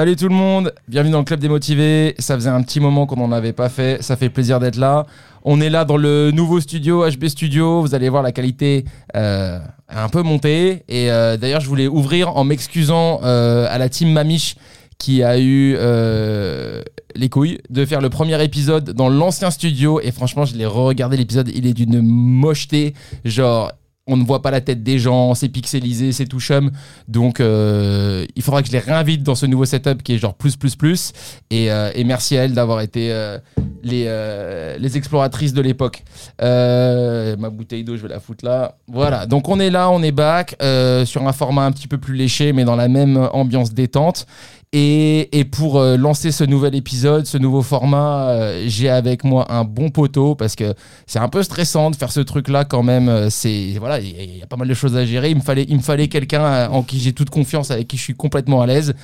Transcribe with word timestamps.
Salut 0.00 0.16
tout 0.16 0.28
le 0.28 0.34
monde, 0.34 0.72
bienvenue 0.88 1.12
dans 1.12 1.18
le 1.18 1.26
club 1.26 1.40
des 1.40 1.50
motivés. 1.50 2.14
Ça 2.18 2.34
faisait 2.34 2.48
un 2.48 2.62
petit 2.62 2.80
moment 2.80 3.04
qu'on 3.04 3.16
n'en 3.16 3.32
avait 3.32 3.52
pas 3.52 3.68
fait, 3.68 4.02
ça 4.02 4.16
fait 4.16 4.30
plaisir 4.30 4.58
d'être 4.58 4.76
là. 4.76 5.04
On 5.44 5.60
est 5.60 5.68
là 5.68 5.84
dans 5.84 5.98
le 5.98 6.30
nouveau 6.30 6.58
studio, 6.58 7.06
HB 7.06 7.26
Studio. 7.26 7.82
Vous 7.82 7.94
allez 7.94 8.08
voir 8.08 8.22
la 8.22 8.32
qualité 8.32 8.86
euh, 9.14 9.58
a 9.88 10.02
un 10.02 10.08
peu 10.08 10.22
monté. 10.22 10.84
Et 10.88 11.10
euh, 11.10 11.36
d'ailleurs, 11.36 11.60
je 11.60 11.68
voulais 11.68 11.86
ouvrir 11.86 12.34
en 12.38 12.44
m'excusant 12.44 13.20
euh, 13.24 13.66
à 13.68 13.76
la 13.76 13.90
team 13.90 14.10
Mamiche 14.10 14.54
qui 14.96 15.22
a 15.22 15.38
eu 15.38 15.76
euh, 15.76 16.80
les 17.14 17.28
couilles 17.28 17.58
de 17.68 17.84
faire 17.84 18.00
le 18.00 18.08
premier 18.08 18.42
épisode 18.42 18.92
dans 18.92 19.10
l'ancien 19.10 19.50
studio. 19.50 20.00
Et 20.00 20.12
franchement, 20.12 20.46
je 20.46 20.56
l'ai 20.56 20.64
re-regardé 20.64 21.18
l'épisode, 21.18 21.50
il 21.54 21.66
est 21.66 21.74
d'une 21.74 22.00
mocheté. 22.00 22.94
Genre, 23.26 23.70
on 24.06 24.16
ne 24.16 24.24
voit 24.24 24.42
pas 24.42 24.50
la 24.50 24.60
tête 24.60 24.82
des 24.82 24.98
gens, 24.98 25.34
c'est 25.34 25.48
pixelisé, 25.48 26.12
c'est 26.12 26.26
tout 26.26 26.40
chum. 26.40 26.70
Donc, 27.06 27.40
euh, 27.40 28.26
il 28.34 28.42
faudra 28.42 28.62
que 28.62 28.68
je 28.68 28.72
les 28.72 28.78
réinvite 28.78 29.22
dans 29.22 29.34
ce 29.34 29.46
nouveau 29.46 29.64
setup 29.64 30.02
qui 30.02 30.14
est 30.14 30.18
genre 30.18 30.34
plus, 30.34 30.56
plus, 30.56 30.74
plus. 30.74 31.12
Et, 31.50 31.70
euh, 31.70 31.90
merci 32.04 32.36
à 32.36 32.44
elles 32.44 32.54
d'avoir 32.54 32.80
été 32.80 33.12
euh, 33.12 33.38
les, 33.84 34.96
exploratrices 34.96 35.52
de 35.52 35.60
l'époque. 35.60 36.02
Ma 36.40 37.50
bouteille 37.50 37.84
d'eau, 37.84 37.96
je 37.96 38.02
vais 38.02 38.08
la 38.08 38.20
foutre 38.20 38.44
là. 38.44 38.76
Voilà, 38.88 39.26
donc 39.26 39.48
on 39.48 39.60
est 39.60 39.70
là, 39.70 39.90
on 39.90 40.02
est 40.02 40.12
back 40.12 40.56
sur 41.04 41.26
un 41.26 41.32
format 41.32 41.64
un 41.66 41.72
petit 41.72 41.88
peu 41.88 41.98
plus 41.98 42.16
léché, 42.16 42.52
mais 42.52 42.64
dans 42.64 42.76
la 42.76 42.88
même 42.88 43.28
ambiance 43.32 43.72
détente. 43.72 44.26
Et, 44.72 45.44
pour 45.50 45.78
euh, 45.80 45.96
lancer 45.96 46.30
ce 46.30 46.44
nouvel 46.44 46.76
épisode, 46.76 47.26
ce 47.26 47.36
nouveau 47.38 47.60
format, 47.60 48.28
euh, 48.30 48.64
j'ai 48.68 48.88
avec 48.88 49.24
moi 49.24 49.52
un 49.52 49.64
bon 49.64 49.90
poteau 49.90 50.36
parce 50.36 50.54
que 50.54 50.74
c'est 51.08 51.18
un 51.18 51.28
peu 51.28 51.42
stressant 51.42 51.90
de 51.90 51.96
faire 51.96 52.12
ce 52.12 52.20
truc-là 52.20 52.64
quand 52.64 52.84
même. 52.84 53.08
euh, 53.08 53.30
C'est 53.30 53.74
voilà, 53.80 53.98
il 53.98 54.36
y, 54.38 54.42
a- 54.42 54.46
pas 54.46 54.56
mal 54.56 54.68
de 54.68 54.74
choses 54.74 54.96
à 54.96 55.04
gérer. 55.04 55.30
Il 55.30 55.36
me 55.38 55.42
fallait, 55.42 55.66
il 55.68 55.76
me 55.76 55.82
fallait 55.82 56.06
quelqu'un 56.06 56.68
en 56.70 56.84
qui 56.84 57.00
j'ai 57.00 57.12
toute 57.12 57.30
confiance, 57.30 57.72
avec 57.72 57.88
qui 57.88 57.96
je 57.96 58.02
suis 58.02 58.14
complètement 58.14 58.62
à 58.62 58.66
l'aise. 58.66 58.94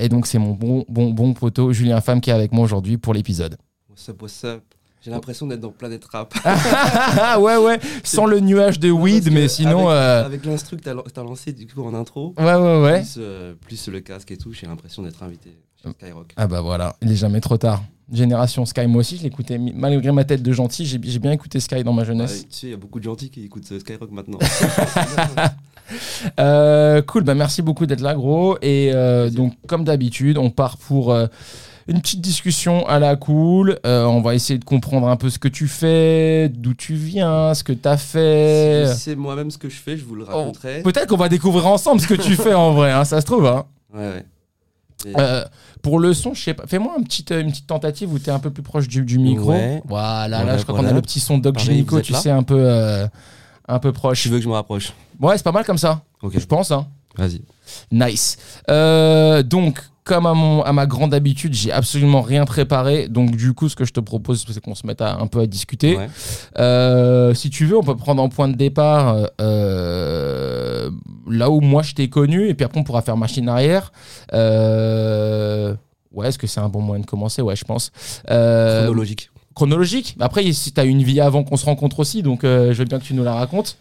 Et 0.00 0.08
donc 0.08 0.26
c'est 0.26 0.38
mon 0.38 0.52
bon, 0.54 0.84
bon, 0.88 1.10
bon 1.12 1.34
poteau 1.34 1.72
Julien 1.72 2.00
Femme 2.00 2.20
qui 2.20 2.30
est 2.30 2.32
avec 2.32 2.52
moi 2.52 2.64
aujourd'hui 2.64 2.96
pour 2.98 3.14
l'épisode. 3.14 3.56
What's 3.88 4.08
up, 4.08 4.20
what's 4.22 4.44
up? 4.44 4.75
J'ai 5.06 5.12
l'impression 5.12 5.46
d'être 5.46 5.60
dans 5.60 5.70
Planète 5.70 6.04
Rap. 6.06 6.34
Ah 6.44 7.38
ouais 7.38 7.56
ouais, 7.58 7.78
sans 8.02 8.26
le 8.26 8.40
nuage 8.40 8.80
de 8.80 8.90
weed, 8.90 9.30
mais 9.32 9.46
sinon. 9.46 9.88
Avec, 9.88 10.00
euh, 10.02 10.24
avec 10.24 10.44
l'instru 10.44 10.76
que 10.76 10.82
t'as 10.82 11.22
lancé 11.22 11.52
du 11.52 11.68
coup 11.68 11.84
en 11.84 11.94
intro, 11.94 12.34
Ouais 12.36 12.54
ouais 12.56 12.82
ouais. 12.82 13.00
plus, 13.02 13.14
euh, 13.18 13.54
plus 13.54 13.86
le 13.88 14.00
casque 14.00 14.32
et 14.32 14.36
tout, 14.36 14.52
j'ai 14.52 14.66
l'impression 14.66 15.04
d'être 15.04 15.22
invité 15.22 15.56
chez 15.80 15.90
Skyrock. 15.90 16.32
Ah 16.36 16.48
bah 16.48 16.60
voilà, 16.60 16.96
il 17.02 17.12
est 17.12 17.16
jamais 17.16 17.40
trop 17.40 17.56
tard. 17.56 17.84
Génération 18.12 18.66
Sky, 18.66 18.88
moi 18.88 18.98
aussi 19.00 19.16
je 19.16 19.22
l'écoutais, 19.22 19.58
malgré 19.58 20.10
ma 20.10 20.24
tête 20.24 20.42
de 20.42 20.52
gentil, 20.52 20.84
j'ai 20.86 21.18
bien 21.20 21.30
écouté 21.30 21.60
Sky 21.60 21.84
dans 21.84 21.92
ma 21.92 22.02
jeunesse. 22.02 22.40
tu 22.50 22.56
sais, 22.56 22.66
il 22.66 22.70
y 22.70 22.74
a 22.74 22.76
beaucoup 22.76 22.98
de 22.98 23.04
gentils 23.04 23.30
qui 23.30 23.44
écoutent 23.44 23.70
euh, 23.70 23.78
Skyrock 23.78 24.10
maintenant. 24.10 24.38
Euh, 26.40 27.00
cool, 27.02 27.22
bah 27.22 27.36
merci 27.36 27.62
beaucoup 27.62 27.86
d'être 27.86 28.00
là 28.00 28.16
gros. 28.16 28.58
Et 28.60 28.90
donc 29.32 29.54
comme 29.68 29.84
d'habitude, 29.84 30.36
on 30.36 30.50
part 30.50 30.78
pour 30.78 31.16
une 31.88 32.00
petite 32.00 32.20
discussion 32.20 32.86
à 32.88 32.98
la 32.98 33.16
cool. 33.16 33.78
Euh, 33.86 34.04
on 34.04 34.20
va 34.20 34.34
essayer 34.34 34.58
de 34.58 34.64
comprendre 34.64 35.08
un 35.08 35.16
peu 35.16 35.30
ce 35.30 35.38
que 35.38 35.48
tu 35.48 35.68
fais, 35.68 36.48
d'où 36.48 36.74
tu 36.74 36.94
viens, 36.94 37.54
ce 37.54 37.62
que 37.62 37.72
tu 37.72 37.86
as 37.88 37.96
fait. 37.96 38.86
si 38.92 39.00
c'est 39.00 39.16
moi-même 39.16 39.50
ce 39.50 39.58
que 39.58 39.68
je 39.68 39.76
fais, 39.76 39.96
je 39.96 40.04
vous 40.04 40.14
le 40.16 40.24
Oh, 40.24 40.36
raconterai. 40.36 40.82
Peut-être 40.82 41.08
qu'on 41.08 41.16
va 41.16 41.28
découvrir 41.28 41.66
ensemble 41.66 42.00
ce 42.00 42.06
que 42.08 42.14
tu 42.14 42.34
fais 42.34 42.54
en 42.54 42.72
vrai, 42.72 42.90
hein, 42.92 43.04
ça 43.04 43.20
se 43.20 43.26
trouve. 43.26 43.46
Hein. 43.46 43.64
Ouais, 43.94 44.00
ouais. 44.00 44.24
Et- 45.06 45.12
Euh, 45.16 45.44
pour 45.82 46.00
le 46.00 46.12
son, 46.14 46.34
je 46.34 46.42
sais 46.42 46.54
pas. 46.54 46.66
Fais-moi 46.66 46.94
un 46.98 47.02
petit, 47.02 47.24
euh, 47.30 47.40
une 47.40 47.50
petite 47.50 47.66
tentative 47.68 48.12
où 48.12 48.18
tu 48.18 48.30
es 48.30 48.32
un 48.32 48.38
peu 48.40 48.50
plus 48.50 48.62
proche 48.64 48.88
du, 48.88 49.02
du 49.02 49.18
micro. 49.18 49.50
Ouais. 49.52 49.80
Voilà, 49.86 50.26
là, 50.26 50.42
Voilà, 50.42 50.58
je 50.58 50.64
crois 50.64 50.76
qu'on 50.80 50.86
a 50.86 50.92
le 50.92 51.02
petit 51.02 51.20
son 51.20 51.38
Doc 51.38 51.56
êtes 51.58 52.02
tu 52.02 52.14
sais, 52.14 52.30
un 52.30 52.42
peu, 52.42 53.06
un 53.68 53.78
peu 53.78 53.92
proche. 53.92 54.22
tu 54.22 54.28
veux 54.28 54.38
que 54.38 54.42
je 54.44 54.48
me 54.48 54.54
rapproche? 54.54 54.92
Ouais, 55.20 55.36
c'est 55.36 55.44
pas 55.44 55.52
mal 55.52 55.64
comme 55.64 55.78
ça, 55.78 56.02
Ok, 56.22 56.36
je 56.38 56.44
pense. 56.46 56.72
Hein. 56.72 56.86
vas-y. 57.16 57.42
Nice. 57.92 58.36
Donc, 59.44 59.80
comme 60.06 60.24
à, 60.24 60.34
mon, 60.34 60.62
à 60.62 60.72
ma 60.72 60.86
grande 60.86 61.12
habitude, 61.12 61.52
j'ai 61.52 61.72
absolument 61.72 62.22
rien 62.22 62.44
préparé. 62.44 63.08
Donc, 63.08 63.34
du 63.34 63.52
coup, 63.54 63.68
ce 63.68 63.74
que 63.74 63.84
je 63.84 63.92
te 63.92 63.98
propose, 63.98 64.44
c'est 64.48 64.60
qu'on 64.60 64.76
se 64.76 64.86
mette 64.86 65.00
à- 65.02 65.16
un 65.18 65.26
peu 65.26 65.40
à 65.40 65.46
discuter. 65.46 65.96
Ouais. 65.96 66.08
Euh, 66.58 67.34
si 67.34 67.50
tu 67.50 67.66
veux, 67.66 67.76
on 67.76 67.82
peut 67.82 67.96
prendre 67.96 68.22
en 68.22 68.28
point 68.28 68.46
de 68.48 68.54
départ 68.54 69.16
euh, 69.40 70.90
là 71.28 71.50
où 71.50 71.60
moi 71.60 71.82
je 71.82 71.94
t'ai 71.94 72.08
connu, 72.08 72.48
et 72.48 72.54
puis 72.54 72.64
après 72.64 72.78
on 72.80 72.84
pourra 72.84 73.02
faire 73.02 73.16
machine 73.16 73.48
arrière. 73.48 73.90
Euh, 74.32 75.74
ouais, 76.12 76.28
est-ce 76.28 76.38
que 76.38 76.46
c'est 76.46 76.60
un 76.60 76.68
bon 76.68 76.80
moyen 76.82 77.00
de 77.02 77.06
commencer? 77.06 77.42
Ouais, 77.42 77.56
je 77.56 77.64
pense. 77.64 77.90
Chronologique. 78.26 79.30
chronologique. 79.54 80.16
Après, 80.20 80.52
si 80.52 80.72
tu 80.72 80.80
as 80.80 80.84
une 80.84 81.02
vie 81.02 81.20
avant 81.20 81.42
qu'on 81.42 81.56
se 81.56 81.64
rencontre 81.64 81.98
aussi, 82.00 82.22
donc 82.22 82.40
je 82.42 82.72
veux 82.72 82.84
bien 82.84 82.98
que 82.98 83.04
tu 83.04 83.14
nous 83.14 83.24
la 83.24 83.34
racontes. 83.34 83.76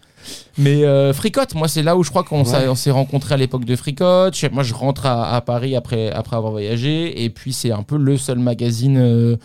Mais 0.57 0.83
euh, 0.85 1.13
Fricotte, 1.13 1.53
moi, 1.55 1.67
c'est 1.67 1.83
là 1.83 1.95
où 1.97 2.03
je 2.03 2.09
crois 2.09 2.23
qu'on 2.23 2.45
s'est- 2.45 2.57
Ouais. 2.57 2.67
on 2.67 2.75
s'est 2.75 2.91
rencontrés 2.91 3.33
à 3.35 3.37
l'époque 3.37 3.65
de 3.65 3.75
Fricotte. 3.75 4.35
Je- 4.37 4.47
Moi, 4.47 4.63
je 4.63 4.73
rentre 4.73 5.05
à, 5.05 5.35
à 5.35 5.41
Paris 5.41 5.75
après, 5.75 6.11
après 6.11 6.35
avoir 6.35 6.51
voyagé. 6.51 7.23
Et 7.23 7.29
puis, 7.29 7.53
c'est 7.53 7.71
un 7.71 7.83
peu 7.83 7.97
le 7.97 8.17
seul 8.17 8.39
magazine 8.39 8.97
euh, 8.97 9.35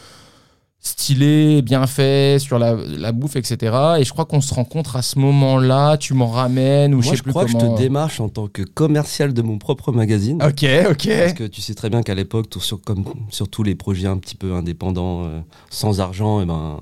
stylé, 0.83 1.61
bien 1.61 1.87
fait, 1.87 2.39
sur 2.39 2.59
la, 2.59 2.75
la 2.75 3.13
bouffe, 3.13 3.37
etc. 3.37 3.77
Et 3.99 4.05
je 4.05 4.11
crois 4.13 4.25
qu'on 4.25 4.41
se 4.41 4.55
rencontre 4.55 4.97
à 4.97 5.03
ce 5.03 5.19
moment-là. 5.19 5.99
Tu 5.99 6.15
m'en 6.15 6.29
ramènes 6.29 6.95
ou 6.95 7.03
je 7.03 7.11
sais 7.11 7.17
je 7.17 7.23
plus 7.23 7.33
crois 7.33 7.45
que 7.45 7.51
je 7.51 7.57
comment. 7.59 7.75
te 7.75 7.83
démarche 7.83 8.19
en 8.21 8.31
tant 8.31 8.47
que 8.49 8.63
commercial 8.63 9.35
de 9.35 9.43
mon 9.43 9.59
propre 9.59 9.93
magazine. 9.93 10.43
Ok, 10.43 10.65
ok. 10.91 11.09
Parce 11.09 11.33
que 11.35 11.45
tu 11.47 11.61
sais 11.61 11.75
très 11.75 11.91
bien 11.91 12.03
qu'à 12.03 12.15
l'époque, 12.15 12.47
sur, 12.61 12.81
comme 12.81 13.05
sur 13.29 13.49
tous 13.49 13.63
les 13.63 13.75
projets 13.75 14.07
un 14.09 14.17
petit 14.17 14.37
peu 14.37 14.55
indépendants, 14.55 15.25
euh, 15.25 15.41
sans 15.69 16.01
argent, 16.01 16.41
et 16.41 16.47
ben, 16.47 16.81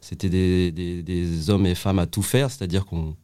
c'était 0.00 0.28
des, 0.28 0.70
des- 0.70 1.02
des 1.02 1.50
hommes 1.50 1.66
et 1.66 1.74
femmes 1.74 1.98
à 1.98 2.06
tout 2.06 2.22
faire. 2.22 2.50
C'est-à-dire 2.52 2.86
qu'on 2.86 3.14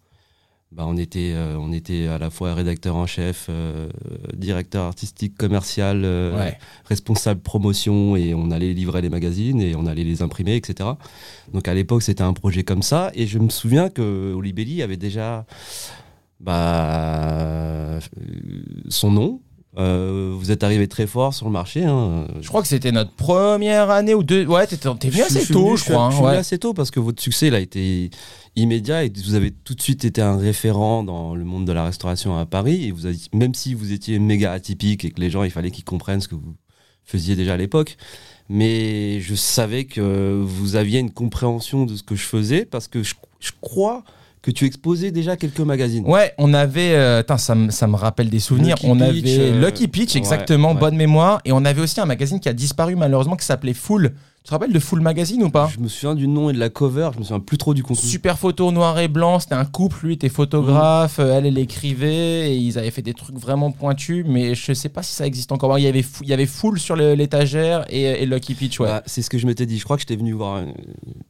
bah, 0.77 0.85
on 0.87 0.99
était, 0.99 1.33
euh, 1.35 1.57
on 1.59 1.73
était 1.73 2.07
à 2.07 2.19
la 2.19 2.29
fois 2.29 2.53
rédacteur 2.53 2.97
en 2.97 3.07
chef, 3.07 3.47
euh, 3.49 3.89
directeur 4.37 4.85
artistique, 4.85 5.35
commercial, 5.39 6.03
euh, 6.05 6.37
Ouais. 6.37 6.59
responsable 6.85 7.41
promotion, 7.41 8.15
et 8.15 8.35
on 8.35 8.51
allait 8.51 8.75
livrer 8.75 9.01
les 9.01 9.09
magazines 9.09 9.59
et 9.63 9.75
on 9.75 9.87
allait 9.87 10.05
les 10.05 10.21
imprimer, 10.21 10.55
etc. 10.55 10.91
Donc 11.55 11.67
à 11.67 11.73
l'époque, 11.73 12.03
c'était 12.03 12.23
un 12.23 12.35
projet 12.35 12.63
comme 12.63 12.83
ça. 12.83 13.11
Et 13.15 13.27
je 13.27 13.39
me 13.39 13.49
souviens 13.49 13.89
que 13.89 14.35
Olibelli 14.35 14.83
avait 14.83 14.99
déjà 14.99 15.47
bah, 16.41 17.99
son 18.91 19.11
nom. 19.11 19.41
Euh, 19.79 20.33
vous 20.35 20.51
êtes 20.51 20.65
arrivé 20.65 20.89
très 20.89 21.07
fort 21.07 21.35
sur 21.35 21.47
le 21.47 21.53
marché. 21.53 21.85
hein. 21.85 22.27
Je 22.41 22.49
crois 22.49 22.63
que 22.63 22.69
c'était 22.69 22.93
notre 22.93 23.13
première 23.13 23.91
année 23.91 24.15
ou 24.15 24.23
deux. 24.23 24.47
Ouais, 24.47 24.67
t'es 24.67 24.77
t'es 24.79 25.09
venu 25.11 25.23
assez 25.23 25.47
tôt, 25.47 25.67
venu- 25.67 25.77
je 25.77 25.85
crois. 25.85 26.09
Je 26.11 26.15
suis 26.15 26.23
venu 26.25 26.33
ouais. 26.33 26.39
assez 26.39 26.59
tôt 26.59 26.73
parce 26.73 26.91
que 26.91 26.99
votre 27.01 27.23
succès 27.23 27.51
là, 27.51 27.59
a 27.59 27.61
été 27.61 28.11
immédiat 28.57 29.05
et 29.05 29.13
vous 29.25 29.35
avez 29.35 29.51
tout 29.51 29.75
de 29.75 29.83
suite 29.83 30.05
été 30.07 30.23
un 30.23 30.37
référent 30.39 31.03
dans 31.05 31.35
le 31.35 31.45
monde 31.45 31.67
de 31.67 31.73
la 31.73 31.85
restauration 31.85 32.39
à 32.39 32.47
Paris. 32.47 32.87
Et 32.87 32.91
vous 32.91 33.05
avez, 33.07 33.19
même 33.35 33.55
si 33.55 33.75
vous 33.75 33.93
étiez 33.93 34.19
méga 34.19 34.53
atypique 34.53 35.05
et 35.05 35.11
que 35.11 35.21
les 35.21 35.29
gens, 35.29 35.43
il 35.43 35.51
fallait 35.51 35.71
qu'ils 35.71 35.85
comprennent 35.85 36.23
ce 36.23 36.29
que 36.29 36.37
vous 36.37 36.55
faisiez 37.05 37.37
déjà 37.37 37.55
à 37.55 37.57
l'époque. 37.59 37.97
Mais 38.49 39.21
je 39.21 39.35
savais 39.35 39.85
que 39.85 40.41
vous 40.43 40.77
aviez 40.77 41.01
une 41.01 41.11
compréhension 41.11 41.85
de 41.85 41.97
ce 41.97 42.03
que 42.03 42.15
je 42.15 42.25
faisais 42.25 42.65
parce 42.65 42.89
que 42.89 43.03
je, 43.03 43.15
je 43.41 43.51
crois 43.61 44.05
que 44.47 44.53
tu 44.53 44.65
exposais 44.65 45.11
déjà 45.11 45.37
quelques 45.37 45.59
magazines. 45.59 46.05
Ouais, 46.07 46.33
on 46.39 46.55
avait. 46.55 46.93
euh, 46.95 47.23
tain, 47.25 47.37
ça, 47.37 47.57
me- 47.57 47.73
ça 47.73 47.89
me 47.89 47.97
rappelle 47.97 48.31
des 48.31 48.39
souvenirs. 48.39 48.77
Lucky 48.77 48.87
on 48.89 48.97
Peach, 48.97 49.09
avait 49.09 49.39
euh, 49.41 49.61
Lucky 49.61 49.89
Peach, 49.89 50.12
ouais, 50.15 50.19
exactement, 50.19 50.73
ouais. 50.73 50.79
bonne 50.79 50.97
mémoire. 50.97 51.41
Et 51.45 51.51
on 51.51 51.65
avait 51.65 51.83
aussi 51.83 52.01
un 52.01 52.05
magazine 52.07 52.39
qui 52.39 52.49
a 52.49 52.53
disparu 52.53 52.95
malheureusement 52.95 53.34
qui 53.34 53.45
s'appelait 53.45 53.75
Full. 53.75 54.12
Tu 54.47 54.51
te 54.51 54.55
rappelles 54.55 54.73
de 54.73 54.79
Full 54.79 55.01
Magazine 55.01 55.43
ou 55.43 55.51
pas 55.51 55.69
Je 55.75 55.81
me 55.81 55.89
souviens 55.89 56.15
du 56.15 56.29
nom 56.29 56.51
et 56.51 56.53
de 56.53 56.59
la 56.61 56.69
cover, 56.69 57.11
je 57.15 57.19
me 57.19 57.25
souviens 57.25 57.41
plus 57.41 57.59
trop 57.59 57.75
du 57.75 57.83
contenu. 57.83 58.09
Super 58.09 58.39
photo 58.39 58.71
noir 58.71 58.97
et 59.01 59.09
blanc, 59.09 59.41
c'était 59.41 59.57
un 59.57 59.65
couple, 59.65 60.07
lui 60.07 60.12
était 60.15 60.29
photographe, 60.29 61.19
euh, 61.19 61.37
elle 61.37 61.47
elle 61.47 61.59
écrivait, 61.59 62.53
et 62.53 62.57
ils 62.57 62.79
avaient 62.79 62.93
fait 62.93 63.03
des 63.03 63.12
trucs 63.12 63.34
vraiment 63.37 63.73
pointus, 63.73 64.25
mais 64.25 64.55
je 64.55 64.73
sais 64.73 64.89
pas 64.89 65.03
si 65.03 65.12
ça 65.15 65.27
existe 65.27 65.51
encore. 65.51 65.77
Il 65.81 65.83
y 65.83 65.89
avait, 65.89 66.03
fou- 66.03 66.23
il 66.23 66.29
y 66.29 66.33
avait 66.33 66.47
Full 66.47 66.79
sur 66.79 66.95
l'étagère 66.95 67.87
et, 67.89 68.03
et 68.03 68.25
Lucky 68.27 68.55
Peach, 68.55 68.79
ouais. 68.79 68.87
Bah, 68.87 69.03
c'est 69.07 69.21
ce 69.21 69.31
que 69.31 69.37
je 69.37 69.49
m'étais 69.49 69.67
dit. 69.67 69.79
Je 69.81 69.83
crois 69.84 69.97
que 69.97 70.03
j'étais 70.03 70.15
venu 70.15 70.31
voir, 70.33 70.59
euh, 70.59 70.67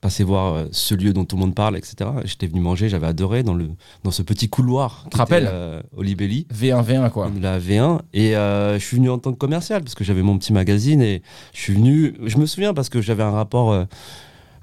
passer 0.03 0.23
voir 0.23 0.53
euh, 0.53 0.67
ce 0.71 0.95
lieu 0.95 1.15
dont 1.15 1.25
tout 1.25 1.37
le 1.37 1.41
monde 1.41 1.55
parle, 1.55 1.79
etc. 1.79 2.11
J'étais 2.27 2.47
venu 2.47 2.61
manger, 2.61 2.91
j'avais 2.91 3.07
adoré 3.07 3.43
dans, 3.43 3.55
le, 3.55 3.71
dans 4.05 4.11
ce 4.11 4.21
petit 4.21 4.51
couloir. 4.51 5.05
qui 5.05 5.09
te 5.13 5.17
rappelles 5.17 5.49
euh, 5.51 5.81
Olibelli, 5.97 6.47
V1, 6.55 6.85
V1, 6.85 7.09
quoi. 7.09 7.31
la 7.41 7.59
V1. 7.59 8.01
Et 8.13 8.37
euh, 8.37 8.79
je 8.79 8.85
suis 8.85 8.99
venu 8.99 9.09
en 9.09 9.17
tant 9.19 9.33
que 9.33 9.39
commercial 9.39 9.81
parce 9.83 9.95
que 9.95 10.05
j'avais 10.05 10.21
mon 10.23 10.37
petit 10.37 10.53
magazine 10.53 11.01
et 11.01 11.23
je 11.55 11.61
suis 11.63 11.73
venu. 11.73 12.13
Je 12.27 12.37
me 12.37 12.45
souviens 12.45 12.75
parce 12.75 12.91
que 12.91 13.06
j'avais 13.07 13.23
un 13.23 13.31
rapport 13.31 13.73
euh, 13.73 13.85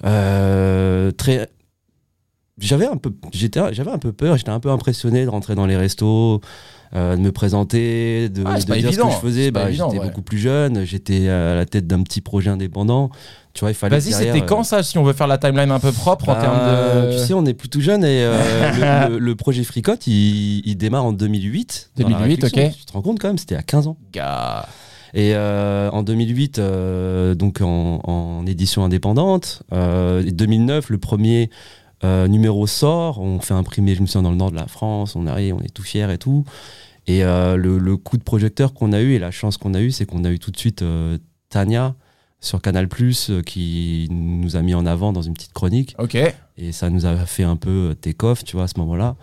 euh, 0.05 1.11
très. 1.11 1.49
J'avais 2.59 2.85
un 2.85 2.97
peu, 2.97 3.11
j'étais, 3.33 3.59
j'avais 3.73 3.91
un 3.91 3.97
peu 3.97 4.11
peur. 4.11 4.37
J'étais 4.37 4.51
un 4.51 4.59
peu 4.59 4.69
impressionné 4.69 5.23
de 5.25 5.29
rentrer 5.29 5.55
dans 5.55 5.65
les 5.65 5.75
restos. 5.77 6.39
euh, 6.95 7.15
de 7.15 7.21
me 7.21 7.31
présenter, 7.31 8.29
de, 8.29 8.43
Ah, 8.45 8.59
de 8.59 8.63
dire 8.65 8.75
évident, 8.75 9.09
ce 9.09 9.15
que 9.15 9.21
je 9.27 9.27
faisais. 9.33 9.49
Bah, 9.51 9.71
j'étais 9.71 9.83
ouais. 9.83 9.99
beaucoup 9.99 10.21
plus 10.21 10.37
jeune, 10.37 10.85
j'étais 10.85 11.27
à 11.27 11.55
la 11.55 11.65
tête 11.65 11.87
d'un 11.87 12.03
petit 12.03 12.21
projet 12.21 12.51
indépendant. 12.51 13.09
Tu 13.55 13.61
vois, 13.61 13.71
il 13.71 13.73
fallait. 13.73 13.97
Vas-y, 13.97 14.13
c'était 14.13 14.41
euh, 14.41 14.45
quand 14.45 14.63
ça, 14.63 14.83
si 14.83 14.99
on 14.99 15.03
veut 15.03 15.13
faire 15.13 15.25
la 15.25 15.39
timeline 15.39 15.71
un 15.71 15.79
peu 15.79 15.91
propre 15.91 16.29
en 16.29 16.33
bah, 16.35 16.41
termes 16.41 17.07
de. 17.07 17.13
Tu 17.13 17.25
sais, 17.25 17.33
on 17.33 17.45
est 17.47 17.55
plutôt 17.55 17.79
jeune 17.79 18.03
et 18.03 18.21
euh, 18.23 19.07
le, 19.09 19.13
le- 19.13 19.19
le 19.19 19.35
projet 19.35 19.63
Fricotte, 19.63 20.05
il, 20.05 20.61
il 20.67 20.75
démarre 20.75 21.05
en 21.05 21.13
2008. 21.13 21.91
dans 21.97 22.03
la 22.09 22.15
2008, 22.19 22.43
réflexion. 22.43 22.67
ok. 22.67 22.77
Tu 22.77 22.85
te 22.85 22.93
rends 22.93 23.01
compte 23.01 23.19
quand 23.19 23.27
même, 23.29 23.39
c'était 23.39 23.55
à 23.55 23.63
15 23.63 23.87
ans. 23.87 23.97
Gars. 24.11 24.67
Et 25.13 25.35
euh, 25.35 25.89
en 25.91 26.03
2008, 26.03 26.59
euh, 26.59 27.35
donc 27.35 27.61
en, 27.61 28.01
en 28.03 28.45
édition 28.45 28.83
indépendante. 28.83 29.63
Euh, 29.71 30.25
et 30.25 30.31
2009, 30.31 30.89
le 30.89 30.97
premier 30.97 31.49
numéro 32.27 32.67
sort. 32.67 33.21
On 33.21 33.39
fait 33.39 33.53
imprimer, 33.53 33.95
je 33.95 34.01
me 34.01 34.07
souviens, 34.07 34.23
dans 34.23 34.31
le 34.31 34.35
nord 34.35 34.51
de 34.51 34.57
la 34.57 34.67
France. 34.67 35.15
On 35.15 35.25
arrive, 35.25 35.55
on 35.55 35.61
est 35.61 35.73
tout 35.73 35.83
fiers 35.83 36.11
et 36.11 36.17
tout. 36.17 36.43
Et 37.07 37.21
le, 37.21 37.77
le 37.77 37.95
coup 37.95 38.17
de 38.17 38.23
projecteur 38.23 38.73
qu'on 38.73 38.91
a 38.91 38.99
eu 38.99 39.13
et 39.13 39.19
la 39.19 39.31
chance 39.31 39.55
qu'on 39.55 39.73
a 39.73 39.79
eu, 39.79 39.91
c'est 39.91 40.05
qu'on 40.05 40.25
a 40.25 40.29
eu 40.29 40.37
tout 40.37 40.51
de 40.51 40.57
suite 40.57 40.83
Tania 41.47 41.95
sur 42.41 42.61
Canal 42.61 42.89
Plus 42.89 43.31
qui 43.45 44.09
nous 44.11 44.57
a 44.57 44.61
mis 44.61 44.73
en 44.73 44.85
avant 44.85 45.13
dans 45.13 45.21
une 45.21 45.33
petite 45.33 45.53
chronique. 45.53 45.95
Ok. 45.97 46.17
Et 46.57 46.73
ça 46.73 46.89
nous 46.89 47.05
a 47.05 47.15
fait 47.25 47.43
un 47.43 47.55
peu 47.55 47.95
take 48.01 48.25
off, 48.25 48.43
tu 48.43 48.57
vois, 48.57 48.65
à 48.65 48.67
ce 48.67 48.77
moment-là. 48.79 49.15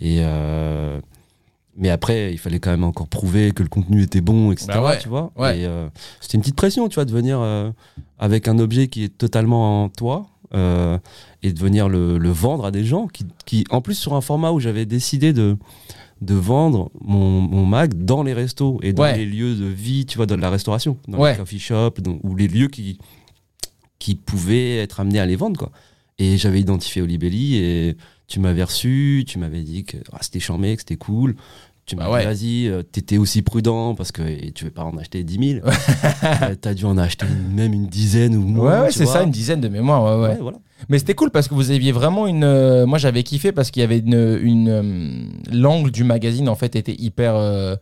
Et 0.00 0.18
euh, 0.20 1.00
mais 1.76 1.88
après, 1.90 2.32
il 2.32 2.38
fallait 2.38 2.60
quand 2.60 2.70
même 2.70 2.84
encore 2.84 3.08
prouver 3.08 3.52
que 3.52 3.62
le 3.62 3.68
contenu 3.68 4.02
était 4.02 4.20
bon, 4.20 4.52
etc. 4.52 4.66
Bah 4.74 4.82
ouais, 4.84 4.98
tu 4.98 5.08
vois. 5.08 5.32
ouais. 5.38 5.60
Et 5.60 5.66
euh, 5.66 5.88
c'était 6.20 6.34
une 6.36 6.42
petite 6.42 6.56
pression, 6.56 6.88
tu 6.88 6.96
vois, 6.96 7.04
de 7.04 7.12
venir 7.12 7.38
euh, 7.40 7.70
avec 8.18 8.48
un 8.48 8.58
objet 8.58 8.88
qui 8.88 9.04
est 9.04 9.16
totalement 9.16 9.84
en 9.84 9.88
toi 9.88 10.26
euh, 10.54 10.98
et 11.42 11.52
de 11.52 11.58
venir 11.58 11.88
le, 11.88 12.18
le 12.18 12.28
vendre 12.30 12.66
à 12.66 12.70
des 12.70 12.84
gens 12.84 13.06
qui, 13.06 13.24
qui, 13.46 13.64
en 13.70 13.80
plus, 13.80 13.94
sur 13.94 14.14
un 14.14 14.20
format 14.20 14.52
où 14.52 14.60
j'avais 14.60 14.84
décidé 14.86 15.32
de 15.32 15.56
de 16.20 16.34
vendre 16.34 16.90
mon, 17.00 17.40
mon 17.40 17.66
mag 17.66 17.94
dans 18.04 18.22
les 18.22 18.32
restos 18.32 18.78
et 18.84 18.92
dans 18.92 19.02
Ouais. 19.02 19.16
les 19.16 19.26
lieux 19.26 19.56
de 19.56 19.64
vie, 19.64 20.06
tu 20.06 20.18
vois, 20.18 20.26
dans 20.26 20.36
la 20.36 20.50
restauration, 20.50 20.96
dans 21.08 21.24
les 21.24 21.34
coffee 21.36 21.58
shops, 21.58 21.98
ou 22.22 22.36
les 22.36 22.46
lieux 22.46 22.68
qui 22.68 22.98
qui 23.98 24.14
pouvaient 24.14 24.76
être 24.78 25.00
amenés 25.00 25.18
à 25.20 25.26
les 25.26 25.36
vendre, 25.36 25.58
quoi. 25.58 25.70
Et 26.18 26.36
j'avais 26.36 26.60
identifié 26.60 27.02
Olibelli 27.02 27.56
et 27.56 27.96
tu 28.32 28.40
m'avais 28.40 28.64
reçu, 28.64 29.24
tu 29.26 29.38
m'avais 29.38 29.60
dit 29.60 29.84
que 29.84 29.98
ah, 30.12 30.18
c'était 30.22 30.40
charmé, 30.40 30.74
que 30.74 30.80
c'était 30.80 30.96
cool. 30.96 31.36
Tu 31.84 31.96
m'as 31.96 32.04
Bah 32.04 32.12
ouais. 32.12 32.20
dit, 32.34 32.66
vas-y, 32.68 32.72
euh, 32.72 32.82
t'étais 32.82 33.18
aussi 33.18 33.42
prudent 33.42 33.94
parce 33.96 34.10
que 34.12 34.22
et 34.22 34.52
tu 34.52 34.64
veux 34.64 34.70
pas 34.70 34.84
en 34.84 34.96
acheter 34.96 35.22
10 35.22 35.58
000. 35.60 35.66
Euh, 36.24 36.54
T'as 36.60 36.72
dû 36.74 36.84
en 36.86 36.96
acheter 36.96 37.26
même 37.54 37.72
une 37.74 37.88
dizaine 37.88 38.36
ou 38.36 38.40
moins. 38.46 38.84
ouais, 38.84 38.90
c'est 38.92 39.04
ça, 39.06 39.22
une 39.22 39.30
dizaine 39.32 39.60
de. 39.60 39.68
Ouais, 39.68 39.80
ouais. 40.28 40.38
Voilà. 40.40 40.58
Mais 40.88 40.98
c'était 40.98 41.14
cool 41.14 41.30
parce 41.30 41.48
que 41.48 41.54
vous 41.54 41.70
aviez 41.72 41.92
vraiment 41.92 42.26
une. 42.26 42.44
euh, 42.44 42.86
moi, 42.86 42.98
j'avais 42.98 43.22
kiffé 43.24 43.52
parce 43.52 43.70
qu'il 43.70 43.80
y 43.80 43.84
avait 43.84 43.98
une. 43.98 44.38
une 44.42 45.28
L'angle 45.52 45.90
du 45.90 46.04
magazine, 46.04 46.48
en 46.48 46.54
fait, 46.54 46.74
était 46.76 46.94
hyper. 46.98 47.34
euh, 47.36 47.74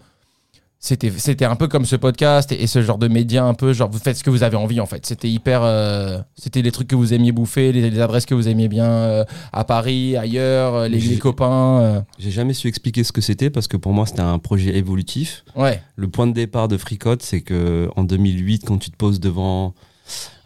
c'était, 0.83 1.11
c'était 1.11 1.45
un 1.45 1.57
peu 1.57 1.69
comme 1.69 1.85
ce 1.85 1.95
podcast 1.95 2.51
et, 2.53 2.63
et 2.63 2.67
ce 2.67 2.81
genre 2.83 2.97
de 2.97 3.07
média, 3.07 3.45
un 3.45 3.53
peu 3.53 3.75
genre 3.75 3.91
vous 3.91 3.99
faites 3.99 4.17
ce 4.17 4.25
que 4.25 4.31
vous 4.31 4.43
avez 4.43 4.57
envie 4.57 4.81
en 4.81 4.87
fait. 4.87 5.05
C'était 5.05 5.29
hyper. 5.29 5.61
euh, 5.63 6.19
c'était 6.37 6.63
les 6.63 6.73
trucs 6.73 6.89
que 6.89 6.97
vous 6.97 7.13
aimiez 7.13 7.33
bouffer, 7.33 7.71
les, 7.73 7.91
les 7.91 8.01
adresses 8.01 8.25
que 8.25 8.35
vous 8.35 8.49
aimiez 8.49 8.69
bien 8.69 8.87
euh, 8.91 9.25
à 9.53 9.65
Paris, 9.65 10.17
ailleurs, 10.17 10.75
euh, 10.75 10.89
les, 10.89 10.99
les 10.99 11.19
copains. 11.19 11.81
euh, 11.81 12.01
J'ai 12.19 12.31
jamais 12.31 12.55
su 12.55 12.67
expliquer 12.67 13.05
ce 13.05 13.13
que 13.13 13.21
c'était 13.21 13.51
parce 13.51 13.69
que 13.69 13.77
pour 13.77 13.93
moi 13.93 14.07
c'était 14.07 14.21
un 14.23 14.39
projet 14.39 14.75
évolutif. 14.77 15.45
ouais, 15.55 15.83
Le 15.97 16.09
point 16.09 16.27
de 16.27 16.33
départ 16.33 16.67
de 16.69 16.79
Fricote, 16.79 17.23
c'est 17.23 17.43
que 17.43 17.91
en 17.95 18.05
2008, 18.05 18.65
quand 18.67 18.79
tu 18.79 18.91
te 18.91 18.97
poses 18.97 19.21
devant 19.21 19.75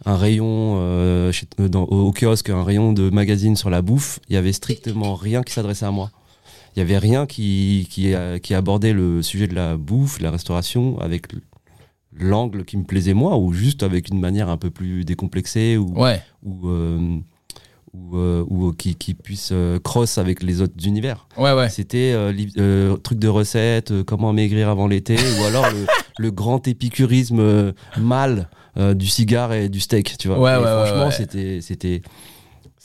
un 0.05 0.17
rayon 0.17 0.75
euh, 0.79 1.31
chez- 1.31 1.47
dans- 1.57 1.83
au, 1.85 2.07
au 2.07 2.11
kiosque, 2.11 2.49
un 2.49 2.63
rayon 2.63 2.91
de 2.93 3.09
magazines 3.09 3.55
sur 3.55 3.69
la 3.69 3.81
bouffe, 3.81 4.19
il 4.29 4.33
y 4.35 4.37
avait 4.37 4.51
strictement 4.53 5.15
rien 5.15 5.41
qui 5.43 5.53
s'adressait 5.53 5.85
à 5.85 5.91
moi. 5.91 6.11
Il 6.75 6.79
y 6.79 6.81
avait 6.81 6.97
rien 6.97 7.25
qui, 7.25 7.87
qui, 7.89 8.13
euh, 8.13 8.37
qui 8.37 8.53
abordait 8.53 8.93
le 8.93 9.21
sujet 9.21 9.47
de 9.47 9.55
la 9.55 9.77
bouffe, 9.77 10.17
de 10.19 10.23
la 10.23 10.31
restauration, 10.31 10.99
avec 10.99 11.27
l'angle 12.17 12.65
qui 12.65 12.77
me 12.77 12.83
plaisait 12.83 13.13
moi, 13.13 13.37
ou 13.37 13.53
juste 13.53 13.81
avec 13.83 14.09
une 14.09 14.19
manière 14.19 14.49
un 14.49 14.57
peu 14.57 14.69
plus 14.69 15.05
décomplexée, 15.05 15.77
ou, 15.77 15.93
ouais, 15.99 16.21
ou, 16.43 16.67
euh, 16.67 17.17
ou, 17.93 18.17
euh, 18.17 18.43
ou 18.49 18.73
qui, 18.73 18.95
qui 18.95 19.13
puisse 19.13 19.49
euh, 19.53 19.79
cross 19.79 20.17
avec 20.17 20.43
les 20.43 20.61
autres 20.61 20.85
univers. 20.85 21.27
ouais, 21.37 21.53
ouais. 21.53 21.69
C'était 21.69 22.11
euh, 22.13 22.33
euh, 22.57 22.97
truc 22.97 23.19
de 23.19 23.27
recette, 23.29 23.91
euh, 23.91 24.03
comment 24.03 24.33
maigrir 24.33 24.69
avant 24.69 24.87
l'été, 24.87 25.15
ou 25.39 25.43
alors 25.45 25.65
le, 25.71 25.85
le 26.17 26.31
grand 26.31 26.67
épicurisme 26.67 27.39
euh, 27.39 27.71
euh, 28.77 28.93
du 28.93 29.07
cigare 29.07 29.53
et 29.53 29.69
du 29.69 29.79
steak, 29.79 30.17
tu 30.17 30.27
vois. 30.27 30.37
Franchement, 30.61 31.09
c'était 31.61 32.01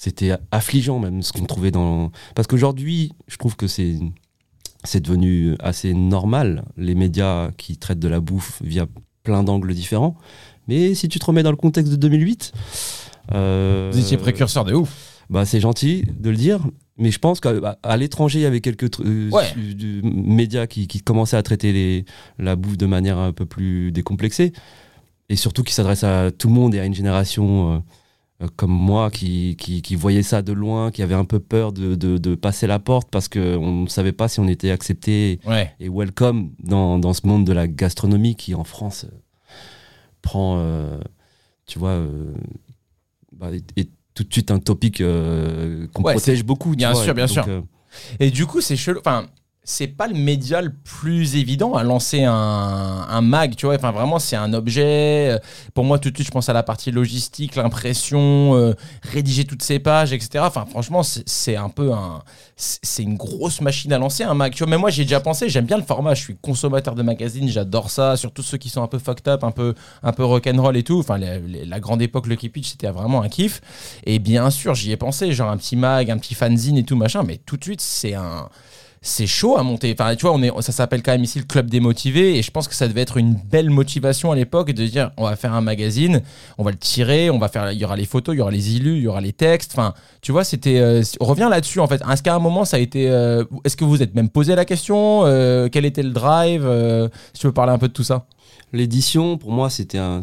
c'était 0.03 0.33
affligeant 0.51 0.99
même 0.99 1.21
ce 1.23 1.31
qu'on 1.31 1.45
trouvait 1.45 1.71
dans 1.71 2.11
parce 2.35 2.49
qu'aujourd'hui, 2.49 3.13
je 3.29 3.37
trouve 3.37 3.55
que 3.55 3.67
c'est 3.67 3.97
c'est 4.83 5.01
devenu 5.01 5.57
assez 5.61 5.93
normal 5.93 6.65
les 6.79 6.95
médias 6.95 7.51
qui 7.59 7.77
traitent 7.77 7.99
de 7.99 8.09
la 8.09 8.21
bouffe 8.21 8.63
via 8.65 8.87
plein 9.25 9.43
d'angles 9.43 9.75
différents. 9.75 10.17
Mais 10.69 10.95
si 10.95 11.09
tu 11.11 11.19
te 11.19 11.27
remets 11.27 11.43
dans 11.43 11.51
le 11.51 11.57
contexte 11.59 11.93
de 11.93 11.97
2008, 11.97 12.53
euh, 13.33 13.91
Vous 13.93 14.01
étiez 14.01 14.17
précurseur 14.17 14.65
de 14.65 14.73
ouf. 14.73 15.23
bah, 15.29 15.45
c'est 15.45 15.61
gentil 15.61 16.05
de 16.19 16.31
le 16.31 16.37
dire, 16.37 16.61
mais 16.97 17.11
je 17.11 17.19
pense 17.19 17.41
qu'à 17.41 17.53
l'étranger, 17.99 18.39
il 18.39 18.43
y 18.43 18.47
avait 18.47 18.63
quelques 18.63 19.01
euh, 19.01 19.29
Ouais. 19.31 19.53
du- 19.75 20.01
médias 20.03 20.67
qui, 20.67 20.87
qui 20.89 21.01
commençaient 21.03 21.37
à 21.37 21.43
traiter 21.43 21.73
les, 21.73 22.05
la 22.39 22.57
bouffe 22.57 22.79
de 22.79 22.87
manière 22.87 23.19
un 23.19 23.33
peu 23.33 23.45
plus 23.45 23.93
décomplexée, 23.93 24.53
et 25.29 25.37
surtout 25.37 25.63
qui 25.63 25.75
s'adressent 25.75 26.05
à 26.05 26.31
tout 26.31 26.49
le 26.49 26.55
monde 26.55 26.75
et 26.75 26.81
à 26.81 26.87
une 26.87 26.95
génération 26.95 27.75
euh, 27.75 27.79
comme 28.57 28.71
moi 28.73 29.11
qui, 29.11 29.57
qui, 29.59 29.83
qui 29.83 29.97
voyait 29.97 30.23
ça 30.23 30.41
de 30.43 30.53
loin, 30.53 30.91
qui 30.91 31.03
avait 31.03 31.15
un 31.15 31.25
peu 31.27 31.41
peur 31.41 31.73
de, 31.73 31.95
de, 31.95 32.17
de 32.19 32.35
passer 32.35 32.67
la 32.67 32.79
porte 32.79 33.09
parce 33.11 33.29
qu'on 33.29 33.83
ne 33.83 33.87
savait 33.89 34.13
pas 34.13 34.29
si 34.29 34.41
on 34.41 34.49
était 34.49 34.71
accepté 34.71 35.41
Ouais, 35.47 35.75
et 35.79 35.89
welcome 35.91 36.53
dans, 36.63 36.99
dans 36.99 37.13
ce 37.13 37.27
monde 37.27 37.45
de 37.47 37.53
la 37.53 37.69
gastronomie 37.69 38.37
qui 38.37 38.55
en 38.55 38.65
France 38.65 39.05
euh, 39.05 39.15
prend, 40.23 40.57
euh, 40.59 40.99
tu 41.67 41.79
vois, 41.79 41.91
euh, 41.91 42.33
bah, 43.33 43.51
est, 43.55 43.79
est 43.79 43.91
tout 44.15 44.25
de 44.25 44.33
suite 44.33 44.51
un 44.51 44.59
topic 44.59 45.01
euh, 45.01 45.87
qu'on 45.93 46.03
Ouais, 46.03 46.13
protège 46.15 46.45
beaucoup. 46.45 46.75
bien 46.75 46.93
vois. 46.93 47.05
sûr, 47.05 47.15
bien 47.15 47.27
Donc, 47.27 47.35
sûr. 47.35 47.49
euh, 47.49 47.61
Et 48.21 48.31
du 48.31 48.47
coup, 48.47 48.61
c'est 48.61 48.77
chelou. 48.77 49.01
Enfin, 49.01 49.27
c'est 49.71 49.87
pas 49.87 50.09
le 50.09 50.15
média 50.15 50.61
le 50.61 50.73
plus 50.73 51.37
évident 51.37 51.75
à 51.75 51.85
lancer 51.85 52.25
un, 52.25 53.21
mag, 53.23 53.55
tu 53.55 53.67
vois. 53.67 53.77
Enfin, 53.77 53.93
vraiment, 53.93 54.19
c'est 54.19 54.35
un 54.35 54.53
objet. 54.53 55.39
Pour 55.75 55.85
moi, 55.85 55.99
tout 55.99 56.11
de 56.11 56.17
suite, 56.17 56.27
je 56.27 56.33
pense 56.33 56.49
à 56.49 56.53
la 56.53 56.65
partie 56.65 56.91
logistique, 56.91 57.55
l'impression, 57.55 58.57
euh, 58.57 58.75
rédiger 59.03 59.45
toutes 59.45 59.63
ces 59.63 59.79
pages, 59.79 60.13
etc. 60.13 60.45
Franchement, 60.51 61.03
c'est 61.05 61.57
un 61.57 61.69
peu 61.69 61.93
un. 61.93 62.23
C'est 62.57 63.05
une 63.05 63.17
grosse 63.17 63.61
machine 63.61 63.93
à 63.93 63.99
lancer, 63.99 64.25
un 64.25 64.35
mag. 64.35 64.53
Tu 64.53 64.59
vois, 64.65 64.71
mais 64.71 64.77
moi, 64.77 64.91
j'ai 64.91 65.05
déjà 65.05 65.21
pensé, 65.21 65.49
j'aime 65.49 65.67
bien 65.67 65.79
le 65.79 65.85
format. 65.85 66.15
Je 66.15 66.23
suis 66.23 66.37
consommateur 66.37 66.97
de 66.97 67.03
magazines, 67.03 67.49
j'adore 67.49 67.91
ça. 67.91 68.17
Surtout 68.17 68.43
ceux 68.43 68.59
qui 68.59 68.71
sont 68.71 68.83
un 68.83 68.89
peu 68.89 68.99
fucked 68.99 69.29
up, 69.29 69.45
un 69.45 69.53
peu, 69.53 69.75
un 70.03 70.13
peu 70.13 70.25
rock'n'roll 70.25 70.77
et 70.77 70.83
tout. 70.83 70.99
Enfin, 70.99 71.17
la 71.19 71.81
grande 71.81 72.03
époque, 72.03 72.27
le 72.27 72.37
Pitch, 72.37 72.71
c'était 72.71 72.91
vraiment 72.91 73.23
un 73.23 73.29
kiff. 73.29 73.61
Et 74.05 74.19
bien 74.19 74.51
sûr, 74.51 74.75
j'y 74.75 74.91
ai 74.91 74.97
pensé, 74.97 75.33
genre 75.33 75.51
un 75.51 75.57
petit 75.57 75.77
mag, 75.77 76.11
un 76.11 76.19
petit 76.19 76.35
fanzine 76.35 76.77
et 76.77 76.85
tout, 76.85 76.97
machin. 76.97 77.23
Mais 77.23 77.39
tout 77.39 77.57
de 77.57 77.63
suite, 77.63 77.81
c'est 77.81 78.15
un 78.15 78.49
c'est 79.03 79.27
chaud 79.27 79.57
à 79.57 79.63
monter. 79.63 79.95
Enfin, 79.99 80.15
tu 80.15 80.27
vois, 80.27 80.35
on 80.35 80.43
est, 80.43 80.51
ça 80.61 80.73
s'appelle 80.73 81.03
quand 81.03 81.13
même 81.13 81.25
ici 81.25 81.39
le 81.39 81.47
club 81.47 81.71
des 81.71 81.81
motivés, 81.81 82.37
et 82.37 82.43
je 82.43 82.51
pense 82.51 82.69
que 82.69 82.75
ça 82.75 82.87
devait 82.87 83.01
être 83.01 83.17
une 83.17 83.33
belle 83.35 83.71
motivation 83.71 84.31
à 84.31 84.37
l'époque 84.37 84.73
de 84.73 84.87
dire, 84.87 85.11
on 85.17 85.25
va 85.25 85.37
faire 85.37 85.55
un 85.55 85.63
magazine, 85.63 86.21
on 86.59 86.65
va 86.65 86.71
le 86.71 86.77
tirer, 86.77 87.31
on 87.31 87.39
va 87.39 87.49
faire, 87.49 87.73
il 87.73 87.79
y 87.79 87.85
aura 87.85 87.97
les 87.97 88.05
photos, 88.05 88.35
il 88.35 88.39
y 88.39 88.41
aura 88.43 88.51
les 88.51 88.77
illus, 88.77 88.99
il 88.99 89.03
y 89.03 89.07
aura 89.09 89.23
les 89.23 89.33
textes. 89.33 89.73
Enfin, 89.73 89.95
tu 90.21 90.33
vois, 90.33 90.45
c'était, 90.45 90.81
euh, 90.81 91.03
on 91.21 91.35
là-dessus 91.35 91.81
en 91.81 91.87
fait. 91.87 92.03
Est-ce 92.11 92.23
qu'à 92.23 92.35
un 92.35 92.39
moment 92.39 92.67
ça 92.67 92.77
a 92.77 92.81
été, 92.81 93.11
euh, 93.11 93.45
est-ce 93.65 93.77
que 93.77 93.85
vous 93.85 93.91
vous 93.91 94.03
êtes 94.03 94.15
même 94.15 94.29
posé 94.29 94.55
la 94.55 94.67
question, 94.67 95.23
euh, 95.25 95.69
quel 95.73 95.87
était 95.87 96.03
le 96.03 96.11
drive 96.11 96.67
euh, 96.67 97.09
Si 97.33 97.41
tu 97.41 97.47
veux 97.47 97.55
parler 97.55 97.73
un 97.73 97.79
peu 97.79 97.89
de 97.89 97.95
tout 97.95 98.05
ça? 98.05 98.27
L'édition, 98.75 99.39
pour 99.39 99.51
moi, 99.51 99.71
c'était 99.71 99.99
un, 99.99 100.21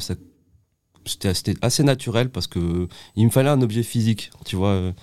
c'était 1.05 1.55
assez 1.61 1.83
naturel 1.83 2.29
parce 2.29 2.45
que 2.45 2.87
il 3.15 3.25
me 3.25 3.31
fallait 3.31 3.49
un 3.49 3.61
objet 3.61 3.83
physique, 3.83 4.29
tu 4.45 4.55
vois. 4.55 4.93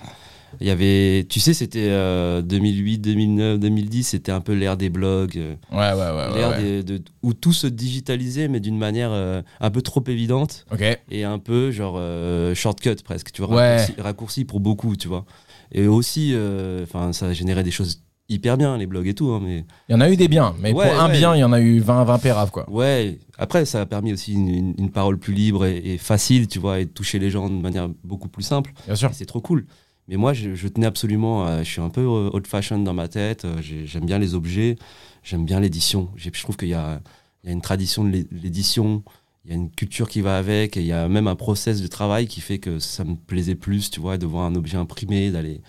Il 0.61 0.66
y 0.66 0.70
avait, 0.70 1.26
tu 1.28 1.40
sais, 1.40 1.54
c'était 1.54 1.88
euh, 1.90 2.42
2008, 2.42 2.99
2009, 2.99 3.58
2010, 3.58 4.04
c'était 4.04 4.32
un 4.32 4.40
peu 4.40 4.52
l'ère 4.52 4.76
des 4.76 4.90
blogs. 4.90 5.37
euh, 5.37 5.54
Ouais, 5.73 5.78
ouais, 5.78 6.16
ouais. 6.32 6.34
l'ère 6.38 6.56
des- 6.61 6.82
de- 6.82 7.02
où 7.23 7.34
tout 7.34 7.52
se 7.52 7.66
digitalisait, 7.66 8.49
mais 8.49 8.61
d'une 8.61 8.78
manière 8.78 9.11
euh, 9.12 9.42
un 9.61 9.70
peu 9.70 9.82
trop 9.82 10.02
évidente 10.06 10.64
Ok. 10.73 10.82
et 11.11 11.25
un 11.25 11.38
peu 11.38 11.70
genre 11.70 11.96
euh, 11.99 12.54
shortcut 12.54 12.96
presque, 13.04 13.32
tu 13.32 13.42
vois, 13.42 13.54
Ouais. 13.56 13.76
raccourci, 13.78 14.00
raccourci 14.00 14.44
pour 14.44 14.61
beaucoup, 14.61 14.96
tu 14.96 15.08
vois. 15.08 15.25
Et 15.73 15.87
aussi, 15.87 16.30
euh, 16.34 16.84
enfin, 16.84 17.12
ça 17.12 17.32
générait 17.32 17.62
des 17.64 17.70
choses 17.70 18.02
hyper 18.30 18.56
bien, 18.56 18.78
les 18.78 18.87
blogs 18.87 19.06
et 19.06 19.12
tout, 19.14 19.28
hein, 19.32 19.40
mais 19.44 19.66
Il 19.88 19.92
y 19.92 19.94
en 19.94 20.00
a 20.00 20.11
eu 20.11 20.16
des 20.16 20.28
biens, 20.28 20.54
mais 20.58 20.73
Ouais, 20.73 20.88
pour 20.90 20.99
un 21.00 21.08
ouais. 21.11 21.18
bien, 21.18 21.34
il 21.37 21.40
y 21.40 21.44
en 21.44 21.52
a 21.52 21.61
eu 21.61 21.78
20, 21.80 22.04
20 22.04 22.18
péraves, 22.18 22.50
quoi. 22.50 22.68
ouais. 22.70 23.18
Après, 23.37 23.66
ça 23.66 23.82
a 23.82 23.87
permis 23.87 24.12
aussi 24.14 24.32
une, 24.32 24.49
une- 24.49 24.75
une 24.78 24.90
parole 24.90 25.18
plus 25.18 25.34
libre 25.34 25.66
et, 25.66 25.76
et 25.84 25.99
facile, 25.99 26.46
tu 26.49 26.58
vois, 26.58 26.80
et 26.80 26.84
de 26.87 26.90
toucher 26.90 27.18
les 27.18 27.28
gens 27.28 27.50
de 27.50 27.54
manière 27.61 27.88
beaucoup 28.02 28.28
plus 28.28 28.42
simple. 28.44 28.73
Bien 28.87 28.94
sûr. 28.94 29.11
Et 29.11 29.14
C'est 29.14 29.26
trop 29.26 29.40
cool. 29.42 29.66
Mais 30.08 30.16
moi, 30.16 30.32
je, 30.34 30.54
je 30.54 30.68
tenais 30.68 30.87
absolument. 30.87 31.44
à- 31.46 31.62
je 31.62 31.70
suis 31.70 31.80
un 31.80 31.88
peu 31.90 32.02
euh, 32.02 32.30
old-fashioned 32.32 32.84
dans 32.84 32.94
ma 32.94 33.08
tête. 33.08 33.44
euh, 33.44 33.56
j'ai- 33.62 33.87
J'aime 33.87 34.04
bien 34.06 34.18
les 34.18 34.34
objets. 34.34 34.76
J'aime 35.23 35.44
bien 35.46 35.61
l'édition. 35.61 36.11
Je 36.16 36.28
trouve 36.42 36.56
qu'il 36.56 36.68
y 36.68 36.75
a, 36.75 37.00
il 37.42 37.46
y 37.49 37.50
a 37.50 37.52
une 37.52 37.62
tradition 37.62 38.04
de 38.04 38.11
l'é- 38.11 38.26
l'édition. 38.30 39.02
Il 39.44 39.50
y 39.50 39.54
a 39.54 39.56
une 39.56 39.70
culture 39.70 40.08
qui 40.08 40.20
va 40.20 40.37
avec. 40.38 40.76
Et 40.76 40.80
il 40.80 40.87
y 40.87 40.92
a 40.92 41.08
même 41.08 41.26
un 41.26 41.37
process 41.37 41.80
de 41.80 41.87
travail 41.87 42.26
qui 42.26 42.40
fait 42.42 42.58
que 42.58 42.78
ça 42.78 43.04
me 43.04 43.14
plaisait 43.14 43.54
plus, 43.54 43.90
tu 43.90 44.00
vois, 44.00 44.18
de 44.18 44.26
voir 44.26 44.44
un 44.44 44.54
objet 44.54 44.76
imprimé, 44.76 45.30
d'aller. 45.30 45.61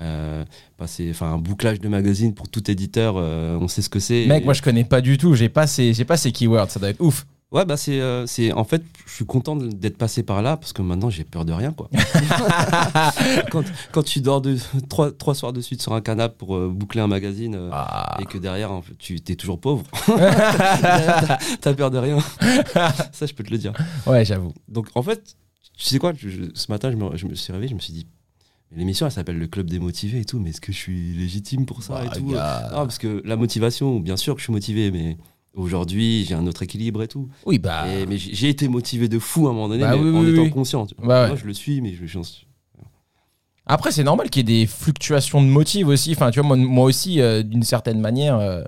euh, 0.00 0.44
passer 0.76 1.08
enfin 1.10 1.32
un 1.34 1.38
bouclage 1.38 1.78
de 1.78 1.86
magazine 1.88 2.34
pour 2.34 2.48
tout 2.48 2.68
éditeur 2.68 3.14
euh, 3.16 3.56
on 3.60 3.68
sait 3.68 3.80
ce 3.80 3.88
que 3.88 4.00
c'est 4.00 4.26
Mec, 4.26 4.42
Et- 4.42 4.44
moi 4.44 4.52
je 4.52 4.60
connais 4.60 4.82
pas 4.82 5.00
du 5.00 5.18
tout, 5.18 5.36
j'ai 5.36 5.48
pas 5.48 5.68
ces, 5.68 5.92
j'ai 5.94 6.04
pas 6.04 6.16
ces 6.16 6.32
keywords, 6.32 6.68
ça 6.68 6.80
doit 6.80 6.88
être 6.90 7.00
ouf. 7.00 7.24
Ouais, 7.54 7.64
bah 7.64 7.76
c'est, 7.76 8.00
euh, 8.00 8.26
c'est 8.26 8.52
en 8.52 8.64
fait, 8.64 8.82
je 9.06 9.12
suis 9.14 9.24
content 9.24 9.54
d'être 9.56 9.96
passé 9.96 10.22
par 10.24 10.42
là 10.42 10.56
parce 10.56 10.72
que 10.72 10.82
maintenant 10.82 11.08
j'ai 11.08 11.22
peur 11.24 11.44
de 11.44 11.52
rien 11.52 11.72
quoi. 11.72 11.88
quand, 13.50 13.62
quand 13.92 14.02
tu 14.02 14.20
dors 14.20 14.40
de, 14.40 14.56
trois, 14.88 15.12
trois 15.12 15.34
soirs 15.34 15.52
de 15.52 15.60
suite 15.60 15.80
sur 15.80 15.92
un 15.92 16.00
canapé 16.00 16.34
pour 16.36 16.56
euh, 16.56 16.68
boucler 16.68 17.00
un 17.00 17.06
magazine 17.06 17.54
euh, 17.54 17.70
Ah. 17.72 18.18
et 18.20 18.26
que 18.26 18.38
derrière 18.38 18.72
en 18.72 18.82
fait, 18.82 18.94
tu 18.98 19.16
es 19.16 19.36
toujours 19.36 19.60
pauvre, 19.60 19.84
t'as 20.06 21.38
t'as 21.60 21.74
peur 21.74 21.90
de 21.90 21.98
rien. 21.98 22.18
Ça, 23.12 23.26
je 23.26 23.32
peux 23.34 23.44
te 23.44 23.50
le 23.50 23.58
dire. 23.58 23.72
Ouais, 24.06 24.24
j'avoue. 24.24 24.52
Donc 24.68 24.88
en 24.94 25.02
fait, 25.02 25.36
tu 25.76 25.84
sais 25.84 25.98
quoi, 25.98 26.12
je- 26.16 26.28
je- 26.28 26.42
ce 26.54 26.70
matin 26.72 26.90
je 26.90 26.96
me, 26.96 27.16
je 27.16 27.26
me 27.26 27.34
suis 27.34 27.52
réveillé, 27.52 27.70
je 27.70 27.74
me 27.74 27.80
suis 27.80 27.92
dit, 27.92 28.06
L'émission, 28.76 29.06
elle 29.06 29.12
s'appelle 29.12 29.38
le 29.38 29.46
Club 29.46 29.70
des 29.70 29.78
motivés 29.78 30.18
et 30.20 30.24
tout, 30.24 30.40
mais 30.40 30.50
est-ce 30.50 30.60
que 30.60 30.72
je 30.72 30.76
suis 30.78 31.12
légitime 31.12 31.64
pour 31.64 31.84
ça 31.84 31.94
Bah, 31.94 32.04
et 32.06 32.18
tout? 32.18 32.26
gars. 32.32 32.70
Non, 32.72 32.78
parce 32.78 32.98
que 32.98 33.22
la 33.24 33.36
motivation, 33.36 34.00
bien 34.00 34.16
sûr 34.16 34.34
que 34.34 34.40
je 34.40 34.44
suis 34.44 34.52
motivé, 34.52 34.90
mais 34.90 35.16
aujourd'hui, 35.54 36.24
j'ai 36.24 36.34
un 36.34 36.46
autre 36.46 36.62
équilibre 36.62 37.02
et 37.02 37.08
tout. 37.08 37.28
Oui, 37.46 37.58
bah. 37.58 37.86
Et- 37.88 38.06
mais 38.06 38.18
j'ai 38.18 38.48
été 38.48 38.68
motivé 38.68 39.08
de 39.08 39.18
fou 39.18 39.46
à 39.46 39.50
un 39.50 39.52
moment 39.52 39.68
donné, 39.68 39.82
Bah 39.82 39.96
mais 39.96 40.02
oui, 40.02 40.16
en 40.16 40.20
oui, 40.22 40.30
étant 40.30 40.42
oui. 40.42 40.50
conscient. 40.50 40.86
tu 40.86 40.94
vois. 40.98 41.06
Bah 41.06 41.22
ouais. 41.22 41.28
Moi, 41.28 41.36
je 41.36 41.44
le 41.46 41.54
suis, 41.54 41.80
mais 41.80 41.94
je, 41.94 42.06
je- 42.06 42.18
Après, 43.66 43.90
c'est 43.92 44.04
normal 44.04 44.28
qu'il 44.28 44.48
y 44.48 44.52
ait 44.52 44.60
des 44.60 44.66
fluctuations 44.66 45.40
de 45.42 45.46
motifs 45.48 45.86
aussi. 45.86 46.12
Enfin, 46.12 46.30
tu 46.30 46.40
vois, 46.40 46.48
moi, 46.48 46.56
moi 46.56 46.84
aussi, 46.84 47.20
euh, 47.20 47.42
d'une 47.42 47.62
certaine 47.62 47.98
manière, 47.98 48.36
euh, 48.36 48.62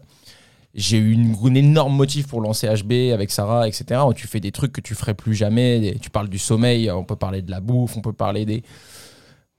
j'ai 0.74 0.96
eu 0.96 1.12
une, 1.12 1.34
une 1.44 1.56
énorme 1.56 1.94
motif 1.94 2.28
pour 2.28 2.40
lancer 2.40 2.66
HB 2.66 3.12
avec 3.12 3.30
Sarah, 3.30 3.68
etc. 3.68 4.00
où 4.08 4.14
tu 4.14 4.26
fais 4.26 4.40
des 4.40 4.52
trucs 4.52 4.72
que 4.72 4.80
tu 4.80 4.94
ferais 4.94 5.14
plus 5.14 5.34
jamais. 5.34 5.96
Tu 6.00 6.08
parles 6.08 6.28
du 6.28 6.38
sommeil, 6.38 6.90
on 6.90 7.04
peut 7.04 7.16
parler 7.16 7.42
de 7.42 7.50
la 7.50 7.60
bouffe, 7.60 7.96
on 7.96 8.00
peut 8.00 8.12
parler 8.14 8.46
des. 8.46 8.62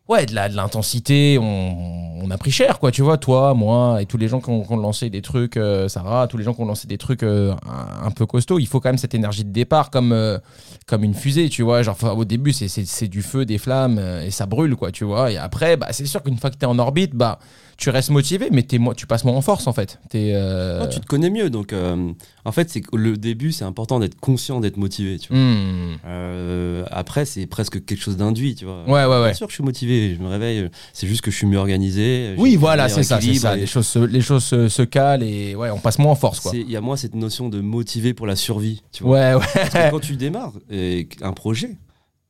Ouais, 0.08 0.26
de 0.26 0.34
l'intensité, 0.34 1.38
on, 1.38 2.22
on 2.24 2.32
a 2.32 2.38
pris 2.38 2.50
cher, 2.52 2.80
quoi, 2.80 2.92
tu 2.92 3.02
vois, 3.02 3.18
toi, 3.18 3.54
moi, 3.54 4.02
et 4.02 4.06
tous 4.06 4.16
les 4.18 4.30
gens 4.30 4.40
qui 4.40 4.50
ont, 4.50 4.78
lancé 4.78 5.10
des 5.10 5.22
trucs, 5.22 5.58
euh, 5.58 5.90
Sarah, 5.90 6.28
tous 6.28 6.38
les 6.38 6.46
gens 6.46 6.54
qui 6.54 6.62
ont 6.62 6.66
lancé 6.66 6.88
des 6.88 6.98
trucs 6.98 7.24
euh, 7.24 7.54
un, 8.02 8.12
peu 8.12 8.26
costauds, 8.26 8.58
il 8.58 8.68
faut 8.68 8.80
quand 8.80 8.88
même 8.88 8.98
cette 8.98 9.16
énergie 9.16 9.44
de 9.44 9.52
départ 9.52 9.90
comme, 9.90 10.14
euh, 10.14 10.40
comme 10.86 11.04
une 11.04 11.14
fusée, 11.14 11.50
tu 11.50 11.62
vois, 11.62 11.84
genre 11.84 11.98
au 12.18 12.24
début, 12.24 12.54
c'est- 12.54 13.08
du 13.10 13.22
feu, 13.22 13.44
des 13.44 13.58
flammes, 13.58 14.00
et 14.00 14.32
ça 14.32 14.46
brûle, 14.46 14.78
quoi, 14.78 14.94
tu 14.94 15.04
vois, 15.04 15.30
et 15.30 15.38
après, 15.38 15.76
bah, 15.76 15.88
c'est 15.92 16.06
sûr 16.06 16.24
qu'une 16.24 16.38
fois 16.38 16.52
que 16.52 16.56
t'es 16.56 16.66
en 16.66 16.80
orbite, 16.80 17.14
bah, 17.14 17.40
tu 17.78 17.92
restes 17.92 18.10
motivé, 18.10 18.50
mais 18.52 18.66
mo- 18.80 18.96
tu 18.96 19.06
passes 19.06 19.24
moins 19.24 19.36
en 19.36 19.42
force, 19.42 19.68
en 19.68 19.74
fait. 19.74 20.00
T'es, 20.10 20.32
euh, 20.34 20.80
Non, 20.80 20.88
tu 20.88 21.00
te 21.00 21.06
connais 21.06 21.30
mieux, 21.30 21.52
donc 21.52 21.74
euh, 21.74 22.12
en 22.44 22.52
fait, 22.52 22.70
c'est 22.72 22.82
le 22.92 23.16
début, 23.18 23.52
c'est 23.52 23.66
important 23.66 24.00
d'être 24.00 24.20
conscient, 24.20 24.60
d'être 24.60 24.78
motivé. 24.78 25.20
Tu 25.20 25.30
vois. 25.32 25.38
hmm. 25.38 25.98
Euh, 26.06 26.84
après, 26.90 27.26
c'est 27.26 27.46
presque 27.46 27.86
quelque 27.86 28.02
chose 28.02 28.18
d'induit, 28.18 28.56
tu 28.56 28.66
vois. 28.66 28.84
Ouais, 28.88 29.06
ouais, 29.06 29.20
ouais. 29.22 29.26
Bien 29.26 29.34
sûr 29.34 29.46
que 29.46 29.52
je 29.52 29.58
suis 29.58 29.64
motivé, 29.64 30.16
je 30.18 30.24
me 30.24 30.28
réveille, 30.28 30.70
c'est 30.92 31.08
juste 31.08 31.22
que 31.22 31.30
je 31.30 31.38
suis 31.38 31.46
mieux 31.48 31.60
organisé. 31.60 32.34
Oui, 32.38 32.56
voilà, 32.56 32.90
c'est 32.90 33.04
ça, 33.04 33.22
c'est 33.22 33.36
ça. 33.36 33.56
et 33.56 33.62
Les 33.62 33.68
choses, 33.68 33.88
se, 33.88 34.00
les 34.00 34.22
choses 34.22 34.44
se, 34.44 34.70
se 34.70 34.82
calent 34.82 35.24
et 35.24 35.56
ouais, 35.56 35.70
on 35.70 35.80
passe 35.80 36.00
moins 36.00 36.12
en 36.12 36.16
force, 36.16 36.50
Il 36.54 36.70
y 36.70 36.76
a 36.76 36.82
moins 36.82 36.96
cette 36.96 37.16
notion 37.16 37.48
de 37.50 37.62
motivé 37.62 38.14
pour 38.16 38.26
la 38.26 38.36
survie, 38.36 38.82
tu 38.92 39.04
vois. 39.04 39.18
Ouais, 39.18 39.34
ouais. 39.36 39.46
Parce 39.54 39.70
que 39.70 39.92
quand 39.92 40.00
tu 40.08 40.16
démarres 40.16 40.54
et 40.72 41.08
un 41.22 41.34
projet, 41.34 41.78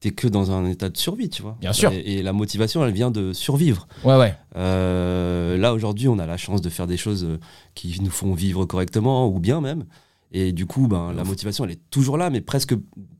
t'es 0.09 0.15
que 0.15 0.27
dans 0.27 0.51
un 0.51 0.65
état 0.69 0.89
de 0.89 0.97
survie, 0.97 1.29
tu 1.29 1.41
vois. 1.41 1.57
Bien 1.59 1.73
sûr. 1.73 1.91
Et, 1.91 1.99
et 2.19 2.23
la 2.23 2.33
motivation, 2.33 2.85
elle 2.85 2.93
vient 2.93 3.11
de 3.11 3.33
survivre. 3.33 3.87
Ouais, 4.03 4.15
ouais. 4.17 4.35
Euh, 4.55 5.57
là, 5.57 5.73
aujourd'hui, 5.73 6.07
on 6.07 6.19
a 6.19 6.25
la 6.25 6.37
chance 6.37 6.61
de 6.61 6.69
faire 6.69 6.87
des 6.87 6.97
choses 6.97 7.23
euh, 7.25 7.39
qui 7.75 7.97
nous 8.01 8.09
font 8.11 8.33
vivre 8.33 8.65
correctement 8.65 9.27
ou 9.27 9.39
bien 9.39 9.61
même. 9.61 9.85
Et 10.31 10.51
du 10.51 10.65
coup, 10.65 10.87
ben, 10.87 11.13
la 11.13 11.23
motivation, 11.23 11.63
elle 11.65 11.71
est 11.71 11.89
toujours 11.89 12.17
là, 12.17 12.29
mais 12.29 12.41
presque, 12.41 12.75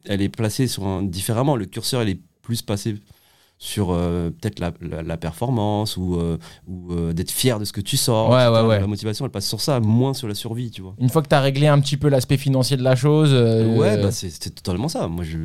elle 0.05 0.21
est 0.21 0.29
placée 0.29 0.67
sur 0.67 0.85
un, 0.85 1.03
différemment. 1.03 1.55
Le 1.55 1.65
curseur, 1.65 2.01
elle 2.01 2.09
est 2.09 2.19
plus 2.41 2.61
passé 2.61 2.95
sur 3.59 3.87
euh, 3.91 4.29
peut-être 4.29 4.59
la, 4.59 4.71
la- 4.81 5.01
la 5.03 5.17
performance 5.17 5.97
ou, 5.97 6.15
euh, 6.17 6.37
ou 6.67 6.91
euh, 6.93 7.13
d'être 7.13 7.31
fier 7.31 7.59
de 7.59 7.65
ce 7.65 7.71
que 7.73 7.81
tu 7.81 7.97
sors. 7.97 8.29
Ouais, 8.29 8.47
ouais, 8.47 8.67
ouais. 8.67 8.79
La 8.79 8.87
motivation, 8.87 9.25
elle 9.25 9.31
passe 9.31 9.47
sur 9.47 9.61
ça, 9.61 9.79
moins 9.79 10.13
sur 10.13 10.27
la 10.27 10.35
survie, 10.35 10.69
tu 10.69 10.81
vois. 10.81 10.95
Une 10.99 11.09
fois 11.09 11.21
que 11.23 11.27
t'as 11.27 11.39
réglé 11.41 11.67
un 11.67 11.79
petit 11.79 11.97
peu 11.97 12.07
l'aspect 12.09 12.37
financier 12.37 12.77
de 12.77 12.83
la 12.83 12.95
chose. 12.95 13.33
Ouais, 13.33 14.01
bah, 14.01 14.11
c'est 14.11 14.53
totalement 14.53 14.89
ça. 14.89 15.07
Moi, 15.07 15.23
je 15.23 15.37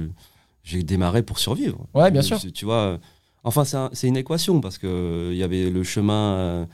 j'ai 0.63 0.83
démarré 0.83 1.23
pour 1.23 1.39
survivre. 1.39 1.87
Ouais, 1.95 2.11
bien 2.11 2.21
Euh, 2.21 2.25
sûr. 2.25 2.39
Tu 2.53 2.65
vois, 2.65 2.77
euh, 2.77 2.99
enfin, 3.45 3.65
c'est 3.65 3.77
un- 3.77 3.91
c'est 3.93 4.09
une 4.09 4.17
équation 4.17 4.61
parce 4.61 4.79
que 4.79 4.87
euh, 4.87 5.31
il 5.33 5.39
y 5.39 5.43
avait 5.43 5.71
le 5.71 5.83
chemin 5.85 6.35
euh, 6.35 6.67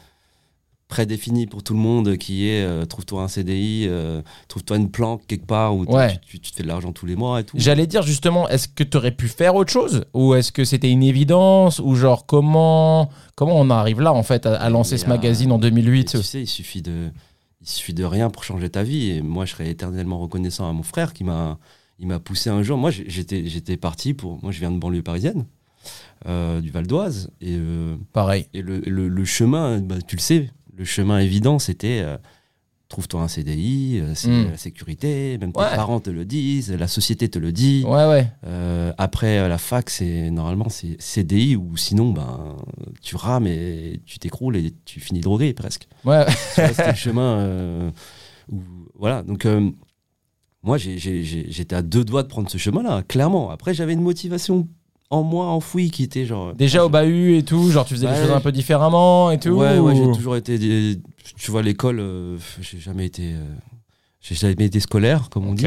prédéfini 0.89 1.47
pour 1.47 1.63
tout 1.63 1.75
le 1.75 1.79
monde 1.81 2.17
qui 2.17 2.49
est 2.49 2.65
euh, 2.65 2.87
trouve-toi 2.87 3.23
un 3.23 3.29
CDI, 3.29 3.85
euh, 3.89 4.23
trouve-toi 4.49 4.79
une 4.79 4.91
planque 4.91 5.27
quelque 5.27 5.45
part 5.45 5.77
où 5.77 5.85
Ouais. 5.85 6.13
tu, 6.23 6.39
tu- 6.39 6.41
tu 6.41 6.51
te 6.51 6.57
fais 6.57 6.63
de 6.63 6.69
l'argent 6.69 6.93
tous 6.93 7.05
les 7.05 7.15
mois 7.15 7.41
et 7.41 7.45
tout. 7.45 7.59
J'allais 7.59 7.87
dire 7.87 8.03
justement, 8.03 8.49
est-ce 8.49 8.69
que 8.69 8.85
tu 8.85 8.97
aurais 8.97 9.11
pu 9.13 9.29
faire 9.29 9.55
autre 9.55 9.71
chose 9.71 10.07
Ou 10.15 10.33
est-ce 10.35 10.51
que 10.51 10.65
c'était 10.65 10.91
une 10.91 11.03
évidence 11.03 11.79
Ou 11.79 11.95
genre, 11.95 12.25
comment, 12.25 13.11
comment 13.35 13.61
on 13.61 13.69
arrive 13.69 14.01
là, 14.01 14.15
en 14.15 14.23
fait, 14.23 14.47
à, 14.47 14.55
à 14.55 14.71
lancer 14.71 14.97
ce 14.97 15.05
euh, 15.05 15.09
magazine 15.09 15.53
en 15.53 15.59
Et 15.59 15.61
2008 15.71 16.05
tu 16.13 16.23
sais, 16.23 16.41
il 16.43 16.47
suffit 16.47 16.81
de 16.81 17.11
il 17.61 17.69
suffit 17.69 17.93
de 17.93 18.05
rien 18.05 18.31
pour 18.31 18.45
changer 18.45 18.71
ta 18.71 18.83
vie 18.85 19.11
et 19.11 19.21
moi 19.21 19.45
je 19.45 19.51
serais 19.53 19.69
éternellement 19.69 20.21
reconnaissant 20.21 20.71
à 20.71 20.73
mon 20.73 20.85
frère 20.85 21.13
qui 21.13 21.25
m'a 21.25 21.59
il 21.99 22.07
m'a 22.07 22.19
poussé 22.21 22.51
un 22.51 22.63
jour. 22.63 22.79
Moi 22.79 22.91
j'étais 22.91 23.47
j'étais 23.47 23.77
parti 23.77 24.15
pour 24.15 24.39
moi 24.43 24.53
je 24.53 24.59
viens 24.61 24.71
de 24.71 24.79
banlieue 24.79 25.03
parisienne. 25.03 25.45
euh, 26.27 26.61
du 26.61 26.71
Val 26.71 26.87
d'Oise 26.87 27.31
et 27.41 27.55
euh, 27.57 27.97
Pareil. 28.13 28.47
Et 28.53 28.61
le, 28.63 28.81
le- 28.81 29.09
le 29.09 29.25
chemin, 29.25 29.79
bah, 29.81 29.97
tu 30.07 30.17
le 30.17 30.21
sais, 30.21 30.51
le 30.77 30.85
chemin 30.85 31.19
évident, 31.21 31.59
c'était 31.61 32.01
euh, 32.03 32.17
trouve-toi 32.89 33.23
un 33.23 33.29
CDI, 33.29 34.03
c'est 34.15 34.29
Mm. 34.29 34.51
la 34.51 34.57
sécurité, 34.57 35.39
même 35.39 35.53
tes 35.53 35.61
parents 35.61 36.01
te 36.01 36.11
le 36.11 36.25
disent, 36.25 36.73
la 36.73 36.89
société 36.89 37.29
te 37.29 37.39
le 37.39 37.53
dit. 37.53 37.85
Ouais, 37.87 38.07
ouais. 38.07 38.27
Après 38.99 39.49
la 39.49 39.59
fac, 39.59 39.89
c'est 39.91 40.31
normalement 40.31 40.69
c'est 40.69 41.01
CDI 41.01 41.55
ou 41.57 41.77
sinon 41.77 42.11
ben 42.13 42.57
tu 43.03 43.15
rames 43.17 43.47
et 43.47 44.01
tu 44.05 44.19
t'écroules 44.19 44.57
et 44.57 44.75
tu 44.85 45.01
finis 45.01 45.21
drogué 45.21 45.53
presque. 45.55 45.87
Ouais, 46.05 46.27
C'était 46.55 46.89
le 46.91 46.95
chemin 46.97 47.93
où 48.51 48.61
voilà. 48.99 49.23
Donc 49.23 49.47
moi 50.63 50.77
j'étais 50.79 51.75
à 51.75 51.83
deux 51.83 52.05
doigts 52.05 52.23
de 52.23 52.29
prendre 52.29 52.51
ce 52.51 52.59
chemin-là, 52.59 53.03
clairement. 53.07 53.51
Après 53.51 53.75
j'avais 53.75 53.93
une 53.93 54.03
motivation 54.03 54.69
en 55.11 55.23
moi 55.23 55.47
enfouie 55.47 55.91
qui 55.91 56.03
était 56.03 56.27
genre 56.27 56.55
Déjà 56.55 56.85
au 56.85 56.89
bahut 56.91 57.37
et 57.37 57.43
tout, 57.43 57.71
genre 57.71 57.85
tu 57.87 57.95
faisais 57.95 58.07
les 58.07 58.13
Ouais. 58.13 58.23
choses 58.27 58.31
un 58.33 58.41
peu 58.41 58.53
différemment 58.53 59.31
et 59.31 59.39
tout 59.39 59.51
Ouais, 59.51 59.79
ouais, 59.79 59.95
j'ai 59.97 60.03
ou- 60.03 60.15
toujours 60.15 60.37
été. 60.37 60.59
des- 60.59 61.01
Tu 61.37 61.51
vois, 61.51 61.63
l'école, 61.63 62.01
euh, 62.01 62.37
j'ai 62.61 62.79
jamais 62.79 63.07
été. 63.07 63.33
euh, 63.35 63.45
j'ai 64.21 64.35
jamais 64.35 64.67
été 64.67 64.81
scolaire, 64.81 65.29
comme 65.31 65.47
on 65.47 65.55
dit. 65.55 65.67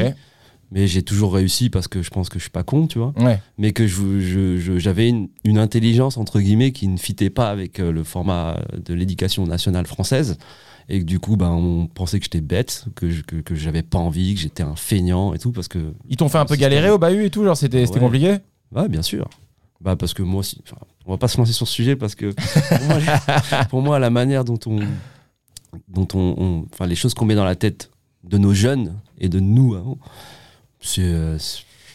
Mais 0.74 0.86
j'ai 0.86 1.02
toujours 1.02 1.34
réussi 1.34 1.68
parce 1.68 1.86
que 1.86 2.00
je 2.02 2.08
pense 2.10 2.28
que 2.30 2.38
je 2.38 2.44
suis 2.44 2.50
pas 2.50 2.62
con, 2.62 2.86
tu 2.86 2.98
vois. 2.98 3.12
Ouais. 3.18 3.40
Mais 3.58 3.72
que 3.72 3.86
je- 3.86 4.20
je- 4.20 4.56
je- 4.58 4.78
j'avais 4.78 5.06
une, 5.08 5.28
une 5.44 5.58
intelligence, 5.58 6.16
entre 6.16 6.40
guillemets, 6.40 6.72
qui 6.72 6.88
ne 6.88 6.96
fitait 6.96 7.28
pas 7.30 7.50
avec 7.50 7.78
euh, 7.78 7.92
le 7.92 8.04
format 8.04 8.58
de 8.82 8.94
l'éducation 8.94 9.46
nationale 9.46 9.86
française. 9.86 10.38
Et 10.88 10.98
que 11.00 11.04
du 11.04 11.18
coup, 11.20 11.36
ben, 11.36 11.50
on 11.50 11.86
pensait 11.86 12.18
que 12.18 12.24
j'étais 12.24 12.40
bête, 12.40 12.84
que, 12.96 13.10
je- 13.10 13.22
que, 13.22 13.36
que 13.36 13.54
j'avais 13.54 13.82
pas 13.82 13.98
envie, 13.98 14.34
que 14.34 14.40
j'étais 14.40 14.62
un 14.62 14.76
feignant 14.76 15.32
et 15.34 15.38
tout. 15.38 15.52
Parce 15.52 15.68
que, 15.68 15.92
Ils 16.08 16.16
t'ont 16.16 16.28
fait 16.28 16.38
un 16.38 16.44
peu 16.44 16.56
galérer 16.56 16.90
au 16.90 16.98
bahut 16.98 17.24
et 17.24 17.30
tout, 17.30 17.44
genre 17.44 17.56
c'était 17.56 17.86
compliqué? 18.00 18.36
Ouais, 18.74 18.88
bien 18.88 19.02
sûr. 19.02 19.28
Bah, 19.80 19.96
parce 19.96 20.14
que 20.14 20.22
moi 20.22 20.40
aussi. 20.40 20.62
on 21.06 21.10
va 21.12 21.18
pas 21.18 21.28
se 21.28 21.36
lancer 21.38 21.52
sur 21.52 21.66
ce 21.66 21.74
sujet 21.74 21.96
parce 21.96 22.14
que 22.14 22.26
pour 22.32 22.86
moi, 22.86 22.98
les- 22.98 23.64
pour 23.70 23.82
moi, 23.82 23.98
la 23.98 24.10
manière 24.10 24.44
dont 24.44 24.58
on. 24.66 24.80
dont 25.88 26.08
on, 26.14 26.34
on- 26.38 26.66
enfin, 26.72 26.86
les 26.86 26.94
choses 26.94 27.14
qu'on 27.14 27.24
met 27.24 27.34
dans 27.34 27.44
la 27.44 27.56
tête 27.56 27.90
de 28.24 28.38
nos 28.38 28.54
jeunes 28.54 28.94
et 29.18 29.28
de 29.28 29.40
nous, 29.40 29.74
hein, 29.74 29.96
c'est. 30.80 31.36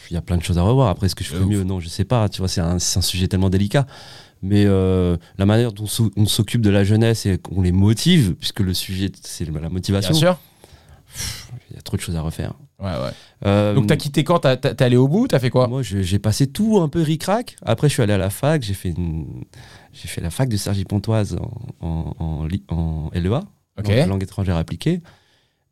Il 0.10 0.14
y 0.14 0.18
a 0.18 0.22
plein 0.22 0.38
de 0.38 0.44
choses 0.44 0.58
à 0.58 0.62
revoir. 0.64 0.90
Après, 0.90 1.06
est-ce 1.08 1.16
que 1.16 1.24
je 1.24 1.30
ferais 1.30 1.46
mieux 1.46 1.64
Non, 1.64 1.80
je 1.80 1.88
sais 1.90 2.06
pas. 2.06 2.30
Tu 2.30 2.40
vois, 2.40 2.48
c'est 2.48 2.62
un, 2.62 2.80
sujet 2.80 3.28
tellement 3.28 3.50
délicat. 3.50 3.86
Mais 4.44 4.66
euh, 4.66 5.18
la 5.38 5.46
manière 5.46 5.74
dont 5.74 5.88
on 6.16 6.26
s'occupe 6.26 6.62
de 6.62 6.70
la 6.70 6.84
jeunesse 6.84 7.26
et 7.26 7.38
qu'on 7.40 7.62
les 7.62 7.72
motive, 7.72 8.36
puisque 8.36 8.60
le 8.60 8.74
sujet, 8.74 9.12
c'est 9.22 9.46
la 9.46 9.60
Bien 9.60 9.70
motivation, 9.70 10.14
sûr. 10.14 10.38
il 11.72 11.76
y 11.76 11.80
a 11.80 11.82
trop 11.82 11.98
de 11.98 12.02
choses 12.02 12.16
à 12.16 12.22
refaire. 12.22 12.54
Ouais, 12.80 12.92
ouais. 12.92 13.10
Euh, 13.48 13.74
Donc 13.74 13.88
t'as 13.88 13.96
quitté 13.96 14.24
quand? 14.24 14.38
T'as- 14.40 14.56
T'as 14.56 14.76
t'es 14.76 14.84
allé 14.86 14.98
au 14.98 15.08
bout? 15.08 15.28
T'as 15.28 15.40
fait 15.40 15.50
quoi? 15.50 15.68
Moi, 15.68 15.82
j'ai 15.82 16.20
passé 16.20 16.46
tout 16.48 16.80
un 16.80 16.88
peu 16.90 17.02
ric-rac. 17.02 17.56
Après, 17.64 17.90
je 17.90 17.94
suis 17.94 18.04
allé 18.04 18.14
à 18.14 18.20
la 18.20 18.30
fac. 18.30 18.62
J'ai 18.62 18.76
fait, 18.76 18.90
une- 18.90 19.44
j'ai 19.94 20.08
fait 20.08 20.22
la 20.22 20.30
fac 20.30 20.48
de 20.50 20.58
Cergy-Pontoise 20.58 21.38
en, 21.82 21.86
en, 21.88 22.16
en 22.20 22.48
en 22.76 23.10
LEA, 23.14 23.44
Ok. 23.80 23.86
donc 23.88 24.08
langue 24.08 24.24
étrangère 24.24 24.58
appliquée. 24.58 25.02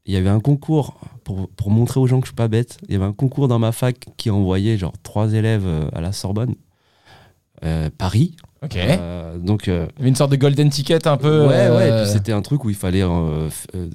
Il 0.06 0.14
y 0.14 0.18
avait 0.18 0.30
un 0.30 0.40
concours 0.40 1.00
pour, 1.24 1.50
pour 1.50 1.72
montrer 1.72 2.00
aux 2.00 2.06
gens 2.08 2.20
que 2.20 2.26
je 2.26 2.30
suis 2.30 2.36
pas 2.36 2.48
bête. 2.48 2.78
Il 2.88 2.94
y 2.94 2.96
avait 2.96 3.06
un 3.06 3.14
concours 3.14 3.48
dans 3.48 3.58
ma 3.60 3.72
fac 3.72 3.98
qui 4.18 4.30
envoyait 4.30 4.78
genre 4.78 4.94
trois 5.04 5.34
élèves 5.34 5.66
euh, 5.66 5.88
à 5.94 6.02
la 6.02 6.12
Sorbonne, 6.12 6.56
euh, 7.64 7.90
Paris. 7.98 8.36
Ok. 8.64 8.76
Euh, 8.78 9.38
donc, 9.40 9.68
euh, 9.68 9.88
Il 9.96 10.00
y 10.00 10.02
avait 10.02 10.10
une 10.10 10.16
sorte 10.16 10.32
de 10.32 10.36
golden 10.36 10.70
ticket 10.70 11.08
un 11.08 11.18
peu. 11.18 11.48
ouais, 11.48 11.70
ouais. 11.70 11.90
Et 11.90 12.04
puis 12.04 12.12
c'était 12.12 12.32
un 12.32 12.42
truc 12.42 12.64
où 12.66 12.70
il 12.70 12.76
fallait 12.76 13.02
euh, 13.04 13.50
euh, 13.76 13.90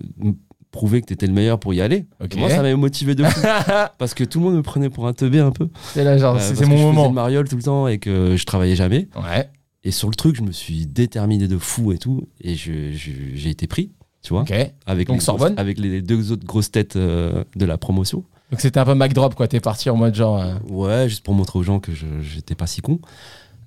prouver 0.73 1.01
que 1.01 1.07
tu 1.07 1.13
étais 1.13 1.27
le 1.27 1.33
meilleur 1.33 1.59
pour 1.61 1.75
y 1.75 1.81
aller. 1.81 2.07
Moi, 2.37 2.49
ça 2.51 2.57
m'avait 2.57 2.75
motivé 2.77 3.15
de 3.15 3.25
fou. 3.25 3.41
parce 3.99 4.15
que 4.15 4.25
tout 4.25 4.39
le 4.41 4.45
monde 4.47 4.55
me 4.57 4.63
prenait 4.63 4.91
pour 4.91 5.07
un 5.07 5.13
teubé 5.13 5.39
un 5.41 5.51
peu. 5.53 5.69
c'est 5.93 6.05
là, 6.05 6.17
genre, 6.19 6.37
Euh, 6.37 6.39
c'est 6.41 6.55
mon 6.67 6.73
je 6.73 6.77
faisais 6.77 6.85
moment. 6.87 7.09
le 7.09 7.15
mariole 7.15 7.49
tout 7.49 7.57
le 7.57 7.63
temps 7.63 7.87
et 7.89 7.99
que 7.99 8.37
je 8.37 8.45
travaillais 8.47 8.77
jamais. 8.77 9.09
Ouais. 9.17 9.49
Et 9.83 9.93
sur 9.93 10.09
le 10.11 10.15
truc, 10.15 10.37
je 10.37 10.43
me 10.43 10.53
suis 10.53 10.87
déterminé 10.87 11.49
de 11.49 11.57
fou 11.59 11.93
et 11.93 11.99
tout. 11.99 12.29
Et 12.41 12.55
je- 12.55 12.93
je- 12.93 13.11
j'ai 13.35 13.51
été 13.51 13.67
pris, 13.67 13.91
tu 14.23 14.33
vois, 14.35 14.45
avec, 14.87 15.09
Donc 15.09 15.17
les 15.17 15.21
Sorbonne 15.23 15.55
grosses- 15.55 15.61
avec 15.61 15.79
les 15.79 16.03
deux 16.03 16.33
autres 16.33 16.45
grosses 16.47 16.71
têtes 16.71 16.97
euh, 16.97 17.45
de 17.57 17.65
la 17.65 17.79
promotion. 17.79 18.25
Donc 18.51 18.61
c'était 18.61 18.81
un 18.81 18.85
peu 18.85 18.95
Mac 18.95 19.13
Drop 19.15 19.35
quoi. 19.35 19.47
T'es 19.49 19.61
parti 19.61 19.89
en 19.91 19.97
mode 19.97 20.15
genre. 20.15 20.41
euh, 20.41 20.55
Ouais, 20.69 21.09
juste 21.09 21.25
pour 21.25 21.35
montrer 21.35 21.59
aux 21.59 21.63
gens 21.63 21.81
que 21.81 21.93
j'étais 21.95 22.55
pas 22.55 22.67
si 22.67 22.81
con. 22.81 22.99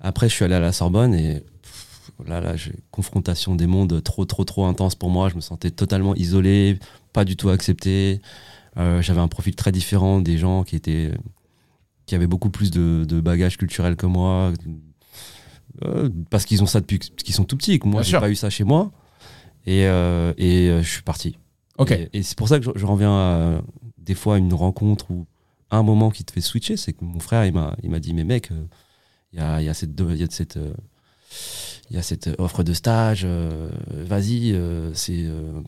Après, 0.01 0.27
je 0.27 0.33
suis 0.35 0.43
allé 0.43 0.55
à 0.55 0.59
la 0.59 0.73
Sorbonne 0.73 1.13
et 1.13 1.39
pff, 1.39 2.11
là, 2.27 2.41
là, 2.41 2.55
j'ai 2.57 2.73
confrontation 2.91 3.55
des 3.55 3.65
mondes 3.67 4.03
trop, 4.03 4.25
trop, 4.25 4.43
trop 4.43 4.65
intense 4.65 4.95
pour 4.95 5.09
moi. 5.09 5.29
Je 5.29 5.35
me 5.35 5.41
sentais 5.41 5.71
totalement 5.71 6.13
isolé, 6.15 6.77
pas 7.13 7.23
du 7.23 7.37
tout 7.37 7.47
accepté. 7.49 8.21
Euh, 8.77 9.01
J'avais 9.01 9.21
un 9.21 9.27
profil 9.29 9.55
très 9.55 9.71
différent 9.71 10.19
des 10.19 10.37
gens 10.37 10.63
qui 10.63 10.75
étaient, 10.75 11.11
qui 12.05 12.15
avaient 12.15 12.27
beaucoup 12.27 12.49
plus 12.49 12.69
de, 12.71 13.05
de 13.07 13.21
bagages 13.21 13.55
culturels 13.57 13.95
que 13.95 14.05
moi, 14.05 14.51
Euh, 15.85 16.09
parce 16.29 16.45
qu'ils 16.45 16.61
ont 16.61 16.67
ça 16.67 16.81
depuis 16.81 16.99
qu'ils 16.99 17.33
sont 17.33 17.45
tout 17.45 17.57
petits. 17.57 17.79
que 17.79 17.87
Moi, 17.87 18.03
j'ai 18.03 18.19
pas 18.19 18.29
eu 18.29 18.35
ça 18.35 18.49
chez 18.49 18.63
moi. 18.63 18.91
Et, 19.65 19.87
euh, 19.87 20.33
et 20.37 20.69
euh, 20.69 20.81
je 20.81 20.89
suis 20.89 21.01
parti. 21.03 21.37
Ok. 21.77 21.91
Et, 21.91 22.09
et 22.13 22.23
c'est 22.23 22.37
pour 22.37 22.47
ça 22.47 22.59
que 22.59 22.65
je, 22.65 22.71
je 22.75 22.85
reviens 22.85 23.11
à 23.13 23.61
des 23.97 24.15
fois 24.15 24.35
à 24.35 24.37
une 24.37 24.53
rencontre 24.53 25.09
ou 25.11 25.25
un 25.71 25.83
moment 25.83 26.09
qui 26.11 26.23
te 26.25 26.31
fait 26.31 26.41
switcher, 26.41 26.77
c'est 26.77 26.93
que 26.93 27.03
mon 27.03 27.19
frère 27.19 27.45
il 27.45 27.53
m'a 27.53 27.75
il 27.81 27.89
m'a 27.89 27.99
dit 27.99 28.13
mais 28.13 28.23
mec, 28.25 28.51
euh, 28.51 28.65
il 29.31 29.39
y, 29.39 29.41
a, 29.41 29.61
y 29.61 29.69
a 29.69 29.73
cette 29.73 29.91
il 29.99 30.17
y 30.17 30.23
a 30.23 30.27
cette 30.29 30.57
euh, 30.57 30.73
il 31.89 31.95
y 31.95 31.99
a 31.99 32.01
cette 32.01 32.29
offre 32.37 32.63
de 32.63 32.73
stage, 32.73 33.23
euh, 33.25 33.69
vas-y, 33.89 34.51
euh, 34.53 34.93
c'est 34.93 35.23
euh, 35.23 35.61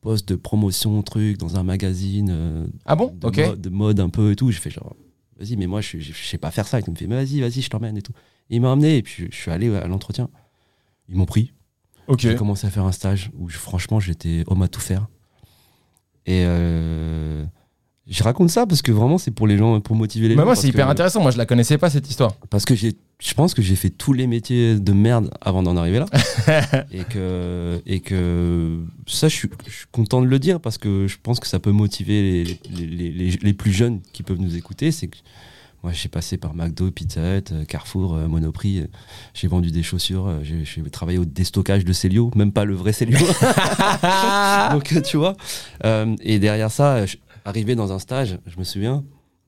poste 0.00 0.28
de 0.28 0.36
promotion, 0.36 1.02
truc, 1.02 1.36
dans 1.38 1.56
un 1.56 1.62
magazine. 1.62 2.28
euh, 2.30 2.66
Ah 2.86 2.96
bon 2.96 3.08
de, 3.14 3.18
mode, 3.48 3.60
de 3.60 3.68
mode 3.70 4.00
un 4.00 4.08
peu 4.08 4.30
et 4.32 4.36
tout. 4.36 4.50
Je 4.50 4.58
fais 4.60 4.70
genre, 4.70 4.94
vas-y, 5.38 5.56
mais 5.56 5.66
moi, 5.66 5.80
je, 5.80 5.98
je, 5.98 6.12
je 6.12 6.26
sais 6.26 6.38
pas 6.38 6.50
faire 6.50 6.66
ça. 6.66 6.80
Il 6.80 6.90
me 6.90 6.96
fait, 6.96 7.06
mais 7.06 7.16
vas-y, 7.16 7.40
vas-y, 7.40 7.60
je 7.60 7.68
t'emmène 7.70 7.96
et 7.96 8.02
tout. 8.02 8.12
Et 8.50 8.56
il 8.56 8.60
m'a 8.60 8.68
emmené 8.68 8.96
et 8.98 9.02
puis 9.02 9.26
je, 9.26 9.30
je 9.30 9.40
suis 9.40 9.50
allé 9.50 9.74
à 9.76 9.86
l'entretien. 9.86 10.28
Ils 11.08 11.16
m'ont 11.16 11.26
pris. 11.26 11.52
Ok. 12.10 12.20
J'ai 12.20 12.34
commencé 12.34 12.66
à 12.66 12.70
faire 12.70 12.84
un 12.84 12.92
stage 12.92 13.30
où 13.38 13.48
je- 13.48 13.56
franchement, 13.58 14.00
j'étais 14.00 14.44
homme 14.46 14.62
à 14.62 14.68
tout 14.68 14.80
faire. 14.80 15.06
Et 16.26 16.42
euh, 16.44 17.44
je 18.08 18.22
raconte 18.22 18.50
ça 18.50 18.66
parce 18.66 18.82
que 18.82 18.92
vraiment, 18.92 19.16
c'est 19.18 19.30
pour 19.30 19.46
les 19.46 19.56
gens, 19.56 19.80
pour 19.80 19.96
motiver 19.96 20.28
les 20.28 20.34
Bah 20.34 20.42
gens. 20.42 20.46
moi, 20.46 20.56
c'est 20.56 20.68
hyper 20.68 20.86
que- 20.86 20.90
intéressant. 20.92 21.22
Moi, 21.22 21.30
je 21.30 21.38
la 21.38 21.46
connaissais 21.46 21.78
pas 21.78 21.88
cette 21.90 22.08
histoire. 22.10 22.34
Parce 22.50 22.64
que 22.64 22.74
j'ai, 22.74 22.92
je 23.20 23.34
pense 23.34 23.54
que 23.54 23.62
j'ai 23.62 23.76
fait 23.76 23.90
tous 23.90 24.12
les 24.12 24.26
métiers 24.26 24.78
de 24.78 24.92
merde 24.92 25.30
avant 25.40 25.62
d'en 25.62 25.76
arriver 25.76 26.00
là. 26.00 26.06
et, 26.92 27.04
que, 27.04 27.80
et 27.86 28.00
que 28.00 28.80
ça, 29.06 29.28
je 29.28 29.34
suis, 29.36 29.48
je 29.66 29.72
suis 29.72 29.86
content 29.92 30.20
de 30.20 30.26
le 30.26 30.38
dire 30.38 30.60
parce 30.60 30.78
que 30.78 31.06
je 31.06 31.16
pense 31.22 31.40
que 31.40 31.46
ça 31.46 31.58
peut 31.58 31.72
motiver 31.72 32.44
les- 32.70 32.86
les- 32.86 33.30
les 33.40 33.52
plus 33.54 33.72
jeunes 33.72 34.00
qui 34.12 34.22
peuvent 34.22 34.40
nous 34.40 34.56
écouter. 34.56 34.90
C'est 34.92 35.08
que 35.08 35.16
moi, 35.82 35.92
j'ai 35.92 36.08
passé 36.08 36.36
par 36.36 36.54
McDo, 36.54 36.90
Pizza 36.90 37.20
Hut, 37.38 37.44
euh, 37.52 37.64
Carrefour, 37.64 38.14
euh, 38.14 38.28
Monoprix. 38.28 38.80
euh, 38.80 38.86
J'ai 39.34 39.48
vendu 39.48 39.70
des 39.70 39.82
chaussures. 39.82 40.40
J'ai, 40.42 40.82
travaillé 40.90 41.18
au 41.18 41.24
déstockage 41.24 41.84
de 41.84 41.92
Célio, 41.92 42.30
même 42.34 42.52
pas 42.52 42.64
le 42.64 42.74
vrai 42.74 42.92
Célio. 42.92 43.18
Donc, 44.72 45.02
tu 45.04 45.16
vois. 45.16 45.36
Euh, 45.84 46.14
et 46.20 46.38
derrière 46.38 46.70
ça, 46.70 47.04
arrivé 47.44 47.74
dans 47.74 47.92
un 47.92 47.98
stage, 47.98 48.38
je 48.46 48.58
me 48.58 48.64
souviens, 48.64 49.04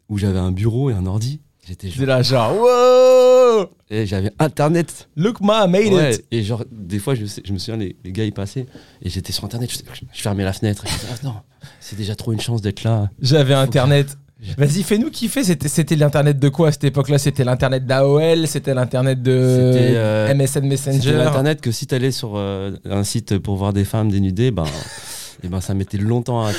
où 0.08 0.18
j'avais 0.18 0.38
un 0.38 0.52
bureau 0.52 0.90
et 0.90 0.94
un 0.94 1.06
ordi. 1.06 1.40
J'étais 1.66 1.90
genre, 1.90 2.06
là, 2.06 2.22
genre, 2.22 2.56
wow, 2.60 3.66
et 3.88 4.04
j'avais 4.06 4.32
Internet. 4.40 5.08
look 5.16 5.40
ma, 5.40 5.66
I 5.66 5.68
made 5.70 5.92
Ouais, 5.92 6.14
it. 6.16 6.24
et 6.32 6.42
genre, 6.42 6.64
des 6.72 6.98
fois, 6.98 7.14
je, 7.14 7.24
sais- 7.26 7.42
je 7.44 7.52
me 7.52 7.58
souviens, 7.58 7.76
les, 7.76 7.94
les 8.02 8.10
gars, 8.10 8.24
ils 8.24 8.32
passaient, 8.32 8.66
et 9.00 9.08
j'étais 9.10 9.32
sur 9.32 9.44
Internet, 9.44 9.70
je, 9.70 9.78
je 10.12 10.22
fermais 10.22 10.42
la 10.42 10.52
fenêtre. 10.52 10.84
et 10.84 10.88
je 10.88 10.94
disais, 10.94 11.06
Ah, 11.12 11.18
non, 11.24 11.34
c'est 11.78 11.94
déjà 11.94 12.16
trop 12.16 12.32
une 12.32 12.40
chance 12.40 12.62
d'être 12.62 12.82
là. 12.82 13.10
J'avais 13.20 13.54
Internet. 13.54 14.18
Vas-y, 14.58 14.82
fais-nous 14.82 15.10
kiffer. 15.10 15.44
C'était, 15.44 15.68
c'était 15.68 15.96
l'internet 15.96 16.38
de 16.38 16.48
quoi 16.48 16.68
à 16.68 16.72
cette 16.72 16.84
époque-là? 16.84 17.18
C'était 17.18 17.44
l'internet 17.44 17.86
d'AOL 17.86 18.46
C'était 18.46 18.74
l'internet 18.74 19.22
de 19.22 19.30
C'était, 19.72 19.94
euh, 19.96 20.34
MSN 20.34 20.46
C'était 20.46 20.60
Messenger 20.66 21.12
l'Internet 21.12 21.60
que 21.60 21.70
si 21.70 21.86
t'allais 21.86 22.10
sur 22.10 22.32
euh, 22.36 22.72
un 22.84 23.04
site 23.04 23.38
pour 23.38 23.56
voir 23.56 23.72
des 23.72 23.84
femmes 23.84 24.10
dénudées, 24.10 24.50
ben, 24.50 24.64
et 25.44 25.48
ben, 25.48 25.60
ça 25.60 25.74
mettait 25.74 25.98
longtemps 25.98 26.44
à, 26.46 26.50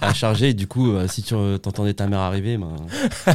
à- 0.00 0.14
charger. 0.14 0.50
Et 0.50 0.54
du 0.54 0.66
coup, 0.66 0.92
euh, 0.92 1.06
si 1.08 1.22
tu 1.22 1.34
euh, 1.34 1.58
t'entendais 1.58 1.94
ta 1.94 2.06
mère 2.06 2.20
arriver, 2.20 2.56
ben, 2.56 2.74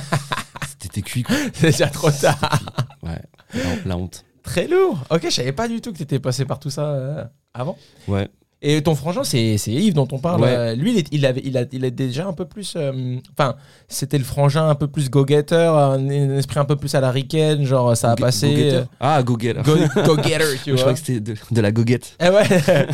c'était 0.79 1.01
cuit. 1.01 1.23
Quoi. 1.23 1.35
C'est 1.53 1.67
déjà 1.71 1.87
trop 1.87 2.11
tard. 2.11 2.59
Ouais, 3.03 3.21
la, 3.53 3.61
la 3.85 3.97
honte. 3.97 4.25
Très 4.43 4.67
lourd. 4.67 4.99
Ok, 5.09 5.21
je 5.25 5.29
savais 5.29 5.51
pas 5.53 5.67
du 5.67 5.81
tout 5.81 5.91
que 5.91 5.97
t'étais 5.97 6.19
passé 6.19 6.45
par 6.45 6.59
tout 6.59 6.69
ça 6.69 6.85
euh, 6.89 7.23
avant. 7.53 7.77
Ouais. 8.07 8.27
Et 8.61 8.81
ton 8.81 8.95
frangin, 8.95 9.23
c'est, 9.23 9.57
Yves 9.67 9.93
dont 9.93 10.07
on 10.11 10.17
parle. 10.17 10.41
Ouais. 10.41 10.47
Euh, 10.49 10.75
Lui, 10.75 10.93
il, 10.93 10.97
est, 10.97 11.07
il, 11.11 11.25
avait, 11.25 11.41
il, 11.45 11.55
a, 11.57 11.65
il 11.71 11.85
a 11.85 11.89
déjà 11.91 12.25
un 12.25 12.33
peu 12.33 12.45
plus. 12.45 12.73
euh, 12.75 13.17
Enfin, 13.37 13.55
c'était 13.87 14.17
le 14.17 14.23
frangin 14.23 14.67
un 14.67 14.73
peu 14.75 14.87
plus 14.87 15.09
go-getter, 15.09 15.55
un, 15.55 15.99
un 16.09 16.37
esprit 16.37 16.59
un 16.59 16.65
peu 16.65 16.75
plus 16.75 16.95
à 16.95 16.99
la 17.01 17.11
ricaine, 17.11 17.63
genre 17.63 17.95
ça 17.95 18.11
a 18.13 18.15
Go- 18.15 18.23
passé. 18.23 18.47
go-getter. 18.49 18.75
euh, 18.77 18.83
Ah, 18.99 19.21
go-getter. 19.21 19.61
Go, 19.63 19.75
go-getter, 20.15 20.45
tu 20.63 20.69
Je 20.69 20.71
vois. 20.71 20.79
crois 20.81 20.93
que 20.93 20.99
c'était 20.99 21.19
de, 21.19 21.35
de 21.51 21.61
la 21.61 21.71
goguette. 21.71 22.15
Eh 22.19 22.29
ouais. 22.29 22.87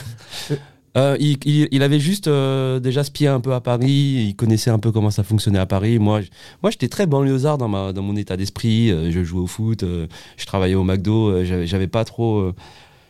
Euh, 0.97 1.15
il, 1.21 1.37
il- 1.71 1.83
avait 1.83 2.01
juste 2.01 2.27
déjà 2.27 3.05
spié 3.05 3.29
un 3.29 3.39
peu 3.39 3.53
à 3.53 3.61
Paris, 3.61 4.25
il 4.27 4.35
connaissait 4.35 4.71
un 4.71 4.77
peu 4.77 4.91
comment 4.91 5.09
ça 5.09 5.23
fonctionnait 5.23 5.57
à 5.57 5.65
Paris. 5.65 5.99
Moi, 5.99 6.19
moi 6.61 6.69
j'étais 6.69 6.89
très 6.89 7.05
banlieusard 7.05 7.57
dans, 7.57 7.69
ma, 7.69 7.93
dans 7.93 8.01
mon 8.01 8.17
état 8.17 8.35
d'esprit. 8.35 8.89
je 8.89 9.23
jouais 9.23 9.39
au 9.39 9.47
foot, 9.47 9.85
je 9.85 10.45
travaillais 10.45 10.75
au 10.75 10.83
McDo, 10.83 11.45
j'avais, 11.45 11.87
pas 11.87 12.03
trop. 12.03 12.51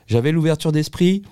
j'avais 0.06 0.32
l'ouverture 0.32 0.72
d'esprit 0.72 1.24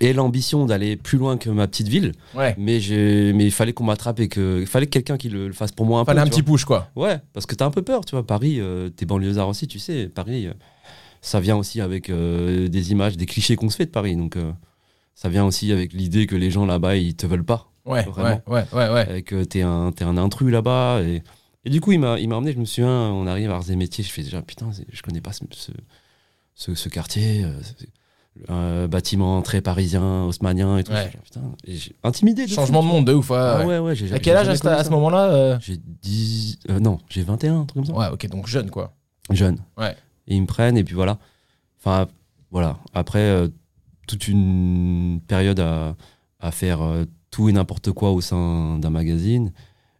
et 0.00 0.12
l'ambition 0.12 0.64
d'aller 0.66 0.96
plus 0.96 1.18
loin 1.18 1.36
que 1.36 1.50
ma 1.50 1.66
petite 1.68 1.88
ville, 1.88 2.12
ouais. 2.34 2.54
mais, 2.58 2.80
j'ai, 2.80 3.32
mais 3.34 3.44
il 3.44 3.50
fallait 3.50 3.72
qu'on 3.72 3.84
m'attrape 3.84 4.20
et 4.20 4.28
que, 4.28 4.58
il 4.60 4.66
fallait 4.66 4.86
que 4.86 4.90
quelqu'un 4.92 5.16
qui 5.16 5.28
le, 5.28 5.46
le 5.48 5.52
fasse 5.52 5.72
pour 5.72 5.84
moi 5.86 6.00
un 6.00 6.04
Fallait 6.04 6.20
peu. 6.20 6.26
un 6.26 6.30
tu 6.30 6.30
petit 6.30 6.40
vois. 6.42 6.54
push, 6.56 6.64
quoi. 6.64 6.88
Ouais, 6.96 7.20
parce 7.34 7.46
que 7.46 7.54
t'as 7.54 7.66
un 7.66 7.70
peu 7.70 7.82
peur, 7.82 8.04
tu 8.04 8.12
vois. 8.14 8.26
Paris, 8.26 8.56
euh, 8.58 8.88
t'es 8.88 9.04
banlieusard 9.06 9.48
aussi, 9.48 9.66
tu 9.66 9.78
sais. 9.78 10.08
Paris, 10.08 10.46
euh, 10.46 10.52
ça 11.20 11.40
vient 11.40 11.56
aussi 11.56 11.80
avec 11.80 12.08
euh, 12.10 12.68
des 12.68 12.90
images, 12.92 13.16
des 13.16 13.26
clichés 13.26 13.54
qu'on 13.56 13.68
se 13.68 13.76
fait 13.76 13.86
de 13.86 13.90
Paris. 13.90 14.16
Donc, 14.16 14.36
euh, 14.36 14.50
ça 15.14 15.28
vient 15.28 15.44
aussi 15.44 15.70
avec 15.72 15.92
l'idée 15.92 16.26
que 16.26 16.36
les 16.36 16.50
gens 16.50 16.64
là-bas, 16.66 16.96
ils 16.96 17.14
te 17.14 17.26
veulent 17.26 17.44
pas. 17.44 17.70
Ouais, 17.84 18.02
Vraiment. 18.04 18.40
ouais, 18.46 18.64
ouais, 18.72 18.88
ouais, 18.88 18.92
ouais. 18.92 19.18
Et 19.18 19.22
que 19.22 19.44
t'es 19.44 19.62
un, 19.62 19.92
t'es 19.92 20.04
un 20.04 20.16
intrus 20.16 20.50
là-bas. 20.50 21.02
Et, 21.02 21.22
et 21.64 21.70
du 21.70 21.80
coup, 21.80 21.92
il 21.92 21.98
m'a, 22.00 22.18
il 22.18 22.28
m'a 22.28 22.36
emmené, 22.36 22.52
je 22.52 22.58
me 22.58 22.64
souviens, 22.64 22.88
on 22.88 23.26
arrive 23.26 23.50
à 23.50 23.56
Arts 23.56 23.70
et 23.70 23.76
Métiers. 23.76 24.02
Je 24.04 24.10
fais 24.10 24.22
déjà, 24.22 24.40
putain, 24.40 24.70
je 24.90 25.02
connais 25.02 25.20
pas 25.20 25.32
ce, 25.32 25.44
ce, 25.52 25.70
ce- 26.54 26.74
ce 26.74 26.88
quartier. 26.88 27.44
c'est- 27.62 27.88
un 28.48 28.88
bâtiment 28.88 29.42
très 29.42 29.60
parisien, 29.60 30.24
haussmanien 30.24 30.78
et 30.78 30.84
tout. 30.84 30.92
Ouais. 30.92 31.12
Putain, 31.22 31.40
et 31.66 31.76
intimidé. 32.02 32.46
de 32.46 32.50
Changement 32.50 32.82
de 32.82 32.88
monde 32.88 33.06
de 33.06 33.12
ouf. 33.14 33.30
ouais, 33.30 33.36
Ah 33.38 33.66
ouais. 33.66 33.78
ouais, 33.78 34.12
À 34.12 34.18
quel 34.18 34.36
âge 34.36 34.48
à 34.48 34.52
à 34.74 34.84
ce 34.84 34.90
moment-là 34.90 35.28
euh 35.30 35.58
J'ai 35.60 35.76
10. 35.76 36.58
euh, 36.70 36.80
non, 36.80 36.98
j'ai 37.08 37.22
21, 37.22 37.60
un 37.60 37.64
truc 37.64 37.84
comme 37.84 37.94
ça. 37.94 37.98
Ouais, 37.98 38.08
ok, 38.12 38.26
donc 38.28 38.46
jeune, 38.46 38.70
quoi. 38.70 38.94
Jeune. 39.30 39.58
Ouais. 39.76 39.94
Et 40.26 40.34
ils 40.36 40.40
me 40.40 40.46
prennent, 40.46 40.76
et 40.76 40.84
puis 40.84 40.94
voilà. 40.94 41.18
Enfin, 41.78 42.06
voilà. 42.50 42.78
Après, 42.94 43.18
euh, 43.20 43.48
toute 44.06 44.28
une 44.28 45.20
période 45.26 45.60
à, 45.60 45.94
à 46.40 46.50
faire 46.50 46.82
euh, 46.82 47.04
tout 47.30 47.48
et 47.48 47.52
n'importe 47.52 47.92
quoi 47.92 48.12
au 48.12 48.20
sein 48.20 48.78
d'un 48.78 48.90
magazine, 48.90 49.52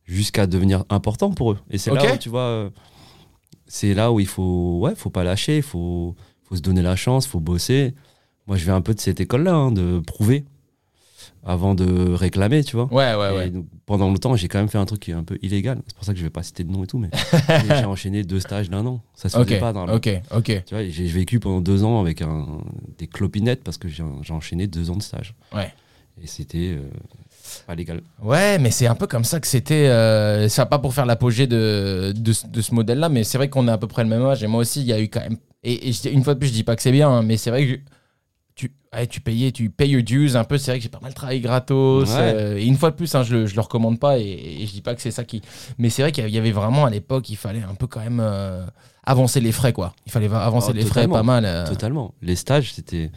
jusqu'à 0.05 0.47
devenir 0.47 0.85
important 0.89 1.31
pour 1.31 1.53
eux. 1.53 1.59
Et 1.71 1.79
c'est 1.79 1.93
là 1.93 2.15
où, 2.15 2.17
tu 2.19 2.29
vois, 2.29 2.41
euh, 2.41 2.71
c'est 3.67 3.95
là 3.95 4.11
où 4.13 4.21
il 4.21 4.27
faut, 4.27 4.79
ouais, 4.81 4.95
faut 4.95 5.11
pas 5.11 5.23
lâcher, 5.25 5.59
il 5.59 5.63
faut, 5.63 6.15
faut 6.45 6.57
se 6.57 6.61
donner 6.63 6.83
la 6.83 6.97
chance, 6.97 7.27
faut 7.27 7.41
bosser. 7.41 7.95
Moi, 8.47 8.57
je 8.57 8.65
viens 8.65 8.75
un 8.77 8.81
peu 8.81 8.95
de 8.95 9.01
cette 9.01 9.21
école-là, 9.21 9.55
hein, 9.55 9.73
de 9.73 10.01
prouver 10.01 10.45
avant 11.45 11.75
de 11.75 12.13
réclamer, 12.15 12.63
tu 12.63 12.77
vois. 12.77 12.87
Ouais, 12.93 13.15
ouais, 13.15 13.33
Et 13.35 13.37
ouais. 13.37 13.51
donc, 13.51 13.67
pendant 13.87 14.09
longtemps, 14.09 14.37
j'ai 14.37 14.47
quand 14.49 14.59
même 14.59 14.69
fait 14.69 14.79
un 14.79 14.85
truc 14.87 15.01
qui 15.01 15.11
est 15.11 15.15
un 15.15 15.25
peu 15.25 15.39
illégal. 15.43 15.81
C'est 15.89 15.97
pour 15.97 16.05
ça 16.05 16.13
que 16.13 16.19
je 16.19 16.25
vais 16.25 16.31
pas 16.31 16.43
citer 16.45 16.63
de 16.65 16.71
nom 16.71 16.85
et 16.85 16.87
tout, 16.87 16.99
mais 16.99 17.11
j'ai 17.69 17.85
enchaîné 17.85 18.23
deux 18.23 18.39
stages 18.41 18.71
d'un 18.71 18.87
an. 18.87 19.01
Ça 19.15 19.29
se 19.29 19.37
Ok, 19.37 19.45
faisait 19.49 19.59
pas 19.59 19.73
dans 19.73 19.87
le- 19.87 19.95
ok, 19.95 20.09
ok. 20.37 20.63
Tu 20.67 20.75
vois, 20.75 20.85
j'ai 20.85 21.07
vécu 21.07 21.41
pendant 21.41 21.61
deux 21.61 21.83
ans 21.85 22.01
avec 22.01 22.23
un, 22.23 22.47
des 22.99 23.07
clopinettes 23.09 23.65
parce 23.65 23.77
que 23.77 23.89
j'ai 23.89 24.03
enchaîné 24.33 24.67
deux 24.69 24.91
ans 24.91 24.97
de 24.97 25.03
stage. 25.03 25.35
Ouais. 25.55 25.73
Et 26.23 26.27
c'était 26.29 26.77
euh, 26.77 26.89
pas 27.67 27.75
légal. 27.75 28.03
Ouais, 28.23 28.59
mais 28.59 28.71
c'est 28.71 28.87
un 28.87 28.95
peu 28.95 29.07
comme 29.09 29.25
ça 29.25 29.41
que 29.41 29.47
c'était. 29.47 29.89
Euh, 29.89 30.49
ça 30.49 30.67
pas 30.67 30.79
pour 30.79 30.95
faire 30.95 31.07
l'apogée 31.07 31.47
de, 31.49 32.13
de, 32.15 32.33
ce- 32.33 32.47
de 32.47 32.61
ce 32.61 32.75
modèle-là, 32.75 33.09
mais 33.09 33.25
c'est 33.25 33.39
vrai 33.39 33.49
qu'on 33.49 33.67
a 33.67 33.73
à 33.73 33.79
peu 33.79 33.89
près 33.89 34.05
le 34.05 34.11
même 34.11 34.23
âge. 34.27 34.45
Et 34.45 34.47
moi 34.47 34.61
aussi, 34.61 34.81
il 34.81 34.87
y 34.87 34.93
a 34.93 35.01
eu 35.01 35.09
quand 35.09 35.21
même. 35.21 35.39
Et, 35.65 35.91
une 36.13 36.23
fois 36.23 36.35
de 36.35 36.39
plus, 36.39 36.49
je 36.49 36.53
dis 36.53 36.65
pas 36.65 36.77
que 36.77 36.83
c'est 36.83 36.93
bien, 36.93 37.09
hein, 37.11 37.23
mais 37.23 37.37
c'est 37.37 37.51
vrai 37.51 37.67
que 37.67 37.81
ouais, 38.95 39.07
tu 39.07 39.21
payais, 39.21 39.53
tu 39.53 39.71
payes 39.71 39.91
your 39.91 40.03
dues 40.03 40.37
un 40.37 40.45
peu. 40.45 40.59
C'est 40.59 40.71
vrai 40.73 40.79
que 40.79 40.83
j'ai 40.83 40.89
pas 40.89 41.01
mal 41.01 41.15
travaillé 41.15 41.41
gratos. 41.41 42.09
Ouais. 42.11 42.17
euh, 42.19 42.57
et 42.59 42.65
une 42.65 42.77
fois 42.77 42.91
de 42.91 42.97
plus, 42.97 43.15
hein, 43.15 43.23
je, 43.23 43.35
le- 43.35 43.47
je 43.47 43.55
le 43.55 43.61
recommande 43.61 43.99
pas 43.99 44.19
et, 44.19 44.23
et 44.63 44.67
je 44.67 44.73
dis 44.73 44.83
pas 44.83 44.95
que 44.95 45.01
c'est 45.03 45.11
ça 45.11 45.25
qui. 45.25 45.43
Mais 45.79 45.91
c'est 45.91 46.03
vrai 46.03 46.13
qu'il 46.13 46.29
y 46.29 46.39
avait 46.39 46.53
vraiment 46.53 46.85
à 46.85 46.91
l'époque, 46.91 47.29
il 47.31 47.37
fallait 47.37 47.63
un 47.63 47.75
peu 47.75 47.87
quand 47.87 48.01
même 48.01 48.21
euh, 48.21 48.65
avancer 49.05 49.41
les 49.41 49.53
frais, 49.53 49.73
quoi. 49.73 49.95
Il 50.07 50.13
fallait 50.13 50.29
va- 50.29 50.45
avancer 50.45 50.69
Oh, 50.71 50.75
les 50.77 50.85
frais 50.85 51.09
pas 51.09 51.23
mal. 51.23 51.45
euh. 51.45 51.67
Totalement. 51.67 52.15
Les 52.23 52.37
stages, 52.37 52.73
c'était. 52.75 53.11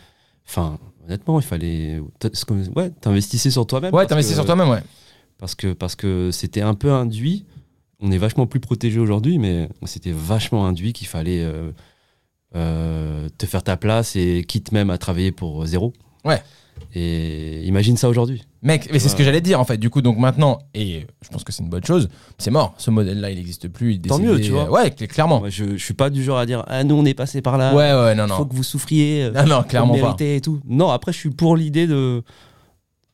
Enfin, 0.47 0.77
honnêtement, 1.05 1.39
il 1.39 1.45
fallait. 1.45 1.99
Ouais, 2.75 2.89
t'investissais 3.01 3.51
sur 3.51 3.65
toi-même. 3.67 3.93
Ouais, 3.93 4.01
parce 4.03 4.09
t'investis 4.09 4.33
que- 4.33 4.37
sur 4.37 4.45
toi-même, 4.45 4.69
ouais. 4.69 4.81
Parce 5.37 5.55
que 5.55 5.73
parce 5.73 5.95
que 5.95 6.29
c'était 6.31 6.61
un 6.61 6.73
peu 6.75 6.91
induit. 6.91 7.45
On 8.01 8.11
est 8.11 8.17
vachement 8.17 8.45
plus 8.45 8.59
protégé 8.59 8.99
aujourd'hui, 8.99 9.37
mais 9.39 9.69
c'était 9.85 10.11
vachement 10.13 10.65
induit 10.65 10.93
qu'il 10.93 11.07
fallait 11.07 11.43
te 12.55 13.45
faire 13.45 13.63
ta 13.63 13.77
place 13.77 14.15
et 14.15 14.43
quitte 14.47 14.71
même 14.71 14.89
à 14.89 14.97
travailler 14.97 15.31
pour 15.31 15.65
zéro. 15.65 15.93
Ouais. 16.23 16.41
Et 16.93 17.61
imagine 17.65 17.97
ça 17.97 18.09
aujourd'hui. 18.09 18.43
Mec, 18.61 18.89
mais 18.91 18.99
c'est 18.99 19.09
ce 19.09 19.15
que 19.15 19.23
j'allais 19.23 19.41
dire 19.41 19.59
en 19.59 19.63
fait. 19.65 19.77
Du 19.77 19.89
coup, 19.89 20.01
donc 20.01 20.17
maintenant, 20.17 20.59
et 20.73 21.05
je 21.21 21.29
pense 21.29 21.43
que 21.43 21.51
c'est 21.51 21.61
une 21.63 21.69
bonne 21.69 21.83
chose, 21.85 22.09
c'est 22.37 22.51
mort. 22.51 22.73
Ce 22.77 22.89
modèle-là, 22.89 23.29
il 23.31 23.37
n'existe 23.37 23.67
plus. 23.67 23.93
il 23.93 24.01
Tant 24.01 24.17
mieux, 24.19 24.39
tu 24.41 24.51
vois. 24.51 24.69
Ouais, 24.71 24.89
cl- 24.89 25.07
clairement. 25.07 25.39
Moi, 25.39 25.49
je, 25.49 25.77
je 25.77 25.83
suis 25.83 25.93
pas 25.93 26.09
du 26.09 26.23
genre 26.23 26.37
à 26.39 26.45
dire 26.45 26.63
ah 26.67 26.83
nous 26.83 26.95
on 26.95 27.05
est 27.05 27.13
passé 27.13 27.41
par 27.41 27.57
là. 27.57 27.73
Ouais, 27.75 27.93
ouais, 27.93 28.15
non, 28.15 28.27
faut 28.27 28.39
non. 28.43 28.45
que 28.49 28.55
vous 28.55 28.63
souffriez. 28.63 29.23
euh, 29.25 29.31
Non, 29.31 29.45
non, 29.57 29.63
clairement 29.63 29.97
pas. 29.97 30.15
et 30.23 30.41
tout. 30.41 30.59
Non, 30.67 30.89
après 30.89 31.11
je 31.13 31.17
suis 31.19 31.29
pour 31.29 31.55
l'idée 31.55 31.85
de 31.87 32.23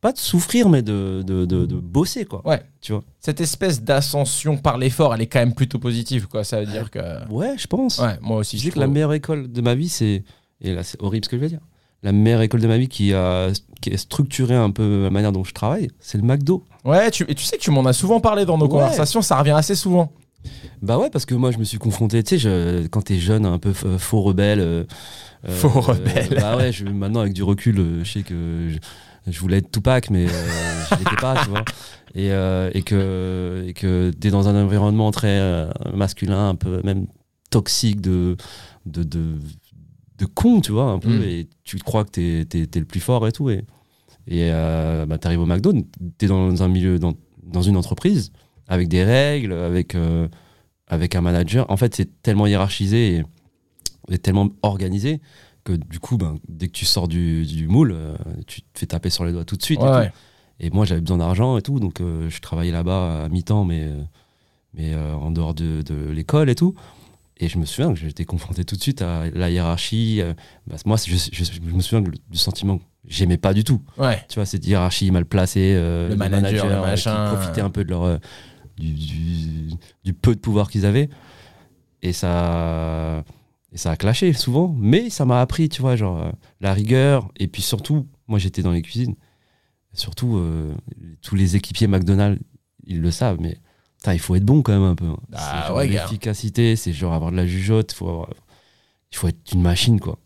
pas 0.02 0.12
de 0.12 0.18
souffrir 0.18 0.68
mais 0.68 0.82
de, 0.82 1.24
de, 1.26 1.46
de, 1.46 1.66
de 1.66 1.76
bosser 1.76 2.26
quoi. 2.26 2.42
Ouais. 2.48 2.62
Tu 2.82 2.92
vois. 2.92 3.04
Cette 3.20 3.40
espèce 3.40 3.82
d'ascension 3.84 4.58
par 4.58 4.78
l'effort, 4.78 5.14
elle 5.14 5.22
est 5.22 5.28
quand 5.28 5.40
même 5.40 5.54
plutôt 5.54 5.78
positive, 5.80 6.28
quoi. 6.28 6.44
Ça 6.44 6.60
veut 6.60 6.66
dire 6.66 6.90
que. 6.92 7.00
Ouais, 7.32 7.54
je 7.58 7.68
pense. 7.68 8.00
Ouais, 8.00 8.18
moi 8.22 8.38
aussi. 8.38 8.58
Je 8.58 8.64
je 8.64 8.68
dis 8.70 8.74
que 8.74 8.80
la 8.80 8.88
meilleure 8.88 9.14
école 9.14 9.52
de 9.52 9.62
ma 9.62 9.76
vie, 9.76 9.90
c'est. 9.90 10.24
Et 10.62 10.74
là, 10.74 10.84
c'est 10.84 11.02
horrible 11.02 11.26
ce 11.26 11.30
que 11.30 11.38
je 11.38 11.42
vais 11.42 11.50
dire. 11.50 11.62
La 12.04 12.12
meilleure 12.12 12.42
école 12.42 12.62
de 12.62 12.68
ma 12.68 12.80
vie 12.80 12.88
qui 12.88 13.14
a, 13.14 13.50
qui 13.80 13.94
a 13.94 13.98
structuré 13.98 14.56
un 14.56 14.72
peu 14.72 15.04
la 15.04 15.12
manière 15.12 15.32
dont 15.32 15.44
je 15.44 15.54
travaille, 15.54 15.88
c'est 16.00 16.18
le 16.18 16.24
McDo. 16.24 16.66
Ouais, 16.84 17.12
tu, 17.12 17.24
et 17.30 17.36
tu 17.36 17.44
sais 17.46 17.58
que 17.58 17.62
tu 17.62 17.70
m'en 17.70 17.86
as 17.86 17.94
souvent 17.94 18.20
parlé 18.20 18.44
dans 18.44 18.58
nos 18.58 18.66
Ouais. 18.66 18.72
conversations, 18.72 19.22
ça 19.22 19.38
revient 19.38 19.52
assez 19.52 19.76
souvent. 19.76 20.12
Bah 20.82 20.98
ouais, 20.98 21.12
parce 21.12 21.28
que 21.28 21.36
moi, 21.36 21.52
je 21.52 21.60
me 21.60 21.64
suis 21.64 21.78
confronté, 21.78 22.24
tu 22.24 22.30
sais, 22.30 22.38
je- 22.40 22.88
quand 22.88 23.04
t'es 23.04 23.20
jeune, 23.20 23.46
un 23.46 23.60
peu 23.60 23.72
faux 23.74 24.22
rebelle. 24.22 24.60
euh, 24.60 24.84
euh, 25.48 25.52
Faux 25.56 25.70
rebelle. 25.80 26.30
bah 26.40 26.58
ouais, 26.58 26.72
je, 26.72 26.86
maintenant, 26.86 27.20
avec 27.20 27.34
du 27.34 27.44
recul, 27.44 27.80
euh, 27.80 28.04
je 28.04 28.12
sais 28.12 28.24
que 28.24 28.70
je, 28.70 28.78
je 29.28 29.40
voulais 29.40 29.58
être 29.58 29.72
Tupac, 29.72 30.10
mais 30.10 30.26
euh, 30.28 30.30
je 30.92 30.96
l'étais 30.96 31.16
pas, 31.20 31.42
tu 31.44 31.50
vois. 31.50 31.64
Et, 32.14 32.32
euh, 32.32 32.70
et 32.74 32.82
que 32.82 33.64
et 33.68 33.74
que 33.74 34.12
t'es 34.12 34.32
dans 34.32 34.48
un 34.50 34.64
environnement 34.64 35.12
très 35.12 35.40
euh, 35.40 35.70
masculin, 35.94 36.50
un 36.50 36.56
peu 36.56 36.82
même 36.84 37.08
toxique 37.50 38.02
de, 38.02 38.36
de, 38.86 39.04
de, 39.04 39.38
de 40.18 40.26
con, 40.26 40.62
tu 40.62 40.72
vois, 40.72 40.86
un 40.86 41.00
peu, 41.00 41.10
Mm. 41.20 41.24
et 41.24 41.48
tu 41.64 41.78
crois 41.80 42.04
que 42.06 42.12
t'es, 42.12 42.46
t'es, 42.50 42.66
t'es 42.68 42.80
le 42.80 42.86
plus 42.86 43.00
fort 43.00 43.28
et 43.28 43.32
tout. 43.32 43.50
Et, 43.50 43.64
et 44.28 44.50
euh, 44.52 45.06
bah, 45.06 45.18
t'arrives 45.18 45.42
au 45.42 45.46
McDo, 45.46 45.74
t'es 46.18 46.28
dans 46.28 46.64
un 46.64 46.68
milieu, 46.68 47.00
dans, 47.00 47.14
dans 47.44 47.62
une 47.62 47.78
entreprise, 47.78 48.32
avec 48.68 48.88
des 48.88 49.04
règles, 49.04 49.54
avec, 49.54 49.96
avec 50.88 51.16
un 51.16 51.22
manager. 51.22 51.70
En 51.70 51.78
fait, 51.78 51.96
c'est 51.96 52.22
tellement 52.22 52.48
hiérarchisé 52.48 53.16
et, 53.18 53.24
et 54.14 54.18
tellement 54.18 54.50
organisé 54.62 55.22
que 55.64 55.74
du 55.74 56.00
coup, 56.00 56.18
ben, 56.18 56.38
dès 56.48 56.68
que 56.68 56.74
tu 56.74 56.86
sors 56.86 57.08
du, 57.08 57.46
du 57.46 57.68
moule, 57.68 57.92
euh, 57.94 58.16
tu 58.48 58.62
te 58.62 58.80
fais 58.80 58.86
taper 58.88 59.10
sur 59.10 59.26
les 59.26 59.32
doigts 59.32 59.46
tout 59.46 59.58
de 59.58 59.64
suite. 59.64 59.80
et 59.80 59.84
tout. 59.84 60.76
moi, 60.76 60.86
j'avais 60.86 61.02
besoin 61.02 61.18
d'argent 61.18 61.58
et 61.58 61.62
tout, 61.62 61.80
donc 61.80 62.02
euh, 62.02 62.30
je 62.30 62.40
travaillais 62.40 62.72
là-bas 62.72 63.24
à 63.26 63.30
mi-temps, 63.30 63.66
mais, 63.66 63.84
euh, 63.84 64.02
mais 64.74 64.94
euh, 64.94 65.14
en 65.16 65.32
dehors 65.32 65.54
de, 65.54 65.82
de 65.82 66.10
l'école 66.12 66.50
et 66.50 66.56
tout. 66.56 66.74
Et 67.38 67.48
je 67.50 67.58
me 67.58 67.66
souviens 67.66 67.92
que 67.94 68.00
j'étais 68.00 68.26
confronté 68.26 68.64
tout 68.64 68.76
de 68.76 68.82
suite 68.82 69.02
à 69.02 69.30
la 69.32 69.50
hiérarchie. 69.50 70.22
bah, 70.68 70.76
moi, 70.86 70.98
je, 71.04 71.16
je- 71.16 71.44
je 71.44 71.60
me 71.62 71.82
souviens 71.82 72.02
du 72.30 72.38
sentiment 72.38 72.78
que 72.78 72.84
j'aimais 73.08 73.38
pas 73.38 73.54
du 73.56 73.64
tout. 73.64 73.82
Ouais. 73.98 74.24
Tu 74.30 74.36
vois, 74.36 74.46
cette 74.46 74.66
hiérarchie 74.68 75.10
mal 75.10 75.26
placée, 75.26 75.74
Le 75.74 76.16
manager, 76.16 76.66
le 76.68 76.82
machin. 76.82 77.30
qui 77.32 77.36
profitaient 77.36 77.62
un 77.62 77.72
peu 77.72 77.84
de 77.84 77.90
leur, 77.90 78.20
du, 78.78 78.94
du- 78.94 79.70
du 80.04 80.14
peu 80.14 80.36
de 80.36 80.40
pouvoir 80.40 80.70
qu'ils 80.70 80.86
avaient. 80.86 81.10
Et 82.04 82.14
ça, 82.14 83.24
et 83.72 83.78
ça 83.78 83.92
a 83.92 83.96
clashé 83.96 84.34
souvent, 84.34 84.76
mais 84.78 85.10
ça 85.10 85.26
m'a 85.26 85.42
appris, 85.42 85.70
tu 85.70 85.82
vois, 85.82 85.96
genre 85.96 86.18
euh, 86.22 86.32
la 86.60 86.74
rigueur. 86.74 87.30
Et 87.38 87.48
puis 87.48 87.62
surtout, 87.62 88.08
moi 88.28 88.38
j'étais 88.40 88.62
dans 88.64 88.72
les 88.72 88.82
cuisines. 88.82 89.16
Surtout, 89.94 90.38
euh, 90.38 90.74
tous 91.22 91.36
les 91.36 91.56
équipiers 91.56 91.88
McDonald's, 91.88 92.42
ils 92.86 93.02
le 93.02 93.12
savent, 93.12 93.38
mais 93.42 93.58
putain, 93.98 94.14
il 94.14 94.20
faut 94.20 94.36
être 94.36 94.46
bon 94.46 94.62
quand 94.62 94.72
même 94.74 94.84
un 94.84 94.96
peu. 94.96 95.06
hein. 95.06 95.18
Ah 95.34 95.66
c'est 95.68 95.74
ouais, 95.74 95.88
l'efficacité, 95.88 96.76
c'est 96.76 96.94
genre 96.94 97.14
avoir 97.14 97.32
de 97.32 97.38
la 97.38 97.46
jugeote, 97.48 97.92
faut 97.92 98.08
avoir- 98.10 98.30
il 99.12 99.18
faut 99.18 99.28
être 99.28 99.52
une 99.54 99.62
machine, 99.62 100.00
quoi. 100.00 100.18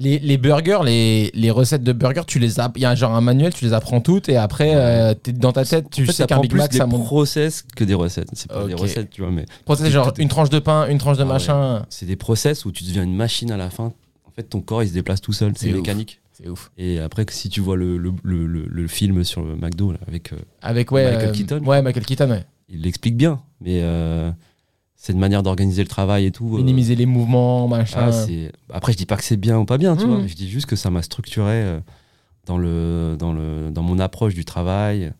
Les, 0.00 0.18
les 0.18 0.38
burgers, 0.38 0.80
les, 0.84 1.30
les 1.34 1.50
recettes 1.50 1.82
de 1.84 1.92
burgers, 1.92 2.24
tu 2.26 2.38
les 2.38 2.58
as. 2.58 2.72
Il 2.74 2.82
y 2.82 2.86
a 2.86 2.94
genre 2.94 3.14
un 3.14 3.20
manuel, 3.20 3.52
tu 3.54 3.64
les 3.66 3.74
apprends 3.74 4.00
toutes 4.00 4.28
et 4.30 4.36
après, 4.36 4.72
euh, 4.74 5.14
dans 5.34 5.52
ta 5.52 5.64
tête, 5.64 5.90
tu 5.90 6.02
En 6.02 6.06
fait, 6.06 6.12
sais 6.12 6.26
qu'un 6.26 6.40
Big 6.40 6.54
Mac, 6.54 6.72
ça 6.72 6.86
monte. 6.86 7.04
process 7.04 7.64
que 7.76 7.84
des 7.84 7.94
recettes. 7.94 8.28
C'est 8.32 8.50
pas 8.50 8.64
des 8.66 8.74
recettes, 8.74 9.10
tu 9.10 9.20
vois, 9.20 9.30
mais 9.30 9.44
Process, 9.66 9.88
genre 9.90 10.12
une 10.18 10.28
tranche 10.28 10.48
de 10.50 10.58
pain, 10.58 10.88
une 10.88 10.98
tranche 10.98 11.18
de 11.18 11.22
Ah 11.22 11.26
ouais. 11.26 11.32
machin. 11.34 11.84
c'est 11.90 12.06
des 12.06 12.16
process 12.16 12.64
où 12.64 12.72
tu 12.72 12.82
deviens 12.84 13.02
une 13.04 13.14
machine 13.14 13.50
à 13.52 13.56
la 13.58 13.68
fin. 13.70 13.92
En 14.26 14.30
fait, 14.34 14.44
ton 14.44 14.60
corps, 14.62 14.82
il 14.82 14.88
se 14.88 14.94
déplace 14.94 15.20
tout 15.20 15.32
seul. 15.34 15.52
C'est 15.56 15.70
mécanique. 15.70 16.20
C'est 16.32 16.48
ouf. 16.48 16.70
Et 16.78 16.98
après, 16.98 17.26
si 17.28 17.50
tu 17.50 17.60
vois 17.60 17.76
le, 17.76 17.98
le, 17.98 18.12
le, 18.22 18.46
le- 18.46 18.66
le 18.66 18.86
film 18.88 19.22
sur 19.24 19.42
le 19.42 19.54
McDo, 19.56 19.92
là, 19.92 19.98
avec, 20.08 20.32
euh, 20.32 20.36
Avec, 20.62 20.90
ouais. 20.92 21.04
Michael 21.10 21.28
euh, 21.28 21.32
Keaton. 21.32 21.58
Ouais, 21.66 21.82
Michael 21.82 22.06
Keaton, 22.06 22.30
ouais. 22.30 22.44
il 22.70 22.80
l'explique 22.80 23.16
bien. 23.18 23.42
Mais 23.60 23.80
c'est 25.02 25.14
une 25.14 25.18
manière 25.18 25.42
d'organiser 25.42 25.82
le 25.82 25.88
travail 25.88 26.26
et 26.26 26.30
tout. 26.30 26.54
euh, 26.54 26.58
Minimiser 26.58 26.94
les 26.94 27.06
mouvements, 27.06 27.66
machin. 27.68 28.08
ah, 28.08 28.12
c'est- 28.12 28.52
Après, 28.70 28.92
je 28.92 28.98
dis 28.98 29.06
pas 29.06 29.16
que 29.16 29.24
c'est 29.24 29.38
bien 29.38 29.58
ou 29.58 29.64
pas 29.64 29.78
bien, 29.78 29.96
tu 29.96 30.04
Mhm. 30.04 30.14
vois. 30.14 30.26
Je 30.26 30.34
dis 30.34 30.48
juste 30.50 30.66
que 30.66 30.76
ça 30.76 30.90
m'a 30.90 31.00
structuré 31.00 31.52
euh, 31.54 31.80
dans, 32.44 32.58
le, 32.58 33.16
dans, 33.18 33.32
le, 33.32 33.70
dans 33.70 33.82
mon 33.82 33.98
approche 33.98 34.34
du 34.34 34.44
travail 34.44 35.10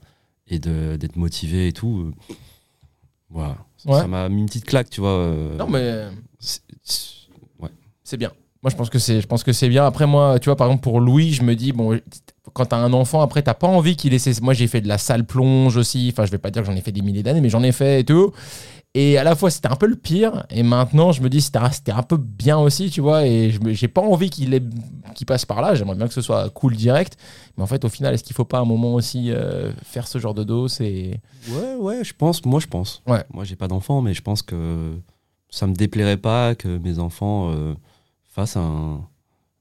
et 0.48 0.58
de- 0.58 0.96
d'être 0.96 1.16
motivé 1.16 1.68
et 1.68 1.72
tout. 1.72 2.10
euh. 2.30 2.34
Voilà. 3.30 3.56
Ouais. 3.86 4.00
Ça 4.00 4.06
m'a 4.06 4.28
mis 4.28 4.40
une 4.42 4.46
petite 4.46 4.66
claque, 4.66 4.90
tu 4.90 5.00
vois. 5.00 5.32
non, 5.58 5.66
mais. 5.66 6.08
c'est- 6.38 6.60
c'est- 6.82 7.28
ouais. 7.60 7.70
c'est 8.04 8.16
bien. 8.18 8.32
Moi, 8.62 8.68
je 8.70 8.76
pense 8.76 8.90
que 8.90 8.98
c'est, 8.98 9.22
je 9.22 9.26
pense 9.26 9.42
que 9.42 9.54
c'est 9.54 9.70
bien. 9.70 9.86
Après, 9.86 10.06
moi, 10.06 10.38
tu 10.38 10.50
vois, 10.50 10.56
par 10.56 10.66
exemple, 10.66 10.82
pour 10.82 11.00
Louis, 11.00 11.32
je 11.32 11.42
me 11.42 11.54
dis, 11.56 11.72
bon, 11.72 11.98
quand 12.52 12.66
t'as 12.66 12.76
un 12.76 12.92
enfant, 12.92 13.22
après, 13.22 13.40
t'as 13.40 13.54
pas 13.54 13.66
envie 13.68 13.96
qu'il 13.96 14.12
ait 14.12 14.18
ses... 14.18 14.38
Moi, 14.42 14.52
j'ai 14.52 14.66
fait 14.66 14.82
de 14.82 14.88
la 14.88 14.98
salle 14.98 15.24
plonge 15.24 15.78
aussi. 15.78 16.10
Enfin, 16.12 16.26
je 16.26 16.30
vais 16.30 16.36
pas 16.36 16.50
dire 16.50 16.60
que 16.62 16.68
j'en 16.70 16.76
ai 16.76 16.82
fait 16.82 16.92
des 16.92 17.00
milliers 17.00 17.22
d'années, 17.22 17.40
mais 17.40 17.48
j'en 17.48 17.62
ai 17.62 17.72
fait 17.72 18.00
et 18.00 18.04
tout. 18.04 18.32
Et 18.94 19.18
à 19.18 19.24
la 19.24 19.36
fois, 19.36 19.50
c'était 19.50 19.68
un 19.68 19.76
peu 19.76 19.86
le 19.86 19.94
pire. 19.94 20.46
Et 20.50 20.64
maintenant, 20.64 21.12
je 21.12 21.22
me 21.22 21.28
dis, 21.28 21.40
c'était, 21.40 21.92
un 21.92 22.02
peu 22.02 22.16
bien 22.16 22.58
aussi, 22.58 22.90
tu 22.90 23.00
vois. 23.00 23.24
Et 23.24 23.52
j'ai 23.70 23.88
pas 23.88 24.00
envie 24.00 24.30
qu'il, 24.30 24.60
passe 25.26 25.44
par 25.44 25.62
là. 25.62 25.74
J'aimerais 25.76 25.94
bien 25.94 26.08
que 26.08 26.14
ce 26.14 26.22
soit 26.22 26.50
cool 26.50 26.74
direct. 26.74 27.16
Mais 27.56 27.62
en 27.62 27.66
fait, 27.66 27.84
au 27.84 27.88
final, 27.88 28.14
est-ce 28.14 28.24
qu'il 28.24 28.34
faut 28.34 28.44
pas 28.44 28.58
un 28.58 28.64
moment 28.64 28.94
aussi 28.94 29.30
euh, 29.30 29.72
faire 29.84 30.08
ce 30.08 30.18
genre 30.18 30.34
de 30.34 30.42
dose 30.42 30.80
et... 30.80 31.20
Ouais, 31.50 31.76
ouais, 31.76 32.04
je 32.04 32.14
pense. 32.14 32.44
Moi, 32.44 32.58
je 32.58 32.66
pense. 32.66 33.02
Ouais. 33.06 33.24
Moi, 33.32 33.44
j'ai 33.44 33.54
pas 33.56 33.68
d'enfant, 33.68 34.02
mais 34.02 34.12
je 34.12 34.22
pense 34.22 34.42
que 34.42 34.96
ça 35.50 35.68
me 35.68 35.74
déplairait 35.74 36.16
pas 36.16 36.56
que 36.56 36.78
mes 36.78 36.98
enfants 36.98 37.52
euh, 37.52 37.74
fassent 38.28 38.56
un. 38.56 39.06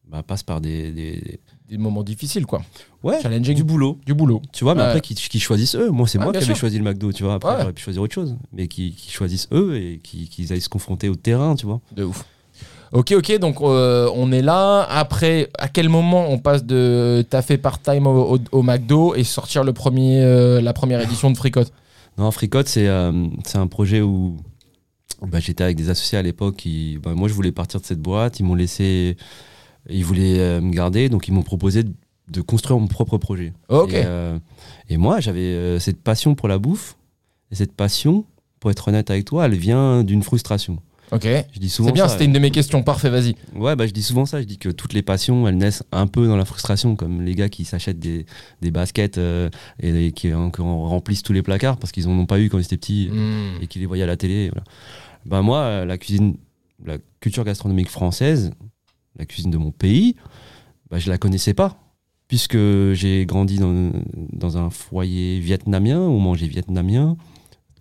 Bah, 0.07 0.23
passent 0.23 0.43
par 0.43 0.59
des. 0.59 0.91
des- 0.91 1.39
des 1.69 1.77
moments 1.77 2.03
difficiles, 2.03 2.45
quoi. 2.45 2.62
Ouais, 3.03 3.21
Challenging. 3.21 3.55
du 3.55 3.63
boulot. 3.63 3.99
Du 4.05 4.13
boulot. 4.13 4.41
Tu 4.51 4.63
vois, 4.63 4.73
mais 4.75 4.82
Ouais. 4.82 4.88
après, 4.88 5.01
qu'ils 5.01 5.41
choisissent 5.41 5.75
eux. 5.75 5.89
Moi, 5.91 6.08
c'est 6.08 6.17
Ouais, 6.17 6.23
moi 6.25 6.34
qui 6.34 6.38
avais 6.43 6.55
choisi 6.55 6.77
le 6.77 6.84
McDo, 6.84 7.12
tu 7.13 7.23
vois. 7.23 7.36
Après, 7.36 7.51
Ouais. 7.51 7.58
j'aurais 7.62 7.73
pu 7.73 7.82
choisir 7.84 8.01
autre 8.01 8.13
chose. 8.15 8.36
Mais 8.53 8.67
qu'ils 8.67 8.93
qu'ils 8.95 9.12
choisissent 9.13 9.47
eux 9.51 9.77
et 9.77 9.99
qu'ils 10.03 10.27
qu'ils 10.29 10.51
aillent 10.51 10.62
se 10.62 10.69
confronter 10.69 11.10
au 11.10 11.15
terrain, 11.15 11.55
tu 11.55 11.65
vois. 11.67 11.79
De 11.95 12.03
ouf. 12.03 12.25
Ok, 12.91 13.12
ok, 13.15 13.38
donc 13.38 13.62
euh, 13.62 14.10
on 14.15 14.32
est 14.32 14.41
là. 14.41 14.82
Après, 14.89 15.49
à 15.60 15.67
quel 15.67 15.89
moment 15.89 16.27
on 16.32 16.39
passe 16.39 16.65
de 16.65 17.23
taffer 17.29 17.58
part-time 17.58 18.08
au, 18.08 18.36
au- 18.36 18.39
au 18.51 18.63
McDo 18.63 19.13
et 19.13 19.23
sortir 19.23 19.63
le 19.63 19.73
premier, 19.73 20.23
euh, 20.23 20.60
la 20.60 20.73
première 20.73 20.99
édition 21.01 21.29
de 21.29 21.38
Fricote? 21.38 21.71
Non, 22.17 22.32
Fricote, 22.32 22.67
c'est 22.67 22.88
euh, 22.88 23.12
un 23.53 23.67
projet 23.67 24.01
où 24.01 24.38
bah, 25.21 25.39
j'étais 25.39 25.63
avec 25.63 25.77
des 25.77 25.91
associés 25.91 26.17
à 26.17 26.23
l'époque. 26.23 26.67
bah, 27.03 27.13
moi, 27.13 27.27
je 27.27 27.34
voulais 27.36 27.51
partir 27.51 27.79
de 27.79 27.86
cette 27.86 28.01
boîte. 28.01 28.39
Ils 28.39 28.43
m'ont 28.43 28.55
laissé. 28.55 29.15
Ils 29.89 30.03
voulaient 30.05 30.39
euh, 30.39 30.61
me 30.61 30.71
garder, 30.71 31.09
donc 31.09 31.27
ils 31.27 31.31
m'ont 31.31 31.43
proposé 31.43 31.83
de, 31.83 31.93
de 32.31 32.41
construire 32.41 32.79
mon 32.79 32.87
propre 32.87 33.17
projet. 33.17 33.53
Ok. 33.69 33.93
Et, 33.93 34.01
euh, 34.05 34.37
et 34.89 34.97
moi, 34.97 35.19
j'avais 35.19 35.39
euh, 35.41 35.79
cette 35.79 36.01
passion 36.01 36.35
pour 36.35 36.47
la 36.47 36.57
bouffe. 36.57 36.95
Et 37.51 37.55
cette 37.55 37.73
passion, 37.73 38.25
pour 38.59 38.69
être 38.71 38.87
honnête 38.89 39.09
avec 39.09 39.25
toi, 39.25 39.45
elle 39.45 39.55
vient 39.55 40.03
d'une 40.03 40.21
frustration. 40.21 40.77
Ok. 41.11 41.25
Je 41.53 41.59
dis 41.59 41.69
souvent 41.71 41.87
C'est 41.89 41.93
bien, 41.93 42.07
c'était 42.07 42.25
une 42.25 42.33
de 42.33 42.37
mes 42.37 42.51
questions. 42.51 42.83
Parfait, 42.83 43.09
vas-y. 43.09 43.33
Ouais, 43.55 43.75
bah, 43.75 43.87
je 43.87 43.91
dis 43.91 44.03
souvent 44.03 44.27
ça. 44.27 44.39
Je 44.41 44.45
dis 44.45 44.59
que 44.59 44.69
toutes 44.69 44.93
les 44.93 45.01
passions, 45.01 45.47
elles 45.47 45.57
naissent 45.57 45.81
un 45.91 46.05
peu 46.05 46.27
dans 46.27 46.37
la 46.37 46.45
frustration, 46.45 46.95
comme 46.95 47.23
les 47.23 47.33
gars 47.33 47.49
qui 47.49 47.65
s'achètent 47.65 47.97
des, 47.97 48.27
des 48.61 48.69
baskets 48.69 49.17
euh, 49.17 49.49
et, 49.79 50.05
et 50.07 50.11
qui, 50.11 50.31
en- 50.31 50.51
qui 50.51 50.61
en 50.61 50.83
remplissent 50.87 51.23
tous 51.23 51.33
les 51.33 51.41
placards 51.41 51.77
parce 51.77 51.91
qu'ils 51.91 52.07
en 52.07 52.11
ont 52.11 52.27
pas 52.27 52.39
eu 52.39 52.49
quand 52.49 52.59
ils 52.59 52.65
étaient 52.65 52.77
petits 52.77 53.09
Hmm. 53.11 53.59
et 53.63 53.65
qui 53.65 53.79
les 53.79 53.87
voyaient 53.87 54.03
à 54.03 54.05
la 54.07 54.17
télé. 54.17 54.49
Voilà. 54.53 54.63
Bah, 55.25 55.41
moi, 55.41 55.83
la 55.85 55.97
cuisine, 55.97 56.35
la 56.85 56.97
culture 57.21 57.43
gastronomique 57.43 57.89
française, 57.89 58.51
la 59.17 59.25
cuisine 59.25 59.51
de 59.51 59.57
mon 59.57 59.71
pays, 59.71 60.15
bah, 60.89 60.99
je 60.99 61.09
la 61.09 61.17
connaissais 61.17 61.53
pas. 61.53 61.77
Puisque 62.27 62.57
j'ai 62.93 63.25
grandi 63.25 63.57
dans, 63.57 63.91
dans 64.33 64.57
un 64.57 64.69
foyer 64.69 65.39
vietnamien, 65.39 65.99
on 65.99 66.19
mangeait 66.19 66.47
vietnamien. 66.47 67.17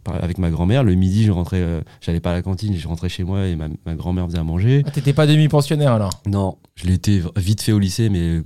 Avec 0.06 0.38
ma 0.38 0.48
grand-mère, 0.48 0.84
le 0.84 0.94
midi, 0.94 1.24
je 1.24 1.30
rentrais, 1.32 1.60
euh, 1.60 1.82
j'allais 2.00 2.20
pas 2.20 2.30
à 2.30 2.34
la 2.34 2.40
cantine, 2.40 2.74
je 2.74 2.88
rentrais 2.88 3.10
chez 3.10 3.24
moi 3.24 3.46
et 3.46 3.56
ma, 3.56 3.68
ma 3.84 3.94
grand-mère 3.94 4.24
faisait 4.24 4.38
à 4.38 4.44
manger. 4.44 4.82
Ah, 4.86 4.90
T'étais 4.90 5.12
pas 5.12 5.26
demi-pensionnaire 5.26 5.92
alors? 5.92 6.22
Non, 6.26 6.56
je 6.76 6.86
v- 6.86 7.22
vite 7.36 7.60
fait 7.60 7.72
au 7.72 7.78
lycée, 7.78 8.08
mais 8.08 8.40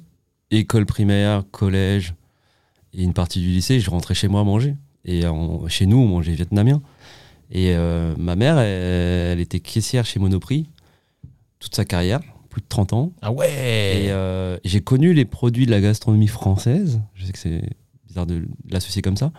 école 0.51 0.87
primaire, 0.87 1.45
collège 1.53 2.15
et 2.93 3.05
une 3.05 3.13
partie 3.13 3.39
du 3.41 3.47
lycée, 3.47 3.79
je 3.79 3.91
rentrais 3.91 4.15
chez 4.15 4.27
moi 4.27 4.41
à 4.41 4.45
manger. 4.45 4.75
Et 5.05 5.25
en- 5.25 5.69
chez 5.69 5.87
nous, 5.87 5.99
on 5.99 6.09
mangeait 6.09 6.33
vietnamien. 6.35 6.83
Et 7.53 7.77
euh, 7.77 8.17
ma 8.19 8.35
mère, 8.35 8.59
elle, 8.59 9.35
elle 9.35 9.41
était 9.41 9.61
caissière 9.61 10.05
chez 10.05 10.19
Monoprix 10.19 10.67
toute 11.61 11.77
sa 11.77 11.85
carrière, 11.85 12.21
plus 12.53 12.61
de 12.61 12.67
30 12.69 12.93
ans. 12.93 13.13
Ah 13.23 13.33
ouais 13.33 13.49
Et 13.51 14.11
euh, 14.11 14.59
j'ai 14.65 14.81
connu 14.81 15.15
les 15.15 15.25
produits 15.25 15.67
de 15.67 15.71
la 15.71 15.81
gastronomie 15.81 16.29
française. 16.29 17.01
Je 17.15 17.25
sais 17.25 17.33
que 17.33 17.39
c'est 17.39 17.63
bizarre 18.07 18.27
de 18.27 18.45
l'associer 18.71 19.01
comme 19.03 19.17
ça, 19.17 19.33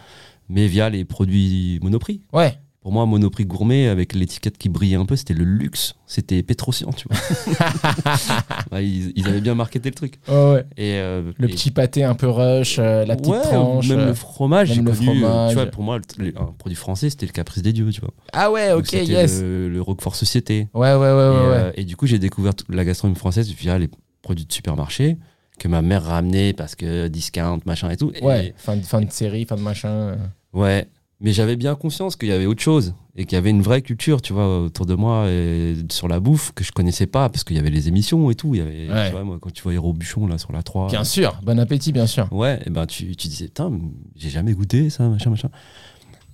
mais 0.50 0.68
via 0.68 0.90
les 0.90 1.06
produits 1.06 1.80
Monoprix. 1.82 2.22
Ouais. 2.34 2.58
Pour 2.84 2.92
moi, 2.92 3.06
Monoprix 3.06 3.46
gourmet, 3.46 3.88
avec 3.88 4.14
l'étiquette 4.14 4.58
qui 4.58 4.68
brillait 4.70 4.98
un 4.98 5.06
peu, 5.06 5.16
c'était 5.16 5.34
le 5.34 5.46
luxe. 5.46 5.96
C'était 6.06 6.44
Petrosian, 6.44 6.92
tu 6.92 7.08
vois. 7.10 7.18
Ils, 8.82 9.14
ils 9.16 9.28
avaient 9.28 9.42
bien 9.42 9.56
marketé 9.56 9.90
le 9.90 9.96
truc. 9.96 10.20
Ouais, 10.28 10.34
ouais. 10.54 10.66
Et, 10.78 10.96
euh, 10.98 11.32
Le 11.38 11.50
et- 11.50 11.54
petit 11.54 11.72
pâté 11.72 12.04
un 12.04 12.14
peu 12.14 12.28
rush, 12.30 12.78
euh, 12.80 13.06
la 13.06 13.16
petite 13.16 13.32
Ouais, 13.32 13.42
tranche. 13.42 13.88
Même 13.88 14.00
euh. 14.00 14.06
le 14.08 14.14
fromage, 14.14 14.68
j'ai 14.70 14.82
même 14.82 14.86
le 14.86 14.92
connu, 14.98 15.24
euh, 15.24 15.28
fromage. 15.28 15.50
Tu 15.50 15.56
vois, 15.56 15.66
pour 15.68 15.84
moi, 15.84 16.00
le- 16.18 16.34
un 16.38 16.46
produit 16.58 16.76
français, 16.76 17.10
c'était 17.10 17.26
le 17.26 17.32
Caprice 17.32 17.64
des 17.64 17.72
Dieux, 17.74 17.90
tu 17.92 18.02
vois. 18.02 18.12
Ah 18.34 18.52
ouais, 18.52 18.70
Donc, 18.72 18.80
ok, 18.80 18.92
yes. 18.94 19.42
Le, 19.42 19.70
le 19.70 19.82
Roquefort 19.82 20.16
Société. 20.16 20.68
Ouais, 20.74 20.94
ouais, 20.94 20.98
ouais, 20.98 21.14
ouais. 21.14 21.14
et, 21.14 21.48
ouais. 21.48 21.56
euh, 21.56 21.72
et 21.76 21.86
du 21.86 21.96
coup, 21.96 22.06
j'ai 22.08 22.20
découvert 22.20 22.54
la 22.70 22.84
gastronomie 22.86 23.18
française 23.18 23.50
via 23.50 23.78
les 23.78 23.90
produits 24.22 24.46
de 24.46 24.52
supermarché 24.52 25.18
que 25.60 25.68
ma 25.68 25.82
mère 25.82 26.04
ramenait 26.04 26.52
parce 26.54 26.76
que 26.76 27.08
discount, 27.08 27.60
machin 27.66 27.90
et 27.92 27.98
tout. 27.98 28.12
Ouais, 28.22 28.54
fin 28.58 28.76
de, 28.76 28.82
fin 28.82 29.02
de 29.02 29.12
série, 29.12 29.46
fin 29.46 29.56
de 29.56 29.62
machin. 29.62 29.90
euh. 29.90 30.16
Ouais. 30.54 30.88
Mais 31.24 31.32
j'avais 31.34 31.56
bien 31.56 31.74
conscience 31.76 32.16
qu'il 32.18 32.28
y 32.30 32.32
avait 32.34 32.46
autre 32.46 32.62
chose 32.62 32.94
et 33.16 33.26
qu'il 33.26 33.36
y 33.36 33.40
avait 33.40 33.50
une 33.50 33.62
vraie 33.62 33.82
culture, 33.82 34.22
tu 34.22 34.34
vois, 34.34 34.60
autour 34.64 34.86
de 34.86 34.94
moi 34.94 35.28
et 35.30 35.74
sur 35.90 36.08
la 36.10 36.20
bouffe 36.20 36.52
que 36.54 36.64
je 36.66 36.72
connaissais 36.74 37.08
pas 37.08 37.30
parce 37.30 37.44
qu'il 37.46 37.56
y 37.56 37.60
avait 37.60 37.70
les 37.70 37.88
émissions 37.88 38.30
et 38.30 38.36
tout. 38.36 38.54
Il 38.56 38.58
y 38.58 38.62
avait, 38.62 38.90
Ouais. 38.92 39.06
tu 39.08 39.12
vois, 39.14 39.24
moi, 39.24 39.38
quand 39.42 39.52
tu 39.52 39.64
vois 39.64 39.74
Héros 39.74 39.94
Buchon 39.94 40.28
là 40.28 40.38
sur 40.38 40.52
la 40.52 40.64
3. 40.64 40.90
Bien 40.90 41.04
sûr, 41.06 41.40
bon 41.42 41.58
appétit, 41.60 41.94
bien 41.94 42.08
sûr. 42.08 42.28
Ouais, 42.32 42.60
et 42.66 42.70
ben 42.70 42.86
tu, 42.86 43.16
tu 43.16 43.28
disais, 43.30 43.46
putain, 43.46 43.72
j'ai 44.18 44.30
jamais 44.30 44.54
goûté 44.54 44.90
ça, 44.90 45.08
machin, 45.08 45.30
machin. 45.30 45.50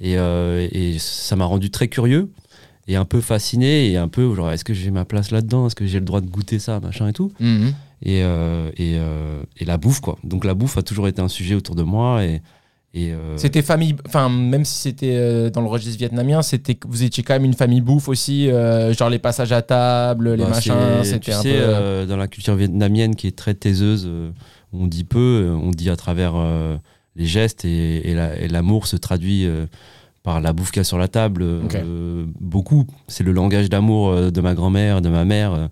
Et, 0.02 0.17
euh, 0.17 0.67
et 0.71 0.97
ça 0.97 1.36
m'a 1.36 1.45
rendu 1.45 1.69
très 1.69 1.88
curieux 1.88 2.32
et 2.88 2.95
un 2.95 3.06
peu 3.06 3.21
fasciné 3.21 3.91
et 3.91 3.97
un 3.97 4.08
peu, 4.08 4.34
genre, 4.34 4.49
est-ce 4.52 4.63
que 4.65 4.73
j'ai 4.73 4.89
ma 4.89 5.06
place 5.06 5.30
là-dedans? 5.30 5.67
Est-ce 5.67 5.75
que 5.75 5.86
j'ai 5.86 5.99
le 5.99 6.06
droit 6.06 6.21
de 6.21 6.28
goûter 6.30 6.58
ça, 6.58 6.80
machin 6.80 7.08
et 7.08 7.13
tout? 7.13 7.32
Mhm. 7.39 7.73
et, 8.02 8.23
euh, 8.23 8.69
et, 8.78 8.95
euh, 8.97 9.43
et 9.58 9.65
la 9.65 9.78
bouffe, 9.78 9.99
quoi. 9.99 10.17
Donc 10.23 10.45
la 10.45 10.54
bouffe 10.56 10.78
a 10.78 10.82
toujours 10.82 11.08
été 11.08 11.21
un 11.21 11.28
sujet 11.28 11.54
autour 11.54 11.75
de 11.75 11.84
moi 11.84 12.23
Et 12.25 12.41
euh, 12.97 13.38
C'était 13.38 13.62
famille, 13.62 13.95
enfin 14.08 14.30
même 14.30 14.65
si 14.65 14.73
c'était 14.80 15.15
euh, 15.15 15.49
dans 15.52 15.62
le 15.62 15.67
registre 15.67 15.99
vietnamien, 15.99 16.41
c'était 16.41 16.78
vous 16.88 17.04
étiez 17.04 17.21
quand 17.23 17.34
même 17.36 17.45
une 17.45 17.54
famille 17.54 17.82
bouffe 17.82 18.08
aussi, 18.08 18.49
euh, 18.49 18.93
genre 18.93 19.10
les 19.12 19.19
passages 19.19 19.52
à 19.52 19.62
table, 19.62 20.32
les 20.34 20.43
bah, 20.43 20.49
machins, 20.49 21.04
c'était 21.04 21.34
un 21.34 21.41
sais, 21.41 21.54
peu. 21.54 22.06
dans 22.08 22.17
la 22.17 22.28
culture 22.28 22.56
vietnamienne 22.56 23.15
qui 23.15 23.28
est 23.28 23.36
très 23.38 23.54
taiseuse, 23.54 24.10
on 24.73 24.88
dit 24.88 25.04
peu, 25.04 25.56
on 25.62 25.69
dit 25.69 25.89
à 25.91 25.95
travers 25.95 26.34
les 27.15 27.25
gestes 27.25 27.63
et, 27.65 28.10
et 28.10 28.15
la- 28.15 28.36
et 28.39 28.47
l'amour 28.47 28.88
se 28.88 28.95
traduit 28.97 29.47
par 30.23 30.41
la 30.41 30.52
bouffe 30.52 30.71
qu'il 30.71 30.80
y 30.80 30.82
a 30.82 30.84
sur 30.84 30.97
la 30.97 31.08
table. 31.08 31.45
beaucoup. 32.39 32.86
C'est 33.08 33.23
le 33.23 33.32
langage 33.32 33.69
d'amour 33.69 34.32
de 34.32 34.41
ma 34.41 34.56
grand-mère, 34.56 35.02
de 35.02 35.10
ma 35.10 35.25
mère. 35.25 35.69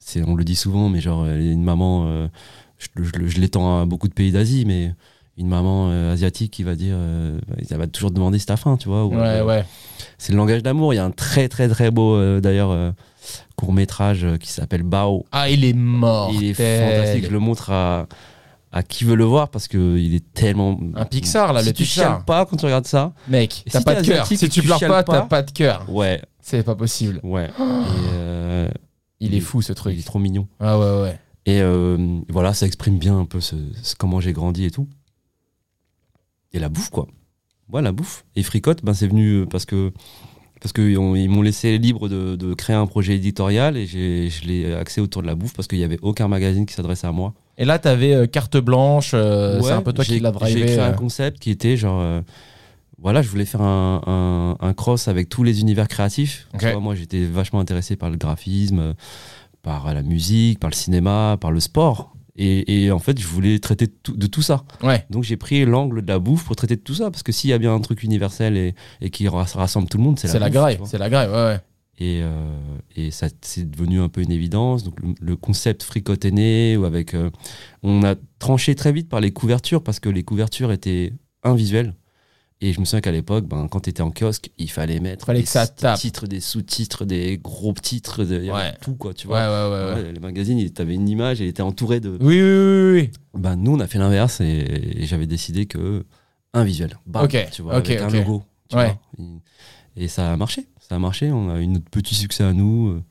c'est, 0.00 0.22
on 0.26 0.34
le 0.34 0.44
dit 0.44 0.56
souvent, 0.56 0.88
mais 0.88 1.00
genre 1.00 1.26
une 1.26 1.62
maman, 1.62 2.28
je, 2.78 2.86
je- 3.02 3.26
je 3.26 3.40
l'étends 3.40 3.80
à 3.82 3.84
beaucoup 3.86 4.08
de 4.08 4.14
pays 4.14 4.32
d'Asie, 4.32 4.64
mais 4.66 4.92
une 5.38 5.48
maman 5.48 5.88
euh, 5.90 6.12
asiatique 6.12 6.52
qui 6.52 6.62
va 6.62 6.74
dire, 6.74 6.94
euh, 6.96 7.38
elle 7.70 7.76
va 7.76 7.86
toujours 7.86 8.10
demander 8.10 8.38
si 8.38 8.46
t'as 8.46 8.56
faim, 8.56 8.76
tu 8.78 8.88
vois. 8.88 9.04
ou, 9.04 9.10
ouais, 9.10 9.18
euh, 9.20 9.44
ouais. 9.44 9.64
c'est 10.18 10.32
le 10.32 10.38
langage 10.38 10.62
d'amour. 10.62 10.94
Il 10.94 10.96
y 10.96 10.98
a 11.00 11.04
un 11.04 11.10
très 11.10 11.48
très 11.48 11.68
très 11.68 11.90
beau 11.90 12.14
euh, 12.16 12.40
d'ailleurs 12.40 12.94
court 13.56 13.72
métrage 13.72 14.26
qui 14.40 14.50
s'appelle 14.50 14.82
Bao. 14.82 15.26
Ah, 15.32 15.50
il 15.50 15.64
est 15.64 15.72
mort. 15.74 16.30
Il 16.32 16.44
est 16.44 16.54
fantastique. 16.54 17.26
Je 17.26 17.30
le 17.30 17.38
montre 17.38 17.70
à, 17.70 18.06
à 18.72 18.82
qui 18.82 19.04
veut 19.04 19.14
le 19.16 19.24
voir 19.24 19.48
parce 19.50 19.68
que 19.68 19.96
il 19.98 20.14
est 20.14 20.32
tellement. 20.32 20.78
Un 20.94 21.04
Pixar, 21.04 21.52
là, 21.52 21.60
si 21.60 21.66
le 21.68 21.72
tu 21.74 21.82
Pixar. 21.82 22.04
chiales 22.12 22.24
pas 22.24 22.46
quand 22.46 22.56
tu 22.56 22.64
regardes 22.66 22.86
ça. 22.86 23.12
Mec, 23.28 23.62
t'as 23.70 23.78
si 23.80 23.84
pas 23.84 24.00
de 24.00 24.06
cœur. 24.06 24.26
Si 24.26 24.48
tu 24.48 24.62
pleures 24.62 24.78
pas, 24.80 25.02
t'as 25.02 25.22
pas 25.22 25.42
de 25.42 25.50
cœur. 25.50 25.84
Ouais, 25.88 26.22
C'est 26.40 26.62
pas 26.62 26.74
possible. 26.76 27.20
ouais. 27.22 27.48
Et, 29.20 29.26
Il 29.26 29.34
est 29.34 29.40
fou 29.40 29.62
ce 29.62 29.72
il 29.72 29.74
truc. 29.74 29.98
est 29.98 30.02
trop 30.06 30.18
mignon. 30.18 30.46
Ah 30.60 30.78
ouais, 30.78 31.02
ouais. 31.02 31.18
Et 31.46 31.60
euh, 31.62 32.18
voilà, 32.28 32.52
ça 32.54 32.66
exprime 32.66 32.98
bien 32.98 33.18
un 33.18 33.24
peu 33.24 33.40
ce, 33.40 33.54
ce- 33.82 33.94
comment 33.94 34.20
j'ai 34.20 34.32
grandi 34.32 34.64
et 34.64 34.70
tout. 34.70 34.88
Et 36.56 36.58
la 36.58 36.68
bouffe, 36.70 36.88
quoi. 36.90 37.06
Ouais, 37.70 37.82
la 37.82 37.92
bouffe. 37.92 38.24
Et 38.34 38.42
Fricotte, 38.42 38.82
ben, 38.84 38.94
c'est 38.94 39.06
venu 39.08 39.42
euh, 39.42 39.46
parce 39.46 39.66
que 39.66 39.92
parce 40.60 40.72
qu'ils 40.72 40.98
m'ont 40.98 41.42
laissé 41.42 41.76
libre 41.76 42.08
de, 42.08 42.34
de 42.34 42.54
créer 42.54 42.74
un 42.74 42.86
projet 42.86 43.14
éditorial 43.14 43.76
et 43.76 43.86
j'ai- 43.86 44.30
je 44.30 44.44
l'ai 44.46 44.72
axé 44.74 45.02
autour 45.02 45.20
de 45.20 45.26
la 45.26 45.34
bouffe 45.34 45.52
parce 45.52 45.68
qu'il 45.68 45.76
n'y 45.78 45.84
avait 45.84 45.98
aucun 46.00 46.28
magazine 46.28 46.64
qui 46.64 46.72
s'adressait 46.72 47.06
à 47.06 47.12
moi. 47.12 47.34
Et 47.58 47.66
là, 47.66 47.78
t'avais 47.78 48.14
euh, 48.14 48.26
carte 48.26 48.56
blanche. 48.56 49.10
euh, 49.14 49.60
c'est 49.60 49.72
un 49.72 49.82
peu 49.82 49.92
toi 49.92 50.02
qui 50.04 50.12
j'ai- 50.14 50.20
l'as 50.20 50.32
J'ai 50.32 50.38
drivé. 50.38 50.60
créé 50.66 50.78
un 50.80 50.92
concept 50.94 51.38
qui 51.40 51.50
était 51.50 51.76
genre. 51.76 52.00
euh, 52.00 52.22
voilà, 52.98 53.20
je 53.20 53.28
voulais 53.28 53.44
faire 53.44 53.60
un, 53.60 54.00
un- 54.06 54.66
un 54.66 54.72
cross 54.72 55.08
avec 55.08 55.28
tous 55.28 55.42
les 55.44 55.60
univers 55.60 55.88
créatifs. 55.88 56.48
Tu 56.58 56.70
vois, 56.70 56.80
moi, 56.80 56.94
j'étais 56.94 57.24
vachement 57.26 57.60
intéressé 57.60 57.94
par 57.96 58.08
le 58.08 58.16
graphisme, 58.16 58.94
par 59.62 59.92
la 59.92 60.02
musique, 60.02 60.58
par 60.58 60.70
le 60.70 60.74
cinéma, 60.74 61.36
par 61.38 61.50
le 61.50 61.60
sport. 61.60 62.15
Et, 62.36 62.84
et 62.84 62.90
en 62.90 62.98
fait, 62.98 63.18
je 63.18 63.26
voulais 63.26 63.58
traiter 63.58 63.86
de 63.86 63.94
tout, 64.02 64.16
de 64.16 64.26
tout 64.26 64.42
ça. 64.42 64.64
Ouais. 64.82 65.06
Donc, 65.10 65.24
j'ai 65.24 65.36
pris 65.36 65.64
l'angle 65.64 66.02
de 66.02 66.08
la 66.08 66.18
bouffe 66.18 66.44
pour 66.44 66.56
traiter 66.56 66.76
de 66.76 66.82
tout 66.82 66.94
ça. 66.94 67.10
Parce 67.10 67.22
que 67.22 67.32
s'il 67.32 67.50
y 67.50 67.52
a 67.52 67.58
bien 67.58 67.74
un 67.74 67.80
truc 67.80 68.02
universel 68.02 68.56
et, 68.56 68.74
et 69.00 69.10
qui 69.10 69.26
ras- 69.28 69.54
rassemble 69.54 69.88
tout 69.88 69.98
le 69.98 70.04
monde, 70.04 70.18
c'est 70.18 70.32
la, 70.32 70.38
la 70.40 70.50
graille. 70.50 70.78
C'est 70.84 70.98
la 70.98 71.08
graille, 71.08 71.28
ouais, 71.28 71.34
ouais. 71.34 71.60
Et, 71.98 72.20
euh, 72.22 72.58
et 72.94 73.10
ça 73.10 73.28
c'est 73.40 73.70
devenu 73.70 74.00
un 74.00 74.10
peu 74.10 74.20
une 74.20 74.30
évidence. 74.30 74.84
Donc 74.84 75.00
le, 75.00 75.14
le 75.18 75.34
concept 75.34 75.82
fricote 75.82 76.26
est 76.26 76.30
né, 76.30 76.76
ou 76.76 76.84
avec, 76.84 77.14
euh, 77.14 77.30
on 77.82 78.02
a 78.04 78.16
tranché 78.38 78.74
très 78.74 78.92
vite 78.92 79.08
par 79.08 79.20
les 79.22 79.30
couvertures 79.30 79.82
parce 79.82 79.98
que 79.98 80.10
les 80.10 80.22
couvertures 80.22 80.72
étaient 80.72 81.14
invisuelles. 81.42 81.94
Et 82.62 82.72
je 82.72 82.80
me 82.80 82.86
souviens 82.86 83.02
qu'à 83.02 83.12
l'époque, 83.12 83.44
ben, 83.46 83.68
quand 83.68 83.80
tu 83.80 83.90
étais 83.90 84.00
en 84.00 84.10
kiosque, 84.10 84.50
il 84.56 84.70
fallait 84.70 84.98
mettre 84.98 85.26
Fallait 85.26 85.40
des 85.40 85.44
que 85.44 85.50
ça 85.50 85.66
des 85.66 85.72
tape. 85.74 85.98
titres, 85.98 86.26
des 86.26 86.40
sous-titres, 86.40 87.04
des 87.04 87.36
gros 87.36 87.74
titres, 87.74 88.24
de, 88.24 88.36
il 88.38 88.44
y 88.46 88.50
avait 88.50 88.58
Ouais. 88.70 88.74
tout 88.80 88.94
quoi, 88.94 89.12
tu 89.12 89.26
vois. 89.26 89.40
ouais. 89.40 89.94
ouais. 89.94 90.02
Ouais, 90.04 90.12
les 90.12 90.20
magazines, 90.20 90.70
tu 90.72 90.80
avais 90.82 90.94
une 90.94 91.06
image 91.08 91.42
et 91.42 91.48
était 91.48 91.60
entouré 91.62 92.00
de. 92.00 92.16
Oui, 92.20 92.40
oui, 92.40 92.40
oui, 92.40 92.92
oui. 93.34 93.40
Ben, 93.40 93.56
nous, 93.56 93.72
on 93.74 93.80
a 93.80 93.86
fait 93.86 93.98
l'inverse 93.98 94.40
et, 94.40 94.44
et 95.02 95.04
j'avais 95.06 95.26
décidé 95.26 95.66
que 95.66 96.06
un 96.54 96.64
visuel. 96.64 96.96
Bam, 97.04 97.28
Tu 97.52 97.60
vois, 97.60 97.74
avec 97.74 97.90
un 98.00 98.08
logo. 98.08 98.42
tu 98.70 98.76
vois. 98.76 98.98
Et, 99.98 100.08
ça 100.08 100.32
a 100.32 100.36
marché. 100.38 100.66
Ça 100.80 100.94
a 100.96 100.98
marché. 100.98 101.30
On 101.32 101.50
a 101.50 101.60
eu 101.60 101.66
notre 101.66 101.90
petit 101.90 102.14
succès 102.14 102.44
à 102.44 102.54
nous. 102.54 103.02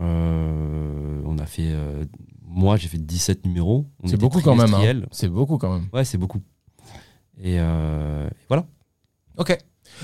Euh, 0.00 1.22
on 1.24 1.38
a 1.38 1.46
fait. 1.46 1.68
euh, 1.70 2.04
moi, 2.46 2.76
j'ai 2.76 2.88
fait 2.88 2.98
17 2.98 3.46
numéros. 3.46 3.86
C'est 4.04 4.16
beaucoup 4.16 4.40
quand 4.40 4.54
même. 4.56 4.74
hein. 4.74 5.02
C'est 5.12 5.28
beaucoup 5.28 5.58
quand 5.58 5.72
même. 5.72 5.86
Ouais, 5.92 6.04
c'est 6.04 6.18
beaucoup. 6.18 6.40
Et, 7.40 7.58
euh, 7.60 8.28
et 8.28 8.44
voilà. 8.48 8.66
Ok. 9.36 9.56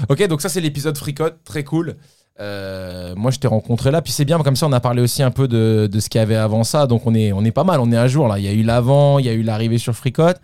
Ok, 0.08 0.26
donc 0.26 0.40
ça 0.40 0.48
c'est 0.48 0.60
l'épisode 0.60 0.96
fricote, 0.96 1.42
très 1.44 1.64
cool. 1.64 1.96
Euh, 2.40 3.12
moi 3.16 3.30
je 3.30 3.38
t'ai 3.38 3.48
rencontré 3.48 3.90
là, 3.90 4.00
puis 4.00 4.12
c'est 4.12 4.24
bien 4.24 4.38
comme 4.38 4.56
ça 4.56 4.66
on 4.66 4.72
a 4.72 4.80
parlé 4.80 5.02
aussi 5.02 5.22
un 5.22 5.30
peu 5.30 5.46
de, 5.46 5.88
de 5.92 6.00
ce 6.00 6.08
qu'il 6.08 6.18
y 6.20 6.22
avait 6.22 6.36
avant 6.36 6.64
ça, 6.64 6.86
donc 6.86 7.02
on 7.06 7.14
est, 7.14 7.32
on 7.32 7.44
est 7.44 7.50
pas 7.50 7.64
mal, 7.64 7.80
on 7.80 7.92
est 7.92 7.98
à 7.98 8.08
jour 8.08 8.28
là. 8.28 8.38
Il 8.38 8.44
y 8.44 8.48
a 8.48 8.52
eu 8.52 8.62
l'avant, 8.62 9.18
il 9.18 9.26
y 9.26 9.28
a 9.28 9.32
eu 9.32 9.42
l'arrivée 9.42 9.76
sur 9.78 9.94
Fricote. 9.94 10.40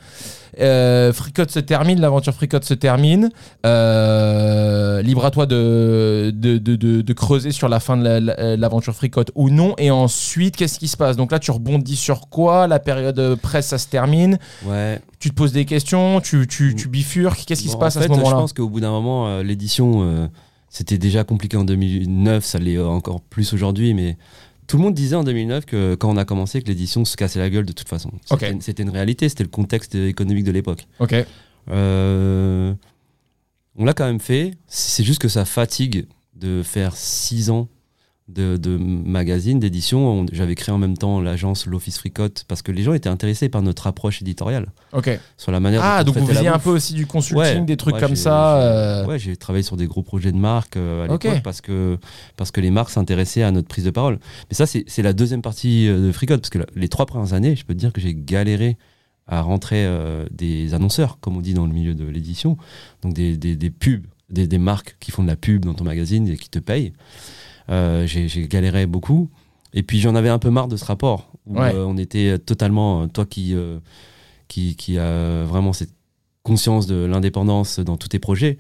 Euh, 0.60 1.12
Fricote 1.12 1.50
se 1.50 1.58
termine, 1.60 2.00
l'aventure 2.00 2.34
Fricote 2.34 2.64
se 2.64 2.74
termine. 2.74 3.30
Euh, 3.66 5.02
libre 5.02 5.24
à 5.24 5.30
toi 5.30 5.46
de, 5.46 6.32
de, 6.34 6.58
de, 6.58 6.76
de- 6.76 7.00
de 7.02 7.12
creuser 7.12 7.50
sur 7.52 7.68
la 7.68 7.80
fin 7.80 7.96
de 7.96 8.02
la- 8.04 8.20
la- 8.20 8.56
l'aventure 8.56 8.94
Fricote 8.94 9.30
ou 9.34 9.50
non. 9.50 9.74
Et 9.78 9.90
ensuite, 9.90 10.56
qu'est-ce 10.56 10.78
qui 10.78 10.88
se 10.88 10.96
passe? 10.96 11.16
Donc 11.16 11.32
là 11.32 11.38
tu 11.38 11.50
rebondis 11.50 11.96
sur 11.96 12.28
quoi? 12.28 12.66
La 12.66 12.78
période 12.78 13.36
presse 13.42 13.66
ça 13.68 13.78
se 13.78 13.86
termine. 13.88 14.38
Ouais. 14.64 15.00
Tu 15.18 15.30
te 15.30 15.34
poses 15.34 15.52
des 15.52 15.64
questions, 15.64 16.20
tu, 16.20 16.46
tu, 16.46 16.74
tu 16.74 16.88
bifurques. 16.88 17.44
Qu'est-ce 17.46 17.62
qui 17.62 17.68
Bon, 17.68 17.74
se 17.74 17.78
passe 17.78 17.96
en 17.96 18.00
à 18.00 18.02
fait, 18.02 18.08
ce 18.08 18.12
moment-là? 18.12 18.30
Je 18.36 18.40
pense 18.40 18.52
qu'au 18.52 18.68
bout 18.68 18.80
d'un 18.80 18.90
moment, 18.90 19.28
euh, 19.28 19.42
l'édition, 19.42 20.02
c'était 20.68 20.98
déjà 20.98 21.24
compliqué 21.24 21.56
en 21.56 21.64
2009, 21.64 22.44
ça 22.44 22.58
l'est 22.58 22.78
encore 22.78 23.20
plus 23.20 23.52
aujourd'hui, 23.52 23.94
mais 23.94 24.16
tout 24.66 24.76
le 24.76 24.82
monde 24.82 24.94
disait 24.94 25.16
en 25.16 25.24
2009 25.24 25.64
que 25.64 25.94
quand 25.94 26.10
on 26.10 26.16
a 26.16 26.24
commencé, 26.24 26.60
que 26.60 26.68
l'édition 26.68 27.04
se 27.04 27.16
cassait 27.16 27.38
la 27.38 27.50
gueule 27.50 27.66
de 27.66 27.72
toute 27.72 27.88
façon. 27.88 28.10
C'était 28.60 28.82
une 28.82 28.90
réalité, 28.90 29.28
c'était 29.28 29.44
le 29.44 29.50
contexte 29.50 29.94
économique 29.94 30.44
de 30.44 30.52
l'époque. 30.52 30.86
Ok. 30.98 31.14
Euh, 31.68 32.74
on 33.76 33.84
l'a 33.84 33.92
quand 33.92 34.06
même 34.06 34.20
fait. 34.20 34.54
C'est 34.66 35.04
juste 35.04 35.20
que 35.20 35.28
ça 35.28 35.44
fatigue 35.44 36.06
de 36.34 36.62
faire 36.62 36.96
six 36.96 37.50
ans 37.50 37.68
de, 38.28 38.56
de 38.56 38.76
magazine, 38.76 39.60
d'édition. 39.60 40.08
On- 40.22 40.26
J'avais 40.32 40.54
créé 40.56 40.74
en 40.74 40.78
même 40.78 40.96
temps 40.98 41.20
l'agence 41.20 41.66
L'Office 41.66 41.98
Fricote 41.98 42.44
parce 42.48 42.60
que 42.62 42.72
les 42.72 42.82
gens 42.82 42.92
étaient 42.92 43.08
intéressés 43.08 43.48
par 43.48 43.62
notre 43.62 43.86
approche 43.86 44.20
éditoriale 44.20 44.72
Ok. 44.92 45.18
sur 45.36 45.52
la 45.52 45.60
manière 45.60 45.80
Ah, 45.84 46.02
donc 46.02 46.16
vous 46.16 46.26
faisiez 46.26 46.48
un 46.48 46.58
peu 46.58 46.70
aussi 46.70 46.94
du 46.94 47.06
consulting, 47.06 47.38
Ouais, 47.60 47.60
des 47.64 47.76
trucs 47.76 47.94
ouais, 47.94 48.00
comme 48.00 48.16
ça. 48.16 48.56
euh, 48.60 49.06
Ouais, 49.06 49.18
j'ai 49.20 49.36
travaillé 49.36 49.62
sur 49.62 49.76
des 49.76 49.86
gros 49.86 50.02
projets 50.02 50.32
de 50.32 50.38
marque 50.38 50.76
euh, 50.76 51.04
à 51.04 51.08
l'époque 51.12 51.42
parce 51.44 51.60
que, 51.60 51.98
parce 52.36 52.50
que 52.50 52.60
les 52.60 52.70
marques 52.72 52.90
s'intéressaient 52.90 53.44
à 53.44 53.52
notre 53.52 53.68
prise 53.68 53.84
de 53.84 53.90
parole. 53.90 54.18
Mais 54.50 54.54
ça, 54.56 54.66
c'est 54.66 55.02
la 55.02 55.12
deuxième 55.12 55.42
partie 55.42 55.86
euh, 55.88 56.08
de 56.08 56.12
Fricote 56.12 56.40
parce 56.40 56.50
que 56.50 56.58
la- 56.58 56.66
les 56.74 56.88
trois 56.88 57.06
premières 57.06 57.32
années, 57.32 57.54
je 57.54 57.64
peux 57.64 57.74
te 57.74 57.78
dire 57.78 57.92
que 57.92 58.00
j'ai 58.00 58.14
galéré 58.14 58.76
à 59.28 59.40
rentrer 59.40 59.84
euh, 59.86 60.26
des 60.32 60.74
annonceurs, 60.74 61.18
comme 61.20 61.36
on 61.36 61.40
dit 61.40 61.54
dans 61.54 61.66
le 61.66 61.72
milieu 61.72 61.94
de 61.94 62.04
l'édition, 62.04 62.56
donc 63.02 63.12
des, 63.12 63.36
des, 63.36 63.54
des 63.56 63.70
pubs, 63.70 64.04
des, 64.30 64.46
des 64.48 64.58
marques 64.58 64.96
qui 64.98 65.10
font 65.12 65.22
de 65.22 65.28
la 65.28 65.36
pub 65.36 65.64
dans 65.64 65.74
ton 65.74 65.84
magazine 65.84 66.26
et 66.28 66.36
qui 66.36 66.48
te 66.50 66.58
payent. 66.58 66.92
Euh, 67.70 68.06
j'ai 68.06 68.28
galéré 68.48 68.86
beaucoup. 68.86 69.28
Et 69.74 69.82
puis 69.82 69.98
j'en 70.00 70.14
avais 70.14 70.28
un 70.28 70.38
peu 70.38 70.50
marre 70.50 70.68
de 70.68 70.76
ce 70.76 70.84
rapport 70.84 71.30
où 71.46 71.58
Ouais. 71.58 71.74
euh, 71.74 71.84
on 71.86 71.96
était 71.98 72.38
totalement, 72.38 73.02
euh, 73.02 73.06
toi 73.06 73.26
qui, 73.26 73.54
qui, 74.48 74.76
qui 74.76 74.98
a 74.98 75.44
vraiment 75.44 75.72
cette 75.72 75.90
conscience 76.42 76.86
de 76.86 77.04
l'indépendance 77.04 77.80
dans 77.80 77.96
tous 77.96 78.08
tes 78.08 78.18
projets, 78.20 78.56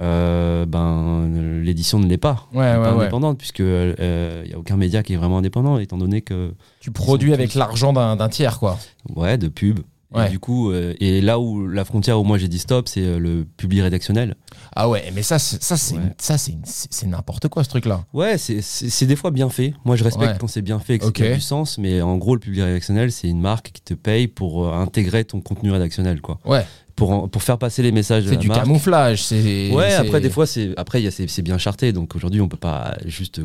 euh, 0.00 0.64
ben 0.66 1.60
l'édition 1.62 1.98
ne 1.98 2.06
l'est 2.06 2.16
pas. 2.18 2.46
Ouais, 2.52 2.58
ouais, 2.60 2.74
pas 2.74 2.94
ouais. 2.94 3.00
indépendante 3.02 3.38
puisque 3.38 3.58
il 3.60 4.44
n'y 4.46 4.52
a 4.54 4.58
aucun 4.58 4.76
média 4.76 5.02
qui 5.02 5.12
est 5.14 5.16
vraiment 5.16 5.38
indépendant 5.38 5.78
étant 5.78 5.98
donné 5.98 6.22
que 6.22 6.54
Tu 6.80 6.90
produis 6.90 7.32
avec 7.34 7.50
tous- 7.52 7.58
l'argent 7.58 7.92
d'un 7.92 8.28
tiers, 8.28 8.58
quoi. 8.58 8.78
ouais 9.14 9.36
de 9.38 9.48
pub. 9.48 9.80
Ouais. 10.12 10.26
Et 10.26 10.30
du 10.30 10.40
coup, 10.40 10.72
euh, 10.72 10.92
et 10.98 11.20
là 11.20 11.38
où 11.38 11.68
la 11.68 11.84
frontière 11.84 12.18
où 12.20 12.24
moi 12.24 12.36
j'ai 12.36 12.48
dit 12.48 12.58
stop, 12.58 12.88
c'est 12.88 13.00
euh, 13.04 13.18
le 13.20 13.44
public 13.44 13.80
rédactionnel. 13.82 14.34
Ah 14.74 14.88
ouais, 14.88 15.04
mais 15.14 15.22
ça, 15.22 15.38
c'est- 15.38 15.62
ça 15.62 15.76
c'est 15.76 15.94
Ouais. 15.94 16.00
ça, 16.18 16.36
c'est 16.36 17.06
n'importe 17.06 17.46
quoi, 17.48 17.62
ce 17.62 17.68
truc-là. 17.68 18.04
Ouais, 18.12 18.36
c'est- 18.36 19.04
des 19.06 19.14
fois 19.16 19.30
bien 19.30 19.48
fait. 19.50 19.72
Moi, 19.84 19.94
je 19.94 20.02
respecte 20.02 20.32
Ouais. 20.32 20.36
quand 20.40 20.48
c'est 20.48 20.62
bien 20.62 20.80
fait 20.80 20.94
et 20.96 20.98
que 20.98 21.04
ça 21.16 21.24
a 21.24 21.34
du 21.34 21.40
sens, 21.40 21.78
mais 21.78 22.02
en 22.02 22.16
gros, 22.16 22.34
le 22.34 22.40
public 22.40 22.60
rédactionnel, 22.62 23.12
c'est 23.12 23.28
une 23.28 23.40
marque 23.40 23.70
qui 23.72 23.82
te 23.82 23.94
paye 23.94 24.26
pour 24.26 24.66
euh, 24.66 24.72
intégrer 24.72 25.24
ton 25.24 25.40
contenu 25.40 25.70
rédactionnel, 25.70 26.20
quoi. 26.20 26.38
Ouais, 26.44 26.66
Pour, 26.96 27.30
pour 27.30 27.42
faire 27.44 27.56
passer 27.58 27.82
les 27.82 27.92
messages 27.92 28.26
c'est 28.26 28.36
du 28.36 28.48
marque. 28.48 28.62
camouflage. 28.64 29.22
c'est 29.22 29.70
Ouais, 29.72 29.92
après, 29.94 30.20
des 30.20 30.28
fois, 30.30 30.46
c'est 30.46 30.74
après 30.76 31.00
il 31.00 31.04
y 31.04 31.08
a- 31.08 31.12
c'est 31.12 31.28
c'est 31.28 31.42
bien 31.42 31.56
charté, 31.56 31.92
donc 31.92 32.16
aujourd'hui, 32.16 32.40
on 32.40 32.48
peut 32.48 32.56
pas 32.56 32.96
juste 33.06 33.40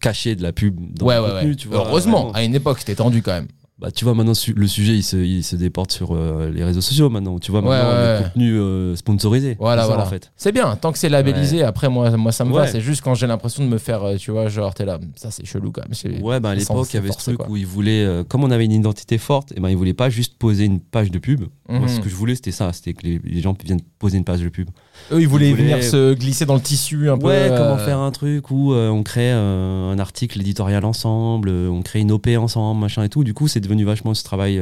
cacher 0.00 0.34
de 0.34 0.42
la 0.42 0.52
pub 0.52 0.78
dans 0.94 1.06
Ouais, 1.06 1.16
le 1.16 1.22
ouais, 1.22 1.28
contenu, 1.30 1.50
ouais. 1.50 1.56
tu 1.56 1.68
vois. 1.68 1.78
Heureusement, 1.86 2.22
vraiment. 2.24 2.32
à 2.32 2.42
une 2.42 2.54
époque, 2.54 2.78
c'était 2.80 2.94
tendu 2.96 3.22
quand 3.22 3.32
même. 3.32 3.48
Bah, 3.80 3.90
tu 3.90 4.04
vois, 4.04 4.14
maintenant, 4.14 4.34
su- 4.34 4.52
le 4.52 4.66
sujet, 4.66 4.94
il 4.94 5.02
se, 5.02 5.16
il 5.16 5.42
se 5.42 5.56
déporte 5.56 5.90
sur 5.90 6.10
euh, 6.14 6.50
les 6.50 6.62
réseaux 6.62 6.82
sociaux, 6.82 7.08
maintenant. 7.08 7.38
Tu 7.38 7.50
vois, 7.50 7.62
maintenant, 7.62 7.78
ouais, 7.90 8.18
le 8.18 8.24
contenu 8.24 8.54
euh, 8.58 8.94
sponsorisé. 8.94 9.56
Voilà, 9.58 9.82
ça, 9.82 9.88
voilà. 9.88 10.02
en 10.02 10.06
fait. 10.06 10.30
C'est 10.36 10.52
bien, 10.52 10.76
tant 10.76 10.92
que 10.92 10.98
c'est 10.98 11.08
labellisé, 11.08 11.62
après, 11.62 11.88
moi, 11.88 12.10
moi 12.16 12.30
ça 12.30 12.44
me 12.44 12.52
va. 12.52 12.66
C'est 12.66 12.80
juste 12.82 13.00
quand 13.02 13.14
j'ai 13.14 13.26
l'impression 13.26 13.64
de 13.64 13.68
me 13.70 13.78
faire, 13.78 14.02
euh, 14.04 14.16
tu 14.16 14.30
vois, 14.32 14.48
genre, 14.48 14.74
t'es 14.74 14.84
là, 14.84 14.98
ça 15.16 15.30
c'est 15.30 15.46
chelou 15.46 15.72
quand 15.72 15.82
même. 15.82 16.22
Ouais, 16.22 16.40
bah, 16.40 16.50
à 16.50 16.54
l'époque, 16.54 16.88
il 16.92 16.96
y 16.96 16.98
avait 16.98 17.10
ce 17.12 17.18
truc 17.18 17.36
quoi. 17.38 17.48
où 17.48 17.56
ils 17.56 17.66
voulaient, 17.66 18.04
euh, 18.04 18.22
comme 18.22 18.44
on 18.44 18.50
avait 18.50 18.66
une 18.66 18.72
identité 18.72 19.16
forte, 19.16 19.52
et 19.56 19.60
ben, 19.60 19.70
ils 19.70 19.76
voulaient 19.76 19.94
pas 19.94 20.10
juste 20.10 20.34
poser 20.38 20.64
une 20.64 20.80
page 20.80 21.10
de 21.10 21.18
pub. 21.18 21.44
Moi, 21.68 21.80
Mhm. 21.80 21.88
ce 21.88 22.00
que 22.00 22.08
je 22.10 22.14
voulais, 22.14 22.34
c'était 22.34 22.50
ça, 22.52 22.72
c'était 22.74 22.92
que 22.94 23.06
les, 23.06 23.20
les 23.24 23.40
gens 23.40 23.56
viennent 23.64 23.80
poser 23.98 24.18
une 24.18 24.24
page 24.24 24.40
de 24.42 24.48
pub. 24.48 24.68
Eux, 25.12 25.20
ils 25.20 25.28
voulaient 25.28 25.50
Ils 25.50 25.56
voulaient- 25.56 25.72
venir 25.74 25.82
se 25.84 26.14
glisser 26.14 26.46
dans 26.46 26.54
le 26.54 26.60
tissu 26.60 27.10
un 27.10 27.18
peu. 27.18 27.26
ouais, 27.26 27.46
comment 27.48 27.76
euh, 27.78 27.84
faire 27.84 27.98
un 27.98 28.10
truc 28.10 28.50
où 28.50 28.72
euh, 28.72 28.88
on 28.88 29.02
crée 29.02 29.30
euh, 29.32 29.90
un 29.92 29.98
article 29.98 30.40
éditorial 30.40 30.84
ensemble, 30.84 31.50
on 31.50 31.82
crée 31.82 32.00
une 32.00 32.12
OP 32.12 32.28
ensemble, 32.38 32.80
machin 32.80 33.02
et 33.02 33.08
tout. 33.08 33.24
Du 33.24 33.34
coup, 33.34 33.48
c'est 33.48 33.60
devenu 33.60 33.84
vachement 33.84 34.14
ce 34.14 34.24
travail 34.24 34.60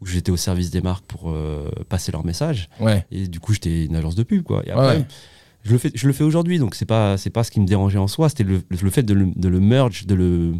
où 0.00 0.06
j'étais 0.06 0.30
au 0.32 0.36
service 0.36 0.70
des 0.70 0.80
marques 0.80 1.04
pour 1.06 1.32
passer 1.88 2.10
leurs 2.12 2.24
messages. 2.24 2.68
Ouais. 2.80 3.06
Et 3.12 3.28
du 3.28 3.38
coup, 3.40 3.52
j'étais 3.52 3.84
une 3.86 3.96
agence 3.96 4.14
de 4.14 4.22
pub, 4.24 4.42
quoi. 4.42 4.62
Et 4.66 4.70
Ouais, 4.70 4.72
après, 4.78 4.96
ouais. 4.98 5.04
je 5.62 5.72
le 5.72 5.78
fais, 5.78 5.90
je 5.94 6.06
le 6.06 6.12
fais 6.12 6.24
aujourd'hui, 6.24 6.58
donc 6.58 6.74
c'est 6.74 6.84
pas, 6.86 7.16
c'est 7.16 7.30
pas 7.30 7.44
ce 7.44 7.50
qui 7.50 7.60
me 7.60 7.66
dérangeait 7.66 7.98
en 7.98 8.08
soi, 8.08 8.28
c'était 8.28 8.44
le, 8.44 8.62
le 8.68 8.90
fait 8.90 9.04
de 9.04 9.14
le, 9.14 9.28
de 9.36 9.48
le 9.48 9.60
merge, 9.60 10.06
de 10.06 10.14
le 10.14 10.54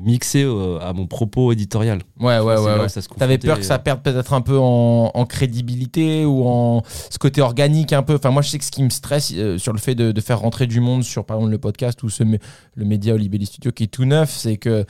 mixer 0.00 0.44
euh, 0.44 0.78
à 0.80 0.92
mon 0.92 1.06
propos 1.06 1.52
éditorial. 1.52 2.00
Ouais, 2.20 2.38
ouais, 2.38 2.56
ouais. 2.56 2.56
ouais. 2.80 2.86
T'avais 3.18 3.38
peur 3.38 3.56
que 3.58 3.64
ça 3.66 3.78
perde 3.78 4.02
peut-être 4.02 4.32
un 4.32 4.40
peu 4.40 4.58
en, 4.58 5.10
en 5.14 5.26
crédibilité 5.26 6.24
ou 6.24 6.46
en 6.46 6.82
ce 7.10 7.18
côté 7.18 7.40
organique 7.40 7.92
un 7.92 8.02
peu. 8.02 8.14
Enfin, 8.14 8.30
moi, 8.30 8.42
je 8.42 8.48
sais 8.50 8.58
que 8.58 8.64
ce 8.64 8.70
qui 8.70 8.82
me 8.82 8.90
stresse 8.90 9.32
euh, 9.36 9.58
sur 9.58 9.72
le 9.72 9.78
fait 9.78 9.94
de, 9.94 10.12
de 10.12 10.20
faire 10.20 10.40
rentrer 10.40 10.66
du 10.66 10.80
monde 10.80 11.04
sur, 11.04 11.24
par 11.24 11.36
exemple, 11.38 11.52
le 11.52 11.58
podcast 11.58 12.02
ou 12.02 12.08
ce, 12.10 12.22
le 12.24 12.84
média 12.84 13.14
Olibelli 13.14 13.46
Studio 13.46 13.72
qui 13.72 13.84
est 13.84 13.88
tout 13.88 14.04
neuf, 14.04 14.34
c'est 14.36 14.56
que 14.56 14.84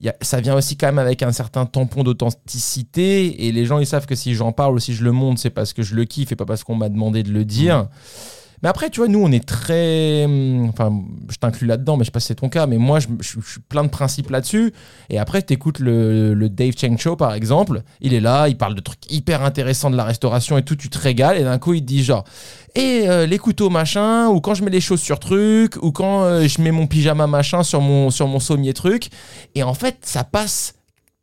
y 0.00 0.08
a- 0.08 0.16
ça 0.20 0.40
vient 0.40 0.54
aussi 0.54 0.76
quand 0.76 0.86
même 0.86 0.98
avec 0.98 1.22
un 1.22 1.32
certain 1.32 1.66
tampon 1.66 2.02
d'authenticité 2.02 3.46
et 3.46 3.52
les 3.52 3.64
gens, 3.64 3.78
ils 3.78 3.86
savent 3.86 4.06
que 4.06 4.14
si 4.14 4.34
j'en 4.34 4.52
parle 4.52 4.74
ou 4.74 4.78
si 4.78 4.94
je 4.94 5.04
le 5.04 5.12
montre, 5.12 5.40
c'est 5.40 5.50
parce 5.50 5.72
que 5.72 5.82
je 5.82 5.94
le 5.94 6.04
kiffe 6.04 6.32
et 6.32 6.36
pas 6.36 6.44
parce 6.44 6.64
qu'on 6.64 6.74
m'a 6.74 6.88
demandé 6.88 7.22
de 7.22 7.32
le 7.32 7.44
dire. 7.44 7.88
Mais 8.62 8.68
après, 8.68 8.90
tu 8.90 9.00
vois, 9.00 9.08
nous, 9.08 9.20
on 9.20 9.30
est 9.32 9.46
très. 9.46 10.24
hum, 10.24 10.68
Enfin, 10.68 10.92
je 11.30 11.36
t'inclus 11.36 11.66
là-dedans, 11.66 11.96
mais 11.96 12.04
je 12.04 12.06
sais 12.06 12.12
pas 12.12 12.20
si 12.20 12.28
c'est 12.28 12.36
ton 12.36 12.48
cas, 12.48 12.66
mais 12.66 12.78
moi, 12.78 12.98
je, 13.00 13.06
suis 13.20 13.60
plein 13.68 13.84
de 13.84 13.88
principes 13.88 14.30
là-dessus. 14.30 14.72
Et 15.10 15.18
après, 15.18 15.42
tu 15.42 15.52
écoutes 15.52 15.78
le, 15.78 16.34
le 16.34 16.48
Dave 16.48 16.74
Cheng 16.76 16.96
Show, 16.98 17.16
par 17.16 17.34
exemple. 17.34 17.82
Il 18.00 18.14
est 18.14 18.20
là, 18.20 18.48
il 18.48 18.56
parle 18.56 18.74
de 18.74 18.80
trucs 18.80 19.10
hyper 19.10 19.42
intéressants 19.42 19.90
de 19.90 19.96
la 19.96 20.04
restauration 20.04 20.58
et 20.58 20.62
tout, 20.62 20.76
tu 20.76 20.88
te 20.88 20.98
régales. 20.98 21.38
Et 21.38 21.44
d'un 21.44 21.58
coup, 21.58 21.74
il 21.74 21.80
te 21.82 21.86
dit 21.86 22.02
genre, 22.04 22.24
et 22.74 23.08
euh, 23.08 23.26
les 23.26 23.38
couteaux 23.38 23.70
machin, 23.70 24.28
ou 24.28 24.40
quand 24.40 24.54
je 24.54 24.62
mets 24.62 24.70
les 24.70 24.80
chaussures 24.80 25.18
truc, 25.18 25.76
ou 25.82 25.92
quand 25.92 26.24
euh, 26.24 26.46
je 26.46 26.60
mets 26.60 26.72
mon 26.72 26.86
pyjama 26.86 27.26
machin 27.26 27.62
sur 27.62 27.80
mon, 27.80 28.10
sur 28.10 28.28
mon 28.28 28.40
sommier 28.40 28.74
truc. 28.74 29.08
Et 29.54 29.62
en 29.62 29.74
fait, 29.74 29.98
ça 30.02 30.24
passe 30.24 30.74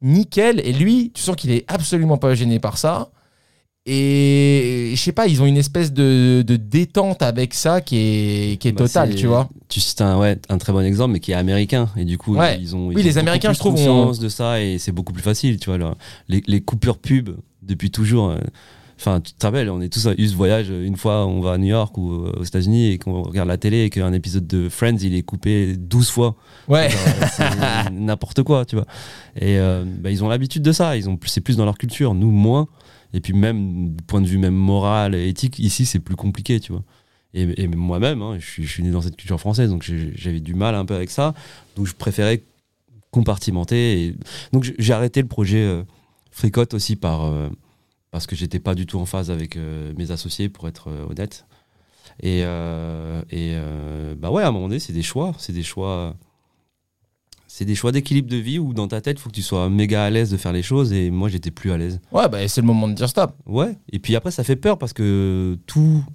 nickel. 0.01 0.59
Et 0.63 0.73
lui, 0.73 1.11
tu 1.13 1.21
sens 1.21 1.35
qu'il 1.35 1.51
est 1.51 1.65
absolument 1.67 2.17
pas 2.17 2.35
gêné 2.35 2.59
par 2.59 2.77
ça. 2.77 3.09
Et 3.85 4.93
je 4.95 5.01
sais 5.01 5.11
pas, 5.11 5.27
ils 5.27 5.41
ont 5.41 5.45
une 5.45 5.57
espèce 5.57 5.91
de, 5.91 6.41
de 6.47 6.55
détente 6.55 7.21
avec 7.21 7.53
ça 7.53 7.81
qui 7.81 7.97
est, 7.97 8.57
qui 8.61 8.69
est 8.69 8.71
Bah, 8.71 8.85
totale, 8.85 9.13
tu 9.15 9.27
vois. 9.27 9.49
Tu 9.67 9.81
cites 9.81 9.99
un, 9.99 10.17
ouais, 10.19 10.37
un 10.47 10.57
très 10.57 10.71
bon 10.71 10.79
exemple, 10.85 11.11
mais 11.13 11.19
qui 11.19 11.31
est 11.31 11.35
américain. 11.35 11.89
Et 11.97 12.05
du 12.05 12.17
coup, 12.17 12.37
Ouais. 12.37 12.57
ils 12.61 12.75
ont. 12.77 12.87
Oui, 12.87 12.95
ont 12.95 13.03
les 13.03 13.17
Américains, 13.17 13.51
je 13.51 13.59
trouve, 13.59 13.73
conscience 13.75 14.19
de 14.19 14.29
ça 14.29 14.61
et 14.61 14.77
c'est 14.79 14.93
beaucoup 14.93 15.11
plus 15.11 15.21
facile, 15.23 15.57
tu 15.59 15.69
vois. 15.69 15.77
là. 15.77 15.95
Les, 16.29 16.41
les 16.47 16.61
coupures 16.61 16.97
pub, 16.97 17.31
depuis 17.61 17.91
toujours. 17.91 18.29
euh, 18.29 18.37
Enfin, 19.05 19.19
tu 19.19 19.33
te 19.33 19.45
rappelles, 19.45 19.69
on 19.69 19.81
est 19.81 19.89
tous 19.91 20.07
eu 20.17 20.27
ce 20.29 20.33
voyage. 20.35 20.67
euh, 20.71 20.85
Une 20.85 20.95
fois, 20.95 21.25
on 21.27 21.41
va 21.41 21.51
à 21.53 21.57
New 21.57 21.67
York 21.67 21.97
ou 21.97 22.13
euh, 22.13 22.31
aux 22.39 22.43
États-Unis 22.43 22.91
et 22.91 22.97
qu'on 22.97 23.21
regarde 23.21 23.49
la 23.49 23.57
télé 23.57 23.83
et 23.83 23.89
qu'un 23.89 24.13
épisode 24.13 24.47
de 24.47 24.69
Friends, 24.69 24.95
il 25.01 25.13
est 25.13 25.23
coupé 25.23 25.75
12 25.75 26.09
fois. 26.09 26.37
Ouais. 26.69 26.87
Euh, 26.87 27.25
c'est 27.35 27.89
n'importe 27.91 28.43
quoi, 28.43 28.63
tu 28.63 28.77
vois. 28.77 28.85
Et 29.35 29.57
euh, 29.59 29.83
bah, 29.85 30.09
ils 30.09 30.23
ont 30.23 30.29
l'habitude 30.29 30.61
de 30.63 30.71
ça. 30.71 30.95
Ils 30.95 31.09
ont, 31.09 31.19
c'est 31.25 31.41
plus 31.41 31.57
dans 31.57 31.65
leur 31.65 31.77
culture. 31.77 32.13
Nous, 32.13 32.31
moins. 32.31 32.67
Et 33.13 33.19
puis 33.19 33.33
même, 33.33 33.89
du 33.89 34.03
point 34.05 34.21
de 34.21 34.25
vue 34.27 34.37
même 34.37 34.55
moral 34.55 35.15
et 35.15 35.27
éthique, 35.27 35.59
ici, 35.59 35.85
c'est 35.85 35.99
plus 35.99 36.15
compliqué, 36.15 36.61
tu 36.61 36.71
vois. 36.71 36.83
Et, 37.33 37.61
et 37.61 37.67
même 37.67 37.79
moi-même, 37.79 38.21
hein, 38.21 38.37
je, 38.39 38.45
suis, 38.45 38.63
je 38.63 38.71
suis 38.71 38.83
né 38.83 38.91
dans 38.91 39.01
cette 39.01 39.17
culture 39.17 39.39
française, 39.39 39.69
donc 39.69 39.83
j'avais 40.15 40.39
du 40.39 40.53
mal 40.55 40.75
un 40.75 40.85
peu 40.85 40.95
avec 40.95 41.09
ça. 41.09 41.33
Donc 41.75 41.87
je 41.87 41.93
préférais 41.93 42.41
compartimenter. 43.11 44.05
Et... 44.05 44.15
Donc 44.51 44.63
j'ai- 44.63 44.75
j'ai 44.79 44.93
arrêté 44.93 45.21
le 45.21 45.27
projet 45.27 45.57
euh, 45.63 45.83
Fricote 46.31 46.73
aussi 46.73 46.95
par, 46.95 47.25
euh, 47.25 47.49
parce 48.13 48.27
que 48.27 48.35
j'étais 48.35 48.59
pas 48.59 48.75
du 48.75 48.85
tout 48.85 48.99
en 48.99 49.07
phase 49.07 49.31
avec 49.31 49.57
euh, 49.57 49.91
mes 49.97 50.11
associés, 50.11 50.47
pour 50.47 50.67
être 50.67 50.87
euh, 50.87 51.07
honnête. 51.09 51.47
Et, 52.21 52.41
euh, 52.43 53.23
et 53.31 53.55
bah 54.17 54.29
ouais, 54.29 54.43
à 54.43 54.49
un 54.49 54.51
moment 54.51 54.67
donné, 54.67 54.79
c'est 54.79 54.93
des 54.93 55.01
choix. 55.01 55.33
C'est 55.39 55.51
des 55.51 55.63
choix. 55.63 56.15
C'est 57.47 57.65
des 57.65 57.73
choix 57.73 57.91
d'équilibre 57.91 58.29
de 58.29 58.37
vie 58.37 58.59
où 58.59 58.75
dans 58.75 58.87
ta 58.87 59.01
tête, 59.01 59.17
il 59.17 59.19
faut 59.19 59.29
que 59.29 59.35
tu 59.35 59.41
sois 59.41 59.67
méga 59.67 60.05
à 60.05 60.11
l'aise 60.11 60.29
de 60.29 60.37
faire 60.37 60.53
les 60.53 60.61
choses 60.61 60.93
et 60.93 61.09
moi, 61.09 61.27
j'étais 61.27 61.49
plus 61.49 61.71
à 61.71 61.77
l'aise. 61.77 62.01
Ouais, 62.11 62.29
bah, 62.29 62.47
c'est 62.47 62.61
le 62.61 62.67
moment 62.67 62.87
de 62.87 62.93
dire 62.93 63.09
stop. 63.09 63.35
Ouais, 63.47 63.79
et 63.91 63.97
puis 63.97 64.15
après, 64.15 64.29
ça 64.29 64.43
fait 64.43 64.55
peur 64.55 64.77
parce 64.77 64.93
que 64.93 65.57
tout, 65.65 66.05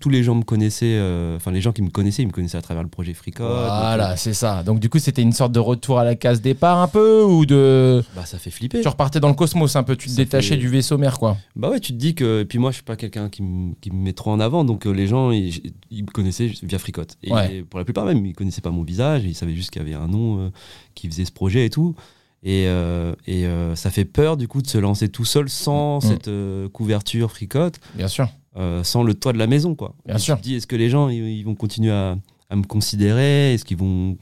tous 0.00 0.08
les 0.08 0.22
gens 0.22 0.34
me 0.34 0.42
connaissaient, 0.42 0.96
euh, 0.98 1.36
enfin, 1.36 1.50
les 1.52 1.60
gens 1.60 1.72
qui 1.72 1.82
me 1.82 1.90
connaissaient, 1.90 2.22
ils 2.22 2.26
me 2.26 2.32
connaissaient 2.32 2.56
à 2.56 2.62
travers 2.62 2.82
le 2.82 2.88
projet 2.88 3.12
Fricode. 3.12 3.46
Voilà, 3.46 4.16
c'est 4.16 4.32
ça. 4.32 4.62
Donc, 4.62 4.80
du 4.80 4.88
coup, 4.88 4.98
c'était 4.98 5.20
une 5.20 5.32
sorte 5.32 5.52
de 5.52 5.58
retour 5.60 5.98
à 5.98 6.04
la 6.04 6.14
case 6.14 6.40
départ 6.40 6.78
un 6.78 6.88
peu 6.88 7.22
ou 7.22 7.44
de. 7.44 8.02
Bah, 8.16 8.24
ça 8.24 8.38
fait 8.38 8.50
flipper. 8.50 8.80
Tu 8.80 8.88
repartais 8.88 9.20
dans 9.20 9.28
le 9.28 9.34
cosmos 9.34 9.76
un 9.76 9.82
peu, 9.82 9.94
tu 9.96 10.06
te 10.06 10.12
Ça 10.12 10.16
détachais 10.16 10.50
fait- 10.50 10.56
du 10.56 10.68
vaisseau 10.68 10.96
mère, 10.96 11.18
quoi. 11.18 11.36
Bah 11.54 11.68
ouais, 11.68 11.80
tu 11.80 11.92
te 11.92 11.98
dis 11.98 12.14
que. 12.14 12.40
Et 12.40 12.44
puis 12.46 12.58
moi, 12.58 12.70
je 12.70 12.76
suis 12.76 12.82
pas 12.84 12.96
quelqu'un 12.96 13.28
qui, 13.28 13.42
me- 13.42 13.74
met 13.92 14.12
trop 14.14 14.30
en 14.30 14.40
avant, 14.40 14.64
donc 14.64 14.86
euh, 14.86 14.90
les 14.90 15.06
gens, 15.06 15.30
ils, 15.30 15.72
ils 15.90 16.02
me 16.04 16.10
connaissaient 16.10 16.50
via 16.62 16.78
Fricote. 16.78 17.16
Et 17.22 17.30
Ouais. 17.32 17.62
pour 17.68 17.78
la 17.78 17.84
plupart 17.84 18.06
même, 18.06 18.24
ils 18.24 18.34
connaissaient 18.34 18.62
pas 18.62 18.70
mon 18.70 18.84
visage, 18.84 19.24
ils 19.24 19.34
savaient 19.34 19.54
juste 19.54 19.70
qu'il 19.70 19.82
y 19.82 19.84
avait 19.84 19.94
un 19.94 20.08
nom 20.08 20.38
euh, 20.40 20.48
qui 20.94 21.08
faisait 21.08 21.26
ce 21.26 21.32
projet 21.32 21.66
et 21.66 21.70
tout. 21.70 21.94
Et, 22.42 22.66
euh, 22.68 23.14
et 23.26 23.46
euh, 23.46 23.74
ça 23.74 23.90
fait 23.90 24.04
peur 24.04 24.36
du 24.36 24.48
coup 24.48 24.60
de 24.60 24.66
se 24.66 24.76
lancer 24.78 25.08
tout 25.08 25.24
seul 25.24 25.48
sans 25.48 25.98
Mm. 25.98 26.00
cette 26.08 26.28
euh, 26.28 26.68
couverture 26.70 27.30
Fricote. 27.30 27.80
Bien 27.94 28.08
sûr. 28.08 28.28
Euh, 28.56 28.84
sans 28.84 29.02
le 29.02 29.14
toit 29.14 29.32
de 29.32 29.38
la 29.38 29.46
maison, 29.46 29.74
quoi. 29.74 29.94
Bien 30.06 30.18
sûr. 30.18 30.36
Tu 30.36 30.42
te 30.42 30.46
dis, 30.48 30.54
est-ce 30.54 30.66
que 30.66 30.76
les 30.76 30.90
gens, 30.90 31.08
ils, 31.08 31.24
ils 31.38 31.44
vont 31.44 31.54
continuer 31.54 31.92
à, 31.92 32.16
à 32.50 32.56
me 32.56 32.64
considérer? 32.64 33.54
Est-ce 33.54 33.64
qu'ils 33.64 33.78
vont 33.78 34.16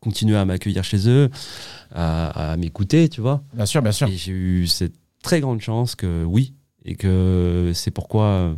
continuer 0.00 0.36
à 0.36 0.44
m'accueillir 0.44 0.82
chez 0.82 1.08
eux, 1.08 1.30
à, 1.92 2.52
à 2.52 2.56
m'écouter, 2.56 3.08
tu 3.08 3.20
vois? 3.20 3.42
Bien 3.54 3.66
sûr, 3.66 3.82
bien 3.82 3.92
sûr. 3.92 4.08
Et 4.08 4.16
j'ai 4.16 4.32
eu 4.32 4.66
cette 4.66 4.94
très 5.22 5.40
grande 5.40 5.60
chance 5.60 5.94
que 5.94 6.24
oui, 6.24 6.54
et 6.84 6.96
que 6.96 7.70
c'est 7.74 7.92
pourquoi 7.92 8.24
euh, 8.24 8.54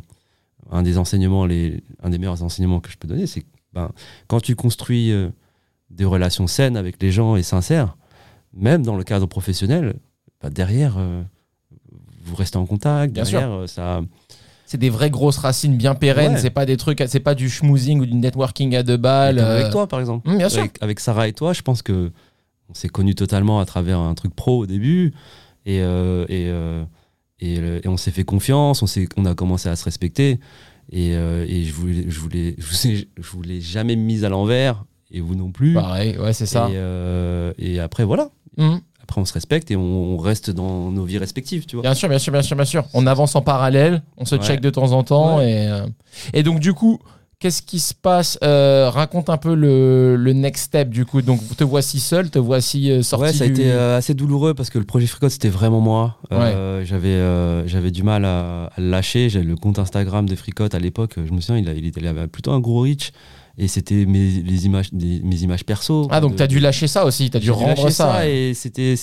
un 0.71 0.83
des 0.83 0.97
enseignements, 0.97 1.45
les, 1.45 1.85
un 2.03 2.09
des 2.09 2.17
meilleurs 2.19 2.43
enseignements 2.43 2.81
que 2.81 2.91
je 2.91 2.97
peux 2.97 3.07
donner, 3.07 3.27
c'est 3.27 3.43
que 3.43 3.47
ben, 3.75 3.91
quand 4.29 4.41
tu 4.41 4.57
construis 4.57 5.13
euh, 5.13 5.29
des 5.91 6.07
relations 6.07 6.47
saines 6.47 6.77
avec 6.79 7.03
les 7.03 7.13
gens 7.13 7.37
et 7.37 7.43
sincères, 7.43 7.99
même 8.55 8.83
dans 8.83 8.97
le 8.97 9.05
cadre 9.05 9.27
professionnel, 9.27 9.97
bah, 10.41 10.49
derrière, 10.49 10.95
euh, 10.97 11.23
vous 12.23 12.37
restez 12.37 12.57
en 12.57 12.65
contact, 12.65 13.13
Bien 13.13 13.25
derrière, 13.25 13.51
euh, 13.51 13.67
ça... 13.67 14.01
C'est 14.67 14.79
des 14.79 14.91
vraies 14.91 15.11
grosses 15.11 15.37
racines 15.39 15.77
bien 15.77 15.95
pérennes. 15.95 16.33
Ouais. 16.35 16.39
C'est 16.41 16.51
pas 16.51 16.65
des 16.67 16.77
trucs, 16.77 17.03
c'est 17.07 17.21
pas 17.21 17.35
du 17.35 17.51
schmoozing 17.51 18.01
ou 18.01 18.07
du 18.07 18.15
networking 18.15 18.75
à 18.77 18.83
deux 18.83 18.97
balles. 18.97 19.37
Comme 19.37 19.45
euh, 19.45 19.61
avec 19.61 19.73
toi, 19.73 19.87
par 19.87 20.01
exemple. 20.01 20.29
hum, 20.29 20.39
bien 20.39 20.49
sûr. 20.49 20.61
Avec, 20.61 20.79
avec 20.83 21.01
Sarah 21.01 21.29
et 21.29 21.33
toi, 21.33 21.53
je 21.53 21.63
pense 21.63 21.83
que 21.83 22.11
on 22.71 22.75
s'est 22.75 22.89
connus 22.89 23.15
totalement 23.15 23.61
à 23.61 23.67
travers 23.67 23.99
un 23.99 24.15
truc 24.15 24.35
pro 24.35 24.59
au 24.63 24.67
début. 24.67 25.13
Et, 25.67 25.81
euh, 25.83 26.25
et, 26.29 26.47
euh, 26.49 26.85
et, 27.41 27.55
et 27.57 27.89
on 27.89 27.97
s'est 27.99 28.11
fait 28.11 28.25
confiance, 28.25 28.83
on, 28.83 28.87
s'est- 28.87 29.09
on 29.17 29.27
a 29.27 29.35
commencé 29.35 29.69
à 29.69 29.77
se 29.77 29.85
respecter. 29.85 30.41
Et, 30.93 31.11
et 31.13 31.65
je 31.65 31.73
voulais, 31.75 32.05
je 32.09 32.21
voulais, 32.21 32.55
je 32.59 32.65
voulais, 32.67 33.09
je 33.19 33.31
voulais 33.31 33.61
jamais 33.61 33.97
me 33.97 34.03
mise 34.03 34.25
à 34.25 34.29
l'envers, 34.29 34.85
et 35.11 35.21
vous 35.21 35.35
non 35.35 35.51
plus. 35.51 35.73
Pareil, 35.75 36.17
ouais, 36.19 36.33
c'est 36.35 36.47
ça. 36.47 36.69
Et, 37.59 37.81
après, 37.81 38.05
voilà. 38.05 38.31
Hum. 38.59 38.81
Après, 39.05 39.21
on 39.21 39.25
se 39.25 39.33
respecte 39.35 39.71
et 39.71 39.77
on, 39.77 40.17
reste 40.17 40.51
dans 40.51 40.91
nos 40.91 41.05
vies 41.05 41.19
respectives, 41.19 41.67
tu 41.67 41.77
vois. 41.77 41.83
Bien 41.83 41.95
sûr, 41.95 42.09
bien 42.09 42.19
sûr, 42.19 42.33
bien 42.33 42.43
sûr, 42.43 42.57
bien 42.57 42.65
sûr. 42.65 42.85
On 42.95 43.07
avance 43.07 43.37
en 43.37 43.43
parallèle, 43.43 44.03
on 44.17 44.25
se 44.25 44.35
Ouais. 44.37 44.43
check 44.43 44.61
de 44.61 44.71
temps 44.71 44.93
en 44.93 45.03
temps. 45.05 45.41
Et, 45.41 45.69
euh, 45.69 45.87
et 46.33 46.43
donc, 46.43 46.59
du 46.59 46.73
coup, 46.73 46.99
qu'est-ce 47.39 47.61
qui 47.61 47.81
se 47.81 47.93
passe 47.93 48.39
Euh, 48.43 48.89
Raconte 48.89 49.29
un 49.29 49.37
peu 49.37 49.55
le, 49.55 50.17
le 50.17 50.33
next 50.33 50.65
step, 50.65 50.89
du 50.89 51.05
coup. 51.05 51.21
Donc, 51.21 51.41
te 51.57 51.65
voici 51.65 52.01
seul, 52.01 52.31
te 52.31 52.39
voici 52.39 52.91
euh, 52.91 53.03
sorti 53.03 53.25
Ouais, 53.27 53.33
ça 53.35 53.45
a 53.45 53.47
du- 53.47 53.53
été 53.53 53.71
euh, 53.71 53.99
assez 53.99 54.15
douloureux 54.15 54.55
parce 54.55 54.71
que 54.71 54.79
le 54.79 54.87
projet 54.87 55.07
Fricote, 55.07 55.31
c'était 55.33 55.51
vraiment 55.51 55.81
moi. 55.81 56.17
Euh, 56.33 56.83
J'avais 56.87 57.09
euh, 57.09 57.67
j'avais 57.67 57.91
du 57.91 58.03
mal 58.03 58.25
à, 58.25 58.71
lâcher. 58.79 59.29
J'avais 59.29 59.45
le 59.45 59.57
compte 59.57 59.79
Instagram 59.79 60.27
de 60.27 60.35
Fricote 60.35 60.75
à 60.75 60.79
l'époque. 60.79 61.17
Je 61.17 61.31
me 61.33 61.41
souviens, 61.43 61.61
il, 61.63 61.69
a- 61.69 61.75
il 61.75 61.85
était- 61.87 62.01
il 62.01 62.07
avait 62.07 62.27
plutôt 62.27 62.53
un 62.53 62.61
gros 62.61 62.81
reach. 62.81 63.13
Et 63.57 63.69
c'était 63.69 64.05
mes, 64.05 64.31
les 64.43 64.67
images, 64.67 64.93
des- 64.93 65.21
mes 65.23 65.37
images 65.43 65.65
perso. 65.65 66.09
Ah, 66.11 66.21
donc 66.21 66.33
De- 66.33 66.37
t'as 66.39 66.47
dû 66.49 66.59
lâcher 66.59 66.89
ça 66.89 67.05
aussi, 67.05 67.31
t'as 67.31 67.39
dû 67.39 67.51
rendre 67.53 67.89
ça. 67.91 68.29
Et 68.29 68.53
c'était 68.55 68.95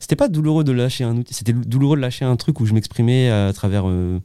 c'était 0.00 0.16
pas 0.16 0.28
douloureux 0.28 0.64
de 0.64 0.72
lâcher 0.72 1.04
un 1.04 1.16
outil. 1.16 1.32
C'était 1.34 1.52
douloureux 1.52 1.96
de 1.96 2.02
lâcher 2.02 2.24
un 2.24 2.34
truc 2.36 2.58
où 2.60 2.66
je 2.66 2.74
m'exprimais 2.74 3.30
à 3.30 3.52
travers 3.52 3.84
euh, 3.88 4.18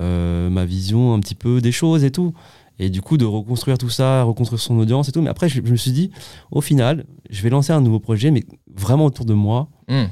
euh, 0.00 0.50
ma 0.50 0.64
vision 0.64 1.14
un 1.14 1.20
petit 1.20 1.34
peu 1.36 1.60
des 1.60 1.72
choses 1.72 2.02
et 2.04 2.10
tout. 2.10 2.32
Et 2.78 2.90
du 2.90 3.00
coup, 3.00 3.16
de 3.16 3.24
reconstruire 3.24 3.78
tout 3.78 3.90
ça, 3.90 4.22
reconstruire 4.24 4.60
son 4.60 4.76
audience 4.78 5.08
et 5.08 5.12
tout. 5.12 5.22
Mais 5.22 5.30
après, 5.30 5.48
je, 5.48 5.60
je 5.64 5.70
me 5.70 5.76
suis 5.76 5.92
dit, 5.92 6.10
au 6.50 6.60
final, 6.60 7.04
je 7.30 7.42
vais 7.42 7.50
lancer 7.50 7.72
un 7.72 7.80
nouveau 7.80 8.00
projet, 8.00 8.30
mais 8.32 8.44
vraiment 8.74 9.04
autour 9.04 9.24
de 9.26 9.34
moi. 9.34 9.68
Hum. 9.88 10.08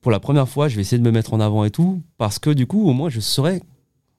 Pour 0.00 0.12
la 0.12 0.20
première 0.20 0.48
fois, 0.48 0.68
je 0.68 0.76
vais 0.76 0.82
essayer 0.82 0.98
de 0.98 1.02
me 1.04 1.10
mettre 1.10 1.34
en 1.34 1.40
avant 1.40 1.64
et 1.64 1.70
tout, 1.70 2.02
parce 2.18 2.38
que 2.38 2.50
du 2.50 2.66
coup, 2.66 2.88
au 2.88 2.92
moins, 2.92 3.08
je 3.08 3.18
saurais 3.18 3.62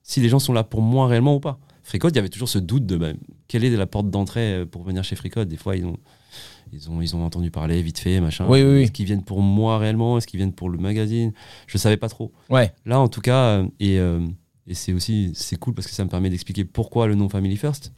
si 0.02 0.20
les 0.20 0.28
gens 0.28 0.40
sont 0.40 0.52
là 0.52 0.62
pour 0.64 0.82
moi 0.82 1.06
réellement 1.06 1.36
ou 1.36 1.40
pas. 1.40 1.58
Fricode, 1.90 2.14
il 2.14 2.16
y 2.16 2.18
avait 2.20 2.28
toujours 2.28 2.48
ce 2.48 2.58
doute 2.58 2.86
de 2.86 2.96
ben, 2.96 3.16
quelle 3.48 3.64
est 3.64 3.70
la 3.76 3.86
porte 3.86 4.10
d'entrée 4.10 4.54
euh, 4.54 4.64
pour 4.66 4.82
venir 4.84 5.02
chez 5.04 5.16
Fricode. 5.16 5.48
Des 5.48 5.56
fois, 5.56 5.74
ils 5.76 5.84
ont, 5.84 5.96
ils 6.72 6.88
ont, 6.88 7.02
ils 7.02 7.16
ont 7.16 7.24
entendu 7.24 7.50
parler 7.50 7.82
vite 7.82 7.98
fait, 7.98 8.20
machin. 8.20 8.46
Oui, 8.48 8.62
oui, 8.62 8.72
oui. 8.74 8.82
Est-ce 8.82 8.92
qu'ils 8.92 9.06
viennent 9.06 9.24
pour 9.24 9.40
moi 9.42 9.78
réellement? 9.78 10.16
Est-ce 10.16 10.26
qu'ils 10.26 10.38
viennent 10.38 10.52
pour 10.52 10.70
le 10.70 10.78
magazine? 10.78 11.32
Je 11.66 11.76
savais 11.78 11.96
pas 11.96 12.08
trop. 12.08 12.32
Ouais, 12.48 12.72
Là, 12.86 13.00
en 13.00 13.08
tout 13.08 13.20
cas, 13.20 13.42
euh, 13.58 13.66
et, 13.80 13.98
euh, 13.98 14.20
et 14.68 14.74
c'est 14.74 14.92
aussi 14.92 15.32
c'est 15.34 15.56
cool 15.56 15.74
parce 15.74 15.88
que 15.88 15.92
ça 15.92 16.04
me 16.04 16.08
permet 16.08 16.30
d'expliquer 16.30 16.64
pourquoi 16.64 17.08
le 17.08 17.16
nom 17.16 17.28
Family 17.28 17.56
First. 17.56 17.92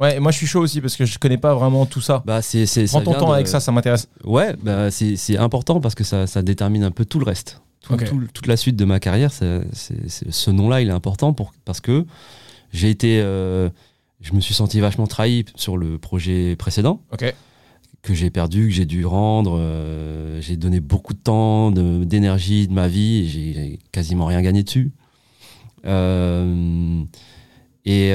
ouais. 0.00 0.16
Et 0.16 0.20
moi, 0.20 0.32
je 0.32 0.38
suis 0.38 0.46
chaud 0.48 0.60
aussi 0.60 0.80
parce 0.80 0.96
que 0.96 1.04
je 1.04 1.18
connais 1.20 1.38
pas 1.38 1.54
vraiment 1.54 1.86
tout 1.86 2.00
ça. 2.00 2.24
Bah, 2.26 2.42
c'est, 2.42 2.66
c'est, 2.66 2.86
Prends 2.86 3.00
ton 3.00 3.12
temps 3.14 3.28
de- 3.28 3.34
avec 3.34 3.46
ça, 3.46 3.60
ça 3.60 3.70
m'intéresse. 3.70 4.08
Ouais, 4.24 4.56
bah, 4.60 4.90
c'est, 4.90 5.14
c'est 5.14 5.38
important 5.38 5.80
parce 5.80 5.94
que 5.94 6.02
ça, 6.04 6.26
ça 6.26 6.42
détermine 6.42 6.82
un 6.82 6.90
peu 6.90 7.04
tout 7.04 7.20
le 7.20 7.24
reste. 7.26 7.62
Tout- 7.80 7.94
Ok. 7.94 8.04
tout- 8.04 8.26
toute 8.34 8.48
la 8.48 8.56
suite 8.56 8.74
de 8.74 8.84
ma 8.84 8.98
carrière, 8.98 9.30
c'est- 9.32 9.62
ce 9.72 10.50
nom-là, 10.50 10.80
il 10.80 10.88
est 10.88 10.92
important 10.92 11.32
pour, 11.32 11.52
parce 11.64 11.80
que 11.80 12.04
j'ai 12.72 12.90
été. 12.90 13.20
euh, 13.20 13.68
je 14.20 14.32
me 14.32 14.40
suis 14.40 14.54
senti 14.54 14.80
vachement 14.80 15.06
trahi 15.06 15.44
sur 15.54 15.76
le 15.76 15.98
projet 15.98 16.56
précédent, 16.56 17.02
que 18.02 18.14
j'ai 18.14 18.30
perdu, 18.30 18.68
que 18.68 18.72
j'ai 18.74 18.86
dû 18.86 19.04
rendre. 19.04 19.56
euh, 19.58 20.40
j'ai 20.40 20.56
donné 20.56 20.80
beaucoup 20.80 21.12
de 21.12 21.18
temps, 21.18 21.70
d'énergie, 21.70 22.68
de, 22.68 22.72
ma 22.72 22.88
vie, 22.88 23.18
et 23.18 23.26
j'ai 23.26 23.78
quasiment 23.92 24.26
rien 24.26 24.42
gagné 24.42 24.62
dessus. 24.62 24.92
Euh, 25.84 27.04
et, 27.84 28.10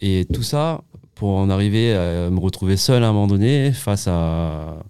et 0.00 0.24
tout 0.32 0.42
ça 0.42 0.82
pour 1.14 1.36
en 1.36 1.50
arriver 1.50 1.92
à 1.92 2.30
me 2.30 2.38
retrouver 2.38 2.76
seul 2.76 3.04
à 3.04 3.08
un 3.08 3.12
moment 3.12 3.26
donné 3.26 3.72
face 3.72 4.06
à 4.08 4.82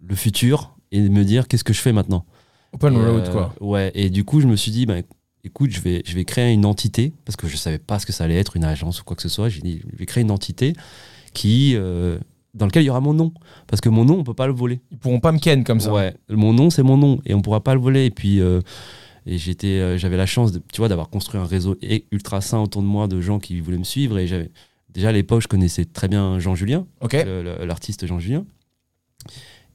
le 0.00 0.14
futur 0.14 0.76
et 0.90 1.00
me 1.08 1.24
dire 1.24 1.48
qu'est-ce 1.48 1.64
que 1.64 1.72
je 1.72 1.80
fais 1.80 1.92
maintenant? 1.92 2.24
Open 2.72 2.94
Et, 2.94 2.98
road, 2.98 3.30
quoi. 3.30 3.54
Ouais, 3.60 3.90
et 3.94 4.10
du 4.10 4.24
coup, 4.24 4.40
je 4.40 4.46
me 4.46 4.56
suis 4.56 4.70
dit, 4.70 4.86
bah, 4.86 4.96
écoute, 5.48 5.70
je 5.70 5.80
vais, 5.80 6.02
je 6.04 6.14
vais 6.14 6.24
créer 6.24 6.52
une 6.52 6.64
entité, 6.64 7.12
parce 7.24 7.36
que 7.36 7.48
je 7.48 7.56
savais 7.56 7.78
pas 7.78 7.98
ce 7.98 8.06
que 8.06 8.12
ça 8.12 8.24
allait 8.24 8.36
être, 8.36 8.56
une 8.56 8.64
agence 8.64 9.00
ou 9.00 9.04
quoi 9.04 9.16
que 9.16 9.22
ce 9.22 9.28
soit. 9.28 9.48
J'ai 9.48 9.60
dit, 9.60 9.80
je 9.92 9.98
vais 9.98 10.06
créer 10.06 10.22
une 10.22 10.30
entité 10.30 10.74
qui, 11.34 11.74
euh, 11.74 12.18
dans 12.54 12.66
laquelle 12.66 12.82
il 12.82 12.86
y 12.86 12.90
aura 12.90 13.00
mon 13.00 13.14
nom. 13.14 13.32
Parce 13.66 13.80
que 13.80 13.88
mon 13.88 14.04
nom, 14.04 14.18
on 14.18 14.24
peut 14.24 14.34
pas 14.34 14.46
le 14.46 14.52
voler. 14.52 14.80
Ils 14.90 14.98
pourront 14.98 15.20
pas 15.20 15.32
me 15.32 15.38
ken 15.38 15.64
comme 15.64 15.80
ça. 15.80 15.92
Ouais, 15.92 16.14
mon 16.28 16.52
nom, 16.52 16.70
c'est 16.70 16.82
mon 16.82 16.96
nom, 16.96 17.20
et 17.26 17.34
on 17.34 17.42
pourra 17.42 17.62
pas 17.62 17.74
le 17.74 17.80
voler. 17.80 18.04
Et 18.06 18.10
puis, 18.10 18.40
euh, 18.40 18.60
et 19.26 19.38
j'étais, 19.38 19.78
euh, 19.78 19.98
j'avais 19.98 20.16
la 20.16 20.26
chance, 20.26 20.52
de, 20.52 20.62
tu 20.72 20.80
vois, 20.80 20.88
d'avoir 20.88 21.10
construit 21.10 21.40
un 21.40 21.46
réseau 21.46 21.76
ultra 22.12 22.40
sain 22.40 22.60
autour 22.60 22.82
de 22.82 22.86
moi 22.86 23.08
de 23.08 23.20
gens 23.20 23.38
qui 23.38 23.60
voulaient 23.60 23.78
me 23.78 23.84
suivre. 23.84 24.18
Et 24.18 24.26
j'avais, 24.26 24.50
déjà 24.90 25.08
à 25.08 25.12
l'époque, 25.12 25.42
je 25.42 25.48
connaissais 25.48 25.84
très 25.84 26.08
bien 26.08 26.38
Jean 26.38 26.54
Julien 26.54 26.86
l'artiste 27.64 28.06
Jean 28.06 28.18
Julien. 28.18 28.44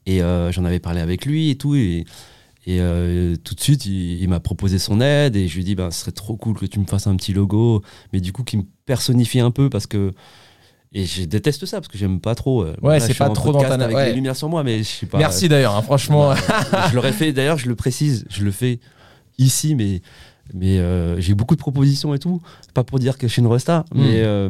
Et 0.06 0.22
euh, 0.22 0.52
j'en 0.52 0.66
avais 0.66 0.80
parlé 0.80 1.02
avec 1.02 1.26
lui 1.26 1.50
et 1.50 1.56
tout. 1.56 1.76
Et, 1.76 2.06
et 2.66 2.80
euh, 2.80 3.36
tout 3.44 3.56
de 3.56 3.60
suite, 3.60 3.86
il, 3.86 4.22
il 4.22 4.30
m'a 4.30 4.40
proposé 4.40 4.80
son 4.80 5.02
aide. 5.02 5.36
Et 5.36 5.48
je 5.48 5.56
lui 5.56 5.62
ai 5.62 5.66
dit, 5.66 5.76
ben, 5.76 5.92
ce 5.92 6.00
serait 6.02 6.12
trop 6.12 6.36
cool 6.38 6.58
que 6.58 6.66
tu 6.66 6.80
me 6.80 6.86
fasses 6.86 7.08
un 7.08 7.16
petit 7.16 7.34
logo. 7.34 7.82
Mais 8.14 8.20
du 8.22 8.32
coup, 8.32 8.44
qui 8.44 8.58
me 8.58 8.64
personnifie 8.86 9.40
un 9.40 9.52
peu 9.52 9.70
parce 9.70 9.88
que. 9.88 10.12
Et 10.96 11.06
je 11.06 11.24
déteste 11.24 11.66
ça 11.66 11.78
parce 11.78 11.88
que 11.88 11.98
j'aime 11.98 12.20
pas 12.20 12.36
trop. 12.36 12.62
euh, 12.64 12.76
Ouais, 12.84 13.00
c'est 13.00 13.16
pas 13.18 13.30
trop 13.32 13.52
dans 13.52 13.62
ta- 13.62 13.74
avec 13.74 13.96
ouais. 13.96 14.10
les 14.10 14.14
lumières 14.14 14.36
sur 14.36 14.48
moi, 14.48 14.64
mais 14.64 14.80
je 14.80 14.84
sais 14.84 15.06
pas. 15.08 15.18
Merci 15.18 15.50
d'ailleurs, 15.50 15.76
hein, 15.76 15.82
franchement. 15.82 16.34
Je 16.36 16.96
l'aurais 16.96 17.12
fait, 17.14 17.34
d'ailleurs, 17.34 17.58
je 17.58 17.68
le 17.68 17.76
précise, 17.76 18.26
je 18.30 18.44
le 18.44 18.52
fais 18.52 18.80
ici, 19.40 19.74
mais, 19.74 20.02
mais 20.54 20.78
euh, 20.78 21.20
j'ai 21.20 21.34
beaucoup 21.34 21.56
de 21.56 21.60
propositions 21.60 22.14
et 22.14 22.20
tout. 22.20 22.42
Pas 22.76 22.84
pour 22.84 23.00
dire 23.00 23.18
que 23.18 23.28
je 23.28 23.34
suis 23.34 23.42
une 23.42 23.48
resta, 23.48 23.86
Mm. 23.94 24.02
mais 24.02 24.22
euh, 24.22 24.50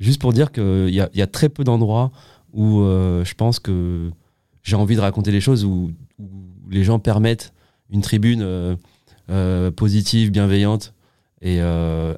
juste 0.00 0.20
pour 0.20 0.32
dire 0.32 0.50
qu'il 0.50 0.90
y 0.92 1.00
a, 1.00 1.08
y 1.14 1.22
a 1.22 1.26
très 1.28 1.48
peu 1.48 1.62
d'endroits 1.62 2.10
où 2.52 2.80
euh, 2.80 3.24
je 3.24 3.34
pense 3.34 3.60
que 3.60 4.10
j'ai 4.64 4.74
envie 4.74 4.96
de 4.96 5.00
raconter 5.00 5.30
les 5.30 5.40
choses, 5.40 5.64
où, 5.64 5.92
où 6.18 6.24
les 6.70 6.82
gens 6.82 6.98
permettent 6.98 7.52
une 7.94 8.02
tribune 8.02 8.42
euh, 8.42 8.76
euh, 9.30 9.70
positive, 9.70 10.30
bienveillante 10.30 10.92
et 11.40 11.60
euh, 11.60 12.14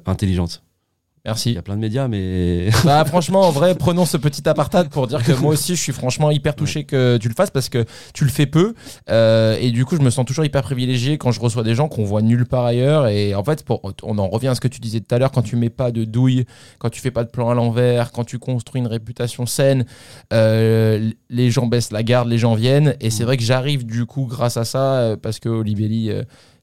intelligente. 1.27 1.45
Il 1.45 1.51
Merci. 1.51 1.53
y 1.53 1.57
a 1.57 1.61
plein 1.61 1.75
de 1.75 1.81
médias, 1.81 2.07
mais. 2.07 2.69
Bah 2.85 3.03
franchement, 3.05 3.41
en 3.41 3.51
vrai, 3.51 3.75
prenons 3.75 4.05
ce 4.05 4.17
petit 4.17 4.47
apartade 4.47 4.89
pour 4.89 5.07
dire 5.07 5.23
que 5.23 5.33
moi 5.33 5.53
aussi, 5.53 5.75
je 5.75 5.81
suis 5.81 5.91
franchement 5.91 6.31
hyper 6.31 6.55
touché 6.55 6.83
que 6.85 7.17
tu 7.17 7.27
le 7.27 7.33
fasses 7.35 7.51
parce 7.51 7.69
que 7.69 7.85
tu 8.13 8.23
le 8.23 8.29
fais 8.29 8.45
peu. 8.45 8.73
Euh, 9.09 9.57
et 9.59 9.71
du 9.71 9.83
coup, 9.85 9.95
je 9.97 10.01
me 10.01 10.09
sens 10.09 10.25
toujours 10.25 10.45
hyper 10.45 10.61
privilégié 10.61 11.17
quand 11.17 11.31
je 11.31 11.39
reçois 11.39 11.63
des 11.63 11.75
gens 11.75 11.87
qu'on 11.89 12.03
voit 12.05 12.21
nulle 12.21 12.45
part 12.45 12.65
ailleurs. 12.65 13.07
Et 13.07 13.35
en 13.35 13.43
fait, 13.43 13.63
pour, 13.63 13.81
on 14.03 14.17
en 14.17 14.27
revient 14.27 14.47
à 14.49 14.55
ce 14.55 14.61
que 14.61 14.67
tu 14.67 14.79
disais 14.79 14.99
tout 15.01 15.13
à 15.13 15.19
l'heure, 15.19 15.31
quand 15.31 15.41
tu 15.41 15.55
mets 15.57 15.69
pas 15.69 15.91
de 15.91 16.05
douille, 16.05 16.45
quand 16.79 16.89
tu 16.89 17.01
fais 17.01 17.11
pas 17.11 17.23
de 17.23 17.29
plan 17.29 17.49
à 17.49 17.53
l'envers, 17.55 18.11
quand 18.11 18.23
tu 18.23 18.39
construis 18.39 18.79
une 18.81 18.87
réputation 18.87 19.45
saine, 19.45 19.85
euh, 20.33 21.11
les 21.29 21.51
gens 21.51 21.65
baissent 21.67 21.91
la 21.91 22.03
garde, 22.03 22.27
les 22.29 22.37
gens 22.37 22.55
viennent. 22.55 22.95
Et 23.01 23.09
c'est 23.09 23.23
Mm. 23.23 23.25
vrai 23.27 23.37
que 23.37 23.43
j'arrive 23.43 23.85
du 23.85 24.05
coup 24.05 24.25
grâce 24.25 24.57
à 24.57 24.65
ça, 24.65 24.93
euh, 24.95 25.17
parce 25.21 25.39
que 25.39 25.49
Olibelli, 25.49 26.11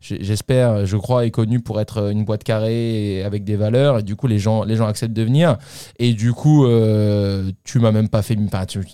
j'espère, 0.05 0.87
je 0.87 0.97
crois, 0.97 1.25
est 1.25 1.31
connu 1.31 1.61
pour 1.61 1.81
être 1.81 2.11
une 2.11 2.25
boîte 2.25 2.45
carrée 2.45 3.17
et 3.17 3.25
avec 3.25 3.45
des 3.45 3.57
valeurs. 3.57 4.01
Et 4.01 4.03
du 4.03 4.17
coup, 4.17 4.27
les 4.27 4.39
gens, 4.39 4.65
les 4.65 4.77
gens 4.77 4.87
acceptent 4.87 5.15
de 5.15 5.23
venir. 5.23 5.57
Et 5.99 6.13
du 6.13 6.33
coup, 6.33 6.67
euh, 6.67 7.51
tu 7.65 7.79
m'as 7.79 7.93
même 7.93 8.09
pas 8.09 8.23
fait. 8.23 8.37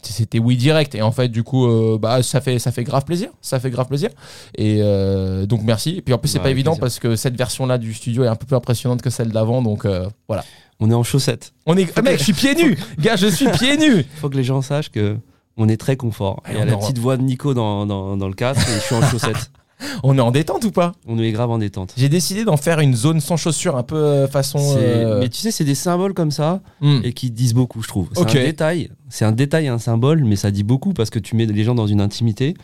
C'était 0.03 0.39
oui 0.39 0.57
direct. 0.57 0.95
Et 0.95 1.03
en 1.03 1.13
fait, 1.13 1.29
du 1.29 1.43
coup, 1.43 1.67
euh, 1.67 1.99
bah, 2.01 2.23
ça, 2.23 2.41
fait, 2.41 2.59
ça 2.59 2.73
fait 2.73 2.85
grave 2.85 3.05
plaisir. 3.05 3.31
Ça 3.41 3.59
fait 3.61 3.71
grave 3.71 3.89
plaisir. 3.89 4.11
Et 4.57 4.79
euh, 4.81 5.47
donc, 5.47 5.63
merci. 5.63 5.97
Et 5.97 6.03
puis 6.03 6.15
en 6.15 6.19
plus, 6.19 6.29
c'est 6.29 6.39
pas 6.39 6.51
évident 6.51 6.73
plaisir. 6.73 6.81
parce 6.81 6.99
que 6.99 7.17
cette 7.17 7.37
version-là 7.37 7.79
du 7.79 7.95
studio 7.95 8.25
est 8.25 8.29
un 8.29 8.37
peu 8.37 8.47
plus 8.47 8.57
impressionnante 8.57 9.03
que 9.03 9.11
celle 9.11 9.31
d'avant. 9.31 9.63
Donc 9.63 9.85
euh, 9.85 10.09
voilà. 10.29 10.45
On 10.79 10.91
est 10.91 10.95
en 10.95 11.03
chaussettes. 11.03 11.53
On 11.67 11.77
est. 11.77 11.93
Ah, 11.97 12.03
mec, 12.03 12.19
je 12.19 12.25
suis 12.25 12.33
pieds 12.33 12.55
nus 12.55 12.79
Gars, 12.99 13.17
je 13.17 13.27
suis 13.27 13.49
pieds 13.51 13.77
nus 13.77 13.99
Il 13.99 14.05
faut 14.17 14.31
que 14.31 14.37
les 14.37 14.45
gens 14.45 14.63
sachent 14.63 14.91
que. 14.91 15.17
On 15.57 15.69
est 15.69 15.77
très 15.77 15.97
confort. 15.97 16.43
Il 16.49 16.57
y 16.57 16.61
a 16.61 16.65
la 16.65 16.77
petite 16.77 16.97
voix 16.97 17.19
de 17.19 17.23
Nico 17.23 17.53
dans, 17.53 17.85
dans, 17.85 18.17
dans 18.17 18.29
le 18.29 18.35
casque 18.35 18.67
et 18.67 18.75
je 18.77 18.79
suis 18.79 18.95
en 18.95 19.03
chaussettes. 19.03 19.51
On 20.03 20.17
est 20.17 20.21
en 20.21 20.31
détente 20.31 20.65
ou 20.65 20.71
pas 20.71 20.93
On 21.07 21.19
est 21.19 21.33
grave 21.33 21.51
en 21.51 21.59
détente. 21.59 21.95
J'ai 21.97 22.09
décidé 22.09 22.45
d'en 22.45 22.57
faire 22.57 22.81
une 22.81 22.95
zone 22.95 23.21
sans 23.21 23.37
chaussures, 23.37 23.77
un 23.77 23.83
peu 23.83 23.97
euh, 23.97 24.29
façon. 24.29 24.59
Euh, 24.79 25.21
Mais 25.21 25.29
tu 25.29 25.39
sais, 25.39 25.51
c'est 25.51 25.65
des 25.65 25.75
symboles 25.75 26.15
comme 26.15 26.31
ça 26.31 26.61
hmm. 26.81 27.01
et 27.05 27.13
qui 27.13 27.31
disent 27.31 27.55
beaucoup, 27.55 27.83
je 27.83 27.89
trouve. 27.89 28.09
C'est 28.15 28.23
un 28.23 28.45
détail, 28.45 28.91
c'est 29.09 29.25
un 29.25 29.33
détail, 29.33 29.69
un 29.69 29.79
symbole, 29.79 30.25
mais 30.25 30.37
ça 30.37 30.51
dit 30.51 30.63
beaucoup 30.65 30.93
parce 30.93 31.11
que 31.11 31.19
tu 31.19 31.37
mets 31.37 31.47
les 31.47 31.65
gens 31.65 31.75
dans 31.75 31.87
une 31.87 32.01
intimité. 32.01 32.55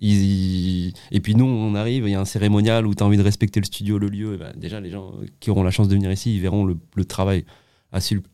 Ils- 0.00 0.92
Et 1.10 1.20
puis 1.20 1.34
nous, 1.34 1.44
on 1.46 1.74
arrive, 1.74 2.04
il 2.06 2.10
y 2.10 2.14
a 2.14 2.20
un 2.20 2.24
cérémonial 2.24 2.86
où 2.86 2.94
tu 2.94 3.02
as 3.02 3.06
envie 3.06 3.16
de 3.16 3.22
respecter 3.22 3.60
le 3.60 3.66
studio, 3.66 3.98
le 3.98 4.08
lieu. 4.08 4.34
et 4.34 4.38
ben, 4.38 4.52
déjà, 4.56 4.80
les 4.80 4.90
gens 4.90 5.12
qui 5.40 5.50
auront 5.50 5.62
la 5.64 5.70
chance 5.70 5.88
de 5.88 5.94
venir 5.94 6.10
ici, 6.12 6.34
ils 6.34 6.40
verront 6.40 6.64
le, 6.64 6.76
le 6.94 7.04
travail 7.04 7.44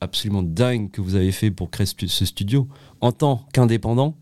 absolument 0.01 0.43
dingue 0.43 0.91
que 0.91 1.01
vous 1.01 1.15
avez 1.15 1.33
fait 1.33 1.51
pour 1.51 1.71
créer 1.71 1.87
ce 1.87 2.25
studio 2.25 2.69
en 3.01 3.13
tant 3.13 3.47
qu'indépendant, 3.53 4.17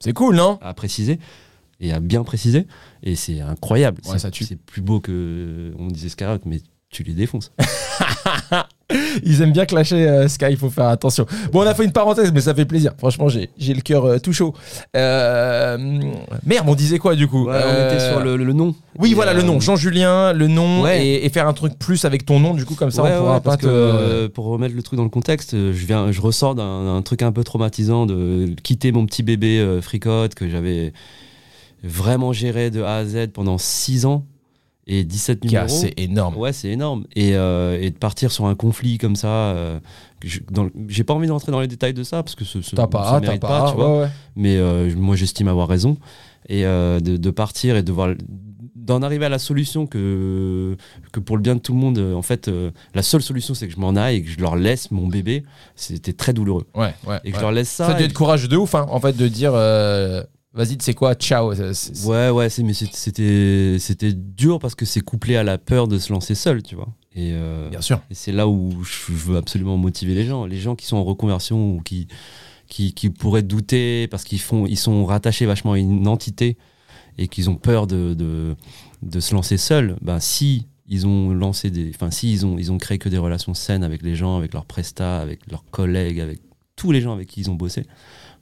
C'est 0.00 0.12
cool, 0.12 0.36
non? 0.36 0.58
à 0.60 0.74
préciser 0.74 1.18
et 1.80 1.92
à 1.92 2.00
bien 2.00 2.22
préciser. 2.24 2.66
Et 3.02 3.14
c'est 3.16 3.40
incroyable. 3.40 4.00
Ouais, 4.06 4.12
C'est- 4.12 4.18
ça 4.20 4.30
tue. 4.30 4.44
c'est 4.44 4.56
plus 4.56 4.82
beau 4.82 5.00
que, 5.00 5.72
on 5.78 5.88
disait 5.88 6.08
Skyrock, 6.08 6.42
mais 6.46 6.60
tu 6.90 7.02
les 7.02 7.12
défonces. 7.14 7.52
Ils 9.24 9.42
aiment 9.42 9.52
bien 9.52 9.66
clasher 9.66 10.06
euh, 10.08 10.28
Sky, 10.28 10.46
il 10.50 10.56
faut 10.56 10.70
faire 10.70 10.86
attention. 10.86 11.26
Bon, 11.52 11.62
on 11.62 11.66
a 11.66 11.74
fait 11.74 11.84
une 11.84 11.90
parenthèse, 11.92 12.30
mais 12.32 12.40
ça 12.40 12.54
fait 12.54 12.64
plaisir. 12.64 12.92
Franchement, 12.98 13.28
j'ai 13.28 13.50
j'ai 13.58 13.74
le 13.74 13.80
cœur 13.80 14.04
euh, 14.04 14.18
tout 14.18 14.32
chaud. 14.32 14.54
Euh, 14.94 15.76
merde, 16.44 16.66
on 16.68 16.76
disait 16.76 16.98
quoi 17.00 17.16
du 17.16 17.26
coup? 17.26 17.46
Ouais, 17.46 17.54
Euh, 17.56 17.88
On 17.90 17.94
était 17.94 18.08
sur 18.08 18.20
le, 18.20 18.36
le 18.36 18.52
nom. 18.52 18.76
Oui, 18.98 19.10
Et, 19.10 19.14
voilà 19.14 19.32
le 19.34 19.40
euh, 19.40 19.44
nom. 19.44 19.58
Jean-Julien, 19.58 20.32
le 20.32 20.46
nom, 20.46 20.82
Ouais. 20.82 21.04
et, 21.04 21.26
et 21.26 21.28
faire 21.30 21.48
un 21.48 21.52
truc 21.52 21.76
plus 21.78 22.04
avec 22.04 22.24
ton 22.24 22.38
nom, 22.38 22.54
du 22.54 22.64
coup, 22.64 22.76
comme 22.76 22.92
ça, 22.92 23.02
Ouais, 23.02 23.10
on 23.16 23.20
pourra 23.22 23.40
pas 23.40 23.56
te. 23.56 23.66
euh, 23.66 24.28
pour 24.28 24.44
remettre 24.46 24.76
le 24.76 24.82
truc 24.82 24.96
dans 24.96 25.02
le 25.04 25.10
contexte, 25.10 25.54
euh, 25.54 25.72
je 25.72 25.84
viens, 25.84 26.12
je 26.12 26.20
ressors 26.20 26.54
d'un 26.54 27.02
truc 27.02 27.22
un 27.22 27.32
peu 27.32 27.42
traumatisant 27.42 28.06
de 28.06 28.54
quitter 28.62 28.92
mon 28.92 29.04
petit 29.04 29.24
bébé 29.24 29.58
euh, 29.58 29.82
fricote 29.82 30.36
que 30.36 30.48
j'avais 30.48 30.92
vraiment 31.82 32.32
géré 32.32 32.70
de 32.70 32.82
A 32.82 32.96
à 32.96 33.04
Z 33.04 33.28
pendant 33.32 33.58
6 33.58 34.06
ans 34.06 34.24
et 34.86 35.02
17 35.04 35.42
Gars, 35.42 35.62
numéros. 35.62 35.68
c'est 35.80 35.94
énorme. 36.00 36.36
Ouais, 36.36 36.52
c'est 36.52 36.68
énorme. 36.68 37.04
Et, 37.16 37.34
euh, 37.34 37.78
et 37.80 37.90
de 37.90 37.96
partir 37.98 38.30
sur 38.30 38.46
un 38.46 38.54
conflit 38.54 38.98
comme 38.98 39.16
ça, 39.16 39.28
euh, 39.28 39.80
j'ai 40.88 41.04
pas 41.04 41.14
envie 41.14 41.26
d'entrer 41.28 41.50
dans 41.52 41.60
les 41.60 41.66
détails 41.68 41.94
de 41.94 42.02
ça 42.04 42.22
parce 42.22 42.34
que 42.36 42.44
ce, 42.44 42.62
ce- 42.62 42.76
ça 42.76 42.86
pas, 42.86 43.02
t'as 43.02 43.20
mérite 43.20 43.40
pas. 43.42 43.70
tu 43.70 43.76
vois. 43.76 43.94
ouais, 43.94 44.00
ouais. 44.04 44.08
Mais 44.36 44.56
euh, 44.56 44.90
moi, 44.96 45.16
j'estime 45.16 45.48
avoir 45.48 45.68
raison. 45.68 45.96
Et 46.48 46.62
de, 46.62 47.00
de 47.00 47.30
partir 47.30 47.74
et 47.76 47.82
de 47.82 47.90
voir 47.90 48.14
d'en 48.76 49.02
arriver 49.02 49.24
à 49.24 49.28
la 49.28 49.40
solution 49.40 49.88
que, 49.88 50.76
que 51.10 51.18
pour 51.18 51.36
le 51.36 51.42
bien 51.42 51.56
de 51.56 51.60
tout 51.60 51.72
le 51.72 51.80
monde, 51.80 51.98
en 51.98 52.22
fait, 52.22 52.46
euh, 52.46 52.70
la 52.94 53.02
seule 53.02 53.20
solution, 53.22 53.52
c'est 53.54 53.66
que 53.66 53.74
je 53.74 53.80
m'en 53.80 53.96
aille 53.96 54.18
et 54.18 54.22
que 54.22 54.30
je 54.30 54.38
leur 54.38 54.54
laisse 54.54 54.92
mon 54.92 55.08
bébé. 55.08 55.42
C'était 55.74 56.12
très 56.12 56.32
douloureux. 56.32 56.64
Ouais, 56.76 56.94
ouais, 57.08 57.18
Et 57.24 57.30
que 57.30 57.34
ouais. 57.34 57.38
je 57.38 57.40
leur 57.40 57.50
laisse 57.50 57.68
ça. 57.68 57.86
Ça 57.86 57.94
a 57.94 57.98
dû 57.98 58.04
être 58.04 58.12
courageux 58.12 58.46
de 58.46 58.56
ouf, 58.56 58.76
hein, 58.76 58.86
en 58.88 59.00
fait, 59.00 59.16
de 59.16 59.26
dire 59.26 59.50
euh, 59.54 60.22
vas-y, 60.56 60.76
tu 60.78 60.84
sais 60.84 60.94
quoi, 60.94 61.14
ciao. 61.14 61.54
C'est- 61.54 61.74
c'est- 61.74 62.06
Ouais, 62.08 62.30
ouais, 62.30 62.48
c'est- 62.48 62.62
mais 62.62 62.72
c'est- 62.72 62.92
c'était 62.94 63.76
c'était 63.78 64.12
dur 64.12 64.58
parce 64.58 64.74
que 64.74 64.84
c'est 64.84 65.00
couplé 65.00 65.36
à 65.36 65.44
la 65.44 65.58
peur 65.58 65.86
de 65.88 65.98
se 65.98 66.12
lancer 66.12 66.34
seul, 66.34 66.62
tu 66.62 66.74
vois. 66.74 66.88
Et, 67.14 67.30
euh, 67.32 67.68
Bien 67.70 67.80
sûr. 67.80 68.00
et 68.10 68.14
c'est 68.14 68.32
là 68.32 68.46
où 68.48 68.82
je 68.84 69.12
veux 69.12 69.36
absolument 69.36 69.76
motiver 69.76 70.14
les 70.14 70.24
gens. 70.26 70.44
Les 70.46 70.58
gens 70.58 70.74
qui 70.74 70.86
sont 70.86 70.96
en 70.96 71.04
reconversion 71.04 71.76
ou 71.76 71.80
qui, 71.80 72.08
qui, 72.68 72.92
qui 72.92 73.10
pourraient 73.10 73.42
douter 73.42 74.06
parce 74.08 74.24
qu'ils 74.24 74.40
font, 74.40 74.66
ils 74.66 74.76
sont 74.76 75.04
rattachés 75.06 75.46
vachement 75.46 75.72
à 75.72 75.78
une 75.78 76.08
entité 76.08 76.56
et 77.16 77.28
qu'ils 77.28 77.48
ont 77.48 77.54
peur 77.56 77.86
de, 77.86 78.12
de, 78.14 78.54
de 79.02 79.20
se 79.20 79.34
lancer 79.34 79.56
seuls, 79.56 79.96
ben 80.02 80.20
si 80.20 80.66
ils 80.88 81.06
ont 81.06 81.30
lancé 81.32 81.70
des, 81.70 81.90
enfin 81.94 82.10
si 82.10 82.30
ils 82.32 82.44
ont, 82.44 82.58
ils 82.58 82.70
ont 82.70 82.76
créé 82.78 82.98
que 82.98 83.08
des 83.08 83.18
relations 83.18 83.54
saines 83.54 83.82
avec 83.82 84.02
les 84.02 84.14
gens, 84.14 84.36
avec 84.36 84.52
leurs 84.52 84.66
prestats, 84.66 85.18
avec 85.20 85.40
leurs 85.50 85.64
collègues, 85.70 86.20
avec 86.20 86.40
tous 86.76 86.92
les 86.92 87.00
gens 87.00 87.12
avec 87.14 87.28
qui 87.28 87.40
ils 87.40 87.50
ont 87.50 87.54
bossé, 87.54 87.86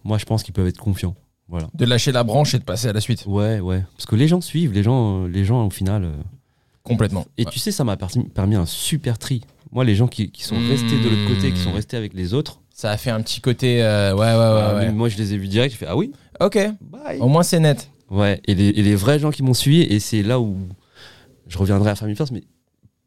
moi 0.03 0.19
je 0.19 0.25
pense 0.25 0.43
qu'ils 0.43 0.53
peuvent 0.55 0.67
être 0.67 0.81
confiants. 0.81 1.15
Voilà. 1.49 1.69
De 1.75 1.85
lâcher 1.85 2.11
la 2.13 2.25
branche 2.25 2.55
et 2.55 2.59
de 2.59 2.65
passer 2.65 2.89
à 2.89 2.93
la 2.93 3.01
suite. 3.01 3.25
Ouais, 3.27 3.61
ouais. 3.61 3.83
Parce 3.97 4.07
que 4.07 4.17
les 4.17 4.29
gens 4.29 4.41
suivent, 4.41 4.73
les 4.73 4.83
gens, 4.83 5.25
euh, 5.25 5.29
les 5.29 5.45
gens 5.45 5.67
au 5.67 5.71
final. 5.71 6.05
euh, 6.05 6.13
Complètement. 6.83 7.27
et 7.39 7.45
Ouais. 7.45 7.51
tu 7.53 7.59
sais, 7.59 7.71
ça 7.73 7.85
m'a 7.85 7.97
permis, 7.97 8.55
un 8.57 8.67
super 8.67 9.19
tri. 9.19 9.43
Moi, 9.73 9.85
les 9.85 9.95
gens 9.95 10.07
qui, 10.07 10.31
qui 10.31 10.43
sont 10.45 10.57
restés 10.69 10.99
de 11.03 11.09
l'autre 11.09 11.35
côté, 11.35 11.51
qui 11.53 11.59
sont 11.61 11.71
Mmh. 11.73 11.75
restés 11.75 11.97
avec 11.97 12.15
les 12.15 12.35
autres, 12.35 12.61
Ça 12.73 12.91
a 12.91 12.97
fait 12.97 13.11
un 13.11 13.21
petit 13.23 13.41
côté. 13.41 13.83
euh, 13.83 14.15
ouais, 14.15 14.21
ouais, 14.21 14.29
ouais. 14.81 14.87
ouais. 14.87 14.93
moi, 14.93 15.09
je 15.09 15.17
les 15.19 15.33
ai 15.35 15.37
vus 15.39 15.49
direct. 15.49 15.73
J'ai 15.73 15.79
fait 15.79 15.87
Ah 15.89 15.97
oui, 15.97 16.13
Ok, 16.41 16.59
bye. 16.81 17.19
au 17.21 17.29
moins 17.29 17.43
c'est 17.43 17.61
net. 17.61 17.91
Ouais, 18.11 18.41
et 18.47 18.55
les, 18.55 18.69
et 18.69 18.83
les 18.83 18.95
vrais 18.97 19.19
gens 19.19 19.31
qui 19.31 19.43
m'ont 19.43 19.55
suivi, 19.55 19.81
et 19.83 19.99
c'est 20.01 20.23
là 20.23 20.39
où 20.41 20.57
je 21.49 21.57
reviendrai 21.59 21.91
à 21.91 21.95
Family 21.95 22.17
First, 22.17 22.33
mais 22.33 22.45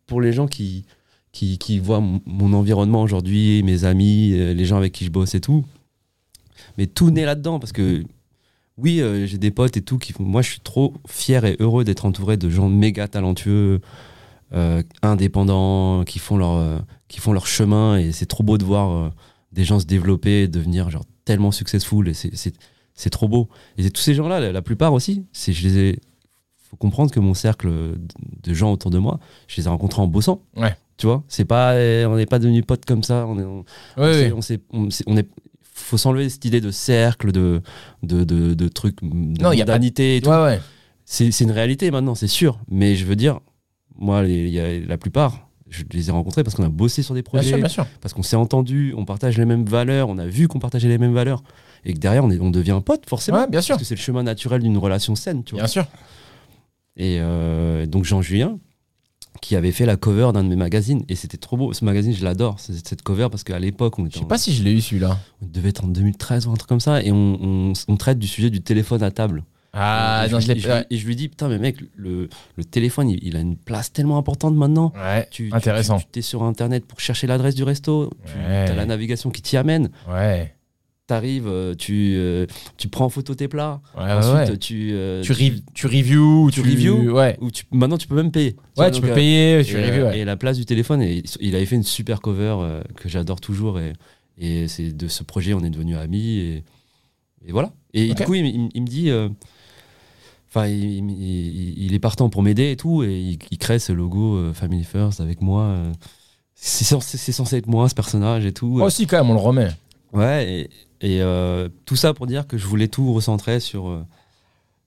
pour 0.07 0.21
les 0.21 0.31
gens 0.33 0.47
qui, 0.47 0.85
qui, 1.31 1.57
qui 1.57 1.79
voient 1.79 1.99
mon, 2.01 2.21
mon 2.25 2.53
environnement 2.53 3.01
aujourd'hui, 3.03 3.61
mes 3.63 3.83
amis, 3.83 4.29
les 4.31 4.65
gens 4.65 4.77
avec 4.77 4.93
qui 4.93 5.05
je 5.05 5.11
bosse 5.11 5.35
et 5.35 5.41
tout, 5.41 5.63
mais 6.77 6.87
tout 6.87 7.11
naît 7.11 7.25
là-dedans 7.25 7.59
parce 7.59 7.71
que 7.71 8.03
oui, 8.77 9.01
euh, 9.01 9.25
j'ai 9.25 9.37
des 9.37 9.51
potes 9.51 9.75
et 9.77 9.81
tout 9.81 9.97
qui 9.97 10.13
font. 10.13 10.23
Moi, 10.23 10.41
je 10.41 10.51
suis 10.51 10.59
trop 10.59 10.93
fier 11.07 11.43
et 11.45 11.55
heureux 11.59 11.83
d'être 11.83 12.05
entouré 12.05 12.37
de 12.37 12.49
gens 12.49 12.69
méga 12.69 13.07
talentueux, 13.07 13.81
euh, 14.53 14.81
indépendants, 15.01 16.03
qui 16.05 16.19
font 16.19 16.37
leur, 16.37 16.51
euh, 16.57 16.79
qui 17.07 17.19
font 17.19 17.33
leur 17.33 17.47
chemin, 17.47 17.97
et 17.97 18.11
c'est 18.11 18.25
trop 18.25 18.43
beau 18.43 18.57
de 18.57 18.63
voir 18.65 19.11
des 19.51 19.63
gens 19.63 19.79
se 19.79 19.85
développer 19.85 20.43
et 20.43 20.47
devenir 20.47 20.89
genre 20.89 21.05
tellement 21.25 21.51
successful 21.51 22.07
et 22.07 22.13
c'est- 22.13 22.35
c'est 22.35 22.53
c'est 22.99 23.09
trop 23.11 23.27
beau. 23.27 23.47
Et 23.77 23.87
tous 23.91 24.01
ces 24.01 24.15
gens-là, 24.15 24.39
la, 24.39 24.51
la 24.51 24.61
plupart 24.63 24.91
aussi, 24.91 25.23
c'est 25.31 25.53
je 25.53 25.67
les 25.67 25.77
ai. 25.77 25.99
Faut 26.69 26.77
comprendre 26.77 27.11
que 27.11 27.19
mon 27.19 27.33
cercle 27.35 27.69
de- 28.43 28.53
gens 28.53 28.71
autour 28.73 28.89
de 28.91 28.97
moi, 28.97 29.19
je 29.47 29.55
les 29.61 29.67
ai 29.67 29.69
rencontrés 29.69 30.01
en 30.01 30.07
bossant. 30.07 30.41
Ouais. 30.55 30.75
Tu 30.97 31.05
vois, 31.05 31.23
c'est 31.27 31.45
pas, 31.45 31.73
on 32.07 32.15
n'est 32.15 32.25
pas 32.25 32.39
devenus 32.39 32.65
potes 32.65 32.85
comme 32.85 33.03
ça. 33.03 33.27
On 33.27 33.37
est, 33.39 33.43
on, 33.43 33.63
Oui, 33.97 34.31
on 35.05 35.15
est, 35.17 35.27
faut 35.83 35.97
s'enlever 35.97 36.29
cette 36.29 36.45
idée 36.45 36.61
de 36.61 36.71
cercle, 36.71 37.31
de, 37.31 37.61
de, 38.03 38.23
de, 38.23 38.53
de 38.53 38.67
trucs, 38.67 39.01
de 39.01 39.07
Non, 39.41 39.49
pas-. 39.49 39.53
Ouais, 40.27 40.43
ouais. 40.43 40.59
C'est 41.05 41.39
une 41.41 41.51
réalité 41.51 41.89
maintenant, 41.91 42.15
c'est 42.15 42.27
sûr. 42.27 42.59
Mais 42.69 42.95
je 42.95 43.05
veux 43.05 43.15
dire, 43.15 43.39
moi, 43.97 44.23
les- 44.23 44.49
y 44.49 44.59
a, 44.59 44.79
la 44.79 44.97
plupart, 44.97 45.49
je 45.69 45.83
les 45.91 46.09
ai 46.09 46.11
rencontrés 46.11 46.43
parce 46.43 46.55
qu'on 46.55 46.63
a 46.63 46.69
bossé 46.69 47.01
sur 47.03 47.13
des 47.13 47.21
Bien 47.21 47.29
projets, 47.29 47.49
sûr, 47.49 47.57
bien 47.57 47.67
sûr. 47.69 47.85
parce 48.01 48.13
qu'on 48.13 48.23
s'est 48.23 48.35
entendu, 48.35 48.93
on 48.97 49.05
partage 49.05 49.37
les 49.37 49.45
mêmes 49.45 49.65
valeurs, 49.65 50.09
on 50.09 50.17
a 50.17 50.25
vu 50.27 50.47
qu'on 50.47 50.59
partageait 50.59 50.89
les 50.89 50.97
mêmes 50.97 51.13
valeurs, 51.13 51.43
et 51.85 51.93
que 51.93 51.99
derrière, 51.99 52.23
on, 52.25 52.31
est, 52.31 52.39
on 52.39 52.49
devient 52.51 52.81
pote, 52.85 53.03
forcément. 53.07 53.39
Ouais, 53.39 53.47
bien 53.47 53.61
sûr. 53.61 53.75
Parce 53.75 53.83
que 53.83 53.87
c'est 53.87 53.95
le 53.95 54.01
chemin 54.01 54.23
naturel 54.23 54.61
d'une 54.61 54.77
relation 54.77 55.15
saine, 55.15 55.43
tu 55.43 55.51
vois. 55.55 55.61
Bien 55.61 55.67
sûr. 55.67 55.85
Et 56.97 57.17
euh, 57.21 57.85
donc, 57.85 58.03
Jean-Julien, 58.03 58.57
qui 59.41 59.55
avait 59.55 59.71
fait 59.71 59.85
la 59.85 59.95
cover 59.97 60.31
d'un 60.33 60.43
de 60.43 60.49
mes 60.49 60.55
magazines, 60.55 61.03
et 61.09 61.15
c'était 61.15 61.37
trop 61.37 61.57
beau. 61.57 61.73
Ce 61.73 61.83
magazine, 61.85 62.13
je 62.13 62.23
l'adore, 62.23 62.59
cette 62.59 63.01
cover, 63.01 63.27
parce 63.29 63.43
qu'à 63.43 63.59
l'époque, 63.59 63.99
on, 63.99 64.03
Je 64.03 64.07
était 64.09 64.19
sais 64.19 64.25
en- 64.25 64.27
pas 64.27 64.37
si 64.37 64.53
je 64.53 64.63
l'ai 64.63 64.71
eu 64.71 64.81
celui-là. 64.81 65.17
on 65.41 65.45
devait 65.47 65.69
être 65.69 65.83
en 65.83 65.87
2013 65.87 66.47
ou 66.47 66.51
un 66.51 66.55
truc 66.55 66.69
comme 66.69 66.79
ça, 66.79 67.01
et 67.03 67.11
on, 67.11 67.37
on- 67.41 67.73
on 67.87 67.97
traite 67.97 68.19
du 68.19 68.27
sujet 68.27 68.49
du 68.49 68.61
téléphone 68.61 69.03
à 69.03 69.11
table. 69.11 69.43
Ah, 69.79 70.25
et, 70.27 70.31
non, 70.31 70.39
je, 70.39 70.47
je 70.47 70.51
et 70.53 70.59
je 70.59 70.67
lui- 70.67 70.83
et 70.89 70.97
je 70.97 71.05
lui 71.05 71.15
dis, 71.15 71.27
putain, 71.29 71.49
mais 71.49 71.59
mec, 71.59 71.77
le, 71.95 72.29
le 72.55 72.63
téléphone, 72.65 73.09
il, 73.09 73.19
il 73.21 73.35
a 73.35 73.41
une 73.41 73.57
place 73.57 73.91
tellement 73.93 74.17
importante 74.17 74.55
maintenant. 74.55 74.91
Ouais, 74.95 75.27
Tu, 75.29 75.49
intéressant. 75.53 75.99
Tu, 76.11 76.19
es 76.19 76.21
sur 76.23 76.41
Internet 76.43 76.85
pour 76.85 76.99
chercher 76.99 77.27
l'adresse 77.27 77.53
du 77.53 77.63
resto, 77.63 78.09
tu 78.25 78.31
as 78.39 78.73
la 78.73 78.85
navigation 78.87 79.29
qui 79.29 79.41
t'y 79.43 79.55
amène. 79.55 79.89
Ouais. 80.09 80.55
T'arrives, 81.07 81.47
euh, 81.47 81.73
tu, 81.73 82.15
euh, 82.17 82.45
tu 82.75 82.89
prends 82.89 83.05
en 83.05 83.09
photo 83.09 83.33
tes 83.33 83.47
plats. 83.47 83.79
Ouais, 83.97 84.11
Ensuite, 84.11 84.49
ouais. 84.51 84.57
tu, 84.57 84.89
euh, 84.91 85.21
Tu, 85.23 85.33
tu 85.73 85.87
review, 85.87 86.51
tu 86.51 86.59
review 86.59 87.13
Ouais. 87.15 87.37
ou 87.39 87.49
tu, 87.49 87.63
maintenant, 87.71 87.97
tu 87.97 88.07
peux 88.07 88.15
même 88.15 88.29
payer. 88.29 88.49
Ouais, 88.57 88.57
vois, 88.75 88.91
tu 88.91 88.95
donc, 88.99 89.03
peux 89.05 89.11
euh, 89.11 89.15
payer, 89.15 89.59
Et, 89.59 89.63
tu 89.63 89.77
euh, 89.77 89.87
review, 89.87 90.03
ouais. 90.03 90.19
et 90.19 90.25
la 90.25 90.35
place 90.35 90.57
du 90.57 90.65
téléphone, 90.65 91.01
et 91.01 91.23
il 91.39 91.55
avait 91.55 91.65
fait 91.65 91.77
une 91.77 91.83
super 91.83 92.19
cover 92.19 92.57
que 92.97 93.07
j'adore 93.07 93.39
toujours. 93.39 93.79
Et, 93.79 93.93
et 94.37 94.67
c'est 94.67 94.91
de 94.91 95.07
ce 95.07 95.23
projet, 95.23 95.53
on 95.53 95.63
est 95.63 95.69
devenus 95.69 95.95
amis. 95.95 96.39
Et, 96.39 96.63
et 97.45 97.51
voilà. 97.53 97.71
Et 97.93 98.13
du 98.13 98.23
coup, 98.25 98.33
il, 98.35 98.45
il- 98.45 98.69
il 98.73 98.81
me 98.81 98.87
dit. 98.87 99.09
Enfin, 100.49 100.67
il, 100.67 101.09
il- 101.09 101.93
est 101.93 101.99
partant 101.99 102.29
pour 102.29 102.43
m'aider 102.43 102.71
et 102.71 102.75
tout, 102.75 103.03
et 103.03 103.37
il, 103.51 103.57
crée 103.57 103.79
ce 103.79 103.93
logo 103.93 104.51
Family 104.53 104.83
First 104.83 105.21
avec 105.21 105.41
moi. 105.41 105.77
c'est 106.53 106.83
censé, 106.83 107.57
être 107.57 107.67
moi, 107.67 107.87
ce 107.87 107.95
personnage 107.95 108.45
et 108.45 108.51
tout. 108.51 108.79
Oh, 108.81 108.89
si, 108.89 109.07
quand 109.07 109.17
même, 109.17 109.29
on 109.29 109.33
le 109.35 109.39
remet. 109.39 109.69
Ouais, 110.13 110.49
et, 110.51 110.69
et, 111.01 111.21
euh, 111.21 111.69
tout 111.85 111.95
ça 111.95 112.13
pour 112.13 112.27
dire 112.27 112.47
que 112.47 112.57
je 112.57 112.65
voulais 112.67 112.87
tout 112.87 113.13
recentrer 113.13 113.59
sur 113.59 113.87
euh, 113.89 114.03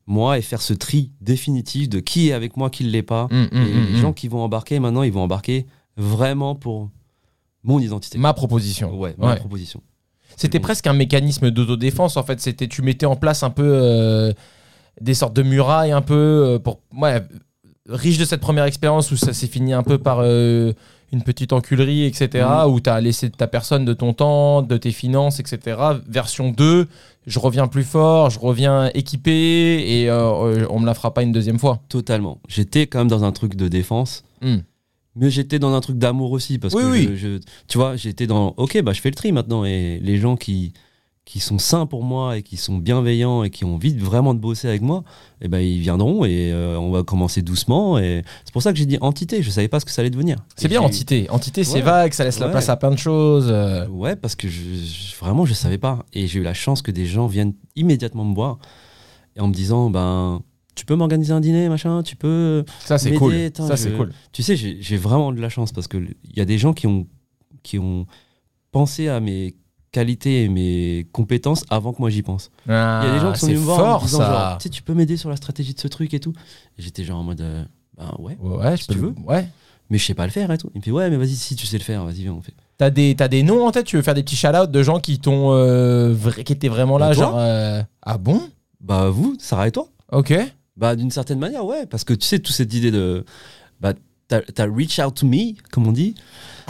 moi 0.06 0.38
et 0.38 0.42
faire 0.42 0.62
ce 0.62 0.72
tri 0.72 1.10
définitif 1.20 1.88
de 1.88 2.00
qui 2.00 2.28
est 2.28 2.32
avec 2.32 2.56
moi, 2.56 2.70
qui 2.70 2.84
ne 2.84 2.90
l'est 2.90 3.02
pas. 3.02 3.28
Hum, 3.30 3.48
hum, 3.52 3.62
et 3.62 3.72
hum, 3.72 3.86
les 3.92 3.96
gens 3.98 4.12
qui 4.12 4.28
vont 4.28 4.40
embarquer, 4.42 4.78
maintenant, 4.80 5.02
ils 5.02 5.12
vont 5.12 5.22
embarquer 5.22 5.66
vraiment 5.96 6.54
pour 6.54 6.90
mon 7.62 7.78
identité. 7.78 8.18
Ma 8.18 8.32
proposition. 8.32 8.98
Ouais, 8.98 9.14
ma 9.18 9.28
Ouais. 9.28 9.36
proposition. 9.36 9.82
C'était 10.36 10.60
presque 10.60 10.86
un 10.86 10.92
mécanisme 10.94 11.50
d'autodéfense 11.50 12.16
en 12.16 12.22
fait. 12.22 12.40
C'était 12.40 12.68
tu 12.68 12.82
mettais 12.82 13.04
en 13.06 13.16
place 13.16 13.42
un 13.42 13.50
peu 13.50 13.64
euh, 13.66 14.32
des 15.00 15.14
sortes 15.14 15.34
de 15.34 15.42
murailles 15.42 15.92
un 15.92 16.02
peu 16.02 16.58
pour 16.62 16.80
ouais 16.96 17.22
riche 17.88 18.16
de 18.18 18.24
cette 18.24 18.40
première 18.40 18.64
expérience 18.64 19.10
où 19.10 19.16
ça 19.16 19.32
s'est 19.32 19.48
fini 19.48 19.72
un 19.72 19.82
peu 19.82 19.98
par 19.98 20.20
une 21.12 21.22
petite 21.22 21.52
enculerie 21.52 22.04
etc 22.04 22.46
Mhm. 22.48 22.72
où 22.72 22.80
tu 22.80 22.88
as 22.90 23.00
laissé 23.00 23.30
ta 23.30 23.46
personne 23.46 23.84
de 23.84 23.92
ton 23.94 24.12
temps 24.12 24.62
de 24.62 24.76
tes 24.76 24.92
finances 24.92 25.40
etc 25.40 25.76
version 26.08 26.50
2 26.50 26.86
je 27.26 27.38
reviens 27.38 27.66
plus 27.66 27.82
fort 27.84 28.30
je 28.30 28.38
reviens 28.38 28.90
équipé 28.94 29.30
et 30.02 30.08
euh, 30.10 30.30
euh, 30.62 30.66
on 30.70 30.78
me 30.80 30.86
la 30.86 30.94
fera 30.94 31.12
pas 31.12 31.22
une 31.22 31.32
deuxième 31.32 31.58
fois 31.58 31.80
Totalement. 31.88 32.38
J'étais 32.48 32.86
quand 32.86 32.98
même 33.00 33.08
dans 33.08 33.24
un 33.24 33.32
truc 33.32 33.54
de 33.56 33.68
défense, 33.68 34.24
Hmm. 34.42 34.58
mais 35.16 35.30
j'étais 35.30 35.58
dans 35.58 35.74
un 35.74 35.80
truc 35.80 35.98
d'amour 35.98 36.30
aussi. 36.32 36.58
Parce 36.58 36.72
Oui, 36.74 36.82
que 36.82 36.86
oui. 36.88 37.08
je- 37.12 37.16
je- 37.16 37.38
tu 37.68 37.76
vois, 37.78 37.96
j'étais 37.96 38.26
dans 38.26 38.54
ok, 38.56 38.80
bah, 38.82 38.92
je 38.92 39.00
fais 39.00 39.10
le 39.10 39.14
tri 39.16 39.32
maintenant. 39.32 39.64
Et 39.64 39.98
les 40.02 40.16
gens 40.18 40.36
qui, 40.36 40.72
qui 41.32 41.38
sont 41.38 41.58
sains 41.60 41.86
pour 41.86 42.02
moi 42.02 42.38
et 42.38 42.42
qui 42.42 42.56
sont 42.56 42.76
bienveillants 42.78 43.44
et 43.44 43.50
qui 43.50 43.64
ont 43.64 43.76
envie 43.76 43.96
vraiment 43.96 44.34
de 44.34 44.40
bosser 44.40 44.66
avec 44.66 44.82
moi, 44.82 45.04
eh 45.40 45.46
ben, 45.46 45.60
ils 45.60 45.78
viendront 45.78 46.24
et 46.24 46.50
euh, 46.52 46.76
on 46.76 46.90
va 46.90 47.04
commencer 47.04 47.40
doucement. 47.40 47.98
Et 47.98 48.24
c'est 48.44 48.52
pour 48.52 48.62
ça 48.62 48.72
que 48.72 48.78
j'ai 48.80 48.84
dit 48.86 48.98
entité. 49.00 49.40
Je 49.40 49.48
savais 49.50 49.68
pas 49.68 49.78
ce 49.78 49.84
que 49.84 49.92
ça 49.92 50.02
allait 50.02 50.10
devenir. 50.10 50.38
c'est 50.56 50.66
bien 50.66 50.80
entité 50.80 51.30
entité 51.30 51.62
c'est 51.62 51.74
Ouais. 51.74 51.80
vague 51.82 52.12
ça 52.14 52.24
laisse 52.24 52.40
la 52.40 52.48
place 52.48 52.68
à 52.68 52.74
plein 52.76 52.90
de 52.90 52.98
choses 52.98 53.46
euh. 53.48 53.86
Ouais, 53.86 54.16
parce 54.16 54.34
que 54.34 54.48
je, 54.48 54.60
je- 54.74 55.16
vraiment, 55.20 55.46
je 55.46 55.54
savais 55.54 55.78
pas. 55.78 56.04
Et 56.12 56.26
j'ai 56.26 56.40
eu 56.40 56.42
la 56.42 56.52
chance 56.54 56.82
que 56.82 56.90
des 56.90 57.06
gens 57.06 57.28
viennent 57.28 57.54
immédiatement 57.76 58.24
me 58.24 58.34
voir 58.34 58.58
et 59.36 59.40
en 59.40 59.46
me 59.46 59.54
disant, 59.54 59.88
ben, 59.88 60.42
tu 60.74 60.84
peux 60.84 60.96
m'organiser 60.96 61.32
un 61.32 61.40
dîner, 61.40 61.68
machin, 61.68 62.02
tu 62.02 62.16
peux. 62.16 62.64
ça 62.80 62.98
c'est 62.98 63.14
cool 63.14 63.34
ça 63.54 63.76
je- 63.76 63.82
c'est 63.82 63.92
cool 63.92 64.10
Tu 64.32 64.42
sais, 64.42 64.56
j'ai 64.56 64.78
j'ai 64.80 64.96
vraiment 64.96 65.30
de 65.30 65.40
la 65.40 65.48
chance 65.48 65.70
parce 65.70 65.86
qu'il 65.86 66.16
y 66.34 66.40
a 66.40 66.44
des 66.44 66.58
gens 66.58 66.72
qui 66.72 66.88
ont, 66.88 67.06
qui 67.62 67.78
ont 67.78 68.06
pensé 68.72 69.06
à 69.08 69.20
mes 69.20 69.54
qualités 69.92 70.44
et 70.44 70.48
mes 70.48 71.06
compétences 71.12 71.64
avant 71.70 71.92
que 71.92 71.98
moi 72.00 72.10
j'y 72.10 72.22
pense. 72.22 72.50
Il 72.66 72.72
y 72.72 72.74
a 72.74 73.12
des 73.12 73.18
gens 73.20 73.32
qui 73.32 73.40
sont 73.40 73.46
Ah, 73.46 73.48
c'est 73.48 73.54
venus 73.54 73.60
me 73.60 73.64
voir 73.64 74.00
en 74.00 74.04
disant, 74.04 74.18
genre, 74.20 74.58
tu 74.58 74.62
sais, 74.64 74.68
tu 74.68 74.82
peux 74.82 74.94
m'aider 74.94 75.16
sur 75.16 75.30
la 75.30 75.36
stratégie 75.36 75.74
de 75.74 75.80
ce 75.80 75.88
truc 75.88 76.14
et 76.14 76.20
tout. 76.20 76.32
J'étais 76.78 77.04
genre 77.04 77.18
en 77.18 77.24
mode, 77.24 77.40
euh, 77.40 77.64
ben 77.96 78.14
ouais, 78.18 78.36
Ouais, 78.40 78.76
Si 78.76 78.86
tu 78.86 78.98
veux. 78.98 79.14
Ouais. 79.26 79.48
mais 79.90 79.98
je 79.98 80.04
sais 80.06 80.14
pas 80.14 80.24
le 80.26 80.30
faire 80.32 80.50
et 80.52 80.58
tout. 80.58 80.70
Il 80.74 80.78
me 80.78 80.84
fait, 80.84 80.90
ouais, 80.92 81.10
mais 81.10 81.16
vas-y, 81.16 81.34
si 81.34 81.56
tu 81.56 81.66
sais 81.66 81.78
le 81.78 81.82
faire, 81.84 82.04
vas-y, 82.04 82.22
viens, 82.22 82.32
on 82.32 82.40
fait. 82.42 82.54
T'as 82.78 82.90
des, 82.90 83.14
t'as 83.16 83.28
des 83.28 83.42
noms 83.42 83.66
en 83.66 83.72
tête? 83.72 83.86
Tu 83.86 83.96
veux 83.96 84.02
faire 84.02 84.14
des 84.14 84.22
petits 84.22 84.36
shout-outs 84.36 84.66
de 84.68 84.82
gens 84.82 85.00
qui 85.00 85.18
t'ont 85.18 85.52
euh, 85.52 86.14
qui 86.44 86.52
étaient 86.52 86.68
vraiment 86.68 86.96
là, 86.96 87.08
Bah, 87.08 87.12
genre 87.12 87.34
euh, 87.36 87.82
ah 88.02 88.16
bon? 88.16 88.40
Bah, 88.80 89.10
vous, 89.10 89.36
Sarah 89.38 89.68
et 89.68 89.72
toi 89.72 89.88
Ok. 90.12 90.32
Bah, 90.76 90.96
d'une 90.96 91.10
certaine 91.10 91.38
manière, 91.38 91.64
ouais, 91.66 91.84
parce 91.86 92.04
que 92.04 92.14
tu 92.14 92.26
sais, 92.26 92.38
toute 92.38 92.54
cette 92.54 92.72
idée 92.72 92.90
de. 92.90 93.24
Bah, 93.80 93.92
t'as 94.28 94.40
t'as 94.40 94.64
reach 94.66 94.98
out 94.98 95.14
to 95.14 95.26
me, 95.26 95.52
comme 95.72 95.86
on 95.88 95.92
dit. 95.92 96.14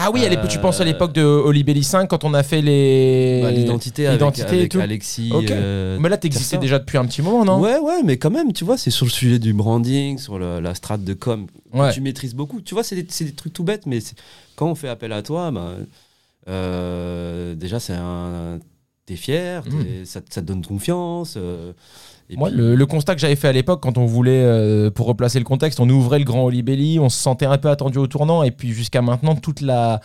Ah 0.03 0.11
oui, 0.11 0.23
tu 0.49 0.59
Euh, 0.59 0.61
penses 0.63 0.81
à 0.81 0.85
l'époque 0.85 1.13
de 1.13 1.23
Olibelli 1.23 1.85
5 1.85 2.07
quand 2.09 2.25
on 2.25 2.33
a 2.33 2.43
fait 2.43 2.63
les 2.63 3.41
Bah, 3.43 3.51
L'identité 3.51 4.07
avec, 4.07 4.23
et 4.55 4.69
tout. 4.69 4.81
Alexis. 4.81 5.31
Euh, 5.51 5.99
Mais 6.01 6.09
là, 6.09 6.17
t'existais 6.17 6.57
déjà 6.59 6.79
depuis 6.79 6.97
un 6.97 7.05
petit 7.05 7.21
moment, 7.21 7.45
non? 7.45 7.61
Ouais, 7.61 7.79
ouais, 7.79 8.03
mais 8.03 8.17
quand 8.17 8.31
même, 8.31 8.53
tu 8.55 8.65
vois, 8.65 8.79
c'est 8.79 8.91
sur 8.91 9.05
le 9.05 9.11
sujet 9.11 9.39
du 9.39 9.53
branding, 9.53 10.17
sur 10.19 10.39
le- 10.39 10.61
la 10.61 10.75
strate 10.75 11.05
de 11.05 11.13
com, 11.13 11.47
Ouais. 11.75 11.93
tu 11.93 12.01
maîtrises 12.01 12.35
beaucoup. 12.35 12.63
Tu 12.63 12.73
vois, 12.75 12.83
c'est 12.83 12.97
des, 12.97 13.33
trucs 13.33 13.53
tout 13.53 13.63
bêtes, 13.65 13.85
mais 13.87 14.01
c'est- 14.01 14.17
quand 14.57 14.69
on 14.71 14.75
fait 14.75 14.89
appel 14.89 15.13
à 15.13 15.23
toi, 15.23 15.51
bah, 15.51 15.75
euh, 16.49 17.55
déjà, 17.55 17.79
c'est 17.81 17.95
un. 17.95 18.59
T'es 19.07 19.17
fier, 19.17 19.65
ça, 20.05 20.21
ça 20.31 20.41
te 20.41 20.47
donne 20.47 20.65
confiance. 20.65 21.37
Euh, 22.31 22.35
et. 22.35 22.37
Moi, 22.37 22.49
puis- 22.49 22.59
le, 22.59 22.75
le 22.75 22.87
constat 22.87 23.15
que 23.15 23.21
j'avais 23.21 23.37
fait 23.37 23.49
à 23.49 23.53
l'époque, 23.53 23.81
quand 23.83 23.99
on 23.99 24.07
voulait, 24.07 24.43
euh, 24.45 24.91
pour 24.91 25.07
replacer 25.07 25.39
le 25.39 25.45
contexte, 25.45 25.81
on 25.81 25.89
ouvrait 25.89 26.19
le 26.19 26.25
grand 26.25 26.45
Olibelli, 26.45 26.99
on 26.99 27.09
se 27.09 27.21
sentait 27.21 27.47
un 27.47 27.59
peu 27.59 27.69
attendu 27.71 27.99
au 27.99 28.07
tournant, 28.07 28.43
et 28.43 28.51
puis 28.51 28.73
jusqu'à 28.73 29.03
maintenant, 29.03 29.35
toute 29.35 29.61
la 29.61 30.01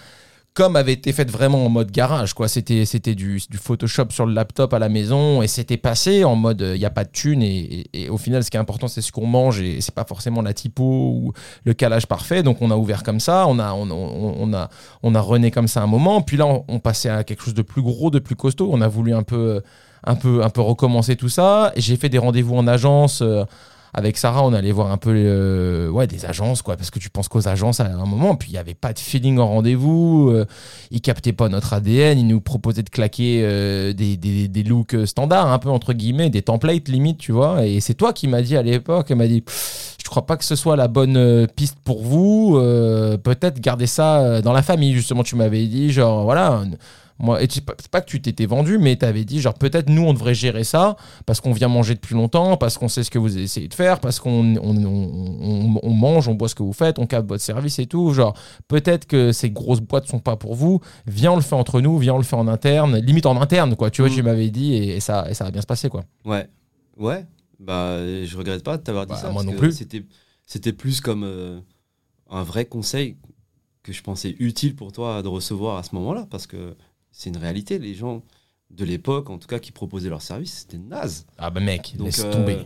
com 0.57 0.78
avait 0.78 0.93
été 0.93 1.11
faite 1.11 1.30
vraiment 1.30 1.65
en 1.65 1.69
mode 1.69 1.91
garage, 1.91 2.34
quoi. 2.34 2.47
C'était, 2.47 2.86
c'était 2.86 3.13
du, 3.13 3.41
du 3.49 3.57
Photoshop 3.57 4.05
sur 4.11 4.26
le 4.26 4.34
laptop 4.34 4.73
à 4.73 4.80
la 4.80 4.88
maison, 4.88 5.41
et 5.41 5.47
c'était 5.47 5.76
passé 5.76 6.23
en 6.23 6.38
mode, 6.38 6.61
il 6.76 6.80
n'y 6.80 6.86
a 6.86 6.89
pas 6.89 7.03
de 7.03 7.09
thune, 7.09 7.43
et, 7.43 7.57
et- 7.93 8.03
et 8.03 8.09
au 8.09 8.17
final, 8.17 8.41
ce 8.41 8.49
qui 8.49 8.55
est 8.55 8.59
important, 8.61 8.88
c'est 8.88 9.01
ce 9.01 9.11
qu'on 9.11 9.28
mange, 9.28 9.59
et 9.59 9.82
c'est 9.82 9.93
pas 9.93 10.05
forcément 10.05 10.41
la 10.41 10.53
typo 10.53 10.84
ou 10.84 11.34
le 11.65 11.73
calage 11.73 12.07
parfait. 12.07 12.41
Donc, 12.41 12.61
on 12.61 12.71
a 12.71 12.78
ouvert 12.78 13.03
comme 13.03 13.19
ça, 13.19 13.47
on 13.49 13.59
a, 13.59 13.73
on, 13.73 13.91
on- 13.91 14.36
on 14.39 14.53
a, 14.53 14.69
on 15.03 15.13
a 15.13 15.19
rené 15.19 15.51
comme 15.51 15.67
ça 15.67 15.84
un 15.84 15.88
moment, 15.88 16.21
puis 16.21 16.38
là, 16.38 16.45
on, 16.47 16.63
on 16.69 16.80
passait 16.80 17.09
à 17.09 17.26
quelque 17.26 17.43
chose 17.43 17.53
de 17.53 17.61
plus 17.61 17.82
gros, 17.82 18.09
de 18.09 18.19
plus 18.19 18.38
costaud. 18.38 18.69
On 18.71 18.80
a 18.80 18.88
voulu 18.88 19.13
un 19.13 19.23
peu 19.23 19.61
un 20.05 20.15
peu, 20.15 20.43
un 20.43 20.49
peu 20.49 20.61
recommencer 20.61 21.15
tout 21.15 21.29
ça. 21.29 21.71
J'ai 21.75 21.97
fait 21.97 22.09
des 22.09 22.17
rendez-vous 22.17 22.55
en 22.55 22.67
agence. 22.67 23.21
euh, 23.21 23.45
avec 23.97 24.17
Sarah, 24.17 24.43
on 24.43 24.51
allait 24.51 24.73
voir 24.73 24.91
un 24.91 24.97
peu 24.97 25.13
euh, 25.15 26.05
des 26.05 26.25
agences, 26.25 26.61
quoi, 26.61 26.75
parce 26.75 26.89
que 26.89 26.99
tu 26.99 27.09
penses 27.09 27.29
qu'aux 27.29 27.47
agences 27.47 27.79
à 27.79 27.85
un 27.85 28.05
moment, 28.05 28.35
puis 28.35 28.49
il 28.49 28.51
n'y 28.51 28.57
avait 28.57 28.73
pas 28.73 28.91
de 28.91 28.99
feeling 28.99 29.39
en 29.39 29.47
rendez-vous, 29.47 30.31
euh, 30.31 30.45
ils 30.91 30.99
captaient 30.99 31.31
pas 31.31 31.47
notre 31.47 31.71
ADN, 31.71 32.19
ils 32.19 32.27
nous 32.27 32.41
proposaient 32.41 32.83
de 32.83 32.89
claquer 32.89 33.39
des, 33.93 34.63
looks 34.67 34.97
standards, 35.05 35.49
un 35.49 35.59
peu 35.59 35.69
entre 35.69 35.93
guillemets, 35.93 36.29
des 36.29 36.41
templates 36.41 36.89
limite, 36.89 37.19
tu 37.19 37.31
vois. 37.31 37.65
Et 37.65 37.79
c'est 37.79 37.93
toi 37.93 38.11
qui 38.11 38.27
m'as 38.27 38.41
dit 38.41 38.57
à 38.57 38.63
l'époque, 38.63 39.11
m'a 39.11 39.27
dit, 39.27 39.45
je 40.03 40.09
crois 40.09 40.25
pas 40.25 40.35
que 40.35 40.43
ce 40.43 40.57
soit 40.57 40.75
la 40.75 40.89
bonne 40.89 41.47
piste 41.55 41.77
pour 41.85 42.03
vous, 42.03 42.59
peut-être 43.23 43.61
garder 43.61 43.87
ça 43.87 44.41
dans 44.41 44.51
la 44.51 44.61
famille, 44.61 44.93
justement, 44.93 45.23
tu 45.23 45.37
m'avais 45.37 45.67
dit, 45.67 45.93
genre, 45.93 46.25
voilà. 46.25 46.63
Moi, 47.18 47.41
et 47.41 47.47
c'est 47.49 47.63
pas, 47.63 48.01
que 48.01 48.05
tu 48.09 48.22
t'étais 48.22 48.45
vendu, 48.45 48.78
mais 48.78 48.97
tu 48.97 49.05
avais 49.05 49.24
dit, 49.24 49.39
genre, 49.39 49.53
peut-être 49.53 49.89
nous, 49.89 50.01
on 50.03 50.13
devrait 50.13 50.34
gérer 50.36 50.66
ça 50.66 50.97
parce 51.26 51.39
qu'on 51.39 51.53
vient 51.53 51.70
manger 51.70 51.93
depuis 51.95 52.13
longtemps, 52.13 52.57
parce 52.57 52.78
qu'on 52.78 52.89
sait 52.89 53.03
ce 53.03 53.09
que 53.09 53.18
vous 53.18 53.38
essayez 53.38 53.70
de 53.70 53.74
faire, 53.74 54.01
parce 54.01 54.20
qu'on 54.20 54.57
on, 54.57 54.76
on- 54.84 55.76
on- 55.76 55.80
on 55.82 55.89
mange, 55.91 56.28
on 56.28 56.34
boit 56.36 56.49
ce 56.49 56.55
que 56.55 56.63
vous 56.63 56.74
faites, 56.74 56.99
on 56.99 57.07
capte 57.07 57.28
votre 57.30 57.41
service 57.43 57.80
et 57.80 57.86
tout. 57.86 58.11
Genre, 58.11 58.36
peut-être 58.68 59.05
que 59.07 59.32
ces 59.32 59.49
grosses 59.49 59.80
boîtes 59.80 60.07
sont 60.07 60.20
pas 60.20 60.36
pour 60.36 60.55
vous. 60.55 60.82
Viens, 61.07 61.32
on 61.32 61.36
le 61.38 61.41
fait 61.41 61.55
entre 61.55 61.80
nous, 61.80 61.97
viens, 61.97 62.16
on 62.16 62.18
le 62.18 62.24
fait 62.26 62.36
en 62.36 62.49
interne, 62.49 62.97
limite 62.97 63.26
en 63.28 63.39
interne, 63.39 63.76
quoi. 63.78 63.89
Tu 63.91 64.01
vois, 64.01 64.09
Mm. 64.11 64.13
tu 64.16 64.24
m'avais 64.24 64.49
dit 64.49 64.74
et, 64.74 64.97
et 64.97 64.99
ça, 64.99 65.26
et 65.30 65.34
ça 65.34 65.45
va 65.45 65.51
bien 65.51 65.61
se 65.61 65.68
passer, 65.68 65.88
quoi. 65.89 66.03
Ouais, 66.26 66.47
ouais. 66.97 67.26
Bah, 67.59 67.97
je 68.26 68.36
regrette 68.38 68.63
pas 68.63 68.76
de 68.78 68.84
t'avoir 68.84 69.05
dit 69.05 69.13
Bah, 69.13 69.20
ça. 69.20 69.28
moi 69.30 69.36
parce 69.36 69.45
non 69.45 69.53
que 69.53 69.57
plus. 69.57 69.72
C'était, 69.72 70.03
c'était 70.45 70.74
plus 70.74 70.99
comme 70.99 71.24
euh, 71.24 71.59
un 72.30 72.43
vrai 72.43 72.66
conseil 72.66 73.16
que 73.84 73.93
je 73.93 74.01
pensais 74.03 74.36
utile 74.39 74.76
pour 74.76 74.91
toi 74.91 75.22
de 75.24 75.28
recevoir 75.30 75.78
à 75.78 75.84
ce 75.84 75.95
moment-là, 75.95 76.28
parce 76.30 76.45
que 76.47 76.76
c'est 77.18 77.30
une 77.30 77.38
réalité. 77.38 77.80
Les 77.80 77.93
gens, 77.93 78.22
de 78.72 78.84
l'époque, 78.86 79.30
en 79.30 79.38
tout 79.38 79.47
cas, 79.47 79.59
qui 79.59 79.72
proposaient 79.72 80.09
leurs 80.09 80.22
services, 80.22 80.66
c'était 80.68 80.78
naze. 80.84 81.26
Ah 81.38 81.49
bah 81.49 81.61
mec, 81.61 81.93
Donc, 81.97 82.07
laisse 82.07 82.24
euh, 82.24 82.32
tomber. 82.32 82.57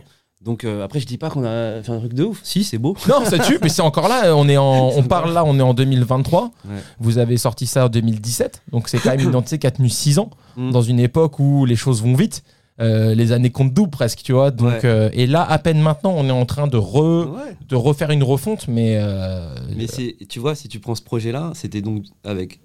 Donc 0.42 0.64
euh, 0.64 0.82
après, 0.82 0.98
je 1.00 1.06
dis 1.06 1.18
pas 1.18 1.28
qu'on 1.28 1.44
a 1.44 1.82
fait 1.82 1.92
un 1.92 1.98
truc 1.98 2.14
de 2.14 2.24
ouf. 2.24 2.40
Si, 2.42 2.64
c'est 2.64 2.78
beau. 2.78 2.96
Non, 3.08 3.24
ça 3.26 3.38
tue, 3.38 3.58
mais 3.62 3.68
c'est 3.68 3.82
encore 3.82 4.08
là. 4.08 4.34
On 4.34 4.48
est 4.48 4.56
en, 4.56 4.88
on 4.96 5.02
parle 5.02 5.32
là, 5.34 5.44
on 5.44 5.58
est 5.58 5.62
en 5.62 5.74
2023. 5.74 6.44
Ouais. 6.64 6.76
Vous 6.98 7.18
avez 7.18 7.36
sorti 7.36 7.66
ça 7.66 7.86
en 7.86 7.88
2017, 7.90 8.62
donc 8.72 8.88
c'est 8.88 8.98
quand 8.98 9.10
même 9.10 9.20
une 9.20 9.28
identité 9.28 9.58
qui 9.58 9.66
a 9.66 9.70
tenu 9.70 9.88
6 9.88 10.18
ans 10.18 10.30
Mm. 10.56 10.72
dans 10.72 10.82
une 10.82 10.98
époque 10.98 11.38
où 11.38 11.64
les 11.64 11.76
choses 11.76 12.02
vont 12.02 12.14
vite. 12.14 12.42
Euh, 12.80 13.14
les 13.14 13.30
années 13.32 13.50
comptent 13.50 13.74
double 13.74 13.90
presque, 13.90 14.22
tu 14.22 14.32
vois. 14.32 14.50
Donc, 14.50 14.68
Ouais. 14.72 14.80
euh, 14.84 15.10
et 15.12 15.26
là, 15.26 15.42
à 15.48 15.58
peine 15.58 15.80
maintenant, 15.82 16.14
on 16.16 16.26
est 16.26 16.30
en 16.32 16.46
train 16.46 16.66
de, 16.66 16.78
re, 16.78 17.30
Ouais. 17.30 17.56
de 17.68 17.76
refaire 17.76 18.10
une 18.10 18.22
refonte, 18.24 18.66
mais. 18.66 18.96
euh, 18.98 19.54
Mais 19.76 19.86
tu 20.28 20.38
vois, 20.40 20.54
si 20.54 20.66
tu 20.68 20.80
prends 20.80 20.94
ce 20.94 21.02
projet-là, 21.02 21.52
c'était 21.54 21.82
donc 21.82 22.04
avec 22.24 22.58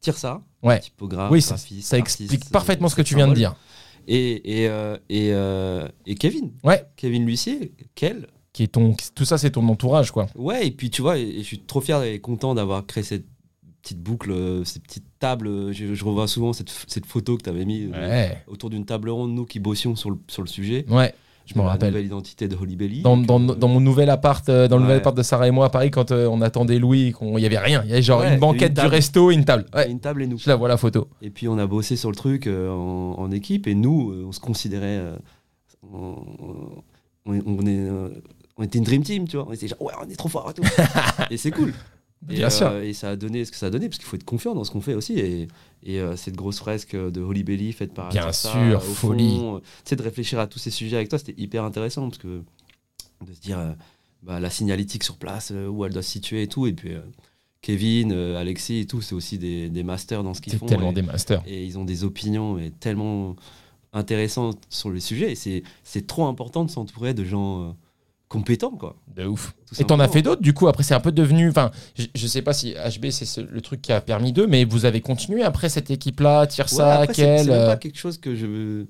Tirsa, 0.00 0.42
Ouais. 0.62 0.80
typographe, 0.80 1.30
oui, 1.30 1.40
ça, 1.42 1.56
ça 1.56 1.64
artiste, 1.64 1.92
explique 1.94 2.46
euh, 2.46 2.50
parfaitement 2.52 2.88
ce 2.88 2.94
que 2.96 3.02
tu 3.02 3.14
viens 3.14 3.28
de 3.28 3.34
dire. 3.34 3.54
Et, 4.06 4.62
et, 4.62 4.68
euh, 4.68 4.96
et, 5.08 5.30
euh, 5.32 5.86
et 6.06 6.14
Kevin. 6.14 6.52
Ouais. 6.64 6.84
Kevin 6.96 7.26
Lucier, 7.26 7.72
quel 7.94 8.26
Qui 8.52 8.62
est 8.64 8.68
ton, 8.68 8.94
tout 9.14 9.24
ça, 9.24 9.36
c'est 9.38 9.50
ton 9.50 9.68
entourage, 9.68 10.10
quoi. 10.10 10.28
Ouais, 10.34 10.66
et 10.66 10.70
puis 10.70 10.88
tu 10.90 11.02
vois, 11.02 11.18
et, 11.18 11.38
je 11.38 11.42
suis 11.42 11.60
trop 11.60 11.80
fier 11.80 12.02
et 12.04 12.18
content 12.20 12.54
d'avoir 12.54 12.86
créé 12.86 13.02
cette 13.04 13.26
petite 13.82 14.00
boucle, 14.00 14.30
euh, 14.30 14.64
ces 14.64 14.80
petites 14.80 15.04
tables. 15.18 15.46
euh, 15.48 15.72
Je, 15.72 15.94
je 15.94 16.04
revois 16.04 16.26
souvent 16.26 16.52
cette, 16.52 16.70
cette 16.86 17.06
photo 17.06 17.36
que 17.36 17.42
tu 17.42 17.50
avais 17.50 17.64
mis 17.64 17.86
Ouais. 17.88 18.42
autour 18.46 18.70
d'une 18.70 18.84
table 18.86 19.10
ronde, 19.10 19.32
nous 19.32 19.44
qui 19.46 19.58
bossions 19.60 19.94
sur 19.96 20.10
le, 20.10 20.18
sur 20.28 20.42
le 20.42 20.48
sujet. 20.48 20.84
Ouais, 20.88 21.14
je 21.48 21.58
m'en 21.58 21.64
la 21.64 21.70
rappelle. 21.70 21.90
nouvelle 21.90 22.06
identité 22.06 22.46
de 22.48 22.56
Holly 22.56 22.76
Belly. 22.76 23.02
Dans, 23.02 23.16
Donc, 23.16 23.26
dans, 23.26 23.40
euh, 23.52 23.54
dans 23.56 23.68
mon 23.68 23.80
nouvel 23.80 24.10
appart, 24.10 24.46
euh, 24.48 24.68
dans 24.68 24.76
le 24.76 24.82
nouvel 24.82 24.98
appart 24.98 25.16
de 25.16 25.22
Sarah 25.22 25.48
et 25.48 25.50
moi 25.50 25.66
à 25.66 25.70
Paris, 25.70 25.90
quand 25.90 26.10
euh, 26.12 26.26
on 26.26 26.40
attendait 26.42 26.78
Louis, 26.78 27.14
il 27.20 27.40
y 27.40 27.46
avait 27.46 27.58
rien. 27.58 27.82
Il 27.84 27.90
y 27.90 27.92
avait 27.94 28.02
genre 28.02 28.20
Ouais, 28.20 28.34
une 28.34 28.40
banquette 28.40 28.76
une 28.76 28.82
du 28.84 28.88
resto 28.88 29.30
et 29.30 29.34
une 29.34 29.44
table. 29.44 29.64
Ouais, 29.74 29.90
Une 29.90 30.00
table 30.00 30.22
et 30.22 30.26
nous. 30.26 30.38
je 30.38 30.48
la 30.48 30.56
vois 30.56 30.68
la 30.68 30.76
photo. 30.76 31.08
Et 31.22 31.30
puis 31.30 31.48
on 31.48 31.58
a 31.58 31.66
bossé 31.66 31.96
sur 31.96 32.10
le 32.10 32.16
truc 32.16 32.46
euh, 32.46 32.70
en, 32.70 33.14
en 33.18 33.30
équipe 33.30 33.66
et 33.66 33.74
nous, 33.74 34.12
on 34.26 34.32
se 34.32 34.40
considérait. 34.40 35.00
on, 35.92 36.16
on- 36.46 36.82
on 37.26 37.66
est, 37.66 37.88
on 38.56 38.62
était 38.62 38.78
une 38.78 38.84
dream 38.84 39.02
team, 39.02 39.28
tu 39.28 39.36
vois. 39.36 39.46
On 39.48 39.52
était 39.52 39.68
genre, 39.68 39.82
ouais, 39.82 39.92
on 40.02 40.08
est 40.08 40.16
trop 40.16 40.28
fort 40.30 40.50
et 40.50 40.54
tout. 40.54 40.62
et 41.30 41.36
c'est 41.36 41.50
cool. 41.50 41.74
Et, 42.30 42.34
Bien 42.34 42.50
sûr. 42.50 42.66
euh, 42.66 42.82
et 42.82 42.92
ça 42.94 43.10
a 43.10 43.16
donné 43.16 43.44
ce 43.44 43.52
que 43.52 43.56
ça 43.56 43.66
a 43.66 43.70
donné, 43.70 43.88
parce 43.88 43.98
qu'il 43.98 44.06
faut 44.06 44.16
être 44.16 44.24
confiant 44.24 44.54
dans 44.54 44.64
ce 44.64 44.70
qu'on 44.70 44.80
fait 44.80 44.94
aussi. 44.94 45.18
Et, 45.18 45.48
et 45.84 46.00
euh, 46.00 46.16
cette 46.16 46.34
grosse 46.34 46.58
fresque 46.58 46.96
de 46.96 47.20
Holy 47.20 47.44
Belly 47.44 47.72
faite 47.72 47.94
par 47.94 48.08
Bien 48.10 48.32
sûr, 48.32 48.76
au 48.76 48.80
folie. 48.80 49.38
euh, 49.40 49.58
tu 49.60 49.64
sais, 49.90 49.96
de 49.96 50.02
réfléchir 50.02 50.38
à 50.40 50.46
tous 50.48 50.58
ces 50.58 50.70
sujets 50.70 50.96
avec 50.96 51.08
toi, 51.08 51.18
c'était 51.18 51.40
hyper 51.40 51.64
intéressant, 51.64 52.08
parce 52.08 52.18
que 52.18 52.42
de 53.24 53.32
se 53.32 53.40
dire 53.40 53.58
euh, 53.58 53.72
bah, 54.24 54.40
la 54.40 54.50
signalétique 54.50 55.04
sur 55.04 55.16
place, 55.16 55.50
euh, 55.52 55.68
où 55.68 55.84
elle 55.84 55.92
doit 55.92 56.02
se 56.02 56.10
situer 56.10 56.42
et 56.42 56.48
tout. 56.48 56.66
Et 56.66 56.72
puis 56.72 56.92
Kevin, 57.62 58.12
Alexis 58.12 58.78
et 58.80 58.86
tout, 58.86 59.00
c'est 59.00 59.14
aussi 59.14 59.38
des, 59.38 59.68
des 59.68 59.82
masters 59.82 60.22
dans 60.24 60.34
ce 60.34 60.40
qu'ils 60.40 60.52
C'est 60.52 60.58
font. 60.58 60.66
tellement 60.66 60.90
et- 60.90 60.94
des 60.94 61.02
masters. 61.02 61.42
et 61.46 61.64
ils 61.64 61.78
ont 61.78 61.84
des 61.84 62.04
opinions 62.04 62.54
mais 62.54 62.70
tellement 62.70 63.36
intéressantes 63.92 64.60
sur 64.70 64.90
le 64.90 65.00
sujet. 65.00 65.32
Et 65.32 65.34
c'est, 65.34 65.62
c'est 65.82 66.06
trop 66.06 66.26
important 66.26 66.64
de 66.64 66.70
s'entourer 66.70 67.14
de 67.14 67.24
gens 67.24 67.76
compétents, 68.28 68.70
quoi. 68.76 68.96
De 69.14 69.24
ouf. 69.26 69.54
Et 69.78 69.84
t'en 69.84 69.98
as 70.00 70.08
fait 70.08 70.22
d'autres, 70.22 70.42
du 70.42 70.52
coup, 70.54 70.68
après 70.68 70.82
c'est 70.82 70.94
un 70.94 71.00
peu 71.00 71.12
devenu. 71.12 71.48
Enfin, 71.48 71.70
je, 71.96 72.04
je 72.14 72.26
sais 72.26 72.42
pas 72.42 72.52
si 72.52 72.74
HB 72.74 73.10
c'est 73.10 73.24
ce- 73.24 73.40
le 73.40 73.60
truc 73.60 73.80
qui 73.82 73.92
a 73.92 74.00
permis 74.00 74.32
d'eux, 74.32 74.46
mais 74.46 74.64
vous 74.64 74.84
avez 74.84 75.00
continué 75.00 75.42
après 75.42 75.68
cette 75.68 75.90
équipe-là, 75.90 76.46
tire 76.46 76.66
Ouais, 76.66 76.70
ça, 76.70 76.94
après, 77.00 77.14
c'est- 77.14 77.22
quel. 77.22 77.38
c'est 77.44 77.50
même 77.50 77.60
euh, 77.60 77.66
pas 77.68 77.76
quelque 77.76 77.98
chose 77.98 78.18
que 78.18 78.34
je 78.34 78.84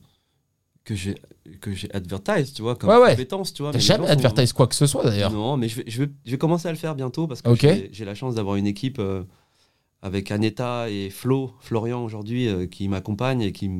que 0.84 0.94
j'ai 0.94 1.14
que 1.60 1.72
j'ai 1.74 1.90
advertise, 1.94 2.52
tu 2.52 2.62
vois, 2.62 2.74
comme 2.76 2.90
Ouais, 2.90 2.96
ouais. 2.96 3.10
compétence, 3.10 3.52
tu 3.54 3.62
vois. 3.62 3.72
T'as 3.72 3.78
jamais 3.78 4.06
sont- 4.06 4.12
advertise 4.12 4.52
quoi 4.52 4.66
que 4.66 4.74
ce 4.74 4.86
soit 4.86 5.04
d'ailleurs. 5.04 5.32
Non, 5.32 5.56
mais 5.56 5.68
je 5.68 5.76
vais, 5.76 5.84
je, 5.86 6.02
vais, 6.02 6.10
je 6.24 6.30
vais 6.32 6.38
commencer 6.38 6.66
à 6.68 6.72
le 6.72 6.78
faire 6.78 6.94
bientôt 6.94 7.26
parce 7.26 7.40
que 7.42 7.54
j'ai, 7.54 7.90
j'ai 7.92 8.04
la 8.04 8.14
chance 8.14 8.34
d'avoir 8.34 8.56
une 8.56 8.66
équipe 8.66 8.98
euh, 8.98 9.22
avec 10.02 10.30
Aneta 10.30 10.88
et 10.90 11.10
Flo, 11.10 11.52
Florian 11.60 12.04
aujourd'hui, 12.04 12.48
euh, 12.48 12.66
qui 12.66 12.88
m'accompagnent 12.88 13.42
et 13.42 13.52
qui, 13.52 13.70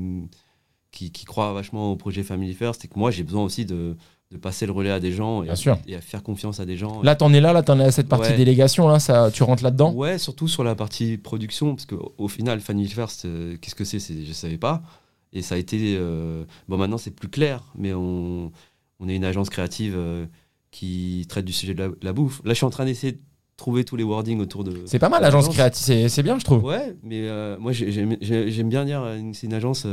qui, 0.93 1.11
qui 1.13 1.25
croient 1.25 1.53
vachement 1.53 1.93
au 1.93 1.97
projet 1.97 2.23
Family 2.23 2.55
First. 2.55 2.85
Et 2.85 2.89
que 2.89 2.99
moi, 2.99 3.11
j'ai 3.11 3.23
besoin 3.23 3.45
aussi 3.45 3.65
de, 3.65 3.97
de 4.31 4.37
passer 4.37 4.67
le 4.67 4.73
relais 4.73 4.91
à 4.91 5.01
des 5.01 5.11
gens 5.11 5.43
et, 5.43 5.49
à 5.49 6.01
faire 6.03 6.23
confiance 6.23 6.61
à 6.61 6.67
des 6.67 6.77
gens. 6.77 7.03
Là, 7.03 7.17
t'en 7.17 7.33
es 7.33 7.41
là, 7.41 7.55
là, 7.55 7.63
t'en 7.63 7.81
es 7.81 7.85
à 7.85 7.91
cette 7.91 8.09
partie 8.09 8.31
Ouais. 8.33 8.37
délégation, 8.37 8.87
là, 8.87 8.99
ça, 8.99 9.31
tu 9.33 9.43
rentres 9.43 9.63
là-dedans? 9.63 9.93
Ouais, 9.95 10.19
surtout 10.19 10.49
sur 10.49 10.65
la 10.65 10.75
partie 10.75 11.17
production, 11.17 11.75
parce 11.75 11.87
qu'au 11.87 12.13
au 12.19 12.29
final, 12.29 12.61
Family 12.61 12.89
First, 12.89 13.25
euh, 13.25 13.57
qu'est-ce 13.61 13.75
que 13.75 13.85
c'est, 13.85 13.99
Je 13.99 14.33
savais 14.33 14.59
pas. 14.59 14.83
Et 15.33 15.41
ça 15.41 15.55
a 15.55 15.59
été. 15.59 15.97
euh, 15.99 16.45
bon, 16.69 16.77
maintenant, 16.77 16.99
c'est 16.99 17.11
plus 17.11 17.29
clair, 17.29 17.65
mais 17.75 17.95
on, 17.95 18.53
on 19.01 19.09
est 19.09 19.17
une 19.17 19.25
agence 19.25 19.49
créative 19.49 19.95
euh, 19.97 20.27
qui 20.71 21.25
traite 21.29 21.47
du 21.47 21.53
sujet 21.55 21.73
de 21.75 21.83
la, 21.83 21.89
de 21.89 21.97
la 22.03 22.13
bouffe. 22.13 22.43
Là, 22.45 22.51
je 22.53 22.57
suis 22.59 22.67
en 22.67 22.71
train 22.71 22.85
d'essayer 22.85 23.13
de 23.13 23.21
trouver 23.57 23.85
tous 23.85 23.97
les 23.97 24.05
wordings 24.05 24.41
autour 24.41 24.63
de. 24.63 24.83
C'est 24.85 24.99
pas 24.99 25.09
mal, 25.09 25.23
l'agence 25.23 25.49
créative, 25.49 26.09
c'est 26.09 26.23
bien, 26.23 26.39
je 26.39 26.45
trouve. 26.45 26.63
Ouais, 26.65 26.95
mais 27.03 27.27
moi, 27.59 27.73
j'ai- 27.73 27.91
j'aime 27.93 28.17
j'ai- 28.21 28.51
j'aime 28.51 28.69
bien 28.69 28.85
dire, 28.85 29.03
c'est 29.33 29.47
une 29.47 29.55
agence. 29.55 29.87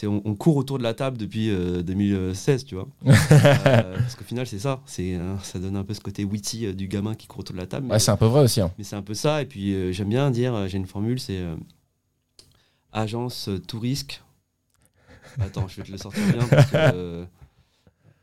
Euh, 0.00 0.02
c'est 0.02 0.06
on, 0.06 0.22
on 0.24 0.34
court 0.34 0.56
autour 0.56 0.78
de 0.78 0.82
la 0.82 0.94
table 0.94 1.16
depuis 1.18 1.50
euh, 1.50 1.82
2016, 1.82 2.64
tu 2.64 2.74
vois. 2.74 2.88
Euh, 3.06 3.96
parce 3.98 4.14
qu'au 4.16 4.24
final, 4.24 4.46
c'est 4.46 4.58
ça. 4.58 4.80
C'est 4.86 5.14
euh, 5.14 5.38
ça 5.42 5.58
donne 5.58 5.76
un 5.76 5.84
peu 5.84 5.94
ce 5.94 6.00
côté 6.00 6.24
witty 6.24 6.66
euh, 6.66 6.72
du 6.72 6.88
gamin 6.88 7.14
qui 7.14 7.26
court 7.26 7.40
autour 7.40 7.54
de 7.54 7.60
la 7.60 7.66
table. 7.66 7.90
Ouais, 7.90 7.98
c'est 7.98 8.10
un 8.10 8.16
peu 8.16 8.26
vrai 8.26 8.42
aussi. 8.42 8.60
hein. 8.60 8.70
mais 8.78 8.84
c'est 8.84 8.96
un 8.96 9.02
peu 9.02 9.14
ça. 9.14 9.42
Et 9.42 9.46
puis 9.46 9.74
euh, 9.74 9.92
j'aime 9.92 10.08
bien 10.08 10.30
dire, 10.30 10.54
euh, 10.54 10.66
j'ai 10.68 10.78
une 10.78 10.86
formule, 10.86 11.20
c'est 11.20 11.38
euh, 11.38 11.54
agence 12.92 13.48
euh, 13.48 13.58
tout 13.58 13.78
risque. 13.80 14.22
Attends, 15.40 15.68
je 15.68 15.76
vais 15.76 15.82
te 15.84 15.92
le 15.92 15.98
sortir 15.98 16.22
bien. 16.32 16.46
Parce 16.48 16.70
que, 16.70 16.76
euh, 16.76 17.24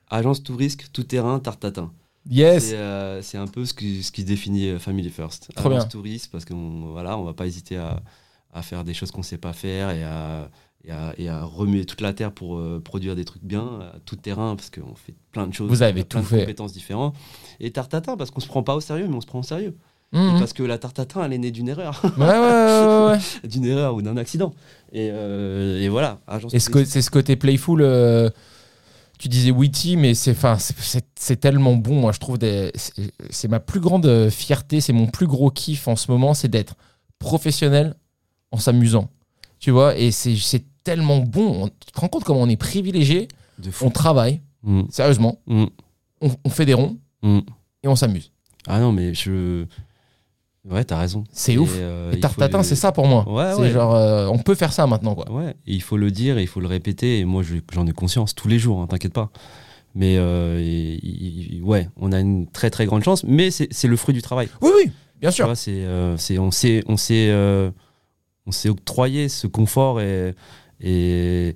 agence 0.09 0.43
tout 0.43 0.55
risque, 0.55 0.87
tout 0.91 1.03
terrain, 1.03 1.39
tartatin. 1.39 1.91
Yes. 2.29 2.65
C'est 2.65 2.75
euh, 2.75 3.21
un 3.35 3.47
peu 3.47 3.65
ce 3.65 3.73
qui, 3.73 4.03
ce 4.03 4.11
qui 4.11 4.23
définit 4.25 4.67
euh, 4.69 4.79
Family 4.79 5.09
First. 5.09 5.49
Trop 5.55 5.69
agence 5.69 5.83
bien. 5.83 5.89
tout 5.89 6.01
risque, 6.01 6.31
parce 6.31 6.43
qu'on 6.45 6.91
voilà, 6.91 7.17
on 7.17 7.23
va 7.23 7.33
pas 7.33 7.45
hésiter 7.47 7.77
à, 7.77 8.01
à 8.53 8.61
faire 8.61 8.83
des 8.83 8.93
choses 8.93 9.11
qu'on 9.11 9.23
sait 9.23 9.37
pas 9.37 9.53
faire 9.53 9.91
et 9.91 10.03
à, 10.03 10.49
et 10.87 10.91
à, 10.91 11.13
et 11.17 11.29
à 11.29 11.43
remuer 11.43 11.85
toute 11.85 12.01
la 12.01 12.13
terre 12.13 12.31
pour 12.31 12.57
euh, 12.57 12.81
produire 12.83 13.15
des 13.15 13.25
trucs 13.25 13.43
bien, 13.43 13.79
à 13.81 13.99
tout 14.05 14.15
terrain, 14.15 14.55
parce 14.55 14.69
qu'on 14.69 14.95
fait 14.95 15.13
plein 15.31 15.45
de 15.45 15.53
choses. 15.53 15.69
Vous 15.69 15.81
avez 15.81 16.03
plein 16.03 16.21
tout 16.21 16.25
de 16.25 16.29
fait. 16.29 16.39
compétences 16.41 16.73
différentes. 16.73 17.15
Et 17.59 17.71
tartatin, 17.71 18.15
parce 18.15 18.31
qu'on 18.31 18.39
se 18.39 18.47
prend 18.47 18.63
pas 18.63 18.75
au 18.75 18.81
sérieux, 18.81 19.07
mais 19.09 19.15
on 19.15 19.21
se 19.21 19.25
prend 19.27 19.39
au 19.39 19.43
sérieux. 19.43 19.75
Mhm. 20.13 20.39
Parce 20.39 20.53
que 20.53 20.63
la 20.63 20.77
tartatin, 20.77 21.25
elle 21.25 21.33
est 21.33 21.37
née 21.37 21.51
d'une 21.51 21.67
erreur. 21.67 22.01
Ouais, 22.17 22.25
ouais, 22.25 23.11
ouais, 23.11 23.19
d'une 23.49 23.65
erreur 23.65 23.95
ou 23.95 24.01
d'un 24.01 24.15
accident. 24.15 24.53
Et, 24.93 25.09
euh, 25.11 25.81
et 25.81 25.89
voilà. 25.89 26.19
agence 26.25 26.53
Et 26.53 26.59
c'est 26.59 27.01
ce 27.01 27.11
côté 27.11 27.35
playful. 27.35 27.81
euh, 27.81 28.29
tu 29.19 29.27
disais 29.27 29.51
witty, 29.51 29.97
mais 29.97 30.13
c'est 30.13 31.35
tellement 31.41 31.75
bon. 31.75 31.95
Moi, 31.99 32.13
je 32.13 32.19
trouve 32.19 32.37
c'est 33.29 33.47
ma 33.49 33.59
plus 33.59 33.81
grande 33.81 34.29
fierté, 34.29 34.79
c'est 34.79 34.93
mon 34.93 35.07
plus 35.07 35.27
gros 35.27 35.49
kiff 35.49 35.87
en 35.89 35.95
ce 35.97 36.09
moment, 36.09 36.33
c'est 36.33 36.47
d'être 36.47 36.75
professionnel 37.19 37.95
en 38.51 38.57
s'amusant. 38.57 39.09
Tu 39.59 39.71
vois, 39.71 39.97
et 39.97 40.11
c'est 40.11 40.35
tellement 40.87 41.19
bon. 41.19 41.65
On- 41.65 41.67
Tu 41.67 41.91
te 41.93 41.99
rends 41.99 42.07
compte 42.07 42.23
comment 42.23 42.41
on 42.41 42.49
est 42.49 42.55
privilégié? 42.57 43.27
On 43.81 43.89
travaille, 43.89 44.41
Mm, 44.63 44.83
sérieusement, 44.89 45.39
mm, 45.47 45.65
on, 46.21 46.29
on 46.45 46.49
fait 46.49 46.65
des 46.65 46.73
ronds 46.73 46.97
mm. 47.23 47.39
et 47.83 47.87
on 47.87 47.95
s'amuse. 47.95 48.31
Ah 48.67 48.79
non, 48.79 48.91
mais 48.91 49.13
je. 49.13 49.65
Ouais, 50.69 50.83
t'as 50.83 50.99
raison. 50.99 51.23
C'est 51.31 51.57
ouf. 51.57 51.71
euh, 51.75 52.11
Et 52.11 52.19
Tartatin, 52.19 52.61
c'est 52.63 52.75
ça 52.75 52.91
pour 52.91 53.07
moi. 53.07 53.23
Ouais, 53.29 53.53
c'est 53.55 53.61
ouais. 53.61 53.71
genre, 53.71 53.95
euh, 53.95 54.27
on 54.27 54.37
peut 54.37 54.55
faire 54.55 54.73
ça 54.73 54.85
maintenant, 54.87 55.15
quoi. 55.15 55.31
Ouais, 55.31 55.51
et 55.65 55.73
il 55.73 55.81
faut 55.81 55.95
le 55.97 56.09
dire 56.11 56.37
et 56.37 56.41
il 56.41 56.47
faut 56.47 56.59
le 56.59 56.67
répéter. 56.67 57.19
Et 57.19 57.25
moi, 57.25 57.41
je- 57.43 57.55
j'en 57.73 57.85
ai 57.87 57.93
conscience 57.93 58.33
tous 58.35 58.47
les 58.49 58.59
jours, 58.59 58.81
hein, 58.81 58.87
t'inquiète 58.87 59.13
pas. 59.13 59.29
Mais 59.95 60.17
euh, 60.17 60.59
et- 60.59 61.57
et- 61.57 61.61
ouais, 61.61 61.87
on 61.97 62.11
a 62.11 62.19
une 62.19 62.47
très 62.47 62.69
très 62.69 62.85
grande 62.85 63.03
chance, 63.03 63.23
mais 63.23 63.49
c'est 63.51 63.67
c'est 63.71 63.87
le 63.87 63.95
fruit 63.97 64.13
du 64.13 64.21
travail. 64.21 64.49
Oui, 64.61 64.69
oui, 64.77 64.91
bien 65.21 65.31
sûr. 65.31 65.55
c'est, 65.55 65.71
euh, 65.85 66.17
c'est, 66.17 66.37
on 66.37 66.51
s'est, 66.51 66.83
on 66.87 66.97
s'est, 66.97 67.31
on 68.45 68.51
s'est 68.51 68.69
octroyé 68.69 69.29
ce 69.29 69.47
confort 69.47 70.01
et, 70.01 70.33
et, 70.81 71.55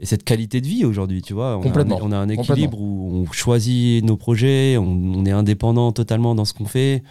et 0.00 0.06
cette 0.06 0.24
qualité 0.24 0.60
de 0.60 0.66
vie 0.66 0.84
aujourd'hui, 0.84 1.22
tu 1.22 1.34
vois. 1.34 1.56
On 1.56 1.60
Complètement, 1.60 1.98
A 1.98 2.00
un, 2.00 2.04
on 2.04 2.12
a 2.12 2.16
un 2.16 2.28
équilibre 2.28 2.80
où 2.80 3.24
on 3.26 3.32
choisit 3.32 4.04
nos 4.04 4.16
projets, 4.16 4.76
on, 4.76 4.84
on 4.86 5.24
est 5.26 5.32
indépendant 5.32 5.92
totalement 5.92 6.34
dans 6.34 6.44
ce 6.44 6.54
qu'on 6.54 6.66
fait. 6.66 7.02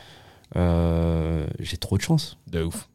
Euh, 0.56 1.46
j'ai 1.60 1.78
trop 1.78 1.98
de 1.98 2.02
chance. 2.02 2.38
De 2.50 2.64
ouf. 2.64 2.90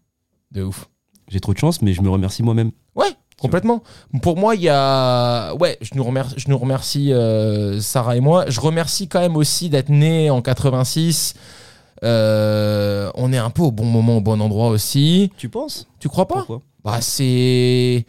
De 0.53 0.63
ouf. 0.63 0.89
J'ai 1.29 1.41
trop 1.41 1.53
de 1.53 1.59
chance, 1.59 1.83
mais 1.83 1.93
je 1.93 2.03
me 2.03 2.11
remercie 2.11 2.43
moi-même. 2.43 2.73
Ouais, 2.95 3.11
complètement. 3.41 3.83
Pour 4.23 4.37
moi, 4.37 4.55
il 4.55 4.63
y 4.63 4.69
a. 4.69 5.55
Ouais, 5.55 5.79
je 5.81 5.91
nous 5.95 6.05
remercie, 6.05 6.35
je 6.39 6.49
nous 6.49 6.59
remercie 6.59 7.13
euh, 7.13 7.81
Sarah 7.81 8.17
et 8.17 8.21
moi. 8.21 8.45
Je 8.49 8.61
remercie 8.61 9.09
quand 9.09 9.21
même 9.21 9.37
aussi 9.37 9.69
d'être 9.69 9.89
né 9.89 10.31
en 10.31 10.43
86. 10.43 11.35
Euh, 12.05 13.11
on 13.15 13.33
est 13.33 13.39
un 13.39 13.51
peu 13.51 13.63
au 13.63 13.71
bon 13.71 13.85
moment, 13.85 14.17
au 14.17 14.21
bon 14.21 14.41
endroit 14.41 14.69
aussi. 14.69 15.31
Tu 15.37 15.49
penses? 15.49 15.87
Tu 16.01 16.09
crois 16.09 16.27
pas? 16.27 16.39
Pourquoi? 16.39 16.63
Bah, 16.85 17.01
c'est. 17.01 18.05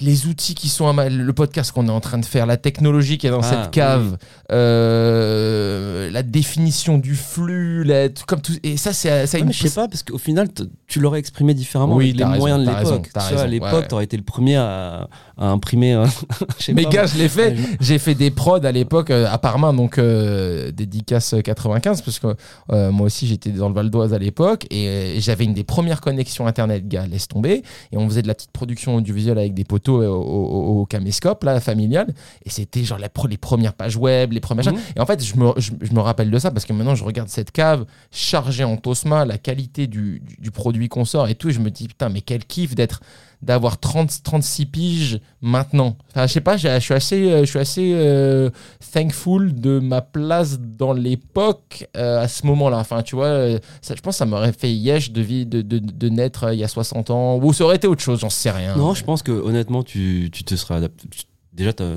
Les 0.00 0.26
outils 0.26 0.54
qui 0.54 0.68
sont 0.68 0.88
à 0.88 0.92
ma- 0.92 1.08
le 1.08 1.32
podcast 1.32 1.70
qu'on 1.70 1.86
est 1.86 1.90
en 1.90 2.00
train 2.00 2.18
de 2.18 2.24
faire, 2.24 2.46
la 2.46 2.56
technologie 2.56 3.18
qui 3.18 3.26
est 3.26 3.30
dans 3.30 3.40
Ah, 3.42 3.62
cette 3.62 3.70
cave, 3.70 4.16
euh, 4.50 6.10
la 6.10 6.22
définition 6.22 6.98
du 6.98 7.14
flux, 7.14 7.84
la- 7.84 8.08
tout- 8.08 8.24
comme 8.26 8.40
tout. 8.40 8.52
Et 8.62 8.76
ça, 8.76 8.92
c'est 8.92 9.26
ça 9.26 9.38
Ouais, 9.38 9.44
une 9.44 9.52
je 9.52 9.62
sais 9.68 9.70
pas, 9.70 9.88
parce 9.88 10.02
qu'au 10.02 10.18
final, 10.18 10.48
tu 10.86 10.98
l'aurais 10.98 11.18
exprimé 11.18 11.54
différemment 11.54 11.96
Oui, 11.96 12.06
avec 12.06 12.16
les 12.16 12.24
raison, 12.24 12.38
moyens 12.38 12.60
de 12.60 12.66
l'époque. 12.70 13.08
Tu 13.12 13.34
vois, 13.34 13.42
À 13.42 13.46
l'époque, 13.46 13.72
ouais, 13.72 13.86
t'aurais 13.88 14.04
été 14.04 14.16
le 14.16 14.22
premier 14.22 14.56
à, 14.56 15.08
à 15.38 15.46
imprimer. 15.48 16.02
sais 16.58 16.72
Mais 16.72 16.84
pas, 16.84 16.90
gars, 16.90 17.06
je 17.06 17.18
l'ai 17.18 17.28
fait. 17.28 17.54
J'ai 17.80 17.98
fait 17.98 18.14
des 18.14 18.30
prods 18.30 18.64
à 18.64 18.72
l'époque 18.72 19.10
euh, 19.10 19.26
à 19.30 19.38
Parmain, 19.38 19.72
donc 19.74 19.98
euh, 19.98 20.72
dédicace 20.72 21.34
95, 21.44 22.02
parce 22.02 22.18
que 22.18 22.28
euh, 22.70 22.90
moi 22.90 23.06
aussi 23.06 23.26
j'étais 23.26 23.50
dans 23.50 23.68
le 23.68 23.74
Val 23.74 23.90
d'Oise 23.90 24.14
à 24.14 24.18
l'époque 24.18 24.66
et, 24.70 24.88
euh, 24.88 25.14
j'avais 25.20 25.44
une 25.44 25.54
des 25.54 25.64
premières 25.64 26.00
connexions 26.00 26.46
internet, 26.46 26.88
gars, 26.88 27.06
laisse 27.06 27.28
tomber. 27.28 27.62
Et 27.92 27.96
on 27.96 28.08
faisait 28.08 28.22
de 28.22 28.28
la 28.28 28.34
petite 28.34 28.52
production 28.52 28.96
audiovisuelle 28.96 29.38
avec 29.38 29.54
des 29.54 29.64
poteaux 29.64 29.91
euh, 30.00 30.08
au, 30.08 30.22
au- 30.22 30.80
au 30.80 30.86
caméscope, 30.86 31.44
là, 31.44 31.60
familial. 31.60 32.12
Et 32.44 32.50
c'était 32.50 32.84
genre 32.84 32.98
la 32.98 33.08
les 33.28 33.36
premières 33.36 33.74
pages 33.74 33.96
web, 33.96 34.32
les 34.32 34.40
premières. 34.40 34.72
Mhm. 34.72 34.78
Et 34.96 35.00
en 35.00 35.06
fait, 35.06 35.22
je 35.22 35.36
me, 35.36 35.52
je, 35.58 35.72
je 35.80 35.92
me 35.92 36.00
rappelle 36.00 36.30
de 36.30 36.38
ça 36.38 36.50
parce 36.50 36.64
que 36.64 36.72
maintenant 36.72 36.94
je 36.94 37.04
regarde 37.04 37.28
cette 37.28 37.50
cave 37.50 37.84
chargée 38.10 38.64
en 38.64 38.76
Tosma, 38.76 39.24
la 39.24 39.38
qualité 39.38 39.86
du, 39.86 40.20
du, 40.20 40.36
du 40.38 40.50
produit 40.50 40.88
qu'on 40.88 41.04
sort 41.04 41.28
et 41.28 41.34
tout. 41.34 41.48
Et 41.50 41.52
je 41.52 41.60
me 41.60 41.70
dis, 41.70 41.88
putain, 41.88 42.08
mais 42.08 42.20
quel 42.20 42.44
kiff 42.44 42.74
d'être 42.74 43.00
d'avoir 43.42 43.78
30 43.80 44.22
36 44.22 44.66
piges 44.66 45.20
maintenant. 45.40 45.96
Enfin, 46.10 46.26
je 46.28 46.32
sais 46.32 46.40
pas, 46.40 46.56
je 46.56 46.78
suis 46.78 46.94
assez 46.94 47.30
euh, 47.30 47.40
je 47.40 47.50
suis 47.50 47.58
assez 47.58 47.92
euh, 47.94 48.50
thankful 48.92 49.52
de 49.54 49.78
ma 49.80 50.00
place 50.00 50.58
dans 50.60 50.92
l'époque 50.92 51.88
euh, 51.96 52.22
à 52.22 52.28
ce 52.28 52.46
moment-là. 52.46 52.78
Enfin, 52.78 53.02
tu 53.02 53.16
vois, 53.16 53.58
ça, 53.80 53.94
je 53.96 54.00
pense 54.00 54.14
que 54.14 54.18
ça 54.18 54.26
m'aurait 54.26 54.52
fait 54.52 54.72
yesh 54.72 55.10
de 55.12 55.20
vie 55.22 55.44
de, 55.46 55.60
de, 55.62 55.78
de 55.78 56.08
naître 56.08 56.44
euh, 56.44 56.54
il 56.54 56.60
y 56.60 56.64
a 56.64 56.68
60 56.68 57.10
ans 57.10 57.38
ou 57.38 57.52
ça 57.52 57.64
aurait 57.64 57.76
été 57.76 57.86
autre 57.88 58.02
chose, 58.02 58.20
j'en 58.20 58.30
sais 58.30 58.50
rien. 58.50 58.76
Non, 58.76 58.94
je 58.94 59.02
pense 59.04 59.22
que 59.22 59.32
honnêtement, 59.32 59.82
tu, 59.82 60.30
tu 60.32 60.44
te 60.44 60.54
serais 60.54 60.74
adapté. 60.76 61.08
Déjà, 61.52 61.72
t'as- 61.72 61.96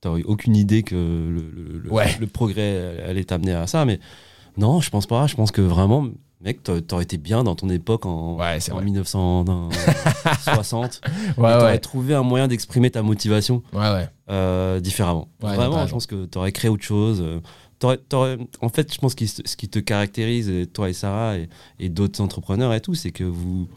t'aurais 0.00 0.20
eu 0.20 0.24
aucune 0.24 0.56
idée 0.56 0.82
que 0.82 0.94
le, 0.94 1.50
le- 1.54 1.78
le- 1.84 1.92
Ouais. 1.92 2.16
le 2.18 2.26
progrès 2.26 3.02
allait 3.06 3.24
t'amener 3.24 3.52
à 3.52 3.66
ça. 3.66 3.84
Mais 3.84 4.00
non, 4.56 4.80
je 4.80 4.88
pense 4.90 5.06
pas. 5.06 5.26
Je 5.26 5.34
pense 5.36 5.50
que 5.50 5.60
vraiment, 5.60 6.06
mec, 6.42 6.62
t'a- 6.62 6.80
t'aurais 6.80 7.04
été 7.04 7.18
bien 7.18 7.44
dans 7.44 7.54
ton 7.54 7.68
époque 7.68 8.06
en, 8.06 8.36
Ouais, 8.36 8.58
en 8.70 8.74
vrai. 8.74 8.84
1960. 8.84 11.00
Ouais, 11.28 11.34
t'aurais 11.36 11.62
ouais. 11.72 11.78
trouvé 11.78 12.14
un 12.14 12.22
moyen 12.22 12.48
d'exprimer 12.48 12.90
ta 12.90 13.02
motivation 13.02 13.62
euh, 14.30 14.80
différemment. 14.80 15.28
Vraiment, 15.40 15.86
je 15.86 15.92
pense 15.92 16.06
que 16.06 16.26
tu 16.26 16.38
aurais 16.38 16.52
créé 16.52 16.70
autre 16.70 16.84
chose. 16.84 17.20
euh, 17.20 17.40
t'aurais- 17.78 17.98
t'aurais- 17.98 18.38
en 18.60 18.68
fait, 18.68 18.92
je 18.92 18.98
pense 18.98 19.14
que 19.14 19.26
ce 19.26 19.56
qui 19.56 19.68
te 19.68 19.78
caractérise, 19.78 20.48
et 20.48 20.66
toi 20.66 20.88
et 20.88 20.92
Sarah 20.92 21.36
et, 21.38 21.48
et 21.78 21.88
d'autres 21.88 22.20
entrepreneurs 22.20 22.72
et 22.74 22.80
tout, 22.80 22.94
c'est 22.94 23.10
que 23.10 23.24
vous, 23.24 23.68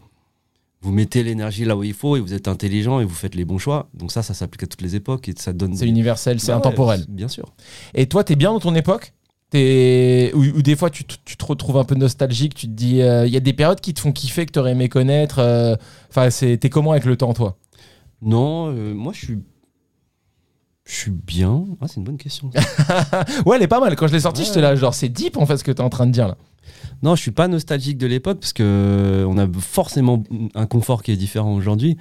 vous 0.82 0.92
mettez 0.92 1.22
l'énergie 1.22 1.64
là 1.64 1.76
où 1.76 1.82
il 1.84 1.94
faut 1.94 2.16
et 2.16 2.20
vous 2.20 2.34
êtes 2.34 2.48
intelligent 2.48 3.00
et 3.00 3.04
vous 3.04 3.14
faites 3.14 3.34
les 3.34 3.44
bons 3.44 3.58
choix. 3.58 3.88
Donc 3.94 4.12
ça, 4.12 4.22
ça 4.22 4.34
s'applique 4.34 4.64
à 4.64 4.66
toutes 4.66 4.82
les 4.82 4.96
époques 4.96 5.28
et 5.28 5.34
ça 5.36 5.52
donne... 5.52 5.76
C'est 5.76 5.88
universel, 5.88 6.40
c'est 6.40 6.52
Bah 6.52 6.58
intemporel. 6.58 7.04
bien 7.08 7.28
sûr. 7.28 7.46
Et 7.94 8.06
toi, 8.06 8.24
t'es 8.24 8.36
bien 8.36 8.52
dans 8.52 8.60
ton 8.60 8.74
époque? 8.74 9.12
Ou, 9.54 10.38
ou 10.58 10.62
des 10.62 10.76
fois, 10.76 10.90
tu, 10.90 11.04
te- 11.04 11.14
tu 11.24 11.36
te 11.36 11.44
retrouves 11.44 11.76
un 11.78 11.84
peu 11.84 11.94
nostalgique, 11.94 12.54
tu 12.54 12.66
te 12.66 12.72
dis, 12.72 12.96
il 12.98 13.28
y 13.32 13.36
a 13.36 13.40
des 13.40 13.52
périodes 13.52 13.80
qui 13.80 13.94
te 13.94 14.00
font 14.00 14.12
kiffer, 14.12 14.46
que 14.46 14.52
t'aurais 14.52 14.72
aimé 14.72 14.88
connaître. 14.88 15.38
euh, 15.38 15.76
Enfin, 16.10 16.30
c'est 16.30 16.56
t'es 16.58 16.70
comment 16.70 16.92
avec 16.92 17.04
le 17.04 17.16
temps, 17.16 17.34
toi? 17.34 17.56
Non, 18.22 18.68
euh, 18.68 18.94
moi, 18.94 19.12
je 19.14 19.24
suis... 19.24 19.38
Je 20.86 20.94
suis 20.94 21.10
bien. 21.10 21.64
Ah, 21.80 21.86
c'est 21.88 21.96
une 21.96 22.04
bonne 22.04 22.18
question. 22.18 22.50
Ouais, 23.46 23.56
elle 23.56 23.62
est 23.62 23.68
pas 23.68 23.80
mal. 23.80 23.96
Quand 23.96 24.06
je 24.06 24.12
l'ai 24.12 24.20
sortie, 24.20 24.42
Ouais. 24.42 24.46
j'étais 24.48 24.60
là, 24.60 24.74
genre, 24.76 24.92
c'est 24.92 25.08
deep 25.08 25.36
en 25.38 25.46
fait 25.46 25.56
ce 25.56 25.64
que 25.64 25.72
t'es 25.72 25.80
en 25.80 25.88
train 25.88 26.06
de 26.06 26.10
dire 26.12 26.28
là. 26.28 26.36
Non, 27.02 27.14
je 27.16 27.22
suis 27.22 27.30
pas 27.30 27.48
nostalgique 27.48 27.96
de 27.98 28.06
l'époque 28.06 28.38
parce 28.40 28.52
que 28.52 28.62
euh, 28.62 29.26
on 29.26 29.38
a 29.38 29.46
forcément 29.60 30.22
un 30.54 30.66
confort 30.66 31.02
qui 31.02 31.10
est 31.12 31.16
différent 31.16 31.54
aujourd'hui. 31.54 31.96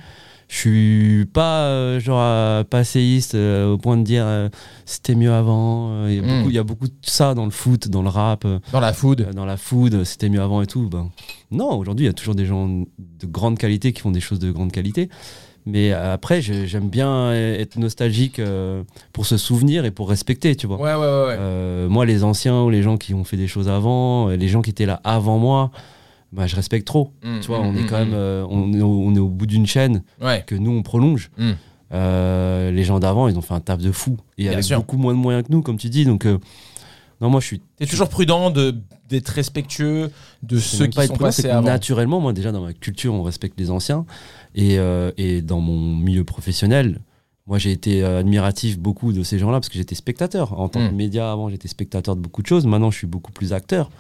Je 0.50 0.56
suis 0.58 1.26
pas 1.34 1.62
euh, 1.66 2.00
genre 2.00 2.20
euh, 2.22 2.64
passéiste 2.64 3.34
euh, 3.36 3.72
au 3.74 3.78
point 3.78 3.98
de 3.98 4.04
dire 4.04 4.24
euh, 4.26 4.50
c'était 4.86 5.16
mieux 5.16 5.32
avant. 5.34 5.90
Euh, 5.92 6.08
Il 6.10 6.16
y, 6.16 6.20
a 6.20 6.22
beaucoup- 6.22 6.50
il 6.50 6.56
y 6.56 6.60
a 6.60 6.64
beaucoup 6.64 6.88
de 6.88 6.94
ça 7.02 7.34
dans 7.34 7.46
le 7.46 7.52
foot, 7.52 7.88
dans 7.88 8.02
le 8.04 8.10
rap, 8.10 8.46
Dans 8.72 8.80
la 8.80 8.94
food. 8.94 9.30
dans 9.34 9.46
la 9.46 9.58
food, 9.58 10.04
c'était 10.04 10.30
mieux 10.30 10.42
avant 10.42 10.62
et 10.62 10.68
tout. 10.68 10.90
Ben, 10.90 11.10
non, 11.52 11.78
aujourd'hui 11.78 12.06
il 12.06 12.10
y 12.10 12.12
a 12.12 12.14
toujours 12.14 12.36
des 12.36 12.46
gens 12.46 12.68
de 12.68 13.26
grande 13.26 13.58
qualité 13.58 13.94
qui 13.94 14.02
font 14.02 14.12
des 14.12 14.20
choses 14.20 14.40
de 14.40 14.52
grande 14.52 14.72
qualité. 14.72 15.10
Mais 15.66 15.94
après, 15.94 16.42
j'aime 16.42 16.90
bien 16.90 17.32
être 17.34 17.78
nostalgique 17.78 18.42
pour 19.14 19.26
se 19.26 19.38
souvenir 19.38 19.86
et 19.86 19.92
pour 19.92 20.10
respecter, 20.10 20.58
tu 20.58 20.68
vois. 20.68 20.76
Ouais, 20.78 20.94
ouais, 20.94 21.00
ouais. 21.00 21.38
ouais. 21.38 21.88
Moi, 21.88 22.06
les 22.06 22.26
anciens 22.26 22.64
ou 22.64 22.70
les 22.70 22.82
gens 22.84 22.98
qui 22.98 23.14
ont 23.14 23.24
fait 23.24 23.38
des 23.38 23.48
choses 23.48 23.70
avant, 23.70 24.28
les 24.28 24.50
gens 24.50 24.62
qui 24.62 24.72
étaient 24.72 24.86
là 24.86 25.00
avant 25.06 25.38
moi, 25.38 25.72
bah, 26.34 26.48
je 26.48 26.56
respecte 26.56 26.86
trop. 26.88 27.12
Mm, 27.24 27.40
Tu 27.42 27.48
vois, 27.48 27.60
mm, 27.60 27.66
on 27.68 27.76
est 27.76 27.84
mm, 27.84 27.88
quand 27.88 28.00
même, 28.00 28.14
euh, 28.14 28.46
on, 28.50 28.74
est 28.74 28.82
au, 28.82 29.02
on 29.06 29.16
est 29.16 29.20
au 29.20 29.30
bout 29.30 29.46
d'une 29.46 29.66
chaîne 29.68 30.04
Ouais. 30.22 30.44
que 30.46 30.56
nous 30.56 30.72
on 30.72 30.82
prolonge. 30.84 31.30
Euh, 31.94 32.72
les 32.72 32.84
gens 32.84 33.00
d'avant, 33.00 33.28
ils 33.28 33.38
ont 33.38 33.42
fait 33.42 33.54
un 33.54 33.60
taf 33.60 33.80
de 33.80 33.92
fou 33.92 34.18
et 34.38 34.44
Bien 34.44 34.54
avec 34.54 34.64
sûr. 34.64 34.80
beaucoup 34.80 34.98
moins 34.98 35.14
de 35.14 35.20
moyens 35.20 35.46
que 35.46 35.52
nous, 35.52 35.62
comme 35.62 35.78
tu 35.78 35.90
dis. 35.90 36.06
Donc, 36.06 36.26
euh, 36.26 36.40
non, 37.22 37.30
moi, 37.30 37.40
je 37.40 37.46
suis. 37.46 37.62
T'es 37.78 37.86
toujours 37.86 38.10
prudent 38.10 38.50
de 38.50 38.76
d'être 39.10 39.30
respectueux 39.30 40.10
de 40.42 40.58
ceux 40.58 40.88
qui 40.88 40.96
pas 40.96 41.06
sont 41.06 41.16
passés 41.16 41.48
avant. 41.50 41.68
naturellement, 41.68 42.20
moi, 42.20 42.34
déjà 42.34 42.52
dans 42.52 42.62
ma 42.62 42.74
culture, 42.74 43.14
on 43.14 43.22
respecte 43.22 43.60
les 43.60 43.70
anciens 43.70 44.06
et, 44.56 44.78
et 45.18 45.42
dans 45.44 45.60
mon 45.60 45.78
milieu 45.96 46.24
professionnel. 46.24 47.00
Moi, 47.46 47.60
j'ai 47.60 47.72
été 47.74 48.04
admiratif 48.04 48.80
beaucoup 48.80 49.14
de 49.14 49.22
ces 49.22 49.38
gens-là 49.38 49.60
parce 49.60 49.70
que 49.70 49.76
j'étais 49.78 49.94
spectateur. 49.96 50.60
En 50.60 50.68
tant 50.70 50.88
que 50.88 50.94
média, 50.94 51.32
avant, 51.32 51.50
j'étais 51.50 51.68
spectateur 51.68 52.16
de 52.16 52.22
beaucoup 52.22 52.42
de 52.42 52.48
choses. 52.48 52.66
Maintenant, 52.66 52.90
je 52.90 52.98
suis 52.98 53.08
beaucoup 53.08 53.32
plus 53.34 53.54
acteur 53.54 53.92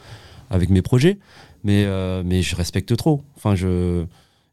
avec 0.49 0.69
mes 0.71 0.81
projets. 0.81 1.19
Mais, 1.63 1.83
euh, 1.85 2.23
mais 2.25 2.41
je 2.41 2.55
respecte 2.55 2.95
trop. 2.97 3.21
Enfin, 3.35 3.55
je, 3.55 4.05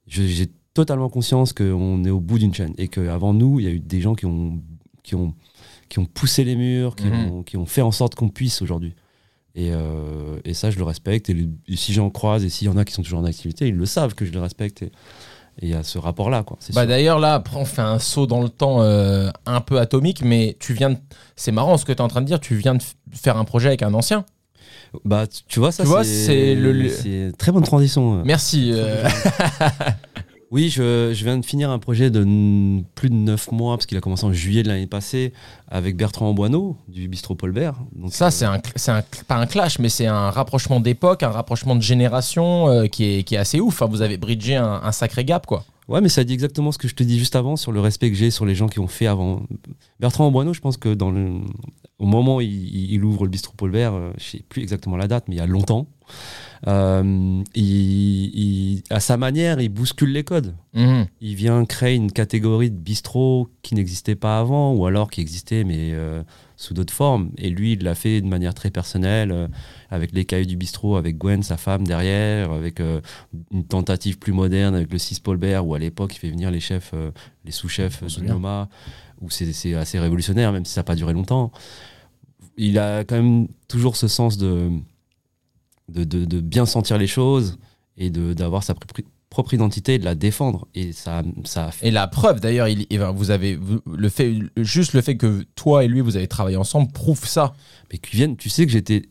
j'ai 0.06 0.48
totalement 0.74 1.08
conscience 1.08 1.52
qu'on 1.52 2.04
est 2.04 2.10
au 2.10 2.20
bout 2.20 2.38
d'une 2.38 2.54
chaîne 2.54 2.72
et 2.78 2.88
qu'avant 2.88 3.34
nous, 3.34 3.58
il 3.60 3.66
y 3.66 3.68
a 3.68 3.72
eu 3.72 3.80
des 3.80 4.00
gens 4.00 4.14
qui 4.14 4.26
ont, 4.26 4.60
qui 5.02 5.14
ont, 5.16 5.34
qui 5.88 5.98
ont 5.98 6.04
poussé 6.06 6.44
les 6.44 6.54
murs, 6.56 6.94
qui, 6.96 7.06
Mhm. 7.06 7.30
ont, 7.32 7.42
qui 7.42 7.56
ont 7.56 7.66
fait 7.66 7.82
en 7.82 7.90
sorte 7.92 8.14
qu'on 8.14 8.28
puisse 8.28 8.62
aujourd'hui. 8.62 8.94
Et, 9.56 9.70
euh, 9.72 10.38
et 10.44 10.54
ça, 10.54 10.70
je 10.70 10.78
le 10.78 10.84
respecte. 10.84 11.28
Et, 11.28 11.34
le- 11.34 11.48
et 11.66 11.74
si 11.76 11.92
j'en 11.92 12.08
croise 12.10 12.44
et 12.44 12.48
s'il 12.48 12.66
y 12.66 12.70
en 12.70 12.76
a 12.76 12.84
qui 12.84 12.92
sont 12.92 13.02
toujours 13.02 13.18
en 13.18 13.24
activité, 13.24 13.66
ils 13.66 13.74
le 13.74 13.86
savent 13.86 14.14
que 14.14 14.24
je 14.24 14.30
le 14.32 14.40
respecte. 14.40 14.82
Et 14.82 14.92
et 15.58 15.66
il 15.66 15.68
y 15.70 15.74
a 15.74 15.82
ce 15.82 15.98
rapport-là. 15.98 16.44
Bah 16.74 16.86
d'ailleurs 16.86 17.18
là 17.18 17.34
après 17.34 17.56
on 17.56 17.64
fait 17.66 17.82
un 17.82 17.98
saut 17.98 18.26
dans 18.26 18.40
le 18.40 18.48
temps 18.48 18.80
euh, 18.82 19.30
un 19.46 19.60
peu 19.60 19.78
atomique 19.80 20.22
mais 20.24 20.56
tu 20.60 20.72
viens 20.74 20.90
de... 20.90 20.96
c'est 21.34 21.50
marrant 21.50 21.76
ce 21.76 21.84
que 21.84 21.92
tu 21.92 21.98
es 21.98 22.00
en 22.00 22.08
train 22.08 22.20
de 22.22 22.26
dire 22.26 22.38
tu 22.40 22.54
viens 22.54 22.76
de 22.76 22.82
faire 23.10 23.36
un 23.36 23.44
projet 23.44 23.66
avec 23.68 23.82
un 23.82 23.92
ancien 23.92 24.24
Bah, 25.04 25.24
tu- 25.48 25.60
vois, 25.60 25.72
ça, 25.72 25.84
c'est 26.04 26.54
le- 26.54 27.30
très 27.32 27.52
bonne 27.52 27.62
transition. 27.62 28.22
merci 28.24 28.70
euh, 28.74 29.08
Oui, 30.50 30.68
je, 30.68 31.12
je 31.14 31.24
viens 31.24 31.38
de 31.38 31.44
finir 31.44 31.70
un 31.70 31.78
projet 31.78 32.10
de 32.10 32.24
plus 32.96 33.08
de 33.08 33.14
9 33.14 33.52
mois, 33.52 33.76
parce 33.76 33.86
qu'il 33.86 33.96
a 33.96 34.00
commencé 34.00 34.24
en 34.24 34.32
juillet 34.32 34.64
de 34.64 34.68
l'année 34.68 34.88
passée, 34.88 35.32
avec 35.68 35.96
Bertrand 35.96 36.32
Boineau, 36.34 36.76
du 36.88 37.06
Bistrot 37.06 37.36
Paulbert. 37.36 37.74
Donc, 37.94 38.12
ça 38.12 38.26
euh, 38.26 38.30
c'est 38.30 38.44
un 38.46 38.54
un 38.54 39.02
pas 39.28 39.36
un 39.36 39.46
clash 39.46 39.78
mais 39.78 39.88
c'est 39.88 40.06
un 40.06 40.30
rapprochement 40.30 40.80
d'époque 40.80 41.22
un 41.22 41.30
rapprochement 41.30 41.76
de 41.76 41.82
génération 41.82 42.68
euh, 42.68 42.86
qui 42.88 43.04
est 43.04 43.22
qui 43.22 43.36
est 43.36 43.38
assez 43.38 43.60
ouf 43.60 43.74
Enfin, 43.80 43.86
vous 43.88 44.02
avez 44.02 44.16
bridgé 44.16 44.56
un, 44.56 44.80
un 44.82 44.90
sacré 44.90 45.24
gap 45.24 45.46
quoi 45.46 45.64
Ouais, 45.88 46.00
mais 46.00 46.08
ça 46.08 46.22
dit 46.22 46.32
exactement 46.34 46.70
ce 46.72 46.78
que 46.78 46.86
je 46.88 46.94
te 46.94 47.02
dis 47.02 47.18
juste 47.18 47.34
avant 47.34 47.56
sur 47.56 47.72
le 47.72 47.80
respect 47.80 48.10
que 48.10 48.16
j'ai 48.16 48.30
sur 48.30 48.46
les 48.46 48.54
gens 48.54 48.68
qui 48.68 48.78
ont 48.78 48.86
fait 48.86 49.06
avant. 49.06 49.42
Bertrand 49.98 50.30
Boineau, 50.30 50.52
je 50.54 50.60
pense 50.60 50.76
que 50.76 50.94
dans 50.94 51.10
le, 51.10 51.40
au 51.98 52.06
moment 52.06 52.36
où 52.36 52.40
il, 52.40 53.02
ouvre 53.04 53.24
le 53.24 53.30
bistrot 53.30 53.54
Paulbert, 53.56 53.94
euh, 53.94 54.12
je 54.18 54.24
sais 54.24 54.42
plus 54.48 54.62
exactement 54.62 54.96
la 54.96 55.08
date, 55.08 55.24
mais 55.28 55.34
il 55.34 55.38
y 55.38 55.42
a 55.42 55.46
longtemps, 55.46 55.88
euh, 56.68 57.42
il, 57.54 57.64
il- 57.64 58.82
à 58.90 59.00
sa 59.00 59.16
manière, 59.16 59.60
il 59.60 59.68
bouscule 59.68 60.12
les 60.12 60.22
codes. 60.24 60.54
Mhm. 60.74 61.06
Il 61.20 61.34
vient 61.34 61.64
créer 61.64 61.96
une 61.96 62.12
catégorie 62.12 62.70
de 62.70 62.76
bistrot 62.78 63.48
qui 63.62 63.74
n'existait 63.74 64.14
pas 64.16 64.38
avant, 64.38 64.72
ou 64.74 64.86
alors 64.86 65.10
qui 65.10 65.20
existait, 65.20 65.64
mais 65.64 65.90
euh, 65.92 66.22
sous 66.60 66.74
d'autres 66.74 66.92
formes. 66.92 67.30
Et 67.38 67.48
lui, 67.48 67.72
il 67.72 67.82
l'a 67.82 67.94
fait 67.94 68.20
de 68.20 68.26
manière 68.26 68.52
très 68.52 68.70
personnelle, 68.70 69.32
euh, 69.32 69.48
avec 69.88 70.12
les 70.12 70.26
cahiers 70.26 70.44
du 70.44 70.56
bistrot, 70.56 70.96
avec 70.96 71.16
Gwen, 71.16 71.42
sa 71.42 71.56
femme, 71.56 71.86
derrière, 71.86 72.52
avec 72.52 72.80
euh, 72.80 73.00
une 73.50 73.64
tentative 73.64 74.18
plus 74.18 74.34
moderne, 74.34 74.74
avec 74.74 74.92
le 74.92 74.98
6 74.98 75.20
Paulbert, 75.20 75.66
où 75.66 75.74
à 75.74 75.78
l'époque, 75.78 76.14
il 76.14 76.18
fait 76.18 76.28
venir 76.30 76.50
les 76.50 76.60
chefs, 76.60 76.90
euh, 76.92 77.12
les 77.46 77.50
sous-chefs 77.50 78.06
souviens. 78.08 78.34
Noma, 78.34 78.68
où 79.22 79.30
c'est 79.30 79.74
assez 79.74 79.98
révolutionnaire, 79.98 80.52
même 80.52 80.66
si 80.66 80.74
ça 80.74 80.80
n'a 80.80 80.84
pas 80.84 80.96
duré 80.96 81.14
longtemps. 81.14 81.50
Il 82.58 82.78
a 82.78 83.04
quand 83.04 83.16
même 83.16 83.48
toujours 83.66 83.96
ce 83.96 84.06
sens 84.06 84.36
de, 84.36 84.68
de, 85.88 86.04
de- 86.04 86.26
de 86.26 86.40
bien 86.40 86.66
sentir 86.66 86.98
les 86.98 87.06
choses 87.06 87.58
et 87.96 88.10
de- 88.10 88.34
d'avoir 88.34 88.62
sa 88.64 88.74
propre- 89.30 89.54
identité 89.54 89.94
et 89.94 89.98
de 89.98 90.04
la 90.04 90.14
défendre. 90.14 90.66
Et 90.74 90.92
ça, 90.92 91.22
ça 91.44 91.66
a 91.66 91.70
fait 91.70 91.88
et 91.88 91.90
la 91.90 92.06
preuve 92.08 92.40
d'ailleurs 92.40 92.68
il, 92.68 92.86
vous 93.14 93.30
avez 93.30 93.58
le 93.86 94.08
fait 94.08 94.34
juste 94.56 94.92
le 94.92 95.00
fait 95.00 95.16
que 95.16 95.44
toi 95.54 95.84
et 95.84 95.88
lui 95.88 96.00
vous 96.00 96.16
avez 96.16 96.26
travaillé 96.28 96.56
ensemble 96.56 96.90
prouve 96.92 97.26
ça 97.26 97.52
mais 97.92 97.98
qu'ils 97.98 98.16
viennent, 98.18 98.36
tu 98.36 98.48
sais 98.48 98.66
que 98.66 98.72
j'étais 98.72 99.02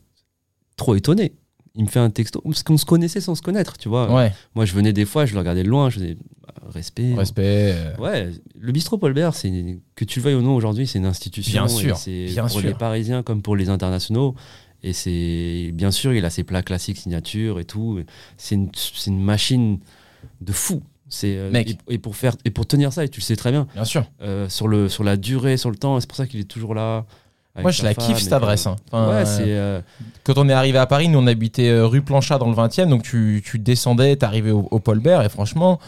trop 0.76 0.94
étonné. 0.94 1.32
Il 1.76 1.84
me 1.84 1.88
fait 1.88 2.00
un 2.00 2.10
texto, 2.10 2.40
parce 2.40 2.64
qu'on 2.64 2.76
se 2.76 2.84
connaissait 2.84 3.20
sans 3.20 3.36
se 3.36 3.42
connaître, 3.42 3.78
tu 3.78 3.88
vois. 3.88 4.12
ouais 4.12 4.32
Moi, 4.56 4.64
je 4.64 4.72
venais 4.74 4.92
des 4.92 5.04
fois, 5.04 5.24
je 5.24 5.34
le 5.34 5.38
regardais 5.38 5.62
de 5.62 5.68
loin, 5.68 5.88
je 5.88 6.00
faisais 6.00 6.16
bah, 6.44 6.52
respect. 6.70 7.14
respect 7.14 7.74
euh, 7.76 7.96
Ouais, 7.96 8.28
le 8.58 8.72
bistrot 8.72 8.98
Paulbert, 8.98 9.34
c'est 9.36 9.48
une- 9.48 9.80
que 9.94 10.04
tu 10.04 10.18
le 10.18 10.24
veuilles 10.24 10.34
ou 10.34 10.42
non 10.42 10.56
aujourd'hui, 10.56 10.88
c'est 10.88 10.98
une 10.98 11.06
institution. 11.06 11.52
Bien 11.52 11.68
sûr, 11.68 11.96
c'est 11.96 12.24
bien 12.24 12.42
pour 12.48 12.58
sûr. 12.58 12.68
les 12.68 12.74
Parisiens 12.74 13.22
comme 13.22 13.40
pour 13.40 13.54
les 13.54 13.68
internationaux. 13.68 14.34
Et 14.82 14.92
c'est 14.92 15.70
bien 15.72 15.92
sûr, 15.92 16.12
il 16.12 16.24
a 16.24 16.30
ses 16.30 16.42
plats 16.42 16.62
classiques 16.62 16.96
signature 16.98 17.60
et 17.60 17.64
tout. 17.64 18.00
C'est 18.36 18.56
une, 18.56 18.70
c'est 18.74 19.08
une 19.10 19.22
machine 19.22 19.78
de 20.40 20.52
fou. 20.52 20.82
C'est 21.08 21.36
euh, 21.36 21.50
Mec. 21.50 21.70
Et, 21.88 21.94
et 21.94 21.98
pour 21.98 22.14
faire 22.16 22.34
et 22.44 22.50
pour 22.50 22.66
tenir 22.66 22.92
ça, 22.92 23.04
et 23.04 23.08
tu 23.08 23.20
le 23.20 23.24
sais 23.24 23.34
très 23.36 23.50
bien, 23.50 23.66
bien 23.74 23.84
sûr 23.84 24.04
euh, 24.22 24.48
sur 24.48 24.68
le 24.68 24.88
sur 24.88 25.02
la 25.04 25.16
durée, 25.16 25.56
sur 25.56 25.70
le 25.70 25.76
temps, 25.76 25.98
c'est 26.00 26.06
pour 26.06 26.16
ça 26.16 26.26
qu'il 26.26 26.38
est 26.40 26.44
toujours 26.44 26.74
là. 26.74 27.04
Moi, 27.60 27.72
je 27.72 27.82
la 27.82 27.92
femme 27.94 28.06
kiffe 28.06 28.18
et 28.18 28.20
cette 28.22 28.32
adresse. 28.32 28.66
hein. 28.68 28.76
Enfin, 28.92 29.08
ouais, 29.08 29.24
euh, 29.40 29.80
Quand 30.22 30.38
on 30.38 30.48
est 30.48 30.52
arrivé 30.52 30.78
à 30.78 30.86
Paris, 30.86 31.08
nous 31.08 31.18
on 31.18 31.26
habitait 31.26 31.78
rue 31.80 32.00
Planchat 32.00 32.38
dans 32.38 32.48
le 32.48 32.54
20e, 32.54 32.88
donc 32.88 33.02
tu, 33.02 33.42
tu 33.44 33.58
descendais, 33.58 34.14
t'arrivais 34.16 34.52
au, 34.52 34.68
au 34.70 34.78
Paul 34.78 35.00
Bert, 35.00 35.20
et 35.22 35.28
franchement, 35.28 35.80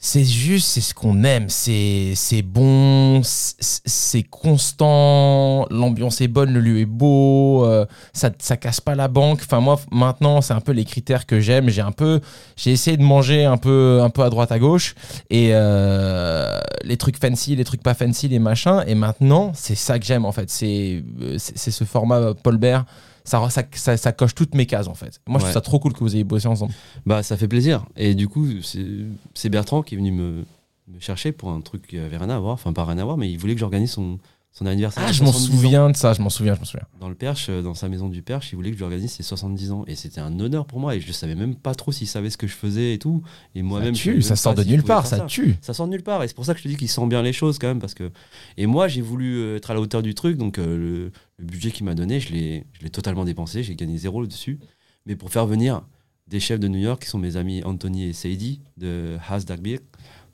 c'est 0.00 0.24
juste, 0.24 0.68
c'est 0.68 0.80
ce 0.80 0.94
qu'on 0.94 1.24
aime. 1.24 1.48
C'est 1.48 2.42
bon, 2.42 3.20
c'est 3.24 4.22
constant, 4.22 5.66
l'ambiance 5.70 6.20
est 6.20 6.28
bonne, 6.28 6.52
le 6.52 6.60
lieu 6.60 6.78
est 6.78 6.84
beau, 6.84 7.64
euh, 7.64 7.84
ça, 8.12 8.30
ça 8.38 8.56
casse 8.56 8.80
pas 8.80 8.94
la 8.94 9.08
banque. 9.08 9.40
Enfin, 9.42 9.60
moi, 9.60 9.80
maintenant, 9.90 10.40
c'est 10.40 10.54
un 10.54 10.60
peu 10.60 10.70
les 10.70 10.84
critères 10.84 11.26
que 11.26 11.40
j'aime. 11.40 11.68
J'ai 11.68 11.82
un 11.82 11.90
peu, 11.90 12.20
j'ai 12.56 12.70
essayé 12.70 12.96
de 12.96 13.02
manger 13.02 13.44
un 13.44 13.56
peu, 13.56 14.00
un 14.00 14.10
peu 14.10 14.22
à 14.22 14.30
droite, 14.30 14.52
à 14.52 14.60
gauche, 14.60 14.94
et 15.30 15.50
euh, 15.52 16.60
les 16.84 16.96
trucs 16.96 17.18
fancy, 17.18 17.56
les 17.56 17.64
trucs 17.64 17.82
pas 17.82 17.94
fancy, 17.94 18.28
les 18.28 18.38
machins. 18.38 18.84
Et 18.86 18.94
maintenant, 18.94 19.50
c'est 19.54 19.74
ça 19.74 19.98
que 19.98 20.04
j'aime 20.04 20.24
en 20.24 20.32
fait. 20.32 20.48
C'est 20.48 21.02
euh, 21.20 21.36
c'est 21.38 21.72
ce 21.72 21.82
format 21.82 22.34
Paul 22.34 22.56
Bert. 22.56 22.84
Ça, 23.28 23.50
ça, 23.50 23.62
ça, 23.72 23.96
ça 23.96 24.12
coche 24.12 24.34
toutes 24.34 24.54
mes 24.54 24.66
cases 24.66 24.88
en 24.88 24.94
fait. 24.94 25.20
Moi, 25.26 25.38
je 25.38 25.44
trouve 25.44 25.52
ça 25.52 25.60
trop 25.60 25.78
cool 25.78 25.92
que 25.92 26.00
vous 26.00 26.14
ayez 26.14 26.24
bossé 26.24 26.48
ensemble. 26.48 26.72
Bah, 27.06 27.22
ça 27.22 27.36
fait 27.36 27.48
plaisir. 27.48 27.84
Et 27.96 28.14
du 28.14 28.26
coup, 28.26 28.46
c'est 28.62 28.86
c'est 29.34 29.50
Bertrand 29.50 29.82
qui 29.82 29.94
est 29.94 29.98
venu 29.98 30.12
me, 30.12 30.44
me 30.88 31.00
chercher 31.00 31.32
pour 31.32 31.50
un 31.50 31.60
truc 31.60 31.86
qui 31.86 31.98
avait 31.98 32.16
rien 32.16 32.30
à 32.30 32.38
voir. 32.38 32.54
Enfin, 32.54 32.72
pas 32.72 32.84
rien 32.84 32.98
à 32.98 33.04
voir, 33.04 33.16
mais 33.16 33.30
il 33.30 33.38
voulait 33.38 33.54
que 33.54 33.60
j'organise 33.60 33.90
son, 33.90 34.18
son 34.58 34.66
anniversaire. 34.66 35.04
Ah, 35.06 35.12
je 35.12 35.22
m'en 35.22 35.32
70 35.32 35.48
ans. 35.54 35.56
souviens 35.60 35.90
de 35.90 35.96
ça, 35.96 36.12
je 36.12 36.20
m'en 36.22 36.30
souviens, 36.30 36.54
je 36.54 36.58
m'en 36.60 36.64
souviens. 36.64 36.86
Dans 37.00 37.08
le 37.08 37.14
Perche, 37.14 37.46
euh, 37.48 37.62
dans 37.62 37.74
sa 37.74 37.88
maison 37.88 38.08
du 38.08 38.22
Perche, 38.22 38.52
il 38.52 38.56
voulait 38.56 38.70
que 38.70 38.74
je 38.74 38.78
lui 38.78 38.84
organise 38.84 39.12
ses 39.12 39.22
70 39.22 39.72
ans. 39.72 39.84
Et 39.86 39.94
c'était 39.94 40.20
un 40.20 40.38
honneur 40.40 40.66
pour 40.66 40.80
moi. 40.80 40.96
Et 40.96 41.00
je 41.00 41.12
savais 41.12 41.34
même 41.34 41.54
pas 41.54 41.74
trop 41.74 41.92
s'il 41.92 42.06
savait 42.08 42.30
ce 42.30 42.36
que 42.36 42.46
je 42.46 42.54
faisais 42.54 42.94
et 42.94 42.98
tout. 42.98 43.22
Et 43.54 43.60
Ça 43.60 43.64
moi-même, 43.64 43.94
je 43.94 44.02
tue, 44.02 44.22
ça 44.22 44.36
sort 44.36 44.54
de 44.54 44.62
si 44.62 44.68
nulle 44.68 44.82
part, 44.82 45.06
ça 45.06 45.20
tue. 45.20 45.56
ça 45.60 45.72
sort 45.74 45.86
de 45.86 45.92
nulle 45.92 46.02
part 46.02 46.22
et 46.22 46.28
c'est 46.28 46.34
pour 46.34 46.44
ça 46.44 46.52
que 46.54 46.58
je 46.58 46.64
te 46.64 46.68
dis 46.68 46.76
qu'il 46.76 46.88
sent 46.88 47.06
bien 47.06 47.22
les 47.22 47.32
choses 47.32 47.58
quand 47.58 47.68
même 47.68 47.78
parce 47.80 47.94
que 47.94 48.10
et 48.56 48.66
moi 48.66 48.88
j'ai 48.88 49.00
voulu 49.00 49.36
euh, 49.38 49.56
être 49.56 49.70
à 49.70 49.74
la 49.74 49.80
hauteur 49.80 50.02
du 50.02 50.14
truc 50.14 50.36
donc 50.36 50.58
euh, 50.58 50.76
le, 50.76 51.12
le 51.38 51.44
budget 51.44 51.70
qu'il 51.70 51.84
m'a 51.84 51.94
donné 51.94 52.18
je 52.20 52.32
l'ai 52.32 52.64
totalement 52.92 53.24
dépensé 53.24 53.62
j'ai 53.62 53.74
gagné 53.76 53.96
zéro 53.98 54.26
dessus 54.26 54.58
mais 55.06 55.16
pour 55.16 55.30
faire 55.30 55.46
venir 55.46 55.82
des 56.26 56.40
chefs 56.40 56.60
de 56.60 56.68
New 56.68 56.78
York 56.78 57.02
qui 57.02 57.08
sont 57.08 57.18
mes 57.18 57.36
amis 57.36 57.62
Anthony 57.64 58.04
et 58.04 58.12
Sadie 58.12 58.60
de 58.76 59.16
Haas 59.28 59.44
Dagbeer 59.44 59.78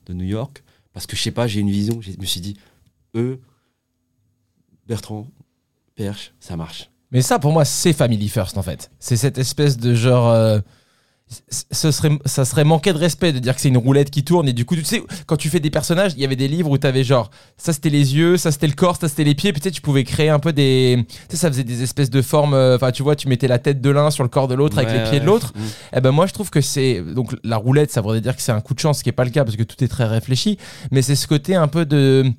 de 0.06 0.12
New 0.14 0.24
York 0.24 0.62
parce 0.92 1.06
que 1.06 1.16
je 1.16 1.22
sais 1.22 1.30
pas 1.30 1.46
j'ai 1.46 1.60
une 1.60 1.70
vision 1.70 2.00
je 2.00 2.10
me 2.18 2.24
suis 2.26 2.40
dit 2.40 2.56
eux 3.14 3.40
Bertrand 4.88 5.26
Perche 5.96 6.32
ça 6.40 6.56
marche 6.56 6.90
Mais 7.12 7.22
ça, 7.22 7.38
pour 7.38 7.52
moi, 7.52 7.64
c'est 7.64 7.92
Family 7.92 8.28
First, 8.28 8.58
en 8.58 8.62
fait. 8.62 8.90
C'est 8.98 9.16
cette 9.16 9.38
espèce 9.38 9.76
de 9.76 9.94
genre. 9.94 10.28
euh, 10.30 10.58
ce 11.70 11.90
serait, 11.90 12.10
ça 12.26 12.44
serait 12.44 12.64
manquer 12.64 12.92
de 12.92 12.98
respect 12.98 13.32
de 13.32 13.38
dire 13.38 13.54
que 13.54 13.60
c'est 13.60 13.68
une 13.70 13.78
roulette 13.78 14.10
qui 14.10 14.24
tourne. 14.24 14.46
Et 14.46 14.52
du 14.52 14.64
coup, 14.66 14.76
tu 14.76 14.84
sais, 14.84 15.02
quand 15.26 15.36
tu 15.38 15.48
fais 15.48 15.58
des 15.58 15.70
personnages, 15.70 16.12
il 16.16 16.20
y 16.20 16.24
avait 16.24 16.36
des 16.36 16.48
livres 16.48 16.70
où 16.70 16.76
tu 16.76 16.86
avais 16.86 17.02
genre. 17.02 17.30
Ça, 17.56 17.72
c'était 17.72 17.88
les 17.88 18.14
yeux, 18.14 18.36
ça, 18.36 18.52
c'était 18.52 18.66
le 18.66 18.74
corps, 18.74 18.96
ça, 18.96 19.08
c'était 19.08 19.24
les 19.24 19.34
pieds. 19.34 19.52
Puis 19.52 19.60
tu 19.60 19.68
sais, 19.68 19.70
tu 19.72 19.80
pouvais 19.80 20.04
créer 20.04 20.28
un 20.28 20.38
peu 20.38 20.52
des. 20.52 21.04
Tu 21.08 21.14
sais, 21.30 21.36
ça 21.38 21.48
faisait 21.48 21.64
des 21.64 21.82
espèces 21.82 22.10
de 22.10 22.20
formes. 22.20 22.52
euh, 22.54 22.76
Enfin, 22.76 22.92
tu 22.92 23.02
vois, 23.02 23.16
tu 23.16 23.26
mettais 23.28 23.48
la 23.48 23.58
tête 23.58 23.80
de 23.80 23.90
l'un 23.90 24.10
sur 24.10 24.22
le 24.22 24.28
corps 24.28 24.48
de 24.48 24.54
l'autre 24.54 24.76
avec 24.78 24.90
Ouais, 24.90 25.02
les 25.02 25.10
pieds 25.10 25.18
de 25.20 25.24
ouais. 25.24 25.30
l'autre. 25.30 25.52
Mm. 25.56 25.60
Eh 25.96 26.00
ben 26.02 26.10
moi 26.10 26.26
je 26.26 26.32
trouve 26.34 26.50
que 26.50 26.60
c'est 26.60 27.00
donc 27.00 27.34
la 27.42 27.56
roulette 27.56 27.90
ça 27.90 28.00
voudrait 28.02 28.20
dire 28.20 28.36
que 28.36 28.42
c'est 28.42 28.52
un 28.52 28.60
coup 28.60 28.74
de 28.74 28.80
chance 28.80 28.98
ce 28.98 29.02
qui 29.04 29.08
est 29.08 29.12
pas 29.12 29.24
le 29.24 29.30
cas 29.30 29.44
parce 29.44 29.56
que 29.56 29.62
tout 29.62 29.82
est 29.82 29.88
très 29.88 30.04
réfléchi 30.06 30.58
mais 30.90 31.00
c'est 31.02 31.14
ce 31.16 31.26
côté 31.26 31.54
un 31.54 31.68
peu 31.68 31.86
de 31.86 32.30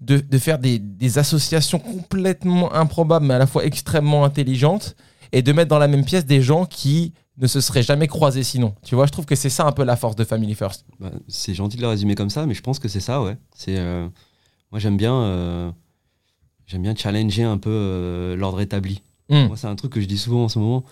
de, 0.00 0.18
de 0.18 0.38
faire 0.38 0.58
des, 0.58 0.78
des 0.78 1.18
associations 1.18 1.78
complètement 1.78 2.72
improbables 2.72 3.26
mais 3.26 3.34
à 3.34 3.38
la 3.38 3.46
fois 3.46 3.64
extrêmement 3.64 4.24
intelligentes 4.24 4.96
et 5.32 5.42
de 5.42 5.52
mettre 5.52 5.68
dans 5.68 5.78
la 5.78 5.88
même 5.88 6.04
pièce 6.04 6.24
des 6.26 6.40
gens 6.42 6.64
qui 6.66 7.12
ne 7.36 7.46
se 7.46 7.60
seraient 7.60 7.82
jamais 7.82 8.06
croisés 8.06 8.42
sinon 8.42 8.74
tu 8.82 8.94
vois 8.94 9.06
je 9.06 9.12
trouve 9.12 9.26
que 9.26 9.34
c'est 9.34 9.50
ça 9.50 9.66
un 9.66 9.72
peu 9.72 9.84
la 9.84 9.96
force 9.96 10.16
de 10.16 10.24
Family 10.24 10.54
First 10.54 10.84
Bah, 10.98 11.10
c'est 11.28 11.54
gentil 11.54 11.76
de 11.76 11.82
le 11.82 11.88
résumer 11.88 12.14
comme 12.14 12.30
ça, 12.30 12.46
mais 12.46 12.54
je 12.54 12.62
pense 12.62 12.78
que 12.78 12.88
c'est 12.88 13.00
ça, 13.00 13.22
ouais. 13.22 13.36
C'est 13.54 13.78
euh, 13.78 14.08
moi 14.70 14.78
j'aime 14.78 14.96
bien, 14.96 15.14
euh, 15.14 15.70
j'aime 16.66 16.82
bien 16.82 16.94
challenger 16.94 17.42
un 17.44 17.58
peu 17.58 17.70
euh, 17.70 18.36
l'ordre 18.36 18.60
établi. 18.60 19.02
Hmm. 19.28 19.46
Moi, 19.46 19.56
c'est 19.56 19.68
un 19.68 19.76
truc 19.76 19.92
que 19.92 20.00
je 20.00 20.06
dis 20.06 20.18
souvent 20.18 20.44
en 20.44 20.48
ce 20.48 20.58
moment, 20.58 20.82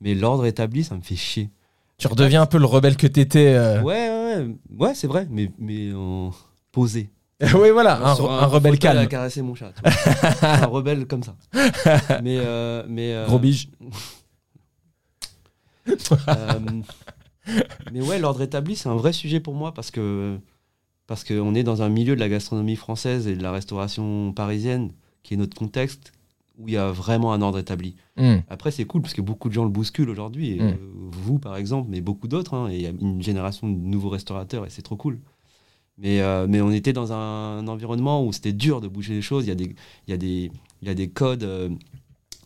mais 0.00 0.14
l'ordre 0.14 0.46
établi, 0.46 0.82
ça 0.82 0.94
me 0.96 1.02
fait 1.02 1.16
chier. 1.16 1.50
tu 1.98 2.06
redeviens 2.06 2.42
un 2.42 2.46
peu 2.46 2.58
le 2.58 2.64
rebelle 2.64 2.96
que 2.96 3.06
t'étais. 3.06 3.58
Ouais, 3.58 3.82
ouais, 3.82 4.36
ouais, 4.36 4.56
ouais, 4.78 4.94
c'est 4.94 5.06
vrai, 5.06 5.26
mais 5.30 5.50
mais 5.58 5.92
en 5.92 6.30
posé. 6.72 7.10
oui 7.60 7.70
voilà 7.70 7.98
un, 8.06 8.12
rebelle 8.46 8.74
fauteuil 8.74 8.90
à 8.90 8.94
calme 8.94 9.08
caresser 9.08 9.42
mon 9.42 9.54
chat. 9.54 9.72
un 10.42 10.66
rebelle 10.66 11.06
comme 11.06 11.22
ça. 11.22 11.34
Mais 12.22 12.38
euh, 12.40 12.84
mais 12.88 13.12
euh, 13.14 13.26
gros 13.26 13.38
bige 13.38 13.68
Euh, 15.88 16.60
mais 17.92 18.00
ouais, 18.00 18.18
l'ordre 18.20 18.42
établi, 18.42 18.76
c'est 18.76 18.88
un 18.88 18.94
vrai 18.94 19.12
sujet 19.12 19.40
pour 19.40 19.54
moi 19.54 19.74
parce 19.74 19.90
que 19.90 20.38
parce 21.08 21.24
qu'on 21.24 21.54
est 21.54 21.64
dans 21.64 21.82
un 21.82 21.88
milieu 21.88 22.14
de 22.14 22.20
la 22.20 22.28
gastronomie 22.28 22.76
française 22.76 23.26
et 23.26 23.34
de 23.34 23.42
la 23.42 23.50
restauration 23.50 24.32
parisienne 24.32 24.92
qui 25.24 25.34
est 25.34 25.36
notre 25.36 25.56
contexte 25.56 26.12
où 26.58 26.68
il 26.68 26.74
y 26.74 26.76
a 26.76 26.90
vraiment 26.92 27.32
un 27.32 27.42
ordre 27.42 27.58
établi. 27.58 27.96
Hmm. 28.16 28.36
Après, 28.48 28.70
c'est 28.70 28.84
cool 28.84 29.02
parce 29.02 29.14
que 29.14 29.20
beaucoup 29.22 29.48
de 29.48 29.54
gens 29.54 29.64
le 29.64 29.70
bousculent 29.70 30.10
aujourd'hui, 30.10 30.56
Mm. 30.58 30.60
euh, 30.62 30.74
vous 31.10 31.38
par 31.38 31.56
exemple, 31.56 31.88
mais 31.90 32.00
beaucoup 32.00 32.28
d'autres. 32.28 32.54
hein, 32.54 32.68
et 32.70 32.76
il 32.76 32.82
y 32.82 32.86
a 32.86 32.90
une 32.90 33.22
génération 33.22 33.68
de 33.68 33.76
nouveaux 33.76 34.10
restaurateurs 34.10 34.64
et 34.66 34.70
c'est 34.70 34.82
trop 34.82 34.96
cool. 34.96 35.18
Mais, 36.02 36.20
euh, 36.20 36.46
mais 36.48 36.60
on 36.60 36.70
était 36.72 36.92
dans 36.92 37.12
un, 37.12 37.66
environnement 37.68 38.26
où 38.26 38.32
c'était 38.32 38.52
dur 38.52 38.80
de 38.80 38.88
bouger 38.88 39.14
les 39.14 39.22
choses. 39.22 39.44
Il 39.46 39.48
y 39.48 39.52
a 39.52 39.54
des, 39.54 39.74
il 40.06 40.10
y 40.10 40.12
a 40.12 40.16
des, 40.16 40.50
il 40.82 40.88
y 40.88 40.90
a 40.90 40.94
des 40.94 41.08
codes. 41.08 41.44
euh, 41.44 41.68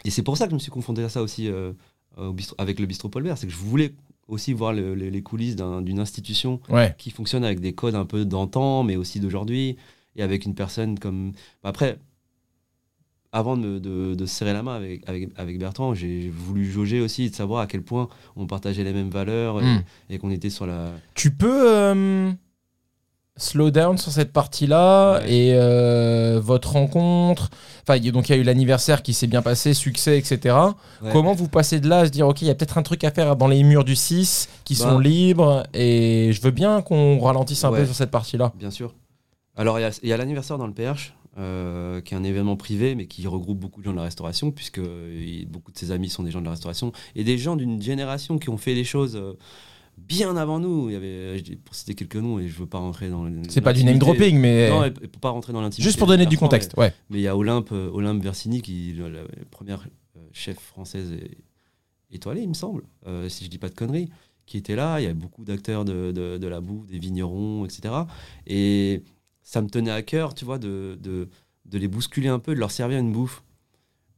et 0.05 0.11
c'est 0.11 0.23
pour 0.23 0.37
ça 0.37 0.45
que 0.45 0.51
je 0.51 0.55
me 0.57 0.61
suis 0.61 0.71
confronté 0.71 1.03
à 1.03 1.09
ça 1.09 1.23
aussi 1.23 1.49
euh, 1.49 1.73
au 2.19 2.33
bistrot- 2.33 2.55
avec 2.59 2.79
le 2.79 2.87
bistrot 2.87 3.09
Paul. 3.09 3.33
C'est 3.37 3.47
que 3.47 3.53
je 3.53 3.59
voulais 3.59 3.95
aussi 4.29 4.53
voir 4.53 4.73
le- 4.73 4.95
le- 4.95 5.09
les 5.09 5.23
coulisses 5.23 5.57
d'un- 5.57 5.81
d'une 5.83 5.99
institution 6.01 6.61
ouais 6.69 6.95
qui 6.99 7.11
fonctionne 7.11 7.45
avec 7.45 7.61
des 7.61 7.73
codes 7.73 7.95
un 7.95 8.05
peu 8.05 8.25
d'antan, 8.25 8.83
mais 8.83 8.97
aussi 8.97 9.21
d'aujourd'hui, 9.21 9.77
et 10.17 10.23
avec 10.23 10.45
une 10.45 10.55
personne 10.55 10.99
comme. 10.99 11.33
Bah, 11.63 11.71
Après, 11.71 11.99
avant 13.33 13.57
de, 13.57 13.79
de- 13.79 14.15
de 14.15 14.27
se 14.27 14.35
serrer 14.35 14.53
la 14.53 14.63
main 14.63 14.75
avec, 14.77 15.09
avec, 15.09 15.29
avec 15.37 15.59
Bertrand, 15.59 15.95
j'ai 15.95 16.31
voulu 16.31 16.65
jauger 16.71 17.01
aussi, 17.01 17.29
de 17.31 17.35
savoir 17.35 17.61
à 17.63 17.67
quel 17.67 17.83
point 17.83 18.09
on 18.35 18.47
partageait 18.47 18.85
les 18.85 18.93
mêmes 18.93 19.11
valeurs 19.11 19.61
et, 19.61 19.65
Hmm. 19.65 19.83
et 20.11 20.19
qu'on 20.19 20.31
était 20.31 20.51
sur 20.51 20.67
la. 20.67 20.91
Tu 21.15 21.31
peux 21.33 21.71
euh, 21.71 22.33
slow 23.37 23.71
down 23.71 23.99
sur 23.99 24.11
cette 24.13 24.33
partie-là 24.33 25.21
Ouais. 25.21 25.33
et 25.33 25.55
euh, 25.55 26.41
votre 26.43 26.73
rencontre. 26.73 27.51
Enfin, 27.89 27.99
donc 28.11 28.29
il 28.29 28.33
y 28.35 28.39
a 28.39 28.39
eu 28.39 28.45
l'anniversaire 28.45 29.03
qui 29.03 29.13
s'est 29.15 29.27
bien 29.27 29.43
passé, 29.43 29.75
succès, 29.75 30.19
etc. 30.19 30.55
Ouais. 31.03 31.11
Comment 31.13 31.35
vous 31.35 31.49
passez 31.49 31.79
de 31.81 31.89
là 31.89 31.99
à 32.01 32.07
se 32.07 32.11
dire, 32.11 32.27
ok, 32.27 32.43
il 32.43 32.49
y 32.49 32.51
a 32.51 32.55
peut-être 32.55 32.79
un 32.79 32.83
truc 32.83 33.05
à 33.05 33.11
faire 33.11 33.37
dans 33.37 33.49
les 33.49 33.63
murs 33.63 33.85
du 33.85 33.95
6 33.97 34.49
qui 34.65 34.75
Bah. 34.75 34.81
sont 34.81 34.99
libres 34.99 35.63
et 35.75 36.31
je 36.33 36.41
veux 36.41 36.51
bien 36.51 36.83
qu'on 36.83 37.19
ralentisse 37.21 37.63
un 37.65 37.71
peu 37.73 37.85
sur 37.85 37.95
cette 37.95 38.11
partie-là? 38.11 38.53
Bien 38.59 38.71
sûr. 38.71 38.95
Alors, 39.57 39.79
il 39.79 40.09
y 40.09 40.13
a, 40.13 40.17
l'anniversaire 40.17 40.59
dans 40.59 40.67
le 40.67 40.75
PH, 40.75 41.15
euh, 41.39 42.01
qui 42.03 42.15
est 42.15 42.17
un 42.17 42.25
événement 42.25 42.57
privé, 42.57 42.95
mais 42.95 43.07
qui 43.07 43.27
regroupe 43.27 43.59
beaucoup 43.59 43.81
de 43.81 43.85
gens 43.87 43.93
de 43.93 43.97
la 43.97 44.03
restauration, 44.03 44.51
puisque 44.51 44.79
euh, 44.79 45.45
beaucoup 45.49 45.73
de 45.73 45.79
ses 45.79 45.91
amis 45.93 46.11
sont 46.11 46.23
des 46.23 46.31
gens 46.31 46.41
de 46.41 46.45
la 46.47 46.51
restauration, 46.51 46.93
et 47.15 47.25
des 47.25 47.39
gens 47.39 47.57
d'une 47.57 47.81
génération 47.81 48.39
qui 48.39 48.51
ont 48.51 48.57
fait 48.59 48.75
les 48.75 48.85
choses 48.85 49.19
bien 49.99 50.37
avant 50.37 50.59
nous. 50.61 50.89
Il 50.89 50.93
y 50.93 50.97
avait, 50.97 51.41
dis- 51.41 51.57
pour 51.57 51.75
citer 51.75 51.95
quelques 51.95 52.17
noms, 52.17 52.39
et 52.39 52.49
je 52.49 52.59
veux 52.59 52.67
pas 52.67 52.79
rentrer 52.79 53.09
dans. 53.09 53.27
C'est 53.49 53.61
pas 53.61 53.73
du 53.73 53.85
name 53.85 53.99
dropping, 53.99 54.39
mais 54.39 54.71
Non, 54.71 54.91
pour 55.13 55.21
pas 55.21 55.31
rentrer 55.31 55.53
dans 55.53 55.61
l'intimité. 55.61 55.83
juste 55.83 55.99
pour 55.99 56.07
donner 56.09 56.27
du 56.27 56.39
contexte. 56.39 56.75
Ouais. 56.77 56.93
Mais 57.11 57.19
il 57.19 57.23
y 57.23 57.29
a 57.29 57.37
Olympe, 57.37 57.71
euh, 57.73 57.91
Olympe 57.93 58.23
Versini, 58.23 58.63
qui 58.63 58.91
est 58.91 59.09
la, 59.09 59.23
première 59.51 59.87
euh, 60.17 60.21
chef 60.33 60.59
française 60.59 61.13
étoilée, 62.11 62.43
il 62.43 62.49
me 62.49 62.55
semble, 62.55 62.83
euh, 63.07 63.29
si 63.29 63.45
je 63.45 63.51
dis 63.51 63.59
pas 63.59 63.69
de 63.69 63.75
conneries, 63.75 64.09
qui 64.47 64.57
était 64.59 64.77
là. 64.77 65.01
Il 65.01 65.05
y 65.05 65.09
a 65.09 65.15
beaucoup 65.15 65.45
d'acteurs 65.45 65.85
de, 65.85 66.13
de- 66.13 66.39
de 66.39 66.47
la 66.47 66.61
bouffe, 66.61 66.87
des 66.87 66.99
vignerons, 66.99 67.65
etc. 67.65 67.93
Et 68.47 69.03
ça 69.43 69.61
me 69.63 69.69
tenait 69.69 69.91
à 69.91 70.03
cœur, 70.03 70.35
tu 70.35 70.45
vois, 70.45 70.59
de, 70.59 70.97
de, 71.03 71.29
de 71.65 71.79
les 71.79 71.89
bousculer 71.89 72.29
un 72.29 72.39
peu, 72.39 72.55
de 72.55 72.61
leur 72.61 72.71
servir 72.71 72.99
une 72.99 73.13
bouffe 73.13 73.43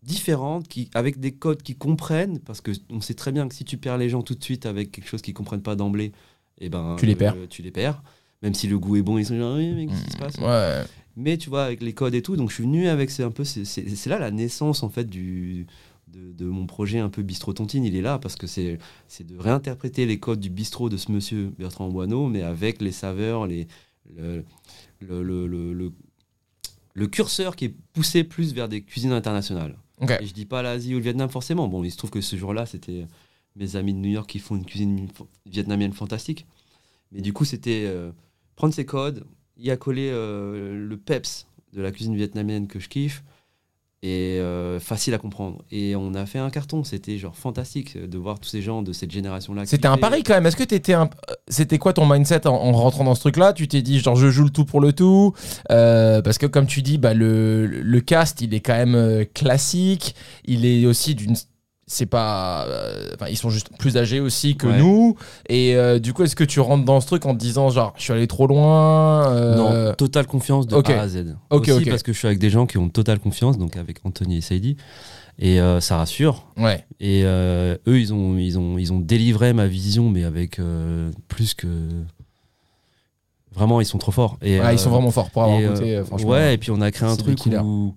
différente, 0.02 0.68
qui, 0.68 0.90
avec 0.94 1.18
des 1.20 1.32
codes 1.32 1.62
qu'ils 1.62 1.76
comprennent, 1.78 2.38
parce 2.40 2.60
que 2.60 2.70
on 2.90 3.00
sait 3.00 3.14
très 3.14 3.32
bien 3.32 3.48
que 3.48 3.54
si 3.54 3.64
tu 3.64 3.76
perds 3.78 3.98
les 3.98 4.08
gens 4.08 4.22
tout 4.22 4.34
de 4.34 4.42
suite 4.44 4.64
avec 4.66 4.92
quelque 4.92 5.08
chose 5.08 5.22
qu'ils 5.22 5.34
comprennent 5.34 5.62
pas 5.62 5.76
d'emblée, 5.76 6.12
eh 6.60 6.68
ben, 6.68 6.96
Tu 6.98 7.06
les 7.06 7.14
euh, 7.14 7.16
perds. 7.16 7.36
tu 7.50 7.62
les 7.62 7.70
perds. 7.70 8.02
Même 8.42 8.54
si 8.54 8.68
le 8.68 8.78
goût 8.78 8.96
est 8.96 9.02
bon, 9.02 9.18
ils 9.18 9.26
sont 9.26 9.36
genre, 9.36 9.56
oui, 9.56 9.72
mais 9.74 9.86
qu'est-ce 9.86 10.04
qui 10.04 10.10
se 10.12 10.16
passe? 10.16 10.34
Ouais. 10.38 10.84
mais 11.16 11.36
tu 11.36 11.50
vois 11.50 11.64
avec 11.64 11.82
les 11.82 11.92
codes 11.92 12.14
et 12.14 12.22
tout 12.22 12.36
donc 12.36 12.50
je 12.50 12.54
suis 12.54 12.62
venu 12.62 12.86
avec 12.86 13.10
c'est 13.10 13.24
un 13.24 13.32
peu 13.32 13.42
c'est- 13.44 14.06
là 14.06 14.18
la 14.20 14.30
naissance 14.30 14.84
en 14.84 14.88
fait 14.88 15.04
du 15.04 15.66
de, 16.06 16.32
de 16.32 16.44
mon 16.46 16.64
projet 16.66 17.00
un 17.00 17.08
peu 17.08 17.22
bistrot 17.22 17.52
tontine 17.52 17.82
il 17.84 17.96
est 17.96 18.00
là 18.02 18.20
parce 18.20 18.36
que 18.36 18.46
c'est 18.46 18.78
c'est 19.08 19.26
de 19.26 19.36
réinterpréter 19.36 20.06
les 20.06 20.20
codes 20.20 20.38
du 20.38 20.48
bistrot 20.50 20.88
de 20.88 20.96
ce 20.96 21.10
monsieur 21.10 21.52
Bertrand 21.58 21.88
Boineau 21.88 22.28
mais 22.28 22.42
avec 22.42 22.80
les 22.80 22.92
saveurs 22.92 23.48
les 23.48 23.66
le 24.16 24.44
le, 25.00 25.22
le, 25.24 25.46
le, 25.48 25.72
le- 25.72 25.92
le 26.94 27.06
curseur 27.08 27.56
qui 27.56 27.64
est 27.66 27.74
poussé 27.92 28.22
plus 28.24 28.54
vers 28.54 28.68
des 28.68 28.82
cuisines 28.82 29.12
internationales 29.12 29.76
Ok. 30.00 30.10
et 30.20 30.26
je 30.26 30.32
dis 30.32 30.46
pas 30.46 30.62
l'Asie 30.62 30.94
ou 30.94 30.98
le 30.98 31.04
Vietnam 31.04 31.28
forcément 31.28 31.68
bon 31.68 31.82
il 31.84 31.90
se 31.90 31.96
trouve 31.96 32.10
que 32.10 32.20
ce 32.20 32.36
jour-là 32.36 32.66
c'était 32.66 33.06
mes 33.56 33.76
amis 33.76 33.94
de 33.94 33.98
New 33.98 34.10
York 34.10 34.28
qui 34.28 34.38
font 34.38 34.56
une 34.56 34.64
cuisine 34.64 35.08
vietnamienne 35.46 35.92
fantastique 35.92 36.46
mais 37.12 37.20
du 37.20 37.32
coup 37.32 37.44
c'était 37.44 37.84
euh, 37.86 38.12
prendre 38.54 38.74
ces 38.74 38.86
codes 38.86 39.24
y 39.58 39.70
accoler 39.70 40.10
euh, 40.12 40.74
le 40.76 40.96
peps 40.96 41.46
de 41.72 41.82
la 41.82 41.90
cuisine 41.90 42.14
vietnamienne 42.16 42.66
que 42.68 42.78
je 42.78 42.88
kiffe, 42.88 43.22
et 44.02 44.38
euh, 44.38 44.78
facile 44.78 45.12
à 45.14 45.18
comprendre. 45.18 45.64
Et 45.72 45.96
on 45.96 46.14
a 46.14 46.24
fait 46.24 46.38
un 46.38 46.50
carton, 46.50 46.84
c'était 46.84 47.18
genre 47.18 47.34
fantastique 47.34 47.98
de 47.98 48.16
voir 48.18 48.38
tous 48.38 48.48
ces 48.48 48.62
gens 48.62 48.82
de 48.82 48.92
cette 48.92 49.10
génération-là. 49.10 49.66
C'était 49.66 49.88
un 49.88 49.96
pari 49.96 50.22
quand 50.22 50.34
même. 50.34 50.46
Est-ce 50.46 50.56
que 50.56 50.62
t'étais 50.64 50.92
un... 50.94 51.10
c'était 51.48 51.78
quoi 51.78 51.92
ton 51.92 52.06
mindset 52.06 52.46
en, 52.46 52.54
en 52.54 52.72
rentrant 52.72 53.04
dans 53.04 53.14
ce 53.16 53.20
truc-là? 53.20 53.52
Tu 53.52 53.66
t'es 53.66 53.82
dit 53.82 53.98
genre 53.98 54.14
je 54.16 54.28
joue 54.30 54.44
le 54.44 54.50
tout 54.50 54.64
pour 54.64 54.80
le 54.80 54.92
tout 54.92 55.32
Euh, 55.70 56.22
parce 56.22 56.38
que 56.38 56.46
comme 56.46 56.66
tu 56.66 56.82
dis, 56.82 56.98
bah 56.98 57.12
le, 57.14 57.66
le 57.66 58.00
cast 58.00 58.40
il 58.40 58.54
est 58.54 58.60
quand 58.60 58.76
même 58.76 58.94
euh, 58.94 59.24
classique. 59.34 60.14
Il 60.44 60.64
est 60.64 60.86
aussi 60.86 61.14
d'une 61.14 61.34
c'est 61.90 62.06
pas 62.06 62.66
euh, 62.68 63.10
enfin, 63.14 63.26
ils 63.30 63.36
sont 63.36 63.50
juste 63.50 63.70
plus 63.78 63.96
âgés 63.96 64.20
aussi 64.20 64.56
que 64.56 64.66
Ouais. 64.66 64.78
nous 64.78 65.16
et 65.48 65.74
euh, 65.74 65.98
du 65.98 66.12
coup 66.12 66.22
est-ce 66.22 66.36
que 66.36 66.44
tu 66.44 66.60
rentres 66.60 66.84
dans 66.84 67.00
ce 67.00 67.06
truc 67.06 67.24
en 67.26 67.32
te 67.34 67.38
disant 67.40 67.70
genre 67.70 67.94
je 67.96 68.02
suis 68.02 68.12
allé 68.12 68.26
trop 68.26 68.46
loin 68.46 69.26
euh, 69.32 69.56
Non, 69.88 69.94
totale 69.94 70.26
confiance 70.26 70.66
de. 70.66 70.76
A 70.76 71.00
à 71.00 71.08
Z. 71.08 71.34
Ok, 71.50 71.68
Aussi 71.68 71.72
ok. 71.84 71.88
parce 71.90 72.02
que 72.02 72.12
je 72.12 72.18
suis 72.18 72.26
avec 72.26 72.38
des 72.38 72.50
gens 72.50 72.66
qui 72.66 72.76
ont 72.78 72.88
totale 72.90 73.18
confiance, 73.18 73.56
donc 73.58 73.76
avec 73.76 73.98
Anthony 74.04 74.36
et 74.36 74.40
Saidi. 74.42 74.76
Et 75.40 75.58
ça 75.80 75.96
rassure. 75.98 76.46
ouais 76.56 76.84
Et 77.00 77.22
eux, 77.24 77.78
ils 77.86 78.12
ont, 78.12 78.36
ils, 78.38 78.58
ont, 78.58 78.76
ils 78.76 78.92
ont 78.92 78.98
délivré 78.98 79.52
ma 79.52 79.66
vision, 79.66 80.10
mais 80.10 80.24
avec 80.24 80.60
plus 81.28 81.54
que. 81.54 81.68
Vraiment, 83.54 83.80
ils 83.80 83.86
sont 83.86 83.98
trop 83.98 84.12
forts. 84.12 84.36
Et, 84.42 84.60
Ouais, 84.60 84.74
ils 84.74 84.78
sont 84.78 84.90
vraiment 84.90 85.10
forts 85.10 85.30
pour 85.30 85.44
avoir 85.44 85.60
et, 85.60 85.66
goûté 85.66 86.02
franchement 86.04 86.28
Ouais, 86.30 86.54
et 86.54 86.58
puis 86.58 86.70
on 86.70 86.80
a 86.80 86.90
créé 86.90 87.08
un 87.08 87.16
truc 87.16 87.38
où, 87.46 87.94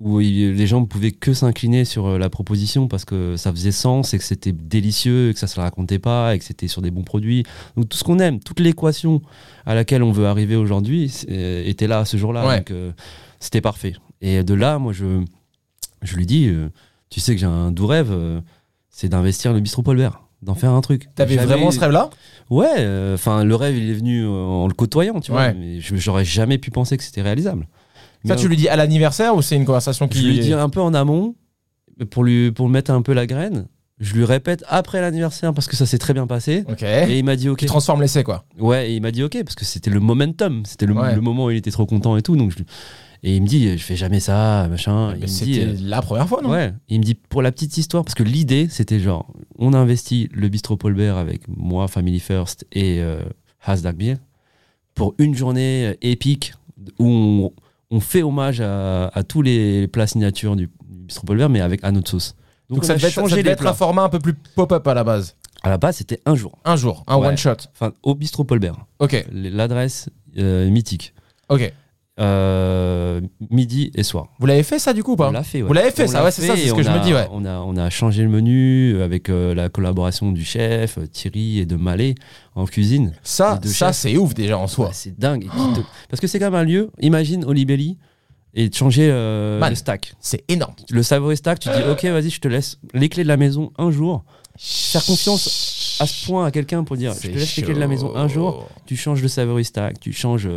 où 0.00 0.20
il- 0.20 0.52
les 0.54 0.66
gens 0.66 0.80
ne 0.80 0.86
pouvaient 0.86 1.12
que 1.12 1.32
s'incliner 1.32 1.84
sur 1.84 2.06
euh, 2.06 2.18
la 2.18 2.28
proposition 2.28 2.88
parce 2.88 3.04
que 3.04 3.36
ça 3.36 3.50
faisait 3.52 3.72
sens 3.72 4.12
et 4.12 4.18
que 4.18 4.24
c'était 4.24 4.52
délicieux 4.52 5.30
et 5.30 5.32
que 5.34 5.38
ça 5.38 5.46
se 5.46 5.56
la 5.58 5.64
racontait 5.64 5.98
pas 6.00 6.34
et 6.34 6.38
que 6.38 6.44
c'était 6.44 6.68
sur 6.68 6.82
des 6.82 6.90
bons 6.90 7.04
produits. 7.04 7.44
Donc 7.76 7.88
tout 7.88 7.96
ce 7.96 8.04
qu'on 8.04 8.18
aime, 8.18 8.40
toute 8.40 8.60
l'équation 8.60 9.22
à 9.66 9.74
laquelle 9.74 10.02
on 10.02 10.10
veut 10.12 10.26
arriver 10.26 10.56
aujourd'hui 10.56 11.12
euh, 11.30 11.62
était 11.64 11.86
là 11.86 12.04
ce 12.04 12.16
jour-là. 12.16 12.46
Ouais. 12.46 12.56
Donc 12.58 12.70
euh, 12.72 12.92
c'était 13.40 13.60
parfait. 13.60 13.94
Et 14.20 14.42
de 14.42 14.54
là, 14.54 14.78
moi, 14.78 14.92
je, 14.92 15.22
je 16.02 16.16
lui 16.16 16.26
dis, 16.26 16.48
euh, 16.48 16.68
tu 17.10 17.20
sais 17.20 17.34
que 17.34 17.40
j'ai 17.40 17.46
un 17.46 17.70
doux 17.70 17.86
rêve, 17.86 18.10
euh, 18.10 18.40
c'est 18.90 19.08
d'investir 19.08 19.52
le 19.52 19.60
bistrot 19.60 19.82
Paul 19.82 19.96
Bert, 19.96 20.22
d'en 20.42 20.54
faire 20.54 20.70
un 20.72 20.80
truc. 20.80 21.06
t'avais 21.14 21.36
vraiment 21.36 21.70
ce 21.70 21.78
rêve 21.80 21.90
là 21.92 22.10
Ouais, 22.50 23.12
enfin 23.14 23.44
le 23.44 23.54
rêve 23.54 23.76
il 23.76 23.90
est 23.90 23.94
venu 23.94 24.26
en 24.26 24.66
le 24.66 24.74
côtoyant, 24.74 25.20
tu 25.20 25.30
vois. 25.30 25.46
Ouais. 25.48 25.54
Mais 25.54 25.80
j'aurais 25.80 26.24
jamais 26.24 26.58
pu 26.58 26.70
penser 26.70 26.96
que 26.96 27.02
c'était 27.04 27.22
réalisable. 27.22 27.68
Ça 28.26 28.36
tu 28.36 28.48
lui 28.48 28.56
dis 28.56 28.68
à 28.68 28.76
l'anniversaire 28.76 29.34
ou 29.36 29.42
c'est 29.42 29.56
une 29.56 29.64
conversation 29.64 30.08
qui 30.08 30.18
je 30.20 30.26
lui 30.26 30.38
dis 30.40 30.52
un 30.52 30.68
peu 30.68 30.80
en 30.80 30.94
amont 30.94 31.34
pour 32.10 32.24
lui 32.24 32.50
pour 32.52 32.68
mettre 32.68 32.90
un 32.90 33.02
peu 33.02 33.12
la 33.12 33.26
graine. 33.26 33.66
Je 34.00 34.12
lui 34.14 34.24
répète 34.24 34.64
après 34.68 35.00
l'anniversaire 35.00 35.54
parce 35.54 35.68
que 35.68 35.76
ça 35.76 35.86
s'est 35.86 35.98
très 35.98 36.12
bien 36.14 36.26
passé. 36.26 36.64
ok 36.68 36.82
Et 36.82 37.18
il 37.18 37.24
m'a 37.24 37.36
dit 37.36 37.48
ok. 37.48 37.58
tu 37.60 37.66
transformes 37.66 38.00
l'essai 38.02 38.24
quoi 38.24 38.44
Ouais, 38.58 38.90
et 38.90 38.96
il 38.96 39.00
m'a 39.00 39.12
dit 39.12 39.22
ok 39.22 39.42
parce 39.44 39.54
que 39.54 39.64
c'était 39.64 39.90
le 39.90 40.00
momentum, 40.00 40.64
c'était 40.66 40.86
le, 40.86 40.94
Ouais. 40.94 41.14
le 41.14 41.20
moment 41.20 41.44
où 41.46 41.50
il 41.52 41.56
était 41.56 41.70
trop 41.70 41.86
content 41.86 42.16
et 42.16 42.22
tout. 42.22 42.36
Donc 42.36 42.50
je 42.50 42.58
et 43.26 43.36
il 43.36 43.42
me 43.42 43.46
dit 43.46 43.78
je 43.78 43.82
fais 43.82 43.94
jamais 43.96 44.18
ça 44.20 44.66
machin. 44.68 45.14
C'était 45.26 45.64
euh, 45.66 45.76
la 45.80 46.02
première 46.02 46.28
fois 46.28 46.42
non 46.42 46.50
Ouais, 46.50 46.74
il 46.88 46.98
me 46.98 47.04
dit 47.04 47.14
pour 47.14 47.40
la 47.40 47.52
petite 47.52 47.78
histoire, 47.78 48.04
parce 48.04 48.14
que 48.16 48.24
l'idée 48.24 48.66
c'était 48.68 48.98
genre, 48.98 49.32
on 49.58 49.72
a 49.72 49.78
investi 49.78 50.28
le 50.32 50.48
bistrot 50.48 50.76
Paul 50.76 50.94
Bert 50.94 51.16
avec 51.16 51.42
moi, 51.48 51.86
Family 51.86 52.18
First 52.20 52.66
et 52.72 52.98
euh, 53.00 53.20
Hasdak 53.64 53.96
Beer 53.96 54.16
pour 54.94 55.14
une 55.18 55.34
journée 55.36 55.86
euh, 55.86 55.94
épique 56.02 56.52
où 56.98 57.06
on, 57.06 57.52
on 57.94 58.00
fait 58.00 58.22
hommage 58.22 58.60
à, 58.60 59.06
à 59.08 59.22
tous 59.22 59.40
les 59.42 59.86
plats 59.88 60.06
signatures 60.06 60.56
du, 60.56 60.66
du 60.66 60.70
bistrot 61.06 61.26
Paul 61.26 61.48
mais 61.48 61.60
avec 61.60 61.82
à 61.84 61.92
notre 61.92 62.10
sauce. 62.10 62.34
donc, 62.68 62.80
on 62.80 62.82
ça 62.82 62.94
a 62.94 62.96
devait, 62.96 63.06
être, 63.08 63.14
ça 63.14 63.20
changé 63.20 63.36
devait 63.36 63.50
être 63.52 63.66
un 63.66 63.72
format 63.74 64.02
un 64.02 64.08
peu 64.08 64.18
plus 64.18 64.34
pop-up 64.34 64.86
à 64.86 64.94
la 64.94 65.04
base. 65.04 65.36
À 65.62 65.70
la 65.70 65.78
base, 65.78 65.96
c'était 65.96 66.20
un 66.26 66.34
jour, 66.34 66.58
un 66.64 66.76
jour 66.76 67.04
un 67.06 67.16
Ouais. 67.16 67.28
one 67.28 67.36
shot. 67.38 67.56
Enfin 67.72 67.92
au 68.02 68.14
bistrot 68.14 68.44
Paul 68.44 68.58
Bert, 68.58 68.76
ok. 68.98 69.24
L'adresse 69.32 70.10
euh, 70.36 70.68
mythique, 70.68 71.14
ok 71.48 71.72
Euh, 72.20 73.20
midi 73.50 73.90
et 73.96 74.04
soir. 74.04 74.28
vous 74.38 74.46
l'avez 74.46 74.62
fait 74.62 74.78
ça 74.78 74.92
du 74.92 75.02
coup 75.02 75.12
ou 75.12 75.16
pas 75.16 75.30
On 75.30 75.32
l'a 75.32 75.42
fait, 75.42 75.62
ouais. 75.62 75.66
Vous 75.66 75.72
l'avez 75.74 75.90
fait, 75.90 76.04
On 76.04 76.06
ça, 76.06 76.22
ouais, 76.22 76.30
c'est 76.30 76.46
ça, 76.46 76.54
c'est 76.56 76.68
ce 76.68 76.72
que 76.72 76.78
on 76.78 76.82
je 76.84 76.88
me 76.90 76.94
a- 76.94 76.98
dis, 77.00 77.12
ouais. 77.12 77.26
On 77.32 77.44
a, 77.44 77.58
on 77.58 77.76
a 77.76 77.90
changé 77.90 78.22
le 78.22 78.28
menu 78.28 79.02
avec 79.02 79.28
euh, 79.28 79.52
la 79.52 79.68
collaboration 79.68 80.30
du 80.30 80.44
chef, 80.44 80.96
euh, 80.98 81.06
Thierry 81.08 81.58
et 81.58 81.66
de 81.66 81.74
Malais 81.74 82.14
en 82.54 82.66
cuisine. 82.66 83.14
ça 83.24 83.58
ça 83.64 83.92
c'est 83.92 84.16
ouf 84.16 84.32
déjà 84.32 84.56
en 84.58 84.68
soi 84.68 84.86
Ouais, 84.86 84.92
c'est 84.94 85.18
dingue. 85.18 85.46
Te- 85.46 85.80
Parce 86.08 86.20
que 86.20 86.28
c'est 86.28 86.38
quand 86.38 86.52
même 86.52 86.54
un 86.60 86.62
lieu, 86.64 86.90
imagine 87.00 87.44
Olibelli 87.44 87.98
et 88.54 88.68
de 88.68 88.74
changer 88.76 89.08
euh, 89.10 89.58
Man. 89.58 89.70
le 89.70 89.74
stack. 89.74 90.14
c'est 90.20 90.44
énorme 90.48 90.74
Le 90.90 91.02
savoureux 91.02 91.34
stack, 91.34 91.58
tu 91.58 91.68
dis 91.68 91.82
ok, 91.90 92.04
vas-y, 92.04 92.30
je 92.30 92.40
te 92.40 92.46
laisse 92.46 92.78
les 92.92 93.08
clés 93.08 93.24
de 93.24 93.28
la 93.28 93.36
maison 93.36 93.72
un 93.76 93.90
jour. 93.90 94.24
Faire 94.56 95.04
confiance 95.04 95.96
à 96.00 96.06
ce 96.06 96.26
point 96.26 96.46
à 96.46 96.52
quelqu'un 96.52 96.84
pour 96.84 96.96
dire 96.96 97.12
je 97.12 97.26
te 97.28 97.34
laisse 97.36 97.56
les 97.56 97.64
clés 97.64 97.74
de 97.74 97.80
la 97.80 97.88
maison 97.88 98.14
un 98.14 98.28
jour, 98.28 98.68
tu 98.86 98.94
changes 98.96 99.20
le 99.20 99.26
savoureux 99.26 99.64
stack, 99.64 99.98
tu 99.98 100.12
changes 100.12 100.48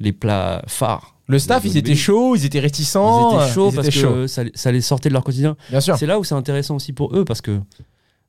les 0.00 0.12
plats 0.12 0.62
phares. 0.66 1.16
le 1.26 1.38
staff 1.38 1.64
ils 1.64 1.76
étaient 1.76 1.94
chauds 1.96 2.36
ils 2.36 2.44
étaient 2.44 2.60
réticents 2.60 3.32
Ils 3.32 3.36
étaient 3.36 3.52
chauds 3.52 3.70
ils 3.70 3.74
parce 3.76 3.88
étaient 3.88 4.00
que 4.02 4.26
ça, 4.26 4.42
ça 4.54 4.72
les 4.72 4.80
sortait 4.80 5.08
de 5.08 5.14
leur 5.14 5.24
quotidien. 5.24 5.56
bien 5.70 5.80
sûr 5.80 5.96
C'est 5.98 6.06
là 6.06 6.18
où 6.18 6.24
c'est 6.24 6.34
intéressant 6.36 6.76
aussi 6.76 6.92
pour 6.92 7.14
eux 7.16 7.24
parce 7.24 7.40
que, 7.40 7.60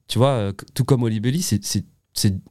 tu 0.07 0.17
vois, 0.17 0.29
euh, 0.31 0.51
tout 0.73 0.83
comme 0.83 1.03
Olibelli, 1.03 1.41
c'est- 1.41 1.83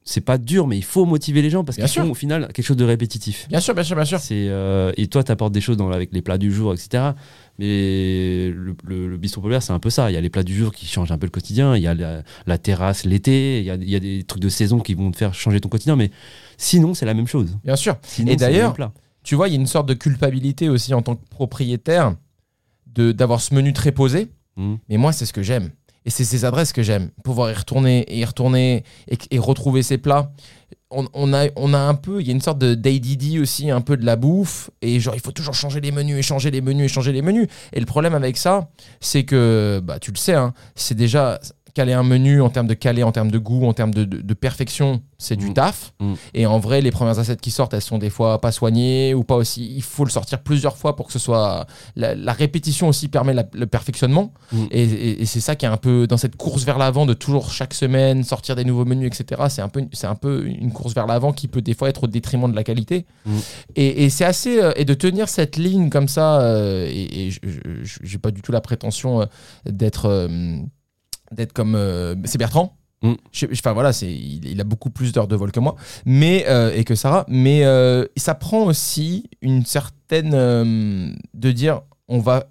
c'est 0.05 0.21
pas 0.23 0.39
dur, 0.39 0.66
mais 0.66 0.79
il 0.79 0.85
faut 0.85 1.05
motiver 1.05 1.43
les 1.43 1.51
gens 1.51 1.62
parce 1.62 1.77
qu'ils 1.77 1.87
font 1.89 2.11
au 2.11 2.14
final 2.14 2.47
quelque 2.55 2.64
chose 2.64 2.77
de 2.79 2.85
répétitif. 2.87 3.47
bien 3.51 3.61
sûr 3.61 3.75
bien 3.75 3.83
sûr 3.83 3.97
bien 3.97 4.05
sûr 4.07 4.19
euh, 4.31 4.93
et 4.97 5.09
toi, 5.09 5.23
t'apportes 5.25 5.53
des 5.53 5.61
choses 5.61 5.77
dans, 5.77 5.91
avec 5.91 6.11
les 6.12 6.23
plats 6.23 6.39
du 6.39 6.51
jour, 6.51 6.73
etc. 6.73 7.11
Mais 7.59 8.51
le, 8.55 8.75
le, 8.85 9.09
le 9.09 9.16
bistrot 9.19 9.41
populaire, 9.43 9.62
c'est 9.62 9.73
un 9.73 9.79
peu 9.81 9.91
ça. 9.91 10.11
Il 10.11 10.14
y 10.14 10.16
a 10.16 10.21
les 10.21 10.31
plats 10.31 10.45
du 10.45 10.57
jour 10.57 10.73
qui 10.73 10.87
changent 10.87 11.11
un 11.12 11.19
peu 11.19 11.27
le 11.27 11.31
quotidien. 11.31 11.77
Il 11.77 11.83
y 11.83 11.87
a 11.87 11.95
la, 11.95 12.23
la 12.47 12.57
terrasse 12.59 13.05
l'été. 13.05 13.59
Il 13.59 13.64
y 13.66 13.71
a, 13.71 13.75
il 13.75 13.91
y 13.91 13.97
a 13.97 14.01
des 14.01 14.23
trucs 14.25 14.41
de 14.43 14.49
saison 14.49 14.79
qui 14.81 14.95
vont 14.95 15.11
te 15.11 15.16
faire 15.19 15.35
changer 15.35 15.61
ton 15.61 15.69
quotidien. 15.69 15.97
Mais 15.97 16.11
sinon, 16.57 16.95
c'est 16.95 17.05
la 17.07 17.14
même 17.14 17.27
chose. 17.27 17.59
bien 17.64 17.77
sûr 17.77 17.97
Sinon, 18.03 18.33
Et 18.33 18.37
d'ailleurs. 18.37 18.75
Tu 19.23 19.35
vois, 19.35 19.49
il 19.49 19.53
y 19.53 19.57
a 19.57 19.61
une 19.61 19.66
sorte 19.66 19.89
de 19.89 19.95
culpabilité 19.95 20.69
aussi 20.69 20.95
en 20.95 21.03
tant 21.03 21.16
que 21.16 21.27
propriétaire 21.29 22.14
de 22.87 23.12
d'avoir 23.12 23.41
ce 23.41 23.55
menu 23.55 23.73
très 23.73 23.93
posé. 23.93 24.29
Mhm. 24.57 24.79
Mais 24.89 24.97
moi, 24.97 25.12
c'est 25.12 25.27
ce 25.27 25.33
que 25.33 25.43
j'aime. 25.43 25.71
Et 26.05 26.11
c'est 26.11 26.25
ces 26.25 26.45
adresses 26.45 26.73
que 26.73 26.83
j'aime. 26.83 27.11
Pouvoir 27.23 27.51
y 27.51 27.55
retourner 27.55 28.01
et 28.09 28.19
y 28.19 28.25
retourner 28.25 28.85
et, 29.09 29.19
et 29.31 29.39
retrouver 29.39 29.83
ces 29.83 29.99
plats. 29.99 30.33
On, 30.91 31.07
on 31.12 31.35
a, 31.35 31.49
on 31.57 31.75
a 31.75 31.79
un 31.79 31.95
peu, 31.95 32.23
il 32.23 32.27
y 32.27 32.31
a 32.31 32.33
une 32.33 32.41
sorte 32.41 32.59
de 32.59 32.75
d'ADD 32.75 33.41
aussi, 33.43 33.71
un 33.71 33.83
peu 33.83 33.99
de 33.99 34.07
la 34.07 34.16
bouffe. 34.16 34.71
Et 34.81 35.01
genre, 35.01 35.14
il 35.14 35.21
faut 35.21 35.33
toujours 35.33 35.53
changer 35.55 35.83
les 35.83 35.93
menus, 35.93 36.16
et 36.16 36.23
changer 36.23 36.51
les 36.51 36.62
menus, 36.62 36.87
et 36.87 36.89
changer 36.89 37.12
les 37.12 37.21
menus. 37.21 37.47
Et 37.75 37.81
le 37.81 37.85
problème 37.85 38.14
avec 38.14 38.39
ça, 38.39 38.71
c'est 39.01 39.25
que, 39.25 39.83
bah, 39.85 39.99
tu 39.99 40.11
le 40.11 40.16
sais, 40.16 40.33
hein, 40.33 40.55
c'est 40.75 40.95
déjà 40.95 41.41
caler 41.79 41.93
un 41.93 42.03
menu 42.03 42.41
en 42.43 42.51
termes 42.51 42.66
de 42.66 42.74
calé, 42.74 43.03
en 43.05 43.12
termes 43.12 43.31
de 43.31 43.39
goût, 43.39 43.64
en 43.66 43.72
termes 43.72 43.95
de, 43.95 44.05
de- 44.05 44.20
de 44.20 44.35
perfection, 44.35 45.01
c'est 45.16 45.37
du 45.37 45.51
Mm. 45.51 45.55
taf. 45.55 45.93
Mm. 46.01 46.12
Et 46.35 46.45
en 46.47 46.59
vrai, 46.59 46.81
les 46.81 46.91
premières 46.91 47.18
assiettes 47.20 47.41
qui 47.41 47.51
sortent, 47.53 47.72
elles 47.74 47.83
sont 47.93 47.99
des 47.99 48.11
fois 48.11 48.41
pas 48.41 48.51
soignées 48.53 49.14
ou 49.14 49.22
pas 49.24 49.37
aussi. 49.37 49.62
Il 49.76 49.83
faut 49.83 50.05
le 50.05 50.11
sortir 50.11 50.43
plusieurs 50.43 50.76
fois 50.76 50.97
pour 50.97 51.07
que 51.07 51.12
ce 51.12 51.18
soit. 51.18 51.66
La, 51.95 52.14
la 52.14 52.33
répétition 52.33 52.89
aussi 52.89 53.07
permet 53.09 53.33
la- 53.35 53.49
le 53.53 53.66
perfectionnement. 53.66 54.33
Mm. 54.53 54.64
Et, 54.72 54.83
et- 54.83 55.22
et 55.22 55.26
c'est 55.26 55.41
ça 55.41 55.55
qui 55.57 55.66
est 55.66 55.68
un 55.68 55.76
peu 55.76 56.07
dans 56.07 56.16
cette 56.16 56.37
course 56.37 56.64
vers 56.64 56.79
l'avant 56.79 57.07
de 57.07 57.14
toujours 57.14 57.53
chaque 57.53 57.74
semaine 57.74 58.24
sortir 58.24 58.57
des 58.57 58.64
nouveaux 58.64 58.85
menus, 58.85 59.09
etc. 59.12 59.43
C'est 59.49 59.62
un 59.62 59.68
peu, 59.68 59.85
c'est 59.93 60.07
un 60.09 60.16
peu 60.16 60.47
une 60.47 60.72
course 60.72 60.95
vers 60.95 61.07
l'avant 61.07 61.33
qui 61.33 61.47
peut 61.49 61.62
des 61.62 61.74
fois 61.74 61.89
être 61.89 62.05
au 62.05 62.09
détriment 62.09 62.51
de 62.51 62.57
la 62.57 62.64
qualité. 62.64 63.07
Et, 63.76 64.05
et 64.05 64.11
c'est 64.11 64.24
assez. 64.24 64.61
euh, 64.61 64.72
et 64.76 64.85
de 64.85 64.95
tenir 64.95 65.29
cette 65.29 65.57
ligne 65.57 65.91
comme 65.91 66.09
ça, 66.09 66.41
euh, 66.41 66.87
et, 66.91 67.31
j'ai 68.03 68.18
pas 68.18 68.31
du 68.31 68.43
tout 68.43 68.53
la 68.53 68.61
prétention 68.61 69.20
euh, 69.22 69.26
d'être. 69.66 70.29
D'être 71.33 71.53
comme. 71.53 71.74
euh, 71.74 72.14
c'est 72.24 72.39
Bertrand. 72.39 72.76
Mm. 73.03 73.14
Enfin 73.53 73.72
voilà, 73.72 73.93
c'est, 73.93 74.11
il, 74.11 74.47
il 74.47 74.61
a 74.61 74.64
beaucoup 74.64 74.91
plus 74.91 75.12
d'heures 75.12 75.29
de 75.29 75.37
vol 75.37 75.53
que 75.53 75.61
moi, 75.61 75.76
mais 76.05 76.45
euh, 76.49 76.72
et 76.74 76.85
que 76.85 76.95
Sarah. 76.95 77.24
Mais 77.29 77.64
euh, 77.64 78.05
ça 78.16 78.35
prend 78.35 78.64
aussi 78.64 79.31
une 79.41 79.64
certaine 79.64 81.16
de 81.35 81.51
dire 81.53 81.83
on 82.09 82.18
va. 82.18 82.45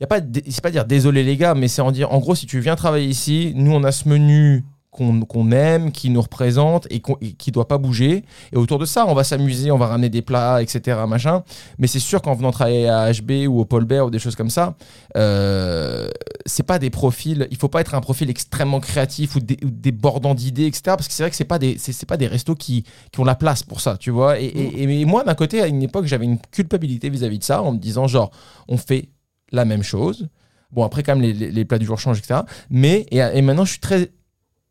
Y 0.00 0.04
a 0.04 0.06
pas, 0.06 0.20
c'est 0.48 0.62
pas 0.62 0.70
dire 0.70 0.86
désolé 0.86 1.22
les 1.22 1.36
gars, 1.36 1.54
mais 1.54 1.68
c'est 1.68 1.82
en 1.82 1.92
dire 1.92 2.10
en 2.12 2.18
gros 2.18 2.34
si 2.34 2.46
tu 2.46 2.58
viens 2.60 2.74
travailler 2.74 3.06
ici, 3.06 3.52
nous 3.54 3.72
on 3.72 3.84
a 3.84 3.92
ce 3.92 4.08
menu 4.08 4.64
qu'on 4.90 5.50
aime, 5.52 5.92
qui 5.92 6.10
nous 6.10 6.20
représente 6.20 6.86
et, 6.90 7.00
qui 7.00 7.52
doit 7.52 7.68
pas 7.68 7.78
bouger. 7.78 8.24
Et 8.52 8.56
autour 8.56 8.78
de 8.78 8.84
ça, 8.84 9.06
on 9.06 9.14
va 9.14 9.22
s'amuser, 9.24 9.70
on 9.70 9.78
va 9.78 9.86
ramener 9.86 10.08
des 10.08 10.20
plats, 10.22 10.60
etc. 10.62 10.98
Machin. 11.08 11.44
Mais 11.78 11.86
c'est 11.86 12.00
sûr 12.00 12.20
qu'en 12.22 12.34
venant 12.34 12.50
travailler 12.50 12.88
à 12.88 13.10
HB 13.12 13.46
ou 13.48 13.60
au 13.60 13.64
Paul 13.64 13.84
Bert 13.84 14.06
ou 14.06 14.10
des 14.10 14.18
choses 14.18 14.34
comme 14.36 14.50
ça, 14.50 14.74
euh, 15.16 16.08
c'est 16.46 16.64
pas 16.64 16.78
des 16.78 16.90
profils. 16.90 17.46
Il 17.50 17.56
faut 17.56 17.68
pas 17.68 17.80
être 17.80 17.94
un 17.94 18.00
profil 18.00 18.28
extrêmement 18.30 18.80
créatif 18.80 19.36
ou, 19.36 19.40
dé- 19.40 19.58
ou 19.64 19.70
débordant 19.70 20.34
d'idées, 20.34 20.66
etc. 20.66 20.82
Parce 20.86 21.06
que 21.08 21.14
c'est 21.14 21.22
vrai 21.22 21.30
que 21.30 21.36
c'est 21.36 21.44
pas 21.44 21.58
des 21.58 21.76
c'est 21.78 22.06
pas 22.06 22.16
des 22.16 22.26
restos 22.26 22.54
qui, 22.56 22.84
qui 23.12 23.20
ont 23.20 23.24
la 23.24 23.34
place 23.36 23.62
pour 23.62 23.80
ça, 23.80 23.96
tu 23.96 24.10
vois. 24.10 24.40
Et, 24.40 24.46
et- 24.46 25.00
et 25.00 25.04
moi, 25.04 25.22
d'un 25.24 25.34
côté, 25.34 25.60
à 25.62 25.66
une 25.66 25.82
époque, 25.82 26.06
j'avais 26.06 26.24
une 26.24 26.38
culpabilité 26.50 27.10
vis-à-vis 27.10 27.38
de 27.38 27.44
ça, 27.44 27.62
en 27.62 27.72
me 27.72 27.78
disant 27.78 28.06
genre, 28.08 28.30
on 28.68 28.76
fait 28.76 29.08
la 29.52 29.64
même 29.64 29.82
chose. 29.82 30.28
Bon, 30.72 30.84
après, 30.84 31.02
quand 31.02 31.14
même, 31.16 31.22
les, 31.22 31.32
les- 31.32 31.50
les 31.50 31.64
plats 31.64 31.78
du 31.78 31.86
jour 31.86 31.98
changent, 31.98 32.18
etc. 32.18 32.40
Mais, 32.70 33.06
et, 33.10 33.18
et 33.18 33.42
maintenant, 33.42 33.64
je 33.64 33.72
suis 33.72 33.80
très 33.80 34.10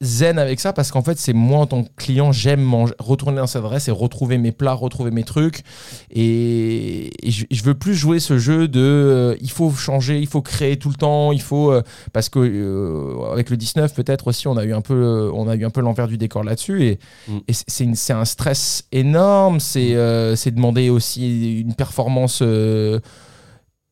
zen 0.02 0.40
avec 0.40 0.60
ça 0.62 0.72
parce 0.72 0.92
qu'en 0.92 1.02
fait, 1.02 1.18
c'est 1.20 1.34
moi 1.34 1.60
en 1.60 1.66
tant 1.68 1.84
que 1.84 1.90
client, 1.98 2.32
j'aime 2.32 2.62
manger, 2.62 2.94
retourner 3.00 3.38
dans 3.38 3.48
cette 3.48 3.64
adresse 3.64 3.88
et 3.90 3.92
retrouver 3.92 4.38
mes 4.38 4.52
plats, 4.54 4.74
retrouver 4.74 5.12
mes 5.12 5.24
trucs. 5.26 5.64
Et, 6.12 7.12
et 7.28 7.32
je, 7.32 7.46
je 7.52 7.64
veux 7.64 7.74
plus 7.74 7.96
jouer 7.96 8.20
ce 8.20 8.38
jeu 8.38 8.68
de 8.68 8.80
euh, 8.80 9.36
il 9.42 9.52
faut 9.52 9.72
changer, 9.72 10.20
il 10.20 10.28
faut 10.28 10.42
créer 10.42 10.78
tout 10.78 10.90
le 10.90 10.96
temps, 10.96 11.32
il 11.32 11.42
faut. 11.42 11.72
euh, 11.72 11.82
parce 12.14 12.30
que 12.30 12.40
euh, 12.40 13.32
avec 13.32 13.50
le 13.50 13.58
19, 13.58 13.94
peut-être 13.94 14.28
aussi, 14.28 14.48
on 14.48 14.58
a 14.58 14.64
eu 14.64 14.74
un 14.74 14.82
peu, 14.82 15.30
on 15.34 15.48
a 15.48 15.56
eu 15.56 15.66
un 15.66 15.70
peu 15.70 15.82
l'envers 15.82 16.08
du 16.08 16.18
décor 16.18 16.44
là-dessus. 16.44 16.84
Et, 16.86 17.00
Mm. 17.28 17.38
et 17.48 17.54
c'est- 17.54 18.14
un 18.14 18.26
stress 18.26 18.86
énorme. 18.92 19.60
C'est 19.60 19.96
euh, 19.96 20.36
c'est 20.36 20.52
demander 20.52 20.90
aussi 20.90 21.60
une 21.60 21.74
performance. 21.76 22.42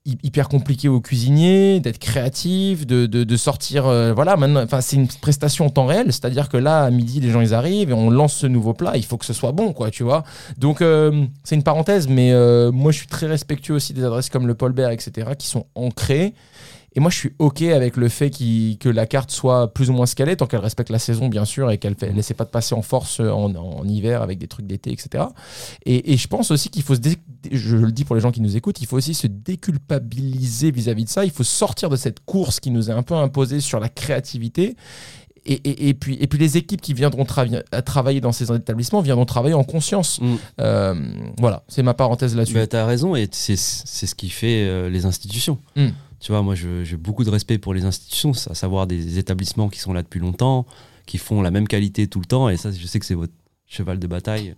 Hy- 0.08 0.18
hyper 0.24 0.50
compliqué 0.50 0.88
aux 0.90 1.02
cuisiniers, 1.02 1.80
d'être 1.80 2.00
créatif, 2.00 2.88
de, 2.88 3.06
de, 3.06 3.24
de 3.24 3.38
sortir. 3.38 3.86
euh, 3.86 4.14
voilà, 4.14 4.38
maintenant, 4.38 4.64
enfin, 4.64 4.82
c'est 4.82 4.96
une 4.96 5.08
prestation 5.08 5.66
en 5.68 5.70
temps 5.70 5.86
réel, 5.86 6.06
c'est-à-dire 6.08 6.50
que 6.50 6.58
là, 6.58 6.84
à 6.86 6.90
midi, 6.90 7.20
les 7.20 7.30
gens 7.30 7.42
ils 7.42 7.54
arrivent 7.54 7.90
et 7.90 7.94
on 7.94 8.10
lance 8.10 8.34
ce 8.34 8.48
nouveau 8.48 8.74
plat. 8.74 8.94
Il 8.96 9.06
faut 9.06 9.18
que 9.18 9.26
ce 9.26 9.34
soit 9.34 9.52
bon, 9.52 9.74
quoi, 9.74 9.92
tu 9.92 10.04
vois. 10.04 10.24
Donc, 10.58 10.82
euh, 10.82 11.26
c'est 11.44 11.56
une 11.56 11.64
parenthèse, 11.64 12.08
mais 12.08 12.32
euh, 12.32 12.72
moi, 12.72 12.92
je 12.92 12.98
suis 13.00 13.08
très 13.08 13.28
respectueux 13.28 13.76
aussi 13.76 13.94
des 13.94 14.04
adresses 14.04 14.30
comme 14.30 14.48
le 14.48 14.56
Paul 14.56 14.72
Bert, 14.72 14.90
etc., 14.92 15.30
qui 15.38 15.48
sont 15.48 15.66
ancrées. 15.76 16.34
Et 16.94 17.00
moi, 17.00 17.12
je 17.12 17.18
suis 17.18 17.34
OK 17.38 17.62
avec 17.62 17.96
le 17.96 18.10
fait 18.10 18.32
que 18.32 18.90
la 18.90 19.06
carte 19.06 19.30
soit 19.30 19.72
plus 19.72 19.90
ou 19.92 19.94
moins 19.94 20.08
scalée, 20.08 20.36
tant 20.36 20.48
qu'elle 20.48 20.62
respecte 20.62 20.90
la 20.90 20.98
saison, 20.98 21.28
bien 21.30 21.46
sûr, 21.46 21.70
et 21.70 21.78
qu'elle 21.78 21.96
ne 22.02 22.08
laisse 22.14 22.34
pas 22.34 22.44
de 22.46 22.50
passer 22.50 22.74
en 22.74 22.82
force 22.82 23.20
en, 23.20 23.54
en 23.56 23.88
hiver 23.88 24.24
avec 24.24 24.40
des 24.40 24.48
trucs 24.48 24.66
d'été, 24.66 24.92
etc. 24.92 25.26
Et, 25.86 26.14
et 26.14 26.18
je 26.18 26.28
pense 26.28 26.50
aussi 26.50 26.70
qu'il 26.70 26.82
faut 26.82 26.96
se. 26.96 27.00
dé- 27.00 27.18
Je 27.52 27.76
le 27.78 27.92
dis 27.92 28.04
pour 28.04 28.16
les 28.16 28.22
gens 28.22 28.32
qui 28.32 28.42
nous 28.42 28.58
écoutent, 28.58 28.82
il 28.82 28.88
faut 28.88 28.98
aussi 28.98 29.14
se 29.14 29.28
déculpabiliser 29.28 30.72
vis-à-vis 30.72 31.06
de 31.06 31.10
ça. 31.10 31.24
Il 31.26 31.32
faut 31.32 31.44
sortir 31.44 31.90
de 31.90 31.96
cette 31.96 32.20
course 32.26 32.60
qui 32.60 32.72
nous 32.72 32.90
est 32.90 32.94
un 32.94 33.04
peu 33.04 33.14
imposée 33.16 33.60
sur 33.60 33.80
la 33.80 33.90
créativité. 33.90 34.76
Et, 35.46 35.54
et- 35.54 35.90
et 35.90 35.94
puis, 35.94 36.18
et 36.20 36.28
puis 36.28 36.38
les 36.40 36.58
équipes 36.58 36.82
qui 36.82 36.94
viendront 36.94 37.26
à 37.72 37.82
travailler 37.82 38.20
dans 38.20 38.34
ces 38.34 38.52
établissements 38.54 39.02
viendront 39.02 39.26
travailler 39.26 39.54
en 39.54 39.64
conscience. 39.64 40.20
Mm. 40.20 40.36
Euh, 40.60 40.96
voilà, 41.40 41.64
c'est 41.70 41.84
ma 41.84 41.94
parenthèse 41.94 42.36
là-dessus. 42.36 42.54
Bah, 42.56 42.68
t'as 42.68 42.86
raison, 42.86 43.16
et 43.16 43.30
c'est 43.32 43.56
ce 43.56 44.16
qui 44.16 44.30
fait 44.30 44.66
euh, 44.68 44.90
les 44.90 45.06
institutions. 45.06 45.58
Mm. 45.78 45.88
Tu 46.20 46.32
vois, 46.32 46.42
moi, 46.42 46.56
j'ai 46.56 46.98
beaucoup 46.98 47.24
de 47.24 47.30
respect 47.30 47.58
pour 47.60 47.74
les 47.74 47.86
institutions, 47.86 48.32
à 48.50 48.56
savoir 48.56 48.88
des 48.88 49.20
établissements 49.20 49.70
qui 49.70 49.80
sont 49.80 49.94
là 49.94 50.02
depuis 50.02 50.20
longtemps, 50.20 50.66
qui 51.06 51.18
font 51.18 51.42
la 51.42 51.52
même 51.52 51.68
qualité 51.68 52.08
tout 52.08 52.20
le 52.20 52.26
temps, 52.26 52.50
et 52.50 52.58
ça, 52.58 52.72
je 52.72 52.86
sais 52.88 53.00
que 53.00 53.06
c'est 53.06 53.14
votre 53.14 53.34
cheval 53.68 54.00
de 54.00 54.08
bataille 54.08 54.56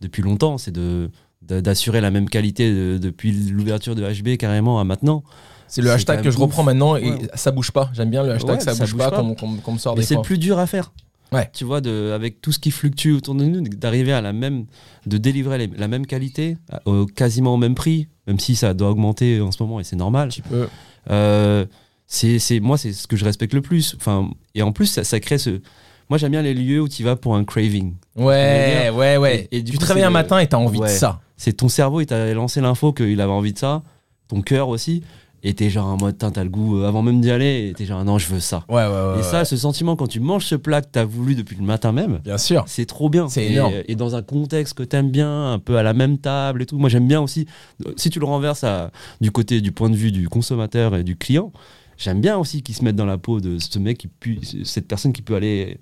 depuis 0.00 0.22
longtemps, 0.22 0.56
c'est 0.58 0.70
de 0.72 1.10
d'assurer 1.42 2.02
la 2.02 2.10
même 2.10 2.28
qualité 2.28 2.70
de- 2.70 2.98
depuis 2.98 3.32
l'ouverture 3.32 3.94
de 3.94 4.02
HB 4.04 4.36
carrément 4.36 4.78
à 4.78 4.84
maintenant. 4.84 5.24
C'est 5.68 5.80
le 5.80 5.90
hashtag 5.90 6.22
que 6.22 6.30
je 6.30 6.36
reprends 6.38 6.62
maintenant 6.62 6.96
et 6.96 7.10
Ouais. 7.10 7.28
ça 7.34 7.50
bouge 7.50 7.70
pas. 7.70 7.90
J'aime 7.94 8.10
bien 8.10 8.22
le 8.22 8.32
hashtag 8.32 8.56
Ouais, 8.58 8.60
ça, 8.60 8.74
ça 8.74 8.84
bouge, 8.84 8.92
bouge 8.92 8.98
pas, 8.98 9.10
pas. 9.10 9.22
qu'on 9.62 9.72
me 9.72 9.78
sort 9.78 9.94
Mais 9.94 10.02
des 10.02 10.06
c'est 10.06 10.16
le 10.16 10.20
plus 10.22 10.36
dur 10.36 10.58
à 10.58 10.66
faire. 10.66 10.92
Ouais. 11.32 11.48
Tu 11.54 11.64
vois, 11.64 11.80
de, 11.80 12.12
avec 12.14 12.42
tout 12.42 12.52
ce 12.52 12.58
qui 12.58 12.70
fluctue 12.70 13.12
autour 13.12 13.34
de 13.34 13.44
nous, 13.44 13.62
d'arriver 13.68 14.12
à 14.12 14.20
la 14.20 14.34
même, 14.34 14.66
de 15.06 15.16
délivrer 15.16 15.56
les- 15.58 15.66
la 15.68 15.88
même 15.88 16.04
qualité, 16.06 16.58
à- 16.70 16.82
quasiment 17.16 17.54
au 17.54 17.56
même 17.56 17.74
prix, 17.74 18.08
même 18.26 18.38
si 18.38 18.54
ça 18.54 18.74
doit 18.74 18.90
augmenter 18.90 19.40
en 19.40 19.50
ce 19.50 19.62
moment 19.62 19.80
et 19.80 19.84
c'est 19.84 19.96
normal. 19.96 20.26
Un 20.28 20.30
petit 20.30 20.42
peu. 20.42 20.68
Euh, 21.10 21.64
c'est, 22.06 22.40
moi, 22.60 22.76
c'est 22.76 22.92
ce 22.92 23.06
que 23.06 23.16
je 23.16 23.24
respecte 23.24 23.54
le 23.54 23.62
plus. 23.62 23.94
Enfin, 23.96 24.30
et 24.54 24.62
en 24.62 24.72
plus, 24.72 24.86
ça, 24.86 25.04
ça 25.04 25.20
crée 25.20 25.38
ce. 25.38 25.60
Moi, 26.08 26.18
j'aime 26.18 26.32
bien 26.32 26.42
les 26.42 26.54
lieux 26.54 26.80
où 26.80 26.88
tu 26.88 27.04
vas 27.04 27.14
pour 27.14 27.36
un 27.36 27.44
craving. 27.44 27.94
Ouais, 28.16 28.90
ouais, 28.92 29.16
ouais. 29.16 29.48
Et- 29.52 29.58
et 29.58 29.62
du 29.62 29.72
tu 29.72 29.78
te 29.78 29.82
coup, 29.84 29.88
réveilles 29.88 30.02
c'est 30.02 30.06
un 30.06 30.10
matin 30.10 30.38
et 30.40 30.46
t'as 30.48 30.56
envie 30.56 30.80
de 30.80 30.86
ça. 30.88 31.20
C'est 31.36 31.52
ton 31.54 31.68
cerveau, 31.68 32.00
il 32.00 32.06
t'a 32.06 32.34
lancé 32.34 32.60
l'info 32.60 32.92
qu'il 32.92 33.20
avait 33.20 33.32
envie 33.32 33.52
de 33.52 33.58
ça, 33.58 33.82
ton 34.28 34.42
cœur 34.42 34.68
aussi, 34.68 35.02
et 35.42 35.54
t'es 35.54 35.70
genre 35.70 35.86
en 35.86 35.96
mode, 35.96 36.18
t'as 36.18 36.44
le 36.44 36.50
goût, 36.50 36.78
euh, 36.78 36.88
avant 36.88 37.02
même 37.02 37.20
d'y 37.20 37.30
aller, 37.30 37.68
et 37.68 37.74
t'es 37.74 37.86
genre, 37.86 38.04
non, 38.04 38.18
je 38.18 38.28
veux 38.28 38.40
ça. 38.40 38.64
Ouais, 38.68 38.76
ouais, 38.76 39.14
ouais. 39.14 39.20
et 39.20 39.22
ça, 39.22 39.44
ce 39.44 39.56
sentiment, 39.56 39.96
quand 39.96 40.06
tu 40.06 40.20
manges 40.20 40.44
ce 40.44 40.54
plat 40.54 40.82
que 40.82 40.88
t'as 40.90 41.04
voulu 41.04 41.34
depuis 41.34 41.56
le 41.56 41.64
matin 41.64 41.92
même, 41.92 42.20
bien 42.24 42.38
sûr. 42.38 42.64
c'est 42.66 42.86
trop 42.86 43.08
bien. 43.08 43.28
C'est 43.28 43.44
et, 43.44 43.52
énorme. 43.52 43.74
Et 43.88 43.96
dans 43.96 44.14
un 44.16 44.22
contexte 44.22 44.74
que 44.74 44.82
t'aimes 44.82 45.10
bien, 45.10 45.52
un 45.52 45.58
peu 45.58 45.78
à 45.78 45.82
la 45.82 45.94
même 45.94 46.18
table 46.18 46.62
et 46.62 46.66
tout. 46.66 46.78
Moi, 46.78 46.88
j'aime 46.88 47.08
bien 47.08 47.20
aussi, 47.20 47.46
euh, 47.86 47.92
si 47.96 48.10
tu 48.10 48.18
le 48.20 48.26
renverses 48.26 48.64
à, 48.64 48.90
du 49.20 49.30
côté 49.30 49.60
du 49.60 49.72
point 49.72 49.90
de 49.90 49.96
vue 49.96 50.12
du 50.12 50.28
consommateur 50.28 50.94
et 50.94 51.04
du 51.04 51.16
client, 51.16 51.52
j'aime 51.96 52.20
bien 52.20 52.36
aussi 52.36 52.62
qu'ils 52.62 52.74
se 52.74 52.84
mettent 52.84 52.96
dans 52.96 53.06
la 53.06 53.18
peau 53.18 53.40
de 53.40 53.58
ce 53.58 53.78
mec, 53.78 53.98
qui 53.98 54.64
cette 54.64 54.88
personne 54.88 55.12
qui 55.12 55.22
peut 55.22 55.34
aller 55.34 55.78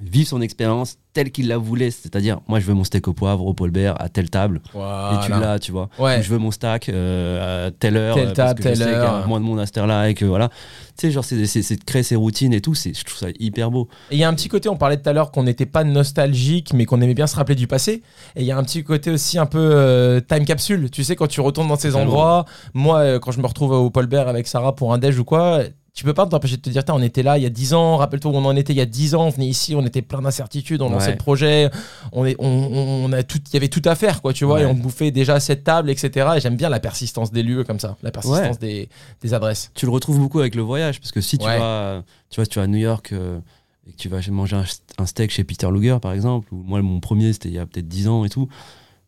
vivre 0.00 0.28
son 0.28 0.40
expérience 0.40 0.96
telle 1.12 1.30
qu'il 1.30 1.48
la 1.48 1.58
voulait. 1.58 1.90
C'est-à-dire, 1.90 2.40
moi, 2.48 2.60
je 2.60 2.66
veux 2.66 2.74
mon 2.74 2.84
steak 2.84 3.08
au 3.08 3.12
poivre 3.12 3.44
au 3.44 3.54
Paul 3.54 3.70
Bert 3.70 4.00
à 4.00 4.08
telle 4.08 4.30
table. 4.30 4.60
Et 4.74 5.24
tu 5.24 5.30
l'as, 5.30 5.58
tu 5.58 5.72
vois. 5.72 5.88
Ouais. 5.98 6.18
Ou 6.18 6.22
je 6.22 6.28
veux 6.28 6.38
mon 6.38 6.50
stack 6.50 6.88
euh, 6.88 7.68
à 7.68 7.70
telle 7.70 7.96
heure. 7.96 8.14
Telle 8.14 8.32
table, 8.32 8.60
telle 8.62 8.82
heure. 8.82 9.26
moins 9.26 9.40
de 9.40 9.44
monde 9.44 9.60
à 9.60 9.66
cette 9.66 9.78
heure-là 9.78 10.08
et 10.08 10.14
que 10.14 10.24
voilà. 10.24 10.48
Tu 10.96 11.06
sais, 11.06 11.10
genre, 11.10 11.24
c'est 11.24 11.36
de 11.36 11.84
créer 11.84 12.02
ses 12.02 12.16
routines 12.16 12.52
et 12.52 12.60
tout. 12.60 12.74
Je 12.74 13.04
trouve 13.04 13.18
ça 13.18 13.28
hyper 13.38 13.70
beau. 13.70 13.88
Et 14.10 14.16
il 14.16 14.18
y 14.18 14.24
a 14.24 14.28
un 14.28 14.34
petit 14.34 14.48
côté, 14.48 14.68
on 14.68 14.76
parlait 14.76 14.98
tout 14.98 15.08
à 15.08 15.12
l'heure 15.12 15.30
qu'on 15.30 15.42
n'était 15.42 15.66
pas 15.66 15.84
nostalgique, 15.84 16.72
mais 16.74 16.84
qu'on 16.84 17.00
aimait 17.00 17.14
bien 17.14 17.26
se 17.26 17.36
rappeler 17.36 17.54
du 17.56 17.66
passé. 17.66 18.02
Et 18.36 18.42
il 18.42 18.44
y 18.44 18.52
a 18.52 18.56
un 18.56 18.62
petit 18.62 18.84
côté 18.84 19.10
aussi 19.10 19.38
un 19.38 19.46
peu 19.46 19.58
euh, 19.58 20.20
time 20.20 20.44
capsule. 20.44 20.90
Tu 20.90 21.04
sais, 21.04 21.16
quand 21.16 21.26
tu 21.26 21.40
retournes 21.40 21.68
dans 21.68 21.76
ces 21.76 21.96
endroits, 21.96 22.44
moi, 22.74 22.98
euh, 22.98 23.18
quand 23.18 23.32
je 23.32 23.40
me 23.40 23.46
retrouve 23.46 23.72
au 23.72 23.90
Paul 23.90 24.06
Bert 24.06 24.28
avec 24.28 24.46
Sarah 24.46 24.74
pour 24.74 24.92
un 24.92 24.98
déj 24.98 25.18
ou 25.18 25.24
quoi, 25.24 25.62
tu 25.92 26.04
peux 26.04 26.14
pas 26.14 26.24
t'empêcher 26.26 26.56
de 26.56 26.62
te 26.62 26.70
dire, 26.70 26.82
on 26.88 27.02
était 27.02 27.22
là 27.22 27.36
il 27.36 27.42
y 27.42 27.46
a 27.46 27.50
10 27.50 27.74
ans, 27.74 27.96
rappelle-toi 27.96 28.30
où 28.30 28.34
on 28.36 28.44
en 28.44 28.54
était 28.56 28.72
il 28.72 28.76
y 28.76 28.80
a 28.80 28.86
10 28.86 29.14
ans, 29.16 29.26
on 29.26 29.30
venait 29.30 29.48
ici, 29.48 29.74
on 29.74 29.84
était 29.84 30.02
plein 30.02 30.22
d'incertitudes, 30.22 30.80
on 30.82 30.88
lançait 30.90 31.10
le 31.12 31.16
projet, 31.16 31.68
on 32.12 32.24
est, 32.24 32.36
on, 32.38 32.46
on- 32.46 33.12
a 33.12 33.22
tout, 33.24 33.38
il 33.48 33.54
y 33.54 33.56
avait 33.56 33.68
tout 33.68 33.82
à 33.84 33.94
faire, 33.96 34.22
quoi, 34.22 34.32
tu 34.32 34.44
vois, 34.44 34.56
Ouais. 34.56 34.62
et 34.62 34.66
on 34.66 34.74
bouffait 34.74 35.10
déjà 35.10 35.40
cette 35.40 35.64
table, 35.64 35.90
etc. 35.90 36.28
Et 36.36 36.40
j'aime 36.40 36.56
bien 36.56 36.68
la 36.68 36.78
persistance 36.80 37.32
des 37.32 37.42
lieux 37.42 37.64
comme 37.64 37.80
ça, 37.80 37.96
la 38.02 38.10
persistance 38.12 38.58
des, 38.60 38.88
des 39.20 39.34
adresses. 39.34 39.70
Tu 39.74 39.84
le 39.86 39.90
retrouves 39.92 40.18
beaucoup 40.18 40.38
avec 40.40 40.54
le 40.54 40.62
voyage 40.62 41.00
parce 41.00 41.10
que 41.12 41.20
si 41.20 41.38
tu 41.38 41.44
vas, 41.44 42.02
tu 42.30 42.36
vois, 42.36 42.44
si 42.44 42.50
tu 42.50 42.58
vas 42.60 42.64
à 42.64 42.68
New 42.68 42.78
York 42.78 43.10
euh, 43.12 43.40
et 43.88 43.92
que 43.92 43.96
tu 43.96 44.08
vas 44.08 44.20
manger 44.30 44.56
un, 44.56 44.64
un 44.98 45.06
steak 45.06 45.30
chez 45.32 45.42
Peter 45.42 45.68
Luger 45.72 45.98
par 46.00 46.12
exemple, 46.12 46.48
ou 46.54 46.62
moi 46.62 46.80
mon 46.82 47.00
premier 47.00 47.32
c'était 47.32 47.48
il 47.48 47.54
y 47.54 47.58
a 47.58 47.66
peut-être 47.66 47.88
10 47.88 48.06
ans 48.08 48.24
et 48.24 48.28
tout, 48.28 48.48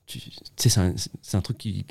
tu 0.06 0.18
sais, 0.56 0.68
c'est 0.68 0.80
un, 0.80 0.94
un 1.34 1.40
truc 1.40 1.58
qui. 1.58 1.86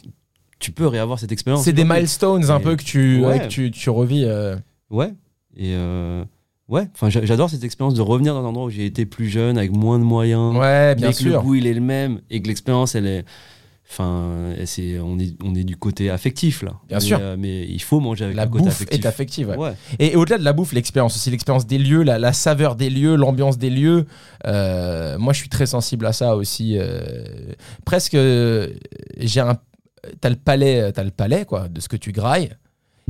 Tu 0.60 0.72
peux 0.72 0.86
réavoir 0.86 1.18
cette 1.18 1.32
expérience. 1.32 1.64
C'est 1.64 1.74
des 1.74 1.86
milestones 1.86 2.48
un 2.52 2.60
peu 2.60 2.76
que 2.76 2.84
tu, 2.84 3.22
Ouais. 3.22 3.28
ouais, 3.28 3.40
que 3.40 3.48
tu, 3.48 3.72
tu 3.72 3.90
revis. 3.90 4.26
euh, 4.26 4.56
Ouais. 4.92 5.14
Et 5.58 5.74
euh, 5.76 6.24
ouais, 6.70 6.88
enfin 6.94 7.10
j'a- 7.10 7.26
j'adore 7.26 7.50
cette 7.50 7.64
expérience 7.64 7.94
de 7.96 8.02
revenir 8.02 8.34
dans 8.34 8.42
un 8.42 8.46
endroit 8.46 8.66
où 8.66 8.70
j'ai 8.70 8.86
été 8.86 9.06
plus 9.06 9.28
jeune, 9.30 9.58
avec 9.58 9.72
moins 9.72 9.98
de 10.00 10.04
moyens. 10.04 10.56
Ouais, 10.56 10.94
bien 10.96 11.08
mais 11.08 11.14
que 11.14 11.24
le 11.24 11.32
sûr. 11.32 11.42
goût 11.44 11.56
il 11.56 11.66
est 11.68 11.74
le 11.74 11.82
même 11.82 12.22
et 12.30 12.42
que 12.42 12.48
l'expérience 12.48 12.94
elle 12.96 13.08
est. 13.08 13.26
Enfin, 13.90 14.54
c'est, 14.64 15.00
on, 15.00 15.20
est, 15.20 15.36
on 15.44 15.54
est 15.54 15.66
du 15.66 15.76
côté 15.76 16.10
affectif 16.10 16.62
là. 16.64 16.76
Bien 16.88 17.00
Mais, 17.00 17.04
sûr. 17.04 17.18
euh, 17.22 17.36
mais 17.38 17.66
il 17.68 17.82
faut 17.82 18.00
manger 18.00 18.24
avec 18.24 18.38
La 18.38 18.46
le 18.46 18.50
côté 18.50 18.64
bouffe 18.64 18.74
affectif. 18.74 19.00
est 19.04 19.06
affective. 19.06 19.50
ouais. 19.50 19.58
Ouais. 19.58 19.74
Et, 20.00 20.14
et 20.14 20.16
au-delà 20.16 20.38
de 20.38 20.46
la 20.46 20.54
bouffe, 20.54 20.72
l'expérience 20.72 21.14
aussi, 21.18 21.30
l'expérience 21.30 21.68
des 21.68 21.78
lieux, 21.78 22.02
la, 22.04 22.18
la 22.18 22.32
saveur 22.32 22.78
des 22.78 22.90
lieux, 22.90 23.16
l'ambiance 23.18 23.58
des 23.58 23.70
lieux. 23.70 24.06
euh, 24.48 25.18
moi, 25.18 25.34
je 25.34 25.40
suis 25.40 25.50
très 25.50 25.66
sensible 25.66 26.06
à 26.06 26.14
ça 26.14 26.38
aussi. 26.38 26.78
euh, 26.78 27.02
presque, 27.84 28.16
j'ai 28.16 29.42
un. 29.42 29.58
T'as 30.22 30.30
le 30.30 30.36
palais, 30.38 30.92
t'as 30.94 31.04
le 31.04 31.12
palais 31.12 31.44
quoi, 31.46 31.68
de 31.68 31.80
ce 31.82 31.90
que 31.90 31.98
tu 31.98 32.14
grailles. 32.14 32.50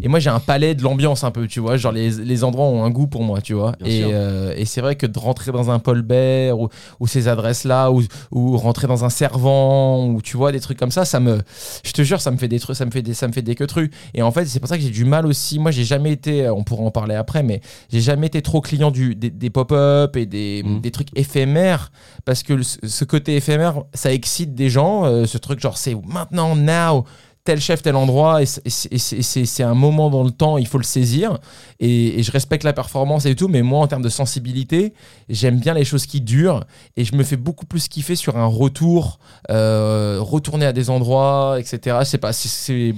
Et 0.01 0.07
moi, 0.07 0.19
j'ai 0.19 0.29
un 0.29 0.39
palais 0.39 0.75
de 0.75 0.83
l'ambiance 0.83 1.23
un 1.23 1.31
peu, 1.31 1.47
tu 1.47 1.59
vois. 1.59 1.77
Genre, 1.77 1.91
les, 1.91 2.09
les 2.09 2.43
endroits 2.43 2.65
ont 2.65 2.83
un 2.83 2.89
goût 2.89 3.07
pour 3.07 3.23
moi, 3.23 3.41
tu 3.41 3.53
vois. 3.53 3.73
Bien 3.79 3.87
Et, 3.87 4.03
euh, 4.13 4.53
et 4.57 4.65
c'est 4.65 4.81
vrai 4.81 4.95
que 4.95 5.05
de 5.05 5.17
rentrer 5.19 5.51
dans 5.51 5.69
un 5.71 5.79
Paul 5.79 6.01
Bert 6.01 6.59
ou, 6.59 6.69
ou 6.99 7.07
ces 7.07 7.27
adresses-là, 7.27 7.91
ou, 7.91 8.01
ou 8.31 8.57
rentrer 8.57 8.87
dans 8.87 9.05
un 9.05 9.09
servant, 9.09 10.05
ou 10.07 10.21
tu 10.21 10.37
vois, 10.37 10.51
des 10.51 10.59
trucs 10.59 10.77
comme 10.79 10.91
ça, 10.91 11.05
ça 11.05 11.19
me. 11.19 11.39
Je 11.83 11.91
te 11.91 12.01
jure, 12.03 12.21
ça 12.21 12.31
me 12.31 12.37
fait 12.37 12.47
des 12.47 12.59
trucs, 12.59 12.75
ça 12.75 12.85
me 12.85 12.91
fait 12.91 13.01
des, 13.01 13.13
ça 13.13 13.27
me 13.27 13.33
fait 13.33 13.41
des 13.41 13.55
queutrues. 13.55 13.91
Et 14.13 14.21
en 14.21 14.31
fait, 14.31 14.45
c'est 14.45 14.59
pour 14.59 14.69
ça 14.69 14.77
que 14.77 14.83
j'ai 14.83 14.89
du 14.89 15.05
mal 15.05 15.25
aussi. 15.25 15.59
Moi, 15.59 15.71
j'ai 15.71 15.83
jamais 15.83 16.11
été, 16.11 16.49
on 16.49 16.63
pourra 16.63 16.83
en 16.83 16.91
parler 16.91 17.15
après, 17.15 17.43
mais 17.43 17.61
j'ai 17.91 18.01
jamais 18.01 18.27
été 18.27 18.41
trop 18.41 18.61
client 18.61 18.91
du, 18.91 19.15
des, 19.15 19.29
des 19.29 19.49
pop-up 19.49 20.15
et 20.15 20.25
des, 20.25 20.61
Mhm. 20.65 20.81
des 20.81 20.91
trucs 20.91 21.09
éphémères 21.17 21.91
parce 22.25 22.43
que 22.43 22.53
le- 22.53 22.63
ce 22.63 23.03
côté 23.05 23.35
éphémère, 23.35 23.83
ça 23.93 24.13
excite 24.13 24.53
des 24.55 24.69
gens. 24.69 25.05
euh, 25.05 25.25
ce 25.25 25.37
truc, 25.37 25.59
genre, 25.59 25.77
c'est 25.77 25.95
maintenant, 26.05 26.55
now, 26.55 27.05
tel 27.43 27.59
chef, 27.59 27.81
tel 27.81 27.95
endroit, 27.95 28.41
et 28.41 28.45
c'est- 28.45 28.61
c'est- 28.69 28.97
c'est 28.99 29.21
c'est- 29.23 29.45
c'est 29.45 29.63
un 29.63 29.73
moment 29.73 30.09
dans 30.11 30.23
le 30.23 30.29
temps, 30.31 30.57
il 30.59 30.67
faut 30.67 30.77
le 30.77 30.83
saisir. 30.83 31.39
Et, 31.79 32.19
et 32.19 32.23
je 32.23 32.31
respecte 32.31 32.63
la 32.63 32.73
performance 32.73 33.25
et 33.25 33.35
tout, 33.35 33.47
mais 33.47 33.63
moi, 33.63 33.79
en 33.79 33.87
termes 33.87 34.03
de 34.03 34.09
sensibilité, 34.09 34.93
j'aime 35.27 35.59
bien 35.59 35.73
les 35.73 35.83
choses 35.83 36.05
qui 36.05 36.21
durent 36.21 36.63
et 36.97 37.03
je 37.03 37.15
me 37.15 37.23
fais 37.23 37.37
beaucoup 37.37 37.65
plus 37.65 37.87
kiffer 37.87 38.15
sur 38.15 38.37
un 38.37 38.45
retour, 38.45 39.19
euh, 39.49 40.17
retourner 40.19 40.65
à 40.65 40.73
des 40.73 40.89
endroits, 40.89 41.57
etc. 41.59 41.97
Sais 42.03 42.17
pas, 42.19 42.31
c'est- 42.33 42.47
c'est 42.47 42.93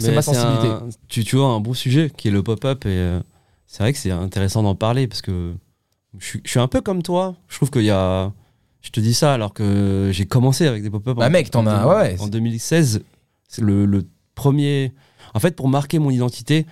c'est 0.00 0.12
ma 0.12 0.22
sensibilité. 0.22 0.66
un- 0.66 0.88
tu, 1.08 1.24
tu 1.24 1.36
vois 1.36 1.46
un 1.48 1.60
bon 1.60 1.74
sujet 1.74 2.10
qui 2.16 2.28
est 2.28 2.30
le 2.32 2.42
pop-up 2.42 2.84
et 2.86 2.88
euh, 2.90 3.20
c'est 3.66 3.82
vrai 3.82 3.92
que 3.92 3.98
c'est 3.98 4.10
intéressant 4.10 4.62
d'en 4.62 4.74
parler 4.74 5.06
parce 5.06 5.22
que 5.22 5.52
je, 6.18 6.24
suis- 6.26 6.40
je 6.44 6.50
suis 6.50 6.60
un 6.60 6.68
peu 6.68 6.80
comme 6.80 7.02
toi. 7.02 7.34
Je 7.48 7.56
trouve 7.56 7.70
qu'il 7.70 7.82
y 7.84 7.90
a. 7.90 8.32
Je 8.82 8.90
te 8.90 9.00
dis 9.00 9.14
ça 9.14 9.32
alors 9.32 9.54
que 9.54 10.10
j'ai 10.12 10.26
commencé 10.26 10.66
avec 10.66 10.82
des 10.82 10.90
pop-up. 10.90 11.16
Bah, 11.16 11.26
en- 11.26 11.30
mec, 11.30 11.50
t'en 11.50 11.60
en 11.60 11.66
as- 11.68 11.86
ouais. 11.86 12.16
En 12.20 12.26
2016, 12.28 13.02
c'est 13.48 13.62
le, 13.62 13.86
le 13.86 14.04
premier. 14.34 14.92
En 15.34 15.40
fait, 15.40 15.54
pour 15.56 15.68
marquer 15.68 15.98
mon 15.98 16.10
identité, 16.10 16.66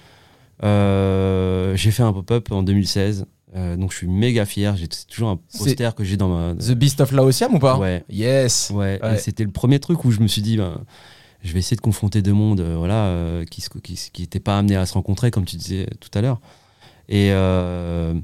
euh, 0.63 1.75
j'ai 1.77 1.91
fait 1.91 2.03
un 2.03 2.13
pop-up 2.13 2.51
en 2.53 2.63
2016. 2.63 3.27
euh, 3.57 3.77
donc 3.77 3.93
je 3.93 3.97
suis 3.99 4.09
méga 4.09 4.45
fier. 4.47 4.77
J'ai 4.77 4.87
c'est 4.91 5.07
toujours 5.07 5.31
un 5.31 5.39
poster 5.59 5.95
que 5.95 6.05
j'ai 6.05 6.17
dans 6.17 6.29
ma. 6.29 6.55
The 6.55 6.73
Beast 6.73 7.01
of 7.01 7.13
Laotiam 7.13 7.55
ou 7.55 7.59
pas? 7.59 7.79
Ouais. 7.79 8.05
Yes. 8.09 8.71
Ouais, 8.75 9.01
c'était 9.19 9.45
le 9.45 9.51
premier 9.51 9.79
truc 9.81 10.05
où 10.05 10.11
je 10.11 10.21
me 10.21 10.27
suis 10.29 10.43
dit, 10.43 10.57
ben, 10.57 10.81
je 11.43 11.53
vais 11.53 11.59
essayer 11.59 11.77
de 11.77 11.81
confronter 11.83 12.23
deux 12.23 12.33
mondes 12.33 12.61
euh, 12.61 12.77
voilà, 12.77 13.07
euh, 13.07 13.45
qui 13.45 13.61
n'étaient 13.63 13.81
qui, 13.81 14.11
qui 14.13 14.23
étaient 14.23 14.41
pas 14.41 14.59
amenés 14.59 14.77
à 14.77 14.87
se 14.87 14.95
rencontrer, 14.95 15.31
comme 15.31 15.45
tu 15.45 15.57
disais 15.57 15.87
tout 16.01 16.11
à 16.17 16.21
l'heure. 16.23 16.41
Et, 17.09 17.31
euh, 17.33 18.15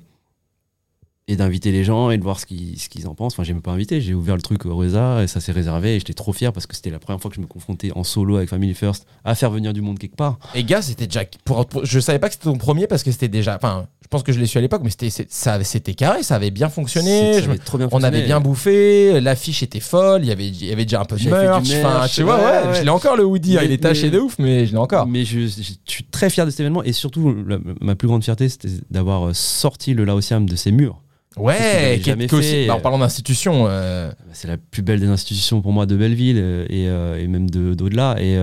et 1.29 1.37
d'inviter 1.37 1.71
les 1.73 1.85
gens 1.85 2.11
et 2.11 2.19
de 2.19 2.23
voir 2.23 2.41
ce 2.41 2.47
qu'ils 2.47 2.79
ce 2.81 2.89
qu'ils 2.89 3.07
en 3.07 3.15
pensent. 3.15 3.35
Enfin, 3.35 3.45
j'ai 3.45 3.53
même 3.53 3.63
pas 3.63 3.71
invité, 3.71 4.01
j'ai 4.01 4.15
ouvert 4.15 4.35
le 4.35 4.43
truc 4.43 4.65
au 4.67 4.75
Reza 4.75 5.23
et 5.23 5.27
ça 5.27 5.41
s'est 5.41 5.53
réservé. 5.53 5.95
Et 5.95 5.99
j'étais 6.01 6.15
trop 6.15 6.33
fier 6.33 6.53
parce 6.53 6.67
que 6.67 6.75
c'était 6.75 6.91
la 6.91 6.99
première 6.99 7.21
fois 7.21 7.31
que 7.31 7.37
je 7.37 7.41
me 7.41 7.47
confrontais 7.47 7.93
en 7.95 8.03
solo 8.03 8.37
avec 8.39 8.49
Family 8.49 8.75
First 8.75 9.07
à 9.25 9.35
faire 9.35 9.51
venir 9.51 9.73
du 9.73 9.83
monde 9.83 9.99
quelque 9.99 10.17
part. 10.17 10.39
Et 10.55 10.65
gars, 10.65 10.83
c'était 10.83 11.07
déjà. 11.07 11.21
Pour, 11.45 11.67
pour- 11.67 11.85
je 11.85 12.01
savais 12.01 12.19
pas 12.19 12.29
que 12.29 12.35
c'était 12.35 12.47
ton 12.51 12.57
premier 12.59 12.87
parce 12.87 13.03
que 13.03 13.13
c'était 13.13 13.29
déjà. 13.29 13.55
Enfin, 13.57 13.87
Je 14.03 14.09
pense 14.11 14.23
que 14.23 14.33
je 14.33 14.41
l'ai 14.41 14.47
su 14.47 14.57
à 14.57 14.63
l'époque, 14.63 14.81
mais 14.83 14.89
c'était 14.89 15.11
c'est- 15.11 15.31
ça, 15.31 15.63
c'était 15.65 15.93
carré, 15.93 16.23
ça 16.23 16.37
avait 16.37 16.51
bien 16.51 16.71
fonctionné. 16.71 17.43
Je 17.43 17.53
trop 17.63 17.77
bien 17.77 17.89
on 17.93 18.03
avait 18.03 18.23
bien 18.25 18.41
bouffé, 18.41 19.21
l'affiche 19.21 19.63
était 19.63 19.81
folle, 19.81 20.23
il 20.25 20.29
y 20.29 20.33
avait, 20.33 20.47
il 20.49 20.65
y 20.65 20.73
avait 20.73 20.87
déjà 20.87 21.03
un 21.03 21.05
peu 21.05 21.17
de 21.17 21.29
merch. 21.29 21.71
enfin, 21.85 22.07
tu 22.11 22.23
vois, 22.23 22.37
ouais, 22.39 22.75
je 22.79 22.83
l'ai 22.85 22.89
encore 22.89 23.17
le 23.19 23.25
hoodie, 23.27 23.59
hein, 23.59 23.61
Mais- 23.61 23.67
il 23.67 23.73
est 23.73 23.83
taché 23.83 24.05
mais- 24.05 24.11
de 24.13 24.19
ouf, 24.21 24.37
mais 24.39 24.65
je 24.65 24.73
l'ai 24.73 24.79
encore. 24.79 25.07
Mais 25.07 25.27
je, 25.27 25.41
je- 25.41 25.61
je 25.63 25.73
suis 25.93 26.05
très 26.05 26.31
fier 26.31 26.47
de 26.47 26.51
cet 26.51 26.61
événement 26.61 26.83
et 26.85 26.95
surtout, 26.95 27.35
la- 27.47 27.59
ma 27.83 27.95
plus 27.97 28.09
grande 28.09 28.25
fierté, 28.25 28.49
c'était 28.49 28.69
d'avoir 28.91 29.37
sorti 29.37 29.93
le 29.93 30.07
Laosiam 30.07 30.49
de 30.49 30.57
ses 30.57 30.73
murs. 30.73 31.03
Ouais, 31.39 31.99
qui 32.03 32.11
est- 32.11 32.33
aussi- 32.33 32.67
bah, 32.67 32.75
en 32.77 32.81
parlant 32.81 32.99
d'institution, 32.99 33.67
euh, 33.69 34.11
C'est 34.33 34.49
la 34.49 34.57
plus 34.57 34.83
belle 34.83 35.01
des 35.01 35.07
institutions 35.09 35.61
pour 35.63 35.73
moi 35.73 35.87
de 35.87 35.97
Belleville 35.97 36.39
euh, 36.39 36.65
et, 36.69 36.89
euh, 36.89 37.19
et 37.23 37.27
même 37.27 37.49
de- 37.51 37.75
d'au-delà. 37.75 38.17
Et, 38.21 38.37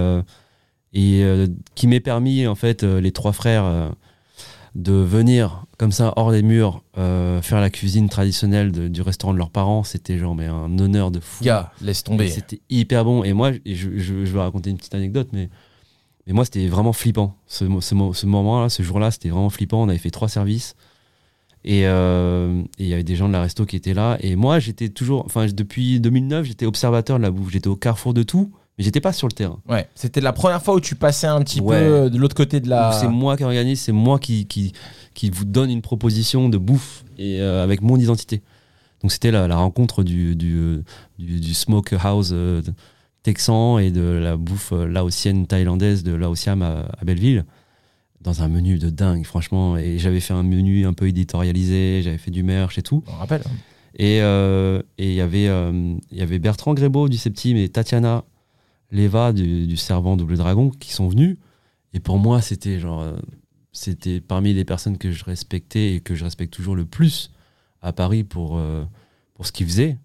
et 0.94 1.26
qui 1.76 1.88
m'ait 1.88 2.00
permis, 2.00 2.48
en 2.48 2.56
fait, 2.56 2.84
les 2.84 3.12
trois 3.12 3.34
frères, 3.34 3.92
de 4.76 4.92
venir 4.92 5.64
comme 5.78 5.94
ça, 5.94 6.12
hors 6.18 6.32
des 6.32 6.42
murs, 6.42 6.84
euh, 6.98 7.42
faire 7.42 7.62
la 7.62 7.70
cuisine 7.70 8.10
traditionnelle 8.10 8.72
de- 8.74 8.88
du 8.90 9.02
restaurant 9.02 9.34
de 9.34 9.38
leurs 9.38 9.50
parents. 9.50 9.84
C'était 9.84 10.18
genre 10.18 10.36
mais 10.36 10.48
un 10.48 10.78
honneur 10.80 11.12
de 11.12 11.20
fou. 11.22 11.44
gars, 11.46 11.72
laisse 11.82 12.04
tomber. 12.04 12.26
C'était 12.30 12.60
hyper 12.70 13.06
bon. 13.06 13.24
Et 13.24 13.32
moi, 13.34 13.52
je, 13.54 13.74
je- 13.74 14.26
je 14.26 14.34
vais 14.34 14.40
raconter 14.40 14.70
une 14.70 14.78
petite 14.78 14.94
anecdote, 14.96 15.30
mais, 15.32 15.50
mais 16.28 16.34
moi, 16.34 16.44
c'était 16.44 16.68
vraiment 16.68 16.92
flippant. 16.94 17.36
Ce, 17.48 17.64
mo- 17.64 17.80
ce, 17.82 17.96
mo- 17.96 18.14
ce 18.14 18.26
moment-là, 18.26 18.68
ce 18.70 18.84
jour-là, 18.84 19.12
c'était 19.12 19.30
vraiment 19.30 19.50
flippant. 19.50 19.82
On 19.84 19.88
avait 19.90 19.98
fait 19.98 20.12
trois 20.12 20.28
services. 20.30 20.76
Et 21.68 21.88
euh, 21.88 22.62
et 22.78 22.84
il 22.84 22.88
y 22.88 22.94
avait 22.94 23.04
des 23.04 23.16
gens 23.16 23.28
de 23.28 23.34
la 23.34 23.42
resto 23.42 23.66
qui 23.66 23.76
étaient 23.76 23.96
là. 23.96 24.18
Et 24.22 24.36
moi, 24.36 24.60
j'étais 24.60 24.90
toujours. 24.90 25.24
Enfin, 25.26 25.48
depuis 25.48 26.00
2009, 26.00 26.46
j'étais 26.46 26.68
observateur 26.68 27.18
de 27.18 27.24
la 27.24 27.32
bouffe. 27.32 27.52
J'étais 27.52 27.68
au 27.70 27.76
carrefour 27.76 28.14
de 28.14 28.22
tout, 28.22 28.52
mais 28.78 28.84
j'étais 28.84 29.02
pas 29.02 29.12
sur 29.14 29.28
le 29.28 29.34
terrain. 29.34 29.60
Ouais, 29.68 29.88
c'était 29.96 30.22
la 30.22 30.32
première 30.32 30.62
fois 30.62 30.76
où 30.76 30.80
tu 30.80 30.94
passais 30.94 31.26
un 31.26 31.42
petit 31.42 31.62
Ouais. 31.62 31.80
peu 31.80 31.84
euh, 31.86 32.10
de 32.10 32.20
l'autre 32.20 32.36
côté 32.36 32.60
de 32.60 32.70
la. 32.70 32.92
C'est 32.92 33.08
moi 33.08 33.36
qui 33.36 33.44
organise, 33.46 33.82
c'est 33.82 33.92
moi 33.92 34.20
qui, 34.20 34.46
qui, 34.46 34.74
qui 35.16 35.32
vous 35.32 35.44
donne 35.46 35.72
une 35.72 35.82
proposition 35.82 36.50
de 36.50 36.58
bouffe 36.60 37.04
et 37.18 37.42
euh, 37.42 37.64
avec 37.64 37.82
mon 37.82 37.98
identité. 37.98 38.44
Donc 39.02 39.12
c'était 39.12 39.32
la, 39.32 39.48
la 39.48 39.56
rencontre 39.56 40.04
du, 40.04 40.36
du, 40.36 40.84
du, 41.18 41.40
du 41.40 41.54
smokehouse 41.56 42.30
euh, 42.32 42.62
texan 43.24 43.80
et 43.80 43.90
de 43.90 44.02
la 44.02 44.38
bouffe 44.38 44.72
laotienne 44.72 45.48
thaïlandaise 45.48 46.04
de 46.04 46.14
Laosiam 46.14 46.62
à, 46.62 46.86
à 47.00 47.06
Belleville 47.06 47.44
dans 48.26 48.41
un 48.43 48.47
menu 48.49 48.77
de 48.80 48.89
dingue 48.89 49.23
franchement 49.26 49.77
et 49.77 49.97
j'avais 49.99 50.19
fait 50.19 50.34
un 50.34 50.43
menu 50.43 50.85
un 50.85 50.93
peu 50.93 51.07
éditorialisé 51.07 52.02
j'avais 52.03 52.18
fait 52.18 52.31
du 52.31 52.43
merch 52.43 52.77
et 52.77 52.81
tout 52.81 53.03
On 53.07 53.11
rappelle. 53.18 53.43
et 53.97 54.19
euh, 54.22 54.81
et 54.97 55.10
il 55.11 55.15
y 55.15 55.22
avait 55.22 55.47
euh, 55.47 55.95
y 56.11 56.22
avait 56.22 56.39
Bertrand 56.39 56.73
Grébeau 56.73 57.07
du 57.07 57.18
Septime 57.18 57.56
et 57.57 57.69
Tatiana 57.69 58.23
Leva 58.91 59.31
du, 59.31 59.68
du 59.68 59.77
Servant 59.77 60.18
Double 60.18 60.38
Dragon 60.38 60.69
qui 60.72 60.91
sont 60.91 61.07
venus 61.07 61.38
et 61.93 61.99
pour 61.99 62.18
moi 62.18 62.41
c'était 62.41 62.80
genre 62.80 63.02
euh, 63.02 63.14
c'était 63.72 64.22
parmi 64.22 64.53
les 64.53 64.65
personnes 64.65 64.97
que 64.97 65.11
je 65.11 65.23
respectais 65.23 65.93
et 65.95 65.99
que 66.02 66.15
je 66.15 66.23
respecte 66.23 66.52
toujours 66.53 66.76
le 66.76 66.85
plus 66.85 67.31
à 67.81 67.93
Paris 67.93 68.23
pour 68.23 68.57
euh, 68.57 68.84
pour 69.35 69.45
ce 69.45 69.52
qu'ils 69.52 69.68
faisaient 69.68 69.97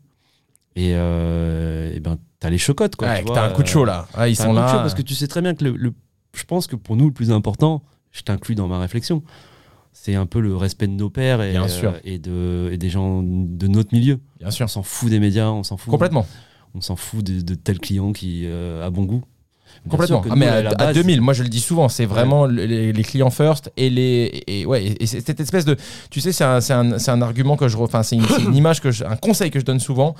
et, 0.76 0.90
et 0.90 2.01
ben 2.01 2.18
t'as 2.38 2.51
les 2.51 2.59
chocottes 2.59 2.97
quoi 2.97 3.09
Ouais, 3.09 3.16
tu 3.18 3.22
que 3.22 3.26
vois, 3.28 3.36
t'as 3.36 3.47
un 3.48 3.52
coup 3.52 3.62
de 3.62 3.66
chaud 3.68 3.84
là. 3.84 4.06
Ouais, 4.16 4.30
ils 4.32 4.36
sont 4.36 4.52
là. 4.52 4.68
chaud 4.68 4.76
parce 4.78 4.94
que 4.94 5.02
tu 5.02 5.14
sais 5.14 5.26
très 5.26 5.42
bien 5.42 5.55
que 5.55 5.64
le, 5.64 5.72
le- 5.76 5.92
je 6.34 6.44
pense 6.44 6.66
que 6.68 6.76
pour 6.76 6.97
nous 6.97 7.06
le 7.06 7.12
plus 7.12 7.30
important, 7.32 7.82
je 8.12 8.23
t'inclus 8.23 8.55
dans 8.55 8.69
ma 8.69 8.78
réflexion, 8.78 9.23
c'est 9.93 10.15
un 10.15 10.27
peu 10.27 10.41
le 10.41 10.57
respect 10.57 10.87
de 10.87 10.93
nos 10.93 11.11
pères 11.11 11.43
et, 11.43 11.53
Bien 11.53 11.69
sûr. 11.69 11.95
et, 12.05 12.19
de, 12.19 12.69
et 12.73 12.77
des 12.78 12.89
gens 12.91 13.23
de 13.24 13.66
notre 13.66 13.93
milieu. 13.95 14.19
Bien 14.39 14.51
sûr. 14.51 14.65
On 14.65 14.69
s'en 14.69 14.82
fout 14.82 15.11
des 15.11 15.20
médias, 15.20 15.49
on 15.51 15.62
s'en 15.62 15.77
fout. 15.77 15.91
Complètement. 15.91 16.27
On 16.74 16.81
s'en 16.81 16.97
fout 16.97 17.24
de, 17.24 17.41
de 17.41 17.55
tel 17.55 17.78
client 17.81 18.12
qui 18.12 18.43
euh, 18.47 18.87
a 18.87 18.91
bon 18.91 19.05
goût. 19.05 19.23
Bien 19.85 19.91
Complètement. 19.93 20.23
Ah, 20.31 20.37
mais 20.37 20.47
à, 20.47 20.57
à 20.70 20.74
base, 20.74 20.95
2000, 20.95 21.20
moi 21.20 21.32
je 21.32 21.43
le 21.43 21.49
dis 21.49 21.61
souvent, 21.61 21.89
c'est 21.89 22.05
vraiment 22.05 22.47
le- 22.47 22.65
les, 22.66 22.93
les 22.93 23.03
clients 23.05 23.31
first 23.31 23.73
et 23.77 23.89
les 23.89 24.43
et 24.47 24.66
ouais 24.66 24.95
et 24.99 25.07
cette 25.07 25.39
espèce 25.41 25.65
de 25.65 25.77
tu 26.11 26.20
sais 26.20 26.32
c'est 26.32 26.45
un, 26.45 26.59
un, 26.70 26.93
un 27.09 27.23
argument 27.23 27.57
que 27.57 27.69
je 27.69 27.77
enfin 27.78 28.03
c'est 28.03 28.16
une, 28.16 28.27
une 28.47 28.55
image 28.62 28.81
que 28.81 28.91
je, 28.91 29.05
un 29.05 29.16
conseil 29.16 29.51
que 29.51 29.59
je 29.61 29.65
donne 29.65 29.78
souvent. 29.81 30.15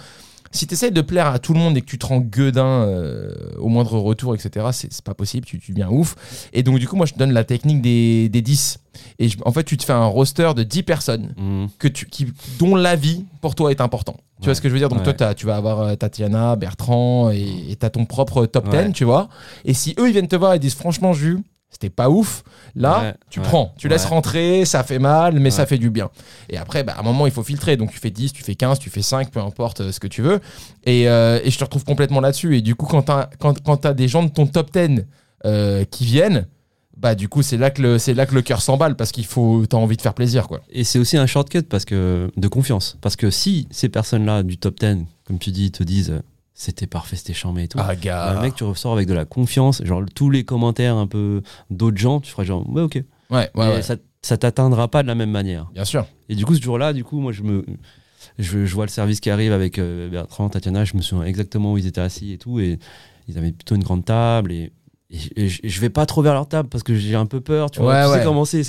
Si 0.53 0.67
tu 0.67 0.75
essayes 0.75 0.91
de 0.91 1.01
plaire 1.01 1.29
à 1.29 1.39
tout 1.39 1.53
le 1.53 1.61
monde 1.61 1.77
et 1.77 1.81
que 1.81 1.87
tu 1.87 1.97
te 1.97 2.05
rends 2.07 2.19
gueudin 2.19 2.65
euh, 2.67 3.33
au 3.59 3.69
moindre 3.69 3.97
retour, 4.01 4.35
etc., 4.35 4.67
c'est 4.73 5.01
pas 5.03 5.15
possible, 5.15 5.47
tu, 5.47 5.61
tu 5.61 5.71
deviens 5.71 5.89
ouf. 5.89 6.17
Et 6.53 6.65
donc, 6.65 6.81
du 6.81 6.89
coup, 6.89 6.97
moi, 6.97 7.07
je 7.07 7.13
te 7.13 7.19
donne 7.21 7.31
la 7.33 7.45
technique 7.45 7.81
des, 7.83 8.29
des 8.29 8.43
10. 8.43 8.79
Et 9.21 9.29
je- 9.29 9.39
en 9.45 9.53
fait, 9.53 9.63
tu 9.63 9.77
te 9.77 9.85
fais 9.85 9.93
un 9.93 10.07
roster 10.07 10.51
de 10.57 10.65
10 10.65 10.83
personnes 10.83 11.35
Mhm. 11.37 11.69
que 11.79 11.87
tu, 11.87 12.07
qui, 12.07 12.27
dont 12.59 12.75
l'avis 12.75 13.25
pour 13.41 13.55
toi 13.55 13.71
est 13.71 13.81
important. 13.81 14.17
Tu 14.41 14.47
vois 14.47 14.55
ce 14.57 14.61
que 14.61 14.69
je 14.69 14.73
veux 14.73 14.81
dire? 14.81 14.89
Donc 14.89 15.07
Ouais. 15.07 15.15
toi, 15.15 15.35
tu 15.35 15.47
vas 15.47 15.55
avoir 15.57 15.81
euh, 15.83 15.95
Tatiana, 15.95 16.57
Bertrand 16.57 17.31
et 17.31 17.77
tu 17.79 17.87
as 17.87 17.91
ton 17.91 18.05
propre 18.05 18.45
top 18.47 18.69
10, 18.71 18.77
Ouais. 18.77 18.91
tu 18.93 19.05
vois? 19.05 19.29
Et 19.65 19.73
si 19.75 19.95
eux, 20.01 20.09
ils 20.09 20.13
viennent 20.13 20.27
te 20.29 20.35
voir 20.37 20.55
et 20.55 20.59
disent 20.59 20.75
franchement, 20.75 21.13
Jus, 21.13 21.39
c'était 21.71 21.89
pas 21.91 22.11
ouf, 22.11 22.43
là, 22.75 23.01
Ouais, 23.01 23.15
tu 23.31 23.41
ouais, 23.41 23.47
prends. 23.47 23.75
Tu 23.79 23.89
laisses 23.89 24.05
ouais. 24.05 24.11
rentrer, 24.11 24.65
ça 24.65 24.83
fait 24.83 24.99
mal, 24.99 25.39
mais 25.39 25.51
ça 25.51 25.67
fait 25.67 25.79
du 25.79 25.89
bien. 25.89 26.11
Et 26.49 26.59
après, 26.59 26.83
bah, 26.83 26.95
à 26.97 27.01
un 27.01 27.03
moment, 27.03 27.27
il 27.27 27.33
faut 27.33 27.45
filtrer. 27.45 27.77
Donc 27.77 27.93
tu 27.93 27.99
fais 27.99 28.11
10, 28.11 28.33
tu 28.33 28.43
fais 28.43 28.55
15, 28.55 28.79
tu 28.79 28.91
fais 28.91 29.03
5, 29.03 29.31
peu 29.31 29.41
importe 29.41 29.81
euh, 29.81 29.93
ce 29.93 30.01
que 30.01 30.09
tu 30.09 30.21
veux. 30.21 30.41
Et, 30.85 31.09
euh, 31.09 31.41
et 31.45 31.51
je 31.51 31.59
te 31.59 31.65
retrouve 31.65 31.85
complètement 31.85 32.21
là-dessus. 32.21 32.57
Et 32.57 32.61
du 32.61 32.75
coup, 32.75 32.87
quand 32.87 33.03
tu 33.05 33.13
as, 33.13 33.31
quand, 33.39 33.63
quand 33.63 33.79
t'as 33.79 33.95
des 33.95 34.09
gens 34.09 34.23
de 34.25 34.31
ton 34.31 34.47
top 34.47 34.73
10 34.73 35.05
euh, 35.47 35.85
qui 35.85 36.05
viennent, 36.05 36.47
bah 36.97 37.15
du 37.15 37.29
coup, 37.29 37.41
c'est 37.43 37.57
là 37.57 37.71
que 37.71 37.81
le, 37.81 37.99
c'est 37.99 38.13
là 38.13 38.27
que 38.27 38.35
le 38.35 38.43
cœur 38.43 38.61
s'emballe 38.61 38.95
parce 38.95 39.11
qu'il 39.13 39.25
faut, 39.25 39.65
t'as 39.67 39.79
envie 39.79 39.97
de 39.97 40.03
faire 40.03 40.13
plaisir, 40.13 40.49
quoi. 40.49 40.61
Et 40.71 40.85
c'est 40.85 40.99
aussi 40.99 41.17
un 41.17 41.27
shortcut 41.27 41.63
parce 41.63 41.87
que, 41.87 42.31
de 42.37 42.49
confiance. 42.49 42.99
Parce 43.01 43.17
que 43.17 43.31
si 43.31 43.69
ces 43.71 43.89
personnes-là 43.89 44.43
du 44.43 44.59
top 44.59 44.79
10, 44.81 45.07
comme 45.25 45.39
tu 45.39 45.51
dis, 45.51 45.71
te 45.71 45.83
disent 45.83 46.21
c'était 46.63 46.87
parfait, 46.87 47.17
c'était 47.17 47.33
charmé 47.33 47.63
et 47.63 47.69
tout, 47.69 47.79
Ah, 47.81 47.87
bah, 47.87 47.97
gars. 47.97 48.35
le 48.35 48.41
mec, 48.41 48.55
tu 48.55 48.65
ressors 48.65 48.93
avec 48.93 49.09
de 49.09 49.15
la 49.15 49.25
confiance. 49.25 49.83
Genre, 49.83 50.03
tous 50.15 50.29
les 50.29 50.45
commentaires 50.45 50.95
un 50.97 51.07
peu 51.07 51.41
d'autres 51.71 51.97
gens, 51.97 52.21
tu 52.21 52.31
feras 52.31 52.45
genre, 52.45 52.69
ouais, 52.69 52.83
ok. 52.83 52.97
Ouais, 53.31 53.49
ouais, 53.55 53.67
Et 53.67 53.69
ouais. 53.77 53.83
ça, 53.83 53.97
ça 54.21 54.37
t'atteindra 54.37 54.89
pas 54.89 55.03
de 55.03 55.09
la 55.09 55.15
même 55.15 55.31
manière. 55.31 55.71
Bien 55.73 55.87
sûr. 55.87 56.07
Et 56.29 56.35
du 56.35 56.45
coup, 56.45 56.55
ce 56.55 56.61
jour-là, 56.61 56.93
du 56.93 57.03
coup, 57.03 57.19
moi, 57.19 57.33
je 57.33 57.43
me, 57.43 57.65
je, 58.39 58.67
je 58.67 58.75
vois 58.75 58.85
le 58.85 58.91
service 58.91 59.21
qui 59.21 59.31
arrive 59.31 59.53
avec 59.53 59.79
euh, 59.79 60.11
Bertrand, 60.11 60.51
Tatiana, 60.51 60.85
je 60.85 60.97
me 60.99 61.01
souviens 61.03 61.25
exactement 61.25 61.73
où 61.73 61.79
ils 61.79 61.87
étaient 61.87 62.01
assis 62.03 62.33
et 62.35 62.39
tout, 62.39 62.61
et 62.61 62.79
ils 63.27 63.39
avaient 63.39 63.53
plutôt 63.53 63.75
une 63.77 63.83
grande 63.85 64.05
table 64.05 64.53
et. 64.53 64.71
Et 65.37 65.49
je- 65.49 65.81
vais 65.81 65.89
pas 65.91 66.07
trop 66.07 66.23
vers 66.23 66.35
leur 66.35 66.47
table 66.49 66.69
parce 66.69 66.85
que 66.85 66.95
j'ai 66.95 67.15
un 67.17 67.27
peu 67.27 67.41
peur, 67.41 67.71
tu 67.71 67.81
vois. 67.81 67.95
Ouais, 67.95 68.05
tu 68.05 68.11
ouais. 68.11 68.19
sais 68.19 68.25
comment 68.25 68.45
c'est, 68.45 68.63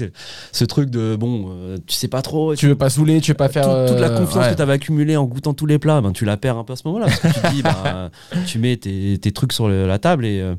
ce 0.51 0.65
truc 0.65 0.89
de 0.89 1.15
bon, 1.15 1.45
euh, 1.49 1.77
tu 1.85 1.95
sais 1.95 2.07
pas 2.07 2.21
trop. 2.21 2.55
Tu 2.55 2.67
veux 2.67 2.75
pas 2.75 2.89
saouler, 2.89 3.21
tu 3.21 3.31
veux 3.31 3.37
pas 3.37 3.49
faire. 3.49 3.63
tout- 3.65 3.91
toute 3.93 4.01
la 4.01 4.09
euh, 4.09 4.17
confiance 4.17 4.45
ouais. 4.45 4.51
que 4.51 4.55
tu 4.55 4.61
avais 4.61 4.73
accumulée 4.73 5.17
en 5.17 5.25
goûtant 5.25 5.53
tous 5.53 5.65
les 5.67 5.77
plats, 5.79 6.01
ben, 6.01 6.11
tu 6.13 6.25
la 6.25 6.37
perds 6.37 6.57
un 6.57 6.63
peu 6.63 6.73
à 6.73 6.75
ce 6.75 6.87
moment-là. 6.87 7.05
Parce 7.07 7.19
que 7.19 7.27
tu 7.27 7.33
te 7.41 7.53
dis, 7.53 7.61
ben, 7.61 8.09
tu 8.47 8.57
mets 8.59 8.75
tes, 8.77 9.17
tes 9.19 9.31
trucs 9.31 9.53
sur 9.53 9.67
le- 9.67 9.85
la 9.87 9.99
table 9.99 10.25
et, 10.25 10.41
euh, 10.41 10.55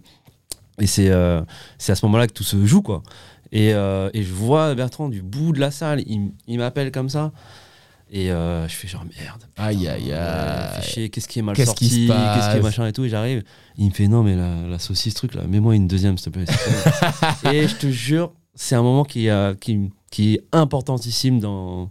et 0.80 0.86
c'est 0.86 1.10
euh, 1.10 1.42
c'est 1.78 1.92
à 1.92 1.94
ce 1.96 2.06
moment-là 2.06 2.26
que 2.28 2.32
tout 2.32 2.44
se 2.44 2.64
joue. 2.64 2.82
quoi. 2.82 3.02
Et, 3.50 3.74
euh, 3.74 4.08
et 4.14 4.22
je 4.22 4.32
vois 4.32 4.74
Bertrand 4.74 5.08
du 5.08 5.20
bout 5.20 5.52
de 5.52 5.60
la 5.60 5.70
salle, 5.70 6.00
il, 6.06 6.30
il 6.46 6.58
m'appelle 6.58 6.90
comme 6.92 7.08
ça. 7.08 7.32
Et 8.14 8.30
euh, 8.30 8.68
je 8.68 8.74
fais 8.74 8.88
genre 8.88 9.04
merde. 9.18 9.42
Aïe, 9.56 9.88
aïe, 9.88 10.10
euh, 10.10 10.68
aïe. 10.76 11.10
qu'est-ce 11.10 11.26
qui 11.26 11.38
est 11.38 11.42
mal 11.42 11.56
sorti, 11.56 11.88
qu'est-ce 11.88 11.96
qui 11.96 12.04
est 12.04 12.08
passe 12.08 12.62
machin 12.62 12.86
et 12.86 12.92
tout. 12.92 13.04
Et 13.04 13.08
j'arrive, 13.08 13.42
il 13.78 13.86
me 13.86 13.90
fait 13.90 14.06
non, 14.06 14.22
mais 14.22 14.36
la, 14.36 14.68
la 14.68 14.78
saucisse, 14.78 15.14
truc 15.14 15.34
là, 15.34 15.44
mets-moi 15.48 15.74
une 15.74 15.88
deuxième 15.88 16.18
s'il 16.18 16.30
te 16.30 16.38
plaît. 16.38 16.44
et 17.52 17.66
je 17.66 17.74
te 17.74 17.86
jure, 17.86 18.32
c'est 18.54 18.74
un 18.74 18.82
moment 18.82 19.04
qui, 19.04 19.28
euh, 19.30 19.54
qui, 19.54 19.90
qui 20.10 20.34
est 20.34 20.44
importantissime 20.52 21.40
dans, 21.40 21.90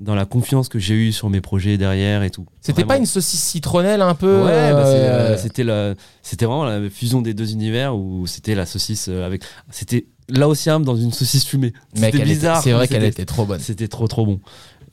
dans 0.00 0.14
la 0.14 0.26
confiance 0.26 0.68
que 0.68 0.78
j'ai 0.78 0.94
eue 0.94 1.12
sur 1.12 1.30
mes 1.30 1.40
projets 1.40 1.78
derrière 1.78 2.22
et 2.22 2.30
tout. 2.30 2.46
C'était 2.60 2.84
pas 2.84 2.96
une 2.96 3.06
saucisse 3.06 3.42
citronnelle 3.42 4.02
un 4.02 4.14
peu 4.14 4.42
Ouais, 4.42 4.72
bah, 4.72 4.86
euh, 4.86 5.36
euh, 5.58 5.94
c'était 6.22 6.44
vraiment 6.44 6.64
la 6.64 6.90
fusion 6.90 7.22
des 7.22 7.32
deux 7.32 7.52
univers 7.52 7.96
où 7.96 8.26
c'était 8.26 8.54
la 8.54 8.66
saucisse 8.66 9.08
avec. 9.08 9.42
C'était 9.70 10.06
là 10.28 10.48
aussi 10.48 10.68
dans 10.68 10.96
une 10.96 11.12
saucisse 11.12 11.44
fumée. 11.44 11.72
C'était 11.94 12.22
bizarre. 12.22 12.62
C'est 12.62 12.72
vrai 12.72 12.88
qu'elle 12.88 13.04
était 13.04 13.24
trop 13.24 13.46
bonne. 13.46 13.60
C'était 13.60 13.88
trop 13.88 14.08
trop 14.08 14.26
bon. 14.26 14.40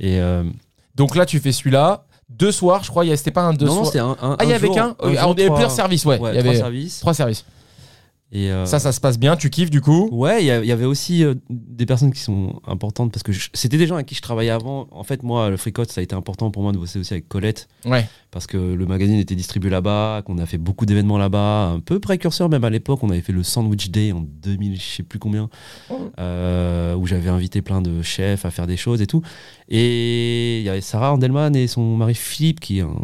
Et 0.01 0.19
euh, 0.19 0.43
Donc 0.95 1.15
là, 1.15 1.25
tu 1.25 1.39
fais 1.39 1.51
celui-là. 1.53 2.03
Deux 2.27 2.51
soirs, 2.51 2.83
je 2.83 2.89
crois. 2.89 3.05
C'était 3.15 3.31
pas 3.31 3.41
un 3.43 3.53
deux 3.53 3.65
non, 3.67 3.73
soirs. 3.73 3.85
c'était 3.85 3.99
un, 3.99 4.17
un- 4.21 4.35
Ah, 4.39 4.43
il 4.43 4.49
y 4.49 4.53
avait 4.53 4.69
qu'un 4.69 4.87
un 4.87 4.95
Euh, 5.03 5.15
avait 5.31 5.43
trois- 5.45 5.55
plusieurs 5.55 5.71
services, 5.71 6.05
ouais. 6.05 6.17
ouais, 6.17 6.31
il 6.33 6.35
y 6.35 6.39
trois 6.39 6.49
avait 6.49 6.59
services. 6.59 6.99
trois 7.01 7.13
services. 7.13 7.45
Et 8.33 8.49
euh, 8.49 8.65
Ça, 8.65 8.79
ça 8.79 8.93
se 8.93 9.01
passe 9.01 9.19
bien. 9.19 9.35
Tu 9.35 9.49
kiffes 9.49 9.69
du 9.69 9.81
coup? 9.81 10.07
Ouais, 10.11 10.41
il 10.41 10.45
y, 10.47 10.71
avait 10.71 10.85
aussi 10.85 11.23
euh, 11.25 11.35
des 11.49 11.85
personnes 11.85 12.13
qui 12.13 12.21
sont 12.21 12.61
importantes 12.65 13.11
parce 13.11 13.23
que 13.23 13.33
c'était 13.53 13.77
des 13.77 13.87
gens 13.87 13.95
avec 13.95 14.07
qui 14.07 14.15
je 14.15 14.21
travaillais 14.21 14.51
avant. 14.51 14.87
En 14.91 15.03
fait, 15.03 15.21
moi, 15.23 15.49
le 15.49 15.57
Fricote, 15.57 15.91
ça 15.91 15.99
a 15.99 16.03
été 16.03 16.15
important 16.15 16.49
pour 16.49 16.63
moi 16.63 16.71
de 16.71 16.77
bosser 16.77 16.97
aussi 16.97 17.13
avec 17.13 17.27
Colette 17.27 17.67
Ouais. 17.85 18.07
parce 18.31 18.47
que 18.47 18.55
le 18.57 18.85
magazine 18.85 19.17
était 19.17 19.35
distribué 19.35 19.69
là-bas, 19.69 20.21
qu'on 20.25 20.37
a 20.37 20.45
fait 20.45 20.57
beaucoup 20.57 20.85
d'événements 20.85 21.17
là-bas, 21.17 21.71
un 21.71 21.81
peu 21.81 21.99
précurseur 21.99 22.47
même 22.47 22.63
à 22.63 22.69
l'époque. 22.69 22.99
On 23.03 23.09
avait 23.09 23.19
fait 23.21 23.33
le 23.33 23.43
Sandwich 23.43 23.89
Day 23.91 24.13
en 24.13 24.21
2000, 24.21 24.77
je 24.79 24.81
sais 24.81 25.03
plus 25.03 25.19
combien, 25.19 25.49
euh, 26.19 26.95
où 26.95 27.07
j'avais 27.07 27.29
invité 27.29 27.61
plein 27.61 27.81
de 27.81 28.01
chefs 28.01 28.45
à 28.45 28.51
faire 28.51 28.67
des 28.67 28.77
choses 28.77 29.01
et 29.01 29.07
tout. 29.07 29.21
Et 29.67 30.59
il 30.59 30.63
y 30.63 30.69
avait 30.69 30.81
Sarah 30.81 31.13
Andelman 31.13 31.55
et 31.55 31.67
son 31.67 31.97
mari 31.97 32.15
Philippe, 32.15 32.59
qui 32.59 32.79
est, 32.79 32.83
un- 32.83 32.95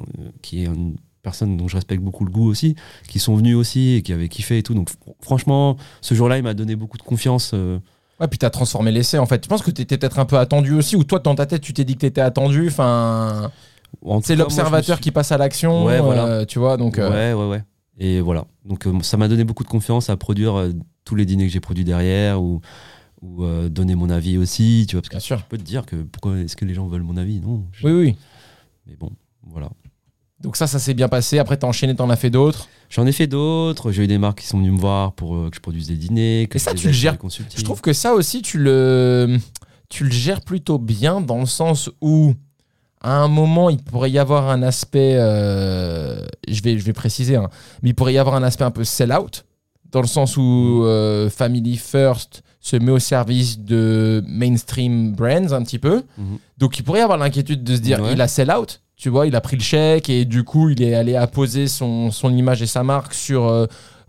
qui 0.42 0.62
est 0.64 0.68
une 0.68 0.96
personne 1.28 1.58
dont 1.58 1.68
je 1.68 1.76
respecte 1.76 2.02
beaucoup 2.02 2.24
le 2.24 2.32
goût 2.32 2.48
aussi, 2.48 2.76
qui 3.10 3.20
sont 3.20 3.36
venus 3.36 3.56
aussi 3.58 3.96
et 3.96 4.02
qui 4.02 4.14
avaient 4.14 4.30
kiffé 4.30 4.58
et 4.60 4.64
tout. 4.64 4.74
Donc 4.74 4.90
fr- 4.90 5.14
franchement, 5.22 5.76
ce 6.02 6.16
jour-là, 6.16 6.38
il 6.38 6.44
m'a 6.44 6.54
donné 6.54 6.76
beaucoup 6.78 6.98
de 6.98 7.04
confiance. 7.04 7.52
euh, 7.54 7.80
Ouais, 8.20 8.28
puis 8.28 8.40
t'as 8.40 8.50
transformé 8.50 8.92
l'essai 8.92 9.20
en 9.20 9.26
fait. 9.26 9.44
Je 9.44 9.50
pense 9.50 9.62
que 9.62 9.70
t'étais 9.72 9.98
peut-être 9.98 10.20
un 10.20 10.26
peu 10.26 10.38
attendu 10.40 10.74
aussi, 10.74 10.96
ou 10.96 11.04
toi 11.04 11.20
dans 11.20 11.36
ta 11.36 11.46
tête 11.46 11.62
tu 11.62 11.74
t'es 11.74 11.84
dit 11.84 11.96
que 11.96 12.00
t'étais 12.00 12.22
attendu. 12.22 12.68
Enfin, 12.68 13.52
c'est 14.24 14.36
l'observateur 14.36 14.96
suis- 14.98 15.04
qui 15.04 15.12
passe 15.12 15.32
à 15.32 15.38
l'action. 15.38 15.84
Ouais, 15.86 16.00
voilà. 16.00 16.26
euh, 16.26 16.46
tu 16.46 16.60
vois, 16.60 16.78
donc. 16.78 16.98
euh, 16.98 17.10
Ouais, 17.12 17.34
ouais, 17.40 17.50
ouais. 17.50 17.64
Et 18.00 18.22
voilà. 18.22 18.46
Donc 18.66 18.88
euh, 18.88 18.94
ça 19.02 19.18
m'a 19.18 19.28
donné 19.28 19.44
beaucoup 19.44 19.64
de 19.64 19.70
confiance 19.70 20.10
à 20.10 20.16
produire 20.18 20.70
tous 21.04 21.16
les 21.16 21.26
dîners 21.26 21.48
que 21.48 21.52
j'ai 21.54 21.60
produits 21.60 21.84
derrière 21.84 22.42
ou, 22.42 22.62
ou 23.22 23.44
euh, 23.44 23.70
donner 23.70 23.96
mon 23.96 24.10
avis 24.10 24.38
aussi, 24.38 24.86
tu 24.88 24.96
vois, 24.96 25.02
parce 25.02 25.10
que 25.10 25.16
Bien 25.16 25.20
sûr. 25.20 25.38
je 25.40 25.44
peux 25.50 25.58
te 25.58 25.64
dire 25.64 25.86
que 25.86 25.96
pourquoi 25.98 26.38
est-ce 26.38 26.56
que 26.56 26.66
les 26.66 26.74
gens 26.74 26.88
veulent 26.88 27.04
mon 27.04 27.18
avis 27.18 27.40
Non? 27.40 27.64
je- 27.72 27.86
Oui, 27.88 27.94
oui. 27.94 28.16
Mais 28.88 28.96
bon, 29.00 29.10
voilà. 29.48 29.70
Donc 30.42 30.56
ça, 30.56 30.68
ça 30.68 30.78
s'est 30.80 30.94
bien 30.94 31.08
passé. 31.08 31.40
Après, 31.40 31.58
t'as 31.58 31.68
enchaîné, 31.68 31.96
t'en 31.96 32.10
as 32.10 32.16
fait 32.16 32.30
d'autres. 32.30 32.68
J'en 32.90 33.06
ai 33.08 33.12
fait 33.12 33.28
d'autres. 33.28 33.92
J'ai 33.92 34.04
eu 34.04 34.08
des 34.08 34.18
marques 34.20 34.42
qui 34.42 34.48
sont 34.48 34.60
venues 34.60 34.72
me 34.72 34.80
voir 34.80 35.14
pour 35.14 35.36
euh, 35.36 35.50
que 35.50 35.56
je 35.56 35.62
produise 35.62 35.88
des 35.88 35.96
dîners. 35.96 36.48
Que 36.50 36.58
Et 36.58 36.60
ça, 36.60 36.74
tu 36.74 36.88
le 36.88 36.94
gères-. 36.94 37.18
Je 37.56 37.64
trouve 37.64 37.82
que 37.82 37.92
ça 37.94 38.14
aussi, 38.14 38.42
tu 38.44 38.60
le, 38.60 39.38
tu 39.90 40.04
le 40.04 40.12
gères 40.12 40.42
plutôt 40.42 40.78
bien 40.78 41.22
dans 41.22 41.40
le 41.40 41.46
sens 41.48 41.90
où, 42.02 42.34
à 43.02 43.18
un 43.18 43.28
moment, 43.28 43.70
il 43.72 43.84
pourrait 43.84 44.12
y 44.12 44.20
avoir 44.20 44.50
un 44.50 44.62
aspect, 44.62 45.16
euh, 45.18 46.24
je, 46.48 46.62
vais, 46.62 46.78
je 46.78 46.84
vais 46.84 46.94
préciser, 46.94 47.36
hein, 47.36 47.50
mais 47.82 47.90
il 47.90 47.94
pourrait 47.96 48.14
y 48.14 48.18
avoir 48.18 48.36
un 48.36 48.44
aspect 48.44 48.64
un 48.64 48.72
peu 48.72 48.84
sell-out, 48.84 49.44
dans 49.92 50.02
le 50.02 50.08
sens 50.08 50.38
où 50.38 50.84
euh, 50.86 51.30
Family 51.30 51.78
First 51.78 52.44
se 52.60 52.76
met 52.76 52.92
au 52.92 53.00
service 53.00 53.60
de 53.60 54.24
mainstream 54.28 55.14
brands 55.14 55.52
un 55.52 55.64
petit 55.64 55.80
peu. 55.80 56.04
Mhm. 56.18 56.38
Donc 56.58 56.78
il 56.80 56.84
pourrait 56.84 57.00
y 57.00 57.04
avoir 57.04 57.18
l'inquiétude 57.18 57.64
de 57.64 57.76
se 57.76 57.82
dire, 57.82 58.02
Ouais. 58.02 58.14
il 58.14 58.22
a 58.22 58.28
sell-out, 58.28 58.82
tu 58.98 59.10
vois, 59.10 59.28
il 59.28 59.36
a 59.36 59.42
pris 59.42 59.56
le 59.58 59.62
chèque 59.64 60.10
et 60.10 60.26
du 60.26 60.44
coup, 60.44 60.70
il 60.70 60.82
est 60.82 60.96
allé 60.96 61.16
apposer 61.16 61.68
son, 61.68 62.12
son 62.12 62.36
image 62.36 62.62
et 62.62 62.68
sa 62.68 62.84
marque 62.84 63.14
sur... 63.14 63.46
euh, 63.48 63.66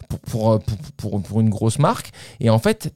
pour, 0.08 0.18
pour, 0.20 0.52
euh, 0.52 0.58
pour, 0.96 1.10
pour- 1.10 1.22
pour 1.22 1.40
une 1.42 1.50
grosse 1.50 1.78
marque. 1.78 2.12
Et 2.40 2.48
en 2.48 2.58
fait, 2.58 2.90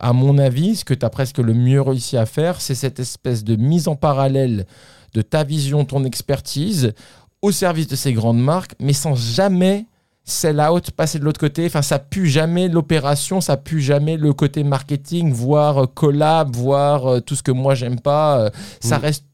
à 0.00 0.12
mon 0.12 0.36
avis, 0.36 0.76
ce 0.76 0.84
que 0.84 0.92
tu 0.92 1.06
as 1.06 1.08
presque 1.08 1.38
le 1.38 1.54
mieux 1.54 1.80
réussi 1.80 2.18
à 2.18 2.26
faire, 2.26 2.60
c'est 2.60 2.74
cette 2.74 3.00
espèce 3.00 3.42
de 3.42 3.56
mise 3.56 3.88
en 3.88 3.96
parallèle 3.96 4.66
de 5.14 5.22
ta 5.22 5.44
vision, 5.44 5.86
ton 5.86 6.04
expertise 6.04 6.92
au 7.40 7.52
service 7.52 7.86
de 7.88 7.96
ces 7.96 8.12
grandes 8.12 8.38
marques, 8.42 8.74
mais 8.80 8.92
sans 8.92 9.14
jamais 9.14 9.86
sell 10.24 10.60
out, 10.60 10.90
passer 10.90 11.18
de 11.18 11.24
l'autre 11.24 11.40
côté. 11.40 11.64
Enfin, 11.64 11.80
ça 11.80 11.98
pue 11.98 12.28
jamais 12.28 12.68
l'opération, 12.68 13.40
ça 13.40 13.56
pue 13.56 13.80
jamais 13.80 14.18
le 14.18 14.34
côté 14.34 14.62
marketing, 14.62 15.32
voire 15.32 15.84
euh, 15.84 15.86
collab, 15.86 16.54
voire 16.54 17.22
tout 17.22 17.34
ce 17.36 17.42
que 17.42 17.52
moi 17.52 17.74
j'aime 17.74 17.98
pas. 18.00 18.50
Ça 18.80 18.98
Mm. 18.98 19.00
reste, 19.00 19.24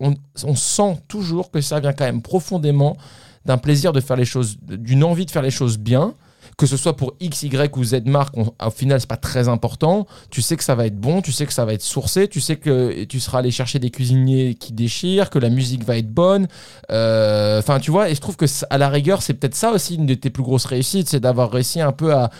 on, 0.00 0.54
sent 0.54 0.98
toujours 1.08 1.50
que 1.50 1.60
ça 1.60 1.80
vient 1.80 1.92
quand 1.92 2.04
même 2.04 2.22
profondément 2.22 2.96
d'un 3.44 3.58
plaisir 3.58 3.92
de 3.92 4.00
faire 4.00 4.16
les 4.16 4.24
choses, 4.24 4.58
d'une 4.60 5.04
envie 5.04 5.26
de 5.26 5.30
faire 5.30 5.42
les 5.42 5.50
choses 5.50 5.78
bien. 5.78 6.14
Que 6.56 6.66
ce 6.66 6.76
soit 6.76 6.96
pour 6.96 7.14
X, 7.20 7.44
Y 7.44 7.76
ou 7.76 7.84
Z 7.84 8.02
marque, 8.06 8.34
au 8.36 8.70
final, 8.70 9.00
c'est 9.00 9.08
pas 9.08 9.16
très 9.16 9.46
important. 9.48 10.08
Tu 10.28 10.42
sais 10.42 10.56
que 10.56 10.64
ça 10.64 10.74
va 10.74 10.86
être 10.86 10.98
bon, 10.98 11.22
tu 11.22 11.30
sais 11.30 11.46
que 11.46 11.52
ça 11.52 11.64
va 11.64 11.72
être 11.72 11.82
sourcé, 11.82 12.26
tu 12.26 12.40
sais 12.40 12.56
que 12.56 13.04
tu 13.04 13.20
seras 13.20 13.38
allé 13.38 13.52
chercher 13.52 13.78
des 13.78 13.90
cuisiniers 13.90 14.56
qui 14.56 14.72
déchirent, 14.72 15.30
que 15.30 15.38
la 15.38 15.50
musique 15.50 15.84
va 15.84 15.96
être 15.98 16.12
bonne. 16.12 16.48
Euh, 16.90 17.60
Enfin, 17.60 17.78
tu 17.78 17.92
vois, 17.92 18.10
et 18.10 18.14
je 18.16 18.20
trouve 18.20 18.36
que 18.36 18.46
à 18.70 18.78
la 18.78 18.88
rigueur, 18.88 19.22
c'est 19.22 19.34
peut-être 19.34 19.54
ça 19.54 19.70
aussi 19.70 19.94
une 19.96 20.06
de 20.06 20.14
tes 20.14 20.30
plus 20.30 20.42
grosses 20.42 20.64
réussites, 20.64 21.08
c'est 21.08 21.20
d'avoir 21.20 21.52
réussi 21.52 21.80
un 21.80 21.92
peu 21.92 22.12
à, 22.12 22.30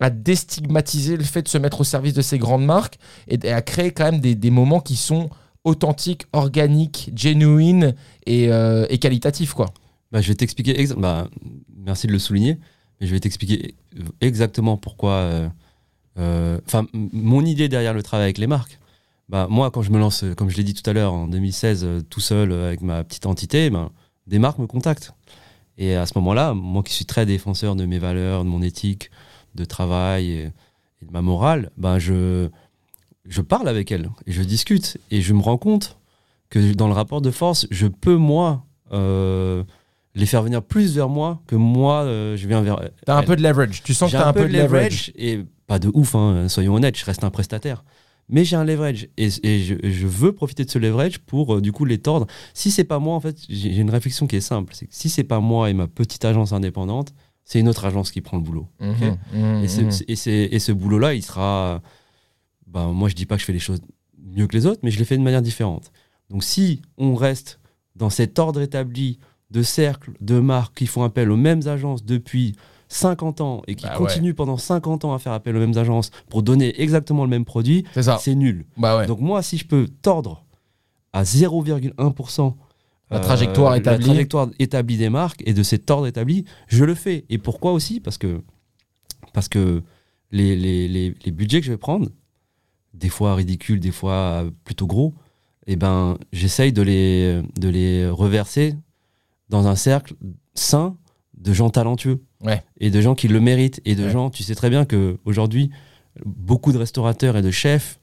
à 0.00 0.10
déstigmatiser 0.10 1.16
le 1.16 1.24
fait 1.24 1.42
de 1.42 1.48
se 1.48 1.58
mettre 1.58 1.80
au 1.80 1.84
service 1.84 2.14
de 2.14 2.22
ces 2.22 2.38
grandes 2.38 2.64
marques 2.64 2.98
et, 3.28 3.52
à 3.52 3.62
créer 3.62 3.92
quand 3.92 4.10
même 4.10 4.20
des 4.20 4.50
moments 4.50 4.80
qui 4.80 4.96
sont 4.96 5.30
authentiques, 5.68 6.24
organiques, 6.32 7.10
genuines 7.14 7.94
et, 8.26 8.50
euh, 8.50 8.86
et 8.90 8.98
qualitatifs, 8.98 9.52
quoi. 9.54 9.66
Bah, 10.10 10.20
je 10.22 10.28
vais 10.28 10.34
t'expliquer. 10.34 10.86
Bah, 10.96 11.28
merci 11.84 12.06
de 12.06 12.12
le 12.12 12.18
souligner. 12.18 12.58
Mais 13.00 13.06
je 13.06 13.12
vais 13.12 13.20
t'expliquer 13.20 13.74
exactement 14.20 14.76
pourquoi. 14.76 15.12
euh, 15.12 15.48
euh, 16.18 16.58
Enfin, 16.66 16.86
mon 16.92 17.44
idée 17.44 17.68
derrière 17.68 17.94
le 17.94 18.02
travail 18.02 18.24
avec 18.24 18.38
les 18.38 18.46
marques. 18.48 18.78
Bah, 19.28 19.46
moi, 19.50 19.70
quand 19.70 19.82
je 19.82 19.90
me 19.90 19.98
lance, 19.98 20.24
comme 20.36 20.48
je 20.50 20.56
l'ai 20.56 20.64
dit 20.64 20.74
tout 20.74 20.88
à 20.88 20.92
l'heure, 20.94 21.12
en 21.12 21.28
2016, 21.28 21.84
euh, 21.84 22.00
tout 22.08 22.20
seul 22.20 22.50
avec 22.52 22.80
ma 22.80 23.04
petite 23.04 23.26
entité, 23.26 23.70
ben, 23.70 23.90
des 24.26 24.38
marques 24.38 24.58
me 24.58 24.66
contactent. 24.66 25.12
Et 25.76 25.94
à 25.94 26.06
ce 26.06 26.12
moment-là, 26.16 26.54
moi 26.54 26.82
qui 26.82 26.92
suis 26.94 27.04
très 27.04 27.24
défenseur 27.26 27.76
de 27.76 27.84
mes 27.86 27.98
valeurs, 28.00 28.42
de 28.44 28.48
mon 28.48 28.62
éthique, 28.62 29.10
de 29.54 29.64
travail 29.64 30.30
et, 30.30 30.42
et 31.02 31.04
de 31.06 31.12
ma 31.12 31.22
morale, 31.22 31.70
ben, 31.76 31.98
je, 31.98 32.48
je 33.28 33.40
parle 33.42 33.68
avec 33.68 33.92
elles 33.92 34.08
et 34.26 34.32
je 34.32 34.42
discute. 34.42 34.98
Et 35.10 35.20
je 35.20 35.32
me 35.34 35.40
rends 35.40 35.58
compte 35.58 35.98
que 36.50 36.72
dans 36.74 36.86
le 36.88 36.94
rapport 36.94 37.20
de 37.20 37.30
force, 37.30 37.66
je 37.70 37.86
peux, 37.86 38.16
moi, 38.16 38.64
euh, 38.92 39.62
les 40.14 40.26
faire 40.26 40.42
venir 40.42 40.62
plus 40.62 40.94
vers 40.94 41.08
moi 41.08 41.40
que 41.46 41.54
moi, 41.56 42.02
euh, 42.02 42.36
je 42.36 42.48
viens 42.48 42.62
vers 42.62 42.80
T'as 43.06 43.16
un 43.18 43.22
peu 43.22 43.36
de 43.36 43.42
leverage. 43.42 43.82
Tu 43.82 43.94
sens 43.94 44.10
que 44.10 44.16
t'as 44.16 44.28
un 44.28 44.32
peu 44.32 44.48
de 44.48 44.52
leverage. 44.52 45.12
et 45.16 45.44
pas 45.66 45.78
de 45.78 45.90
ouf, 45.92 46.14
hein, 46.14 46.48
soyons 46.48 46.74
honnêtes, 46.74 46.96
je 46.98 47.04
reste 47.04 47.22
un 47.24 47.30
prestataire. 47.30 47.84
Mais 48.30 48.44
j'ai 48.44 48.56
un 48.56 48.64
leverage 48.64 49.08
et, 49.16 49.28
et 49.42 49.60
je, 49.62 49.74
je 49.82 50.06
veux 50.06 50.32
profiter 50.32 50.64
de 50.64 50.70
ce 50.70 50.78
leverage 50.78 51.18
pour 51.18 51.54
euh, 51.56 51.60
du 51.62 51.72
coup 51.72 51.84
les 51.86 51.98
tordre. 51.98 52.26
Si 52.52 52.70
c'est 52.70 52.84
pas 52.84 52.98
moi, 52.98 53.14
en 53.14 53.20
fait, 53.20 53.38
j'ai 53.48 53.76
une 53.76 53.88
réflexion 53.90 54.26
qui 54.26 54.36
est 54.36 54.40
simple. 54.42 54.74
C'est 54.74 54.86
que 54.86 54.94
si 54.94 55.08
c'est 55.08 55.24
pas 55.24 55.40
moi 55.40 55.70
et 55.70 55.72
ma 55.72 55.86
petite 55.86 56.24
agence 56.26 56.52
indépendante, 56.52 57.14
c'est 57.44 57.58
une 57.60 57.68
autre 57.68 57.86
agence 57.86 58.10
qui 58.10 58.20
prend 58.20 58.36
le 58.36 58.42
boulot. 58.42 58.66
Mhm, 58.80 59.16
mhm, 59.32 59.64
Et, 59.64 59.68
ce, 59.68 59.80
mhm. 59.80 59.90
et, 60.08 60.16
c'est- 60.16 60.48
et 60.52 60.58
ce 60.58 60.72
boulot-là, 60.72 61.14
il 61.14 61.22
sera. 61.22 61.80
Ben, 62.72 62.88
moi, 62.92 63.08
je 63.08 63.14
dis 63.14 63.26
pas 63.26 63.34
que 63.36 63.40
je 63.40 63.46
fais 63.46 63.52
les 63.52 63.58
choses 63.58 63.80
mieux 64.18 64.46
que 64.46 64.56
les 64.56 64.66
autres, 64.66 64.80
mais 64.82 64.90
je 64.90 64.98
les 64.98 65.04
fais 65.04 65.16
de 65.16 65.22
manière 65.22 65.42
différente. 65.42 65.90
Donc, 66.30 66.44
si 66.44 66.82
on 66.98 67.14
reste 67.14 67.60
dans 67.96 68.10
cet 68.10 68.38
ordre 68.38 68.60
établi 68.60 69.18
de 69.50 69.62
cercles, 69.62 70.12
de 70.20 70.38
marques 70.38 70.76
qui 70.76 70.86
font 70.86 71.02
appel 71.02 71.30
aux 71.30 71.36
mêmes 71.36 71.66
agences 71.66 72.04
depuis 72.04 72.54
50 72.88 73.40
ans 73.40 73.62
et 73.66 73.74
qui 73.74 73.84
Bah 73.84 73.92
ouais. 73.92 73.98
continuent 73.98 74.34
pendant 74.34 74.56
50 74.58 75.04
ans 75.06 75.14
à 75.14 75.18
faire 75.18 75.32
appel 75.32 75.56
aux 75.56 75.60
mêmes 75.60 75.76
agences 75.78 76.10
pour 76.28 76.42
donner 76.42 76.80
exactement 76.80 77.24
le 77.24 77.30
même 77.30 77.44
produit, 77.46 77.84
C'est 78.20 78.34
nul. 78.34 78.66
Bah 78.76 78.98
ouais. 78.98 79.06
Donc, 79.06 79.20
moi, 79.20 79.42
si 79.42 79.56
je 79.58 79.66
peux 79.66 79.88
tordre 80.02 80.44
à 81.14 81.22
0,1% 81.24 82.54
La 83.10 83.20
trajectoire 83.20 83.74
établie. 83.74 84.00
La 84.06 84.12
trajectoire 84.12 84.48
établie 84.58 84.96
des 84.98 85.08
marques 85.08 85.42
et 85.46 85.54
de 85.54 85.62
cet 85.62 85.90
ordre 85.90 86.06
établi, 86.06 86.44
je 86.66 86.84
le 86.84 86.94
fais. 86.94 87.24
Et 87.30 87.38
pourquoi 87.38 87.72
aussi? 87.72 88.00
Parce 88.00 88.18
que, 88.18 88.42
parce 89.32 89.48
que 89.48 89.82
les, 90.30 90.54
les, 90.56 90.88
les, 90.88 91.14
les 91.24 91.30
budgets 91.32 91.60
que 91.60 91.66
je 91.66 91.72
vais 91.72 91.78
prendre, 91.78 92.08
des 92.98 93.08
fois 93.08 93.34
ridicules, 93.34 93.80
des 93.80 93.92
fois 93.92 94.44
plutôt 94.64 94.86
gros, 94.86 95.14
eh 95.66 95.76
ben, 95.76 96.18
j'essaye 96.32 96.72
de 96.72 96.82
les, 96.82 97.40
de 97.60 97.68
les 97.68 98.08
reverser 98.08 98.74
dans 99.48 99.66
un 99.66 99.76
cercle 99.76 100.14
sain 100.54 100.96
de 101.36 101.52
gens 101.52 101.70
talentueux 101.70 102.22
Ouais. 102.44 102.62
et 102.78 102.90
de 102.90 103.00
gens 103.00 103.14
qui 103.16 103.26
le 103.28 103.40
méritent 103.40 103.80
et 103.84 103.94
de 103.96 104.04
Ouais. 104.04 104.10
gens, 104.10 104.30
tu 104.30 104.42
sais 104.44 104.54
très 104.54 104.70
bien 104.70 104.84
que 104.84 105.18
aujourd'hui 105.24 105.70
beaucoup 106.24 106.72
de 106.72 106.78
restaurateurs 106.78 107.36
et 107.36 107.42
de 107.42 107.50
chefs 107.50 107.98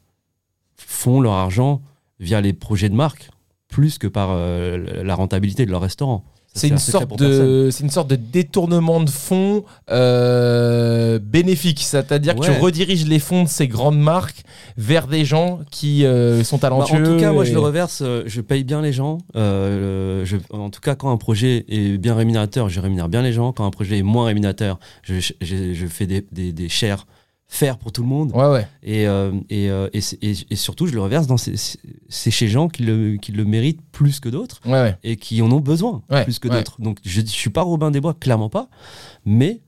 font 0.77 1.21
leur 1.21 1.33
argent 1.33 1.81
via 2.19 2.41
les 2.41 2.53
projets 2.53 2.89
de 2.89 2.95
marque 2.95 3.29
plus 3.67 3.97
que 3.97 4.07
par 4.07 4.29
euh, 4.31 5.03
la 5.03 5.15
rentabilité 5.15 5.65
de 5.65 5.71
leur 5.71 5.81
restaurant. 5.81 6.23
C'est 6.57 6.67
un 6.67 6.71
une, 6.71 6.77
sorte 6.77 7.19
de, 7.19 7.69
une 7.81 7.89
sorte 7.89 8.09
de 8.09 8.15
détournement 8.15 9.01
de 9.01 9.09
fonds 9.09 9.65
euh, 9.91 11.19
bénéfique. 11.19 11.79
C'est-à-dire 11.81 12.35
que 12.35 12.45
tu 12.45 12.51
rediriges 12.51 13.05
les 13.05 13.19
fonds 13.19 13.43
de 13.43 13.49
ces 13.49 13.67
grandes 13.67 13.99
marques 13.99 14.43
vers 14.77 15.07
des 15.07 15.25
gens 15.25 15.59
qui 15.71 16.05
euh, 16.05 16.43
sont 16.43 16.55
Bah, 16.57 16.61
talentueux. 16.69 17.01
en 17.03 17.13
tout 17.15 17.19
cas, 17.19 17.31
moi, 17.33 17.43
je 17.43 17.51
le 17.53 17.59
reverse. 17.59 18.01
euh, 18.03 18.23
je 18.25 18.41
paye 18.41 18.63
bien 18.63 18.81
les 18.81 18.93
gens. 18.93 19.17
Euh, 19.35 20.23
je- 20.25 20.37
en 20.51 20.69
tout 20.69 20.81
cas, 20.81 20.95
quand 20.95 21.11
un 21.11 21.17
projet 21.17 21.65
est 21.67 21.97
bien 21.97 22.15
rémunérateur, 22.15 22.69
je 22.69 22.79
rémunère 22.79 23.09
bien 23.09 23.21
les 23.21 23.33
gens. 23.33 23.51
Quand 23.51 23.65
un 23.65 23.71
projet 23.71 23.97
est 23.99 24.03
moins 24.03 24.25
rémunérateur, 24.27 24.79
je, 25.03 25.15
je- 25.19 25.73
je 25.73 25.87
fais 25.87 26.07
des, 26.07 26.25
des, 26.31 26.53
des 26.53 26.69
shares 26.69 27.05
faire 27.47 27.77
pour 27.77 27.91
tout 27.91 28.01
le 28.01 28.07
monde. 28.07 28.31
Ouais, 28.33 28.47
ouais. 28.51 28.67
Et, 28.83 29.07
euh, 29.07 29.31
et, 29.49 29.69
euh, 29.69 29.87
et, 29.93 30.55
surtout, 30.55 30.87
je 30.87 30.93
le 30.93 31.01
reverse 31.01 31.27
dans 31.27 31.37
ces, 31.37 31.53
c'est 32.09 32.31
chez 32.31 32.47
gens 32.47 32.67
qui 32.67 32.83
le, 32.83 33.17
qui 33.17 33.31
le 33.31 33.45
méritent 33.45 33.81
plus 33.91 34.19
que 34.19 34.29
d'autres 34.29 34.59
Ouais, 34.65 34.71
ouais. 34.73 34.97
et 35.03 35.15
qui 35.15 35.41
en 35.41 35.51
ont 35.51 35.59
besoin 35.59 36.01
Ouais, 36.09 36.23
plus 36.23 36.39
que 36.39 36.47
d'autres. 36.47 36.81
Donc, 36.81 36.99
je 37.05 37.21
ne 37.21 37.25
suis 37.27 37.49
pas 37.51 37.61
Robin 37.61 37.91
des 37.91 38.01
Bois, 38.01 38.13
clairement 38.13 38.49
pas. 38.49 38.67
Mais 39.25 39.61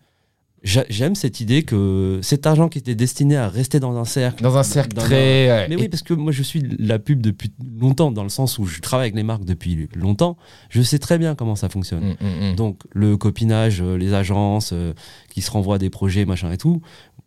j'aime 0.63 1.15
cette 1.15 1.39
idée 1.39 1.63
que 1.63 2.19
cet 2.21 2.45
argent 2.47 2.67
qui 2.67 2.77
était 2.79 2.95
destiné 2.95 3.37
à 3.37 3.47
rester 3.47 3.79
dans 3.79 3.95
un 3.97 4.05
cercle. 4.05 4.43
Dans 4.43 4.57
un 4.57 4.63
cercle 4.63 4.95
dans 4.95 5.01
très. 5.03 5.67
mais 5.69 5.75
oui, 5.75 5.87
parce 5.87 6.03
que 6.03 6.13
moi 6.13 6.31
je 6.31 6.43
suis 6.43 6.63
la 6.79 6.99
pub 6.99 7.21
depuis 7.21 7.51
longtemps, 7.79 8.11
dans 8.11 8.23
le 8.23 8.29
sens 8.29 8.57
où 8.59 8.65
je 8.65 8.79
travaille 8.81 9.05
avec 9.05 9.15
les 9.15 9.23
marques 9.23 9.45
depuis 9.45 9.87
longtemps. 9.95 10.37
Je 10.69 10.81
sais 10.81 10.99
très 10.99 11.17
bien 11.17 11.35
comment 11.35 11.55
ça 11.55 11.69
fonctionne. 11.69 12.15
Mm, 12.19 12.25
mm, 12.25 12.51
mm. 12.51 12.55
Donc 12.55 12.79
le 12.91 13.17
copinage, 13.17 13.81
euh, 13.81 13.97
les 13.97 14.13
agences 14.13 14.71
euh, 14.73 14.93
qui 15.29 15.41
se 15.41 15.51
renvoient 15.51 15.77
des 15.77 15.89
projets, 15.89 16.25
machin 16.25 16.51
et 16.51 16.57
tout, 16.57 16.81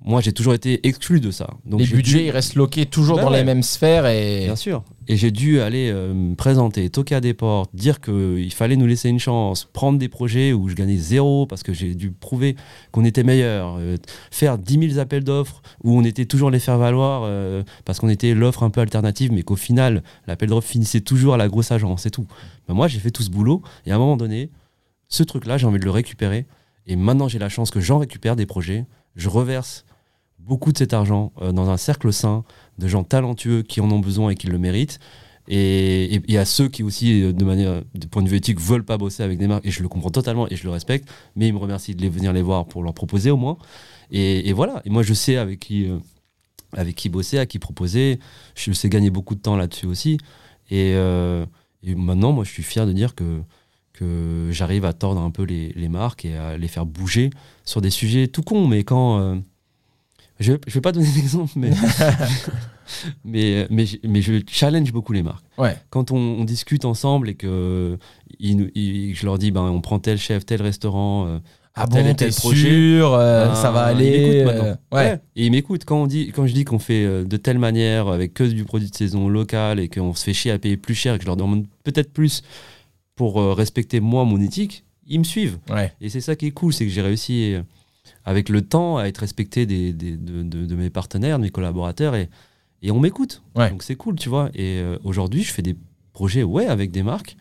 moi 0.04 0.20
j'ai 0.20 0.32
toujours 0.32 0.54
été 0.54 0.86
exclu 0.86 1.20
de 1.20 1.30
ça. 1.30 1.50
Donc 1.66 1.80
les 1.80 1.86
budgets, 1.86 2.18
dû- 2.18 2.24
ils 2.26 2.30
restent 2.30 2.54
loqués 2.56 2.86
toujours 2.86 3.16
Bah 3.16 3.24
dans 3.24 3.30
ouais. 3.30 3.38
les 3.38 3.44
mêmes 3.44 3.62
sphères 3.62 4.06
et. 4.06 4.44
Bien 4.44 4.56
sûr. 4.56 4.82
Et 5.08 5.16
j'ai 5.16 5.32
dû 5.32 5.60
aller 5.60 5.90
euh, 5.90 6.14
me 6.14 6.36
présenter, 6.36 6.88
toquer 6.88 7.16
à 7.16 7.20
des 7.20 7.34
portes, 7.34 7.74
dire 7.74 8.00
qu'il 8.00 8.52
fallait 8.52 8.76
nous 8.76 8.86
laisser 8.86 9.08
une 9.08 9.18
chance, 9.18 9.68
prendre 9.72 9.98
des 9.98 10.08
projets 10.08 10.52
où 10.52 10.68
je 10.68 10.76
gagnais 10.76 10.96
zéro 10.98 11.46
parce 11.46 11.64
que 11.64 11.72
j'ai 11.72 11.96
dû 11.96 12.12
prouver 12.12 12.54
qu'on 12.92 13.04
était 13.04 13.19
meilleur, 13.22 13.76
euh, 13.78 13.96
faire 14.30 14.58
10 14.58 14.88
000 14.90 15.00
appels 15.00 15.24
d'offres 15.24 15.62
où 15.82 15.96
on 15.96 16.04
était 16.04 16.26
toujours 16.26 16.50
les 16.50 16.60
faire 16.60 16.78
valoir 16.78 17.22
euh, 17.24 17.62
parce 17.84 18.00
qu'on 18.00 18.08
était 18.08 18.34
l'offre 18.34 18.62
un 18.62 18.70
peu 18.70 18.80
alternative, 18.80 19.32
mais 19.32 19.42
qu'au 19.42 19.56
final, 19.56 20.02
l'appel 20.26 20.48
d'offres 20.48 20.68
finissait 20.68 21.00
toujours 21.00 21.34
à 21.34 21.36
la 21.36 21.48
grosse 21.48 21.72
agence 21.72 22.06
et 22.06 22.10
tout. 22.10 22.26
Ben 22.68 22.74
moi, 22.74 22.88
j'ai 22.88 22.98
fait 22.98 23.10
tout 23.10 23.22
ce 23.22 23.30
boulot 23.30 23.62
et 23.86 23.92
à 23.92 23.96
un 23.96 23.98
moment 23.98 24.16
donné, 24.16 24.50
ce 25.08 25.22
truc-là, 25.22 25.58
j'ai 25.58 25.66
envie 25.66 25.80
de 25.80 25.84
le 25.84 25.90
récupérer. 25.90 26.46
Et 26.86 26.96
maintenant, 26.96 27.28
j'ai 27.28 27.38
la 27.38 27.48
chance 27.48 27.70
que 27.70 27.80
j'en 27.80 27.98
récupère 27.98 28.36
des 28.36 28.46
projets. 28.46 28.86
Je 29.16 29.28
reverse 29.28 29.84
beaucoup 30.38 30.72
de 30.72 30.78
cet 30.78 30.94
argent 30.94 31.32
euh, 31.42 31.52
dans 31.52 31.70
un 31.70 31.76
cercle 31.76 32.12
sain 32.12 32.44
de 32.78 32.88
gens 32.88 33.04
talentueux 33.04 33.62
qui 33.62 33.80
en 33.80 33.90
ont 33.90 33.98
besoin 33.98 34.30
et 34.30 34.34
qui 34.34 34.46
le 34.46 34.58
méritent. 34.58 34.98
Et, 35.52 36.14
et, 36.14 36.22
et 36.28 36.38
à 36.38 36.44
ceux 36.44 36.68
qui 36.68 36.84
aussi, 36.84 37.22
euh, 37.22 37.32
de 37.32 37.44
manière, 37.44 37.82
de 37.94 38.06
point 38.06 38.22
de 38.22 38.28
vue 38.28 38.36
éthique, 38.36 38.60
veulent 38.60 38.84
pas 38.84 38.98
bosser 38.98 39.24
avec 39.24 39.36
des 39.36 39.48
marques, 39.48 39.66
et 39.66 39.72
je 39.72 39.82
le 39.82 39.88
comprends 39.88 40.10
totalement 40.10 40.48
et 40.48 40.54
je 40.54 40.62
le 40.62 40.70
respecte, 40.70 41.08
mais 41.34 41.48
ils 41.48 41.52
me 41.52 41.58
remercient 41.58 41.94
de 41.96 42.00
les 42.02 42.08
venir 42.08 42.32
les 42.32 42.40
voir 42.42 42.66
pour 42.66 42.84
leur 42.84 42.94
proposer 42.94 43.32
au 43.32 43.36
moins. 43.36 43.58
Et, 44.12 44.52
voilà. 44.52 44.80
Et 44.84 44.90
moi, 44.90 45.02
je 45.02 45.12
sais 45.12 45.36
avec 45.36 45.58
qui, 45.58 45.88
euh, 45.90 45.98
avec 46.72 46.94
qui 46.94 47.08
bosser, 47.08 47.38
à 47.38 47.46
qui 47.46 47.58
proposer. 47.58 48.20
Je 48.54 48.72
sais 48.72 48.88
gagner 48.88 49.10
beaucoup 49.10 49.34
de 49.34 49.40
temps 49.40 49.56
là-dessus 49.56 49.86
aussi. 49.86 50.18
Et, 50.70 50.92
euh, 50.94 51.44
et 51.82 51.96
maintenant, 51.96 52.32
moi, 52.32 52.44
je 52.44 52.50
suis 52.50 52.62
fier 52.62 52.86
de 52.86 52.92
dire 52.92 53.16
que, 53.16 53.40
que 53.92 54.48
j'arrive 54.52 54.84
à 54.84 54.92
tordre 54.92 55.20
un 55.20 55.30
peu 55.30 55.42
les, 55.42 55.72
les 55.74 55.88
marques 55.88 56.24
et 56.24 56.36
à 56.36 56.56
les 56.56 56.68
faire 56.68 56.86
bouger 56.86 57.30
sur 57.64 57.80
des 57.80 57.90
sujets 57.90 58.28
tout 58.28 58.42
cons. 58.42 58.68
Mais 58.68 58.84
quand. 58.84 59.18
euh, 59.18 59.36
je 60.38 60.52
ne 60.52 60.58
vais 60.68 60.80
pas 60.80 60.92
donner 60.92 61.10
d'exemple, 61.14 61.52
mais, 61.56 61.70
mais, 63.24 63.66
mais, 63.70 63.86
je- 63.86 63.96
mais 64.06 64.22
je 64.22 64.34
challenge 64.48 64.92
beaucoup 64.92 65.12
les 65.12 65.22
marques. 65.22 65.44
Ouais. 65.58 65.76
Quand 65.90 66.10
on, 66.10 66.16
on 66.16 66.44
discute 66.44 66.84
ensemble 66.84 67.28
et 67.28 67.34
que 67.34 67.98
je 68.40 69.24
leur 69.24 69.38
dis, 69.38 69.50
ben, 69.50 69.62
on 69.62 69.80
prend 69.80 69.98
tel 69.98 70.18
chef, 70.18 70.44
tel 70.46 70.62
restaurant, 70.62 71.26
euh, 71.26 71.38
Ah 71.74 71.86
tel 71.86 72.04
bon, 72.04 72.10
et 72.10 72.14
tel 72.16 72.30
t'es 72.32 72.36
projet, 72.36 72.68
sûr, 72.68 73.14
euh, 73.14 73.46
ben, 73.48 73.54
ça 73.54 73.70
va 73.70 73.82
aller. 73.82 74.42
euh, 74.46 74.74
ouais. 74.92 75.20
Et 75.36 75.46
ils 75.46 75.50
m'écoutent. 75.50 75.84
Quand, 75.84 76.02
on 76.02 76.06
dit, 76.06 76.32
quand 76.34 76.46
je 76.46 76.52
dis 76.54 76.64
qu'on 76.64 76.78
fait 76.78 77.04
euh, 77.04 77.24
de 77.24 77.36
telle 77.36 77.58
manière, 77.58 78.08
avec 78.08 78.34
que 78.34 78.44
du 78.44 78.64
produit 78.64 78.90
de 78.90 78.94
saison 78.96 79.28
local, 79.28 79.78
et 79.80 79.88
qu'on 79.88 80.14
se 80.14 80.24
fait 80.24 80.34
chier 80.34 80.50
à 80.52 80.58
payer 80.58 80.76
plus 80.76 80.94
cher, 80.94 81.14
et 81.14 81.18
que 81.18 81.22
je 81.22 81.26
leur 81.28 81.36
demande 81.36 81.66
peut-être 81.84 82.12
plus 82.12 82.42
pour 83.16 83.36
respecter 83.54 84.00
moi 84.00 84.24
mon 84.24 84.40
éthique, 84.40 84.84
ils 85.06 85.18
me 85.18 85.24
suivent. 85.24 85.58
Ouais. 85.68 85.92
Et 86.00 86.08
c'est 86.08 86.20
ça 86.22 86.36
qui 86.36 86.46
est 86.46 86.50
cool, 86.52 86.72
c'est 86.72 86.86
que 86.86 86.90
j'ai 86.90 87.02
réussi, 87.02 87.54
avec 88.24 88.48
le 88.48 88.62
temps, 88.62 88.96
à 88.96 89.04
être 89.04 89.18
respecté 89.18 89.66
des, 89.66 89.92
des- 89.92 90.16
de, 90.16 90.42
de- 90.42 90.64
de 90.64 90.74
mes 90.74 90.88
partenaires, 90.88 91.36
de 91.38 91.42
mes 91.44 91.50
collaborateurs, 91.50 92.14
et, 92.14 92.28
et 92.82 92.90
on 92.90 93.00
m'écoute. 93.00 93.42
Ouais. 93.56 93.70
Donc 93.70 93.82
c'est 93.82 93.96
cool, 93.96 94.16
tu 94.16 94.28
vois. 94.28 94.50
Et 94.54 94.78
euh, 94.80 94.98
aujourd'hui, 95.04 95.42
je 95.42 95.52
fais 95.52 95.62
des 95.62 95.76
projets, 96.12 96.42
ouais, 96.42 96.66
avec 96.66 96.90
des 96.90 97.02
marques, 97.02 97.36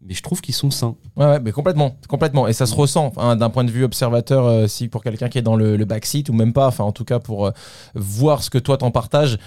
mais 0.00 0.14
je 0.14 0.22
trouve 0.22 0.40
qu'ils 0.40 0.54
sont 0.54 0.70
sains. 0.70 0.96
Ouais, 1.16 1.26
ouais, 1.26 1.40
mais 1.40 1.52
complètement, 1.52 1.96
complètement. 2.08 2.46
Et 2.48 2.52
ça 2.52 2.66
se 2.66 2.74
ressent 2.74 3.12
hein, 3.16 3.36
d'un 3.36 3.50
point 3.50 3.64
de 3.64 3.70
vue 3.70 3.84
observateur, 3.84 4.46
euh, 4.46 4.66
si 4.66 4.88
pour 4.88 5.02
quelqu'un 5.02 5.28
qui 5.28 5.38
est 5.38 5.42
dans 5.42 5.56
le, 5.56 5.76
le 5.76 5.84
backseat 5.84 6.28
ou 6.28 6.32
même 6.32 6.52
pas, 6.52 6.68
enfin 6.68 6.84
en 6.84 6.92
tout 6.92 7.04
cas 7.04 7.18
pour 7.18 7.46
euh, 7.46 7.50
voir 7.94 8.42
ce 8.42 8.50
que 8.50 8.58
toi 8.58 8.76
t'en 8.76 8.90
partages. 8.90 9.38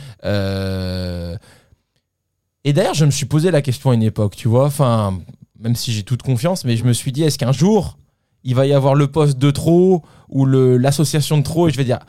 Et 2.64 2.74
d'ailleurs, 2.74 2.94
je 2.94 3.06
me 3.06 3.12
suis 3.12 3.26
posé 3.26 3.50
la 3.50 3.62
question 3.62 3.90
à 3.90 3.96
une 3.96 4.04
époque, 4.04 4.36
tu 4.36 4.48
vois, 4.48 4.66
enfin, 4.66 5.18
même 5.60 5.76
si 5.76 5.92
j'ai 5.92 6.04
toute 6.04 6.22
confiance, 6.22 6.64
mais 6.64 6.78
je 6.78 6.84
me 6.84 6.94
suis 6.94 7.12
dit, 7.12 7.24
est-ce 7.24 7.40
qu'un 7.40 7.52
jour, 7.52 7.98
il 8.44 8.54
va 8.54 8.68
y 8.68 8.74
avoir 8.74 8.94
le 8.94 9.08
poste 9.08 9.40
de 9.40 9.50
trop 9.50 10.04
ou 10.30 10.46
l'association 10.46 11.40
de 11.40 11.44
trop? 11.44 11.68
Et 11.68 11.72
je 11.72 11.78
vais 11.78 11.86
dire. 11.86 12.00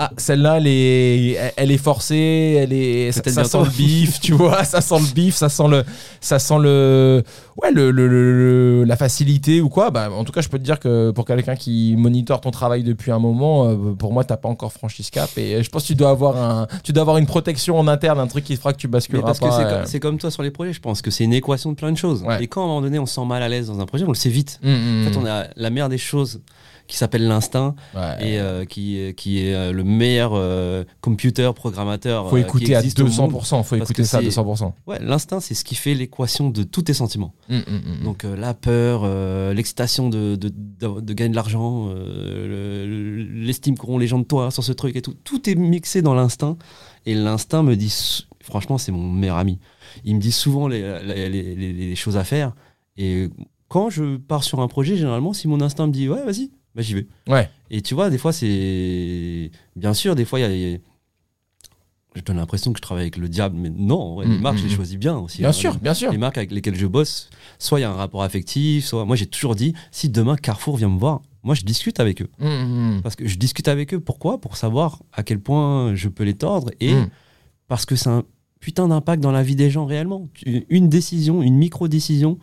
Ah, 0.00 0.10
celle-là, 0.16 0.58
elle 0.58 0.66
est, 0.68 1.52
elle- 1.56 1.72
est 1.72 1.76
forcée, 1.76 2.56
elle 2.62 2.72
est, 2.72 3.10
ça, 3.10 3.20
ça 3.24 3.42
sent 3.42 3.58
le 3.64 3.70
bif, 3.70 4.20
tu 4.20 4.32
vois, 4.32 4.62
ça 4.62 4.80
sent 4.80 4.98
le 5.00 5.12
bif, 5.12 5.34
ça 5.34 5.48
sent 5.48 5.66
le, 5.68 5.84
ça 6.20 6.38
sent 6.38 6.54
le, 6.60 7.24
ouais, 7.62 7.70
le, 7.72 7.90
le- 7.90 8.84
la 8.84 8.96
facilité 8.96 9.60
ou 9.60 9.68
quoi. 9.68 9.90
Bah, 9.90 10.10
en 10.12 10.24
tout 10.24 10.32
cas, 10.32 10.40
je 10.40 10.48
peux 10.48 10.58
te 10.58 10.64
dire 10.64 10.78
que 10.80 11.10
pour 11.10 11.24
quelqu'un 11.24 11.56
qui 11.56 11.94
monitore 11.96 12.40
ton 12.40 12.50
travail 12.50 12.82
depuis 12.82 13.10
un 13.10 13.18
moment, 13.18 13.66
euh, 13.68 13.76
pour 13.98 14.12
moi, 14.12 14.24
t'as 14.24 14.36
pas 14.36 14.48
encore 14.48 14.72
franchi 14.72 15.02
ce 15.02 15.10
cap. 15.10 15.30
Et 15.36 15.62
je 15.62 15.70
pense 15.70 15.82
que 15.82 15.88
tu 15.88 15.94
dois 15.94 16.10
avoir 16.10 16.36
un, 16.36 16.66
tu 16.84 16.92
dois 16.92 17.02
avoir 17.02 17.18
une 17.18 17.26
protection 17.26 17.78
en 17.78 17.88
interne, 17.88 18.18
un 18.18 18.26
truc 18.26 18.44
qui 18.44 18.56
fera 18.56 18.72
que 18.72 18.78
tu 18.78 18.86
Mais 18.86 18.92
basculeras 18.92 19.26
parce 19.26 19.38
que 19.40 19.44
pas. 19.46 19.56
c'est 19.56 19.64
euh. 19.64 19.76
comme, 19.78 19.86
c'est 19.86 20.00
comme 20.00 20.18
toi 20.18 20.30
sur 20.30 20.42
les 20.42 20.50
projets, 20.50 20.72
je 20.72 20.80
pense 20.80 21.02
que 21.02 21.10
c'est 21.10 21.24
une 21.24 21.32
équation 21.34 21.70
de 21.70 21.76
plein 21.76 21.92
de 21.92 21.96
choses. 21.98 22.22
Ouais. 22.22 22.42
Et 22.42 22.46
quand 22.46 22.62
à 22.62 22.64
un 22.64 22.68
moment 22.68 22.82
donné 22.82 22.98
on 22.98 23.06
se 23.06 23.14
sent 23.14 23.24
mal 23.26 23.42
à 23.42 23.48
l'aise 23.48 23.66
dans 23.68 23.80
un 23.80 23.86
projet, 23.86 24.04
on 24.04 24.08
le 24.08 24.14
sait 24.14 24.30
vite. 24.30 24.60
Hum, 24.64 24.70
hum, 24.72 25.06
En 25.06 25.10
fait, 25.10 25.16
on 25.18 25.26
a 25.26 25.44
la 25.56 25.70
meilleure 25.70 25.88
des 25.88 25.98
choses 25.98 26.40
qui 26.86 26.96
s'appelle 26.96 27.28
l'instinct 27.28 27.74
ouais. 27.94 28.00
et 28.26 28.38
euh, 28.40 28.64
qui, 28.64 29.12
qui 29.14 29.46
est 29.46 29.52
euh, 29.54 29.72
le 29.72 29.84
meilleur 29.84 30.30
euh, 30.34 30.84
computer 31.02 31.50
programmateur. 31.54 32.30
faut 32.30 32.38
écouter 32.38 32.64
qui 32.64 32.74
à 32.74 32.78
existe 32.78 32.98
au 33.00 33.04
monde. 33.06 33.32
200%. 33.32 33.62
Faut 33.62 33.76
Parce 33.76 33.90
écouter 33.90 33.94
que 33.94 34.04
ça 34.04 34.18
à 34.18 34.22
c'est- 34.22 34.28
200%. 34.40 34.72
Ouais, 34.86 34.98
l'instinct, 35.02 35.40
c'est 35.40 35.52
ce 35.52 35.64
qui 35.64 35.74
fait 35.74 35.92
l'équation 35.92 36.48
de 36.48 36.62
tous 36.62 36.80
tes 36.80 36.94
sentiments. 36.94 37.34
Hum, 37.50 37.62
hum, 37.66 37.80
hum. 37.86 38.04
Donc 38.04 38.24
euh, 38.24 38.36
la 38.36 38.52
peur, 38.54 39.02
euh, 39.04 39.54
l'excitation 39.54 40.08
de, 40.10 40.36
de, 40.36 40.48
de- 40.50 41.00
de 41.00 41.12
gagner 41.14 41.30
de 41.30 41.34
l'argent, 41.36 41.88
euh, 41.90 42.84
le- 42.86 43.44
l'estime 43.46 43.76
qu'auront 43.78 43.98
les 43.98 44.06
gens 44.06 44.18
de 44.18 44.24
toi 44.24 44.50
sur 44.50 44.62
ce 44.64 44.72
truc 44.72 44.96
et 44.96 45.02
tout. 45.02 45.14
Tout 45.24 45.48
est 45.48 45.54
mixé 45.54 46.02
dans 46.02 46.14
l'instinct. 46.14 46.58
Et 47.06 47.14
l'instinct 47.14 47.62
me 47.62 47.74
dit, 47.74 48.26
franchement, 48.42 48.76
c'est 48.76 48.92
mon 48.92 49.10
meilleur 49.10 49.36
ami. 49.38 49.58
Il 50.04 50.16
me 50.16 50.20
dit 50.20 50.32
souvent 50.32 50.68
les, 50.68 50.82
les- 51.02 51.28
les- 51.30 51.54
les- 51.54 51.72
les 51.72 51.96
choses 51.96 52.16
à 52.18 52.24
faire. 52.24 52.52
Et 52.98 53.30
quand 53.68 53.88
je 53.90 54.16
pars 54.16 54.44
sur 54.44 54.60
un 54.60 54.68
projet, 54.68 54.96
généralement, 54.96 55.32
si 55.32 55.48
mon 55.48 55.60
instinct 55.62 55.86
me 55.86 55.92
dit, 55.92 56.08
ouais, 56.08 56.22
vas-y, 56.24 56.50
bah, 56.74 56.82
j'y 56.82 56.94
vais. 56.94 57.06
Ouais. 57.28 57.48
Et 57.70 57.80
tu 57.80 57.94
vois, 57.94 58.10
des 58.10 58.18
fois, 58.18 58.32
c'est. 58.32 59.50
Bien 59.76 59.94
sûr, 59.94 60.14
des 60.14 60.24
fois, 60.24 60.38
il 60.38 60.42
y 60.42 60.44
a- 60.44 60.54
il 60.54 60.72
y 60.72 60.74
a. 60.74 60.78
Je 62.18 62.24
donne 62.24 62.36
l'impression 62.36 62.72
que 62.72 62.78
je 62.78 62.82
travaille 62.82 63.04
avec 63.04 63.16
le 63.16 63.28
diable, 63.28 63.56
mais 63.56 63.70
non, 63.70 64.16
ouais, 64.16 64.26
les 64.26 64.38
Mm, 64.38 64.40
marques, 64.40 64.56
mm, 64.56 64.58
je 64.58 64.64
les 64.64 64.72
mm. 64.72 64.76
choisis 64.76 64.96
bien 64.98 65.16
aussi. 65.16 65.38
Bien 65.38 65.48
hein. 65.50 65.52
sûr, 65.52 65.78
bien 65.78 65.94
sûr. 65.94 66.10
Les 66.10 66.18
marques 66.18 66.36
avec 66.36 66.50
lesquelles 66.50 66.74
je 66.74 66.86
bosse, 66.86 67.30
soit 67.58 67.78
il 67.78 67.82
y 67.82 67.84
a 67.84 67.90
un 67.90 67.94
rapport 67.94 68.22
affectif, 68.22 68.84
soit. 68.84 69.04
Moi, 69.04 69.16
j'ai 69.16 69.26
toujours 69.26 69.54
dit, 69.54 69.74
si 69.92 70.08
demain 70.08 70.36
Carrefour 70.36 70.76
vient 70.76 70.88
me 70.88 70.98
voir, 70.98 71.22
moi, 71.44 71.54
je 71.54 71.62
discute 71.62 72.00
avec 72.00 72.22
eux. 72.22 72.28
Parce 73.02 73.16
que 73.16 73.26
je 73.26 73.36
discute 73.38 73.68
avec 73.68 73.94
eux, 73.94 74.00
pourquoi? 74.00 74.40
Pour 74.40 74.56
savoir 74.56 75.02
à 75.12 75.22
quel 75.22 75.40
point 75.40 75.94
je 75.94 76.08
peux 76.08 76.24
les 76.24 76.34
tordre 76.34 76.70
et 76.80 76.94
parce 77.68 77.86
que 77.86 77.96
c'est 77.96 78.10
un 78.10 78.24
putain 78.60 78.88
d'impact 78.88 79.22
dans 79.22 79.30
la 79.30 79.42
vie 79.42 79.56
des 79.56 79.70
gens 79.70 79.86
réellement. 79.86 80.28
Une 80.44 80.88
décision, 80.88 81.42
une 81.42 81.56
micro-décision 81.56 82.38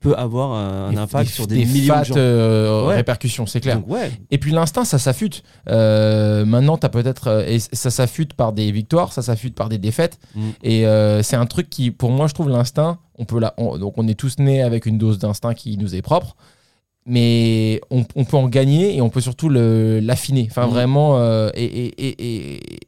peut 0.00 0.14
avoir 0.16 0.52
un, 0.52 0.86
un 0.88 0.90
Des- 0.92 0.96
impact 0.98 1.26
des- 1.28 1.32
sur 1.34 1.46
des, 1.46 1.64
millions 1.66 1.92
fat, 1.94 2.00
de 2.00 2.04
gens. 2.06 2.14
euh, 2.16 2.86
Ouais. 2.88 2.94
répercussions, 2.96 3.44
c'est 3.46 3.60
clair. 3.60 3.76
Donc, 3.80 3.90
ouais, 3.90 4.10
Et 4.30 4.38
puis 4.38 4.50
l'instinct, 4.50 4.84
ça 4.84 4.98
s'affûte. 4.98 5.42
Euh, 5.68 6.44
maintenant, 6.46 6.78
tu 6.78 6.86
as 6.86 6.88
peut-être. 6.88 7.28
euh, 7.28 7.58
ça 7.72 7.90
s'affûte 7.90 8.32
par 8.34 8.52
des 8.54 8.72
victoires, 8.72 9.12
ça 9.12 9.20
s'affûte 9.22 9.54
par 9.54 9.68
des 9.68 9.78
défaites. 9.78 10.18
Mm. 10.34 10.40
Et 10.62 10.86
euh, 10.86 11.22
c'est 11.22 11.36
un 11.36 11.46
truc 11.46 11.68
qui, 11.68 11.90
pour 11.90 12.10
moi, 12.10 12.26
je 12.28 12.34
trouve 12.34 12.48
l'instinct. 12.48 12.98
On 13.18 13.24
peut 13.26 13.38
la, 13.38 13.52
on- 13.58 13.76
donc, 13.76 13.94
on 13.98 14.08
est 14.08 14.14
tous 14.14 14.38
nés 14.38 14.62
avec 14.62 14.86
une 14.86 14.96
dose 14.96 15.18
d'instinct 15.18 15.52
qui 15.54 15.76
nous 15.76 15.94
est 15.94 16.02
propre. 16.02 16.34
Mais 17.06 17.80
on, 17.90 18.04
on 18.14 18.24
peut 18.24 18.36
en 18.36 18.48
gagner 18.48 18.96
et 18.96 19.00
on 19.00 19.08
peut 19.08 19.20
surtout 19.22 19.48
l'affiner. 19.50 20.46
Enfin, 20.50 20.66
Mm. 20.66 20.70
vraiment. 20.70 21.18
euh, 21.18 21.50
et, 21.54 21.64
et- 21.64 22.08
et- 22.08 22.54
et- 22.54 22.80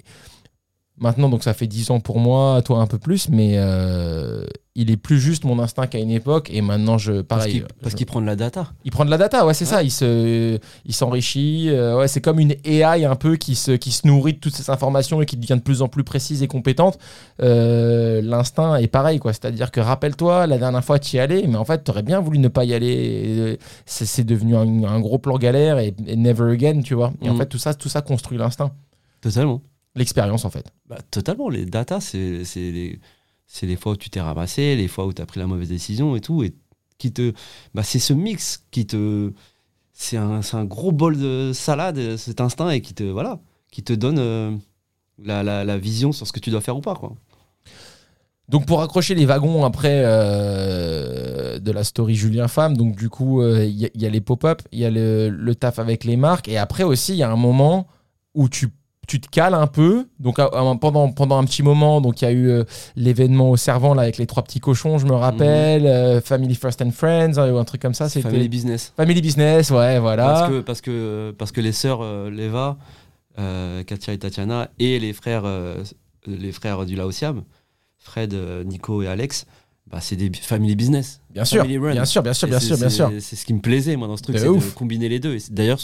Maintenant, 1.02 1.28
donc 1.28 1.42
ça 1.42 1.52
fait 1.52 1.66
10 1.66 1.90
ans 1.90 1.98
pour 2.00 2.18
moi, 2.20 2.62
toi 2.64 2.78
un 2.78 2.86
peu 2.86 2.96
plus, 2.96 3.28
mais 3.28 3.54
euh, 3.56 4.46
il 4.76 4.88
est 4.90 4.96
plus 4.96 5.18
juste 5.18 5.44
mon 5.44 5.58
instinct 5.58 5.88
qu'à 5.88 5.98
une 5.98 6.12
époque. 6.12 6.48
Et 6.52 6.62
maintenant, 6.62 6.96
je. 6.96 7.22
parce 7.22 7.40
Pareil. 7.42 7.52
qu'il 7.54 7.64
parce 7.82 7.94
qu'il 7.96 8.06
prend 8.06 8.20
de 8.20 8.26
la 8.26 8.36
data. 8.36 8.68
il 8.84 8.92
prend 8.92 9.04
de 9.04 9.10
la 9.10 9.18
data, 9.18 9.44
ouais, 9.44 9.52
c'est 9.52 9.64
Ouais. 9.64 9.70
ça. 9.72 9.82
Il 9.82 9.90
se, 9.90 10.60
il 10.86 10.94
s'enrichit. 10.94 11.70
euh, 11.70 11.98
ouais, 11.98 12.06
c'est 12.06 12.20
comme 12.20 12.38
une 12.38 12.54
AI 12.64 13.04
un 13.04 13.16
peu 13.16 13.34
qui 13.34 13.56
se, 13.56 13.72
qui 13.72 13.90
se 13.90 14.06
nourrit 14.06 14.34
de 14.34 14.38
toutes 14.38 14.54
ces 14.54 14.70
informations 14.70 15.20
et 15.20 15.26
qui 15.26 15.36
devient 15.36 15.56
de 15.56 15.62
plus 15.64 15.82
en 15.82 15.88
plus 15.88 16.04
précise 16.04 16.42
et 16.44 16.46
compétente. 16.46 16.98
Euh, 17.42 18.22
l'instinct 18.22 18.76
est 18.76 18.86
pareil, 18.86 19.18
quoi. 19.18 19.32
C'est-à-dire 19.32 19.72
que 19.72 19.80
rappelle-toi, 19.80 20.46
la 20.46 20.56
dernière 20.58 20.84
fois, 20.84 21.00
tu 21.00 21.16
y 21.16 21.18
allais, 21.18 21.46
mais 21.48 21.56
en 21.56 21.64
fait, 21.64 21.82
tu 21.82 21.90
aurais 21.90 22.04
bien 22.04 22.20
voulu 22.20 22.38
ne 22.38 22.48
pas 22.48 22.64
y 22.64 22.74
aller. 22.74 23.58
C'est, 23.86 24.22
devenu 24.24 24.54
un, 24.56 24.84
un 24.84 25.00
gros 25.00 25.18
plan 25.18 25.36
galère 25.36 25.78
et, 25.80 25.94
et 26.06 26.14
never 26.16 26.52
again, 26.52 26.80
tu 26.82 26.94
vois. 26.94 27.12
Et 27.22 27.28
en 27.28 27.32
Mhm. 27.32 27.38
fait, 27.40 27.46
tout 27.46 27.58
ça, 27.58 27.74
tout 27.74 27.88
ça 27.88 28.02
construit 28.02 28.38
l'instinct, 28.38 28.70
Totalement. 29.20 29.60
L'expérience, 29.94 30.44
en 30.44 30.50
fait. 30.50 30.66
Bah, 30.88 30.98
totalement. 31.10 31.48
Les 31.48 31.64
data, 31.66 32.00
c'est 32.00 32.42
les, 32.56 33.00
les 33.62 33.76
fois 33.76 33.92
où 33.92 33.96
tu 33.96 34.10
t'es 34.10 34.20
ramassé, 34.20 34.76
les 34.76 34.88
fois 34.88 35.06
où 35.06 35.12
tu 35.12 35.22
as 35.22 35.26
pris 35.26 35.40
la 35.40 35.46
mauvaise 35.46 35.68
décision 35.68 36.16
et 36.16 36.20
tout. 36.20 36.42
Et 36.42 36.54
qui 36.98 37.12
te, 37.12 37.32
bah, 37.74 37.82
c'est 37.82 37.98
ce 37.98 38.12
mix 38.12 38.64
qui 38.70 38.86
te. 38.86 39.32
C'est 39.92 40.16
un, 40.16 40.40
un 40.52 40.64
gros 40.64 40.90
bol 40.92 41.18
de 41.18 41.52
salade, 41.54 42.16
cet 42.16 42.40
instinct, 42.40 42.70
et 42.70 42.80
qui 42.80 42.94
te, 42.94 43.04
voilà, 43.04 43.40
qui 43.70 43.82
te 43.82 43.92
donne 43.92 44.18
euh, 44.18 44.56
la, 45.22 45.42
la, 45.42 45.64
la 45.64 45.78
vision 45.78 46.12
sur 46.12 46.26
ce 46.26 46.32
que 46.32 46.40
tu 46.40 46.50
dois 46.50 46.60
faire 46.62 46.76
ou 46.76 46.80
pas. 46.80 46.94
Quoi. 46.94 47.14
Donc 48.48 48.66
pour 48.66 48.82
accrocher 48.82 49.14
les 49.14 49.26
wagons 49.26 49.64
après 49.64 50.02
euh, 50.04 51.58
de 51.58 51.70
la 51.70 51.84
story 51.84 52.14
Julien 52.14 52.48
Femme, 52.48 52.76
donc 52.76 52.96
du 52.96 53.08
coup 53.08 53.40
euh, 53.40 53.64
il 53.64 53.78
y, 53.78 53.84
a- 53.86 53.90
il 53.94 54.02
y 54.02 54.06
a 54.06 54.10
les 54.10 54.20
pop-up, 54.20 54.62
il 54.72 54.78
y 54.80 54.84
a 54.84 54.90
le, 54.90 55.28
le 55.28 55.54
taf 55.54 55.78
avec 55.78 56.04
les 56.04 56.16
marques 56.16 56.48
et 56.48 56.58
après 56.58 56.82
aussi 56.82 57.12
il 57.12 57.18
y 57.18 57.22
a 57.22 57.30
un 57.30 57.36
moment 57.36 57.86
où 58.34 58.48
tu, 58.48 58.68
tu 59.08 59.20
te 59.20 59.28
cales 59.28 59.54
un 59.54 59.66
peu. 59.66 60.06
Donc 60.20 60.36
pendant, 60.80 61.10
pendant 61.10 61.38
un 61.38 61.44
petit 61.44 61.62
moment, 61.62 62.00
donc 62.00 62.22
il 62.22 62.24
y 62.24 62.28
a 62.28 62.32
eu 62.32 62.48
euh, 62.48 62.64
l'événement 62.96 63.50
au 63.50 63.56
servant 63.56 63.94
là 63.94 64.02
avec 64.02 64.18
les 64.18 64.26
trois 64.26 64.42
petits 64.42 64.60
cochons, 64.60 64.98
je 64.98 65.06
me 65.06 65.12
rappelle, 65.14 65.86
euh, 65.86 66.20
Family 66.20 66.54
First 66.54 66.82
and 66.82 66.92
Friends 66.92 67.38
hein, 67.38 67.50
ou 67.52 67.58
un 67.58 67.64
truc 67.64 67.82
comme 67.82 67.94
ça, 67.94 68.08
c'était 68.08 68.28
Family 68.28 68.48
business. 68.48 68.92
Family 68.96 69.20
Business, 69.20 69.70
ouais 69.70 69.98
voilà. 69.98 70.24
Parce, 70.24 70.50
que, 70.50 70.60
parce, 70.60 70.80
que, 70.80 71.34
parce 71.36 71.52
que 71.52 71.60
les 71.60 71.72
sœurs 71.72 72.00
euh, 72.02 72.30
Leva, 72.30 72.78
euh, 73.38 73.82
Katia 73.82 74.12
et 74.12 74.18
Tatiana, 74.18 74.70
et 74.78 74.98
les 74.98 75.12
frères, 75.12 75.44
les 76.26 76.52
frères 76.52 76.86
du 76.86 76.94
Laosiam, 76.96 77.42
Fred, 77.98 78.34
Nico 78.66 79.02
et 79.02 79.08
Alex, 79.08 79.46
bah, 79.90 79.98
c'est 80.00 80.16
des 80.16 80.30
family 80.40 80.74
business. 80.76 81.20
bien 81.30 81.44
sûr, 81.44 81.64
bien 81.64 82.04
sûr, 82.04 82.22
bien 82.22 82.32
sûr, 82.32 82.48
bien 82.48 82.60
c'est- 82.60 82.66
sûr, 82.66 82.76
bien 82.78 82.88
sûr. 82.88 83.10
C'est 83.20 83.36
ce 83.36 83.44
qui 83.44 83.52
me 83.52 83.60
plaisait, 83.60 83.96
moi, 83.96 84.08
dans 84.08 84.16
ce 84.16 84.22
truc, 84.22 84.38
c'est 84.38 84.46
de 84.46 84.74
combiner 84.74 85.08
les 85.08 85.18
deux. 85.20 85.36
D'ailleurs, 85.50 85.80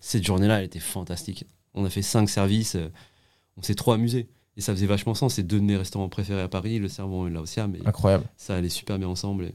cette 0.00 0.24
journée-là, 0.24 0.58
elle 0.58 0.66
était 0.66 0.78
fantastique. 0.78 1.44
On 1.76 1.84
a 1.84 1.90
fait 1.90 2.02
cinq 2.02 2.28
services, 2.28 2.74
euh, 2.76 2.88
on 3.56 3.62
s'est 3.62 3.74
trop 3.74 3.92
amusé. 3.92 4.28
Et 4.56 4.62
ça 4.62 4.72
faisait 4.72 4.86
vachement 4.86 5.14
sens. 5.14 5.34
C'est 5.34 5.42
deux 5.42 5.60
de 5.60 5.64
mes 5.64 5.76
restaurants 5.76 6.08
préférés 6.08 6.40
à 6.40 6.48
Paris, 6.48 6.78
le 6.78 6.88
Servant 6.88 7.26
et 7.26 7.30
Laosiam. 7.30 7.74
Et 7.74 7.86
Incroyable. 7.86 8.24
ça 8.38 8.56
allait 8.56 8.70
super 8.70 8.98
bien 8.98 9.08
ensemble. 9.08 9.44
Et 9.44 9.54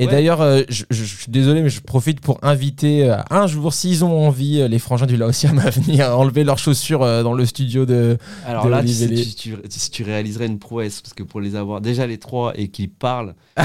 Et 0.00 0.06
Ouais. 0.06 0.10
d'ailleurs, 0.12 0.40
euh, 0.40 0.62
je, 0.68 0.84
je- 0.90 1.04
je 1.04 1.16
suis 1.16 1.30
désolé, 1.30 1.60
mais 1.62 1.68
je 1.68 1.80
profite 1.80 2.20
pour 2.20 2.38
inviter 2.42 3.08
euh, 3.10 3.16
un 3.30 3.46
jour, 3.46 3.72
s'ils 3.74 4.02
ont 4.04 4.26
envie, 4.26 4.60
euh, 4.60 4.66
les 4.68 4.78
frangins 4.78 5.06
du 5.06 5.16
Laotiam 5.16 5.58
à 5.64 5.70
venir 5.70 6.18
enlever 6.18 6.42
leurs 6.42 6.58
chaussures 6.58 7.00
dans 7.00 7.34
le 7.34 7.44
studio 7.46 7.84
de. 7.86 8.16
Alors 8.46 8.64
de 8.64 8.70
là, 8.70 8.80
tu, 8.82 8.88
sais, 8.88 9.08
tu, 9.08 9.34
tu- 9.34 9.56
si 9.68 9.90
tu 9.90 10.02
réaliserais 10.02 10.46
une 10.46 10.58
prouesse, 10.58 11.00
parce 11.02 11.12
que 11.14 11.22
pour 11.22 11.40
les 11.40 11.54
avoir 11.54 11.80
déjà 11.80 12.06
les 12.06 12.18
trois 12.18 12.52
et 12.56 12.68
qu'ils 12.68 12.90
parlent, 12.90 13.34
mais, 13.58 13.64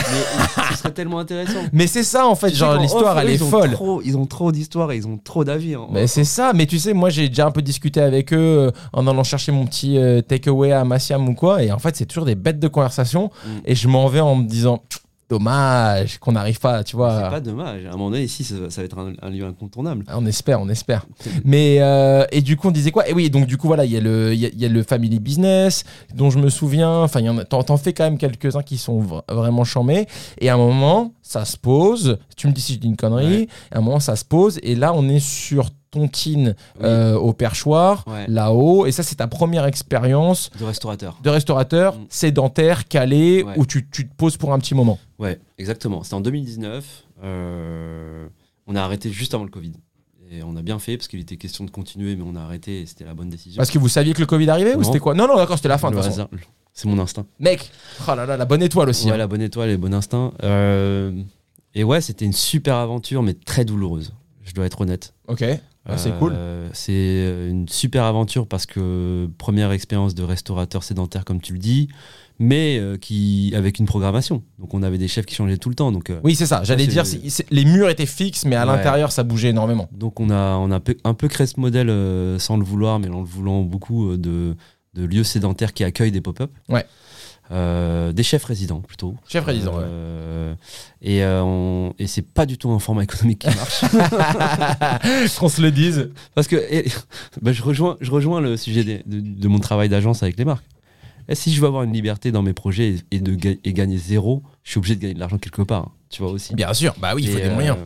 ce 0.71 0.77
serait 0.77 0.91
tellement 0.91 1.19
intéressant. 1.19 1.59
Mais 1.71 1.87
c'est 1.87 2.03
ça 2.03 2.27
en 2.27 2.35
fait, 2.35 2.53
genre 2.53 2.77
l'histoire 2.77 3.17
elle 3.19 3.27
eux, 3.27 3.31
est 3.31 3.35
ils 3.35 3.39
folle. 3.39 3.71
trop- 3.71 4.01
ils 4.03 4.17
ont 4.17 4.25
trop 4.25 4.51
d'histoires 4.51 4.91
et 4.91 4.97
ils 4.97 5.07
ont 5.07 5.17
trop 5.17 5.43
d'avis. 5.45 5.75
hein. 5.75 5.87
Mais 5.91 6.07
c'est 6.07 6.25
ça, 6.25 6.51
mais 6.53 6.65
tu 6.65 6.79
sais, 6.79 6.93
moi 6.93 7.09
j'ai 7.09 7.29
déjà 7.29 7.45
un 7.47 7.51
peu 7.51 7.61
discuté 7.61 8.01
avec 8.01 8.33
eux 8.33 8.71
en 8.93 9.07
allant 9.07 9.23
chercher 9.23 9.51
mon 9.53 9.65
petit 9.65 9.97
takeaway 10.27 10.73
à 10.73 10.83
Massiam 10.83 11.27
ou 11.29 11.33
quoi, 11.33 11.63
et 11.63 11.71
en 11.71 11.79
fait 11.79 11.95
c'est 11.95 12.05
toujours 12.05 12.25
des 12.25 12.35
bêtes 12.35 12.59
de 12.59 12.67
conversation, 12.67 13.31
Mm. 13.45 13.49
et 13.65 13.75
je 13.75 13.87
m'en 13.87 14.07
vais 14.07 14.19
en 14.19 14.35
me 14.35 14.45
disant, 14.47 14.81
dommage 15.29 16.17
qu'on 16.19 16.31
n'arrive 16.33 16.59
pas, 16.59 16.83
tu 16.83 16.91
C'est 16.91 16.97
vois. 16.97 17.29
pas 17.29 17.39
dommage. 17.39 17.85
À 17.85 17.89
un 17.89 17.91
moment 17.93 18.11
donné, 18.11 18.23
ici, 18.23 18.43
ça, 18.43 18.55
ça 18.69 18.81
va 18.81 18.85
être 18.85 18.97
un, 18.97 19.13
un 19.21 19.29
lieu 19.29 19.45
incontournable. 19.45 20.05
On 20.13 20.25
espère, 20.25 20.61
on 20.61 20.69
espère. 20.69 21.05
Mais 21.45 21.77
euh, 21.79 22.25
et 22.31 22.41
du 22.41 22.57
coup 22.57 22.67
on 22.67 22.71
disait 22.71 22.91
quoi? 22.91 23.07
Et 23.09 23.13
oui, 23.13 23.29
donc 23.29 23.45
du 23.47 23.57
coup 23.57 23.67
voilà, 23.67 23.85
il 23.85 23.91
y 23.91 23.97
a 23.97 24.01
le 24.01 24.33
y 24.35 24.45
a, 24.45 24.49
y 24.55 24.65
a 24.65 24.69
le 24.69 24.83
family 24.83 25.19
business 25.19 25.83
dont 26.13 26.29
je 26.29 26.39
me 26.39 26.49
souviens. 26.49 27.01
Enfin, 27.03 27.25
en 27.27 27.37
a- 27.37 27.45
t'en 27.45 27.77
fais 27.77 27.93
quand 27.93 28.03
même 28.03 28.17
quelques 28.17 28.55
uns 28.55 28.63
qui 28.63 28.77
sont 28.77 29.01
vra- 29.01 29.23
vraiment 29.33 29.63
chamés. 29.63 30.07
Et 30.39 30.49
à 30.49 30.53
un 30.55 30.57
moment, 30.57 31.13
ça 31.21 31.45
se 31.45 31.57
pose. 31.57 32.17
Tu 32.37 32.47
me 32.47 32.51
dis 32.53 32.61
si 32.61 32.73
je 32.75 32.79
dis 32.79 32.87
une 32.87 32.97
connerie. 32.97 33.25
Ouais. 33.41 33.47
À 33.71 33.79
un 33.79 33.81
moment, 33.81 33.99
ça 33.99 34.15
se 34.15 34.25
pose. 34.25 34.59
Et 34.63 34.75
là, 34.75 34.93
on 34.93 35.07
est 35.09 35.19
sur 35.19 35.69
Tontine 35.95 36.55
euh, 36.83 37.15
au 37.15 37.31
perchoir, 37.33 38.03
Ouais. 38.07 38.25
là-haut. 38.27 38.85
Et 38.85 38.91
ça, 38.91 39.01
c'est 39.01 39.15
ta 39.15 39.27
première 39.27 39.65
expérience 39.65 40.49
De 40.59 40.65
restaurateur. 40.65 41.17
de 41.23 41.29
restaurateur 41.29 41.95
Mm. 41.95 42.05
sédentaire, 42.09 42.87
calé, 42.87 43.43
Ouais. 43.43 43.53
où 43.57 43.65
tu, 43.65 43.87
tu 43.89 44.07
te 44.07 44.13
poses 44.15 44.35
pour 44.37 44.53
un 44.53 44.59
petit 44.59 44.75
moment. 44.75 44.99
Ouais, 45.19 45.39
exactement. 45.57 46.03
C'était 46.03 46.15
en 46.15 46.21
2019. 46.21 47.03
euh, 47.23 48.27
on 48.67 48.75
a 48.75 48.81
arrêté 48.81 49.09
juste 49.09 49.33
avant 49.33 49.43
le 49.45 49.49
Covid. 49.49 49.71
Et 50.31 50.43
on 50.43 50.55
a 50.57 50.61
bien 50.61 50.79
fait 50.79 50.97
parce 50.97 51.07
qu'il 51.07 51.19
était 51.19 51.37
question 51.37 51.63
de 51.63 51.69
continuer, 51.71 52.15
mais 52.17 52.23
on 52.27 52.35
a 52.35 52.41
arrêté 52.41 52.81
et 52.81 52.85
c'était 52.85 53.05
la 53.05 53.13
bonne 53.13 53.29
décision. 53.29 53.57
Parce 53.57 53.69
que 53.71 53.77
vous 53.79 53.87
saviez 53.87 54.13
que 54.13 54.19
le 54.19 54.25
Covid 54.25 54.49
arrivait 54.49 54.75
ou 54.75 54.83
c'était 54.83 54.99
quoi? 54.99 55.13
Non, 55.13 55.27
non, 55.27 55.35
d'accord, 55.37 55.55
c'était 55.55 55.69
la 55.69 55.77
fin 55.77 55.91
de 55.91 55.95
Le 55.95 56.01
toute 56.01 56.09
façon. 56.11 56.27
hasard, 56.31 56.39
c'est 56.73 56.87
mon 56.89 56.99
instinct. 56.99 57.25
Mec, 57.39 57.71
oh 58.07 58.15
là 58.15 58.25
là, 58.25 58.35
la 58.35 58.45
bonne 58.45 58.61
étoile 58.63 58.89
aussi. 58.89 59.05
Ouais, 59.07 59.13
hein. 59.13 59.17
la 59.17 59.27
bonne 59.27 59.41
étoile 59.41 59.69
et 59.69 59.77
bon 59.77 59.93
instinct. 59.93 60.33
Euh, 60.43 61.11
et 61.73 61.83
ouais, 61.85 62.01
c'était 62.01 62.25
une 62.25 62.33
super 62.33 62.75
aventure, 62.75 63.21
mais 63.23 63.33
très 63.33 63.63
douloureuse. 63.65 64.13
Je 64.43 64.53
dois 64.53 64.65
être 64.65 64.81
honnête. 64.81 65.13
Ok, 65.27 65.43
Ah, 65.87 65.97
c'est 65.97 66.11
Euh, 66.11 66.19
cool. 66.19 66.35
C'est 66.73 67.49
une 67.51 67.67
super 67.69 68.03
aventure 68.05 68.47
parce 68.47 68.65
que 68.65 69.29
première 69.37 69.71
expérience 69.71 70.15
de 70.15 70.23
restaurateur 70.23 70.83
sédentaire, 70.83 71.25
comme 71.25 71.39
tu 71.41 71.53
le 71.53 71.59
dis, 71.59 71.89
mais 72.39 72.77
euh, 72.79 72.97
qui 72.97 73.53
avec 73.55 73.79
une 73.79 73.85
programmation. 73.85 74.43
Donc 74.59 74.73
on 74.73 74.83
avait 74.83 74.97
des 74.97 75.07
chefs 75.07 75.25
qui 75.25 75.35
changeaient 75.35 75.57
tout 75.57 75.69
le 75.69 75.75
temps. 75.75 75.91
Donc 75.91 76.09
euh, 76.09 76.19
Oui, 76.23 76.35
c'est 76.35 76.47
ça. 76.47 76.61
J'allais 76.63 76.87
dire, 76.87 77.03
les 77.51 77.65
murs 77.65 77.89
étaient 77.89 78.05
fixes, 78.05 78.45
mais 78.45 78.55
à 78.55 78.65
Ouais. 78.65 78.75
l'intérieur, 78.75 79.11
ça 79.11 79.23
bougeait 79.23 79.49
énormément. 79.49 79.87
Donc 79.91 80.19
on 80.19 80.29
a, 80.31 80.55
on 80.57 80.71
a 80.71 80.79
un 81.03 81.13
peu 81.13 81.27
créé 81.27 81.45
ce 81.47 81.59
modèle 81.59 81.89
euh, 81.89 82.39
sans 82.39 82.57
le 82.57 82.63
vouloir, 82.65 82.99
mais 82.99 83.07
en 83.09 83.19
le 83.19 83.25
voulant 83.27 83.61
beaucoup 83.61 84.09
euh, 84.11 84.17
de, 84.17 84.55
de 84.95 85.05
lieux 85.05 85.23
sédentaires 85.23 85.73
qui 85.73 85.83
accueillent 85.83 86.11
des 86.11 86.21
pop-up. 86.21 86.51
Ouais. 86.67 86.85
Euh, 87.51 88.11
des 88.11 88.23
chefs 88.23 88.43
résidents 88.43 88.81
plutôt. 88.81 89.15
Chef 89.27 89.45
résident, 89.45 89.75
ouais. 89.77 89.83
Euh, 89.85 90.55
Et, 91.01 91.23
euh, 91.23 91.43
on- 91.43 91.93
et 91.99 92.07
c'est 92.07 92.23
pas 92.23 92.47
du 92.47 92.57
tout 92.57 92.71
un 92.71 92.79
format 92.79 93.03
économique 93.03 93.39
qui 93.39 93.47
marche. 93.55 93.81
Qu'on 95.39 95.49
se 95.49 95.61
le 95.61 95.69
dise. 95.71 96.09
Parce 96.33 96.47
que 96.47 96.55
et- 96.55 96.85
bah, 97.41 97.53
je, 97.53 97.61
rejoins, 97.61 97.97
je 98.01 98.09
rejoins 98.11 98.41
le 98.41 98.57
sujet 98.57 98.83
de, 98.83 99.01
de 99.05 99.47
mon 99.47 99.59
travail 99.59 99.89
d'agence 99.89 100.23
avec 100.23 100.37
les 100.37 100.45
marques. 100.45 100.65
Et 101.27 101.35
si 101.35 101.53
je 101.53 101.61
veux 101.61 101.67
avoir 101.67 101.83
une 101.83 101.93
liberté 101.93 102.31
dans 102.31 102.41
mes 102.43 102.53
projets 102.53 102.95
et, 103.11 103.19
de, 103.19 103.33
ga- 103.35 103.55
et 103.63 103.73
gagner 103.73 103.97
zéro, 103.97 104.43
je 104.63 104.71
suis 104.71 104.77
obligé 104.79 104.95
de 104.95 105.01
gagner 105.01 105.13
de 105.15 105.19
l'argent 105.19 105.37
quelque 105.37 105.61
part. 105.61 105.81
hein, 105.83 105.91
tu 106.09 106.21
vois 106.23 106.31
aussi. 106.31 106.55
Bien 106.55 106.73
sûr, 106.73 106.95
bah 106.99 107.13
oui, 107.15 107.23
il 107.23 107.29
faut 107.29 107.39
des 107.39 107.49
moyens. 107.49 107.77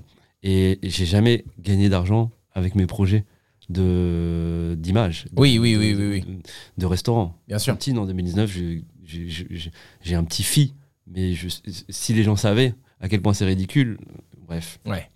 Et, 0.44 0.80
j'ai 0.84 1.06
jamais 1.06 1.44
gagné 1.62 1.90
d'argent 1.90 2.32
avec 2.54 2.76
mes 2.76 2.86
projets 2.86 3.26
de 3.70 4.76
d'image. 4.78 5.26
Oui, 5.38 5.58
oui, 5.60 5.76
oui, 5.78 5.96
oui, 5.98 6.08
oui. 6.10 6.22
De, 6.22 6.82
de 6.82 6.86
restaurant. 6.86 7.38
Bien 7.48 7.60
sûr. 7.60 7.78
En 7.98 8.06
2019, 8.06 8.52
j'ai- 8.52 8.84
j'ai- 9.10 10.16
un 10.16 10.24
petit 10.24 10.44
fille, 10.44 10.74
mais 11.08 11.34
je- 11.34 11.48
si 11.90 12.14
les 12.14 12.24
gens 12.24 12.36
savaient 12.36 12.74
à 13.02 13.10
quel 13.10 13.22
point 13.22 13.34
c'est 13.34 13.46
ridicule, 13.46 13.98
bref. 14.48 14.80
Ouais. 14.86 15.10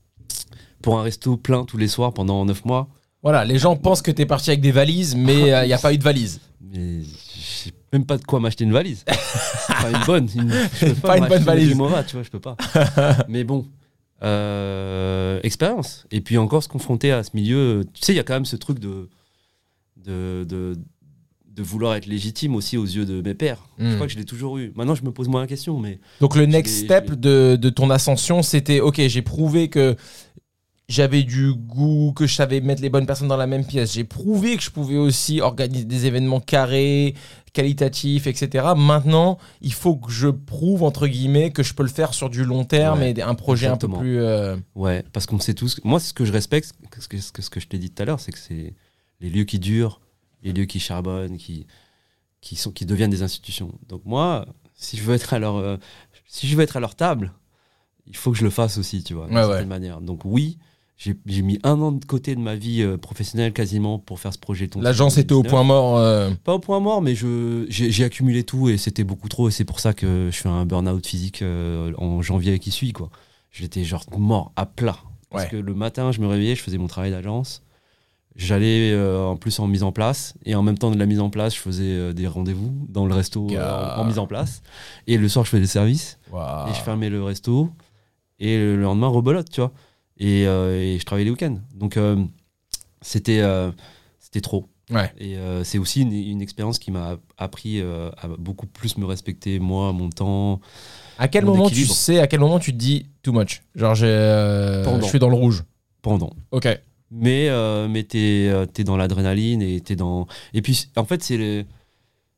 Pour 0.81 0.99
un 0.99 1.03
resto 1.03 1.37
plein 1.37 1.63
tous 1.65 1.77
les 1.77 1.87
soirs 1.87 2.13
pendant 2.13 2.43
9 2.45 2.65
mois, 2.65 2.87
Voilà, 3.21 3.45
les 3.45 3.57
gens 3.57 3.77
pensent 3.77 4.01
que 4.01 4.11
t'es 4.11 4.25
parti 4.25 4.49
avec 4.49 4.59
des 4.61 4.71
valises, 4.73 5.15
mais 5.15 5.39
il 5.63 5.67
n'y 5.67 5.73
a 5.73 5.77
pas 5.77 5.93
eu 5.93 5.97
de 5.97 6.03
valise. 6.03 6.41
mais 6.61 7.01
j'ai 7.63 7.71
même 7.93 8.05
pas 8.05 8.17
de 8.17 8.23
quoi 8.25 8.39
m'acheter 8.41 8.63
une 8.65 8.73
valise. 8.73 9.05
pas 9.05 9.89
une 9.91 10.05
bonne. 10.05 10.27
Une, 10.35 10.49
je 10.51 10.85
peux 10.87 10.93
Pas 11.01 11.17
une 11.19 11.27
bonne 11.27 11.43
valise. 11.43 11.69
Rimowa, 11.69 12.03
tu 12.03 12.15
vois, 12.17 12.23
je 12.23 12.29
peux 12.29 12.39
pas. 12.41 12.57
mais 13.29 13.43
bon, 13.45 13.65
euh, 14.23 15.39
expérience. 15.43 16.05
Et 16.11 16.19
puis 16.21 16.37
encore 16.37 16.63
se 16.63 16.67
confronter 16.69 17.11
à 17.11 17.23
ce 17.23 17.31
milieu. 17.33 17.85
Tu 17.93 18.01
sais, 18.03 18.13
il 18.13 18.15
y 18.17 18.19
a 18.19 18.23
quand 18.23 18.33
même 18.33 18.45
ce 18.45 18.55
truc 18.55 18.79
de, 18.79 19.09
de, 19.97 20.45
de, 20.47 20.75
de 21.55 21.61
vouloir 21.63 21.93
être 21.95 22.05
légitime 22.07 22.55
aussi 22.55 22.77
aux 22.77 22.85
yeux 22.85 23.05
de 23.05 23.21
mes 23.21 23.33
pères. 23.35 23.67
Je 23.77 23.85
Hmm. 23.85 23.93
crois 23.95 24.07
que 24.07 24.13
je 24.13 24.17
l'ai 24.17 24.25
toujours 24.25 24.57
eu. 24.57 24.71
Maintenant, 24.75 24.95
je 24.95 25.03
me 25.03 25.11
pose 25.11 25.27
moins 25.27 25.41
la 25.41 25.47
question, 25.47 25.79
mais 25.79 25.99
Donc 26.19 26.35
le 26.35 26.45
next 26.47 26.85
step 26.85 27.11
de, 27.13 27.55
de 27.61 27.69
ton 27.69 27.89
ascension, 27.91 28.41
c'était 28.41 28.79
ok, 28.79 28.99
j'ai 29.07 29.21
prouvé 29.21 29.69
que 29.69 29.95
j'avais 30.89 31.23
du 31.23 31.53
goût, 31.53 32.11
que 32.15 32.27
je 32.27 32.35
savais 32.35 32.59
mettre 32.59 32.81
les 32.81 32.89
bonnes 32.89 33.05
personnes 33.05 33.27
dans 33.29 33.37
la 33.37 33.47
même 33.47 33.65
pièce. 33.65 33.93
J'ai 33.93 34.03
prouvé 34.03 34.57
que 34.57 34.63
je 34.63 34.69
pouvais 34.69 34.97
aussi 34.97 35.39
organiser 35.41 35.85
des 35.85 36.05
événements 36.07 36.39
carrés, 36.41 37.15
qualitatifs, 37.53 38.27
etc. 38.27 38.65
Maintenant, 38.75 39.37
il 39.61 39.73
faut 39.73 39.95
que 39.95 40.11
je 40.11 40.27
prouve 40.27 40.83
entre 40.83 41.07
guillemets 41.07 41.51
que 41.51 41.63
je 41.63 41.73
peux 41.73 41.83
le 41.83 41.89
faire 41.89 42.13
sur 42.13 42.29
du 42.29 42.43
long 42.43 42.65
terme 42.65 42.99
Ouais, 42.99 43.13
et 43.15 43.21
un 43.21 43.35
projet 43.35 43.67
un 43.67 43.77
peu 43.77 43.87
plus. 43.87 44.19
euh, 44.19 44.57
ouais, 44.75 45.03
parce 45.13 45.25
qu'on 45.25 45.39
sait 45.39 45.53
tous. 45.53 45.79
Moi, 45.83 45.99
ce 45.99 46.13
que 46.13 46.25
je 46.25 46.33
respecte, 46.33 46.73
ce 46.99 47.07
que, 47.07 47.17
ce 47.19 47.31
que, 47.31 47.41
ce 47.41 47.49
que 47.49 47.59
je 47.59 47.67
t'ai 47.67 47.77
dit 47.77 47.89
tout 47.89 48.01
à 48.01 48.05
l'heure, 48.05 48.19
c'est 48.19 48.31
que 48.31 48.39
c'est 48.39 48.73
les 49.21 49.29
lieux 49.29 49.45
qui 49.45 49.59
durent, 49.59 50.01
les 50.43 50.53
lieux 50.53 50.65
qui 50.65 50.79
charbonnent, 50.79 51.37
qui, 51.37 51.65
qui, 52.41 52.55
sont, 52.55 52.71
qui 52.71 52.85
deviennent 52.85 53.09
des 53.11 53.23
institutions. 53.23 53.71
Donc 53.89 54.01
moi, 54.05 54.45
si 54.75 54.97
je 54.97 55.03
veux 55.03 55.15
être 55.15 55.33
à 55.33 55.39
leur, 55.39 55.55
euh, 55.57 55.77
si 56.27 56.47
je 56.47 56.55
veux 56.55 56.63
être 56.63 56.77
à 56.77 56.79
leur 56.79 56.95
table, 56.95 57.33
il 58.05 58.15
faut 58.15 58.31
que 58.31 58.37
je 58.37 58.43
le 58.43 58.49
fasse 58.49 58.77
aussi, 58.77 59.03
tu 59.03 59.13
vois, 59.13 59.27
d'une 59.27 59.35
Ouais, 59.35 59.41
certaine 59.43 59.59
ouais. 59.61 59.65
manière. 59.65 60.01
Donc 60.01 60.21
oui, 60.25 60.57
j'ai 60.97 61.41
mis 61.41 61.59
un 61.63 61.79
an 61.81 61.91
de 61.91 62.05
côté 62.05 62.35
de 62.35 62.39
ma 62.39 62.55
vie 62.55 62.81
euh, 62.81 62.97
professionnelle 62.97 63.51
quasiment 63.53 63.97
pour 63.99 64.19
faire 64.19 64.31
ce 64.33 64.37
projet. 64.37 64.69
L'agence 64.75 65.17
en 65.17 65.21
était 65.21 65.33
au 65.33 65.41
2019. 65.41 65.49
point 65.51 65.63
mort. 65.63 65.97
euh, 65.97 66.31
Pas 66.43 66.53
au 66.53 66.59
point 66.59 66.79
mort, 66.79 67.01
mais 67.01 67.15
j'ai 67.15 67.65
j'ai 67.69 68.03
accumulé 68.03 68.43
tout 68.43 68.69
et 68.69 68.77
c'était 68.77 69.03
beaucoup 69.03 69.27
trop 69.29 69.47
et 69.49 69.51
c'est 69.51 69.65
pour 69.65 69.79
ça 69.79 69.93
que 69.93 70.29
je 70.31 70.37
fais 70.37 70.49
un 70.49 70.65
burn-out 70.65 71.05
physique 71.05 71.41
euh, 71.41 71.93
en 71.97 72.21
janvier 72.21 72.59
qui 72.59 72.71
suit 72.71 72.93
quoi. 72.93 73.09
J'étais 73.51 73.83
genre 73.83 74.05
mort 74.17 74.51
à 74.55 74.65
plat 74.65 74.97
parce 75.29 75.45
Ouais. 75.45 75.49
que 75.49 75.55
le 75.57 75.73
matin 75.73 76.11
je 76.11 76.19
me 76.21 76.27
réveillais, 76.27 76.55
je 76.55 76.61
faisais 76.61 76.77
mon 76.77 76.87
travail 76.87 77.11
d'agence. 77.11 77.63
J'allais 78.35 78.91
euh, 78.93 79.23
en 79.25 79.35
plus 79.35 79.59
en 79.59 79.67
mise 79.67 79.83
en 79.83 79.91
place 79.91 80.33
et 80.45 80.55
en 80.55 80.63
même 80.63 80.77
temps 80.77 80.89
de 80.89 80.97
la 80.97 81.05
mise 81.05 81.19
en 81.19 81.29
place, 81.29 81.53
je 81.55 81.59
faisais 81.59 81.83
euh, 81.85 82.13
des 82.13 82.25
rendez-vous 82.25 82.73
dans 82.89 83.05
le 83.05 83.13
resto 83.13 83.47
euh, 83.51 83.95
en, 83.95 84.01
en 84.01 84.05
mise 84.05 84.17
en 84.17 84.25
place 84.25 84.63
et 85.05 85.17
le 85.17 85.29
soir 85.29 85.45
je 85.45 85.51
faisais 85.51 85.61
des 85.61 85.67
services 85.67 86.17
et 86.33 86.73
je 86.73 86.81
fermais 86.81 87.09
le 87.09 87.23
resto 87.23 87.69
et 88.39 88.57
le 88.57 88.75
lendemain 88.77 89.07
rebelote, 89.07 89.49
tu 89.51 89.61
vois. 89.61 89.71
Et, 90.17 90.47
euh, 90.47 90.79
et 90.81 90.97
je 90.99 91.05
travaillais 91.05 91.25
les 91.25 91.31
week-ends. 91.31 91.57
Donc 91.75 91.95
euh, 91.97 92.15
c'était 93.01 93.41
euh, 93.41 93.71
c'était 94.19 94.41
trop. 94.41 94.67
Ouais. 94.89 95.11
Et 95.19 95.37
c'est 95.63 95.77
aussi 95.77 96.01
une, 96.01 96.11
une 96.11 96.41
expérience 96.41 96.77
qui 96.77 96.91
m'a 96.91 97.17
appris 97.37 97.81
à 97.81 98.27
beaucoup 98.37 98.67
plus 98.67 98.97
me 98.97 99.05
respecter, 99.05 99.57
moi, 99.59 99.93
mon 99.93 100.09
temps. 100.09 100.59
À 101.17 101.27
quel 101.27 101.45
moment 101.45 101.67
tu 101.67 101.73
équilibre. 101.75 101.93
sais, 101.95 102.19
à 102.19 102.27
quel 102.27 102.39
moment 102.41 102.59
tu 102.59 102.73
te 102.73 102.77
dis 102.77 103.05
too 103.23 103.31
much? 103.31 103.63
Genre, 103.75 103.95
je 103.95 105.01
suis 105.07 105.19
dans 105.19 105.29
le 105.29 105.35
rouge. 105.35 105.63
pendant. 106.01 106.31
Ok. 106.51 106.67
Mais, 107.15 107.47
euh, 107.49 107.87
mais 107.87 108.03
t'es 108.03 108.49
euh, 108.49 108.65
t'es 108.65 108.83
dans 108.83 108.97
l'adrénaline 108.97 109.61
et 109.61 109.79
t'es 109.81 109.95
dans. 109.95 110.27
Et 110.53 110.61
puis, 110.61 110.87
en 110.95 111.05
fait, 111.05 111.23
c'est 111.23 111.37
le, 111.37 111.65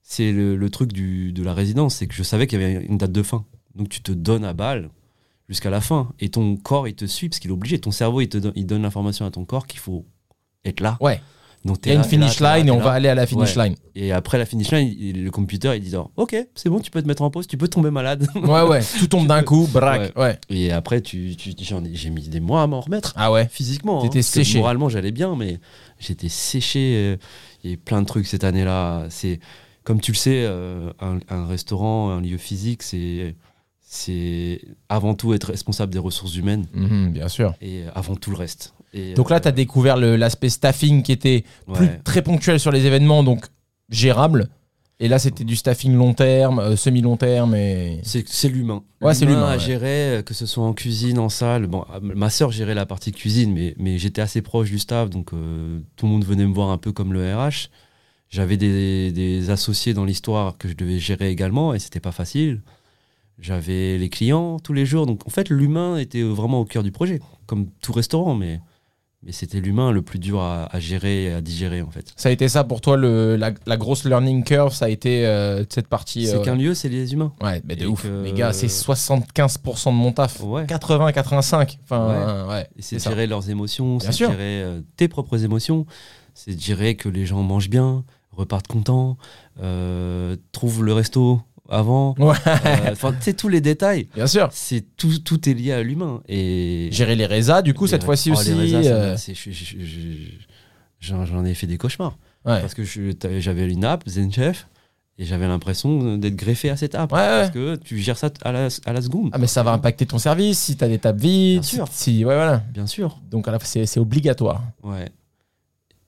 c'est 0.01 0.33
le, 0.33 0.69
truc 0.69 0.91
du, 0.91 1.31
de 1.31 1.43
la 1.43 1.53
résidence, 1.53 1.95
c'est 1.95 2.07
que 2.07 2.13
je 2.13 2.23
savais 2.23 2.45
qu'il 2.45 2.61
y 2.61 2.63
avait 2.63 2.85
une 2.85 2.97
date 2.97 3.13
de 3.13 3.23
fin. 3.23 3.45
Donc, 3.75 3.89
tu 3.89 4.01
te 4.01 4.11
donnes 4.11 4.43
à 4.43 4.53
balle 4.53 4.89
jusqu'à 5.47 5.69
la 5.69 5.79
fin. 5.79 6.11
Et 6.19 6.29
ton 6.29 6.57
corps, 6.57 6.87
il 6.87 6.95
te 6.95 7.05
suit 7.05 7.29
parce 7.29 7.39
qu'il 7.39 7.51
est 7.51 7.53
obligé. 7.53 7.79
Ton 7.79 7.91
cerveau, 7.91 8.19
il 8.19 8.27
te 8.27 8.37
il 8.55 8.65
donne 8.65 8.81
l'information 8.81 9.25
à 9.25 9.31
ton 9.31 9.45
corps 9.45 9.65
qu'il 9.65 9.79
faut 9.79 10.05
être 10.65 10.81
là. 10.81 10.97
Ouais. 10.99 11.21
Donc, 11.65 11.79
Il 11.83 11.89
y 11.89 11.91
a 11.91 11.95
une 11.95 12.01
là, 12.01 12.07
finish 12.07 12.39
là, 12.39 12.57
line 12.57 12.67
et 12.67 12.71
on 12.71 12.77
va 12.79 12.91
aller 12.91 13.09
à 13.09 13.15
la 13.15 13.25
finish 13.25 13.57
Ouais. 13.57 13.69
line. 13.69 13.75
Et 13.95 14.11
après 14.11 14.37
la 14.37 14.45
finish 14.45 14.71
line, 14.71 14.87
il- 14.99 15.23
le 15.23 15.31
computer, 15.31 15.73
il 15.75 15.81
dit 15.81 15.89
genre, 15.89 16.11
Ok, 16.15 16.35
c'est 16.53 16.69
bon, 16.69 16.79
tu 16.79 16.91
peux 16.91 17.01
te 17.01 17.07
mettre 17.07 17.23
en 17.23 17.31
pause, 17.31 17.47
tu 17.47 17.57
peux 17.57 17.67
tomber 17.67 17.89
malade. 17.89 18.27
Ouais, 18.35 18.61
ouais. 18.61 18.81
Tout 18.99 19.07
tombe 19.07 19.25
d'un 19.27 19.41
coup, 19.41 19.67
braque. 19.73 20.15
Ouais. 20.15 20.37
Et 20.49 20.71
après, 20.71 21.01
tu, 21.01 21.35
tu, 21.35 21.53
j'ai 21.93 22.09
mis 22.11 22.29
des 22.29 22.39
mois 22.39 22.61
à 22.61 22.67
m'en 22.67 22.81
remettre. 22.81 23.13
Ah 23.15 23.31
ouais. 23.31 23.47
Physiquement. 23.51 24.03
T'étais 24.03 24.19
hein, 24.19 24.21
séché. 24.21 24.59
Moralement, 24.59 24.89
j'allais 24.89 25.11
bien, 25.11 25.35
mais 25.35 25.59
j'étais 25.99 26.29
séché. 26.29 27.17
Il 27.63 27.71
y 27.71 27.73
a 27.73 27.77
plein 27.83 28.01
de 28.03 28.05
trucs 28.05 28.27
cette 28.27 28.43
année-là. 28.43 29.07
C'est, 29.09 29.39
comme 29.83 29.99
tu 29.99 30.11
le 30.11 30.17
sais, 30.17 30.43
euh, 30.45 30.91
un, 31.01 31.17
un 31.29 31.47
restaurant, 31.47 32.11
un 32.11 32.21
lieu 32.21 32.37
physique, 32.37 32.83
c'est, 32.83 33.33
c'est 33.81 34.61
avant 34.87 35.15
tout 35.15 35.33
être 35.33 35.45
responsable 35.45 35.91
des 35.91 35.97
ressources 35.99 36.35
humaines 36.35 36.67
Mhm, 36.75 37.11
bien 37.11 37.27
sûr. 37.27 37.55
et 37.59 37.85
avant 37.95 38.15
tout 38.15 38.29
le 38.29 38.37
reste. 38.37 38.74
Et, 38.95 39.13
Donc 39.13 39.29
là, 39.29 39.35
euh, 39.35 39.39
tu 39.41 39.47
as 39.47 39.51
découvert 39.51 39.97
l'aspect 39.97 40.49
staffing 40.49 41.03
qui 41.03 41.11
était 41.11 41.43
plus 41.71 41.85
ouais. 41.85 42.01
très 42.03 42.23
ponctuel 42.23 42.59
sur 42.59 42.71
les 42.71 42.87
événements, 42.87 43.23
donc 43.23 43.45
gérable. 43.89 44.49
Et 44.99 45.09
là, 45.09 45.19
c'était 45.19 45.43
du 45.43 45.57
staffing 45.57 45.93
long 45.93 46.13
terme, 46.13 46.59
euh, 46.59 46.75
semi-long 46.77 47.17
terme 47.17 47.53
et. 47.53 47.99
C'est 48.03 48.47
l'humain. 48.47 48.83
Ouais, 49.01 49.13
c'est 49.13 49.25
l'humain, 49.25 49.49
à 49.49 49.53
ouais. 49.53 49.59
gérer, 49.59 50.17
euh, 50.17 50.21
que 50.21 50.33
ce 50.33 50.45
soit 50.45 50.63
en 50.63 50.73
cuisine, 50.73 51.19
en 51.19 51.27
salle. 51.27 51.67
Bon, 51.67 51.83
ah, 51.91 51.99
ma 52.01 52.29
sœur 52.29 52.51
gérait 52.51 52.75
la 52.75 52.85
partie 52.85 53.11
cuisine, 53.11 53.53
mais, 53.53 53.75
mais 53.77 53.97
j'étais 53.97 54.21
assez 54.21 54.41
proche 54.41 54.69
du 54.71 54.79
staff, 54.79 55.09
donc 55.09 55.33
euh, 55.33 55.79
tout 55.97 56.05
le 56.05 56.13
monde 56.13 56.23
venait 56.23 56.45
me 56.45 56.53
voir 56.53 56.69
un 56.69 56.77
peu 56.77 56.93
comme 56.93 57.11
le 57.11 57.35
RH. 57.35 57.69
J'avais 58.29 58.55
des, 58.55 59.11
des 59.11 59.49
associés 59.49 59.93
dans 59.93 60.05
l'histoire 60.05 60.57
que 60.57 60.69
je 60.69 60.75
devais 60.75 60.97
gérer 60.97 61.29
également, 61.29 61.73
et 61.73 61.79
c'était 61.79 61.99
pas 61.99 62.13
facile. 62.13 62.61
J'avais 63.37 63.97
les 63.97 64.09
clients 64.09 64.59
tous 64.59 64.71
les 64.71 64.85
jours, 64.85 65.05
donc 65.05 65.27
en 65.27 65.29
fait, 65.29 65.49
l'humain 65.49 65.97
était 65.97 66.23
vraiment 66.23 66.61
au 66.61 66.65
cœur 66.65 66.83
du 66.83 66.93
projet, 66.93 67.19
comme 67.47 67.69
tout 67.81 67.91
restaurant, 67.91 68.33
mais, 68.33 68.61
mais 69.25 69.31
c'était 69.31 69.59
l'humain 69.59 69.91
le 69.91 70.03
plus 70.03 70.19
dur 70.19 70.39
à, 70.39 70.65
à 70.71 70.79
gérer 70.79 71.23
et 71.25 71.31
à 71.33 71.41
digérer, 71.41 71.81
en 71.81 71.89
fait. 71.89 72.13
Ça 72.15 72.29
a 72.29 72.31
été 72.31 72.47
ça 72.47 72.63
pour 72.63 72.79
toi, 72.79 72.95
le, 72.95 73.35
la, 73.35 73.51
la 73.65 73.77
grosse 73.77 74.05
learning 74.05 74.43
curve, 74.43 74.73
ça 74.73 74.85
a 74.85 74.89
été 74.89 75.25
euh, 75.25 75.63
cette 75.69 75.87
partie. 75.87 76.27
C'est 76.27 76.35
euh, 76.35 76.43
qu'un 76.43 76.55
lieu, 76.55 76.75
c'est 76.75 76.89
les 76.89 77.13
humains. 77.13 77.33
Ouais, 77.41 77.61
mais 77.65 77.75
de 77.75 77.87
ouf. 77.87 78.05
Les 78.23 78.33
gars, 78.33 78.53
c'est 78.53 78.67
75% 78.67 79.87
de 79.87 79.91
mon 79.91 80.11
taf. 80.11 80.41
Ouais. 80.41 80.65
80, 80.67 81.11
85. 81.11 81.79
Enfin, 81.83 82.47
ouais. 82.49 82.67
Et 82.77 82.81
c'est 82.81 82.99
ça. 82.99 83.09
gérer 83.09 83.25
leurs 83.27 83.49
émotions, 83.49 83.99
c'est 83.99 84.11
gérer 84.11 84.33
euh, 84.63 84.81
tes 84.95 85.07
propres 85.07 85.43
émotions, 85.43 85.85
c'est 86.35 86.59
gérer 86.59 86.95
que 86.95 87.09
les 87.09 87.25
gens 87.25 87.41
mangent 87.41 87.69
bien, 87.69 88.03
repartent 88.31 88.67
contents, 88.67 89.17
euh, 89.61 90.35
trouvent 90.51 90.83
le 90.83 90.93
resto 90.93 91.41
avant. 91.69 92.15
Ouais. 92.19 92.35
Euh, 92.47 92.91
Enfin, 92.91 93.11
tu 93.13 93.21
sais, 93.21 93.33
tous 93.33 93.47
les 93.47 93.61
détails, 93.61 94.07
Bien 94.15 94.27
sûr. 94.27 94.49
c'est 94.51 94.83
tout, 94.97 95.19
tout 95.19 95.49
est 95.49 95.53
lié 95.53 95.71
à 95.73 95.83
l'humain. 95.83 96.21
Et 96.27 96.89
Gérer 96.91 97.15
les 97.15 97.25
résas, 97.25 97.61
du 97.61 97.73
coup, 97.73 97.85
les 97.85 97.91
cette 97.91 98.03
fois-ci 98.03 98.31
oh, 98.31 98.33
aussi. 98.33 98.53
J'en 100.99 101.45
ai 101.45 101.53
fait 101.53 101.67
des 101.67 101.77
cauchemars. 101.77 102.17
ouais. 102.45 102.61
Parce 102.61 102.73
que 102.73 102.83
j'avais 102.83 103.71
une 103.71 103.85
app, 103.85 104.07
ZenChef, 104.07 104.67
et 105.17 105.25
j'avais 105.25 105.47
l'impression 105.47 106.17
d'être 106.17 106.35
greffé 106.35 106.69
à 106.69 106.77
cette 106.77 106.95
app. 106.95 107.11
Ouais. 107.11 107.19
Parce 107.19 107.51
que 107.51 107.75
tu 107.77 107.99
gères 107.99 108.17
ça 108.17 108.29
à 108.43 108.51
la, 108.51 108.67
à 108.85 108.93
la 108.93 109.01
seconde. 109.01 109.29
Ah, 109.33 109.37
mais 109.37 109.47
ça 109.47 109.63
va 109.63 109.71
impacter 109.71 110.05
ton 110.05 110.17
service 110.17 110.59
si 110.59 110.75
t'as 110.75 110.87
des 110.87 110.99
tables 110.99 111.19
vides. 111.21 111.61
Bien 111.61 111.69
sûr. 111.69 111.87
Si, 111.91 112.25
ouais, 112.25 112.35
voilà. 112.35 112.63
Bien 112.73 112.87
sûr. 112.87 113.19
Donc, 113.29 113.47
c'est 113.63 113.99
obligatoire. 113.99 114.63
Ouais. 114.83 115.09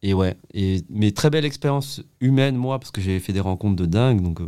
Et 0.04 0.14
ouais. 0.14 0.36
Et, 0.54 0.84
mais 0.90 1.12
très 1.12 1.30
belle 1.30 1.46
expérience 1.46 2.02
humaine, 2.20 2.56
moi, 2.56 2.80
parce 2.80 2.92
que 2.92 3.02
j'ai 3.02 3.20
fait 3.20 3.34
des 3.34 3.40
rencontres 3.40 3.76
de 3.78 3.86
dingue. 3.86 4.22
Donc, 4.22 4.42
euh, 4.42 4.48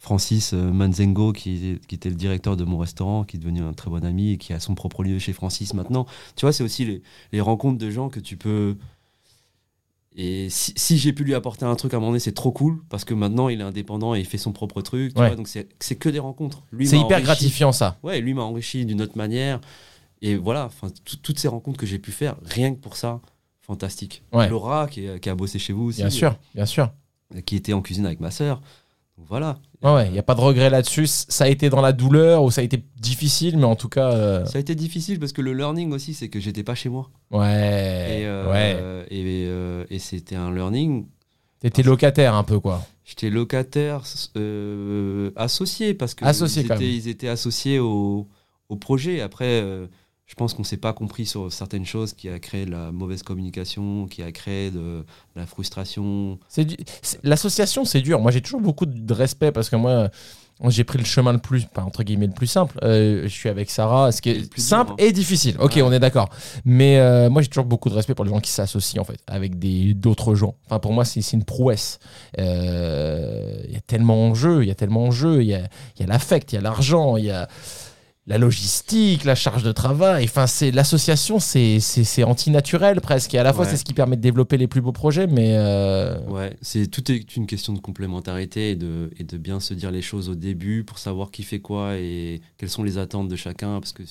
Francis 0.00 0.52
euh, 0.54 0.70
Manzengo, 0.72 1.32
qui, 1.32 1.78
qui 1.88 1.94
était 1.94 2.08
le 2.08 2.14
directeur 2.14 2.56
de 2.56 2.64
mon 2.64 2.78
restaurant, 2.78 3.24
qui 3.24 3.36
est 3.36 3.40
devenu 3.40 3.62
un 3.62 3.72
très 3.72 3.90
bon 3.90 4.04
ami 4.04 4.32
et 4.32 4.38
qui 4.38 4.52
a 4.52 4.60
son 4.60 4.74
propre 4.74 5.02
lieu 5.02 5.18
chez 5.18 5.32
Francis 5.32 5.74
maintenant. 5.74 6.06
Tu 6.36 6.42
vois, 6.46 6.52
c'est 6.52 6.62
aussi 6.62 6.84
les, 6.84 7.02
les 7.32 7.40
rencontres 7.40 7.78
de 7.78 7.90
gens 7.90 8.08
que 8.08 8.20
tu 8.20 8.36
peux. 8.36 8.76
Et 10.16 10.48
si, 10.50 10.72
si 10.76 10.98
j'ai 10.98 11.12
pu 11.12 11.22
lui 11.22 11.34
apporter 11.34 11.64
un 11.64 11.76
truc 11.76 11.94
à 11.94 11.96
un 11.96 12.00
moment 12.00 12.10
donné, 12.12 12.18
c'est 12.20 12.32
trop 12.32 12.50
cool, 12.50 12.82
parce 12.88 13.04
que 13.04 13.14
maintenant 13.14 13.48
il 13.48 13.60
est 13.60 13.64
indépendant 13.64 14.14
et 14.16 14.20
il 14.20 14.24
fait 14.26 14.38
son 14.38 14.52
propre 14.52 14.82
truc. 14.82 15.14
tu 15.14 15.20
Ouais. 15.20 15.28
vois, 15.28 15.36
donc 15.36 15.48
c'est 15.48 15.96
que 15.96 16.08
des 16.08 16.18
rencontres. 16.18 16.62
C'est 16.72 16.96
hyper 16.96 17.04
enrichi. 17.18 17.22
gratifiant, 17.22 17.72
ça. 17.72 17.98
Ouais, 18.02 18.20
lui 18.20 18.34
m'a 18.34 18.42
enrichi 18.42 18.84
d'une 18.84 19.00
autre 19.02 19.16
manière. 19.16 19.60
Et 20.20 20.34
voilà, 20.36 20.70
toutes 21.22 21.38
ces 21.38 21.46
rencontres 21.46 21.78
que 21.78 21.86
j'ai 21.86 22.00
pu 22.00 22.10
faire, 22.10 22.34
rien 22.44 22.74
que 22.74 22.80
pour 22.80 22.96
ça, 22.96 23.20
fantastique. 23.60 24.22
Ouais. 24.32 24.48
Laura, 24.48 24.88
qui, 24.88 25.06
qui 25.20 25.28
a 25.30 25.34
bossé 25.36 25.60
chez 25.60 25.72
vous 25.72 25.84
aussi, 25.84 26.00
Bien 26.00 26.10
sûr, 26.10 26.36
bien 26.54 26.66
sûr. 26.66 26.90
euh, 27.36 27.40
qui 27.40 27.54
était 27.54 27.72
en 27.72 27.82
cuisine 27.82 28.06
avec 28.06 28.18
ma 28.18 28.32
sœur. 28.32 28.60
Voilà. 29.26 29.58
Ouais, 29.82 29.92
ouais, 29.94 30.06
il 30.06 30.12
n'y 30.12 30.18
a 30.18 30.22
pas 30.22 30.34
de 30.34 30.40
regret 30.40 30.70
là-dessus. 30.70 31.06
Ça 31.06 31.44
a 31.44 31.48
été 31.48 31.68
dans 31.70 31.80
la 31.80 31.92
douleur 31.92 32.42
ou 32.42 32.50
ça 32.50 32.60
a 32.62 32.64
été 32.64 32.82
difficile, 32.98 33.58
mais 33.58 33.64
en 33.64 33.76
tout 33.76 33.88
cas. 33.88 34.12
euh, 34.12 34.44
Ça 34.46 34.58
a 34.58 34.60
été 34.60 34.74
difficile 34.74 35.18
parce 35.20 35.32
que 35.32 35.42
le 35.42 35.52
learning 35.52 35.92
aussi, 35.92 36.14
c'est 36.14 36.28
que 36.28 36.40
j'étais 36.40 36.62
pas 36.64 36.74
chez 36.74 36.88
moi. 36.88 37.10
Ouais. 37.30 38.20
Et, 38.20 38.26
euh, 38.26 38.50
ouais. 38.50 39.06
et, 39.10 39.44
euh, 39.48 39.84
et 39.90 39.98
c'était 39.98 40.36
un 40.36 40.52
learning. 40.54 41.06
T'étais 41.60 41.82
locataire 41.82 42.34
un 42.34 42.44
peu, 42.44 42.58
quoi. 42.60 42.86
J'étais 43.04 43.30
locataire 43.30 44.02
associé 45.36 45.94
parce 45.94 46.14
que 46.14 46.24
Associé, 46.24 46.62
ils, 46.62 46.72
étaient, 46.72 46.94
ils 46.94 47.08
étaient 47.08 47.28
associés 47.28 47.78
au, 47.78 48.26
au 48.68 48.76
projet. 48.76 49.20
Après, 49.20 49.60
euh, 49.62 49.86
je 50.28 50.34
pense 50.34 50.52
qu'on 50.54 50.62
s'est 50.62 50.76
pas 50.76 50.92
compris 50.92 51.24
sur 51.26 51.50
certaines 51.52 51.86
choses 51.86 52.12
qui 52.12 52.28
a 52.28 52.38
créé 52.38 52.66
de 52.66 52.70
la 52.70 52.92
mauvaise 52.92 53.22
communication, 53.22 54.06
qui 54.06 54.22
a 54.22 54.30
créé 54.30 54.70
de, 54.70 54.78
de 54.78 55.04
la 55.34 55.46
frustration. 55.46 56.38
L'association, 57.22 57.84
c'est 57.84 58.02
dur. 58.02 58.20
Moi, 58.20 58.30
j'ai 58.30 58.42
toujours 58.42 58.60
beaucoup 58.60 58.86
de 58.86 59.14
respect 59.14 59.52
parce 59.52 59.70
que 59.70 59.76
moi, 59.76 60.10
j'ai 60.68 60.84
pris 60.84 60.98
le 60.98 61.04
chemin 61.04 61.32
le 61.32 61.38
plus, 61.38 61.64
pas 61.64 61.82
entre 61.82 62.02
guillemets, 62.02 62.26
le 62.26 62.34
plus 62.34 62.46
simple. 62.46 62.78
Euh, 62.82 63.22
je 63.22 63.28
suis 63.28 63.48
avec 63.48 63.70
Sarah, 63.70 64.12
ce 64.12 64.20
qui 64.20 64.28
est 64.30 64.58
simple 64.60 64.94
dur, 64.96 65.04
hein. 65.04 65.08
et 65.08 65.12
difficile. 65.12 65.56
Ok, 65.60 65.76
Ouais. 65.76 65.82
on 65.82 65.92
est 65.92 66.00
d'accord. 66.00 66.28
Mais 66.64 66.98
euh, 66.98 67.30
moi, 67.30 67.40
j'ai 67.40 67.48
toujours 67.48 67.64
beaucoup 67.64 67.88
de 67.88 67.94
respect 67.94 68.14
pour 68.14 68.26
les 68.26 68.30
gens 68.30 68.40
qui 68.40 68.50
s'associent, 68.50 69.00
en 69.00 69.04
fait, 69.06 69.20
avec 69.28 69.58
d'autres 69.98 70.34
gens. 70.34 70.56
Enfin, 70.66 70.78
pour 70.78 70.92
moi, 70.92 71.06
c'est 71.06 71.20
une 71.32 71.44
prouesse. 71.44 72.00
Euh, 72.38 73.62
Il 73.66 73.72
y 73.72 73.76
a 73.76 73.80
tellement 73.80 74.26
en 74.28 74.34
jeu, 74.34 74.62
il 74.62 74.68
y 74.68 74.70
a 74.70 74.74
tellement 74.74 75.04
en 75.04 75.10
jeu. 75.10 75.42
Il 75.42 75.48
y 75.48 75.54
a 75.54 75.68
l'affect, 76.06 76.52
il 76.52 76.56
y 76.56 76.58
a 76.58 76.60
l'argent, 76.60 77.16
il 77.16 77.24
y 77.24 77.30
a 77.30 77.48
la 78.28 78.38
logistique, 78.38 79.24
la 79.24 79.34
charge 79.34 79.62
de 79.64 79.72
travail. 79.72 80.24
Enfin, 80.24 80.46
c'est 80.46 80.70
l'association, 80.70 81.40
c'est 81.40 81.80
c'est- 81.80 82.04
c'est 82.04 82.22
antinaturel 82.24 83.00
presque. 83.00 83.34
Et 83.34 83.38
à 83.38 83.42
la 83.42 83.52
fois, 83.52 83.64
Ouais. 83.64 83.70
c'est 83.70 83.76
ce 83.78 83.84
qui 83.84 83.94
permet 83.94 84.16
de 84.16 84.20
développer 84.20 84.56
les 84.58 84.66
plus 84.68 84.80
beaux 84.82 84.92
projets, 84.92 85.26
mais 85.26 85.56
euh, 85.56 86.20
Ouais, 86.28 86.54
c'est 86.60 86.86
tout 86.88 87.10
est 87.10 87.36
une 87.36 87.46
question 87.46 87.72
de 87.72 87.78
complémentarité 87.80 88.70
et 88.72 88.76
de, 88.76 89.10
et 89.18 89.24
de 89.24 89.36
bien 89.38 89.58
se 89.60 89.72
dire 89.74 89.90
les 89.90 90.02
choses 90.02 90.28
au 90.28 90.34
début 90.34 90.84
pour 90.84 90.98
savoir 90.98 91.30
qui 91.30 91.42
fait 91.42 91.58
quoi 91.60 91.96
et 91.96 92.40
quelles 92.58 92.68
sont 92.70 92.82
les 92.84 92.98
attentes 92.98 93.28
de 93.28 93.36
chacun. 93.36 93.80
Parce 93.80 93.92
que 93.92 94.02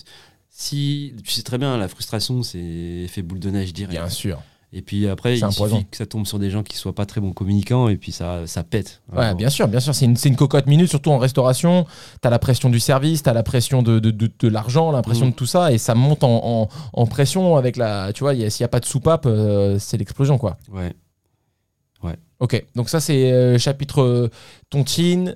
si 0.49 1.13
tu 1.23 1.31
sais 1.31 1.43
très 1.43 1.57
bien, 1.59 1.77
la 1.77 1.87
frustration, 1.87 2.41
c'est 2.43 2.57
effet 3.05 3.21
boule 3.21 3.39
de 3.39 3.49
neige 3.51 3.71
direct. 3.73 3.91
bien 3.99 4.09
sûr. 4.09 4.41
Et 4.77 4.81
puis 4.83 5.07
après, 5.07 5.31
un 5.41 5.49
il 5.49 5.55
poison. 5.55 5.77
suffit 5.77 5.87
que 5.89 5.97
ça 5.97 6.05
tombe 6.05 6.27
sur 6.27 6.37
des 6.37 6.51
gens 6.51 6.61
qui 6.61 6.77
soient 6.77 6.93
pas 6.93 7.07
très 7.07 7.19
bons 7.19 7.31
communicants 7.33 7.89
et 7.89 7.97
puis 7.97 8.11
ça, 8.11 8.45
ça 8.45 8.63
pète. 8.63 9.01
Ouais, 9.09 9.15
Vraiment. 9.15 9.35
bien 9.35 9.49
sûr, 9.49 9.67
bien 9.67 9.79
sûr. 9.79 9.95
C'est 9.95 10.05
une, 10.05 10.15
une 10.23 10.35
cocotte 10.35 10.67
minute, 10.67 10.87
surtout 10.87 11.09
en 11.09 11.17
restauration. 11.17 11.87
T'as 12.21 12.29
la 12.29 12.37
pression 12.37 12.69
du 12.69 12.79
service, 12.79 13.23
t'as 13.23 13.33
la 13.33 13.41
pression 13.41 13.81
de, 13.81 13.97
de, 13.97 14.11
de, 14.11 14.31
de 14.39 14.47
l'argent, 14.47 14.91
la 14.91 15.01
pression 15.01 15.25
Mhm. 15.25 15.31
de 15.31 15.35
tout 15.35 15.45
ça, 15.47 15.71
et 15.71 15.79
ça 15.79 15.95
monte 15.95 16.23
en, 16.23 16.41
en, 16.43 16.69
en 16.93 17.05
pression 17.07 17.55
avec 17.55 17.75
la. 17.75 18.13
Tu 18.13 18.19
vois, 18.23 18.35
il 18.35 18.41
y 18.41 18.45
a- 18.45 18.49
s'il 18.51 18.63
n'y 18.63 18.65
a 18.65 18.69
pas 18.69 18.79
de 18.79 18.85
soupape, 18.85 19.25
euh, 19.25 19.79
c'est 19.79 19.97
l'explosion, 19.97 20.37
quoi. 20.37 20.57
Ouais. 20.71 20.93
Ok, 22.39 22.63
donc 22.75 22.87
ça, 22.87 22.99
c'est 22.99 23.31
euh, 23.31 23.57
chapitre 23.57 24.03
euh, 24.03 24.29
tontine, 24.69 25.35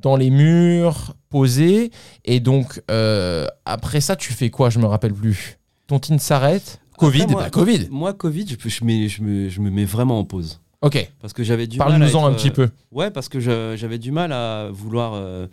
dans 0.00 0.16
les 0.16 0.30
murs, 0.30 1.14
posé. 1.28 1.90
Et 2.24 2.40
donc, 2.40 2.82
euh, 2.90 3.46
après 3.66 4.00
ça, 4.00 4.16
tu 4.16 4.32
fais 4.32 4.48
quoi? 4.48 4.70
Je 4.70 4.78
me 4.78 4.86
rappelle 4.86 5.12
plus. 5.12 5.58
Tontine 5.88 6.18
s'arrête. 6.18 6.80
Covid, 7.06 7.22
Après, 7.22 7.32
moi- 7.32 7.42
bah, 7.44 7.50
Covid. 7.50 7.88
Moi, 7.90 8.12
Covid, 8.14 8.46
je, 8.48 8.68
je, 8.68 8.84
mets- 8.84 9.08
je 9.08 9.22
me, 9.22 9.48
je 9.48 9.60
me 9.60 9.70
mets 9.70 9.84
vraiment 9.84 10.18
en 10.18 10.24
pause. 10.24 10.60
Ok, 10.82 11.10
Parce 11.20 11.32
que 11.32 11.42
j'avais 11.44 11.66
du 11.66 11.78
mal. 11.78 11.86
à 11.86 11.90
parle-nous-en 11.90 12.26
être, 12.28 12.32
un 12.32 12.36
petit 12.36 12.48
euh, 12.48 12.52
peu. 12.66 12.68
Ouais, 12.90 13.10
parce 13.10 13.28
que 13.28 13.38
j'avais 13.40 13.98
du 13.98 14.10
mal 14.10 14.32
à 14.32 14.68
vouloir 14.72 15.12
euh, 15.14 15.46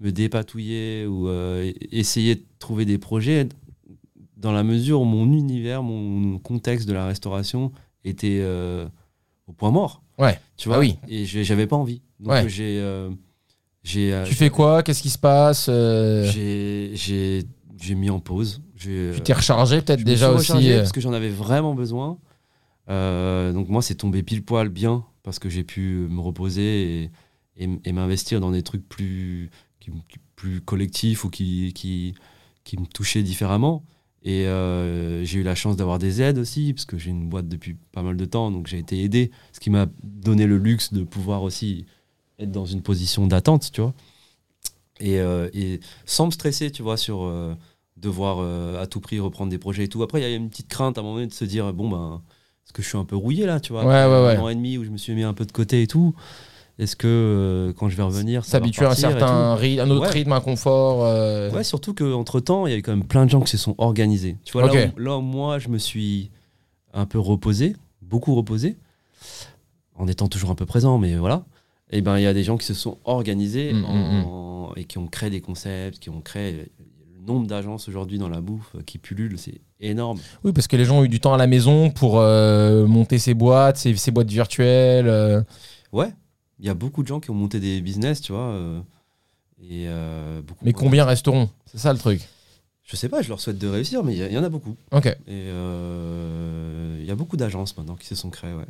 me 0.00 0.12
dépatouiller 0.12 1.06
ou 1.06 1.28
euh, 1.28 1.72
essayer 1.90 2.34
de 2.34 2.42
trouver 2.58 2.84
des 2.84 2.98
projets 2.98 3.48
dans 4.36 4.52
la 4.52 4.62
mesure 4.62 5.00
où 5.00 5.04
mon 5.04 5.24
univers, 5.32 5.82
mon 5.82 6.38
contexte 6.38 6.86
de 6.86 6.92
la 6.92 7.06
restauration 7.06 7.72
était 8.04 8.40
euh, 8.42 8.86
au 9.46 9.52
point 9.52 9.70
mort. 9.70 10.02
Ouais. 10.18 10.38
Tu 10.58 10.68
vois? 10.68 10.76
Ah 10.76 10.80
oui. 10.80 10.96
Et 11.08 11.24
j'avais 11.24 11.66
pas 11.66 11.76
envie. 11.76 12.02
Donc 12.20 12.32
Ouais. 12.32 12.48
j'ai. 12.48 12.78
euh, 12.78 13.08
j'ai 13.82 14.12
euh, 14.12 14.24
Tu 14.24 14.34
fais 14.34 14.50
quoi? 14.50 14.82
Qu'est-ce 14.82 15.02
qui 15.02 15.10
se 15.10 15.18
passe 15.18 15.66
Euh, 15.70 16.24
j'ai- 16.30 17.44
J'ai 17.84 17.94
mis 17.94 18.08
en 18.10 18.18
pause. 18.20 18.62
J'ai, 18.76 19.12
Tu 19.14 19.20
t'es 19.20 19.32
rechargé 19.34 19.76
je 19.76 19.80
peut-être 19.82 20.00
me 20.00 20.04
déjà 20.04 20.26
suis 20.28 20.34
aussi 20.36 20.70
euh, 20.72 20.78
parce 20.80 20.92
que 20.92 21.00
j'en 21.00 21.12
avais 21.12 21.28
vraiment 21.28 21.74
besoin. 21.74 22.18
Euh, 22.88 23.52
donc 23.52 23.68
moi, 23.68 23.82
c'est 23.82 23.94
tombé 23.94 24.22
pile 24.22 24.42
poil 24.44 24.68
bien 24.68 25.04
parce 25.22 25.38
que 25.38 25.48
j'ai 25.48 25.64
pu 25.64 26.06
me 26.10 26.20
reposer 26.20 27.02
et, 27.04 27.10
et- 27.64 27.68
et 27.84 27.92
m'investir 27.92 28.40
dans 28.40 28.50
des 28.50 28.62
trucs 28.62 28.88
plus, 28.88 29.50
qui- 29.80 29.90
plus 30.36 30.60
collectifs 30.60 31.24
ou 31.24 31.30
qui, 31.30 31.72
qui, 31.74 32.14
qui 32.64 32.78
me 32.78 32.86
touchaient 32.86 33.22
différemment. 33.22 33.84
Et 34.22 34.46
euh, 34.46 35.22
j'ai 35.24 35.40
eu 35.40 35.42
la 35.42 35.54
chance 35.54 35.76
d'avoir 35.76 35.98
des 35.98 36.22
aides 36.22 36.38
aussi, 36.38 36.72
parce 36.72 36.86
que 36.86 36.96
j'ai 36.96 37.10
une 37.10 37.28
boîte 37.28 37.46
depuis 37.48 37.74
pas 37.92 38.02
mal 38.02 38.16
de 38.16 38.24
temps, 38.24 38.50
donc 38.50 38.66
j'ai 38.66 38.78
été 38.78 39.02
aidé, 39.02 39.30
ce 39.52 39.60
qui 39.60 39.68
m'a 39.68 39.86
donné 40.02 40.46
le 40.46 40.56
luxe 40.56 40.94
de 40.94 41.04
pouvoir 41.04 41.42
aussi 41.42 41.84
être 42.38 42.50
dans 42.50 42.64
une 42.64 42.80
position 42.80 43.26
d'attente, 43.26 43.70
tu 43.70 43.82
vois. 43.82 43.92
Et, 45.00 45.18
euh, 45.20 45.48
et 45.52 45.80
sans 46.06 46.26
me 46.26 46.30
stresser, 46.30 46.70
tu 46.70 46.82
vois, 46.82 46.96
sur 46.96 47.22
devoir 48.04 48.38
euh, 48.40 48.80
à 48.82 48.86
tout 48.86 49.00
prix 49.00 49.18
reprendre 49.20 49.50
des 49.50 49.58
projets 49.58 49.84
et 49.84 49.88
tout. 49.88 50.02
Après, 50.02 50.20
il 50.20 50.22
y 50.22 50.26
a 50.26 50.34
une 50.34 50.48
petite 50.50 50.68
crainte 50.68 50.96
à 50.96 51.00
un 51.00 51.04
moment 51.04 51.16
donné 51.16 51.26
de 51.26 51.32
se 51.34 51.44
dire, 51.44 51.72
bon, 51.72 51.88
ben, 51.88 52.22
est-ce 52.64 52.72
que 52.72 52.82
je 52.82 52.88
suis 52.88 52.98
un 52.98 53.04
peu 53.04 53.16
rouillé 53.16 53.46
là, 53.46 53.60
tu 53.60 53.72
vois? 53.72 53.84
Ouais, 53.84 53.94
après 53.94 54.06
ouais, 54.14 54.24
ouais. 54.26 54.36
Un 54.36 54.40
an 54.40 54.48
et 54.48 54.54
demi 54.54 54.78
où 54.78 54.84
je 54.84 54.90
me 54.90 54.96
suis 54.96 55.14
mis 55.14 55.22
un 55.24 55.34
peu 55.34 55.44
de 55.44 55.52
côté 55.52 55.82
et 55.82 55.86
tout. 55.86 56.14
Est-ce 56.78 56.96
que 56.96 57.06
euh, 57.06 57.72
quand 57.72 57.88
je 57.88 57.96
vais 57.96 58.02
revenir, 58.02 58.44
ça 58.44 58.58
va 58.58 58.64
s'habituer 58.64 58.84
à 58.84 58.90
un 58.90 58.94
certain 58.96 59.54
tout? 59.54 59.60
ry- 59.60 59.78
un 59.80 59.90
autre 59.90 60.08
rythme, 60.10 60.32
un 60.32 60.40
confort. 60.40 61.04
euh, 61.04 61.50
Ouais, 61.52 61.62
surtout 61.64 61.94
qu'entre 61.94 62.40
temps, 62.40 62.66
il 62.66 62.72
y 62.72 62.74
a 62.74 62.78
eu 62.78 62.82
quand 62.82 62.90
même 62.92 63.04
plein 63.06 63.24
de 63.26 63.30
gens 63.30 63.40
qui 63.40 63.50
se 63.50 63.58
sont 63.58 63.74
organisés. 63.78 64.36
Tu 64.44 64.52
vois, 64.54 64.62
là, 64.62 64.72
où, 64.96 64.98
là 64.98 65.16
où 65.18 65.20
moi, 65.20 65.58
je 65.60 65.68
me 65.68 65.78
suis 65.78 66.30
un 66.92 67.06
peu 67.06 67.18
reposé, 67.20 67.76
beaucoup 68.02 68.34
reposé, 68.34 68.76
en 69.96 70.08
étant 70.08 70.26
toujours 70.28 70.50
un 70.50 70.54
peu 70.56 70.66
présent, 70.66 70.98
mais 70.98 71.16
voilà. 71.16 71.44
Et 71.90 72.00
ben, 72.00 72.18
il 72.18 72.22
y 72.22 72.26
a 72.26 72.34
des 72.34 72.42
gens 72.42 72.56
qui 72.56 72.66
se 72.66 72.74
sont 72.74 72.98
organisés 73.04 73.72
Mm, 73.72 73.84
en- 73.84 74.72
et 74.76 74.84
qui 74.84 74.98
ont 74.98 75.06
créé 75.06 75.30
des 75.30 75.40
concepts, 75.40 75.98
qui 76.00 76.10
ont 76.10 76.20
créé 76.20 76.72
nombre 77.26 77.46
d'agences 77.46 77.88
aujourd'hui 77.88 78.18
dans 78.18 78.28
la 78.28 78.40
bouffe 78.40 78.74
qui 78.86 78.98
pullulent, 78.98 79.38
c'est 79.38 79.60
énorme. 79.80 80.18
Oui, 80.44 80.52
parce 80.52 80.66
que 80.68 80.76
les 80.76 80.84
gens 80.84 80.98
ont 80.98 81.04
eu 81.04 81.08
du 81.08 81.20
temps 81.20 81.34
à 81.34 81.38
la 81.38 81.46
maison 81.46 81.90
pour 81.90 82.18
euh, 82.20 82.86
monter 82.86 83.18
ces 83.18 83.34
boîtes, 83.34 83.76
ces, 83.76 83.94
ces 83.96 84.10
boîtes 84.10 84.30
virtuelles. 84.30 85.08
euh. 85.08 85.42
Ouais. 85.92 86.12
il 86.58 86.66
y 86.66 86.68
a 86.68 86.74
beaucoup 86.74 87.02
de 87.02 87.08
gens 87.08 87.20
qui 87.20 87.30
ont 87.30 87.34
monté 87.34 87.60
des 87.60 87.80
business, 87.80 88.20
tu 88.20 88.32
vois. 88.32 88.48
euh, 88.48 88.80
et 89.60 89.86
euh, 89.88 90.42
beaucoup 90.42 90.64
Mais 90.64 90.72
combien 90.72 91.04
resteront? 91.04 91.48
C'est 91.66 91.78
ça 91.78 91.92
le 91.92 91.98
truc. 91.98 92.20
Je 92.82 92.96
sais 92.96 93.08
pas, 93.08 93.22
je 93.22 93.30
leur 93.30 93.40
souhaite 93.40 93.56
de 93.58 93.66
réussir, 93.66 94.04
mais 94.04 94.14
il 94.14 94.32
y, 94.32 94.36
en 94.38 94.44
a 94.44 94.50
beaucoup. 94.50 94.76
Ok. 94.92 95.06
Et 95.06 95.16
euh, 95.28 96.98
il 97.00 97.06
y 97.06 97.10
a 97.10 97.14
beaucoup 97.14 97.36
d'agences 97.38 97.76
maintenant 97.76 97.94
qui 97.94 98.06
se 98.06 98.14
sont 98.14 98.28
créées, 98.30 98.52
ouais. 98.52 98.66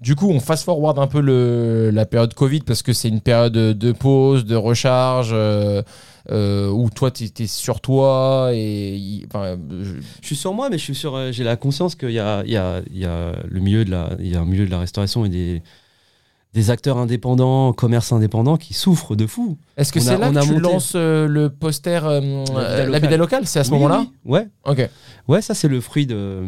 Du 0.00 0.16
coup, 0.16 0.28
on 0.30 0.40
fast 0.40 0.64
forward 0.64 0.98
un 0.98 1.06
peu 1.06 1.20
le, 1.20 1.90
la 1.90 2.06
période 2.06 2.32
Covid 2.34 2.60
parce 2.60 2.82
que 2.82 2.92
c'est 2.92 3.08
une 3.08 3.20
période 3.20 3.52
de 3.52 3.92
pause, 3.92 4.44
de 4.44 4.56
recharge, 4.56 5.30
euh, 5.32 5.82
euh, 6.30 6.68
où 6.70 6.90
toi, 6.90 7.10
tu 7.10 7.24
étais 7.24 7.46
sur 7.46 7.80
toi 7.80 8.50
et. 8.52 9.24
enfin, 9.26 9.56
je- 9.82 9.94
Je 10.20 10.26
suis 10.26 10.36
sur 10.36 10.52
moi, 10.54 10.68
mais 10.70 10.78
je 10.78 10.82
suis 10.84 10.94
sur. 10.94 11.14
euh, 11.16 11.32
J'ai 11.32 11.44
la 11.44 11.56
conscience 11.56 11.94
qu'il 11.94 12.10
y 12.10 12.18
a, 12.18 12.42
il 12.44 12.50
y, 12.52 12.56
a, 12.56 12.82
il 12.90 12.98
y 12.98 13.04
a 13.04 13.32
le 13.48 13.60
milieu 13.60 13.84
de 13.84 13.90
la, 13.90 14.10
il 14.18 14.28
y 14.28 14.36
a 14.36 14.40
un 14.40 14.44
milieu 14.44 14.66
de 14.66 14.70
la 14.70 14.78
restauration 14.80 15.24
et 15.24 15.28
des, 15.28 15.62
des 16.54 16.70
acteurs 16.70 16.96
indépendants, 16.98 17.72
commerces 17.72 18.12
indépendants 18.12 18.56
qui 18.56 18.74
souffrent 18.74 19.16
de 19.16 19.26
fou. 19.26 19.58
Est-ce 19.76 19.92
que 19.92 20.00
On 20.00 20.02
c'est 20.02 20.18
là 20.18 20.28
on 20.28 20.32
que 20.32 20.38
a 20.38 20.42
tu 20.42 20.48
monté- 20.52 20.60
lances 20.62 20.92
euh, 20.96 21.26
le 21.26 21.50
poster 21.50 22.00
euh, 22.04 22.86
La 22.88 22.98
vida 22.98 23.16
locale 23.16 23.46
C'est 23.46 23.60
à 23.60 23.64
ce 23.64 23.70
Oui, 23.70 23.76
moment-là 23.76 24.04
oui. 24.24 24.32
Ouais, 24.32 24.48
Ok. 24.66 24.88
ouais, 25.28 25.42
ça 25.42 25.54
c'est 25.54 25.68
le 25.68 25.80
fruit 25.80 26.06
de. 26.06 26.44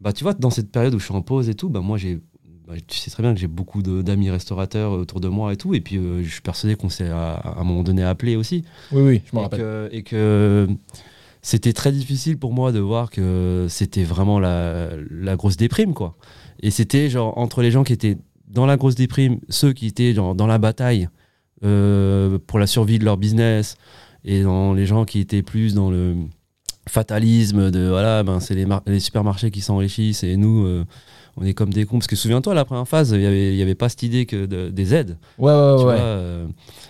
Bah 0.00 0.12
tu 0.12 0.24
vois, 0.24 0.34
dans 0.34 0.50
cette 0.50 0.70
période 0.72 0.94
où 0.94 0.98
je 0.98 1.04
suis 1.04 1.14
en 1.14 1.22
pause 1.22 1.48
et 1.48 1.54
tout, 1.54 1.68
bah 1.68 1.80
moi 1.80 1.96
j'ai. 1.98 2.20
Bah, 2.66 2.74
tu 2.86 2.96
sais 2.98 3.10
très 3.10 3.22
bien 3.22 3.34
que 3.34 3.40
j'ai 3.40 3.48
beaucoup 3.48 3.82
d'amis 3.82 4.30
restaurateurs 4.30 4.92
autour 4.92 5.20
de 5.20 5.28
moi 5.28 5.52
et 5.52 5.56
tout, 5.56 5.74
et 5.74 5.80
puis 5.80 5.96
euh, 5.96 6.22
je 6.22 6.28
suis 6.28 6.40
persuadé 6.40 6.74
qu'on 6.76 6.88
s'est 6.88 7.08
à, 7.08 7.32
à 7.34 7.60
un 7.60 7.64
moment 7.64 7.82
donné 7.82 8.02
appelé 8.02 8.36
aussi. 8.36 8.64
Oui, 8.92 9.02
oui, 9.02 9.22
je 9.24 9.34
m'en 9.36 9.42
rappelle. 9.42 9.60
que, 9.60 9.88
et 9.92 10.02
que 10.02 10.68
c'était 11.42 11.72
très 11.72 11.90
difficile 11.92 12.38
pour 12.38 12.52
moi 12.52 12.70
de 12.72 12.78
voir 12.78 13.10
que 13.10 13.66
c'était 13.68 14.04
vraiment 14.04 14.38
la, 14.38 14.90
la 15.10 15.36
grosse 15.36 15.56
déprime, 15.56 15.92
quoi. 15.92 16.16
Et 16.60 16.70
c'était 16.70 17.10
genre 17.10 17.36
entre 17.36 17.62
les 17.62 17.70
gens 17.72 17.82
qui 17.82 17.92
étaient 17.92 18.16
dans 18.48 18.66
la 18.66 18.76
grosse 18.76 18.94
déprime, 18.94 19.40
ceux 19.48 19.72
qui 19.72 19.86
étaient 19.86 20.14
genre, 20.14 20.34
dans 20.34 20.46
la 20.46 20.58
bataille 20.58 21.08
euh, 21.64 22.38
pour 22.46 22.58
la 22.58 22.66
survie 22.66 22.98
de 22.98 23.04
leur 23.04 23.16
business, 23.16 23.76
et 24.24 24.42
dans 24.42 24.72
les 24.72 24.86
gens 24.86 25.04
qui 25.04 25.18
étaient 25.18 25.42
plus 25.42 25.74
dans 25.74 25.90
le 25.90 26.14
fatalisme 26.88 27.70
de 27.70 27.88
voilà, 27.88 28.22
ben 28.22 28.40
c'est 28.40 28.54
les, 28.54 28.66
les 28.86 29.00
supermarchés 29.00 29.50
qui 29.50 29.60
s'enrichissent 29.60 30.22
et 30.22 30.36
nous. 30.36 30.64
euh, 30.66 30.84
on 31.36 31.44
est 31.44 31.54
comme 31.54 31.72
des 31.72 31.84
cons. 31.86 31.98
Parce 31.98 32.06
que 32.06 32.16
souviens-toi, 32.16 32.54
la 32.54 32.64
première 32.64 32.86
phase, 32.88 33.10
il 33.10 33.18
n'y 33.20 33.26
avait, 33.26 33.56
y 33.56 33.62
avait 33.62 33.74
pas 33.74 33.88
cette 33.88 34.02
idée 34.02 34.26
que 34.26 34.46
de- 34.46 34.68
des 34.70 34.94
aides. 34.94 35.16
Ouais, 35.38 35.52
ouais, 35.52 35.76
tu 35.78 35.84
ouais. 35.84 35.96
euh, 35.98 36.46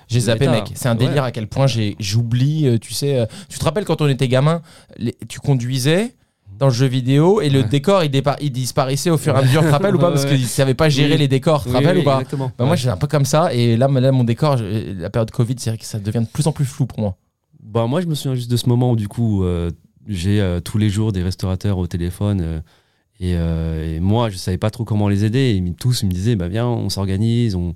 J'ai 0.09 0.21
zappé, 0.21 0.49
mec. 0.49 0.65
C'est 0.75 0.89
un 0.89 0.95
délire 0.95 1.23
Ouais. 1.23 1.29
à 1.29 1.31
quel 1.31 1.47
point 1.47 1.67
j'ai- 1.67 1.97
j'oublie. 1.99 2.67
euh, 2.67 2.79
Tu 2.79 2.93
sais, 2.93 3.19
euh, 3.19 3.27
tu 3.49 3.59
te 3.59 3.65
rappelles 3.65 3.85
quand 3.85 4.01
on 4.03 4.09
était 4.09 4.29
gamin, 4.29 4.61
les- 4.99 5.15
tu 5.29 5.39
conduisais 5.41 6.15
dans 6.59 6.67
le 6.67 6.73
jeu 6.73 6.87
vidéo 6.87 7.41
et 7.41 7.49
le 7.51 7.61
Ouais. 7.61 7.69
décor 7.69 8.05
il, 8.05 8.11
dépa- 8.11 8.37
il 8.41 8.51
disparaissait 8.53 9.11
au 9.11 9.17
fur 9.19 9.35
et 9.35 9.39
à 9.39 9.43
mesure. 9.43 9.61
Tu 9.63 9.67
te 9.69 9.73
rappelles 9.73 9.97
ou 9.97 9.99
pas? 9.99 10.11
Parce 10.11 10.23
Ouais. 10.25 10.31
qu'ils 10.33 10.43
ne 10.43 10.47
savaient 10.47 10.75
pas 10.75 10.89
gérer 10.89 11.13
Oui. 11.15 11.19
les 11.19 11.29
décors. 11.29 11.63
Tu 11.65 11.71
te 11.71 11.75
rappelles 11.75 11.97
oui, 11.97 12.03
ou 12.03 12.05
pas? 12.05 12.17
exactement. 12.21 12.53
Bah, 12.59 12.67
Moi, 12.67 12.77
j'ai 12.77 12.89
un 12.91 12.97
peu 12.97 13.07
comme 13.07 13.25
ça. 13.25 13.53
Et 13.55 13.77
là, 13.77 13.89
là, 13.89 14.13
mon 14.13 14.25
décor, 14.25 14.59
je- 14.59 14.93
la 15.01 15.09
période 15.11 15.31
Covid, 15.31 15.55
c'est 15.59 15.71
vrai 15.71 15.79
que 15.79 15.85
ça 15.85 15.99
devient 15.99 16.21
de 16.21 16.31
plus 16.33 16.47
en 16.47 16.53
plus 16.53 16.65
flou 16.67 16.87
pour 16.87 17.01
moi. 17.01 17.17
Bah, 17.63 17.87
moi, 17.87 18.01
je 18.01 18.07
me 18.07 18.15
souviens 18.15 18.35
juste 18.35 18.51
de 18.51 18.57
ce 18.57 18.69
moment 18.69 18.91
où, 18.91 18.97
du 18.97 19.09
coup, 19.09 19.45
euh, 19.45 19.71
j'ai 20.07 20.41
euh, 20.41 20.61
tous 20.61 20.79
les 20.79 20.91
jours 20.91 21.13
des 21.13 21.23
restaurateurs 21.23 21.79
au 21.79 21.87
téléphone. 21.87 22.41
euh, 22.43 22.61
et, 23.23 23.35
euh, 23.37 23.97
et 23.97 24.01
moi, 24.01 24.29
je 24.31 24.37
savais 24.37 24.59
pas 24.59 24.71
trop 24.71 24.85
comment 24.85 25.09
les 25.09 25.25
aider. 25.25 25.63
Et 25.65 25.73
tous 25.75 26.03
ils 26.03 26.07
me 26.07 26.13
disaient 26.13 26.35
bah, 26.37 26.49
Viens, 26.49 26.67
on 26.67 26.89
s'organise. 26.91 27.55
On, 27.55 27.75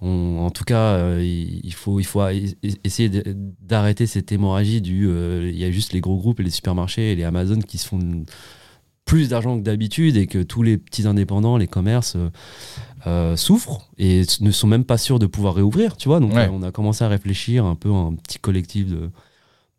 on- 0.00 0.38
en 0.46 0.50
tout 0.50 0.64
cas, 0.64 0.94
euh, 0.94 1.22
il 1.24 1.72
faut, 1.72 2.00
il 2.00 2.04
faut 2.04 2.20
a- 2.20 2.32
essayer 2.84 3.08
d'arrêter 3.62 4.06
cette 4.06 4.30
hémorragie 4.32 4.80
du. 4.80 5.06
euh, 5.08 5.50
Il 5.52 5.58
y 5.58 5.64
a 5.64 5.70
juste 5.70 5.92
les 5.92 6.00
gros 6.00 6.16
groupes 6.16 6.40
et 6.40 6.42
les 6.42 6.50
supermarchés 6.50 7.12
et 7.12 7.16
les 7.16 7.24
Amazon 7.24 7.60
qui 7.60 7.78
se 7.78 7.86
font 7.88 8.00
plus 9.04 9.28
d'argent 9.30 9.56
que 9.58 9.62
d'habitude 9.62 10.16
et 10.16 10.26
que 10.26 10.42
tous 10.42 10.62
les 10.62 10.76
petits 10.78 11.06
indépendants, 11.06 11.56
les 11.56 11.66
commerces. 11.68 12.16
souffrent 13.36 13.88
et 13.98 14.22
ne 14.40 14.50
sont 14.50 14.66
même 14.66 14.84
pas 14.84 14.98
sûrs 14.98 15.18
de 15.18 15.26
pouvoir 15.26 15.54
réouvrir, 15.54 15.96
tu 15.96 16.08
vois. 16.08 16.20
Donc 16.20 16.34
Ouais. 16.34 16.48
on 16.52 16.62
a 16.62 16.72
commencé 16.72 17.04
à 17.04 17.08
réfléchir 17.08 17.64
un 17.64 17.74
peu 17.74 17.90
en 17.90 18.14
petit 18.14 18.38
collectif 18.38 18.86
de, 18.88 19.10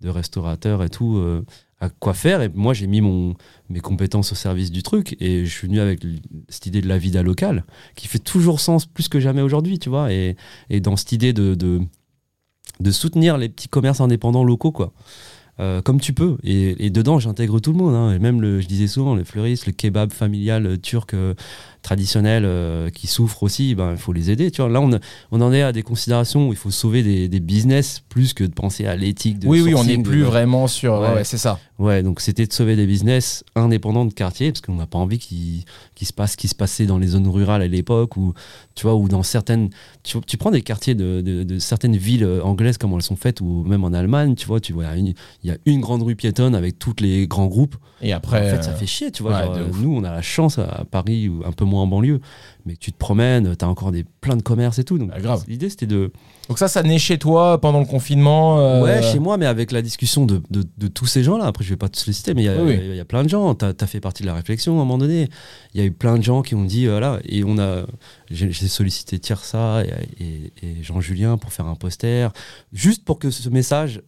de 0.01 0.09
restaurateurs 0.09 0.81
et 0.83 0.89
tout 0.89 1.21
à 1.79 1.89
quoi 1.89 2.13
faire. 2.13 2.41
Et 2.41 2.49
moi 2.53 2.73
j'ai 2.73 2.87
mis 2.87 3.01
mon, 3.01 3.35
mes 3.69 3.79
compétences 3.79 4.31
au 4.31 4.35
service 4.35 4.71
du 4.71 4.83
truc 4.83 5.15
et 5.19 5.45
je 5.45 5.49
suis 5.51 5.67
venu 5.67 5.79
avec 5.79 6.01
cette 6.49 6.65
idée 6.65 6.81
de 6.81 6.87
la 6.87 6.97
vida 6.97 7.23
locale 7.23 7.65
qui 7.95 8.07
fait 8.07 8.19
toujours 8.19 8.59
sens 8.59 8.85
plus 8.85 9.07
que 9.07 9.19
jamais 9.19 9.41
aujourd'hui, 9.41 9.79
tu 9.79 9.89
vois. 9.89 10.11
Et, 10.11 10.35
et 10.69 10.81
dans 10.81 10.95
cette 10.95 11.11
idée 11.11 11.33
de, 11.33 11.55
de, 11.55 11.81
de 12.79 12.91
soutenir 12.91 13.37
les 13.37 13.49
petits 13.49 13.69
commerces 13.69 14.01
indépendants 14.01 14.43
locaux, 14.43 14.71
quoi. 14.71 14.93
Euh, 15.59 15.81
comme 15.81 15.99
tu 15.99 16.13
peux. 16.13 16.37
Et, 16.41 16.85
et 16.85 16.89
dedans, 16.89 17.19
j'intègre 17.19 17.59
tout 17.59 17.73
le 17.73 17.77
monde. 17.77 17.93
hein. 17.93 18.13
Et 18.13 18.19
même, 18.19 18.39
le, 18.39 18.61
je 18.61 18.67
disais 18.67 18.87
souvent, 18.87 19.13
le 19.13 19.25
fleuriste, 19.25 19.65
le 19.65 19.73
kebab 19.73 20.13
familial 20.13 20.65
euh, 20.65 20.77
turc 20.77 21.13
euh, 21.13 21.33
traditionnel 21.81 22.43
euh, 22.45 22.89
qui 22.89 23.07
souffrent 23.07 23.43
aussi, 23.43 23.73
ben, 23.75 23.91
il 23.91 23.97
faut 23.97 24.13
les 24.13 24.29
aider. 24.31 24.51
Tu 24.51 24.61
vois. 24.61 24.69
Là, 24.69 24.81
on, 24.81 24.91
on 25.31 25.41
en 25.41 25.53
est 25.53 25.61
à 25.61 25.71
des 25.71 25.81
considérations 25.83 26.49
où 26.49 26.51
il 26.53 26.57
faut 26.57 26.71
sauver 26.71 27.03
des, 27.03 27.27
des 27.27 27.39
business 27.39 28.01
plus 28.09 28.33
que 28.33 28.43
de 28.43 28.51
penser 28.53 28.85
à 28.85 28.95
l'éthique. 28.95 29.39
de 29.39 29.47
Oui, 29.47 29.61
oui, 29.61 29.73
on 29.75 29.83
n'est 29.83 29.97
de- 29.97 30.03
plus 30.03 30.23
vraiment 30.23 30.67
sur. 30.67 30.99
Ouais, 30.99 31.23
c'est 31.23 31.37
ça. 31.37 31.59
Ouais, 31.79 32.03
donc 32.03 32.19
c'était 32.19 32.45
de 32.45 32.51
sauver 32.51 32.75
des 32.75 32.85
business 32.85 33.43
indépendants 33.55 34.03
de 34.05 34.11
quartier, 34.13 34.51
parce 34.51 34.59
qu'on 34.59 34.75
n'a 34.75 34.85
pas 34.87 34.97
envie 34.97 35.17
qu'il 35.17 35.63
se 36.01 36.11
passe 36.11 36.33
ce 36.33 36.37
qui 36.37 36.49
se 36.49 36.55
passait 36.55 36.85
dans 36.85 36.97
les 36.97 37.07
zones 37.07 37.27
rurales 37.29 37.61
à 37.61 37.67
l'époque, 37.67 38.17
ou 38.17 38.33
tu 38.75 38.83
vois, 38.83 38.95
ou 38.95 39.07
dans 39.07 39.23
certaines. 39.23 39.69
Tu, 40.03 40.17
tu 40.27 40.35
prends 40.35 40.51
des 40.51 40.61
quartiers 40.61 40.95
de, 40.95 41.21
de- 41.21 41.43
de 41.43 41.59
certaines 41.59 41.95
villes 41.95 42.25
euh, 42.25 42.41
anglaises 42.43 42.77
comme 42.77 42.91
elles 42.93 43.01
sont 43.01 43.15
faites, 43.15 43.39
ou 43.39 43.63
même 43.63 43.85
en 43.85 43.93
Allemagne, 43.93 44.35
tu 44.35 44.45
vois, 44.45 44.59
tu 44.59 44.73
vois, 44.73 44.83
il 44.97 45.13
y 45.43 45.51
a 45.51 45.55
une- 45.65 45.79
grande 45.79 46.03
rue 46.03 46.17
piétonne 46.17 46.53
avec 46.55 46.77
tous 46.77 46.95
les 46.99 47.25
grands 47.27 47.47
groupes. 47.47 47.77
Et 48.01 48.11
après. 48.11 48.51
en 48.51 48.55
fait, 48.57 48.63
ça 48.63 48.73
fait 48.73 48.85
chier, 48.85 49.11
tu 49.11 49.23
vois. 49.23 49.31
ouais, 49.37 49.43
genre, 49.45 49.55
de 49.55 49.61
euh, 49.61 49.67
nous, 49.81 49.95
on 49.95 50.03
a 50.03 50.11
la 50.11 50.21
chance 50.21 50.59
à, 50.59 50.63
à 50.65 50.83
Paris, 50.83 51.29
ou 51.29 51.41
un 51.45 51.51
peu 51.53 51.63
moins 51.63 51.68
en 51.77 51.87
banlieue, 51.87 52.19
mais 52.65 52.75
tu 52.75 52.91
te 52.91 52.97
promènes, 52.97 53.55
tu 53.55 53.63
as 53.63 53.67
encore 53.69 53.91
des, 53.91 54.03
plein 54.21 54.35
de 54.35 54.41
commerces 54.41 54.79
et 54.79 54.83
tout. 54.83 54.97
Donc, 54.97 55.11
Ah, 55.13 55.19
grave. 55.19 55.43
l'idée, 55.47 55.69
c'était 55.69 55.85
de. 55.85 56.11
Donc, 56.47 56.57
ça, 56.59 56.67
ça 56.67 56.81
naît 56.83 56.97
chez 56.99 57.17
toi 57.17 57.61
pendant 57.61 57.79
le 57.79 57.85
confinement. 57.85 58.59
euh, 58.59 58.83
Ouais, 58.83 59.01
chez 59.03 59.19
moi, 59.19 59.37
mais 59.37 59.45
avec 59.45 59.71
la 59.71 59.81
discussion 59.81 60.25
de, 60.25 60.41
de, 60.49 60.63
de 60.77 60.87
tous 60.87 61.05
ces 61.05 61.23
gens-là. 61.23 61.45
Après, 61.45 61.63
je 61.63 61.69
vais 61.69 61.75
pas 61.77 61.89
tous 61.89 62.07
les 62.07 62.13
citer, 62.13 62.33
mais 62.33 62.41
il 62.43 62.45
y, 62.45 62.49
a- 62.49 62.61
Oui, 62.63 62.75
y 62.75 62.97
y 62.99 63.03
plein 63.03 63.23
de 63.23 63.29
gens. 63.29 63.53
Tu 63.55 63.65
as, 63.65 63.87
fait 63.87 63.99
partie 63.99 64.23
de 64.23 64.27
la 64.27 64.33
réflexion 64.33 64.73
à 64.73 64.75
un 64.75 64.79
moment 64.79 64.97
donné. 64.97 65.29
Il 65.73 65.79
y 65.79 65.83
a 65.83 65.85
eu 65.85 65.91
plein 65.91 66.17
de 66.17 66.23
gens 66.23 66.41
qui 66.41 66.55
ont 66.55 66.63
dit, 66.65 66.85
euh, 66.87 66.91
voilà, 66.91 67.19
et 67.25 67.43
on 67.43 67.57
a. 67.59 67.83
J'ai 68.31 68.51
sollicité 68.67 69.19
Tirsa 69.19 69.83
et, 69.83 70.23
et, 70.23 70.53
et 70.63 70.83
Jean-Julien 70.83 71.37
pour 71.37 71.51
faire 71.53 71.65
un 71.67 71.75
poster, 71.75 72.29
juste 72.73 73.03
pour 73.05 73.19
que 73.19 73.29
ce 73.31 73.49
message. 73.49 74.01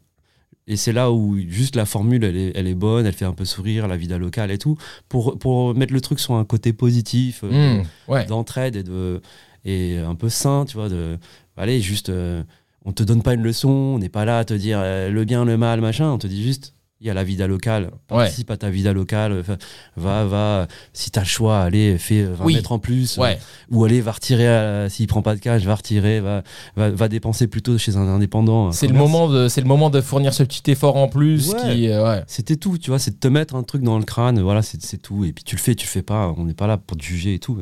Et 0.68 0.76
c'est 0.78 0.94
là 0.94 1.12
où 1.12 1.38
juste 1.50 1.76
la 1.76 1.86
formule, 1.86 2.24
elle 2.24 2.38
est, 2.38 2.52
elle 2.56 2.68
est 2.68 2.76
bonne, 2.76 3.06
elle 3.06 3.14
fait 3.14 3.26
un 3.26 3.34
peu 3.34 3.46
sourire, 3.46 3.88
la 3.88 3.98
vida 3.98 4.18
locale 4.18 4.52
et 4.52 4.58
tout, 4.58 4.78
pour, 5.10 5.38
pour 5.40 5.74
mettre 5.76 5.92
le 5.94 6.02
truc 6.02 6.20
sur 6.20 6.36
un 6.36 6.46
côté 6.46 6.72
positif. 6.72 7.42
euh, 7.44 7.84
ouais. 8.08 8.26
d'entraide 8.26 8.76
et 8.76 8.84
de 8.84 9.22
et 9.66 9.98
un 9.98 10.16
peu 10.16 10.30
sain 10.30 10.66
tu 10.68 10.76
vois 10.76 10.90
de 10.90 11.18
allez 11.56 11.82
juste 11.82 12.10
euh, 12.10 12.42
on 12.84 12.94
te 12.94 13.04
donne 13.04 13.22
pas 13.22 13.36
une 13.36 13.44
leçon 13.44 13.70
on 13.70 14.00
n'est 14.00 14.10
pas 14.10 14.26
là 14.26 14.40
à 14.40 14.46
te 14.46 14.56
dire 14.56 14.80
euh, 14.82 15.12
le 15.12 15.24
bien 15.24 15.46
le 15.46 15.56
mal 15.56 15.82
machin 15.82 16.10
on 16.10 16.18
te 16.18 16.26
dit 16.26 16.42
juste 16.42 16.74
il 17.02 17.08
y 17.08 17.10
a 17.10 17.16
la 17.16 17.24
vida 17.24 17.48
locale 17.48 17.90
participe 18.08 18.52
à 18.52 18.58
ta 18.58 18.70
vida 18.70 18.94
locale 18.94 19.32
euh, 19.32 19.58
va 19.98 20.24
va 20.26 20.68
si 20.94 21.10
t'as 21.10 21.22
le 21.22 21.26
choix 21.26 21.60
allez 21.62 21.98
fais 21.98 22.24
20 22.24 22.46
Oui. 22.46 22.54
mètres 22.54 22.72
en 22.72 22.78
plus 22.80 23.18
euh, 23.20 23.34
ou 23.72 23.84
allez 23.86 24.02
va 24.02 24.12
retirer 24.12 24.48
euh, 24.48 24.88
s'il 24.88 25.08
prend 25.08 25.24
pas 25.24 25.34
de 25.34 25.40
cash 25.40 25.64
va 25.64 25.74
retirer 25.76 26.20
va, 26.20 26.44
va, 26.76 26.92
va 26.92 27.08
dépenser 27.08 27.48
plutôt 27.48 27.78
chez 27.80 27.98
un 27.98 28.08
indépendant 28.08 28.68
un 28.68 28.72
C'est 28.72 28.86
le, 28.88 28.94
moment 28.94 29.28
de, 29.28 29.48
c'est 29.48 29.62
le 29.62 29.68
moment 29.68 29.90
de 29.90 30.00
fournir 30.00 30.32
ce 30.34 30.44
petit 30.44 30.70
effort 30.70 30.96
en 30.96 31.08
plus. 31.08 31.50
Ouais. 31.54 31.62
Qui, 31.74 31.90
euh, 31.90 32.22
c'était 32.28 32.56
tout 32.56 32.78
tu 32.78 32.92
vois 32.92 33.00
c'est 33.00 33.12
de 33.12 33.20
te 33.20 33.28
mettre 33.28 33.56
un 33.56 33.64
truc 33.64 33.82
dans 33.82 33.98
le 33.98 34.06
crâne 34.06 34.40
voilà 34.40 34.62
c'est 34.62 34.82
c'est 34.84 34.98
tout 35.02 35.26
et 35.26 35.34
puis 35.34 35.44
tu 35.44 35.56
le 35.56 35.62
fais 35.62 35.74
tu 35.74 35.86
le 35.88 35.90
fais 35.92 36.04
pas 36.04 36.32
on 36.38 36.46
n'est 36.46 36.54
pas 36.54 36.68
là 36.68 36.78
pour 36.78 36.98
te 36.98 37.04
juger 37.04 37.34
et 37.34 37.40
tout 37.40 37.58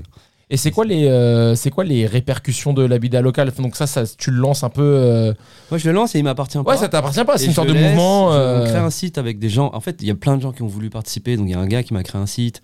Et 0.51 0.57
c'est 0.57 0.71
quoi, 0.71 0.84
les, 0.84 1.05
euh, 1.07 1.53
c'est 1.53 1.69
quoi 1.69 1.84
les 1.84 2.07
répercussions 2.07 2.73
de 2.73 2.84
l'habitat 2.84 3.21
local? 3.21 3.51
Donc, 3.59 3.76
ça, 3.76 3.85
ça, 3.85 4.03
tu 4.17 4.31
le 4.31 4.38
lances 4.38 4.63
un 4.63 4.69
peu. 4.69 4.81
euh, 4.81 5.31
moi 5.69 5.77
je 5.77 5.88
le 5.88 5.93
lance 5.93 6.15
et 6.15 6.19
il 6.19 6.23
m'appartient 6.23 6.57
pas 6.57 6.63
Ouais, 6.63 6.76
ça 6.77 6.89
t'appartient 6.89 7.23
pas. 7.23 7.38
C'est 7.38 7.43
Et 7.43 7.45
une 7.45 7.51
je 7.51 7.55
sorte 7.55 7.67
de 7.67 7.73
laisse, 7.73 7.89
mouvement. 7.91 8.34
euh, 8.34 8.61
On 8.63 8.65
crée 8.65 8.77
un 8.80 8.89
site 8.89 9.19
avec 9.19 9.38
des 9.38 9.49
gens. 9.49 9.69
En 9.76 9.80
fait, 9.80 9.97
il 10.01 10.07
y 10.07 10.11
a 10.11 10.15
plein 10.15 10.38
de 10.38 10.41
gens 10.41 10.51
qui 10.51 10.63
ont 10.63 10.67
voulu 10.67 10.89
participer. 10.89 11.38
Donc, 11.38 11.47
il 11.47 11.51
y 11.51 11.53
a 11.53 11.59
un 11.59 11.67
gars 11.67 11.84
qui 11.84 11.93
m'a 11.93 12.01
créé 12.01 12.19
un 12.19 12.26
site 12.26 12.61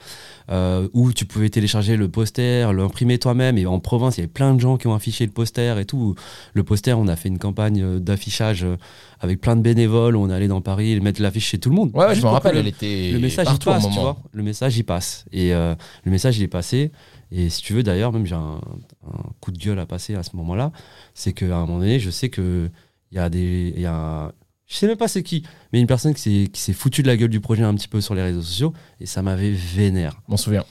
euh, 0.50 0.88
où 0.94 1.14
tu 1.14 1.26
pouvais 1.26 1.50
télécharger 1.50 1.96
le 1.96 2.08
poster, 2.10 2.74
l'imprimer 2.74 3.20
toi-même. 3.20 3.60
Et 3.60 3.68
en 3.68 3.80
province, 3.80 4.18
il 4.18 4.22
y 4.22 4.24
avait 4.24 4.32
plein 4.34 4.56
de 4.56 4.60
gens 4.60 4.78
qui 4.78 4.88
ont 4.88 4.96
affiché 4.96 5.24
le 5.28 5.32
poster 5.32 5.78
et 5.80 5.86
tout. 5.86 6.16
Le 6.56 6.64
poster, 6.64 6.98
on 6.98 7.08
a 7.08 7.16
fait 7.16 7.30
une 7.30 7.38
campagne 7.38 7.84
euh, 7.84 8.00
d'affichage 8.00 8.64
euh, 8.64 8.78
avec 9.20 9.40
plein 9.40 9.56
de 9.56 9.62
bénévoles. 9.62 10.16
On 10.16 10.28
est 10.32 10.34
allé 10.34 10.48
dans 10.48 10.62
Paris 10.62 10.94
et 10.94 11.00
mettre 11.02 11.22
l'affiche 11.22 11.50
chez 11.50 11.60
tout 11.60 11.70
le 11.70 11.76
monde. 11.76 11.92
Ouais, 11.94 12.00
ouais, 12.06 12.10
je 12.10 12.14
Juste 12.16 12.26
me 12.26 12.30
pour 12.32 12.40
que 12.40 12.44
rappelle, 12.48 12.56
le- 12.56 12.60
elle 12.62 12.68
était. 12.68 13.12
le 13.14 13.20
message 13.20 13.46
il 13.46 13.50
partout 13.60 13.70
à 13.70 13.74
un 13.74 13.76
passe, 13.76 13.84
tu 13.84 13.90
moment. 13.92 14.02
vois. 14.02 14.18
Le 14.34 14.42
message 14.42 14.76
il 14.76 14.84
passe. 14.84 15.26
Et 15.32 15.54
euh, 15.54 15.76
le 16.04 16.10
message 16.12 16.36
il 16.40 16.44
est 16.44 16.48
passé. 16.48 16.92
Et 17.38 17.50
si 17.50 17.62
tu 17.62 17.74
veux 17.74 17.84
d'ailleurs, 17.84 18.14
même 18.14 18.26
j'ai 18.26 18.36
un, 18.36 18.62
un 19.06 19.24
coup 19.42 19.52
de 19.52 19.58
gueule 19.58 19.80
à 19.80 19.86
passer 19.86 20.16
à 20.16 20.24
ce 20.24 20.38
moment-là, 20.38 20.72
c'est 21.14 21.34
qu'à 21.34 21.58
un 21.58 21.66
moment 21.66 21.80
donné, 21.80 22.00
je 22.00 22.10
sais 22.10 22.30
que 22.30 22.70
il 23.12 23.18
y 23.18 23.20
a 23.20 23.30
des, 23.30 23.74
y 23.76 23.86
a, 23.86 24.32
je 24.66 24.76
sais 24.76 24.88
même 24.88 24.96
pas 24.96 25.10
c'est 25.10 25.22
qui, 25.22 25.44
mais 25.74 25.82
une 25.82 25.88
personne 25.88 26.14
qui 26.14 26.22
s'est 26.22 26.48
qui 26.48 26.62
s'est 26.62 26.72
foutu 26.72 27.02
de 27.04 27.08
la 27.08 27.18
gueule 27.18 27.30
du 27.30 27.42
projet 27.42 27.64
un 27.64 27.76
petit 27.76 27.90
peu 27.90 28.00
sur 28.00 28.16
les 28.16 28.22
réseaux 28.22 28.42
sociaux 28.42 28.74
et 29.02 29.06
ça 29.06 29.22
m'avait 29.22 29.52
vénère. 29.52 30.22
M'en 30.30 30.38
souviens. 30.38 30.64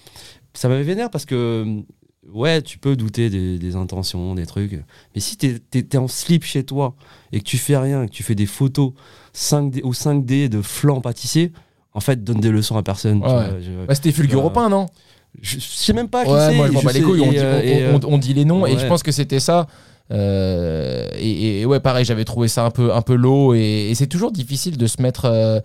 Ça 0.55 0.69
m'avait 0.71 0.85
vénère 0.85 1.11
parce 1.11 1.27
que 1.27 1.83
ouais, 2.33 2.63
tu 2.63 2.79
peux 2.79 2.97
douter 2.97 3.29
des, 3.29 3.59
des 3.59 3.77
intentions, 3.77 4.35
des 4.35 4.47
trucs, 4.47 4.83
mais 5.15 5.21
si 5.21 5.37
t'es 5.37 5.61
es, 5.75 5.97
en 5.99 6.09
slip 6.09 6.45
chez 6.45 6.65
toi 6.65 6.97
et 7.33 7.41
que 7.41 7.45
tu 7.45 7.59
fais 7.59 7.77
rien, 7.77 8.07
que 8.07 8.13
tu 8.13 8.23
fais 8.23 8.35
des 8.35 8.47
photos 8.47 8.95
5D 9.35 9.83
ou 9.85 9.93
5D 9.93 10.49
de 10.49 10.63
flan 10.63 11.03
pâtissier, 11.03 11.53
en 11.93 12.01
fait, 12.01 12.25
donne 12.25 12.41
des 12.41 12.51
leçons 12.51 12.79
à 12.79 12.83
personne. 12.83 13.21
tu 13.21 13.27
Ouais. 13.27 13.87
Ouais, 13.87 13.95
c'était 13.95 14.13
Fulguropin, 14.13 14.71
non? 14.71 14.87
Je, 15.41 15.59
sais 15.61 15.93
même 15.93 16.09
pas 16.09 16.25
qui 16.25 16.31
Ouais, 16.31 16.49
c'est. 16.51 16.55
moi 16.57 16.67
je 16.69 16.73
m'en 16.73 16.81
je 16.81 16.85
bats 16.87 16.93
les 16.93 16.99
sais, 17.01 17.05
couilles, 17.05 17.21
on, 17.21 17.31
dit, 17.31 17.39
euh, 17.39 17.59
on- 17.93 17.99
et, 18.01 18.07
on- 18.07 18.13
on 18.15 18.19
dit 18.19 18.35
les 18.35 18.45
noms 18.45 18.67
et 18.67 18.79
je 18.79 18.87
pense 18.87 19.03
que 19.03 19.13
c'était 19.13 19.41
ça. 19.41 19.67
Euh, 20.11 21.09
et, 21.19 21.61
et 21.61 21.67
ouais, 21.67 21.81
pareil, 21.81 22.05
j'avais 22.05 22.25
trouvé 22.25 22.49
ça 22.49 22.65
un 22.65 22.71
peu, 22.71 22.93
un 22.93 23.03
peu 23.03 23.15
low. 23.15 23.55
Et, 23.55 23.91
et 23.91 23.95
c'est 23.95 24.07
toujours 24.07 24.33
difficile 24.33 24.77
de 24.77 24.87
se 24.87 25.01
mettre, 25.01 25.25
euh, 25.27 25.61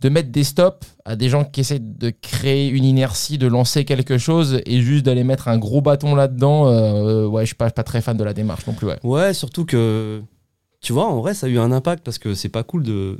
de 0.00 0.08
mettre 0.08 0.30
des 0.30 0.44
stops 0.44 0.86
à 1.04 1.16
des 1.16 1.28
gens 1.28 1.44
qui 1.44 1.60
essaient 1.60 1.80
de 1.80 2.10
créer 2.10 2.68
une 2.68 2.84
inertie, 2.84 3.38
de 3.38 3.46
lancer 3.46 3.84
quelque 3.84 4.18
chose 4.18 4.60
et 4.66 4.80
juste 4.80 5.04
d'aller 5.04 5.24
mettre 5.24 5.48
un 5.48 5.58
gros 5.58 5.80
bâton 5.80 6.14
là-dedans. 6.14 6.68
euh, 6.68 7.26
ouais, 7.26 7.42
je 7.42 7.48
suis 7.48 7.56
pas, 7.56 7.70
pas 7.70 7.82
très 7.84 8.00
fan 8.00 8.16
de 8.16 8.24
la 8.24 8.32
démarche 8.32 8.66
non 8.66 8.72
plus. 8.72 8.86
Ouais. 8.86 8.98
Ouais, 9.02 9.34
surtout 9.34 9.64
que, 9.66 10.22
tu 10.80 10.92
vois, 10.92 11.06
en 11.06 11.20
vrai, 11.20 11.34
ça 11.34 11.46
a 11.46 11.50
eu 11.50 11.58
un 11.58 11.72
impact 11.72 12.04
parce 12.04 12.18
que 12.18 12.34
c'est 12.34 12.48
pas 12.48 12.62
cool 12.62 12.82
de. 12.84 13.18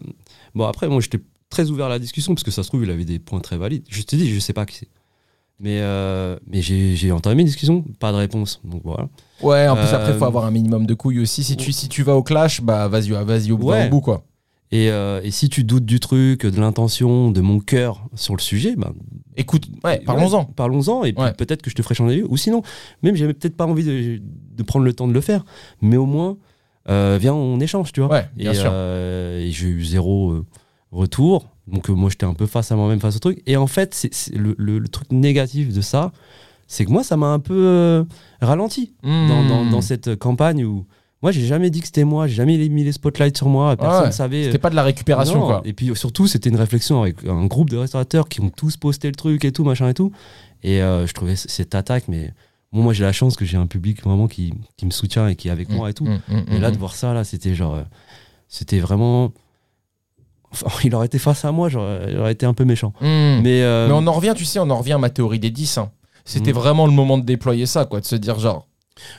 Bon, 0.54 0.64
après, 0.66 0.88
moi, 0.88 1.00
j'étais 1.00 1.20
très 1.50 1.70
ouvert 1.70 1.86
à 1.86 1.90
la 1.90 1.98
discussion 1.98 2.34
parce 2.34 2.42
que 2.44 2.50
ça 2.50 2.62
se 2.62 2.68
trouve, 2.68 2.84
il 2.84 2.90
avait 2.90 3.04
des 3.04 3.18
points 3.18 3.40
très 3.40 3.56
valides. 3.58 3.84
Je 3.88 4.02
te 4.02 4.16
dis, 4.16 4.32
je 4.32 4.40
sais 4.40 4.52
pas 4.54 4.64
qui 4.66 4.76
c'est. 4.78 4.88
Mais, 5.64 5.78
euh, 5.80 6.36
mais 6.46 6.60
j'ai 6.60 7.10
entamé 7.10 7.40
une 7.40 7.46
discussion, 7.46 7.82
pas 7.98 8.12
de 8.12 8.18
réponse. 8.18 8.60
Donc 8.64 8.82
voilà. 8.84 9.08
Ouais, 9.40 9.66
en 9.66 9.76
plus, 9.76 9.86
après, 9.86 10.12
il 10.12 10.18
faut 10.18 10.24
Euh, 10.24 10.28
avoir 10.28 10.44
un 10.44 10.50
minimum 10.50 10.84
de 10.84 10.92
couilles 10.92 11.20
aussi. 11.20 11.42
Si 11.42 11.56
tu, 11.56 11.72
si 11.72 11.88
tu 11.88 12.02
vas 12.02 12.14
au 12.16 12.22
clash, 12.22 12.60
bah 12.60 12.86
vas-y, 12.86 13.08
vas-y 13.12 13.50
au, 13.50 13.56
Ouais. 13.56 13.86
au 13.86 13.90
bout, 13.90 14.02
quoi. 14.02 14.24
Et, 14.70 14.90
euh, 14.90 15.22
et 15.24 15.30
si 15.30 15.48
tu 15.48 15.64
doutes 15.64 15.86
du 15.86 16.00
truc, 16.00 16.44
de 16.44 16.60
l'intention, 16.60 17.30
de 17.30 17.40
mon 17.40 17.60
cœur 17.60 18.04
sur 18.14 18.36
le 18.36 18.42
sujet, 18.42 18.76
ben, 18.76 18.92
Écoute, 19.38 19.68
ouais, 19.84 20.00
parlons-en. 20.04 20.40
ouais, 20.40 20.46
Parlons-en, 20.54 21.04
et 21.04 21.14
puis 21.14 21.24
peut-être 21.38 21.62
que 21.62 21.70
je 21.70 21.74
te 21.76 21.80
ferai 21.82 21.94
changer. 21.94 22.22
Ou 22.28 22.36
sinon, 22.36 22.60
même 23.02 23.16
j'avais 23.16 23.32
peut-être 23.32 23.56
pas 23.56 23.64
envie 23.66 23.84
de, 23.84 24.20
de 24.56 24.62
prendre 24.64 24.84
le 24.84 24.92
temps 24.92 25.08
de 25.08 25.14
le 25.14 25.20
faire, 25.22 25.46
mais 25.80 25.96
au 25.96 26.04
moins, 26.06 26.36
viens, 26.86 27.32
on 27.32 27.58
échange, 27.60 27.90
tu 27.92 28.00
vois. 28.02 28.10
Ouais, 28.10 28.26
bien 28.36 28.52
et, 28.52 28.54
sûr. 28.54 28.70
et 28.70 29.48
j'ai 29.50 29.68
eu 29.68 29.82
zéro 29.82 30.44
retour. 30.94 31.50
Donc 31.66 31.88
euh, 31.90 31.92
moi, 31.94 32.10
j'étais 32.10 32.26
un 32.26 32.34
peu 32.34 32.46
face 32.46 32.70
à 32.72 32.76
moi-même, 32.76 33.00
face 33.00 33.16
au 33.16 33.20
truc. 33.20 33.42
Et 33.46 33.56
en 33.56 33.66
fait, 33.66 33.94
c'est 33.94 34.12
c'est 34.14 34.34
le, 34.36 34.54
le- 34.58 34.78
le 34.78 34.88
truc 34.88 35.10
négatif 35.12 35.72
de 35.72 35.80
ça, 35.80 36.12
c'est 36.66 36.84
que 36.84 36.90
moi, 36.90 37.02
ça 37.04 37.16
m'a 37.16 37.26
un 37.28 37.38
peu 37.40 37.54
euh, 37.66 38.04
ralenti 38.40 38.94
dans, 39.02 39.44
dans- 39.48 39.64
Hmm. 39.64 39.70
dans 39.70 39.80
cette 39.80 40.16
campagne 40.16 40.64
où 40.64 40.86
moi, 41.22 41.32
j'ai 41.32 41.46
jamais 41.46 41.70
dit 41.70 41.80
que 41.80 41.86
c'était 41.86 42.04
moi, 42.04 42.26
j'ai 42.26 42.34
jamais 42.34 42.56
mis 42.68 42.84
les 42.84 42.92
spotlights 42.92 43.36
sur 43.38 43.48
moi, 43.48 43.76
personne 43.78 44.04
ouais. 44.06 44.12
savait. 44.12 44.44
C'était 44.44 44.58
pas 44.58 44.68
de 44.68 44.74
la 44.76 44.82
récupération, 44.82 45.40
Non. 45.40 45.46
quoi. 45.46 45.62
Et 45.64 45.72
puis 45.72 45.90
surtout, 45.96 46.26
c'était 46.26 46.50
une 46.50 46.56
réflexion 46.56 47.00
avec 47.00 47.24
un 47.26 47.46
groupe 47.46 47.70
de 47.70 47.78
restaurateurs 47.78 48.28
qui 48.28 48.42
ont 48.42 48.50
tous 48.50 48.76
posté 48.76 49.08
le 49.08 49.14
truc 49.14 49.42
et 49.46 49.52
tout, 49.52 49.64
machin 49.64 49.88
et 49.88 49.94
tout. 49.94 50.12
Et 50.62 50.82
euh, 50.82 51.06
je 51.06 51.14
trouvais 51.14 51.34
cette 51.36 51.74
attaque, 51.74 52.04
mais 52.08 52.32
bon, 52.72 52.82
moi 52.82 52.92
j'ai 52.92 53.04
la 53.04 53.12
chance 53.12 53.36
que 53.36 53.46
j'ai 53.46 53.56
un 53.56 53.66
public 53.66 54.02
vraiment 54.04 54.28
qui, 54.28 54.52
qui 54.76 54.84
me 54.84 54.90
soutient 54.90 55.26
et 55.28 55.34
qui 55.34 55.48
est 55.48 55.50
avec 55.50 55.70
moi 55.70 55.88
et 55.88 55.94
tout. 55.94 56.04
Mm, 56.04 56.20
mm, 56.28 56.44
Et 56.52 56.58
là, 56.58 56.70
de 56.70 56.76
voir 56.76 56.94
ça, 56.94 57.14
là, 57.14 57.24
c'était 57.24 57.54
genre. 57.54 57.74
euh, 57.76 57.82
c'était 58.48 58.78
vraiment. 58.80 59.32
Enfin, 60.62 60.66
il 60.84 60.94
aurait 60.94 61.06
été 61.06 61.18
face 61.18 61.44
à 61.44 61.52
moi, 61.52 61.68
j'aurais 61.68 62.32
été 62.32 62.46
un 62.46 62.54
peu 62.54 62.64
méchant. 62.64 62.92
mm. 63.00 63.04
Mais, 63.06 63.40
Mais, 63.42 63.62
euh, 63.62 63.88
on 63.92 64.06
en 64.06 64.12
revient, 64.12 64.34
tu 64.36 64.44
sais, 64.44 64.58
on 64.58 64.70
en 64.70 64.78
revient 64.78 64.92
à 64.94 64.98
ma 64.98 65.10
théorie 65.10 65.38
des 65.38 65.50
10. 65.50 65.78
hein. 65.78 65.90
C'était 66.24 66.52
Mm. 66.52 66.56
vraiment 66.56 66.86
le 66.86 66.92
moment 66.92 67.18
de 67.18 67.24
déployer 67.24 67.66
ça, 67.66 67.84
quoi, 67.84 68.00
de 68.00 68.06
se 68.06 68.16
dire 68.16 68.38
genre, 68.38 68.66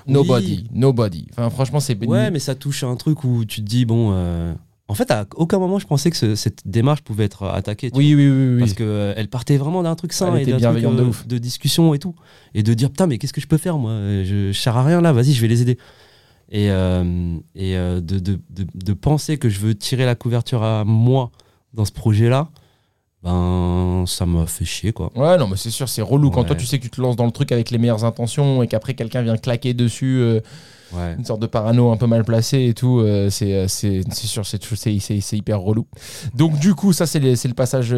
nobody, 0.08 0.68
nobody. 0.74 1.28
Enfin, 1.32 1.50
franchement, 1.50 1.80
c'est 1.80 2.04
ouais, 2.06 2.32
mais 2.32 2.40
ça 2.40 2.56
touche 2.56 2.84
à 2.84 2.88
un 2.88 2.96
truc 2.96 3.24
où 3.24 3.46
tu 3.46 3.62
te 3.62 3.66
dis, 3.68 3.86
bon. 3.86 4.12
euh, 4.14 4.54
En 4.88 4.94
fait, 4.94 5.10
à 5.10 5.26
aucun 5.36 5.58
moment, 5.58 5.80
je 5.80 5.88
pensais 5.88 6.12
que 6.12 6.16
ce- 6.16 6.36
cette 6.36 6.62
démarche 6.64 7.02
pouvait 7.02 7.24
être 7.26 7.44
attaquée. 7.48 7.90
Oui, 7.96 8.14
oui, 8.14 8.30
oui, 8.30 8.54
oui. 8.54 8.60
Parce 8.60 8.74
qu'elle 8.74 9.28
partait 9.30 9.58
vraiment 9.58 9.82
d'un 9.82 9.96
truc 9.96 10.14
sain 10.14 10.36
et 10.38 10.44
était 10.44 10.52
d'un 10.52 10.74
truc 10.74 10.84
de 10.84 10.88
euh, 11.02 11.12
de 11.26 11.38
discussion 11.40 11.96
et 11.96 12.00
tout. 12.00 12.14
Et 12.54 12.62
de 12.62 12.72
dire, 12.76 12.90
putain, 12.92 13.08
mais 13.08 13.18
qu'est-ce 13.18 13.34
que 13.34 13.42
je 13.42 13.48
peux 13.48 13.58
faire, 13.58 13.80
moi? 13.80 13.92
Je, 14.24 14.52
je 14.52 14.60
sers 14.60 14.78
à 14.78 14.84
rien 14.84 15.02
là, 15.02 15.12
vas-y, 15.12 15.34
je 15.34 15.42
vais 15.42 15.48
les 15.48 15.64
aider. 15.64 15.80
Et, 16.52 16.70
euh, 16.70 17.38
et 17.56 17.76
euh, 17.76 18.02
de, 18.02 18.20
de, 18.20 18.40
de, 18.50 18.66
de 18.74 18.94
penser 18.94 19.38
que 19.38 19.50
je 19.50 19.60
veux 19.60 19.74
tirer 19.76 20.06
la 20.06 20.16
couverture 20.16 20.64
à 20.64 20.84
moi 20.86 21.32
dans 21.74 21.86
ce 21.86 21.92
projet-là, 21.92 22.50
ben, 23.24 24.04
ça 24.06 24.26
m'a 24.28 24.46
fait 24.46 24.66
chier, 24.66 24.94
quoi. 24.94 25.12
Ouais, 25.16 25.38
non, 25.38 25.48
mais 25.48 25.58
c'est 25.58 25.72
sûr, 25.72 25.90
c'est 25.90 26.04
relou 26.04 26.30
quand 26.30 26.44
toi 26.44 26.56
tu 26.56 26.66
sais 26.68 26.78
que 26.78 26.84
tu 26.84 26.92
te 26.92 27.02
lances 27.02 27.16
dans 27.16 27.26
le 27.26 27.32
truc 27.32 27.52
avec 27.52 27.72
les 27.72 27.80
meilleures 27.80 28.06
intentions 28.06 28.62
et 28.62 28.68
qu'après 28.68 28.94
quelqu'un 28.94 29.24
vient 29.24 29.38
claquer 29.38 29.74
dessus, 29.74 30.18
euh, 30.20 30.40
Ouais. 30.94 31.16
une 31.18 31.26
sorte 31.26 31.42
de 31.42 31.48
parano 31.48 31.92
un 31.92 31.98
peu 31.98 32.06
mal 32.06 32.24
placé 32.24 32.68
et 32.68 32.74
tout, 32.76 33.00
euh, 33.00 33.32
c'est 33.32 33.68
sûr, 34.14 34.46
c'est 34.46 35.38
hyper 35.38 35.60
relou. 35.60 35.88
Donc, 36.36 36.60
du 36.60 36.76
coup, 36.76 36.94
ça, 36.94 37.08
c'est 37.08 37.20
le 37.20 37.54
passage 37.56 37.92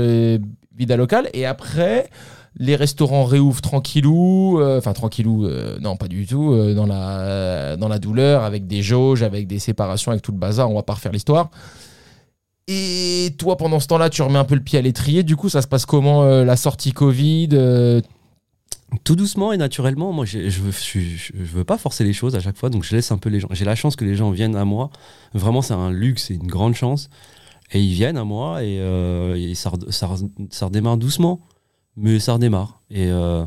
vida 0.73 0.95
local. 0.95 1.29
Et 1.33 1.45
après, 1.45 2.09
les 2.59 2.75
restaurants 2.75 3.25
réouvrent 3.25 3.61
tranquillou, 3.61 4.59
euh, 4.59 4.79
enfin 4.79 4.93
tranquillou, 4.93 5.45
euh, 5.45 5.77
non, 5.79 5.95
pas 5.95 6.07
du 6.07 6.25
tout, 6.25 6.53
euh, 6.53 6.73
dans, 6.73 6.85
la, 6.85 7.75
dans 7.77 7.87
la 7.87 7.99
douleur, 7.99 8.43
avec 8.43 8.67
des 8.67 8.81
jauges, 8.81 9.23
avec 9.23 9.47
des 9.47 9.59
séparations, 9.59 10.11
avec 10.11 10.23
tout 10.23 10.31
le 10.31 10.37
bazar, 10.37 10.69
on 10.69 10.75
va 10.75 10.83
pas 10.83 10.93
refaire 10.93 11.11
l'histoire. 11.11 11.49
Et 12.67 13.33
toi, 13.37 13.55
pendant 13.57 13.79
ce 13.79 13.87
temps-là, 13.87 14.09
tu 14.09 14.21
remets 14.21 14.39
un 14.39 14.43
peu 14.43 14.55
le 14.55 14.61
pied 14.61 14.77
à 14.77 14.81
l'étrier. 14.81 15.23
Du 15.23 15.35
coup, 15.37 15.47
ça 15.49 15.61
se 15.61 15.67
passe 15.67 15.85
comment 15.85 16.25
la 16.25 16.55
sortie 16.57 16.91
Covid 16.91 17.47
Tout 19.05 19.15
doucement 19.15 19.53
et 19.53 19.57
naturellement, 19.57 20.11
moi, 20.11 20.25
je 20.25 20.49
je, 20.49 20.69
suis- 20.71 21.17
je 21.17 21.31
veux 21.33 21.63
pas 21.63 21.77
forcer 21.77 22.03
les 22.03 22.11
choses 22.11 22.35
à 22.35 22.41
chaque 22.41 22.57
fois, 22.57 22.69
donc 22.69 22.83
je 22.83 22.93
laisse 22.93 23.09
un 23.11 23.17
peu 23.17 23.29
les 23.29 23.39
gens. 23.39 23.47
J'ai 23.51 23.63
la 23.63 23.75
chance 23.75 23.95
que 23.95 24.03
les 24.03 24.15
gens 24.15 24.31
viennent 24.31 24.57
à 24.57 24.65
moi. 24.65 24.89
Vraiment, 25.33 25.61
c'est 25.61 25.75
un 25.75 25.91
luxe, 25.91 26.25
c'est 26.27 26.33
une 26.33 26.47
grande 26.47 26.73
chance. 26.75 27.09
Et 27.71 27.81
ils 27.81 27.93
viennent 27.93 28.17
à 28.17 28.23
moi 28.25 28.63
et, 28.63 29.53
ça 29.55 29.69
redémarre 30.65 30.97
doucement, 30.97 31.39
mais 31.97 32.19
ça 32.19 32.33
redémarre. 32.33 32.79
Et, 32.89 33.07
euh, 33.07 33.43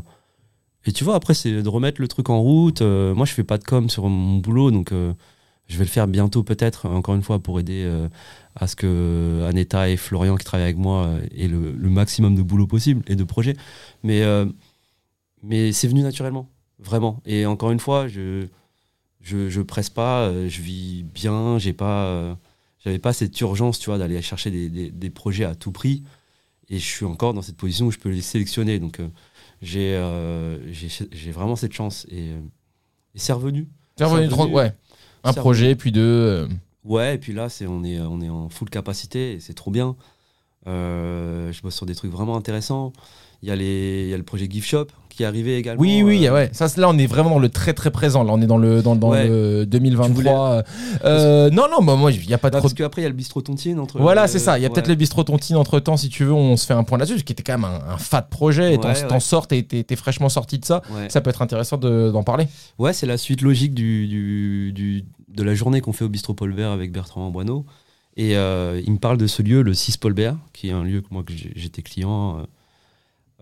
et 0.85 0.93
tu 0.93 1.05
vois, 1.05 1.15
après, 1.15 1.35
c'est 1.35 1.63
de 1.63 1.69
remettre 1.69 2.01
le 2.01 2.09
truc 2.09 2.29
en 2.29 2.41
route. 2.41 2.83
Euh, 2.83 3.15
moi, 3.15 3.25
je 3.25 3.33
fais 3.33 3.45
pas 3.45 3.57
de 3.57 3.65
com 3.65 3.89
sur 3.89 4.09
mon 4.09 4.39
boulot, 4.39 4.71
donc 4.71 4.93
euh, 4.93 5.15
je 5.69 5.79
vais 5.79 5.85
le 5.85 5.91
faire 5.91 6.09
bientôt, 6.09 6.43
peut-être, 6.43 6.87
encore 6.89 7.15
une 7.15 7.23
fois, 7.23 7.39
pour 7.39 7.61
aider 7.61 7.89
à 8.57 8.67
ce 8.67 8.75
que 8.77 9.45
Aneta 9.49 9.89
et 9.89 9.97
Florian, 9.97 10.37
qui 10.37 10.45
travaillent 10.45 10.65
avec 10.65 10.79
moi, 10.79 11.11
aient 11.37 11.47
le, 11.49 11.73
maximum 11.89 12.35
de 12.35 12.43
boulot 12.43 12.67
possible 12.67 13.03
et 13.07 13.15
de 13.17 13.25
projets. 13.25 13.57
Mais. 14.03 14.23
mais 15.45 15.73
c'est 15.73 15.87
venu 15.87 16.03
naturellement, 16.03 16.49
vraiment. 16.81 17.21
Et 17.25 17.47
encore 17.47 17.71
une 17.71 17.79
fois, 17.79 18.09
je 18.09 18.47
je, 19.21 19.61
presse 19.61 19.91
pas, 19.91 20.33
je 20.49 20.61
vis 20.61 21.05
bien, 21.05 21.59
j'ai 21.59 21.73
pas, 21.73 22.37
j'avais 22.85 22.99
pas 22.99 23.13
cette 23.13 23.41
urgence, 23.41 23.79
tu 23.79 23.91
vois, 23.91 23.99
d'aller 23.99 24.21
chercher 24.23 24.51
des 24.51 25.11
projets 25.11 25.45
à 25.45 25.55
tout 25.55 25.71
prix. 25.71 26.03
Et 26.71 26.79
je 26.79 26.85
suis 26.87 27.05
encore 27.05 27.35
dans 27.35 27.43
cette 27.43 27.57
position 27.57 27.87
où 27.87 27.91
je 27.91 27.99
peux 27.99 28.09
les 28.11 28.21
sélectionner. 28.23 28.79
Donc 28.79 29.01
euh, 29.01 29.09
j'ai 29.61 29.95
euh, 29.97 30.59
j'ai 30.73 31.31
vraiment 31.33 31.57
cette 31.57 31.73
chance 31.73 32.07
et, 32.11 32.31
euh, 32.31 32.41
et 33.15 33.19
c'est 33.19 33.33
revenu. 33.33 33.69
c'est 33.97 34.05
revenu 34.05 34.29
C'est 34.29 34.35
revenu. 34.35 34.55
ouais. 34.55 34.73
Un 35.25 35.33
projet, 35.35 35.75
puis 35.75 35.93
deux. 35.93 36.01
euh, 36.01 36.49
Ouais, 36.85 37.17
et 37.17 37.19
puis 37.19 37.35
là, 37.35 37.49
c'est 37.51 37.67
on 37.67 37.85
est 37.85 38.01
on 38.01 38.21
est 38.23 38.31
en 38.31 38.49
full 38.49 38.71
capacité 38.71 39.33
et 39.33 39.41
c'est 39.41 39.53
trop 39.53 39.71
bien. 39.71 39.97
Euh, 40.67 41.53
je 41.53 41.61
bosse 41.63 41.75
sur 41.75 41.87
des 41.87 41.95
trucs 41.95 42.11
vraiment 42.13 42.37
intéressants. 42.37 42.93
Il 43.43 43.49
y 43.49 43.53
a 43.53 43.57
les 43.57 44.05
il 44.05 44.09
y 44.11 44.15
a 44.15 44.17
le 44.17 44.23
projet 44.23 44.47
Gift 44.49 44.69
Shop 44.69 44.87
qui 45.11 45.25
arrivé 45.25 45.57
également. 45.59 45.81
Oui, 45.81 46.03
oui, 46.03 46.27
euh, 46.27 46.33
ouais. 46.33 46.49
Ça, 46.53 46.67
là, 46.77 46.89
on 46.89 46.97
est 46.97 47.07
vraiment 47.07 47.31
dans 47.31 47.39
le 47.39 47.49
très, 47.49 47.75
très 47.75 47.91
présent. 47.91 48.25
Là, 48.25 48.33
on 48.33 48.41
est 48.41 48.47
dans 48.47 48.57
le, 48.59 48.81
dans, 48.83 48.97
dans 48.97 49.11
Ouais. 49.11 49.29
le 49.29 49.61
Tu 49.65 49.71
2023. 49.71 50.63
Euh, 51.05 51.51
non, 51.51 51.65
non, 51.71 51.83
bah, 51.85 51.97
moi, 51.97 52.11
il 52.13 52.27
n'y 52.27 52.33
a 52.35 52.39
pas 52.39 52.49
de 52.51 52.55
Bah, 52.55 52.61
parce 52.63 52.75
qu'après, 52.75 53.03
il 53.03 53.05
y 53.05 53.07
a 53.07 53.11
le 53.11 53.15
bistrot 53.15 53.43
Tontine 53.43 53.79
entre. 53.79 53.99
Voilà, 54.01 54.25
euh, 54.25 54.27
c'est 54.27 54.39
ça. 54.39 54.59
Il 54.59 54.63
y 54.63 54.65
a 54.65 54.69
ouais. 54.69 54.75
peut-être 54.75 54.89
le 54.89 54.95
bistrot 54.95 55.25
Tontine 55.25 55.57
entre 55.57 55.79
temps, 55.81 55.97
si 55.97 56.09
tu 56.09 56.25
veux, 56.25 56.33
on 56.33 56.57
se 56.57 56.67
fait 56.67 56.75
un 56.75 56.85
point 56.85 56.99
là-dessus, 56.99 57.23
qui 57.23 57.33
était 57.33 57.43
quand 57.43 57.59
même 57.59 57.65
un, 57.65 57.95
un 57.95 57.99
fat 57.99 58.23
projet. 58.23 58.75
et 58.75 58.79
t'en 58.79 59.21
sors, 59.21 59.47
t'es 59.47 59.85
fraîchement 59.97 60.29
sorti 60.29 60.59
de 60.59 60.65
ça. 60.65 60.83
Ça 61.09 61.21
peut 61.21 61.31
être 61.31 61.43
intéressant 61.43 61.77
de- 61.77 62.11
d'en 62.11 62.23
parler. 62.23 62.47
Ouais, 62.79 62.93
c'est 62.93 63.07
la 63.07 63.19
suite 63.19 63.43
logique 63.43 63.75
du, 63.75 64.07
du- 64.07 64.73
du- 64.73 65.05
de 65.29 65.43
la 65.43 65.55
journée 65.55 65.81
qu'on 65.81 65.93
fait 65.93 66.05
au 66.05 66.09
bistrot 66.09 66.35
Paul 66.35 66.53
Bert 66.55 66.71
avec 66.71 66.93
Bertrand 66.93 67.27
Amboineau. 67.27 67.65
Et 68.17 68.37
euh, 68.37 68.81
il 68.85 68.93
me 68.93 68.99
parle 68.99 69.17
de 69.17 69.27
ce 69.29 69.41
lieu, 69.43 69.63
le 69.63 69.73
6 69.73 69.97
Paul 69.97 70.13
Bert, 70.13 70.37
qui 70.53 70.69
est 70.69 70.73
un 70.73 70.83
lieu 70.83 71.01
que 71.01 71.07
moi 71.11 71.23
que 71.23 71.33
j'étais 71.55 71.83
client, 71.83 72.39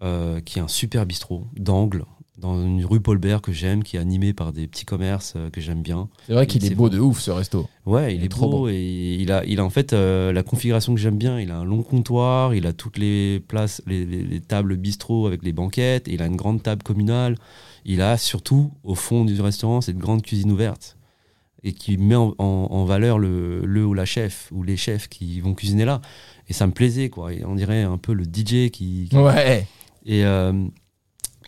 euh, 0.03 0.41
qui 0.41 0.59
est 0.59 0.63
un 0.63 0.69
super 0.69 1.07
bistrot 1.07 1.47
d'angle 1.57 2.05
dans 2.37 2.63
une 2.65 2.85
rue 2.85 3.01
Paul 3.01 3.19
Bert 3.19 3.41
que 3.43 3.51
j'aime, 3.51 3.83
qui 3.83 3.97
est 3.97 3.99
animé 3.99 4.33
par 4.33 4.53
des 4.53 4.69
petits 4.69 4.85
commerces 4.85 5.35
euh, 5.37 5.51
que 5.51 5.61
j'aime 5.61 5.83
bien. 5.83 6.09
C'est 6.29 6.35
vrai 6.35 6.47
qu'il 6.47 6.65
est 6.65 6.75
beau 6.77 6.89
de 6.89 7.01
ouf, 7.01 7.19
ce 7.19 7.33
resto. 7.33 7.69
Ouais, 7.85 8.15
il, 8.15 8.19
Il 8.19 8.23
est 8.23 8.27
est 8.27 8.29
trop 8.29 8.49
beau 8.49 8.59
beau. 8.59 8.69
et 8.69 9.17
il 9.19 9.33
a, 9.33 9.45
il 9.45 9.59
a 9.59 9.65
en 9.65 9.71
fait 9.71 9.93
euh, 9.93 10.33
la 10.33 10.45
configuration 10.45 10.95
que 10.95 11.01
j'aime 11.01 11.19
bien. 11.19 11.41
Il 11.41 11.51
a 11.51 11.57
un 11.59 11.65
long 11.65 11.83
comptoir, 11.83 12.55
il 12.55 12.65
a 12.69 12.73
toutes 12.73 12.97
les 12.97 13.41
places, 13.49 13.83
les, 13.89 14.07
les- 14.07 14.23
les 14.23 14.41
tables 14.41 14.77
bistrot 14.77 15.27
avec 15.27 15.43
les 15.43 15.53
banquettes, 15.53 16.07
et 16.07 16.15
il 16.15 16.23
a 16.23 16.27
une 16.27 16.37
grande 16.37 16.63
table 16.63 16.85
communale. 16.85 17.35
Il 17.85 18.03
a 18.03 18.17
surtout 18.17 18.71
au 18.85 18.95
fond 18.95 19.25
du 19.25 19.41
restaurant 19.41 19.81
cette 19.81 19.99
grande 19.99 20.23
cuisine 20.23 20.53
ouverte 20.53 20.97
et 21.65 21.73
qui 21.73 21.97
met 21.99 22.15
en, 22.15 22.37
en- 22.39 22.69
en 22.71 22.85
valeur 22.85 23.19
le, 23.19 23.63
le 23.67 23.85
ou 23.85 23.95
la 23.95 24.05
chef 24.05 24.49
ou 24.53 24.63
les 24.63 24.77
chefs 24.77 25.09
qui 25.09 25.41
vont 25.41 25.55
cuisiner 25.55 25.85
là. 25.85 26.01
Et 26.49 26.53
ça 26.53 26.69
me 26.69 26.73
plaisait 26.73 27.09
quoi. 27.09 27.33
Et 27.35 27.45
on 27.45 27.57
dirait 27.57 27.83
un 27.83 27.99
peu 27.99 28.13
le 28.13 28.23
DJ 28.23 28.71
qui, 28.71 29.09
qui- 29.11 29.17
Ouais. 29.17 29.67
Et, 30.09 30.25
euh, 30.25 30.53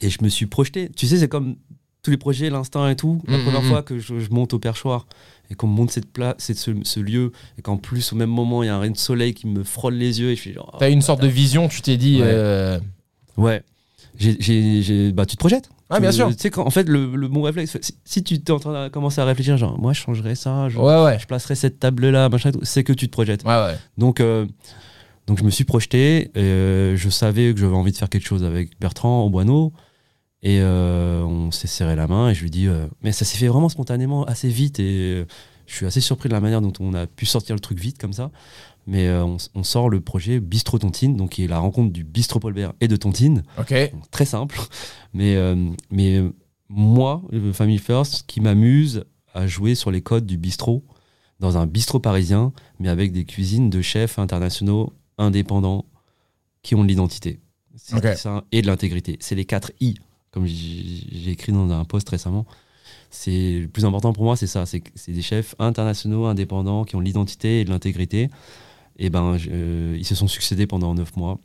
et 0.00 0.08
je 0.10 0.22
me 0.22 0.28
suis 0.28 0.46
projeté. 0.46 0.88
Tu 0.94 1.06
sais, 1.08 1.16
c'est 1.18 1.28
comme 1.28 1.56
tous 2.02 2.10
les 2.12 2.16
projets, 2.16 2.48
l'instinct 2.48 2.88
et 2.88 2.96
tout. 2.96 3.20
La 3.26 3.36
Mhm, 3.38 3.42
première 3.44 3.62
mhm. 3.62 3.68
fois 3.68 3.82
que 3.82 3.98
je, 3.98 4.20
je 4.20 4.30
monte 4.30 4.54
au 4.54 4.58
perchoir 4.58 5.06
et 5.50 5.54
qu'on 5.54 5.66
me 5.66 5.74
montre 5.74 5.92
cette 5.92 6.10
place, 6.12 6.36
cette, 6.38 6.56
ce, 6.58 6.70
ce 6.84 7.00
lieu, 7.00 7.32
et 7.58 7.62
qu'en 7.62 7.76
plus, 7.76 8.12
au 8.12 8.16
même 8.16 8.30
moment, 8.30 8.62
il 8.62 8.66
y 8.66 8.68
a 8.68 8.76
un 8.76 8.78
rayon 8.78 8.92
de 8.92 8.96
soleil 8.96 9.34
qui 9.34 9.48
me 9.48 9.64
frôle 9.64 9.94
les 9.94 10.20
yeux, 10.20 10.30
et 10.30 10.36
je 10.36 10.40
suis 10.40 10.52
genre. 10.52 10.76
T'as 10.78 10.88
eu 10.88 10.92
une 10.92 11.02
sorte 11.02 11.20
de 11.20 11.26
vision, 11.26 11.66
tu 11.68 11.82
t'es 11.82 11.96
dit. 11.96 12.20
Ouais. 12.20 12.28
euh, 12.28 12.78
Ouais. 13.36 13.62
Bah, 15.12 15.26
tu 15.26 15.36
te 15.36 15.40
projettes. 15.40 15.68
Ah, 15.88 15.98
bien 15.98 16.12
sûr. 16.12 16.28
Tu 16.28 16.34
sais, 16.38 16.58
en 16.58 16.70
fait, 16.70 16.88
le, 16.88 17.16
le 17.16 17.28
bon 17.28 17.42
réflexe, 17.42 17.76
si, 18.04 18.22
tu 18.22 18.40
t'es 18.40 18.52
en 18.52 18.58
train 18.60 18.84
de 18.84 18.88
commencer 18.90 19.20
à 19.20 19.24
réfléchir, 19.24 19.56
genre, 19.56 19.78
moi, 19.78 19.92
je 19.92 20.00
changerais 20.00 20.34
ça, 20.36 20.68
je, 20.68 20.78
Ouais, 20.78 21.02
ouais. 21.02 21.18
je 21.18 21.26
placerais 21.26 21.54
cette 21.56 21.80
table-là, 21.80 22.28
machin, 22.28 22.52
c'est 22.62 22.84
que 22.84 22.92
tu 22.92 23.06
te 23.06 23.12
projettes. 23.12 23.42
Ouais, 23.44 23.50
ouais. 23.64 23.76
Donc, 23.98 24.20
euh, 24.20 24.46
donc 25.30 25.38
je 25.38 25.44
me 25.44 25.50
suis 25.50 25.62
projeté. 25.62 26.32
euh, 26.36 26.96
je 26.96 27.08
savais 27.08 27.54
que 27.54 27.60
j'avais 27.60 27.76
envie 27.76 27.92
de 27.92 27.96
faire 27.96 28.08
quelque 28.08 28.26
chose 28.26 28.42
avec 28.42 28.78
Bertrand 28.80 29.24
Auboineau. 29.24 29.72
Et 30.42 30.58
euh, 30.60 31.22
on 31.22 31.52
s'est 31.52 31.68
serré 31.68 31.94
la 31.94 32.08
main 32.08 32.30
et 32.30 32.34
je 32.34 32.42
lui 32.42 32.50
dis, 32.50 32.66
euh, 32.66 32.88
mais 33.00 33.12
ça 33.12 33.24
s'est 33.24 33.38
fait 33.38 33.46
vraiment 33.46 33.68
spontanément, 33.68 34.24
assez 34.24 34.48
vite. 34.48 34.80
Et 34.80 35.24
je 35.66 35.72
suis 35.72 35.86
assez 35.86 36.00
surpris 36.00 36.28
de 36.28 36.34
la 36.34 36.40
manière 36.40 36.60
dont 36.60 36.72
on 36.80 36.94
a 36.94 37.06
pu 37.06 37.26
sortir 37.26 37.54
le 37.54 37.60
truc 37.60 37.78
vite 37.78 37.96
comme 37.96 38.12
ça. 38.12 38.32
Mais 38.88 39.06
euh, 39.06 39.24
on, 39.24 39.36
on 39.54 39.62
sort 39.62 39.88
le 39.88 40.00
projet 40.00 40.40
Bistro 40.40 40.80
Tontine, 40.80 41.16
donc 41.16 41.30
qui 41.30 41.44
est 41.44 41.46
la 41.46 41.60
rencontre 41.60 41.92
du 41.92 42.02
Bistro 42.02 42.40
Paulbert 42.40 42.72
et 42.80 42.88
de 42.88 42.96
Tontine. 42.96 43.44
Ok. 43.56 43.72
Donc, 43.92 44.10
très 44.10 44.24
simple. 44.24 44.58
Mais, 45.14 45.36
mais 45.92 46.20
moi, 46.68 47.22
Family 47.52 47.78
First, 47.78 48.24
qui 48.26 48.40
m'amuse 48.40 49.04
à 49.32 49.46
jouer 49.46 49.76
sur 49.76 49.92
les 49.92 50.02
codes 50.02 50.26
du 50.26 50.38
bistrot, 50.38 50.84
dans 51.38 51.56
un 51.56 51.66
bistrot 51.66 52.00
parisien, 52.00 52.52
mais 52.80 52.88
avec 52.88 53.12
des 53.12 53.24
cuisines 53.24 53.70
de 53.70 53.80
chefs 53.80 54.18
internationaux 54.18 54.92
indépendants 55.20 55.84
qui 56.62 56.74
ont 56.74 56.82
de 56.82 56.88
l'identité 56.88 57.40
C'est 57.76 57.96
Ok. 57.96 58.16
ça, 58.16 58.44
et 58.52 58.62
de 58.62 58.66
l'intégrité. 58.66 59.16
C'est 59.20 59.34
les 59.34 59.44
4 59.44 59.72
I, 59.80 59.94
comme 60.32 60.46
j'ai 60.46 61.30
écrit 61.30 61.52
dans 61.52 61.70
un 61.70 61.84
post 61.84 62.08
récemment. 62.08 62.46
C'est 63.10 63.60
le 63.60 63.68
plus 63.68 63.84
important 63.84 64.12
pour 64.12 64.24
moi, 64.24 64.36
c'est 64.36 64.46
ça. 64.46 64.66
C'est 64.66 64.82
des 65.08 65.22
chefs 65.22 65.54
internationaux, 65.58 66.26
indépendants, 66.26 66.84
qui 66.84 66.96
ont 66.96 67.00
de 67.00 67.04
l'identité 67.04 67.60
et 67.60 67.64
de 67.64 67.70
l'intégrité. 67.70 68.28
Et 68.98 69.10
ben, 69.10 69.36
je- 69.38 69.48
euh, 69.52 69.96
ils 69.98 70.04
se 70.04 70.14
sont 70.14 70.28
succédés 70.28 70.66
pendant 70.66 70.94
9 70.94 71.16
mois. 71.16 71.38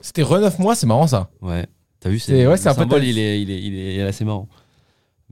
C'était 0.00 0.22
re 0.22 0.40
9 0.40 0.58
mois, 0.58 0.74
c'est 0.74 0.86
marrant 0.86 1.06
ça. 1.06 1.30
Ouais, 1.40 1.66
t'as 2.00 2.10
vu, 2.10 2.18
C'est- 2.18 2.46
ouais, 2.46 2.52
un 2.54 2.74
peu 2.74 2.80
symbole, 2.80 3.04
il 3.04 3.18
est, 3.18 3.40
il, 3.40 3.50
est, 3.50 3.62
il 3.62 3.74
est 3.76 4.02
assez 4.02 4.24
marrant. 4.24 4.48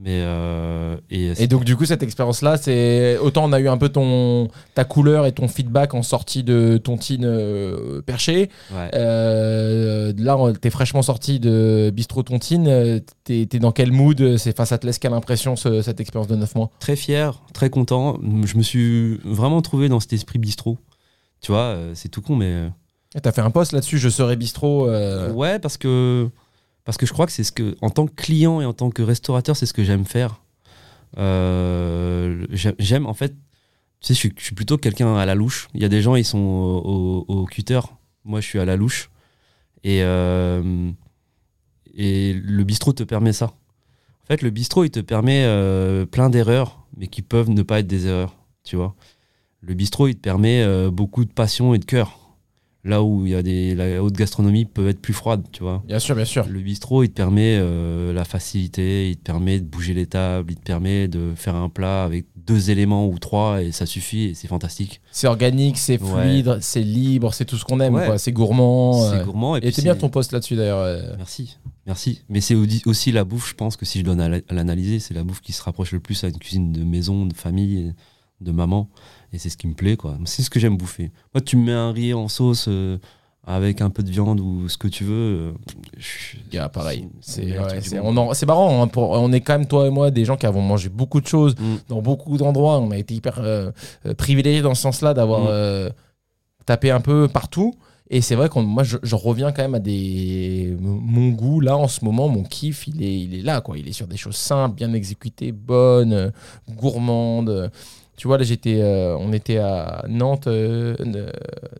Mais 0.03 0.21
euh, 0.23 0.97
et, 1.11 1.31
Et 1.43 1.45
donc 1.47 1.63
du 1.63 1.75
coup 1.77 1.85
cette 1.85 2.01
expérience 2.01 2.41
là, 2.41 2.57
c'est 2.57 3.19
autant 3.19 3.45
on 3.45 3.53
a 3.53 3.59
eu 3.59 3.67
un 3.67 3.77
peu 3.77 3.89
ton 3.89 4.47
ta 4.73 4.83
couleur 4.83 5.27
et 5.27 5.31
ton 5.31 5.47
feedback 5.47 5.93
en 5.93 6.01
sortie 6.01 6.41
de 6.43 6.77
Tontine 6.83 7.23
euh, 7.23 8.01
perché. 8.01 8.49
ouais. 8.73 8.89
Euh, 8.95 10.11
là 10.17 10.37
t'es 10.59 10.69
fraîchement 10.71 11.03
sorti 11.03 11.39
de 11.39 11.91
Bistro 11.93 12.23
Tontine. 12.23 12.67
Euh, 12.67 12.99
T'es 13.23 13.45
dans 13.59 13.71
quel 13.71 13.91
mood 13.91 14.37
C'est 14.37 14.53
enfin 14.59 14.65
ça 14.65 14.77
te 14.77 14.85
laisse 14.87 14.97
quelle 14.99 15.13
impression 15.13 15.55
ce- 15.55 15.81
cette 15.83 15.99
expérience 16.01 16.27
de 16.27 16.35
9 16.35 16.55
mois? 16.55 16.69
Très 16.79 16.95
fier, 16.95 17.39
très 17.53 17.69
content. 17.69 18.17
Je 18.45 18.57
me 18.57 18.63
suis 18.63 19.19
vraiment 19.23 19.61
trouvé 19.61 19.87
dans 19.87 19.99
cet 19.99 20.13
esprit 20.13 20.39
bistrot. 20.39 20.77
Tu 21.41 21.51
vois, 21.51 21.75
euh, 21.75 21.91
c'est 21.93 22.09
tout 22.09 22.21
con, 22.21 22.35
mais 22.35 22.69
T'as 23.21 23.31
fait 23.31 23.41
un 23.41 23.51
post 23.51 23.71
là-dessus, 23.73 23.99
je 23.99 24.09
serai 24.09 24.35
bistrot. 24.35 24.89
ouais, 25.33 25.59
parce 25.59 25.77
que 25.77 26.29
parce 26.83 26.97
que 26.97 27.05
je 27.05 27.13
crois 27.13 27.25
que 27.25 27.31
c'est 27.31 27.43
ce 27.43 27.51
que, 27.51 27.75
en 27.81 27.89
tant 27.89 28.07
que 28.07 28.13
client 28.13 28.61
et 28.61 28.65
en 28.65 28.73
tant 28.73 28.89
que 28.89 29.01
restaurateur, 29.01 29.55
c'est 29.55 29.65
ce 29.65 29.73
que 29.73 29.83
j'aime 29.83 30.05
faire. 30.05 30.41
Euh, 31.17 32.45
j'ai- 32.51 32.75
j'aime 32.79 33.05
en 33.05 33.13
fait, 33.13 33.33
tu 33.99 34.07
sais, 34.07 34.13
je 34.13 34.19
suis, 34.19 34.55
plutôt 34.55 34.77
quelqu'un 34.77 35.15
à 35.15 35.25
la 35.25 35.35
louche. 35.35 35.67
Il 35.73 35.81
y 35.81 35.85
a 35.85 35.89
des 35.89 36.01
gens, 36.01 36.15
ils 36.15 36.25
sont 36.25 36.39
au, 36.39 37.45
cutter. 37.45 37.81
Moi, 38.25 38.41
je 38.41 38.47
suis 38.47 38.59
à 38.59 38.65
la 38.65 38.75
louche. 38.75 39.09
Et 39.83 40.03
euh, 40.03 40.91
et 41.93 42.33
le 42.33 42.63
bistrot 42.63 42.93
te 42.93 43.03
permet 43.03 43.33
ça. 43.33 43.47
En 44.23 44.25
fait, 44.27 44.41
le 44.41 44.49
bistrot, 44.49 44.85
il 44.85 44.91
te 44.91 44.99
permet 45.01 45.43
euh, 45.45 46.05
plein 46.05 46.29
d'erreurs, 46.29 46.85
mais 46.97 47.07
qui 47.07 47.21
peuvent 47.21 47.49
ne 47.49 47.63
pas 47.63 47.79
être 47.79 47.87
des 47.87 48.07
erreurs. 48.07 48.35
Tu 48.63 48.75
vois. 48.75 48.95
Le 49.61 49.73
bistrot, 49.73 50.07
il 50.07 50.15
te 50.15 50.21
permet 50.21 50.65
beaucoup 50.89 51.25
de 51.25 51.31
passion 51.31 51.73
et 51.73 51.79
de 51.79 51.85
cœur. 51.85 52.20
Là 52.83 53.03
où 53.03 53.27
il 53.27 53.31
y 53.33 53.35
a 53.35 53.43
des, 53.43 53.75
la 53.75 54.01
haute 54.01 54.15
gastronomie 54.15 54.65
peut 54.65 54.89
être 54.89 54.99
plus 54.99 55.13
froide, 55.13 55.43
tu 55.51 55.61
vois. 55.61 55.83
Bien 55.87 55.99
sûr, 55.99 56.15
bien 56.15 56.25
sûr. 56.25 56.47
Le 56.47 56.59
bistrot, 56.61 57.03
il 57.03 57.09
te 57.09 57.13
permet 57.13 57.57
euh, 57.59 58.11
la 58.11 58.25
facilité, 58.25 59.11
il 59.11 59.17
te 59.17 59.21
permet 59.21 59.59
de 59.59 59.65
bouger 59.65 59.93
les 59.93 60.07
tables, 60.07 60.51
il 60.51 60.55
te 60.55 60.63
permet 60.63 61.07
de 61.07 61.33
faire 61.35 61.55
un 61.55 61.69
plat 61.69 62.03
avec 62.03 62.25
deux 62.35 62.71
éléments 62.71 63.05
ou 63.07 63.19
trois 63.19 63.61
et 63.61 63.71
ça 63.71 63.85
suffit 63.85 64.23
et 64.29 64.33
c'est 64.33 64.47
fantastique. 64.47 64.99
C'est 65.11 65.27
organique, 65.27 65.77
c'est 65.77 66.01
Ouais. 66.01 66.23
fluide, 66.23 66.57
c'est 66.61 66.81
libre, 66.81 67.35
c'est 67.35 67.45
tout 67.45 67.55
ce 67.57 67.65
qu'on 67.65 67.79
aime. 67.81 67.93
Ouais. 67.93 68.17
C'est 68.17 68.31
gourmand. 68.31 69.11
c'est 69.11 69.17
euh. 69.17 69.23
gourmand. 69.25 69.57
Et, 69.57 69.71
c'est 69.71 69.83
bien 69.83 69.95
ton 69.95 70.09
post 70.09 70.31
là-dessus 70.31 70.55
d'ailleurs. 70.55 70.79
euh. 70.79 71.13
Merci, 71.17 71.59
merci. 71.85 72.23
Mais 72.29 72.41
c'est 72.41 72.55
aussi 72.55 73.11
la 73.11 73.23
bouffe, 73.25 73.47
je 73.49 73.53
pense 73.53 73.77
que 73.77 73.85
si 73.85 73.99
je 73.99 74.03
donne 74.03 74.19
à 74.19 74.27
l'analyser, 74.49 74.97
c'est 74.97 75.13
la 75.13 75.23
bouffe 75.23 75.41
qui 75.41 75.51
se 75.51 75.61
rapproche 75.61 75.91
le 75.91 75.99
plus 75.99 76.23
à 76.23 76.29
une 76.29 76.39
cuisine 76.39 76.71
de 76.71 76.83
maison, 76.83 77.27
de 77.27 77.33
famille, 77.35 77.93
de 78.41 78.51
maman. 78.51 78.89
Et 79.33 79.37
c'est 79.37 79.49
ce 79.49 79.57
qui 79.57 79.67
me 79.67 79.73
plaît, 79.73 79.95
quoi. 79.97 80.17
C'est 80.25 80.41
ce 80.43 80.49
que 80.49 80.59
j'aime 80.59 80.77
bouffer. 80.77 81.11
Moi, 81.33 81.41
tu 81.41 81.55
me 81.57 81.65
mets 81.65 81.71
un 81.71 81.91
riz 81.91 82.13
en 82.13 82.27
sauce 82.27 82.65
euh, 82.67 82.97
avec 83.45 83.81
un 83.81 83.89
peu 83.89 84.03
de 84.03 84.09
viande 84.11 84.39
ou 84.39 84.67
ce 84.67 84.77
que 84.77 84.87
tu 84.89 85.03
veux. 85.05 85.13
euh, 85.13 85.51
je- 85.97 86.37
Gars, 86.51 86.67
pareil. 86.69 87.07
C'est 87.21 87.57
ouais, 87.57 88.45
marrant. 88.45 88.83
hein, 88.83 88.87
pour- 88.87 89.11
on 89.11 89.31
est 89.31 89.39
quand 89.41 89.57
même, 89.57 89.67
toi 89.67 89.87
et 89.87 89.89
moi, 89.89 90.11
des 90.11 90.25
gens 90.25 90.35
qui 90.37 90.45
avons 90.45 90.61
mangé 90.61 90.89
beaucoup 90.89 91.21
de 91.21 91.27
choses 91.27 91.55
Mm. 91.57 91.75
dans 91.87 92.01
beaucoup 92.01 92.37
d'endroits. 92.37 92.79
On 92.79 92.91
a 92.91 92.97
été 92.97 93.13
hyper 93.15 93.39
euh, 93.39 93.71
euh, 94.05 94.13
privilégiés 94.13 94.61
dans 94.61 94.75
ce 94.75 94.81
sens-là 94.81 95.13
d'avoir 95.13 95.41
Mm. 95.43 95.47
euh, 95.49 95.89
tapé 96.65 96.91
un 96.91 96.99
peu 97.01 97.27
partout. 97.27 97.73
Et 98.13 98.19
c'est 98.19 98.35
vrai 98.35 98.49
que 98.49 98.59
moi, 98.59 98.83
je, 98.83 98.97
je 99.01 99.15
reviens 99.15 99.53
quand 99.53 99.61
même 99.61 99.75
à 99.75 99.79
des. 99.79 100.75
Mon 100.81 101.29
goût, 101.29 101.61
là, 101.61 101.77
en 101.77 101.87
ce 101.87 102.03
moment, 102.03 102.27
mon 102.27 102.43
kiff, 102.43 102.85
il 102.87 103.01
est, 103.01 103.19
il 103.21 103.33
est 103.35 103.41
là, 103.41 103.61
quoi. 103.61 103.77
Il 103.77 103.87
est 103.87 103.93
sur 103.93 104.05
des 104.07 104.17
choses 104.17 104.35
simples, 104.35 104.75
bien 104.75 104.91
exécutées, 104.91 105.53
bonnes, 105.53 106.33
gourmandes. 106.69 107.71
Tu 108.21 108.27
vois, 108.27 108.37
là, 108.37 108.43
j'étais, 108.43 108.79
euh, 108.83 109.17
on 109.17 109.33
était 109.33 109.57
à 109.57 110.05
Nantes. 110.07 110.45
euh, 110.45 110.95
euh, 110.99 111.31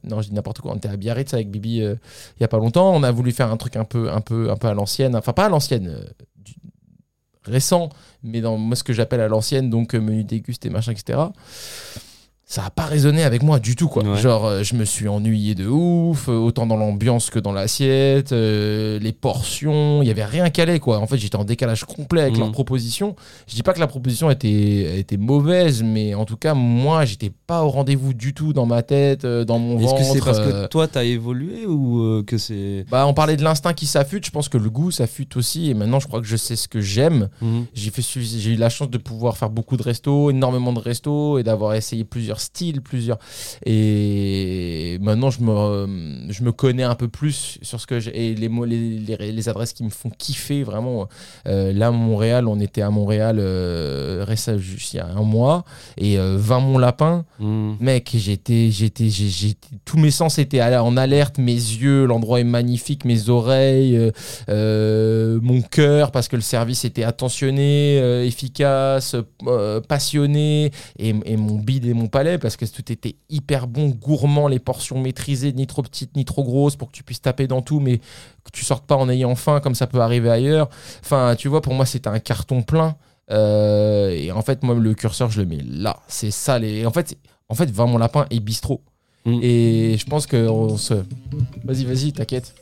non, 0.03 0.23
je 0.23 0.29
dis 0.29 0.33
n'importe 0.33 0.59
quoi. 0.59 0.71
On 0.71 0.75
était 0.75 0.89
à 0.89 0.97
Biarritz 0.97 1.35
avec 1.35 1.51
Bibi 1.51 1.81
il 1.81 1.97
y 2.39 2.43
a 2.43 2.47
pas 2.47 2.57
longtemps. 2.57 2.91
On 2.95 3.03
a 3.03 3.11
voulu 3.11 3.31
faire 3.31 3.51
un 3.51 3.57
truc 3.57 3.75
un 3.75 3.83
peu, 3.83 4.09
un 4.11 4.21
peu, 4.21 4.49
à 4.49 4.73
l'ancienne. 4.73 5.15
Enfin, 5.15 5.33
pas 5.33 5.45
à 5.45 5.49
l'ancienne, 5.49 6.03
récent, 7.45 7.89
mais 8.23 8.41
dans 8.41 8.57
moi, 8.57 8.75
ce 8.75 8.83
que 8.83 8.91
j'appelle 8.91 9.21
à 9.21 9.27
l'ancienne, 9.27 9.69
donc 9.69 9.93
menu 9.93 10.23
dégusté, 10.23 10.71
machin, 10.71 10.93
etc. 10.93 11.19
Ça 12.53 12.65
a 12.65 12.69
pas 12.69 12.83
résonné 12.83 13.23
avec 13.23 13.43
moi 13.43 13.59
du 13.59 13.77
tout, 13.77 13.87
quoi. 13.87 14.03
Ouais. 14.03 14.17
Genre, 14.19 14.45
euh, 14.45 14.61
je 14.63 14.75
me 14.75 14.83
suis 14.83 15.07
ennuyé 15.07 15.55
de 15.55 15.67
ouf, 15.69 16.27
euh, 16.27 16.33
autant 16.33 16.67
dans 16.67 16.75
l'ambiance 16.75 17.29
que 17.29 17.39
dans 17.39 17.53
l'assiette, 17.53 18.33
euh, 18.33 18.99
les 18.99 19.13
portions, 19.13 20.01
il 20.01 20.07
y 20.09 20.11
avait 20.11 20.25
rien 20.25 20.49
calé, 20.49 20.79
quoi. 20.81 20.99
En 20.99 21.07
fait, 21.07 21.17
j'étais 21.17 21.37
en 21.37 21.45
décalage 21.45 21.85
complet 21.85 22.23
avec 22.23 22.33
Mhm. 22.33 22.39
leur 22.41 22.51
proposition. 22.51 23.15
Je 23.47 23.55
dis 23.55 23.63
pas 23.63 23.71
que 23.71 23.79
la 23.79 23.87
proposition 23.87 24.29
était, 24.29 24.99
était 24.99 25.15
mauvaise, 25.15 25.81
mais 25.81 26.13
en 26.13 26.25
tout 26.25 26.35
cas, 26.35 26.53
moi, 26.53 27.05
j'étais 27.05 27.31
pas 27.47 27.63
au 27.63 27.69
rendez-vous 27.69 28.13
du 28.13 28.33
tout 28.33 28.51
dans 28.51 28.65
ma 28.65 28.83
tête, 28.83 29.25
dans 29.25 29.57
mon 29.57 29.77
Est-ce 29.77 29.85
ventre. 29.87 29.97
que 29.99 30.03
c'est 30.03 30.25
parce 30.25 30.39
euh, 30.39 30.63
que 30.63 30.67
toi, 30.67 30.89
t'as 30.89 31.05
évolué 31.05 31.65
ou 31.65 32.01
euh, 32.01 32.21
que 32.27 32.37
c'est. 32.37 32.85
bah, 32.91 33.07
on 33.07 33.13
parlait 33.13 33.37
de 33.37 33.43
l'instinct 33.45 33.71
qui 33.71 33.85
s'affûte. 33.85 34.25
Je 34.25 34.31
pense 34.31 34.49
que 34.49 34.57
le 34.57 34.69
goût 34.69 34.91
s'affûte 34.91 35.37
aussi. 35.37 35.69
Et 35.69 35.73
maintenant, 35.73 36.01
je 36.01 36.07
crois 36.07 36.19
que 36.19 36.27
je 36.27 36.35
sais 36.35 36.57
ce 36.57 36.67
que 36.67 36.81
j'aime. 36.81 37.29
Mhm. 37.41 37.67
J'ai 37.73 37.91
fait, 37.91 38.01
j'ai 38.01 38.51
eu 38.51 38.55
la 38.57 38.67
chance 38.67 38.89
de 38.89 38.97
pouvoir 38.97 39.37
faire 39.37 39.49
beaucoup 39.49 39.77
de 39.77 39.83
restos, 39.83 40.31
énormément 40.31 40.73
de 40.73 40.79
restos, 40.79 41.39
et 41.39 41.43
d'avoir 41.43 41.75
essayé 41.75 42.03
plusieurs 42.03 42.40
styles, 42.41 42.81
plusieurs. 42.81 43.19
Et 43.65 44.97
maintenant, 45.01 45.29
je 45.29 45.41
me, 45.41 46.31
je 46.31 46.43
me 46.43 46.51
connais 46.51 46.83
un 46.83 46.95
peu 46.95 47.07
plus 47.07 47.59
sur 47.61 47.79
ce 47.79 47.87
que 47.87 47.99
j'ai 47.99 48.11
et 48.11 48.35
les, 48.35 48.49
les, 48.49 48.99
les, 48.99 49.31
les 49.31 49.49
adresses 49.49 49.73
qui 49.73 49.83
me 49.83 49.89
font 49.89 50.09
kiffer 50.09 50.63
vraiment. 50.63 51.07
Euh, 51.47 51.71
là, 51.73 51.91
Montréal, 51.91 52.47
on 52.47 52.59
était 52.59 52.81
à 52.81 52.89
Montréal 52.89 53.37
euh, 53.39 54.23
récemment, 54.27 54.59
juste 54.59 54.93
il 54.93 54.97
y 54.97 54.99
a 54.99 55.07
un 55.07 55.23
mois, 55.23 55.63
et 55.97 56.17
euh, 56.17 56.37
20 56.37 56.59
mon 56.59 56.77
lapin. 56.77 57.25
Mhm. 57.39 57.77
Mec, 57.79 58.11
j'étais, 58.15 58.69
j'étais, 58.71 59.09
tous 59.85 59.97
mes 59.97 60.11
sens 60.11 60.37
étaient 60.39 60.61
en 60.61 60.97
alerte, 60.97 61.37
mes 61.37 61.53
yeux, 61.53 62.05
l'endroit 62.05 62.39
est 62.39 62.45
magnifique, 62.45 63.05
mes 63.05 63.29
oreilles, 63.29 63.97
euh, 63.97 64.11
euh, 64.49 65.39
mon 65.41 65.61
cœur, 65.61 66.11
parce 66.11 66.27
que 66.27 66.35
le 66.35 66.41
service 66.41 66.85
était 66.85 67.03
attentionné, 67.03 67.97
efficace, 68.25 69.15
passionné, 69.87 70.71
et, 70.97 71.15
et 71.25 71.37
mon 71.37 71.55
bide 71.55 71.85
et 71.85 71.93
mon 71.93 72.07
palais, 72.07 72.30
parce 72.37 72.57
que 72.57 72.65
tout 72.65 72.91
était 72.91 73.15
hyper 73.29 73.67
bon, 73.67 73.89
gourmand, 73.89 74.47
les 74.47 74.59
portions 74.59 74.99
maîtrisées, 74.99 75.53
ni 75.53 75.67
trop 75.67 75.81
petites, 75.81 76.15
ni 76.15 76.25
trop 76.25 76.43
grosses, 76.43 76.75
pour 76.75 76.89
que 76.89 76.93
tu 76.93 77.03
puisses 77.03 77.21
taper 77.21 77.47
dans 77.47 77.61
tout, 77.61 77.79
mais 77.79 77.97
que 77.97 78.51
tu 78.51 78.65
sortes 78.65 78.85
pas 78.85 78.95
en 78.95 79.09
ayant 79.09 79.35
faim, 79.35 79.59
comme 79.59 79.75
ça 79.75 79.87
peut 79.87 79.99
arriver 79.99 80.29
ailleurs. 80.29 80.69
Enfin, 81.01 81.35
tu 81.37 81.47
vois, 81.47 81.61
pour 81.61 81.73
moi, 81.73 81.85
c'était 81.85 82.09
un 82.09 82.19
carton 82.19 82.61
plein. 82.63 82.95
Euh, 83.29 84.09
et 84.09 84.31
en 84.31 84.41
fait, 84.41 84.63
moi, 84.63 84.75
le 84.75 84.93
curseur, 84.93 85.31
je 85.31 85.41
le 85.41 85.47
mets 85.47 85.63
là. 85.63 85.99
C'est 86.07 86.31
ça. 86.31 86.59
Les... 86.59 86.85
En 86.85 86.91
fait, 86.91 87.17
en 87.49 87.55
fait, 87.55 87.69
va 87.69 87.85
mon 87.85 87.97
lapin 87.97 88.25
et 88.29 88.39
bistrot. 88.39 88.81
Mm. 89.25 89.39
Et 89.41 89.97
je 89.97 90.05
pense 90.05 90.25
que 90.27 90.47
on 90.47 90.77
se. 90.77 90.95
Vas-y, 91.63 91.85
vas-y, 91.85 92.13
t'inquiète. 92.13 92.55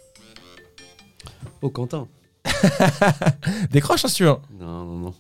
Oh, 1.62 1.70
Quentin. 1.70 2.08
Décroche, 3.72 4.06
hein, 4.06 4.08
si 4.08 4.16
tu 4.16 4.24
veux. 4.24 4.36
Non, 4.60 4.86
non, 4.86 4.98
non. 4.98 5.14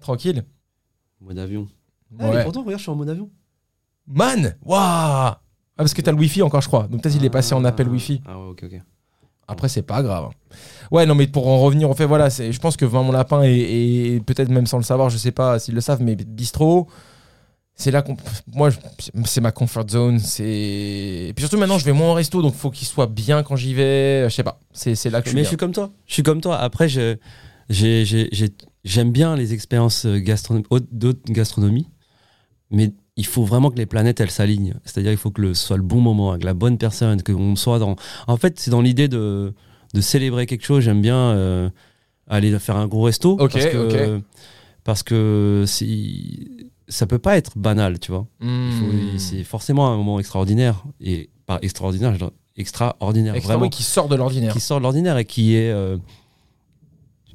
Tranquille. 0.00 0.44
Mode 1.20 1.38
avion. 1.38 1.68
Ah, 2.18 2.30
mais 2.32 2.42
pourtant, 2.42 2.62
regarde, 2.62 2.78
je 2.78 2.82
suis 2.82 2.90
en 2.90 2.96
mode 2.96 3.10
avion. 3.10 3.30
Man 4.10 4.56
Waouh 4.64 4.78
Ah, 4.80 5.40
parce 5.76 5.94
que 5.94 6.02
t'as 6.02 6.12
le 6.12 6.18
wifi 6.18 6.42
encore, 6.42 6.60
je 6.60 6.66
crois. 6.68 6.86
Donc 6.88 7.02
peut-être 7.02 7.16
il 7.16 7.24
est 7.24 7.30
passé 7.30 7.54
en 7.54 7.64
appel 7.64 7.88
wifi. 7.88 8.20
Ah 8.26 8.38
ouais, 8.38 8.48
ok, 8.50 8.64
ok. 8.64 8.80
Après, 9.48 9.68
c'est 9.68 9.82
pas 9.82 10.02
grave. 10.02 10.26
hein. 10.26 10.54
Ouais, 10.92 11.06
non, 11.06 11.14
mais 11.16 11.26
pour 11.26 11.48
en 11.48 11.58
revenir, 11.60 11.90
en 11.90 11.94
fait, 11.94 12.06
voilà, 12.06 12.30
c'est- 12.30 12.52
je 12.52 12.60
pense 12.60 12.76
que 12.76 12.84
Vin 12.84 13.02
mon 13.02 13.10
lapin 13.12 13.42
et, 13.42 14.14
et 14.14 14.20
peut-être 14.20 14.48
même 14.48 14.66
sans 14.66 14.76
le 14.76 14.84
savoir, 14.84 15.10
je 15.10 15.16
sais 15.18 15.32
pas 15.32 15.58
s'ils 15.58 15.74
le 15.74 15.80
savent, 15.80 16.02
mais 16.02 16.14
bistrot, 16.14 16.86
c'est 17.74 17.90
là 17.90 18.02
qu'on. 18.02 18.16
Moi, 18.52 18.70
c'est 19.24 19.40
ma 19.40 19.50
comfort 19.52 19.88
zone. 19.88 20.18
C'est. 20.20 20.44
Et 21.28 21.32
puis 21.34 21.42
surtout 21.42 21.56
maintenant, 21.58 21.78
je 21.78 21.84
vais 21.84 21.92
moins 21.92 22.10
au 22.10 22.14
resto, 22.14 22.42
donc 22.42 22.54
faut 22.54 22.70
qu'il 22.70 22.86
soit 22.86 23.06
bien 23.08 23.42
quand 23.42 23.56
j'y 23.56 23.74
vais. 23.74 24.28
Je 24.28 24.34
sais 24.34 24.44
pas. 24.44 24.60
C'est 24.72 24.94
c'est 24.94 25.10
là 25.10 25.20
que 25.20 25.26
je 25.26 25.30
suis. 25.30 25.34
Mais 25.36 25.40
bien. 25.42 25.44
je 25.44 25.48
suis 25.48 25.56
comme 25.56 25.72
toi. 25.72 25.90
Je 26.06 26.12
suis 26.12 26.22
comme 26.22 26.40
toi. 26.40 26.58
Après, 26.58 26.88
je- 26.88 27.16
j'ai- 27.68 28.04
j'ai- 28.04 28.28
j'ai- 28.30 28.54
j'aime 28.84 29.10
bien 29.10 29.34
les 29.34 29.52
expériences 29.52 30.04
gastronom- 30.06 30.64
d'autres 30.92 31.20
gastronomies, 31.32 31.88
mais 32.70 32.92
il 33.16 33.26
faut 33.26 33.44
vraiment 33.44 33.70
que 33.70 33.76
les 33.76 33.86
planètes 33.86 34.20
elles 34.20 34.30
s'alignent. 34.30 34.74
C'est-à-dire 34.84 35.10
il 35.12 35.18
faut 35.18 35.30
que 35.30 35.42
le, 35.42 35.54
ce 35.54 35.66
soit 35.66 35.76
le 35.76 35.82
bon 35.82 36.00
moment 36.00 36.30
avec 36.30 36.44
la 36.44 36.54
bonne 36.54 36.78
personne, 36.78 37.22
que 37.22 37.32
on 37.32 37.56
soit 37.56 37.78
dans. 37.78 37.96
En 38.26 38.36
fait, 38.36 38.58
c'est 38.58 38.70
dans 38.70 38.80
l'idée 38.80 39.08
de, 39.08 39.52
de 39.94 40.00
célébrer 40.00 40.46
quelque 40.46 40.64
chose. 40.64 40.82
J'aime 40.84 41.02
bien 41.02 41.16
euh, 41.16 41.68
aller 42.28 42.58
faire 42.58 42.76
un 42.76 42.86
gros 42.86 43.02
resto. 43.02 43.32
Ok, 43.32 43.52
parce 43.52 43.66
que, 43.66 44.16
ok. 44.16 44.22
Parce 44.84 45.02
que 45.02 45.64
c'est- 45.66 46.68
ça 46.88 47.06
peut 47.06 47.18
pas 47.18 47.36
être 47.36 47.56
banal, 47.58 47.98
tu 48.00 48.10
vois. 48.10 48.26
Hmm. 48.40 49.16
C'est 49.18 49.44
forcément 49.44 49.92
un 49.92 49.96
moment 49.96 50.18
extraordinaire. 50.18 50.82
Et 51.00 51.28
par 51.46 51.58
extraordinaire, 51.62 52.14
je 52.18 52.24
extraordinaire, 52.56 53.34
Extra- 53.34 53.52
vraiment. 53.54 53.62
oui, 53.64 53.70
qui 53.70 53.82
sort 53.82 54.08
de 54.08 54.16
l'ordinaire. 54.16 54.52
Qui 54.52 54.60
sort 54.60 54.78
de 54.78 54.82
l'ordinaire 54.82 55.16
et 55.18 55.24
qui 55.24 55.54
est. 55.54 55.70
euh, 55.70 55.96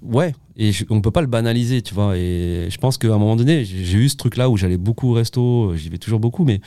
Ouais, 0.01 0.35
et 0.57 0.71
je- 0.71 0.85
on 0.89 1.01
peut 1.01 1.11
pas 1.11 1.21
le 1.21 1.27
banaliser, 1.27 1.81
tu 1.81 1.93
vois. 1.93 2.17
Et 2.17 2.67
je 2.69 2.77
pense 2.77 2.97
qu'à 2.97 3.07
un 3.07 3.17
moment 3.17 3.35
donné, 3.35 3.65
j'ai 3.65 3.97
eu 3.97 4.09
ce 4.09 4.15
truc-là 4.15 4.49
où 4.49 4.57
j'allais 4.57 4.77
beaucoup 4.77 5.09
au 5.11 5.13
resto, 5.13 5.75
j'y 5.75 5.89
vais 5.89 5.97
toujours 5.97 6.19
beaucoup, 6.19 6.43
mais. 6.45 6.61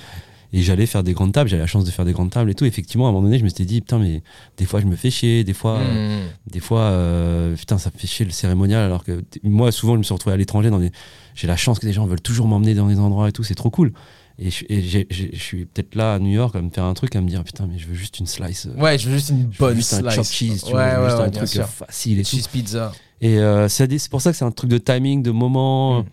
Et 0.54 0.62
j'allais 0.62 0.86
faire 0.86 1.02
des 1.02 1.12
grandes 1.12 1.34
tables, 1.34 1.50
j'avais 1.50 1.60
la 1.60 1.66
chance 1.66 1.84
de 1.84 1.90
faire 1.90 2.06
des 2.06 2.14
grandes 2.14 2.30
tables 2.30 2.50
et 2.50 2.54
tout. 2.54 2.64
Effectivement, 2.64 3.04
à 3.04 3.10
un 3.10 3.12
moment 3.12 3.24
donné, 3.24 3.38
je 3.38 3.44
me 3.44 3.50
suis 3.50 3.66
dit, 3.66 3.82
putain, 3.82 3.98
mais 3.98 4.22
des 4.56 4.64
fois, 4.64 4.80
je 4.80 4.86
me 4.86 4.96
fais 4.96 5.10
chier, 5.10 5.44
des 5.44 5.52
fois. 5.52 5.76
euh, 5.78 6.22
Hmm. 6.24 6.28
des 6.50 6.60
fois, 6.60 6.80
euh, 6.84 7.54
putain, 7.54 7.76
ça 7.76 7.90
me 7.94 7.98
fait 8.00 8.06
chier 8.06 8.24
le 8.24 8.30
cérémonial. 8.30 8.82
Alors 8.82 9.04
que 9.04 9.22
moi, 9.42 9.70
souvent, 9.72 9.92
je 9.92 9.98
me 9.98 10.02
suis 10.04 10.14
retrouvé 10.14 10.32
à 10.32 10.36
l'étranger. 10.38 10.70
Dans 10.70 10.78
des... 10.78 10.90
J'ai 11.34 11.46
la 11.48 11.56
chance 11.58 11.78
que 11.78 11.84
des 11.84 11.92
gens 11.92 12.06
veulent 12.06 12.22
toujours 12.22 12.46
m'emmener 12.48 12.72
dans 12.74 12.86
des 12.88 12.98
endroits 12.98 13.28
et 13.28 13.32
tout. 13.32 13.42
C'est 13.44 13.54
trop 13.56 13.68
cool. 13.68 13.92
Et 14.38 14.50
je, 14.50 14.64
et 14.70 15.36
suis 15.36 15.66
peut-être 15.66 15.94
là 15.96 16.14
à 16.14 16.18
New 16.18 16.30
York 16.32 16.56
à 16.56 16.62
me 16.62 16.70
faire 16.70 16.84
un 16.84 16.94
truc, 16.94 17.14
à 17.14 17.20
me 17.20 17.28
dire, 17.28 17.44
putain, 17.44 17.66
mais 17.70 17.76
je 17.78 17.86
veux 17.86 17.94
juste 17.94 18.18
une 18.18 18.26
slice. 18.26 18.68
euh, 18.74 18.80
Ouais, 18.80 18.96
je 18.96 19.06
veux 19.10 19.16
juste 19.16 19.28
une 19.28 19.40
je 19.52 19.58
veux 19.58 19.66
bonne 19.68 19.76
juste 19.76 19.92
un 19.92 19.98
slice. 20.00 20.14
chopped 20.14 20.32
cheese, 20.32 20.62
tu 20.62 20.66
ouais, 20.68 20.72
vois, 20.72 20.98
ouais, 21.02 21.04
juste 21.10 21.18
ouais, 21.18 21.24
un 21.26 21.30
truc 21.30 21.56
euh, 21.56 21.64
facile 21.64 22.20
et 22.20 22.22
tout. 22.22 22.30
Cheese 22.36 22.48
pizza. 22.50 22.92
Et 23.20 23.38
euh, 23.38 23.68
c'est 23.68 24.08
pour 24.10 24.20
ça 24.20 24.30
que 24.32 24.36
c'est 24.36 24.44
un 24.44 24.50
truc 24.50 24.70
de 24.70 24.78
timing, 24.78 25.22
de 25.22 25.30
moment. 25.30 26.00
Mm. 26.02 26.04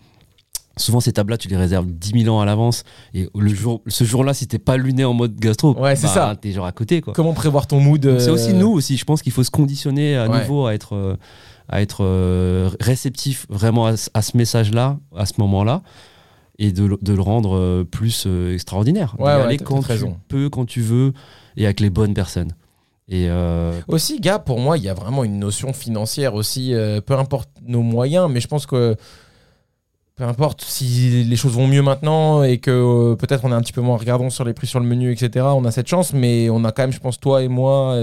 Souvent, 0.78 1.00
ces 1.00 1.12
tables-là, 1.12 1.38
tu 1.38 1.48
les 1.48 1.56
réserves 1.56 1.86
10 1.86 2.24
000 2.24 2.36
ans 2.36 2.40
à 2.40 2.44
l'avance. 2.44 2.84
Et 3.14 3.28
le 3.34 3.48
jour, 3.54 3.80
ce 3.86 4.04
jour-là, 4.04 4.34
si 4.34 4.46
t'es 4.46 4.58
pas 4.58 4.76
luné 4.76 5.06
en 5.06 5.14
mode 5.14 5.34
gastro, 5.36 5.74
Ouais, 5.78 5.96
c'est 5.96 6.06
bah, 6.08 6.12
ça. 6.12 6.36
T'es 6.38 6.52
genre 6.52 6.66
à 6.66 6.72
côté, 6.72 7.00
quoi. 7.00 7.14
Comment 7.14 7.32
prévoir 7.32 7.66
ton 7.66 7.80
mood 7.80 8.02
C'est 8.18 8.28
euh, 8.28 8.34
aussi 8.34 8.52
nous 8.52 8.68
aussi. 8.68 8.98
Je 8.98 9.04
pense 9.06 9.22
qu'il 9.22 9.32
faut 9.32 9.42
se 9.44 9.50
conditionner 9.50 10.16
à 10.18 10.28
Ouais. 10.28 10.40
nouveau 10.40 10.66
à 10.66 10.74
être, 10.74 10.94
euh, 10.94 11.16
à 11.70 11.80
être 11.80 12.04
euh, 12.04 12.68
réceptif 12.78 13.46
vraiment 13.48 13.86
à, 13.86 13.96
ce- 13.96 14.10
à 14.12 14.20
ce 14.20 14.36
message-là, 14.36 14.98
à 15.16 15.24
ce 15.24 15.32
moment-là, 15.38 15.82
et 16.58 16.72
de, 16.72 16.84
le- 16.84 16.98
de 17.00 17.12
le 17.14 17.22
rendre 17.22 17.56
euh, 17.56 17.84
plus 17.84 18.24
euh, 18.26 18.52
extraordinaire. 18.52 19.16
Ouais, 19.18 19.30
aller 19.30 19.56
quand 19.56 19.80
tu 19.80 19.86
raison. 19.86 20.18
peux, 20.28 20.50
quand 20.50 20.66
tu 20.66 20.82
veux, 20.82 21.14
et 21.56 21.64
avec 21.64 21.80
les 21.80 21.88
bonnes 21.88 22.12
personnes. 22.12 22.52
Et 23.08 23.26
euh, 23.30 23.72
Aussi, 23.88 24.18
gars, 24.20 24.38
pour 24.40 24.58
moi, 24.58 24.76
il 24.78 24.84
y 24.84 24.88
a 24.88 24.94
vraiment 24.94 25.22
une 25.22 25.38
notion 25.38 25.72
financière 25.72 26.34
aussi. 26.34 26.74
euh, 26.74 27.00
peu 27.00 27.14
importe 27.14 27.48
nos 27.66 27.82
moyens, 27.82 28.28
mais 28.30 28.40
je 28.40 28.48
pense 28.48 28.66
que 28.66 28.96
peu 30.16 30.24
importe 30.24 30.62
si 30.62 31.24
les 31.24 31.36
choses 31.36 31.52
vont 31.52 31.66
mieux 31.68 31.82
maintenant 31.82 32.42
et 32.42 32.56
que 32.56 32.70
euh, 32.70 33.16
peut-être 33.16 33.44
on 33.44 33.52
est 33.52 33.54
un 33.54 33.60
petit 33.60 33.74
peu 33.74 33.82
moins 33.82 33.98
regardant 33.98 34.30
sur 34.30 34.44
les 34.44 34.54
prix 34.54 34.66
sur 34.66 34.80
le 34.80 34.86
menu, 34.86 35.12
etc. 35.12 35.44
On 35.54 35.64
a 35.66 35.70
cette 35.70 35.86
chance, 35.88 36.14
mais 36.14 36.48
on 36.50 36.64
a 36.64 36.72
quand 36.72 36.84
même, 36.84 36.92
je 36.92 36.98
pense, 37.00 37.20
toi 37.20 37.42
et 37.42 37.48
moi, 37.48 37.94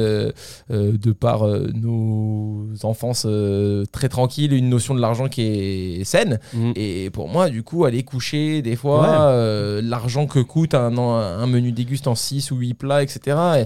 de 0.69 1.11
par 1.11 1.47
nos 1.73 2.67
enfances 2.84 3.25
très 3.91 4.09
tranquilles, 4.09 4.53
une 4.53 4.69
notion 4.69 4.93
de 4.95 5.01
l'argent 5.01 5.27
qui 5.27 5.41
est 5.41 6.03
saine. 6.03 6.39
mm, 6.53 6.71
Et 6.75 7.09
pour 7.09 7.27
moi, 7.30 7.49
du 7.49 7.63
coup, 7.63 7.84
aller 7.84 8.03
coucher, 8.03 8.61
des 8.61 8.75
fois, 8.75 9.01
Ouais. 9.01 9.81
l'argent 9.81 10.27
que 10.27 10.39
coûte 10.39 10.75
un, 10.75 10.95
un 10.97 11.47
menu 11.47 11.71
déguste 11.71 12.07
en 12.07 12.15
6 12.15 12.51
ou 12.51 12.57
8 12.57 12.75
plats, 12.75 13.01
etc. 13.03 13.35
Et 13.61 13.65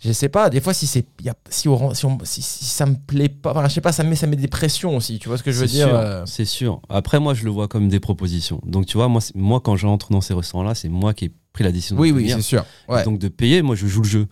je 0.00 0.12
sais 0.12 0.28
pas, 0.28 0.48
des 0.50 0.60
fois, 0.60 0.72
si, 0.74 0.86
c'est, 0.86 1.04
y 1.22 1.28
a, 1.28 1.34
si, 1.50 1.68
au 1.68 1.76
rang- 1.76 1.94
si, 1.94 2.06
on- 2.06 2.18
si, 2.24 2.42
si 2.42 2.64
ça 2.64 2.86
me 2.86 2.94
plaît 2.94 3.28
pas, 3.28 3.50
enfin, 3.52 3.68
je 3.68 3.74
sais 3.74 3.80
pas, 3.80 3.92
ça 3.92 4.02
me 4.02 4.08
met, 4.10 4.16
ça 4.16 4.26
me 4.26 4.30
met 4.32 4.36
des 4.36 4.48
pressions 4.48 4.96
aussi, 4.96 5.18
tu 5.18 5.28
vois 5.28 5.36
ce 5.38 5.42
que 5.42 5.52
je 5.52 5.60
veux 5.60 5.66
dire 5.66 5.88
euh, 5.88 6.24
C'est 6.26 6.44
sûr. 6.46 6.80
Après, 6.88 7.20
moi, 7.20 7.34
je 7.34 7.44
le 7.44 7.50
vois 7.50 7.68
comme 7.68 7.88
des 7.88 8.00
propositions. 8.00 8.60
Donc, 8.64 8.86
tu 8.86 8.96
vois, 8.96 9.08
moi, 9.34 9.60
quand 9.60 9.76
j'entre 9.76 10.10
dans 10.10 10.20
ces 10.22 10.34
restaurants-là, 10.34 10.74
c'est 10.74 10.88
moi 10.88 11.12
qui 11.14 11.26
ai 11.26 11.32
pris 11.52 11.64
la 11.64 11.72
décision 11.72 11.96
Oui, 11.98 12.10
de 12.10 12.16
oui, 12.16 12.22
venir. 12.22 12.36
c'est 12.36 12.42
sûr. 12.42 12.64
Ouais. 12.88 13.04
Donc 13.04 13.18
de 13.18 13.28
payer, 13.28 13.60
moi 13.62 13.74
je 13.76 13.86
joue 13.86 14.02
le 14.02 14.08
jeu. 14.08 14.26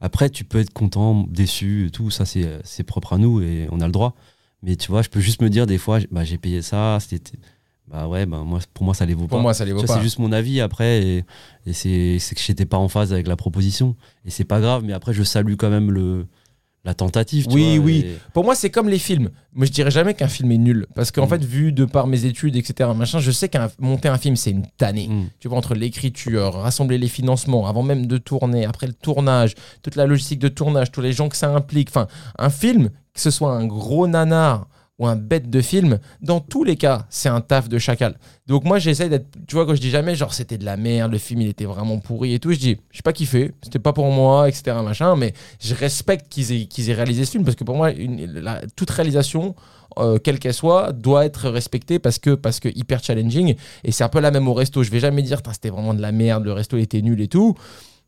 Après, 0.00 0.28
tu 0.28 0.44
peux 0.44 0.58
être 0.58 0.72
content, 0.72 1.24
déçu, 1.30 1.86
et 1.86 1.90
tout 1.90 2.10
ça 2.10 2.26
c'est 2.26 2.58
c'est 2.64 2.82
propre 2.82 3.12
à 3.14 3.18
nous 3.18 3.40
et 3.40 3.68
on 3.70 3.80
a 3.80 3.86
le 3.86 3.92
droit. 3.92 4.14
Mais 4.62 4.76
tu 4.76 4.90
vois, 4.90 5.02
je 5.02 5.08
peux 5.08 5.20
juste 5.20 5.40
me 5.40 5.48
dire 5.50 5.66
des 5.66 5.78
fois, 5.78 6.00
bah, 6.10 6.24
j'ai 6.24 6.36
payé 6.38 6.60
ça, 6.62 6.98
c'était. 7.00 7.38
Bah 7.86 8.08
ouais, 8.08 8.24
bah, 8.24 8.42
moi, 8.44 8.60
pour 8.72 8.84
moi 8.84 8.94
ça 8.94 9.04
les 9.04 9.12
vaut 9.14 9.26
Pour 9.26 9.38
pas. 9.38 9.42
moi, 9.42 9.54
ça 9.54 9.64
les 9.64 9.72
vaut 9.72 9.78
vois, 9.80 9.86
pas. 9.86 9.94
c'est 9.96 10.02
juste 10.02 10.18
mon 10.18 10.32
avis 10.32 10.60
après 10.60 11.02
et, 11.02 11.24
et 11.66 11.72
c'est 11.74 12.18
c'est 12.18 12.34
que 12.34 12.40
j'étais 12.40 12.64
pas 12.64 12.78
en 12.78 12.88
phase 12.88 13.12
avec 13.12 13.26
la 13.28 13.36
proposition. 13.36 13.94
Et 14.24 14.30
c'est 14.30 14.44
pas 14.44 14.60
grave, 14.60 14.82
mais 14.84 14.94
après 14.94 15.12
je 15.12 15.22
salue 15.22 15.54
quand 15.58 15.68
même 15.68 15.90
le, 15.90 16.26
la 16.86 16.94
tentative. 16.94 17.46
tu 17.46 17.54
Oui, 17.54 17.76
vois, 17.76 17.84
oui. 17.86 18.04
et- 18.06 18.18
Pour 18.32 18.44
moi, 18.44 18.54
c'est 18.54 18.70
comme 18.70 18.88
les 18.88 18.98
films. 18.98 19.28
Moi, 19.52 19.66
je 19.66 19.70
dirais 19.72 19.90
jamais 19.90 20.14
qu'un 20.14 20.28
film 20.28 20.50
est 20.52 20.58
nul. 20.58 20.86
Parce 20.94 21.10
qu'en 21.10 21.26
Mm. 21.26 21.28
fait, 21.28 21.44
vu 21.44 21.72
de 21.72 21.84
par 21.84 22.06
mes 22.06 22.24
études, 22.24 22.56
etc., 22.56 22.90
machin, 22.96 23.20
je 23.20 23.30
sais 23.30 23.48
qu'un 23.50 23.70
monter 23.78 24.08
un 24.08 24.18
film, 24.18 24.36
c'est 24.36 24.50
une 24.50 24.66
tannée. 24.78 25.08
Mm. 25.08 25.28
Tu 25.38 25.48
vois, 25.48 25.58
entre 25.58 25.74
l'écriture, 25.74 26.54
rassembler 26.54 26.96
les 26.98 27.08
financements, 27.08 27.66
avant 27.66 27.82
même 27.82 28.06
de 28.06 28.16
tourner, 28.18 28.64
après 28.64 28.86
le 28.86 28.94
tournage, 28.94 29.54
toute 29.82 29.96
la 29.96 30.06
logistique 30.06 30.38
de 30.40 30.48
tournage, 30.48 30.90
tous 30.90 31.00
les 31.02 31.12
gens 31.12 31.28
que 31.28 31.36
ça 31.36 31.50
implique. 31.54 31.88
Enfin, 31.90 32.06
un 32.38 32.50
film, 32.50 32.88
que 33.12 33.20
ce 33.20 33.30
soit 33.30 33.52
un 33.54 33.66
gros 33.66 34.06
nanar 34.06 34.68
ou 34.98 35.06
un 35.06 35.16
bête 35.16 35.50
de 35.50 35.60
film, 35.60 35.98
dans 36.20 36.40
tous 36.40 36.62
les 36.62 36.76
cas, 36.76 37.06
c'est 37.10 37.28
un 37.28 37.40
taf 37.40 37.68
de 37.68 37.78
chacal. 37.78 38.16
Donc 38.46 38.64
moi, 38.64 38.78
j'essaie 38.78 39.08
d'être, 39.08 39.26
tu 39.48 39.56
vois, 39.56 39.66
quand 39.66 39.74
je 39.74 39.80
dis 39.80 39.90
jamais, 39.90 40.14
genre, 40.14 40.32
c'était 40.32 40.56
de 40.56 40.64
la 40.64 40.76
merde, 40.76 41.10
le 41.10 41.18
film, 41.18 41.40
il 41.40 41.48
était 41.48 41.64
vraiment 41.64 41.98
pourri 41.98 42.34
et 42.34 42.38
tout, 42.38 42.52
je 42.52 42.58
dis, 42.58 42.76
j'ai 42.92 43.02
pas 43.02 43.12
kiffé, 43.12 43.52
c'était 43.62 43.80
pas 43.80 43.92
pour 43.92 44.10
moi, 44.10 44.48
etc., 44.48 44.76
machin, 44.84 45.16
mais 45.16 45.32
je 45.60 45.74
respecte 45.74 46.28
qu'ils 46.28 46.52
aient, 46.52 46.66
qu'ils 46.66 46.90
aient 46.90 46.94
réalisé 46.94 47.24
ce 47.24 47.32
film, 47.32 47.44
parce 47.44 47.56
que 47.56 47.64
pour 47.64 47.76
moi, 47.76 47.90
toute 48.76 48.90
réalisation, 48.90 49.56
euh, 49.98 50.18
quelle 50.18 50.38
qu'elle 50.38 50.54
soit, 50.54 50.92
doit 50.92 51.24
être 51.24 51.48
respectée 51.48 51.98
parce 51.98 52.18
que, 52.18 52.30
parce 52.30 52.60
que 52.60 52.68
hyper 52.68 53.02
challenging. 53.02 53.54
Et 53.84 53.92
c'est 53.92 54.04
un 54.04 54.08
peu 54.08 54.20
la 54.20 54.30
même 54.30 54.48
au 54.48 54.54
resto. 54.54 54.82
Je 54.82 54.90
vais 54.90 54.98
jamais 54.98 55.22
dire, 55.22 55.40
c'était 55.52 55.70
vraiment 55.70 55.94
de 55.94 56.02
la 56.02 56.10
merde, 56.12 56.44
le 56.44 56.52
resto 56.52 56.76
était 56.76 57.02
nul 57.02 57.20
et 57.20 57.28
tout. 57.28 57.54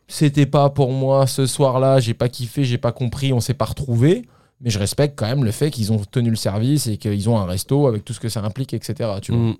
C'était 0.09 0.47
pas 0.47 0.71
pour 0.71 0.93
moi 0.93 1.27
ce 1.27 1.47
soir-là, 1.47 2.01
j'ai 2.01 2.15
pas 2.15 2.29
kiffé, 2.29 2.65
j'ai 2.65 2.79
pas 2.79 2.93
compris, 2.93 3.33
on 3.33 3.41
s'est 3.41 3.55
pas 3.55 3.65
retrouvé. 3.65 4.25
Mais 4.61 4.71
je 4.71 4.79
respecte 4.79 5.19
quand 5.19 5.27
même 5.27 5.45
le 5.45 5.51
fait 5.51 5.71
qu'ils 5.71 5.93
ont 5.93 6.01
tenu 6.11 6.31
le 6.31 6.37
service 6.37 6.87
et 6.87 6.97
qu'ils 6.97 7.29
ont 7.29 7.39
un 7.39 7.45
resto 7.45 7.87
avec 7.87 8.05
tout 8.05 8.13
ce 8.15 8.21
que 8.21 8.29
ça 8.29 8.41
implique, 8.43 8.73
etc. 8.75 9.11
Tu 9.21 9.33
vois. 9.33 9.41
Mm. 9.41 9.57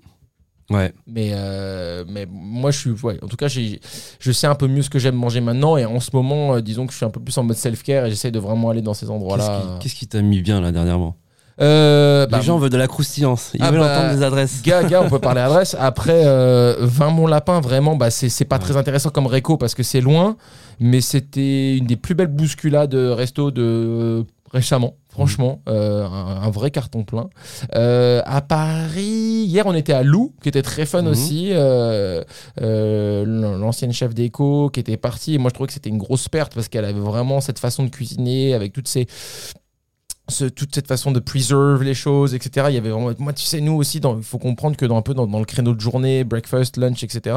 Ouais. 0.69 0.93
Mais, 1.05 1.29
euh, 1.33 2.03
mais 2.09 2.27
moi, 2.29 2.71
je 2.71 2.79
suis. 2.79 2.89
Ouais, 3.03 3.17
en 3.23 3.27
tout 3.27 3.37
cas, 3.37 3.47
je 3.47 4.31
sais 4.31 4.47
un 4.47 4.55
peu 4.55 4.67
mieux 4.67 4.81
ce 4.81 4.89
que 4.89 4.99
j'aime 4.99 5.15
manger 5.15 5.39
maintenant. 5.39 5.77
Et 5.77 5.85
en 5.85 5.99
ce 5.99 6.09
moment, 6.13 6.55
euh, 6.55 6.61
disons 6.61 6.85
que 6.87 6.91
je 6.91 6.97
suis 6.97 7.05
un 7.05 7.09
peu 7.09 7.19
plus 7.21 7.37
en 7.37 7.43
mode 7.43 7.55
self-care 7.55 8.05
et 8.05 8.09
j'essaie 8.09 8.31
de 8.31 8.39
vraiment 8.39 8.69
aller 8.71 8.81
dans 8.81 8.93
ces 8.93 9.09
endroits-là. 9.09 9.77
Qu'est-ce 9.79 9.95
qui 9.95 10.07
t'a 10.07 10.21
mis 10.21 10.41
bien 10.41 10.59
là 10.59 10.71
dernièrement? 10.71 11.15
Euh, 11.59 12.27
bah, 12.27 12.37
Les 12.37 12.43
gens 12.43 12.57
veulent 12.59 12.69
de 12.69 12.77
la 12.77 12.87
croustillance, 12.87 13.49
ils 13.55 13.63
Ah 13.63 13.71
veulent 13.71 13.79
bah, 13.79 13.97
entendre 13.97 14.15
des 14.15 14.21
adresses. 14.23 14.61
Gars, 14.61 14.83
gars, 14.83 15.01
on 15.01 15.09
peut 15.09 15.17
parler 15.19 15.41
adresse. 15.41 15.75
Après, 15.79 16.21
euh, 16.25 16.75
20 16.81 17.09
mon 17.09 17.25
lapin, 17.25 17.61
vraiment, 17.61 17.95
bah, 17.95 18.11
c'est 18.11 18.45
pas 18.45 18.57
Ouais. 18.57 18.61
très 18.61 18.77
intéressant 18.77 19.09
comme 19.09 19.25
réco 19.25 19.57
parce 19.57 19.73
que 19.73 19.81
c'est 19.81 20.01
loin, 20.01 20.37
mais 20.79 21.01
c'était 21.01 21.77
une 21.77 21.87
des 21.87 21.95
plus 21.95 22.13
belles 22.13 22.27
bousculades 22.27 22.91
de 22.91 23.07
resto 23.07 23.49
de 23.49 24.23
récemment. 24.51 24.95
Franchement, 25.09 25.61
euh, 25.67 26.05
un, 26.05 26.41
un 26.43 26.49
vrai 26.51 26.69
carton 26.71 27.03
plein. 27.03 27.29
Euh, 27.75 28.21
à 28.25 28.41
Paris, 28.41 29.45
hier, 29.47 29.65
on 29.65 29.73
était 29.73 29.93
à 29.93 30.03
Lou, 30.03 30.33
qui 30.43 30.49
était 30.49 30.61
très 30.61 30.85
fun 30.85 31.01
Mhm. 31.01 31.07
aussi. 31.07 31.49
euh, 31.53 32.23
L'ancienne 33.57 33.93
chef 33.93 34.13
d'éco 34.13 34.69
qui 34.69 34.79
était 34.79 34.97
partie. 34.97 35.35
Et 35.35 35.37
moi, 35.37 35.49
je 35.49 35.53
trouvais 35.55 35.67
que 35.67 35.73
c'était 35.73 35.89
une 35.89 35.97
grosse 35.97 36.29
perte 36.29 36.53
parce 36.53 36.67
qu'elle 36.69 36.85
avait 36.85 36.99
vraiment 36.99 37.41
cette 37.41 37.59
façon 37.59 37.83
de 37.83 37.89
cuisiner 37.89 38.53
avec 38.53 38.73
toutes 38.73 38.87
ces 38.87 39.07
ce- 40.29 40.45
toute 40.45 40.73
cette 40.75 40.87
façon 40.87 41.11
de 41.11 41.19
preserve 41.19 41.83
les 41.83 41.93
choses, 41.93 42.33
etc. 42.35 42.67
Il 42.69 42.75
y 42.75 42.77
avait 42.77 42.89
vraiment, 42.89 43.11
moi, 43.19 43.33
tu 43.33 43.45
sais, 43.45 43.61
nous 43.61 43.73
aussi, 43.73 43.99
il 43.99 44.23
faut 44.23 44.37
comprendre 44.37 44.75
que 44.75 44.85
dans 44.85 44.97
un 44.97 45.01
peu 45.01 45.13
dans, 45.13 45.27
dans 45.27 45.39
le 45.39 45.45
créneau 45.45 45.73
de 45.73 45.79
journée, 45.79 46.23
breakfast, 46.23 46.77
lunch, 46.77 47.03
etc. 47.03 47.35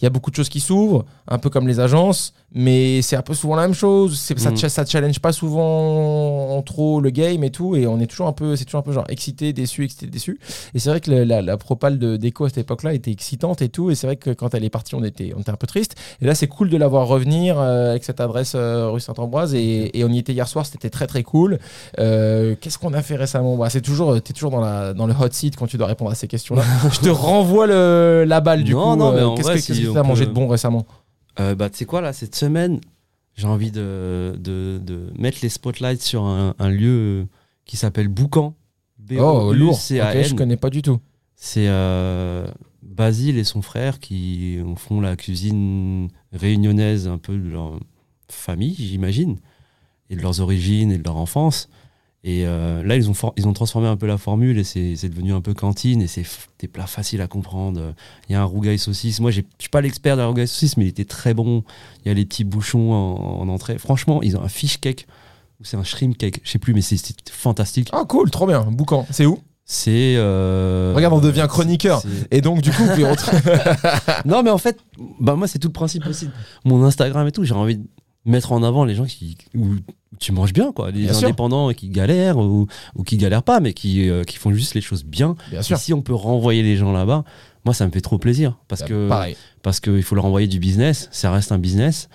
Il 0.00 0.04
y 0.04 0.06
a 0.06 0.10
beaucoup 0.10 0.30
de 0.30 0.36
choses 0.36 0.48
qui 0.48 0.60
s'ouvrent, 0.60 1.04
un 1.28 1.38
peu 1.38 1.50
comme 1.50 1.68
les 1.68 1.80
agences, 1.80 2.32
mais 2.54 3.00
c'est 3.02 3.16
un 3.16 3.22
peu 3.22 3.34
souvent 3.34 3.56
la 3.56 3.62
même 3.62 3.74
chose. 3.74 4.18
C'est, 4.18 4.38
ça, 4.38 4.50
Mm. 4.50 4.56
ça 4.56 4.84
challenge 4.86 5.18
pas 5.20 5.32
souvent 5.32 6.56
en 6.56 6.62
trop 6.62 7.00
le 7.00 7.10
game 7.10 7.42
et 7.44 7.50
tout, 7.50 7.76
et 7.76 7.86
on 7.86 7.98
est 8.00 8.06
toujours 8.06 8.26
un 8.28 8.32
peu, 8.32 8.56
c'est 8.56 8.64
toujours 8.64 8.80
un 8.80 8.82
peu 8.82 8.92
genre 8.92 9.06
excité, 9.08 9.52
déçu, 9.52 9.84
excité, 9.84 10.06
déçu. 10.06 10.38
Et 10.74 10.78
c'est 10.78 10.90
vrai 10.90 11.00
que 11.00 11.10
la, 11.10 11.42
la 11.42 11.56
propale 11.56 11.98
de 11.98 12.16
déco 12.16 12.44
à 12.44 12.48
cette 12.48 12.58
époque-là 12.58 12.94
était 12.94 13.10
excitante 13.10 13.62
et 13.62 13.68
tout, 13.68 13.90
et 13.90 13.94
c'est 13.94 14.06
vrai 14.06 14.16
que 14.16 14.30
quand 14.30 14.54
elle 14.54 14.64
est 14.64 14.70
partie, 14.70 14.94
on 14.94 15.04
était, 15.04 15.32
on 15.36 15.40
était 15.40 15.50
un 15.50 15.56
peu 15.56 15.66
triste. 15.66 15.96
Et 16.20 16.26
là, 16.26 16.34
c'est 16.34 16.46
cool 16.48 16.68
de 16.70 16.76
la 16.76 16.88
voir 16.88 17.06
revenir 17.08 17.58
euh, 17.58 17.90
avec 17.90 18.04
cette 18.04 18.20
adresse 18.20 18.52
euh, 18.54 18.88
rue 18.90 19.00
Saint-Ambroise, 19.00 19.54
et, 19.54 19.98
et 19.98 20.04
on 20.04 20.08
y 20.08 20.18
était 20.18 20.32
hier 20.32 20.48
soir, 20.48 20.66
c'était 20.66 20.90
très 20.90 21.06
très 21.06 21.22
cool. 21.22 21.58
Euh, 21.98 22.21
Qu'est-ce 22.60 22.78
qu'on 22.78 22.92
a 22.94 23.02
fait 23.02 23.16
récemment 23.16 23.56
bah, 23.56 23.70
C'est 23.70 23.80
toujours, 23.80 24.20
t'es 24.22 24.32
toujours 24.32 24.50
dans, 24.50 24.60
la, 24.60 24.94
dans 24.94 25.06
le 25.06 25.14
hot 25.14 25.28
seat 25.30 25.56
quand 25.56 25.66
tu 25.66 25.76
dois 25.76 25.86
répondre 25.86 26.10
à 26.10 26.14
ces 26.14 26.28
questions-là. 26.28 26.62
Je 26.92 27.00
te 27.00 27.08
renvoie 27.08 27.66
le, 27.66 28.24
la 28.26 28.40
balle 28.40 28.64
du 28.64 28.72
Non, 28.72 28.92
coup. 28.92 28.96
non, 28.96 29.12
mais 29.12 29.20
Euh, 29.20 29.26
en 29.28 29.34
Qu'est-ce 29.34 29.46
vrai, 29.48 29.56
que 29.56 29.74
si 29.74 29.86
on 29.88 29.94
t'as 29.94 30.02
mangé 30.02 30.26
de 30.26 30.32
bon 30.32 30.48
récemment 30.48 30.86
Euh, 31.40 31.54
bah, 31.54 31.70
tu 31.70 31.78
sais 31.78 31.84
quoi, 31.84 32.00
là, 32.00 32.12
cette 32.12 32.34
semaine, 32.34 32.80
j'ai 33.34 33.46
envie 33.46 33.70
de, 33.70 34.34
de, 34.38 34.78
de 34.84 35.10
mettre 35.18 35.38
les 35.42 35.48
spotlights 35.48 36.02
sur 36.02 36.24
un, 36.24 36.54
un 36.58 36.68
lieu 36.70 37.26
qui 37.64 37.76
s'appelle 37.76 38.08
Boucan. 38.08 38.54
Oh, 39.18 39.52
lourd. 39.52 39.72
B-O-U-C-A-N. 39.76 40.18
Ok, 40.20 40.26
je 40.28 40.34
connais 40.34 40.56
pas 40.56 40.70
du 40.70 40.80
tout. 40.82 40.98
C'est 41.34 41.66
euh, 41.68 42.46
Basile 42.82 43.36
et 43.38 43.44
son 43.44 43.62
frère 43.62 43.98
qui 43.98 44.58
font 44.76 45.00
la 45.00 45.16
cuisine 45.16 46.08
réunionnaise 46.32 47.08
un 47.08 47.18
peu 47.18 47.36
de 47.36 47.48
leur 47.48 47.78
famille, 48.28 48.74
j'imagine, 48.78 49.38
et 50.10 50.16
de 50.16 50.20
leurs 50.22 50.40
origines 50.40 50.92
et 50.92 50.98
de 50.98 51.04
leur 51.04 51.16
enfance. 51.16 51.68
Et 52.24 52.46
euh, 52.46 52.84
là, 52.84 52.94
ils 52.94 53.10
ont, 53.10 53.14
ils 53.36 53.48
ont 53.48 53.52
transformé 53.52 53.88
un 53.88 53.96
peu 53.96 54.06
la 54.06 54.16
formule 54.16 54.56
et 54.58 54.62
c'est 54.64 54.94
c'est 54.94 55.08
devenu 55.08 55.32
un 55.32 55.40
peu 55.40 55.54
cantine 55.54 56.00
et 56.02 56.06
c'est 56.06 56.24
des 56.60 56.68
plats 56.68 56.86
faciles 56.86 57.20
à 57.20 57.26
comprendre. 57.26 57.94
Il 58.28 58.32
y 58.32 58.36
a 58.36 58.40
un 58.40 58.44
rougail 58.44 58.78
saucisse. 58.78 59.18
Moi, 59.18 59.32
je 59.32 59.40
suis 59.58 59.68
pas 59.70 59.80
l'expert 59.80 60.14
de 60.16 60.20
la 60.20 60.28
rougail 60.28 60.46
saucisse, 60.46 60.76
mais 60.76 60.84
il 60.84 60.88
était 60.88 61.04
très 61.04 61.34
bon. 61.34 61.64
Il 62.04 62.08
y 62.08 62.10
a 62.12 62.14
les 62.14 62.24
petits 62.24 62.44
bouchons 62.44 62.92
en, 62.92 63.40
en 63.40 63.48
entrée. 63.48 63.76
Franchement, 63.78 64.22
ils 64.22 64.36
ont 64.36 64.42
un 64.42 64.48
fish 64.48 64.78
cake 64.78 65.06
ou 65.60 65.64
c'est 65.64 65.76
un 65.76 65.82
shrimp 65.84 66.16
cake, 66.16 66.40
je 66.44 66.50
sais 66.52 66.58
plus, 66.60 66.74
mais 66.74 66.80
c'est 66.80 66.96
fantastique. 67.30 67.88
Ah, 67.92 68.04
cool, 68.08 68.30
trop 68.30 68.46
bien. 68.46 68.60
Boucan. 68.70 69.04
C'est 69.10 69.26
où? 69.26 69.40
C'est. 69.64 70.14
euh, 70.16 70.92
Regarde, 70.94 71.14
on 71.14 71.20
devient 71.20 71.46
chroniqueur. 71.48 72.02
Et 72.30 72.40
donc, 72.40 72.62
du 72.62 72.70
coup, 72.70 72.84
vous 72.84 72.90
pouvez 72.90 73.04
retrouver- 73.10 73.40
Non, 74.26 74.42
mais 74.44 74.50
en 74.50 74.58
fait, 74.58 74.78
bah 75.20 75.34
moi, 75.34 75.48
c'est 75.48 75.58
tout 75.58 75.68
le 75.68 75.72
principe 75.72 76.06
aussi. 76.06 76.28
Mon 76.64 76.84
Instagram 76.84 77.26
et 77.26 77.32
tout, 77.32 77.42
j'ai 77.44 77.54
envie 77.54 77.78
de 77.78 77.84
mettre 78.24 78.52
en 78.52 78.62
avant 78.62 78.84
les 78.84 78.94
gens 78.94 79.04
qui. 79.04 79.36
Où 79.56 79.74
tu 80.18 80.30
manges 80.32 80.52
bien, 80.52 80.72
quoi. 80.72 80.90
Les 80.90 81.02
Bien 81.04 81.12
sûr. 81.14 81.26
indépendants 81.28 81.72
qui 81.72 81.88
galèrent 81.88 82.38
ou, 82.38 82.66
ou 82.94 83.02
qui 83.02 83.16
galèrent 83.16 83.42
pas, 83.42 83.60
mais 83.60 83.72
qui, 83.72 84.08
euh, 84.08 84.24
qui 84.24 84.36
font 84.36 84.52
juste 84.52 84.74
les 84.74 84.80
choses 84.80 85.04
bien. 85.04 85.36
Bien 85.50 85.60
Et 85.60 85.62
sûr. 85.64 85.78
si 85.78 85.92
on 85.94 86.02
peut 86.02 86.14
renvoyer 86.14 86.62
les 86.62 86.76
gens 86.76 86.92
là-bas, 86.92 87.24
moi, 87.64 87.74
ça 87.74 87.86
me 87.86 87.90
fait 87.92 88.00
trop 88.02 88.18
plaisir. 88.18 88.58
Parce 88.68 88.82
que 88.82 89.08
Pareil. 89.08 89.36
parce 89.62 89.80
qu'il 89.80 90.02
faut 90.02 90.14
leur 90.14 90.26
envoyer 90.26 90.46
du 90.48 90.58
business, 90.58 91.08
ça 91.12 91.32
reste 91.32 91.50
un 91.50 91.58
business, 91.58 92.08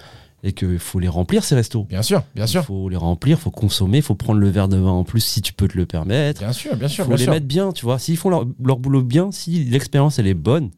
et 0.44 0.54
qu'il 0.54 0.78
faut 0.78 1.00
les 1.00 1.08
remplir, 1.08 1.44
ces 1.44 1.56
restos. 1.56 1.86
Bien 1.90 2.04
sûr, 2.04 2.24
bien 2.36 2.46
sûr. 2.48 2.62
Il 2.62 2.66
faut 2.66 2.88
les 2.88 2.96
remplir, 2.98 3.40
faut 3.40 3.52
consommer, 3.52 4.02
faut 4.02 4.16
prendre 4.16 4.40
le 4.40 4.50
verre 4.50 4.68
de 4.70 4.78
vin 4.78 4.92
en 4.92 5.04
plus 5.04 5.22
si 5.22 5.42
tu 5.42 5.52
peux 5.52 5.68
te 5.68 5.76
le 5.78 5.86
permettre. 5.88 6.40
Bien 6.42 6.54
sûr, 6.54 6.76
bien 6.78 6.88
sûr, 6.88 7.04
faut 7.06 7.10
bien 7.10 7.18
les 7.18 7.24
sûr. 7.24 7.34
mettre 7.34 7.48
bien, 7.48 7.72
tu 7.72 7.84
vois. 7.84 7.98
S'ils 8.00 8.18
font 8.18 8.30
leur, 8.30 8.46
leur 8.64 8.78
boulot 8.78 9.02
bien, 9.02 9.32
si 9.32 9.64
l'expérience 9.66 10.20
elle 10.20 10.28
est 10.28 10.34
bonne. 10.36 10.70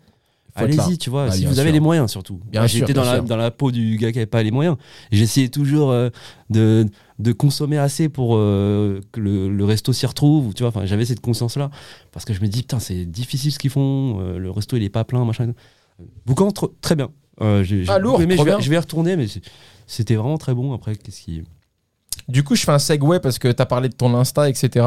Allez-y, 0.55 0.97
tu 0.97 1.09
vois. 1.09 1.25
Ah, 1.29 1.31
si 1.31 1.45
vous 1.45 1.59
avez 1.59 1.69
sûr. 1.69 1.73
les 1.73 1.79
moyens, 1.79 2.09
surtout. 2.11 2.39
Bien 2.51 2.61
Moi, 2.61 2.67
sûr, 2.67 2.79
J'étais 2.79 2.93
dans 2.93 3.03
la, 3.03 3.21
dans 3.21 3.37
la 3.37 3.51
peau 3.51 3.71
du 3.71 3.97
gars 3.97 4.11
qui 4.11 4.17
avait 4.19 4.25
pas 4.25 4.43
les 4.43 4.51
moyens. 4.51 4.77
J'essayais 5.11 5.49
toujours 5.49 5.91
euh, 5.91 6.09
de, 6.49 6.85
de 7.19 7.31
consommer 7.31 7.77
assez 7.77 8.09
pour 8.09 8.35
euh, 8.35 8.99
que 9.11 9.19
le, 9.19 9.49
le 9.49 9.65
resto 9.65 9.93
s'y 9.93 10.05
retrouve. 10.05 10.47
ou 10.47 10.53
Tu 10.53 10.63
vois, 10.63 10.69
enfin, 10.69 10.85
j'avais 10.85 11.05
cette 11.05 11.21
conscience-là 11.21 11.69
parce 12.11 12.25
que 12.25 12.33
je 12.33 12.41
me 12.41 12.47
dis 12.47 12.61
putain, 12.61 12.79
c'est 12.79 13.05
difficile 13.05 13.51
ce 13.51 13.59
qu'ils 13.59 13.69
font. 13.71 14.19
euh, 14.21 14.37
le 14.39 14.51
resto 14.51 14.75
il 14.77 14.83
est 14.83 14.89
pas 14.89 15.03
plein, 15.03 15.23
machin. 15.25 15.53
Boucan, 16.25 16.49
tr- 16.49 16.71
très 16.81 16.95
bien. 16.95 17.09
Euh, 17.41 17.63
j'ai 17.63 17.85
Ah, 17.87 17.99
lourd, 17.99 18.21
aimé, 18.21 18.35
trop 18.35 18.43
je, 18.43 18.49
vais, 18.49 18.55
bien. 18.57 18.63
je 18.63 18.69
vais 18.69 18.75
y 18.75 18.79
retourner, 18.79 19.15
mais 19.15 19.25
c'était 19.87 20.15
vraiment 20.15 20.37
très 20.37 20.53
bon. 20.53 20.73
Après, 20.73 20.95
qu'est-ce 20.95 21.21
qui 21.21 21.41
Du 22.27 22.43
coup, 22.43 22.55
je 22.55 22.63
fais 22.63 22.71
un 22.71 22.79
segue 22.79 23.19
parce 23.19 23.39
que 23.39 23.47
tu 23.49 23.61
as 23.61 23.65
parlé 23.65 23.87
de 23.89 23.93
ton 23.95 24.13
Insta, 24.15 24.49
etc. 24.49 24.85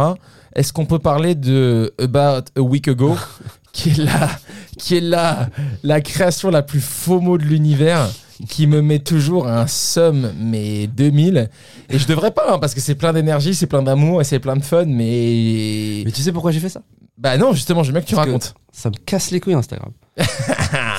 Est-ce 0.54 0.72
qu'on 0.72 0.84
peut 0.86 0.98
parler 0.98 1.34
de 1.34 1.94
About 1.98 2.44
a 2.56 2.60
Week 2.60 2.88
Ago, 2.88 3.14
qui 3.72 3.90
est 3.90 3.98
la, 3.98 4.30
qui 4.78 4.96
est 4.96 5.00
la, 5.00 5.48
la 5.82 6.00
création 6.00 6.50
la 6.50 6.62
plus 6.62 6.80
FOMO 6.80 7.38
de 7.38 7.44
l'univers, 7.44 8.08
qui 8.48 8.66
me 8.66 8.82
met 8.82 8.98
toujours 8.98 9.46
un 9.48 9.66
somme, 9.66 10.32
mais 10.38 10.86
2000. 10.88 11.48
Et 11.90 11.98
je 11.98 12.06
devrais 12.06 12.30
pas, 12.32 12.46
hein, 12.54 12.58
parce 12.58 12.74
que 12.74 12.80
c'est 12.80 12.94
plein 12.96 13.12
d'énergie, 13.12 13.54
c'est 13.54 13.66
plein 13.66 13.82
d'amour 13.82 14.20
et 14.20 14.24
c'est 14.24 14.40
plein 14.40 14.56
de 14.56 14.64
fun, 14.64 14.84
mais. 14.86 16.02
Mais 16.04 16.10
tu 16.12 16.22
sais 16.22 16.32
pourquoi 16.32 16.50
j'ai 16.52 16.60
fait 16.60 16.68
ça? 16.68 16.82
Bah 17.18 17.36
non, 17.38 17.52
justement, 17.52 17.82
j'aime 17.82 17.92
bien 17.92 18.02
que 18.02 18.06
tu 18.08 18.14
Parce 18.14 18.26
que- 18.26 18.32
racontes. 18.32 18.54
Ça 18.72 18.88
me 18.88 18.94
casse 18.96 19.30
les 19.30 19.38
couilles 19.38 19.52
Instagram. 19.54 19.92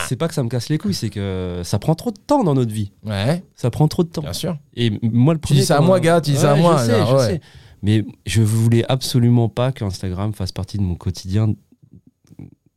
c'est 0.07 0.15
pas 0.15 0.27
que 0.27 0.33
ça 0.33 0.43
me 0.43 0.49
casse 0.49 0.69
les 0.69 0.77
couilles, 0.77 0.93
c'est 0.93 1.09
que 1.09 1.61
ça 1.63 1.79
prend 1.79 1.95
trop 1.95 2.11
de 2.11 2.17
temps 2.17 2.43
dans 2.43 2.53
notre 2.53 2.71
vie. 2.71 2.91
Ouais, 3.05 3.43
Ça 3.55 3.69
prend 3.71 3.87
trop 3.87 4.03
de 4.03 4.09
temps. 4.09 4.21
bien 4.21 4.33
sûr. 4.33 4.57
Et 4.75 4.91
moi, 5.01 5.33
le 5.33 5.39
Tu 5.39 5.47
premier. 5.47 5.59
dis 5.61 5.65
ça 5.65 5.77
à 5.77 5.81
moi, 5.81 5.99
gars, 5.99 6.21
tu 6.21 6.31
dis 6.31 6.37
ça 6.37 6.51
à 6.51 6.55
moi, 6.55 6.77
Je 6.79 6.85
sais, 6.85 6.93
alors, 6.93 7.09
je 7.09 7.15
ouais. 7.15 7.27
sais. 7.33 7.41
Mais 7.81 8.05
je 8.25 8.41
voulais 8.41 8.85
absolument 8.89 9.49
pas 9.49 9.71
que 9.71 9.83
Instagram 9.83 10.33
fasse 10.33 10.51
partie 10.51 10.77
de 10.77 10.83
mon 10.83 10.95
quotidien 10.95 11.53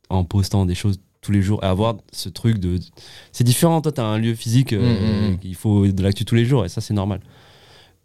en 0.09 0.23
postant 0.23 0.65
des 0.65 0.75
choses 0.75 0.99
tous 1.21 1.31
les 1.31 1.41
jours 1.41 1.59
et 1.63 1.67
avoir 1.67 1.95
ce 2.13 2.29
truc 2.29 2.57
de. 2.59 2.79
C'est 3.31 3.43
différent, 3.43 3.81
toi, 3.81 3.91
t'as 3.91 4.05
un 4.05 4.17
lieu 4.17 4.33
physique, 4.35 4.71
euh, 4.73 4.79
Mm, 4.79 5.27
mm, 5.29 5.31
mm. 5.33 5.37
il 5.43 5.55
faut 5.55 5.87
de 5.87 6.03
l'actu 6.03 6.23
tous 6.25 6.35
les 6.35 6.45
jours 6.45 6.63
et 6.65 6.69
ça, 6.69 6.79
c'est 6.81 6.93
normal. 6.93 7.19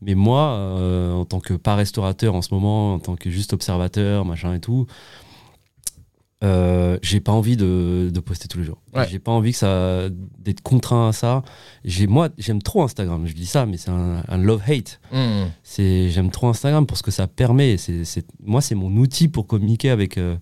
Mais 0.00 0.14
moi, 0.16 0.48
euh, 0.54 1.12
en 1.12 1.24
tant 1.24 1.38
que 1.38 1.54
pas 1.54 1.76
restaurateur 1.76 2.34
en 2.34 2.42
ce 2.42 2.52
moment, 2.52 2.94
en 2.94 2.98
tant 2.98 3.14
que 3.14 3.30
juste 3.30 3.52
observateur, 3.52 4.24
machin 4.24 4.52
et 4.54 4.58
tout, 4.60 4.86
euh, 6.42 6.98
j'ai 7.02 7.20
pas 7.20 7.30
envie 7.30 7.56
de, 7.56 8.10
de 8.12 8.20
poster 8.20 8.48
tous 8.48 8.58
les 8.58 8.64
jours. 8.64 8.78
Ouais. 8.94 9.06
J'ai 9.08 9.20
pas 9.20 9.30
envie 9.30 9.52
que 9.52 9.58
ça 9.58 10.08
d'être 10.40 10.60
contraint 10.60 11.08
à 11.10 11.12
ça. 11.12 11.44
J'ai 11.84 12.08
moi, 12.08 12.30
j'aime 12.36 12.60
trop 12.60 12.82
Instagram. 12.82 13.28
Je 13.28 13.32
dis 13.34 13.46
ça, 13.46 13.64
mais 13.64 13.76
c'est 13.76 13.90
un, 13.90 14.24
un 14.26 14.38
love 14.38 14.60
hate. 14.68 15.00
C'est 15.62 16.08
j'aime 16.10 16.32
trop 16.32 16.48
Instagram 16.48 16.84
pour 16.84 16.96
ce 16.96 17.04
que 17.04 17.12
ça 17.12 17.28
permet. 17.28 17.76
C'est 17.76 18.04
c'est- 18.04 18.26
moi, 18.42 18.60
c'est 18.60 18.74
mon 18.74 18.90
outil 18.96 19.28
pour 19.28 19.46
communiquer 19.46 19.90
avec 19.90 20.18
euh, 20.18 20.36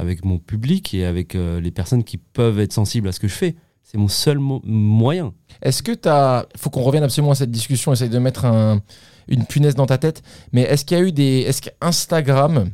avec 0.00 0.24
mon 0.24 0.38
public 0.38 0.94
et 0.94 1.04
avec 1.04 1.34
euh, 1.34 1.60
les 1.60 1.70
personnes 1.70 2.04
qui 2.04 2.16
peuvent 2.16 2.58
être 2.58 2.72
sensibles 2.72 3.08
à 3.08 3.12
ce 3.12 3.20
que 3.20 3.28
je 3.28 3.34
fais. 3.34 3.54
C'est 3.82 3.98
mon 3.98 4.08
seul 4.08 4.38
mo- 4.38 4.60
moyen. 4.64 5.34
Est-ce 5.62 5.82
que 5.82 5.92
tu 5.92 6.08
as. 6.08 6.46
Il 6.54 6.60
faut 6.60 6.70
qu'on 6.70 6.82
revienne 6.82 7.02
absolument 7.02 7.32
à 7.32 7.34
cette 7.34 7.50
discussion, 7.50 7.92
essaye 7.92 8.08
de 8.08 8.18
mettre 8.18 8.44
un- 8.44 8.80
une 9.28 9.44
punaise 9.44 9.74
dans 9.74 9.86
ta 9.86 9.98
tête. 9.98 10.22
Mais 10.52 10.62
est-ce 10.62 10.84
qu'il 10.84 10.96
y 10.96 11.00
a 11.00 11.04
eu 11.04 11.12
des. 11.12 11.40
Est-ce 11.40 11.60
qu'Instagram 11.62 12.70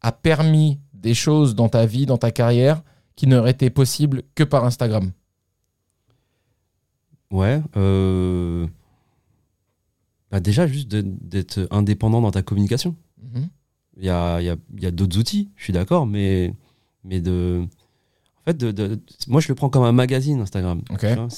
a 0.00 0.12
permis 0.12 0.78
des 0.94 1.14
choses 1.14 1.54
dans 1.54 1.68
ta 1.68 1.84
vie, 1.86 2.06
dans 2.06 2.16
ta 2.18 2.30
carrière, 2.30 2.82
qui 3.16 3.26
n'auraient 3.26 3.50
été 3.50 3.68
possibles 3.70 4.22
que 4.34 4.44
par 4.44 4.64
Instagram? 4.64 5.12
Ouais. 7.30 7.60
euh, 7.76 8.66
bah 10.30 10.40
déjà, 10.40 10.66
juste 10.66 10.88
d'être 10.88 11.66
indépendant 11.70 12.20
dans 12.20 12.30
ta 12.30 12.42
communication. 12.42 12.96
Mhm. 13.22 13.48
Il 13.96 14.04
y 14.04 14.08
a, 14.10 14.40
y 14.40 14.48
a- 14.48 14.56
y 14.78 14.86
a 14.86 14.90
d'autres 14.90 15.18
outils, 15.18 15.50
je 15.56 15.64
suis 15.64 15.72
d'accord, 15.72 16.06
mais, 16.06 16.54
mais 17.04 17.20
de. 17.20 17.62
En 17.62 18.44
fait, 18.50 18.56
de, 18.56 18.70
de- 18.72 19.00
moi, 19.28 19.40
je 19.40 19.48
le 19.48 19.54
prends 19.54 19.68
comme 19.68 19.82
un 19.84 19.92
magazine, 19.92 20.40
Instagram. 20.40 20.82
Ok. 20.90 21.00
Tu 21.00 21.14
vois, 21.14 21.28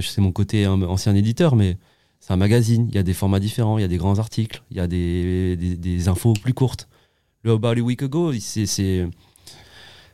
C'est 0.00 0.20
mon 0.20 0.32
côté 0.32 0.66
ancien 0.66 1.14
éditeur, 1.14 1.56
mais 1.56 1.78
c'est 2.20 2.32
un 2.32 2.36
magazine. 2.36 2.86
Il 2.90 2.94
y 2.94 2.98
a 2.98 3.02
des 3.02 3.14
formats 3.14 3.40
différents, 3.40 3.78
il 3.78 3.82
y 3.82 3.84
a 3.84 3.88
des 3.88 3.96
grands 3.96 4.18
articles, 4.18 4.62
il 4.70 4.76
y 4.76 4.80
a 4.80 4.86
des, 4.86 5.56
des, 5.56 5.76
des 5.76 6.08
infos 6.08 6.34
plus 6.34 6.52
courtes. 6.52 6.88
Le 7.42 7.52
About 7.52 7.68
a 7.68 7.80
Week 7.80 8.02
Ago, 8.02 8.32
c'est. 8.38 9.08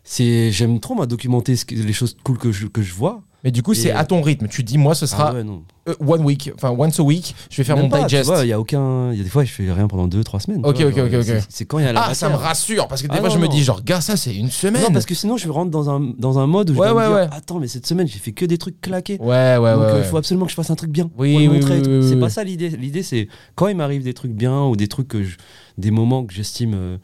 C'est- 0.06 0.50
J'aime 0.52 0.80
trop 0.80 0.94
moi, 0.94 1.06
documenter 1.06 1.56
ce 1.56 1.64
que- 1.66 1.74
les 1.74 1.92
choses 1.92 2.16
cool 2.24 2.38
que 2.38 2.52
je, 2.52 2.66
que 2.68 2.80
je 2.82 2.94
vois. 2.94 3.22
Mais 3.44 3.52
du 3.52 3.62
coup, 3.62 3.74
c'est 3.74 3.92
à 3.92 4.04
ton 4.04 4.22
rythme. 4.22 4.48
Tu 4.48 4.64
dis, 4.64 4.76
moi, 4.76 4.96
ce 4.96 5.06
sera 5.06 5.28
Ah 5.28 5.34
ouais, 5.34 5.44
euh, 5.88 5.94
one 6.04 6.24
week, 6.24 6.50
enfin 6.56 6.70
once 6.76 6.98
a 6.98 7.02
week, 7.04 7.32
je 7.48 7.58
vais 7.58 7.62
faire 7.64 7.76
Même 7.76 7.84
mon 7.84 7.90
pas, 7.90 8.02
digest. 8.02 8.28
Il 8.42 8.48
y 8.48 8.52
a 8.52 8.58
aucun. 8.58 9.12
Il 9.12 9.18
y 9.18 9.20
a 9.20 9.24
des 9.24 9.30
fois, 9.30 9.44
je 9.44 9.52
fais 9.52 9.70
rien 9.70 9.86
pendant 9.86 10.08
2-3 10.08 10.40
semaines. 10.40 10.62
tu 10.62 10.68
Ok, 10.68 10.76
vois, 10.80 10.86
ok, 10.88 10.96
genre, 11.12 11.20
ok, 11.20 11.28
ok. 11.36 11.42
c'est- 11.48 11.64
quand 11.64 11.78
il 11.78 11.84
y 11.84 11.88
a 11.88 11.92
la 11.92 12.06
ah, 12.06 12.14
ça 12.14 12.28
me 12.28 12.34
rassure, 12.34 12.88
parce 12.88 13.02
que 13.02 13.06
des 13.06 13.12
Ah 13.14 13.20
fois, 13.20 13.28
non, 13.28 13.34
je 13.36 13.38
me 13.38 13.46
dis, 13.46 13.62
genre, 13.62 13.84
gars, 13.84 14.00
ça, 14.00 14.16
c'est 14.16 14.34
une 14.34 14.50
semaine. 14.50 14.82
Non, 14.82 14.90
parce 14.90 15.06
que 15.06 15.14
sinon, 15.14 15.36
je 15.36 15.48
rentre 15.48 15.70
dans 15.70 15.88
un, 15.90 16.00
dans 16.18 16.40
un 16.40 16.48
mode 16.48 16.70
où 16.70 16.74
je 16.74 16.78
Ouais, 16.80 16.88
me 16.88 16.94
ouais, 16.94 17.06
dire. 17.06 17.28
Attends, 17.32 17.60
mais 17.60 17.68
cette 17.68 17.86
semaine, 17.86 18.08
j'ai 18.08 18.18
fait 18.18 18.32
que 18.32 18.44
des 18.46 18.58
trucs 18.58 18.80
claqués. 18.80 19.18
Ouais, 19.20 19.26
ouais, 19.28 19.58
ouais. 19.58 19.72
Donc, 19.74 19.82
euh, 19.82 19.92
il 19.92 20.00
ouais. 20.00 20.04
faut 20.04 20.16
absolument 20.16 20.46
que 20.46 20.50
je 20.50 20.56
fasse 20.56 20.70
un 20.70 20.76
truc 20.76 20.90
bien. 20.90 21.08
Oui, 21.16 21.32
pour 21.34 21.40
le 21.40 21.46
oui, 21.48 21.54
montrer 21.60 22.02
c'est 22.08 22.16
pas 22.18 22.30
ça 22.30 22.42
l'idée. 22.42 22.70
L'idée, 22.70 23.04
c'est 23.04 23.28
quand 23.54 23.68
il 23.68 23.76
m'arrive 23.76 24.02
des 24.02 24.14
trucs 24.14 24.32
bien 24.32 24.64
ou 24.64 24.74
des 24.74 24.88
trucs 24.88 25.06
que 25.08 25.22
je- 25.22 25.36
des 25.78 25.92
moments 25.92 26.24
que 26.24 26.34
j'estime. 26.34 26.72
euh, 26.74 26.96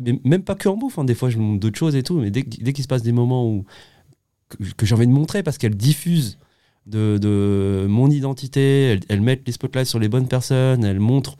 mais 0.00 0.18
même 0.24 0.42
pas 0.42 0.54
que 0.54 0.68
en 0.68 0.76
bouffe, 0.76 0.98
hein, 0.98 1.04
des 1.04 1.14
fois, 1.14 1.30
je 1.30 1.38
montre 1.38 1.60
d'autres 1.60 1.78
choses 1.78 1.96
et 1.96 2.02
tout. 2.02 2.18
Mais 2.18 2.30
dès, 2.30 2.42
dès 2.42 2.72
qu'il 2.72 2.82
se 2.82 2.88
passe 2.88 3.02
des 3.02 3.12
moments 3.12 3.48
où 3.48 3.64
que, 4.48 4.86
j'ai 4.86 4.94
envie 4.94 5.06
de 5.06 5.12
montrer 5.12 5.42
parce 5.42 5.58
qu'elles 5.58 5.76
diffusent 5.76 6.38
de, 6.86 7.18
de 7.18 7.86
mon 7.88 8.10
identité, 8.10 8.92
elles, 8.92 9.00
elles 9.08 9.20
mettent 9.20 9.46
les 9.46 9.52
spotlights 9.52 9.86
sur 9.86 9.98
les 9.98 10.08
bonnes 10.08 10.28
personnes, 10.28 10.84
elles 10.84 11.00
montrent 11.00 11.36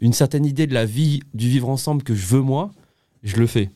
une 0.00 0.12
certaine 0.12 0.44
idée 0.44 0.66
de 0.66 0.74
la 0.74 0.84
vie, 0.84 1.20
du 1.34 1.48
vivre 1.48 1.68
ensemble 1.68 2.02
que 2.02 2.14
je 2.14 2.26
veux 2.26 2.40
moi, 2.40 2.70
je 3.22 3.36
le 3.36 3.46
fais. 3.46 3.70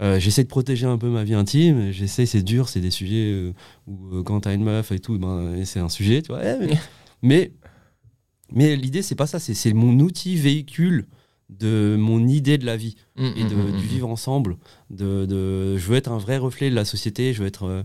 Euh, 0.00 0.20
j'essaie 0.20 0.44
de 0.44 0.48
protéger 0.48 0.86
un 0.86 0.96
peu 0.96 1.08
ma 1.08 1.24
vie 1.24 1.34
intime, 1.34 1.90
j'essaie, 1.90 2.24
c'est 2.24 2.42
dur, 2.42 2.68
c'est 2.68 2.80
des 2.80 2.90
sujets 2.92 3.32
euh, 3.32 3.52
où 3.88 4.14
euh, 4.14 4.22
quand 4.22 4.40
t'as 4.40 4.54
une 4.54 4.62
meuf 4.62 4.92
et 4.92 5.00
tout, 5.00 5.18
ben, 5.18 5.64
c'est 5.64 5.80
un 5.80 5.88
sujet, 5.88 6.22
tu 6.22 6.28
vois. 6.28 6.40
eh, 6.44 6.66
mais 6.66 6.78
mais, 7.20 7.52
mais 8.52 8.76
l'idée, 8.76 9.02
c'est 9.02 9.16
pas 9.16 9.26
ça, 9.26 9.40
c'est 9.40 9.72
mon 9.72 9.98
outil 9.98 10.36
véhicule 10.36 11.06
de 11.48 11.96
mon 11.98 12.26
idée 12.28 12.58
de 12.58 12.66
la 12.66 12.76
vie 12.76 12.96
Mm, 13.16 13.26
et 13.36 13.44
de, 13.44 13.54
mm, 13.54 13.68
mm, 13.68 13.76
du 13.78 13.86
vivre 13.86 14.08
ensemble. 14.08 14.56
De, 14.90 15.24
de- 15.26 15.76
je 15.76 15.86
veux 15.88 15.96
être 15.96 16.10
un 16.12 16.18
vrai 16.18 16.36
reflet 16.38 16.68
de 16.70 16.74
la 16.74 16.84
société, 16.84 17.32
je 17.32 17.40
veux 17.40 17.46
être 17.48 17.64
euh, 17.64 17.82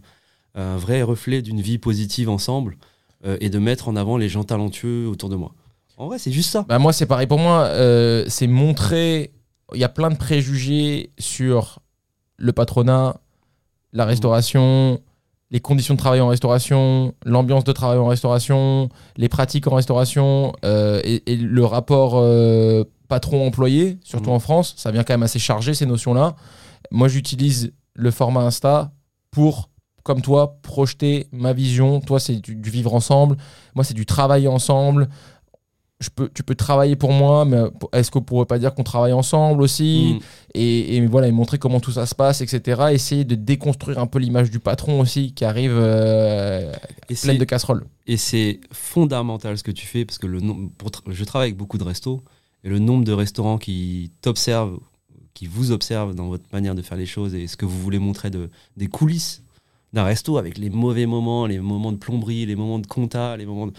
un 0.55 0.77
vrai 0.77 1.01
reflet 1.01 1.41
d'une 1.41 1.61
vie 1.61 1.77
positive 1.77 2.29
ensemble 2.29 2.77
euh, 3.25 3.37
et 3.39 3.49
de 3.49 3.57
mettre 3.59 3.87
en 3.87 3.95
avant 3.95 4.17
les 4.17 4.29
gens 4.29 4.43
talentueux 4.43 5.07
autour 5.07 5.29
de 5.29 5.35
moi. 5.35 5.53
En 5.97 6.07
vrai, 6.07 6.19
c'est 6.19 6.31
juste 6.31 6.49
ça. 6.51 6.65
Bah 6.67 6.77
moi, 6.79 6.91
c'est 6.91 7.05
pareil. 7.05 7.27
Pour 7.27 7.39
moi, 7.39 7.61
euh, 7.65 8.25
c'est 8.27 8.47
montrer. 8.47 9.31
Il 9.73 9.79
y 9.79 9.83
a 9.83 9.89
plein 9.89 10.09
de 10.11 10.17
préjugés 10.17 11.11
sur 11.17 11.79
le 12.37 12.51
patronat, 12.51 13.21
la 13.93 14.05
restauration, 14.05 14.99
les 15.51 15.59
conditions 15.59 15.93
de 15.93 15.99
travail 15.99 16.19
en 16.19 16.27
restauration, 16.27 17.13
l'ambiance 17.25 17.63
de 17.63 17.71
travail 17.71 17.97
en 17.99 18.07
restauration, 18.07 18.89
les 19.17 19.29
pratiques 19.29 19.67
en 19.67 19.75
restauration 19.75 20.53
et, 20.63 21.23
et 21.31 21.35
le 21.37 21.63
rapport 21.65 22.15
patron-employé, 23.07 23.97
surtout 24.03 24.29
Mhm. 24.29 24.35
en 24.35 24.39
France. 24.39 24.73
Ça 24.77 24.91
vient 24.91 25.03
quand 25.03 25.13
même 25.13 25.23
assez 25.23 25.39
chargé, 25.39 25.73
ces 25.73 25.85
notions-là. 25.85 26.35
Moi, 26.91 27.07
j'utilise 27.07 27.71
le 27.93 28.11
format 28.11 28.41
Insta 28.41 28.91
pour, 29.31 29.69
comme 30.03 30.21
toi, 30.21 30.57
projeter 30.61 31.27
ma 31.31 31.53
vision. 31.53 31.99
Toi, 32.01 32.19
c'est 32.19 32.35
du, 32.37 32.55
du 32.55 32.69
vivre 32.69 32.93
ensemble. 32.93 33.37
Moi, 33.75 33.83
c'est 33.83 33.93
du 33.93 34.05
travailler 34.05 34.47
ensemble 34.47 35.09
je 35.99 36.09
peux, 36.09 36.27
tu 36.33 36.43
peux 36.43 36.55
travailler 36.55 36.97
pour 36.97 37.13
moi, 37.13 37.45
mais 37.45 37.59
est-ce 37.93 38.11
qu'on 38.11 38.21
pourrait 38.21 38.45
pas 38.45 38.59
dire 38.59 38.73
qu'on 38.73 38.83
travaille 38.83 39.13
ensemble 39.13 39.61
aussi 39.61 40.15
Mm. 40.19 40.23
et, 40.55 40.97
et 40.97 41.05
voilà, 41.07 41.27
et 41.29 41.31
montrer 41.31 41.57
comment 41.59 41.79
tout 41.79 41.93
ça 41.93 42.05
se 42.05 42.13
passe, 42.13 42.41
etc. 42.41 42.87
Essayer 42.91 43.23
de 43.23 43.35
déconstruire 43.35 43.99
un 43.99 44.07
peu 44.07 44.19
l'image 44.19 44.51
du 44.51 44.59
patron 44.59 44.99
aussi 44.99 45.31
qui 45.33 45.45
arrive 45.45 45.71
euh, 45.77 46.73
Et 47.09 47.15
pleine 47.15 47.37
de 47.37 47.45
casseroles. 47.45 47.85
Et 48.05 48.17
c'est 48.17 48.59
fondamental 48.73 49.57
ce 49.57 49.63
que 49.63 49.71
tu 49.71 49.85
fais 49.87 50.03
parce 50.03 50.17
que 50.17 50.27
le 50.27 50.41
nom- 50.41 50.67
pour 50.77 50.89
tra- 50.89 51.03
je 51.09 51.23
travaille 51.23 51.49
avec 51.49 51.57
beaucoup 51.57 51.77
de 51.77 51.85
restos 51.85 52.21
et 52.63 52.69
le 52.69 52.79
nombre 52.79 53.03
de 53.03 53.11
restaurants 53.13 53.57
qui 53.57 54.11
t'observent, 54.21 54.79
qui 55.33 55.47
vous 55.47 55.71
observent 55.71 56.15
dans 56.15 56.27
votre 56.27 56.45
manière 56.53 56.75
de 56.75 56.81
faire 56.81 56.97
les 56.97 57.05
choses 57.05 57.33
et 57.35 57.47
ce 57.47 57.57
que 57.57 57.65
vous 57.65 57.79
voulez 57.79 57.99
montrer 57.99 58.29
de, 58.29 58.49
des 58.77 58.87
coulisses 58.87 59.43
d'un 59.93 60.03
resto 60.03 60.37
avec 60.37 60.57
les 60.57 60.69
mauvais 60.69 61.05
moments, 61.05 61.45
les 61.45 61.59
moments 61.59 61.91
de 61.91 61.97
plomberie, 61.97 62.45
les 62.45 62.55
moments 62.55 62.79
de 62.79 62.87
compta, 62.87 63.37
les 63.37 63.45
moments 63.45 63.67
de- 63.67 63.73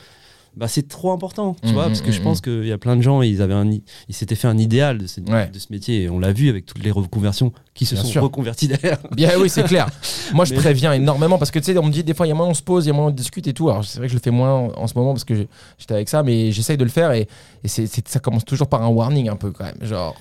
bah, 0.56 0.68
c'est 0.68 0.86
trop 0.88 1.10
important, 1.12 1.56
tu 1.62 1.68
Mm, 1.68 1.72
vois, 1.72 1.84
mm, 1.86 1.88
parce 1.88 2.00
que 2.00 2.12
je 2.12 2.20
mm, 2.20 2.24
pense 2.24 2.40
qu'il 2.40 2.64
y 2.66 2.72
a 2.72 2.78
plein 2.78 2.96
de 2.96 3.02
gens, 3.02 3.22
ils 3.22 3.42
avaient 3.42 3.54
un, 3.54 3.68
ils 3.70 4.14
s'étaient 4.14 4.34
fait 4.36 4.46
un 4.48 4.56
idéal 4.58 4.98
de 4.98 5.06
ce, 5.06 5.20
Ouais. 5.22 5.48
de 5.48 5.58
ce 5.58 5.66
métier, 5.70 6.02
et 6.02 6.08
on 6.10 6.18
l'a 6.18 6.32
vu 6.32 6.48
avec 6.48 6.66
toutes 6.66 6.82
les 6.82 6.90
reconversions 6.90 7.52
qui 7.74 7.86
se 7.86 7.94
Bien 7.94 8.02
sont 8.04 8.08
sûr. 8.10 8.22
reconverties 8.22 8.68
derrière. 8.68 8.98
Bien 9.16 9.30
oui, 9.40 9.48
c'est 9.48 9.64
clair. 9.64 9.88
Moi, 10.32 10.44
je 10.44 10.54
Mais- 10.54 10.60
préviens 10.60 10.92
énormément 10.92 11.38
parce 11.38 11.50
que 11.50 11.58
tu 11.58 11.66
sais, 11.66 11.78
on 11.78 11.86
me 11.86 11.90
dit 11.92 12.04
des 12.04 12.14
fois, 12.14 12.26
il 12.26 12.28
y 12.28 12.32
a 12.32 12.36
moins 12.36 12.46
on 12.48 12.54
se 12.54 12.62
pose, 12.62 12.84
il 12.84 12.88
y 12.88 12.90
a 12.90 12.94
moins 12.94 13.06
on 13.06 13.10
discute 13.10 13.46
et 13.48 13.52
tout. 13.54 13.68
Alors, 13.68 13.84
c'est 13.84 13.98
vrai 13.98 14.06
que 14.06 14.12
je 14.12 14.16
le 14.16 14.22
fais 14.22 14.30
moins 14.30 14.52
en, 14.52 14.72
en 14.82 14.86
ce 14.86 14.94
moment 14.96 15.12
parce 15.12 15.24
que 15.24 15.46
j'étais 15.78 15.94
avec 15.94 16.08
ça, 16.08 16.22
mais 16.22 16.52
j'essaye 16.52 16.76
de 16.76 16.84
le 16.84 16.90
faire 16.90 17.10
et, 17.12 17.26
et 17.64 17.68
c'est- 17.68 18.06
ça 18.08 18.20
commence 18.20 18.44
toujours 18.44 18.68
par 18.68 18.82
un 18.82 18.88
warning 18.88 19.28
un 19.28 19.36
peu 19.36 19.50
quand 19.50 19.64
même. 19.64 19.78
Genre, 19.82 20.14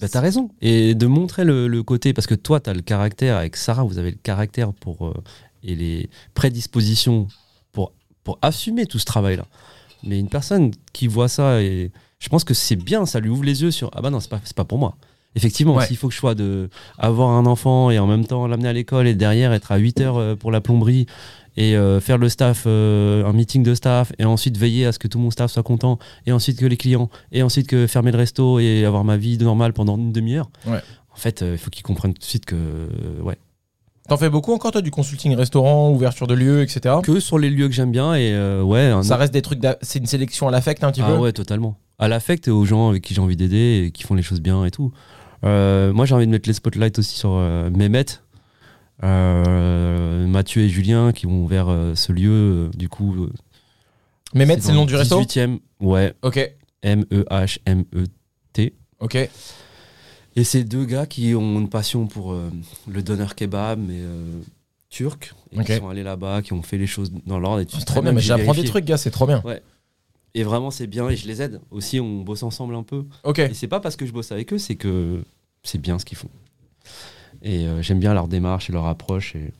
Bah, 0.00 0.08
t'as 0.08 0.20
raison. 0.20 0.48
Et 0.62 0.94
de 0.94 1.06
montrer 1.06 1.44
le, 1.44 1.66
le 1.68 1.82
côté, 1.82 2.12
parce 2.12 2.26
que 2.28 2.36
toi, 2.36 2.60
t'as 2.60 2.72
le 2.72 2.82
caractère, 2.82 3.36
avec 3.36 3.56
Sarah, 3.56 3.82
vous 3.84 3.98
avez 3.98 4.12
le 4.12 4.16
caractère 4.22 4.72
pour, 4.72 5.08
euh, 5.08 5.14
et 5.64 5.74
les 5.74 6.08
prédispositions 6.34 7.26
pour, 8.28 8.38
assumer 8.42 8.86
tout 8.86 8.98
ce 8.98 9.04
travail-là. 9.04 9.46
Mais 10.04 10.18
une 10.18 10.28
personne 10.28 10.72
qui 10.92 11.06
voit 11.06 11.28
ça, 11.28 11.62
et 11.62 11.90
je 12.18 12.28
pense 12.28 12.44
que 12.44 12.54
c'est 12.54 12.76
bien, 12.76 13.06
ça 13.06 13.20
lui 13.20 13.30
ouvre 13.30 13.44
les 13.44 13.62
yeux 13.62 13.70
sur 13.70 13.90
Ah 13.94 14.02
bah 14.02 14.10
non, 14.10 14.20
c'est 14.20 14.28
pas, 14.30 14.40
c'est 14.44 14.56
pas 14.56 14.64
pour 14.64 14.78
moi. 14.78 14.96
Effectivement, 15.34 15.74
Ouais. 15.76 15.86
s'il 15.86 15.96
faut 15.96 16.08
que 16.08 16.14
je 16.14 16.18
sois 16.18 16.34
de 16.34 16.68
avoir 16.98 17.30
un 17.30 17.46
enfant 17.46 17.90
et 17.90 17.98
en 17.98 18.06
même 18.06 18.26
temps 18.26 18.46
l'amener 18.46 18.68
à 18.68 18.72
l'école 18.72 19.06
et 19.06 19.14
derrière 19.14 19.52
être 19.52 19.72
à 19.72 19.76
8 19.76 20.00
heures 20.00 20.16
euh, 20.16 20.34
pour 20.34 20.50
la 20.50 20.60
plomberie 20.60 21.06
et 21.56 21.76
euh, 21.76 22.00
faire 22.00 22.18
le 22.18 22.28
staff, 22.28 22.64
euh, 22.66 23.24
un 23.26 23.32
meeting 23.32 23.62
de 23.62 23.74
staff 23.74 24.12
et 24.18 24.24
ensuite 24.24 24.56
veiller 24.56 24.86
à 24.86 24.92
ce 24.92 24.98
que 24.98 25.08
tout 25.08 25.18
mon 25.18 25.30
staff 25.30 25.50
soit 25.50 25.62
content 25.62 25.98
et 26.26 26.32
ensuite 26.32 26.58
que 26.58 26.66
les 26.66 26.76
clients 26.76 27.10
et 27.32 27.42
ensuite 27.42 27.66
que 27.66 27.86
fermer 27.86 28.10
le 28.12 28.18
resto 28.18 28.58
et 28.58 28.84
avoir 28.84 29.04
ma 29.04 29.16
vie 29.16 29.36
normale 29.38 29.72
pendant 29.72 29.96
une 29.96 30.12
demi-heure. 30.12 30.50
Ouais. 30.66 30.80
En 31.12 31.16
fait, 31.16 31.42
euh, 31.42 31.52
il 31.52 31.58
faut 31.58 31.70
qu'ils 31.70 31.82
comprennent 31.82 32.14
tout 32.14 32.20
de 32.20 32.24
suite 32.24 32.46
que 32.46 32.88
ouais, 33.22 33.36
t'en 34.08 34.16
fais 34.16 34.30
beaucoup 34.30 34.52
encore 34.52 34.72
toi 34.72 34.82
du 34.82 34.90
consulting 34.90 35.34
restaurant, 35.34 35.90
ouverture 35.90 36.26
de 36.26 36.34
lieux, 36.34 36.62
etc. 36.62 36.96
que 37.02 37.20
sur 37.20 37.38
les 37.38 37.50
lieux 37.50 37.68
que 37.68 37.74
j'aime 37.74 37.92
bien 37.92 38.14
et 38.14 38.32
euh, 38.32 38.62
ouais, 38.62 38.92
Ça 39.02 39.16
reste 39.16 39.32
des 39.32 39.42
trucs, 39.42 39.60
c'est 39.82 39.98
une 39.98 40.06
sélection 40.06 40.48
à 40.48 40.50
l'affect 40.50 40.82
un 40.82 40.90
petit 40.90 41.02
ah 41.02 41.10
peu? 41.12 41.18
ouais, 41.18 41.32
totalement. 41.32 41.78
À 41.98 42.08
l'affect 42.08 42.48
et 42.48 42.50
aux 42.50 42.64
gens 42.64 42.88
avec 42.90 43.02
qui 43.02 43.14
j'ai 43.14 43.20
envie 43.20 43.36
d'aider 43.36 43.84
et 43.86 43.90
qui 43.90 44.02
font 44.02 44.14
les 44.14 44.22
choses 44.22 44.40
bien 44.40 44.64
et 44.64 44.70
tout. 44.70 44.92
Euh, 45.44 45.92
moi, 45.92 46.06
j'ai 46.06 46.14
envie 46.14 46.26
de 46.26 46.30
mettre 46.30 46.48
les 46.48 46.54
spotlights 46.54 46.98
aussi 46.98 47.16
sur 47.16 47.32
euh, 47.32 47.70
Mehmet, 47.70 48.06
euh, 49.04 50.26
Mathieu 50.26 50.62
et 50.62 50.68
Julien 50.68 51.12
qui 51.12 51.26
ont 51.26 51.42
ouvert 51.44 51.68
ce 51.94 52.12
lieu. 52.12 52.70
du 52.76 52.88
coup, 52.88 53.28
Mehmet, 54.34 54.58
c'est 54.60 54.70
le 54.70 54.76
nom 54.76 54.86
du 54.86 54.96
resto? 54.96 55.20
18e, 55.22 55.58
ouais, 55.80 56.14
Ok, 56.22 56.38
E 56.38 56.48
M-E-H-M-E. 56.82 58.04
ok. 59.00 59.30
Et 60.38 60.44
c'est 60.44 60.62
deux 60.62 60.84
gars 60.84 61.06
qui 61.06 61.34
ont 61.34 61.58
une 61.58 61.68
passion 61.68 62.06
pour 62.06 62.32
euh, 62.32 62.48
le 62.86 63.02
doner 63.02 63.26
kebab, 63.34 63.80
mais 63.80 63.98
euh, 63.98 64.40
turc, 64.88 65.34
et 65.52 65.64
qui 65.64 65.76
sont 65.76 65.88
allés 65.88 66.04
là-bas, 66.04 66.42
qui 66.42 66.52
ont 66.52 66.62
fait 66.62 66.78
les 66.78 66.86
choses 66.86 67.10
dans 67.26 67.40
l'ordre. 67.40 67.64
C'est 67.68 67.84
trop 67.84 68.02
bien, 68.02 68.12
mais 68.12 68.20
j'apprends 68.20 68.54
des 68.54 68.62
trucs, 68.64 68.84
gars, 68.84 68.96
c'est 68.98 69.10
trop 69.10 69.26
bien. 69.26 69.42
Et 70.34 70.44
vraiment, 70.44 70.70
c'est 70.70 70.86
bien 70.86 71.08
et 71.08 71.16
je 71.16 71.26
les 71.26 71.42
aide. 71.42 71.60
Aussi, 71.72 71.98
on 71.98 72.20
bosse 72.22 72.44
ensemble 72.44 72.76
un 72.76 72.84
peu. 72.84 73.04
Ok, 73.24 73.40
Et 73.40 73.52
c'est 73.54 73.66
pas 73.66 73.80
parce 73.80 73.96
que 73.96 74.06
je 74.06 74.12
bosse 74.12 74.30
avec 74.30 74.52
eux, 74.52 74.58
c'est 74.58 74.76
que 74.76 75.24
c'est 75.64 75.80
bien 75.80 75.98
ce 75.98 76.04
qu'ils 76.04 76.18
font. 76.18 76.28
Et 77.42 77.66
euh, 77.66 77.82
j'aime 77.82 77.98
bien 77.98 78.14
leur 78.14 78.28
démarche 78.28 78.70
et 78.70 78.72
leur 78.72 78.86
approche 78.86 79.34
et 79.34 79.52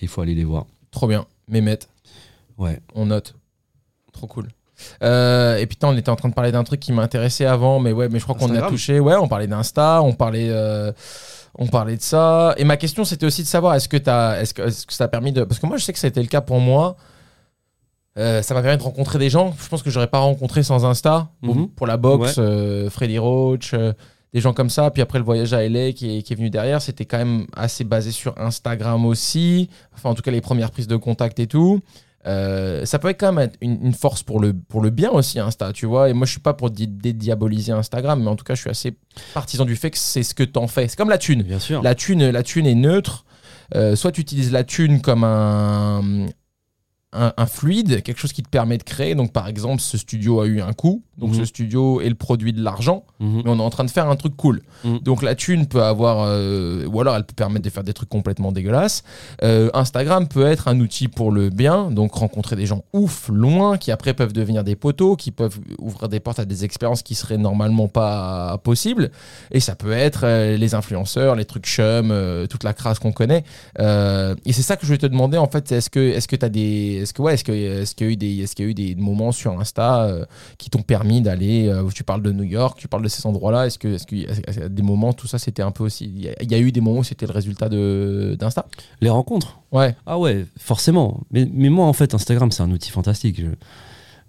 il 0.00 0.08
faut 0.08 0.20
aller 0.20 0.34
les 0.34 0.44
voir. 0.44 0.66
trop 0.90 1.06
bien. 1.06 1.26
Mehmet, 1.46 1.78
Ouais. 2.58 2.80
on 2.94 3.06
note. 3.06 3.34
Trop 4.12 4.26
cool. 4.26 4.48
Euh, 5.02 5.56
et 5.56 5.66
putain, 5.66 5.88
on 5.88 5.96
était 5.96 6.10
en 6.10 6.16
train 6.16 6.28
de 6.28 6.34
parler 6.34 6.52
d'un 6.52 6.64
truc 6.64 6.80
qui 6.80 6.92
m'intéressait 6.92 7.46
avant, 7.46 7.78
mais 7.80 7.92
ouais, 7.92 8.08
mais 8.08 8.18
je 8.18 8.24
crois 8.24 8.34
qu'on 8.36 8.48
a 8.54 8.60
touché. 8.68 9.00
Ouais, 9.00 9.16
on 9.16 9.28
parlait 9.28 9.46
d'Insta, 9.46 10.02
on 10.02 10.12
parlait, 10.12 10.48
euh, 10.50 10.92
on 11.56 11.66
parlait 11.66 11.96
de 11.96 12.02
ça. 12.02 12.54
Et 12.56 12.64
ma 12.64 12.76
question, 12.76 13.04
c'était 13.04 13.26
aussi 13.26 13.42
de 13.42 13.46
savoir 13.48 13.74
est-ce 13.74 13.88
que 13.88 13.96
est-ce 13.96 14.54
que, 14.54 14.92
ça 14.92 15.04
a 15.04 15.08
permis 15.08 15.32
de, 15.32 15.44
parce 15.44 15.60
que 15.60 15.66
moi, 15.66 15.76
je 15.76 15.84
sais 15.84 15.92
que 15.92 15.98
ça 15.98 16.06
a 16.06 16.10
été 16.10 16.20
le 16.20 16.28
cas 16.28 16.40
pour 16.40 16.60
moi. 16.60 16.96
Euh, 18.16 18.42
ça 18.42 18.54
m'a 18.54 18.62
permis 18.62 18.78
de 18.78 18.82
rencontrer 18.82 19.18
des 19.18 19.28
gens. 19.30 19.54
Je 19.60 19.68
pense 19.68 19.82
que 19.82 19.90
j'aurais 19.90 20.06
pas 20.06 20.18
rencontré 20.18 20.62
sans 20.62 20.84
Insta. 20.84 21.28
Pour- 21.42 21.56
Mhm. 21.56 21.68
Pour 21.70 21.86
la 21.86 21.96
boxe, 21.96 22.36
euh, 22.38 22.88
Freddy 22.88 23.18
Roach, 23.18 23.72
euh, 23.74 23.92
des 24.32 24.40
gens 24.40 24.52
comme 24.52 24.70
ça. 24.70 24.90
Puis 24.90 25.02
après 25.02 25.18
le 25.18 25.24
voyage 25.24 25.52
à 25.52 25.62
LA 25.64 25.92
qui 25.92 26.18
est, 26.18 26.22
qui 26.22 26.32
est 26.32 26.36
venu 26.36 26.48
derrière, 26.50 26.80
c'était 26.80 27.04
quand 27.06 27.18
même 27.18 27.46
assez 27.56 27.82
basé 27.84 28.12
sur 28.12 28.38
Instagram 28.38 29.04
aussi. 29.04 29.68
Enfin, 29.94 30.10
en 30.10 30.14
tout 30.14 30.22
cas, 30.22 30.30
les 30.30 30.40
premières 30.40 30.70
prises 30.70 30.86
de 30.86 30.96
contact 30.96 31.40
et 31.40 31.46
tout. 31.48 31.80
Euh, 32.26 32.84
ça 32.86 32.98
peut 32.98 33.08
être 33.08 33.20
quand 33.20 33.32
même 33.32 33.44
être 33.44 33.56
une, 33.60 33.78
une 33.84 33.92
force 33.92 34.22
pour 34.22 34.40
le, 34.40 34.54
pour 34.54 34.80
le 34.80 34.90
bien 34.90 35.10
aussi, 35.10 35.38
Insta, 35.38 35.72
tu 35.72 35.84
vois. 35.86 36.08
Et 36.08 36.12
moi, 36.14 36.26
je 36.26 36.32
suis 36.32 36.40
pas 36.40 36.54
pour 36.54 36.70
di- 36.70 36.88
dédiaboliser 36.88 37.72
Instagram, 37.72 38.22
mais 38.22 38.28
en 38.30 38.36
tout 38.36 38.44
cas, 38.44 38.54
je 38.54 38.60
suis 38.62 38.70
assez 38.70 38.96
partisan 39.34 39.64
du 39.64 39.76
fait 39.76 39.90
que 39.90 39.98
c'est 39.98 40.22
ce 40.22 40.34
que 40.34 40.42
t'en 40.44 40.66
fais. 40.66 40.88
C'est 40.88 40.96
comme 40.96 41.10
la 41.10 41.18
thune. 41.18 41.42
Bien 41.42 41.58
sûr. 41.58 41.82
La 41.82 41.94
thune, 41.94 42.30
la 42.30 42.42
thune 42.42 42.66
est 42.66 42.74
neutre. 42.74 43.24
Euh, 43.74 43.96
soit 43.96 44.12
tu 44.12 44.20
utilises 44.20 44.52
la 44.52 44.64
thune 44.64 45.00
comme 45.00 45.24
un, 45.24 46.26
un, 47.14 47.32
un 47.36 47.46
fluide, 47.46 48.02
quelque 48.02 48.18
chose 48.18 48.32
qui 48.32 48.42
te 48.42 48.48
permet 48.48 48.76
de 48.78 48.82
créer. 48.82 49.14
Donc, 49.14 49.32
par 49.32 49.48
exemple, 49.48 49.80
ce 49.80 49.96
studio 49.96 50.40
a 50.40 50.46
eu 50.46 50.60
un 50.60 50.72
coût. 50.72 51.02
Donc, 51.18 51.30
Mhm. 51.30 51.36
ce 51.40 51.44
studio 51.44 52.00
est 52.00 52.08
le 52.08 52.14
produit 52.16 52.52
de 52.52 52.60
l'argent, 52.62 53.04
Mhm. 53.20 53.42
mais 53.44 53.50
on 53.50 53.58
est 53.58 53.62
en 53.62 53.70
train 53.70 53.84
de 53.84 53.90
faire 53.90 54.08
un 54.08 54.16
truc 54.16 54.36
cool. 54.36 54.62
Mhm. 54.84 54.98
Donc, 54.98 55.22
la 55.22 55.34
thune 55.36 55.66
peut 55.66 55.82
avoir, 55.82 56.24
euh, 56.26 56.86
ou 56.86 57.00
alors 57.00 57.14
elle 57.14 57.24
peut 57.24 57.34
permettre 57.36 57.64
de 57.64 57.70
faire 57.70 57.84
des 57.84 57.92
trucs 57.92 58.08
complètement 58.08 58.50
dégueulasses. 58.50 59.04
Euh, 59.44 59.70
Instagram 59.74 60.26
peut 60.26 60.44
être 60.46 60.66
un 60.66 60.80
outil 60.80 61.06
pour 61.08 61.30
le 61.30 61.50
bien, 61.50 61.90
donc 61.92 62.14
rencontrer 62.14 62.56
des 62.56 62.66
gens 62.66 62.82
ouf, 62.92 63.28
loin, 63.32 63.78
qui 63.78 63.92
après 63.92 64.12
peuvent 64.14 64.32
devenir 64.32 64.64
des 64.64 64.74
poteaux, 64.74 65.14
qui 65.14 65.30
peuvent 65.30 65.58
ouvrir 65.78 66.08
des 66.08 66.18
portes 66.20 66.40
à 66.40 66.44
des 66.44 66.64
expériences 66.64 67.02
qui 67.02 67.14
seraient 67.14 67.38
normalement 67.38 67.86
pas 67.88 68.58
possibles. 68.64 69.10
Et 69.52 69.60
ça 69.60 69.76
peut 69.76 69.92
être 69.92 70.22
euh, 70.24 70.56
les 70.56 70.74
influenceurs, 70.74 71.36
les 71.36 71.44
trucs 71.44 71.66
chum, 71.66 72.12
toute 72.50 72.64
la 72.64 72.72
crasse 72.74 72.98
qu'on 72.98 73.12
connaît. 73.12 73.44
Et 73.78 74.52
c'est 74.52 74.62
ça 74.62 74.76
que 74.76 74.82
je 74.82 74.86
voulais 74.88 74.98
te 74.98 75.06
demander 75.06 75.38
en 75.38 75.46
fait. 75.48 75.70
Est-ce 75.70 75.90
que 75.90 76.00
est-ce 76.00 76.26
que 76.28 76.36
t'as 76.36 76.48
des 76.48 77.03
est-ce 77.04 77.14
que 77.14 77.22
ouais 77.22 77.34
est-ce 77.34 77.44
que 77.44 77.52
est-ce 77.52 77.94
qu'il 77.94 78.06
y 78.06 78.10
a 78.10 78.12
eu 78.12 78.16
des 78.16 78.38
est-ce 78.42 78.56
qu'il 78.56 78.64
y 78.64 78.68
a 78.68 78.70
eu 78.70 78.74
des 78.74 78.94
moments 78.96 79.30
sur 79.32 79.52
Insta 79.60 80.04
euh, 80.04 80.24
qui 80.58 80.68
t'ont 80.70 80.82
permis 80.82 81.22
d'aller 81.22 81.68
euh, 81.68 81.88
tu 81.94 82.02
parles 82.04 82.22
de 82.22 82.32
New 82.32 82.42
York, 82.42 82.76
tu 82.78 82.88
parles 82.88 83.04
de 83.04 83.08
ces 83.08 83.24
endroits-là. 83.26 83.66
Est-ce 83.66 83.78
que 83.78 83.88
est-ce 83.94 84.06
qu'il 84.06 84.18
y 84.22 84.26
a 84.26 84.68
des 84.68 84.82
moments 84.82 85.12
tout 85.12 85.26
ça 85.28 85.38
c'était 85.38 85.62
un 85.62 85.70
peu 85.70 85.84
aussi 85.84 86.06
il 86.06 86.24
y, 86.24 86.28
a- 86.28 86.42
il 86.42 86.50
y 86.50 86.54
a 86.54 86.58
eu 86.58 86.72
des 86.72 86.80
moments 86.80 86.98
où 87.00 87.04
c'était 87.04 87.26
le 87.26 87.32
résultat 87.32 87.68
de 87.68 88.36
d'Insta? 88.38 88.66
Les 89.00 89.10
rencontres? 89.10 89.60
Ouais. 89.72 89.94
Ah 90.06 90.18
ouais, 90.18 90.46
forcément. 90.58 91.20
Mais, 91.30 91.48
mais 91.52 91.68
moi, 91.68 91.86
en 91.86 91.92
fait, 91.92 92.14
Instagram, 92.14 92.50
c'est 92.52 92.62
un 92.62 92.70
outil 92.70 92.90
fantastique. 92.90 93.40
Je- 93.40 93.46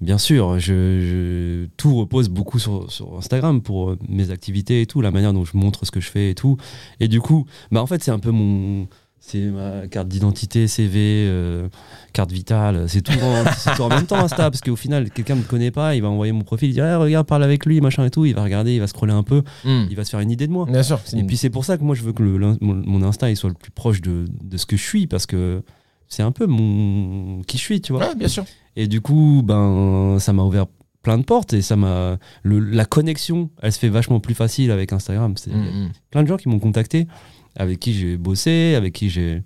bien 0.02 0.18
sûr, 0.18 0.60
je, 0.60 0.73
je- 0.99 1.65
tout 1.77 1.95
repose 1.95 2.30
beaucoup 2.30 2.60
sur, 2.60 2.91
sur 2.91 3.18
Instagram 3.18 3.61
pour 3.61 3.91
euh, 3.91 3.99
mes 4.10 4.31
activités 4.31 4.81
et 4.81 4.85
tout, 4.85 5.02
la 5.02 5.11
manière 5.11 5.34
dont 5.34 5.45
je 5.45 5.56
montre 5.56 5.85
ce 5.85 5.91
que 5.91 5.99
je 6.02 6.10
fais 6.10 6.31
et 6.31 6.35
tout. 6.35 6.57
Et 6.99 7.07
du 7.07 7.22
coup, 7.22 7.45
bah 7.72 7.81
en 7.81 7.88
fait, 7.88 8.03
c'est 8.03 8.11
un 8.11 8.19
peu 8.19 8.31
mon. 8.31 8.88
C'est 9.27 9.41
ma 9.49 9.88
carte 9.88 10.07
d'identité, 10.07 10.68
CV, 10.68 11.26
euh, 11.27 11.68
carte 12.14 12.31
vitale, 12.31 12.88
c'est 12.88 13.02
tout, 13.02 13.11
en, 13.23 13.43
c'est 13.57 13.73
tout 13.76 13.81
en 13.81 13.89
même 13.89 14.06
temps 14.06 14.18
Insta, 14.23 14.52
parce 14.52 14.61
qu'au 14.61 14.76
final, 14.76 15.10
quelqu'un 15.10 15.34
ne 15.34 15.39
me 15.39 15.45
connaît 15.45 15.72
pas, 15.72 15.95
il 15.95 16.02
va 16.03 16.10
envoyer 16.10 16.31
mon 16.31 16.43
profil, 16.43 16.69
il 16.69 16.73
dit 16.73 16.81
Ah, 16.81 16.99
regarde, 16.99 17.26
parle 17.26 17.43
avec 17.43 17.65
lui, 17.65 17.81
machin 17.81 18.06
et 18.06 18.11
tout, 18.11 18.26
il 18.26 18.35
va 18.35 18.43
regarder, 18.43 18.76
il 18.76 18.80
va 18.80 18.85
scroller 18.88 19.14
un 19.14 19.23
peu, 19.23 19.41
Hmm. 19.64 19.85
il 19.89 19.95
va 19.95 20.06
se 20.06 20.11
faire 20.11 20.19
une 20.19 20.30
idée 20.30 20.45
de 20.45 20.52
moi. 20.52 20.65
Bien 20.69 20.84
sûr. 20.84 20.99
Et 21.14 21.19
une- 21.19 21.26
puis 21.26 21.38
c'est 21.38 21.49
pour 21.49 21.65
ça 21.65 21.77
que 21.80 21.84
moi 21.84 21.95
je 21.95 22.03
veux 22.03 22.14
que 22.14 22.22
le- 22.22 22.38
mon, 22.61 22.76
mon 22.85 23.02
Insta 23.03 23.30
il 23.31 23.35
soit 23.35 23.49
le 23.49 23.56
plus 23.56 23.72
proche 23.72 23.99
de, 24.02 24.26
de 24.43 24.57
ce 24.57 24.68
que 24.68 24.77
je 24.77 24.84
suis 24.84 25.07
parce 25.07 25.26
que 25.26 25.64
c'est 26.07 26.22
un 26.23 26.31
peu 26.31 26.45
mon 26.45 27.41
qui 27.47 27.57
je 27.57 27.64
suis, 27.64 27.81
tu 27.81 27.93
vois. 27.93 28.07
Ouais, 28.10 28.15
bien 28.15 28.27
sûr. 28.27 28.45
Et 28.76 28.88
du 28.88 29.02
coup, 29.02 29.41
ben 29.43 30.18
ça 30.19 30.34
m'a 30.34 30.43
ouvert 30.43 30.68
plein 31.02 31.18
de 31.18 31.23
portes 31.23 31.53
et 31.53 31.61
ça 31.61 31.76
m'a 31.76 32.18
la 32.43 32.85
connexion, 32.85 33.49
elle 33.61 33.72
se 33.72 33.80
fait 33.80 33.89
vachement 33.89 34.19
plus 34.19 34.34
facile 34.35 34.69
avec 34.72 34.93
Instagram. 34.93 35.34
C'est 35.38 35.52
Hmm, 35.52 35.85
hmm. 35.85 35.89
plein 36.11 36.23
de 36.23 36.27
gens 36.27 36.38
qui 36.38 36.47
m'ont 36.49 36.60
contacté, 36.60 37.07
avec 37.56 37.80
qui 37.80 37.94
j'ai 37.94 38.18
bossé, 38.18 38.76
avec 38.76 38.94
qui 38.94 39.10
j'ai 39.10 39.44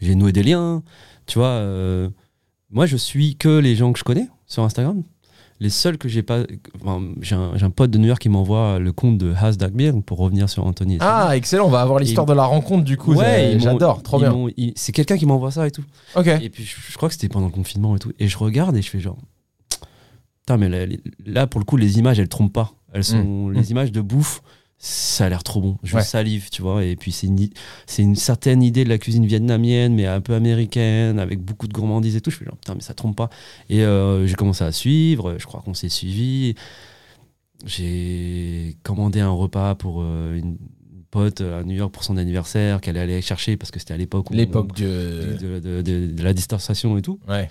j'ai 0.00 0.14
noué 0.14 0.32
des 0.32 0.42
liens, 0.42 0.82
tu 1.26 1.38
vois. 1.38 1.48
euh, 1.48 2.08
moi 2.70 2.86
je 2.86 2.96
suis 2.96 3.36
que 3.36 3.58
les 3.58 3.76
gens 3.76 3.92
que 3.92 3.98
je 3.98 4.04
connais 4.04 4.28
sur 4.46 4.62
Instagram. 4.62 5.02
Les 5.60 5.70
seuls 5.70 5.96
que 5.96 6.08
j'ai 6.08 6.24
pas. 6.24 6.42
enfin, 6.80 7.00
j'ai 7.20 7.36
un, 7.36 7.70
pote 7.70 7.92
de 7.92 7.98
New 7.98 8.08
York 8.08 8.20
qui 8.20 8.28
m'envoie 8.28 8.80
le 8.80 8.90
compte 8.90 9.16
de 9.18 9.32
Has 9.32 9.52
Dagbir 9.52 9.94
pour 10.04 10.18
revenir 10.18 10.50
sur 10.50 10.66
Anthony. 10.66 10.96
et. 10.96 10.98
Ah, 11.00 11.36
excellent. 11.36 11.66
On 11.66 11.70
va 11.70 11.82
avoir 11.82 12.00
l'histoire 12.00 12.26
de 12.26 12.32
la 12.32 12.44
rencontre 12.44 12.82
du 12.82 12.96
coup. 12.96 13.14
Ouais, 13.14 13.56
j'adore. 13.60 14.02
Trop 14.02 14.18
bien. 14.18 14.34
C'est 14.74 14.90
quelqu'un 14.90 15.16
qui 15.16 15.24
m'envoie 15.24 15.52
ça 15.52 15.68
et 15.68 15.70
tout. 15.70 15.84
Ok. 16.16 16.26
Et 16.26 16.50
puis 16.50 16.64
je, 16.64 16.74
je 16.90 16.96
crois 16.96 17.08
que 17.08 17.14
c'était 17.14 17.28
pendant 17.28 17.46
le 17.46 17.52
confinement 17.52 17.94
et 17.94 18.00
tout. 18.00 18.10
Et 18.18 18.26
je 18.26 18.38
regarde 18.38 18.76
et 18.76 18.82
je 18.82 18.90
fais 18.90 18.98
genre. 18.98 19.18
Putain, 20.40 20.56
mais 20.56 20.88
là, 21.24 21.46
pour 21.46 21.60
le 21.60 21.64
coup, 21.64 21.76
les 21.76 22.00
images, 22.00 22.18
elles 22.18 22.28
trompent 22.28 22.52
pas. 22.52 22.72
Elles 22.92 23.04
sont. 23.04 23.22
Mm. 23.22 23.52
Les 23.52 23.70
images 23.70 23.92
de 23.92 24.00
bouffe, 24.00 24.42
ça 24.84 25.26
a 25.26 25.28
l'air 25.28 25.44
trop 25.44 25.60
bon. 25.60 25.78
Je 25.84 25.94
Ouais. 25.94 26.02
salive, 26.02 26.50
tu 26.50 26.60
vois. 26.60 26.84
Et 26.84 26.96
puis 26.96 27.12
c'est 27.12 27.28
une, 27.28 27.38
une 27.98 28.16
certaine 28.16 28.64
idée 28.64 28.82
de 28.82 28.88
la 28.88 28.98
cuisine 28.98 29.24
vietnamienne, 29.24 29.94
mais 29.94 30.06
un 30.06 30.20
peu 30.20 30.34
américaine, 30.34 31.20
avec 31.20 31.38
beaucoup 31.40 31.68
de 31.68 31.72
gourmandises 31.72 32.16
et 32.16 32.20
tout. 32.20 32.32
Je 32.32 32.36
fais 32.38 32.44
genre, 32.44 32.56
putain, 32.56 32.74
mais 32.74 32.80
ça 32.80 32.92
trompe 32.92 33.16
pas. 33.16 33.30
Et 33.70 33.84
euh, 33.84 34.26
j'ai 34.26 34.34
commencé 34.34 34.64
à 34.64 34.72
suivre. 34.72 35.36
Je 35.38 35.46
crois 35.46 35.62
qu'on 35.62 35.74
s'est 35.74 35.88
suivi. 35.88 36.56
J'ai 37.64 38.76
commandé 38.82 39.20
un 39.20 39.30
repas 39.30 39.74
pour 39.76 40.02
euh, 40.02 40.36
une 40.36 40.56
pote 41.12 41.42
à 41.42 41.62
New 41.62 41.76
York 41.76 41.92
pour 41.92 42.02
son 42.02 42.16
anniversaire 42.16 42.80
qu'elle 42.80 42.96
allait 42.96 43.20
chercher 43.22 43.56
parce 43.56 43.70
que 43.70 43.78
c'était 43.78 43.94
à 43.94 43.96
l'époque 43.96 44.26
L'époque 44.30 44.74
de, 44.76 45.36
de. 45.40 45.60
de- 45.60 45.82
de- 45.82 46.06
de 46.12 46.22
la 46.24 46.32
distanciation 46.32 46.96
et 46.98 47.02
tout. 47.02 47.20
Ouais. 47.28 47.48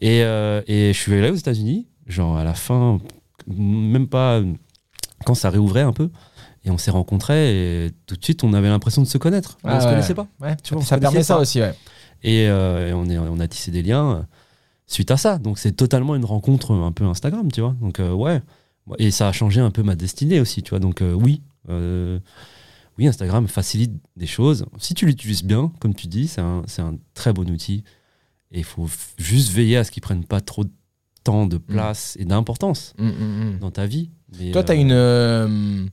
Et, 0.00 0.22
euh, 0.24 0.60
et 0.66 0.92
je 0.92 0.98
suis 1.00 1.14
allé 1.14 1.30
aux 1.30 1.34
États-Unis, 1.36 1.86
genre 2.06 2.36
à 2.36 2.44
la 2.44 2.52
fin, 2.54 2.98
même 3.46 4.08
pas 4.08 4.42
quand 5.24 5.34
ça 5.34 5.48
réouvrait 5.48 5.80
un 5.82 5.92
peu. 5.94 6.10
Et 6.66 6.70
on 6.70 6.76
s'est 6.78 6.90
rencontrés 6.90 7.86
et 7.86 7.90
tout 8.06 8.16
de 8.16 8.24
suite 8.24 8.44
on 8.44 8.52
avait 8.52 8.68
l'impression 8.68 9.00
de 9.00 9.06
se 9.06 9.16
connaître. 9.18 9.56
Mais 9.64 9.70
Ah 9.72 9.76
on 9.76 9.80
se 9.80 9.84
ouais. 9.86 9.90
connaissait 9.92 10.14
pas. 10.14 10.26
Ouais. 10.40 10.56
Tu 10.62 10.74
vois, 10.74 10.82
on 10.82 10.84
ça 10.84 10.98
permet 10.98 11.22
ça 11.22 11.36
pas. 11.36 11.40
aussi, 11.40 11.60
ouais. 11.60 11.74
Et, 12.22 12.48
euh, 12.48 12.88
et 12.88 12.92
on, 12.92 13.04
est, 13.08 13.16
on 13.18 13.38
a 13.40 13.46
tissé 13.48 13.70
des 13.70 13.82
liens. 13.82 14.26
suite 14.86 15.10
à 15.10 15.16
ça. 15.16 15.38
Donc 15.38 15.58
c'est 15.58 15.72
totalement 15.72 16.14
une 16.16 16.24
rencontre 16.24 16.72
un 16.74 16.92
peu 16.92 17.04
Instagram, 17.04 17.50
tu 17.52 17.60
vois. 17.60 17.74
Donc 17.80 18.00
euh, 18.00 18.12
ouais. 18.12 18.42
Et 18.98 19.10
ça 19.10 19.28
a 19.28 19.32
changé 19.32 19.60
un 19.60 19.70
peu 19.70 19.82
ma 19.82 19.94
destinée 19.96 20.38
aussi, 20.40 20.62
tu 20.62 20.70
vois. 20.70 20.78
Donc 20.80 21.02
euh, 21.02 21.12
oui, 21.12 21.42
euh, 21.68 22.18
oui, 22.98 23.06
Instagram 23.06 23.46
facilite 23.48 23.92
des 24.16 24.26
choses. 24.26 24.66
Si 24.78 24.94
tu 24.94 25.06
l'utilises 25.06 25.44
bien, 25.44 25.72
comme 25.80 25.94
tu 25.94 26.06
dis, 26.08 26.26
c'est 26.28 26.40
un, 26.40 26.62
c'est 26.66 26.82
un 26.82 26.96
très 27.14 27.32
bon 27.32 27.48
outil. 27.50 27.84
Et 28.52 28.58
il 28.58 28.64
faut 28.64 28.88
juste 29.18 29.50
veiller 29.52 29.76
à 29.76 29.84
ce 29.84 29.90
qu'il 29.90 30.02
prenne 30.02 30.24
pas 30.24 30.40
trop 30.40 30.64
de 30.64 30.70
temps, 31.24 31.46
de 31.46 31.58
place 31.58 32.16
et 32.20 32.24
d'importance 32.24 32.94
Mm, 32.98 33.06
mm, 33.08 33.10
mm. 33.54 33.58
dans 33.58 33.70
ta 33.72 33.86
vie. 33.86 34.10
Mais, 34.38 34.52
Toi, 34.52 34.62
tu 34.64 34.72
as 34.72 34.76
euh, 34.76 35.46
une. 35.48 35.90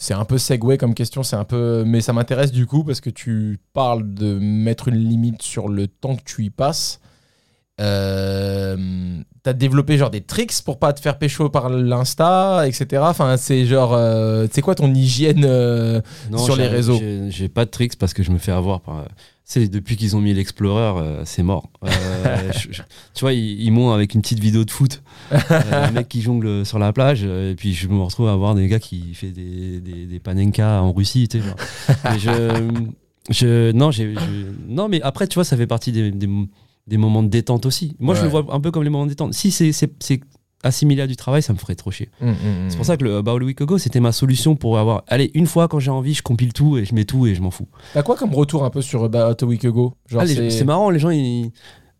C'est 0.00 0.14
un 0.14 0.24
peu 0.24 0.38
segway 0.38 0.78
comme 0.78 0.94
question, 0.94 1.22
c'est 1.22 1.36
un 1.36 1.44
peu. 1.44 1.82
Mais 1.84 2.00
ça 2.00 2.12
m'intéresse 2.12 2.52
du 2.52 2.64
coup 2.66 2.84
parce 2.84 3.00
que 3.02 3.10
tu 3.10 3.58
parles 3.74 4.14
de 4.14 4.38
mettre 4.38 4.88
une 4.88 4.96
limite 4.96 5.42
sur 5.42 5.68
le 5.68 5.88
temps 5.88 6.14
que 6.16 6.22
tu 6.24 6.44
y 6.44 6.50
passes. 6.50 7.00
Euh, 8.02 8.76
T'as 9.44 9.52
développé 9.52 9.96
genre 9.96 10.10
des 10.10 10.20
tricks 10.20 10.52
pour 10.64 10.78
pas 10.78 10.92
te 10.92 11.00
faire 11.00 11.16
pécho 11.16 11.48
par 11.48 11.70
l'Insta, 11.70 12.66
etc. 12.66 13.02
Enfin, 13.06 13.36
c'est 13.36 13.64
genre. 13.66 13.94
euh, 13.94 14.46
c'est 14.52 14.60
quoi 14.62 14.74
ton 14.74 14.92
hygiène 14.92 15.44
euh, 15.44 16.00
Non, 16.30 16.38
sur 16.38 16.56
les 16.56 16.66
réseaux? 16.66 16.98
j'ai- 17.28 17.48
pas 17.48 17.64
de 17.64 17.70
tricks 17.70 17.96
parce 17.96 18.12
que 18.14 18.22
je 18.22 18.30
me 18.30 18.38
fais 18.38 18.52
avoir 18.52 18.80
par. 18.80 19.04
C'est 19.44 19.68
depuis 19.68 19.96
qu'ils 19.96 20.14
ont 20.16 20.20
mis 20.20 20.34
l'Explorer, 20.34 21.00
euh, 21.02 21.22
c'est 21.24 21.42
mort. 21.42 21.70
Euh, 21.84 21.88
je- 22.52 22.72
je- 22.72 22.82
tu 23.14 23.20
vois, 23.20 23.32
ils, 23.32 23.62
ils 23.62 23.70
m'ont 23.70 23.92
avec 23.92 24.12
une 24.14 24.20
petite 24.20 24.40
vidéo 24.40 24.64
de 24.64 24.70
foot, 24.70 25.00
un 25.30 25.90
mec 25.90 26.08
qui 26.08 26.22
jongle 26.22 26.64
sur 26.66 26.78
la 26.78 26.92
plage, 26.92 27.20
euh, 27.24 27.52
et 27.52 27.54
puis 27.54 27.74
je 27.74 27.88
me 27.88 28.00
retrouve 28.02 28.28
à 28.28 28.36
voir 28.36 28.54
des 28.54 28.66
gars 28.68 28.78
qui 28.78 29.14
fait 29.14 29.30
des, 29.30 29.80
des, 29.80 30.06
des 30.06 30.18
panenka 30.20 30.82
en 30.82 30.92
Russie, 30.92 31.28
tu 31.28 31.40
sais. 31.40 31.46
genre. 31.46 31.56
Je, 32.18 32.84
je, 33.30 33.72
non, 33.72 33.90
j'ai, 33.90 34.14
je- 34.14 34.18
non, 34.68 34.88
mais 34.88 35.02
après, 35.02 35.26
tu 35.26 35.34
vois, 35.34 35.44
ça 35.44 35.56
fait 35.56 35.66
partie 35.66 35.92
des, 35.92 36.10
des, 36.10 36.28
des 36.86 36.96
moments 36.96 37.22
de 37.22 37.28
détente 37.28 37.66
aussi. 37.66 37.94
Moi, 37.98 38.14
je 38.14 38.22
le 38.22 38.28
vois 38.28 38.46
un 38.50 38.60
peu 38.60 38.70
comme 38.70 38.82
les 38.84 38.90
moments 38.90 39.04
de 39.04 39.10
détente. 39.10 39.34
Si 39.34 39.50
c'est, 39.50 39.70
assimilé 40.64 41.02
à 41.02 41.06
du 41.06 41.14
travail, 41.14 41.40
ça 41.42 41.52
me 41.52 41.58
ferait 41.58 41.76
trop 41.76 41.90
chier. 41.92 42.08
Mm, 42.20 42.30
mm, 42.30 42.34
C'est 42.68 42.76
pour 42.76 42.84
ça 42.86 42.96
que 42.96 43.04
le 43.04 43.16
About 43.16 43.36
a 43.38 43.44
Week 43.44 43.60
Ago, 43.60 43.78
c'était 43.78 44.00
ma 44.00 44.10
solution 44.12 44.56
pour 44.56 44.78
avoir. 44.78 45.04
Allez, 45.06 45.30
une 45.34 45.46
fois 45.46 45.68
quand 45.68 45.78
j'ai 45.78 45.90
envie, 45.90 46.14
je 46.14 46.22
compile 46.22 46.52
tout 46.52 46.78
et 46.78 46.84
je 46.84 46.94
mets 46.96 47.04
tout 47.04 47.26
et 47.28 47.34
je 47.36 47.42
m'en 47.42 47.50
fous. 47.52 47.68
T'as 47.94 48.02
quoi 48.02 48.16
comme 48.16 48.34
retour 48.34 48.64
un 48.64 48.70
peu 48.70 48.82
sur 48.82 49.04
About 49.04 49.36
a 49.40 49.44
Week 49.46 49.64
Ago 49.64 49.94
Ah, 50.16 50.26
c'est- 50.26 50.50
c'est 50.50 50.64
marrant, 50.64 50.90
les 50.90 50.98
gens, 50.98 51.10
ils, 51.10 51.52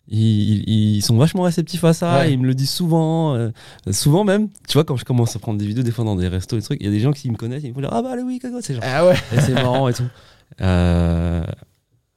ils, 0.09 0.63
ils- 0.69 0.97
ils 0.97 1.03
sont 1.03 1.17
vachement 1.17 1.43
réceptifs 1.43 1.85
à 1.85 1.93
ça. 1.93 2.19
Ouais. 2.21 2.33
Ils 2.33 2.39
me 2.39 2.47
le 2.47 2.55
disent 2.55 2.71
souvent. 2.71 3.35
euh, 3.35 3.51
souvent 3.91 4.25
même. 4.25 4.49
Tu 4.69 4.75
vois, 4.75 4.85
quand 4.85 4.97
je 4.97 5.05
commence 5.05 5.37
à 5.37 5.39
prendre 5.39 5.59
des 5.59 5.67
vidéos, 5.67 5.83
des 5.85 5.91
fois 5.93 6.05
dans 6.05 6.17
des 6.17 6.29
restos 6.29 6.57
et 6.57 6.61
des 6.61 6.65
trucs, 6.65 6.81
il 6.81 6.87
y 6.87 6.89
a 6.89 6.93
des 6.93 7.01
gens 7.01 7.13
qui 7.13 7.31
me 7.31 7.37
connaissent, 7.37 7.63
ils 7.65 7.69
me 7.71 7.75
font 7.75 7.81
dire 7.81 7.91
Ah 7.93 8.03
bah, 8.03 8.17
le 8.17 8.23
Ago, 8.23 8.59
c'est 8.63 8.75
genre. 8.75 8.83
Ah 8.87 9.07
ouais. 9.07 9.15
c'est 9.45 9.55
marrant 9.55 9.89
et 9.89 9.93
tout. 9.95 10.09
Euh, 10.61 11.43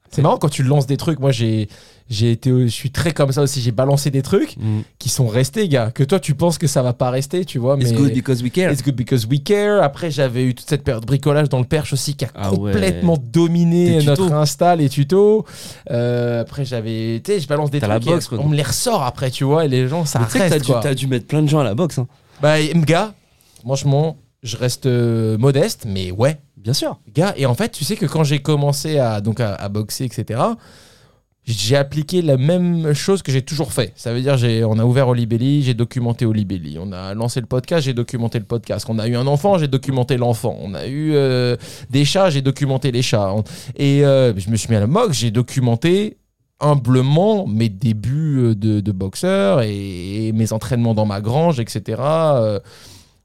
C'est 0.10 0.22
marrant 0.22 0.38
quand 0.38 0.50
tu 0.50 0.64
lances 0.64 0.88
des 0.88 0.98
trucs. 0.98 1.20
Moi, 1.20 1.32
j'ai, 1.32 1.68
j'ai 2.12 2.32
été, 2.32 2.52
je 2.52 2.68
suis 2.68 2.92
très 2.92 3.14
comme 3.14 3.32
ça 3.32 3.42
aussi. 3.42 3.62
J'ai 3.62 3.72
balancé 3.72 4.12
des 4.12 4.22
trucs 4.22 4.58
mm. 4.58 4.82
qui 5.00 5.08
sont 5.08 5.28
restés, 5.28 5.70
gars. 5.70 5.92
Que 5.92 6.04
toi, 6.04 6.20
tu 6.20 6.36
penses 6.36 6.58
que 6.58 6.68
ça 6.68 6.82
va 6.82 6.92
pas 6.92 7.10
rester, 7.10 7.46
tu 7.46 7.58
vois. 7.58 7.78
Mais 7.78 7.86
It's 7.86 7.94
good 7.94 8.12
because 8.14 8.44
we 8.44 8.52
care. 8.52 8.70
It's 8.70 8.84
good 8.84 8.96
because 8.96 9.26
we 9.26 9.42
care. 9.42 9.82
Après, 9.82 10.12
j'avais 10.12 10.44
eu 10.44 10.54
toute 10.54 10.70
cette 10.70 10.84
période 10.84 11.04
de 11.04 11.08
bricolage 11.08 11.48
dans 11.48 11.60
le 11.60 11.66
perche 11.66 11.94
aussi 11.94 12.16
qui 12.16 12.26
a 12.26 12.28
Ah 12.36 12.54
ouais. 12.54 12.74
complètement 12.74 13.18
dominé 13.18 14.04
notre. 14.04 14.30
Insta, 14.34 14.76
les 14.76 14.90
tutos. 14.90 15.46
Euh, 15.90 16.42
après, 16.42 16.66
j'avais, 16.66 17.22
tu 17.24 17.32
sais, 17.32 17.40
je 17.40 17.48
balance 17.48 17.72
des 17.72 17.80
la 17.80 17.98
trucs. 18.00 18.28
quoi. 18.28 18.40
on 18.42 18.50
me 18.50 18.58
les 18.58 18.64
ressort 18.64 19.04
après, 19.04 19.32
tu 19.32 19.46
vois. 19.46 19.64
Et 19.64 19.70
les 19.70 19.88
gens, 19.88 20.04
ça 20.04 20.20
Mais 20.20 20.26
tu 20.28 20.38
reste, 20.38 20.66
dû, 20.66 20.72
quoi. 20.74 20.82
t'as 20.84 20.94
dû 20.94 21.08
mettre 21.08 21.28
plein 21.28 21.42
de 21.42 21.48
gens 21.48 21.60
à 21.60 21.64
la 21.64 21.76
boxe. 21.76 21.98
hein. 21.98 22.08
Bah, 22.42 22.62
gars, 22.76 23.14
franchement, 23.64 24.18
je 24.44 24.58
reste 24.58 24.86
euh, 24.86 25.38
modeste, 25.38 25.86
mais 25.88 26.12
ouais. 26.12 26.38
Bien 26.58 26.74
sûr. 26.74 27.00
Gars, 27.16 27.34
et 27.38 27.46
en 27.46 27.56
fait, 27.56 27.70
tu 27.70 27.86
sais 27.86 27.96
que 27.96 28.06
quand 28.06 28.26
j'ai 28.26 28.40
commencé 28.40 29.00
à, 29.00 29.22
donc 29.22 29.40
à, 29.40 29.56
à 29.56 29.70
boxer, 29.70 30.04
etc., 30.04 30.40
j'ai 31.46 31.76
appliqué 31.76 32.22
la 32.22 32.38
même 32.38 32.94
chose 32.94 33.24
que 33.24 33.32
j'ai 33.32 33.42
toujours 33.42 33.74
fait. 33.74 33.94
Ça 33.96 34.14
veut 34.14 34.22
dire, 34.22 34.38
j'ai, 34.38 34.64
on 34.64 34.78
a 34.78 34.86
ouvert 34.86 35.08
Olibelli, 35.08 35.64
j'ai 35.64 35.74
documenté 35.74 36.26
Olibelli. 36.26 36.78
On 36.80 36.92
a 36.92 37.14
lancé 37.16 37.40
le 37.42 37.48
podcast, 37.48 37.86
j'ai 37.86 37.94
documenté 37.94 38.38
le 38.38 38.46
podcast. 38.46 38.86
On 38.90 39.00
a 39.00 39.08
eu 39.08 39.16
un 39.16 39.26
enfant, 39.26 39.58
j'ai 39.58 39.68
documenté 39.68 40.18
l'enfant. 40.18 40.56
On 40.62 40.76
a 40.76 40.86
eu 40.86 41.14
euh, 41.14 41.56
des 41.90 42.06
chats, 42.06 42.30
j'ai 42.30 42.42
documenté 42.42 42.92
les 42.92 43.02
chats. 43.02 43.34
Et 43.76 44.06
euh, 44.06 44.38
je 44.38 44.50
me 44.50 44.56
suis 44.56 44.70
mis 44.70 44.76
à 44.76 44.82
la 44.82 44.88
boxe, 44.88 45.18
j'ai 45.18 45.32
documenté 45.32 46.18
humblement 46.60 47.48
mes 47.48 47.70
débuts 47.70 48.38
euh, 48.40 48.56
de, 48.56 48.92
boxeur 48.92 49.62
et, 49.64 50.32
mes 50.34 50.54
entraînements 50.54 50.94
dans 50.94 51.08
ma 51.08 51.22
grange, 51.22 51.60
etc. 51.60 52.02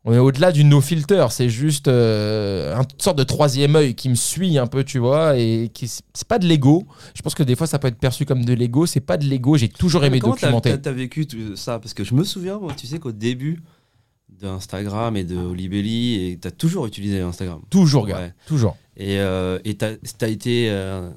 on 0.08 0.12
est 0.12 0.18
au-delà 0.18 0.52
du 0.52 0.62
no 0.64 0.80
filter, 0.80 1.26
c'est 1.30 1.48
juste 1.50 1.88
euh, 1.88 2.74
une 2.76 2.84
sorte 2.98 3.18
de 3.18 3.24
troisième 3.24 3.74
œil 3.76 3.94
qui 3.94 4.08
me 4.08 4.14
suit 4.14 4.56
un 4.56 4.66
peu, 4.68 4.84
tu 4.84 4.98
vois, 4.98 5.36
et 5.36 5.68
qui 5.74 5.88
c'est 5.88 6.28
pas 6.28 6.38
de 6.38 6.46
l'ego. 6.46 6.86
Je 7.14 7.22
pense 7.22 7.34
que 7.34 7.42
des 7.42 7.56
fois 7.56 7.66
ça 7.66 7.78
peut 7.80 7.88
être 7.88 7.98
perçu 7.98 8.24
comme 8.24 8.44
de 8.44 8.52
l'ego, 8.54 8.86
c'est 8.86 9.00
pas 9.00 9.16
de 9.16 9.24
l'ego. 9.26 9.56
J'ai 9.56 9.68
toujours 9.68 10.04
aimé 10.04 10.20
Comment 10.20 10.34
documenter. 10.34 10.70
t'as- 10.70 10.78
T'as 10.78 10.92
vécu 10.92 11.26
tout 11.26 11.56
ça? 11.56 11.78
Parce 11.80 11.92
que 11.92 12.04
je 12.04 12.14
me 12.14 12.22
souviens, 12.24 12.58
moi, 12.58 12.72
tu 12.76 12.86
sais 12.86 12.98
qu'au 13.00 13.12
début 13.12 13.62
d'Instagram 14.28 15.16
et 15.16 15.24
de 15.24 15.36
Olibelli, 15.36 16.30
et 16.30 16.38
t'as 16.38 16.50
toujours 16.50 16.86
utilisé 16.86 17.20
Instagram. 17.20 17.60
Toujours, 17.70 18.06
gars, 18.06 18.18
Ouais. 18.18 18.34
toujours. 18.46 18.76
Et 18.96 19.18
euh, 19.18 19.58
t'as 19.78 19.92
as 20.22 20.28
été 20.28 20.68
euh, 20.70 21.10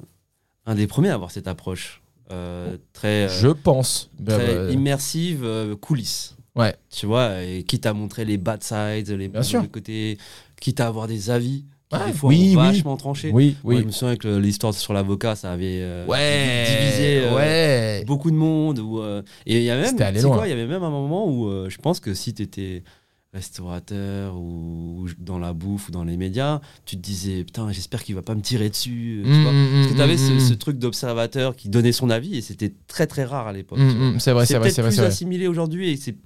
un 0.66 0.74
des 0.74 0.86
premiers 0.86 1.10
à 1.10 1.14
avoir 1.14 1.30
cette 1.30 1.48
approche 1.48 2.02
euh, 2.32 2.76
très, 2.92 3.26
euh, 3.26 3.40
Je 3.40 3.48
pense. 3.48 4.10
Bah, 4.18 4.36
très 4.38 4.54
bah, 4.66 4.70
immersive, 4.70 5.46
coulisses. 5.80 6.36
Ouais. 6.56 6.74
Tu 6.90 7.06
vois, 7.06 7.42
et 7.42 7.62
quitte 7.62 7.86
à 7.86 7.92
montrer 7.92 8.24
les 8.24 8.36
bad 8.36 8.62
sides, 8.62 9.10
les 9.10 9.28
Bien 9.28 9.42
sûr. 9.42 9.70
côtés, 9.70 10.18
quitte 10.60 10.80
à 10.80 10.86
avoir 10.88 11.06
des 11.06 11.30
avis 11.30 11.64
qui 11.88 11.96
Ouais, 11.96 12.06
des 12.06 12.12
fois 12.12 12.28
oui, 12.28 12.38
ont 12.56 12.60
oui. 12.60 12.66
vachement 12.68 12.96
tranché. 12.96 13.30
oui, 13.32 13.56
Moi, 13.64 13.74
oui. 13.74 13.80
je 13.80 13.86
me 13.86 13.90
souviens 13.90 14.16
que 14.16 14.28
l'histoire 14.36 14.72
sur 14.74 14.92
l'avocat, 14.92 15.34
ça 15.34 15.50
avait 15.52 15.80
euh, 15.80 16.06
Ouais, 16.06 16.64
divisé 16.68 17.20
euh, 17.24 17.34
ouais. 17.34 18.04
beaucoup 18.06 18.30
de 18.30 18.36
monde. 18.36 18.78
Ou, 18.78 19.00
euh, 19.00 19.22
et 19.46 19.56
il 19.58 19.62
y 19.64 19.70
a 19.70 19.76
même, 19.76 19.96
quoi, 19.96 20.46
il 20.46 20.50
y 20.50 20.52
avait 20.52 20.66
même 20.66 20.84
un 20.84 20.90
moment 20.90 21.26
où 21.28 21.68
je 21.68 21.76
pense 21.78 21.98
que 21.98 22.14
si 22.14 22.32
tu 22.34 22.42
étais 22.42 22.84
restaurateur 23.32 24.36
ou, 24.36 25.02
ou 25.04 25.08
dans 25.18 25.38
la 25.38 25.52
bouffe 25.52 25.88
ou 25.88 25.92
dans 25.92 26.04
les 26.04 26.16
médias, 26.16 26.60
tu 26.84 26.96
te 26.96 27.00
disais 27.00 27.44
putain, 27.44 27.70
j'espère 27.72 28.02
qu'il 28.02 28.14
va 28.14 28.22
pas 28.22 28.34
me 28.34 28.40
tirer 28.42 28.68
dessus. 28.70 29.22
euh, 29.24 29.24
tu 29.24 29.38
Mm, 29.38 29.42
vois. 29.42 29.52
mm, 29.52 29.70
Parce 29.76 29.86
que 29.88 29.96
tu 29.96 30.02
avais 30.02 30.14
mm, 30.14 30.40
ce, 30.40 30.48
ce 30.48 30.54
truc 30.54 30.78
d'observateur 30.78 31.54
qui 31.56 31.68
donnait 31.68 31.92
son 31.92 32.10
avis 32.10 32.36
et 32.36 32.40
c'était 32.40 32.72
très 32.88 33.06
très 33.06 33.24
rare 33.24 33.46
à 33.46 33.52
l'époque. 33.52 33.78
Mm, 33.78 33.88
tu 33.90 33.96
vois. 33.96 34.10
mm, 34.12 34.20
C'est 34.20 34.32
vrai, 34.32 34.46
c'est 34.46 34.58
vrai, 34.58 34.70
c'est 34.70 34.82
vrai. 34.82 34.90
plus 34.90 35.00
assimilé 35.04 35.46
aujourd'hui 35.46 35.90
et 35.90 35.96
c'est 35.96 36.16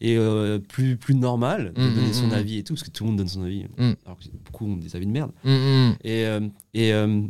et 0.00 0.16
euh, 0.16 0.60
plus 0.60 0.96
plus 0.96 1.14
normal 1.16 1.72
de 1.74 1.90
donner 1.90 2.12
son 2.12 2.30
avis 2.30 2.58
et 2.58 2.62
tout 2.64 2.74
parce 2.74 2.84
que 2.84 2.90
tout 2.90 3.02
le 3.04 3.08
monde 3.10 3.18
donne 3.18 3.26
son 3.28 3.42
avis 3.42 3.64
alors 4.06 4.16
que 4.18 4.24
beaucoup 4.44 4.66
ont 4.66 4.76
des 4.76 4.94
avis 4.94 5.06
de 5.06 5.10
merde 5.10 5.32
et 6.04 6.24
euh, 6.26 6.40
et 6.74 6.92
euh, 6.92 7.22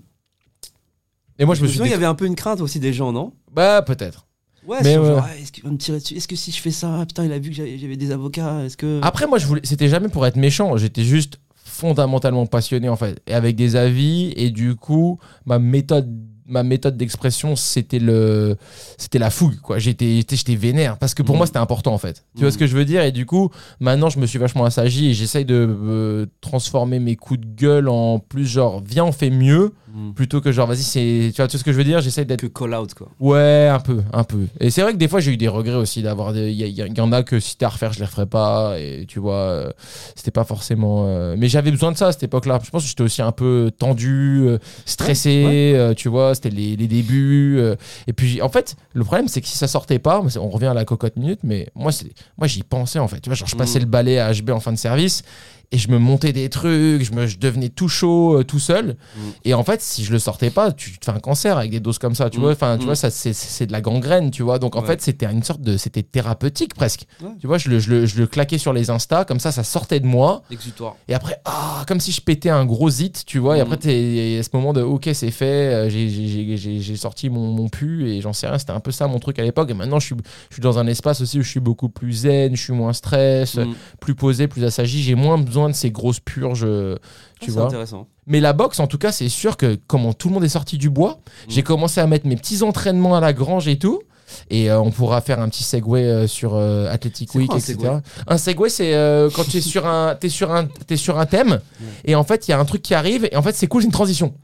Et 1.38 1.44
moi, 1.46 1.54
je 1.54 1.62
me 1.62 1.66
suis 1.66 1.76
souviens, 1.78 1.86
il 1.86 1.88
y 1.88 1.92
dit. 1.92 1.94
avait 1.96 2.04
un 2.06 2.14
peu 2.14 2.26
une 2.26 2.34
crainte 2.34 2.60
aussi 2.60 2.78
des 2.80 2.92
gens 2.92 3.12
non? 3.12 3.32
Bah, 3.52 3.80
peut-être. 3.82 4.26
Ouais 4.68 4.78
Mais 4.84 4.94
genre, 4.94 5.24
Ah, 5.26 5.36
est-ce 5.36 5.50
qu'il 5.52 5.64
va 5.64 5.70
me 5.70 5.76
tirer 5.78 5.98
dessus? 5.98 6.14
Est-ce 6.14 6.28
que 6.28 6.36
si 6.36 6.52
je 6.52 6.60
fais 6.60 6.70
ça 6.70 7.04
putain 7.06 7.24
il 7.24 7.32
a 7.32 7.38
vu 7.38 7.50
que 7.50 7.56
j'avais 7.56 7.96
des 7.96 8.10
avocats 8.12 8.64
est-ce 8.64 8.76
que 8.76 9.00
Après, 9.02 9.26
moi, 9.26 9.38
je 9.38 9.46
voulais. 9.46 9.62
C'était 9.64 9.88
jamais 9.88 10.08
pour 10.08 10.24
être 10.26 10.36
méchant. 10.36 10.76
J'étais 10.76 11.04
juste 11.04 11.38
fondamentalement 11.64 12.46
passionné 12.46 12.88
en 12.88 12.96
fait, 12.96 13.20
et 13.26 13.34
avec 13.34 13.56
des 13.56 13.76
avis. 13.76 14.32
Et 14.36 14.50
du 14.50 14.74
coup, 14.74 15.18
ma 15.46 15.58
méthode, 15.58 16.08
ma 16.46 16.62
méthode 16.62 16.96
d'expression, 16.96 17.54
c'était 17.56 17.98
le, 18.00 18.56
c'était 18.96 19.18
la 19.18 19.30
fougue. 19.30 19.60
Quoi. 19.60 19.78
J'étais, 19.78 20.22
j'étais, 20.28 20.54
vénère 20.56 20.98
parce 20.98 21.14
que 21.14 21.22
pour 21.22 21.34
Mhm. 21.34 21.38
moi, 21.38 21.46
c'était 21.46 21.58
important 21.58 21.92
en 21.92 21.98
fait. 21.98 22.24
Tu 22.36 22.42
vois 22.42 22.50
ce 22.50 22.58
que 22.58 22.66
je 22.66 22.74
veux 22.76 22.84
dire? 22.86 23.02
Et 23.02 23.12
du 23.12 23.26
coup, 23.26 23.50
maintenant, 23.80 24.08
je 24.08 24.18
me 24.18 24.26
suis 24.26 24.38
vachement 24.38 24.64
assagi 24.64 25.10
et 25.10 25.14
j'essaye 25.14 25.44
de 25.44 25.54
euh, 25.68 26.26
transformer 26.40 26.98
mes 26.98 27.16
coups 27.16 27.40
de 27.40 27.46
gueule 27.46 27.88
en 27.88 28.18
plus 28.18 28.46
genre, 28.46 28.82
viens, 28.84 29.04
on 29.04 29.12
fait 29.12 29.30
mieux, 29.30 29.72
Mm. 29.94 30.12
plutôt 30.12 30.40
que 30.40 30.52
genre, 30.52 30.66
vas-y, 30.66 30.82
c'est, 30.82 31.30
tu 31.34 31.36
vois, 31.36 31.46
vois 31.46 31.58
ce 31.58 31.64
que 31.64 31.72
je 31.72 31.76
veux 31.78 31.84
dire? 31.84 32.00
J'essaye 32.00 32.26
d'être 32.26 32.40
que 32.42 32.46
call 32.46 32.74
out 32.74 32.92
quoi 32.94 33.08
Ouais, 33.20 33.68
un 33.72 33.80
peu, 33.80 34.02
un 34.12 34.24
peu. 34.24 34.46
Et 34.60 34.70
c'est 34.70 34.82
vrai 34.82 34.92
que 34.92 34.98
des 34.98 35.08
fois 35.08 35.20
j'ai 35.20 35.32
eu 35.32 35.36
des 35.36 35.48
regrets 35.48 35.74
aussi 35.76 36.02
d'avoir. 36.02 36.32
des- 36.32 36.50
Il 36.52 36.60
y, 36.60 36.64
y 36.68 36.82
y 36.96 37.00
en 37.00 37.12
a 37.12 37.22
que 37.22 37.40
si 37.40 37.50
c'était 37.50 37.64
à 37.64 37.70
refaire, 37.70 37.92
je 37.92 37.98
les 38.00 38.04
referais 38.04 38.26
pas. 38.26 38.78
Et 38.78 39.06
tu 39.08 39.18
vois, 39.18 39.34
euh, 39.34 39.70
c'était 40.14 40.30
pas 40.30 40.44
forcément. 40.44 41.04
euh, 41.06 41.36
Mais 41.38 41.48
j'avais 41.48 41.70
besoin 41.70 41.92
de 41.92 41.96
ça 41.96 42.08
à 42.08 42.12
cette 42.12 42.22
époque-là. 42.24 42.60
Je 42.64 42.70
pense 42.70 42.82
que 42.82 42.88
j'étais 42.88 43.02
aussi 43.02 43.22
un 43.22 43.32
peu 43.32 43.70
tendu, 43.78 44.42
euh, 44.46 44.58
stressé. 44.84 45.72
Ouais, 45.78 45.94
tu 45.94 46.08
vois, 46.08 46.34
c'était 46.34 46.50
les, 46.50 46.76
les 46.76 46.86
débuts. 46.88 47.60
Et 48.06 48.12
puis 48.12 48.42
en 48.42 48.48
fait, 48.48 48.76
le 48.94 49.04
problème 49.04 49.28
c'est 49.28 49.40
que 49.40 49.46
si 49.46 49.56
ça 49.56 49.66
sortait 49.68 49.98
pas, 49.98 50.22
on 50.40 50.48
revient 50.48 50.66
à 50.66 50.74
la 50.74 50.84
cocotte 50.84 51.16
minute, 51.16 51.40
mais 51.42 51.68
moi, 51.74 51.92
c'est- 51.92 52.10
moi 52.36 52.46
j'y 52.46 52.62
pensais 52.62 52.98
en 52.98 53.08
fait. 53.08 53.20
Tu 53.20 53.28
vois, 53.28 53.36
genre 53.36 53.48
je 53.48 53.56
passais 53.56 53.78
Mm. 53.78 53.82
le 53.82 53.88
balai 53.88 54.18
à 54.18 54.32
HB 54.32 54.50
en 54.50 54.60
fin 54.60 54.72
de 54.72 54.78
service. 54.78 55.22
Et 55.70 55.76
je 55.76 55.90
me 55.90 55.98
montais 55.98 56.32
des 56.32 56.48
trucs, 56.48 57.02
je, 57.04 57.12
me, 57.12 57.26
je 57.26 57.36
devenais 57.38 57.68
tout 57.68 57.88
chaud, 57.88 58.38
euh, 58.38 58.42
tout 58.42 58.58
seul. 58.58 58.96
Mm. 59.14 59.20
Et 59.44 59.52
en 59.52 59.62
fait, 59.64 59.82
si 59.82 60.02
je 60.02 60.12
le 60.12 60.18
sortais 60.18 60.48
pas, 60.48 60.72
tu 60.72 60.98
te 60.98 61.04
fais 61.04 61.10
un 61.10 61.20
cancer 61.20 61.58
avec 61.58 61.70
des 61.70 61.80
doses 61.80 61.98
comme 61.98 62.14
ça, 62.14 62.30
tu 62.30 62.38
Mm. 62.38 62.40
vois. 62.40 62.52
Enfin, 62.52 62.76
tu 62.78 62.84
Mm. 62.84 62.86
vois, 62.86 62.94
ça, 62.96 63.10
c'est, 63.10 63.34
c'est 63.34 63.66
de 63.66 63.72
la 63.72 63.82
gangrène, 63.82 64.30
tu 64.30 64.42
vois. 64.42 64.58
Donc, 64.58 64.76
en 64.76 64.80
Ouais. 64.80 64.86
fait, 64.86 65.02
c'était 65.02 65.26
une 65.26 65.42
sorte 65.42 65.60
de. 65.60 65.76
C'était 65.76 66.02
thérapeutique 66.02 66.72
presque. 66.74 67.02
Ouais. 67.22 67.28
Tu 67.38 67.46
vois, 67.46 67.58
je 67.58 67.68
le, 67.68 67.80
je, 67.80 67.90
le, 67.90 68.06
je 68.06 68.18
le 68.18 68.26
claquais 68.26 68.56
sur 68.56 68.72
les 68.72 68.88
Insta, 68.88 69.26
comme 69.26 69.40
ça, 69.40 69.52
ça 69.52 69.62
sortait 69.62 70.00
de 70.00 70.06
moi. 70.06 70.42
exutoire 70.50 70.96
Et 71.06 71.12
après, 71.12 71.38
ah, 71.44 71.84
comme 71.86 72.00
si 72.00 72.12
je 72.12 72.22
pétais 72.22 72.48
un 72.48 72.64
gros 72.64 72.88
zit, 72.88 73.12
tu 73.26 73.38
vois. 73.38 73.58
Et 73.58 73.60
après, 73.60 73.76
t'es 73.76 74.38
à 74.40 74.42
ce 74.42 74.48
moment 74.54 74.72
de 74.72 74.80
OK, 74.80 75.10
c'est 75.12 75.30
fait, 75.30 75.44
euh, 75.74 75.90
j'ai, 75.90 76.08
j'ai, 76.08 76.28
j'ai, 76.28 76.56
j'ai- 76.56 76.80
j'ai 76.80 76.96
sorti 76.96 77.28
mon, 77.28 77.52
mon 77.52 77.68
pu 77.68 78.08
et 78.10 78.22
j'en 78.22 78.32
sais 78.32 78.46
rien. 78.48 78.56
C'était 78.56 78.72
un 78.72 78.80
peu 78.80 78.90
ça 78.90 79.06
mon 79.06 79.18
truc 79.18 79.38
à 79.38 79.42
l'époque. 79.42 79.68
Et 79.70 79.74
maintenant, 79.74 79.98
je 80.00 80.06
suis, 80.06 80.16
je 80.48 80.54
suis 80.54 80.62
dans 80.62 80.78
un 80.78 80.86
espace 80.86 81.20
aussi 81.20 81.38
où 81.38 81.42
je 81.42 81.50
suis 81.50 81.60
beaucoup 81.60 81.90
plus 81.90 82.12
zen, 82.22 82.56
je 82.56 82.62
suis 82.62 82.72
moins 82.72 82.94
stress, 82.94 83.58
plus 84.00 84.14
posé, 84.14 84.48
plus 84.48 84.64
assagi. 84.64 85.02
J'ai 85.02 85.14
moins 85.14 85.36
besoin 85.36 85.57
de 85.66 85.74
ces 85.74 85.90
grosses 85.90 86.20
purges, 86.20 86.64
euh, 86.64 86.96
Ah, 87.00 87.36
tu 87.40 87.50
vois. 87.50 87.64
intéressant 87.66 88.06
Mais 88.26 88.40
la 88.40 88.52
boxe, 88.52 88.78
en 88.80 88.86
tout 88.86 88.98
cas, 88.98 89.10
c'est 89.12 89.28
sûr 89.28 89.56
que 89.56 89.78
comme 89.86 90.14
tout 90.14 90.28
le 90.28 90.34
monde 90.34 90.44
est 90.44 90.48
sorti 90.50 90.78
du 90.78 90.90
bois, 90.90 91.18
Mm. 91.18 91.50
j'ai 91.50 91.62
commencé 91.62 92.00
à 92.00 92.06
mettre 92.06 92.26
mes 92.26 92.36
petits 92.36 92.62
entraînements 92.62 93.16
à 93.16 93.20
la 93.20 93.32
grange 93.32 93.66
et 93.68 93.78
tout. 93.78 94.02
Et 94.50 94.70
euh, 94.70 94.78
on 94.78 94.90
pourra 94.90 95.22
faire 95.22 95.40
un 95.40 95.48
petit 95.48 95.64
segue 95.64 95.94
euh, 95.96 96.26
sur 96.26 96.54
euh, 96.54 96.92
Athletic 96.92 97.34
Week, 97.34 97.50
etc. 97.54 97.78
Un 98.26 98.36
segue, 98.36 98.68
c'est 98.68 98.92
quand 99.34 99.44
tu 99.44 99.56
es 99.56 99.60
sur 99.62 99.86
un, 99.86 100.18
sur 100.28 100.52
un, 100.52 100.68
sur 100.96 101.18
un 101.18 101.24
thème, 101.24 101.60
et 102.04 102.14
en 102.14 102.24
fait, 102.24 102.46
il 102.46 102.50
y 102.50 102.54
a 102.54 102.58
un 102.60 102.64
truc 102.66 102.82
qui 102.82 102.92
arrive, 102.94 103.26
et 103.32 103.36
en 103.36 103.42
fait, 103.42 103.54
c'est 103.54 103.66
cool, 103.68 103.80
c'est 103.80 103.86
une 103.86 103.92
transition. 103.92 104.34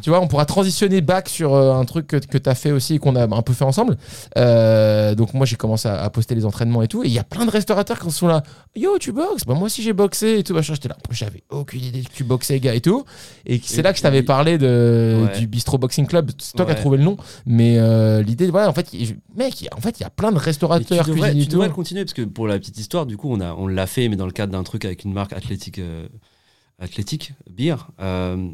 Tu 0.00 0.10
vois, 0.10 0.20
on 0.20 0.26
pourra 0.28 0.46
transitionner 0.46 1.00
back 1.02 1.28
sur 1.28 1.54
euh, 1.54 1.74
un 1.74 1.84
truc 1.84 2.06
que, 2.06 2.16
que 2.16 2.38
tu 2.38 2.48
as 2.48 2.54
fait 2.54 2.72
aussi 2.72 2.94
et 2.94 2.98
qu'on 2.98 3.14
a 3.16 3.24
un 3.24 3.42
peu 3.42 3.52
fait 3.52 3.64
ensemble. 3.64 3.98
Euh, 4.38 5.14
donc, 5.14 5.34
moi, 5.34 5.44
j'ai 5.46 5.56
commencé 5.56 5.86
à, 5.88 6.02
à 6.02 6.10
poster 6.10 6.34
les 6.34 6.44
entraînements 6.46 6.82
et 6.82 6.88
tout. 6.88 7.04
Et 7.04 7.08
il 7.08 7.12
y 7.12 7.18
a 7.18 7.24
plein 7.24 7.44
de 7.44 7.50
restaurateurs 7.50 7.98
qui 7.98 8.10
sont 8.10 8.26
là. 8.26 8.42
Yo, 8.74 8.98
tu 8.98 9.12
boxes? 9.12 9.44
Bah, 9.44 9.54
Moi 9.54 9.64
aussi, 9.66 9.82
j'ai 9.82 9.92
boxé 9.92 10.38
et 10.38 10.42
tout. 10.44 10.54
Machin. 10.54 10.74
J'étais 10.74 10.88
là. 10.88 10.96
J'avais 11.10 11.42
aucune 11.50 11.82
idée 11.84 12.02
que 12.02 12.12
tu 12.12 12.24
boxais, 12.24 12.58
gars, 12.60 12.74
et 12.74 12.80
tout. 12.80 13.04
Et 13.44 13.60
c'est 13.62 13.82
là 13.82 13.92
que 13.92 13.98
je 13.98 14.02
t'avais 14.02 14.22
parlé 14.22 14.58
de, 14.58 15.24
Ouais. 15.30 15.38
du 15.38 15.46
Bistro 15.46 15.78
Boxing 15.78 16.06
Club. 16.06 16.30
C'est 16.38 16.56
toi 16.56 16.64
qui 16.66 16.72
as 16.72 16.76
trouvé 16.76 16.96
le 16.98 17.04
nom. 17.04 17.16
Mais 17.44 17.78
euh, 17.78 18.22
l'idée, 18.22 18.46
voilà, 18.50 18.68
en 18.68 18.72
fait, 18.72 18.88
il- 18.92 19.18
mec, 19.36 19.60
il 19.60 19.64
y 19.64 19.68
a- 19.68 19.76
en 19.76 19.80
fait, 19.80 19.98
il 20.00 20.02
y 20.02 20.06
a 20.06 20.10
plein 20.10 20.28
de 20.30 20.34
Mais 20.34 20.40
tu 20.40 20.44
restaurateurs, 20.46 21.04
devrais, 21.06 21.20
cuisiniers 21.28 21.44
tu 21.44 21.50
devrais 21.50 21.68
le 21.68 21.74
continuer 21.74 22.04
parce 22.04 22.14
que 22.14 22.22
pour 22.22 22.46
la 22.48 22.58
petite 22.58 22.78
histoire, 22.78 23.06
du 23.06 23.16
coup, 23.16 23.30
on 23.36 23.66
l'a 23.66 23.86
fait, 23.86 24.08
mais 24.08 24.16
dans 24.16 24.26
le 24.26 24.32
cadre 24.32 24.52
d'un 24.52 24.62
truc 24.62 24.84
avec 24.84 25.04
une 25.04 25.12
marque 25.12 25.32
athlétique, 25.32 25.78
euh, 25.78 26.06
athlétique, 26.78 27.32
beer. 27.50 27.76
euh, 28.00 28.48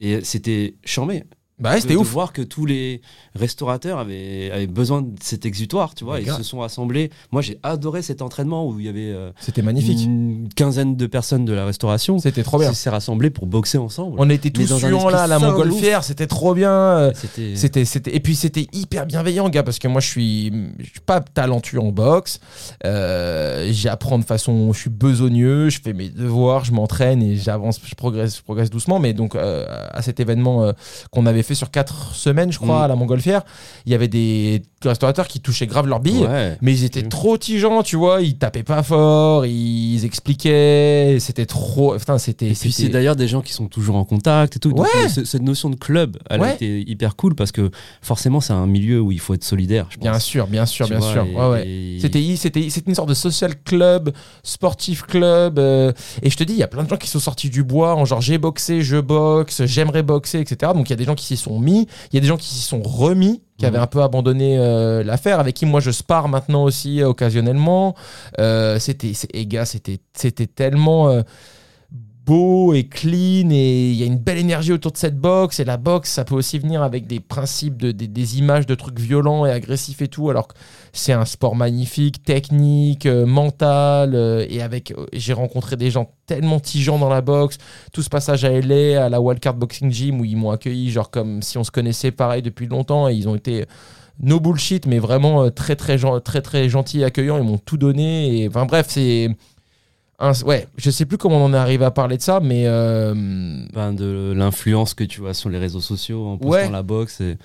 et 0.00 0.22
c'était 0.24 0.76
charmé. 0.84 1.24
Bah 1.58 1.70
ouais, 1.70 1.76
de, 1.76 1.80
c'était 1.80 1.94
de 1.94 1.98
ouf. 1.98 2.10
voir 2.10 2.32
que 2.34 2.42
tous 2.42 2.66
les 2.66 3.00
restaurateurs 3.34 3.98
avaient, 3.98 4.50
avaient 4.50 4.66
besoin 4.66 5.00
de 5.00 5.14
cet 5.22 5.46
exutoire, 5.46 5.94
tu 5.94 6.04
vois, 6.04 6.20
ils 6.20 6.30
se 6.30 6.42
sont 6.42 6.60
assemblés. 6.60 7.10
Moi, 7.32 7.40
j'ai 7.40 7.58
adoré 7.62 8.02
cet 8.02 8.20
entraînement 8.20 8.68
où 8.68 8.78
il 8.78 8.84
y 8.84 8.88
avait 8.90 9.12
euh, 9.12 9.30
C'était 9.40 9.62
magnifique. 9.62 9.98
une 10.04 10.48
quinzaine 10.54 10.96
de 10.96 11.06
personnes 11.06 11.46
de 11.46 11.54
la 11.54 11.64
restauration 11.64 12.18
C'était 12.18 12.42
trop 12.42 12.58
bien. 12.58 12.68
qui 12.70 12.76
s'est 12.76 12.90
rassemblés 12.90 13.30
pour 13.30 13.46
boxer 13.46 13.78
ensemble. 13.78 14.16
On 14.18 14.28
était 14.28 14.50
tous 14.50 14.66
suants 14.66 15.08
là 15.08 15.22
à 15.22 15.26
la 15.26 15.38
de 15.38 15.44
montgolfière. 15.46 16.04
C'était 16.04 16.26
trop 16.26 16.54
bien. 16.54 16.70
Euh, 16.70 17.12
C'était 17.54 17.84
C'était, 17.86 18.14
et 18.14 18.20
puis 18.20 18.36
c'était 18.36 18.66
hyper 18.74 19.06
bienveillant, 19.06 19.48
gars, 19.48 19.62
parce 19.62 19.78
que 19.78 19.88
moi 19.88 20.02
je 20.02 20.08
suis, 20.08 20.52
je 20.78 20.84
suis 20.90 21.00
pas 21.00 21.20
talentueux 21.20 21.80
en 21.80 21.90
boxe. 21.90 22.38
Euh, 22.84 23.68
j'apprends 23.72 24.18
de 24.18 24.24
façon, 24.24 24.72
je 24.74 24.78
suis 24.78 24.90
besogneux, 24.90 25.70
je 25.70 25.80
fais 25.80 25.94
mes 25.94 26.10
devoirs, 26.10 26.64
je 26.66 26.72
m'entraîne 26.72 27.22
et 27.22 27.36
j'avance, 27.36 27.80
je 27.82 27.94
progresse, 27.94 28.36
je 28.36 28.42
progresse 28.42 28.68
doucement. 28.68 28.98
Mais 28.98 29.14
donc 29.14 29.34
euh, 29.34 29.64
à 29.90 30.02
cet 30.02 30.20
événement 30.20 30.72
qu'on 31.10 31.24
avait 31.24 31.42
fait 31.46 31.54
sur 31.54 31.70
quatre 31.70 32.14
semaines, 32.14 32.52
je 32.52 32.58
crois, 32.58 32.80
Mm. 32.80 32.82
à 32.84 32.88
la 32.88 32.96
Montgolfière, 32.96 33.42
il 33.86 33.92
y 33.92 33.94
avait 33.94 34.08
des 34.08 34.62
restaurateurs 34.84 35.26
qui 35.28 35.40
touchaient 35.40 35.66
grave 35.66 35.86
leurs 35.86 36.00
billes. 36.00 36.24
Ouais. 36.26 36.56
Mais 36.60 36.72
ils 36.72 36.84
étaient 36.84 37.02
Mm. 37.02 37.08
trop 37.08 37.38
tigeants, 37.38 37.82
tu 37.82 37.96
vois, 37.96 38.22
ils 38.22 38.36
tapaient 38.36 38.62
pas 38.62 38.82
fort, 38.82 39.46
ils 39.46 40.04
expliquaient, 40.04 41.16
c'était 41.20 41.46
trop. 41.46 41.96
Putain, 41.96 42.18
c'était. 42.18 42.48
Et 42.48 42.52
puis 42.54 42.72
c'est 42.72 42.88
d'ailleurs 42.88 43.16
des 43.16 43.28
gens 43.28 43.40
qui 43.42 43.52
sont 43.52 43.66
toujours 43.68 43.96
en 43.96 44.04
contact 44.04 44.56
et 44.56 44.58
tout. 44.58 44.70
Donc, 44.72 44.86
Ouais. 44.94 45.08
ce- 45.08 45.24
cette 45.24 45.42
notion 45.42 45.70
de 45.70 45.76
club, 45.76 46.16
elle 46.30 46.40
Ouais. 46.40 46.54
été 46.54 46.80
hyper 46.88 47.16
cool 47.16 47.34
parce 47.34 47.52
que 47.52 47.70
forcément 48.02 48.40
c'est 48.40 48.52
un 48.52 48.66
milieu 48.66 49.00
où 49.00 49.12
il 49.12 49.20
faut 49.20 49.34
être 49.34 49.44
solidaire. 49.44 49.86
Je 49.90 49.96
pense. 49.96 50.02
Bien 50.08 50.18
sûr, 50.18 50.46
bien 50.46 50.66
sûr, 50.66 50.86
Tu 50.86 50.92
bien 50.92 51.00
vois, 51.00 51.12
sûr. 51.12 51.56
et- 51.56 51.98
C'était, 52.00 52.36
c'était, 52.36 52.68
c'était 52.70 52.88
une 52.90 52.94
sorte 52.94 53.08
de 53.08 53.14
social 53.14 53.54
club, 53.64 54.12
sportif 54.42 55.02
club. 55.02 55.58
euh, 55.58 55.92
et 56.22 56.30
je 56.30 56.36
te 56.36 56.44
dis, 56.44 56.52
il 56.52 56.58
y 56.58 56.62
a 56.62 56.66
plein 56.68 56.82
de 56.84 56.88
gens 56.88 56.96
qui 56.96 57.08
sont 57.08 57.18
sortis 57.18 57.50
du 57.50 57.62
bois 57.64 57.94
en 57.94 58.04
genre 58.04 58.20
j'ai 58.20 58.38
boxé, 58.38 58.82
je 58.82 58.96
boxe, 58.98 59.64
j'aimerais 59.64 60.02
boxer, 60.02 60.40
etc. 60.40 60.72
Donc 60.74 60.88
il 60.88 60.90
y 60.90 60.92
a 60.92 60.96
des 60.96 61.04
gens 61.04 61.14
qui 61.14 61.24
s'y 61.36 61.42
sont 61.42 61.58
mis, 61.60 61.86
il 62.10 62.14
y 62.14 62.18
a 62.18 62.20
des 62.20 62.26
gens 62.26 62.36
qui 62.36 62.48
s'y 62.48 62.60
sont 62.62 62.82
remis, 62.82 63.42
qui 63.58 63.64
Mhm. 63.64 63.68
avaient 63.68 63.78
un 63.82 63.86
peu 63.86 64.02
abandonné 64.02 64.58
euh, 64.58 65.02
l'affaire, 65.04 65.40
avec 65.40 65.54
qui 65.54 65.66
moi 65.66 65.80
je 65.80 65.90
spare 65.90 66.28
maintenant 66.28 66.64
aussi 66.64 67.00
euh, 67.02 67.08
occasionnellement. 67.08 67.94
Euh, 68.38 68.78
c'était, 68.78 69.12
c'est, 69.14 69.28
et 69.34 69.46
gars, 69.46 69.64
c'était, 69.64 69.98
c'était 70.14 70.46
tellement. 70.46 71.22
Beau 72.26 72.74
et 72.74 72.84
clean 72.84 73.50
et 73.50 73.90
il 73.90 73.94
y 73.94 74.02
a 74.02 74.06
une 74.06 74.18
belle 74.18 74.38
énergie 74.38 74.72
autour 74.72 74.90
de 74.90 74.96
cette 74.96 75.16
boxe 75.16 75.60
et 75.60 75.64
la 75.64 75.76
boxe 75.76 76.10
ça 76.10 76.24
peut 76.24 76.34
aussi 76.34 76.58
venir 76.58 76.82
avec 76.82 77.06
des 77.06 77.20
principes 77.20 77.76
de, 77.76 77.92
des, 77.92 78.38
images 78.38 78.66
de 78.66 78.74
trucs 78.74 78.98
violents 78.98 79.46
et 79.46 79.52
agressifs 79.52 80.02
et 80.02 80.08
tout 80.08 80.28
alors 80.28 80.48
que 80.48 80.54
c'est 80.92 81.12
un 81.12 81.24
sport 81.24 81.54
magnifique 81.54 82.24
technique 82.24 83.06
euh, 83.06 83.26
mental 83.26 84.16
euh, 84.16 84.44
et 84.48 84.60
avec 84.60 84.90
euh, 84.90 85.06
j'ai 85.12 85.32
rencontré 85.32 85.76
des 85.76 85.92
gens 85.92 86.10
tellement 86.26 86.58
tigeants 86.58 86.98
dans 86.98 87.08
la 87.08 87.20
boxe 87.20 87.58
tout 87.92 88.02
ce 88.02 88.10
passage 88.10 88.44
à 88.44 88.50
LA 88.50 89.04
à 89.04 89.08
la 89.08 89.20
Wildcard 89.20 89.54
Boxing 89.54 89.92
Gym 89.92 90.20
où 90.20 90.24
ils 90.24 90.36
m'ont 90.36 90.50
accueilli 90.50 90.90
genre 90.90 91.10
comme 91.10 91.42
si 91.42 91.58
on 91.58 91.64
se 91.64 91.70
connaissait 91.70 92.10
pareil 92.10 92.42
depuis 92.42 92.66
longtemps 92.66 93.08
et 93.08 93.14
ils 93.14 93.28
ont 93.28 93.36
été 93.36 93.66
no 94.20 94.40
bullshit 94.40 94.86
mais 94.86 94.98
vraiment 94.98 95.48
très 95.50 95.76
très 95.76 95.96
gen- 95.96 96.20
très 96.20 96.42
très 96.42 96.68
gentils 96.68 97.02
et 97.02 97.04
accueillants. 97.04 97.38
Ils 97.38 97.44
m'ont 97.44 97.58
tout 97.58 97.76
donné 97.76 98.40
et 98.40 98.48
enfin 98.48 98.66
bref 98.66 98.86
c'est 98.88 99.28
un- 100.18 100.32
ouais, 100.44 100.66
je 100.76 100.90
sais 100.90 101.04
plus 101.06 101.18
comment 101.18 101.36
on 101.36 101.44
en 101.46 101.54
est 101.54 101.58
arrivé 101.58 101.84
à 101.84 101.90
parler 101.90 102.16
de 102.16 102.22
ça, 102.22 102.40
mais 102.40 102.64
euh, 102.66 103.12
ben, 103.72 103.92
de 103.92 104.32
l'influence 104.36 104.94
que 104.94 105.04
tu 105.04 105.26
as 105.26 105.34
sur 105.34 105.50
les 105.50 105.58
réseaux 105.58 105.80
sociaux 105.80 106.26
en 106.26 106.38
postant 106.38 106.50
Ouais. 106.52 106.70
la 106.70 106.82
boxe 106.82 107.20
et, 107.20 107.36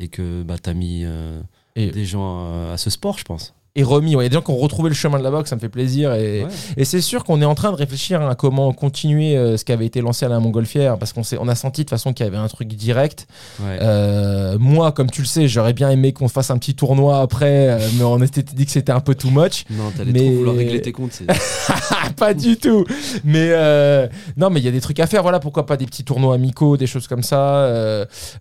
et 0.00 0.08
que 0.08 0.42
bah, 0.42 0.56
tu 0.62 0.70
as 0.70 0.74
mis 0.74 1.02
euh, 1.04 1.40
Et- 1.76 1.90
des 1.90 2.04
gens 2.04 2.46
euh, 2.52 2.74
à 2.74 2.76
ce 2.76 2.90
sport, 2.90 3.18
je 3.18 3.24
pense. 3.24 3.54
Et 3.74 3.82
remis. 3.82 4.16
Ouais, 4.16 4.24
Il 4.24 4.26
y 4.26 4.26
a 4.26 4.28
des 4.30 4.34
gens 4.34 4.42
qui 4.42 4.50
ont 4.50 4.56
retrouvé 4.56 4.88
le 4.88 4.94
chemin 4.94 5.18
de 5.18 5.22
la 5.22 5.30
boxe, 5.30 5.50
ça 5.50 5.56
me 5.56 5.60
fait 5.60 5.68
plaisir. 5.68 6.12
Et, 6.14 6.42
Ouais. 6.42 6.48
et 6.76 6.84
c'est 6.84 7.00
sûr 7.00 7.22
qu'on 7.24 7.40
est 7.40 7.44
en 7.44 7.54
train 7.54 7.70
de 7.70 7.76
réfléchir 7.76 8.20
à 8.22 8.34
comment 8.34 8.72
continuer 8.72 9.36
euh, 9.36 9.56
ce 9.56 9.64
qui 9.64 9.72
avait 9.72 9.86
été 9.86 10.00
lancé 10.00 10.26
à 10.26 10.28
la 10.28 10.40
Montgolfière, 10.40 10.98
parce 10.98 11.12
qu'on 11.12 11.22
on 11.40 11.48
a 11.48 11.54
senti 11.54 11.82
de 11.82 11.84
toute 11.84 11.90
façon 11.90 12.12
qu'il 12.12 12.24
y 12.24 12.28
avait 12.28 12.36
un 12.38 12.48
truc 12.48 12.68
direct. 12.68 13.26
Ouais. 13.60 13.78
Euh, 13.80 14.56
moi, 14.58 14.90
comme 14.92 15.10
tu 15.10 15.20
le 15.20 15.26
sais, 15.26 15.46
j'aurais 15.48 15.72
bien 15.74 15.90
aimé 15.90 16.12
qu'on 16.12 16.28
fasse 16.28 16.50
un 16.50 16.58
petit 16.58 16.74
tournoi 16.74 17.20
après, 17.20 17.68
euh, 17.70 17.78
mais 17.96 18.04
on 18.04 18.18
s'était 18.20 18.42
dit 18.42 18.64
que 18.66 18.72
c'était 18.72 18.92
un 18.92 19.00
peu 19.00 19.14
too 19.14 19.30
much. 19.30 19.64
non, 19.70 19.90
t'allais 19.96 20.12
mais- 20.12 20.20
trop 20.20 20.30
vouloir 20.32 20.56
régler 20.56 20.80
tes 20.82 20.92
comptes. 20.92 21.22
pas 22.16 22.34
du 22.34 22.56
tout. 22.56 22.84
Mais 23.24 23.48
non, 24.36 24.50
mais 24.50 24.60
il 24.60 24.64
y 24.64 24.68
a 24.68 24.72
des 24.72 24.80
trucs 24.80 24.98
à 25.00 25.06
faire. 25.06 25.22
Voilà, 25.22 25.40
pourquoi 25.40 25.66
pas 25.66 25.76
des 25.76 25.86
petits 25.86 26.04
tournois 26.04 26.34
amicaux, 26.34 26.76
des 26.76 26.86
choses 26.86 27.06
comme 27.06 27.22
ça 27.22 27.68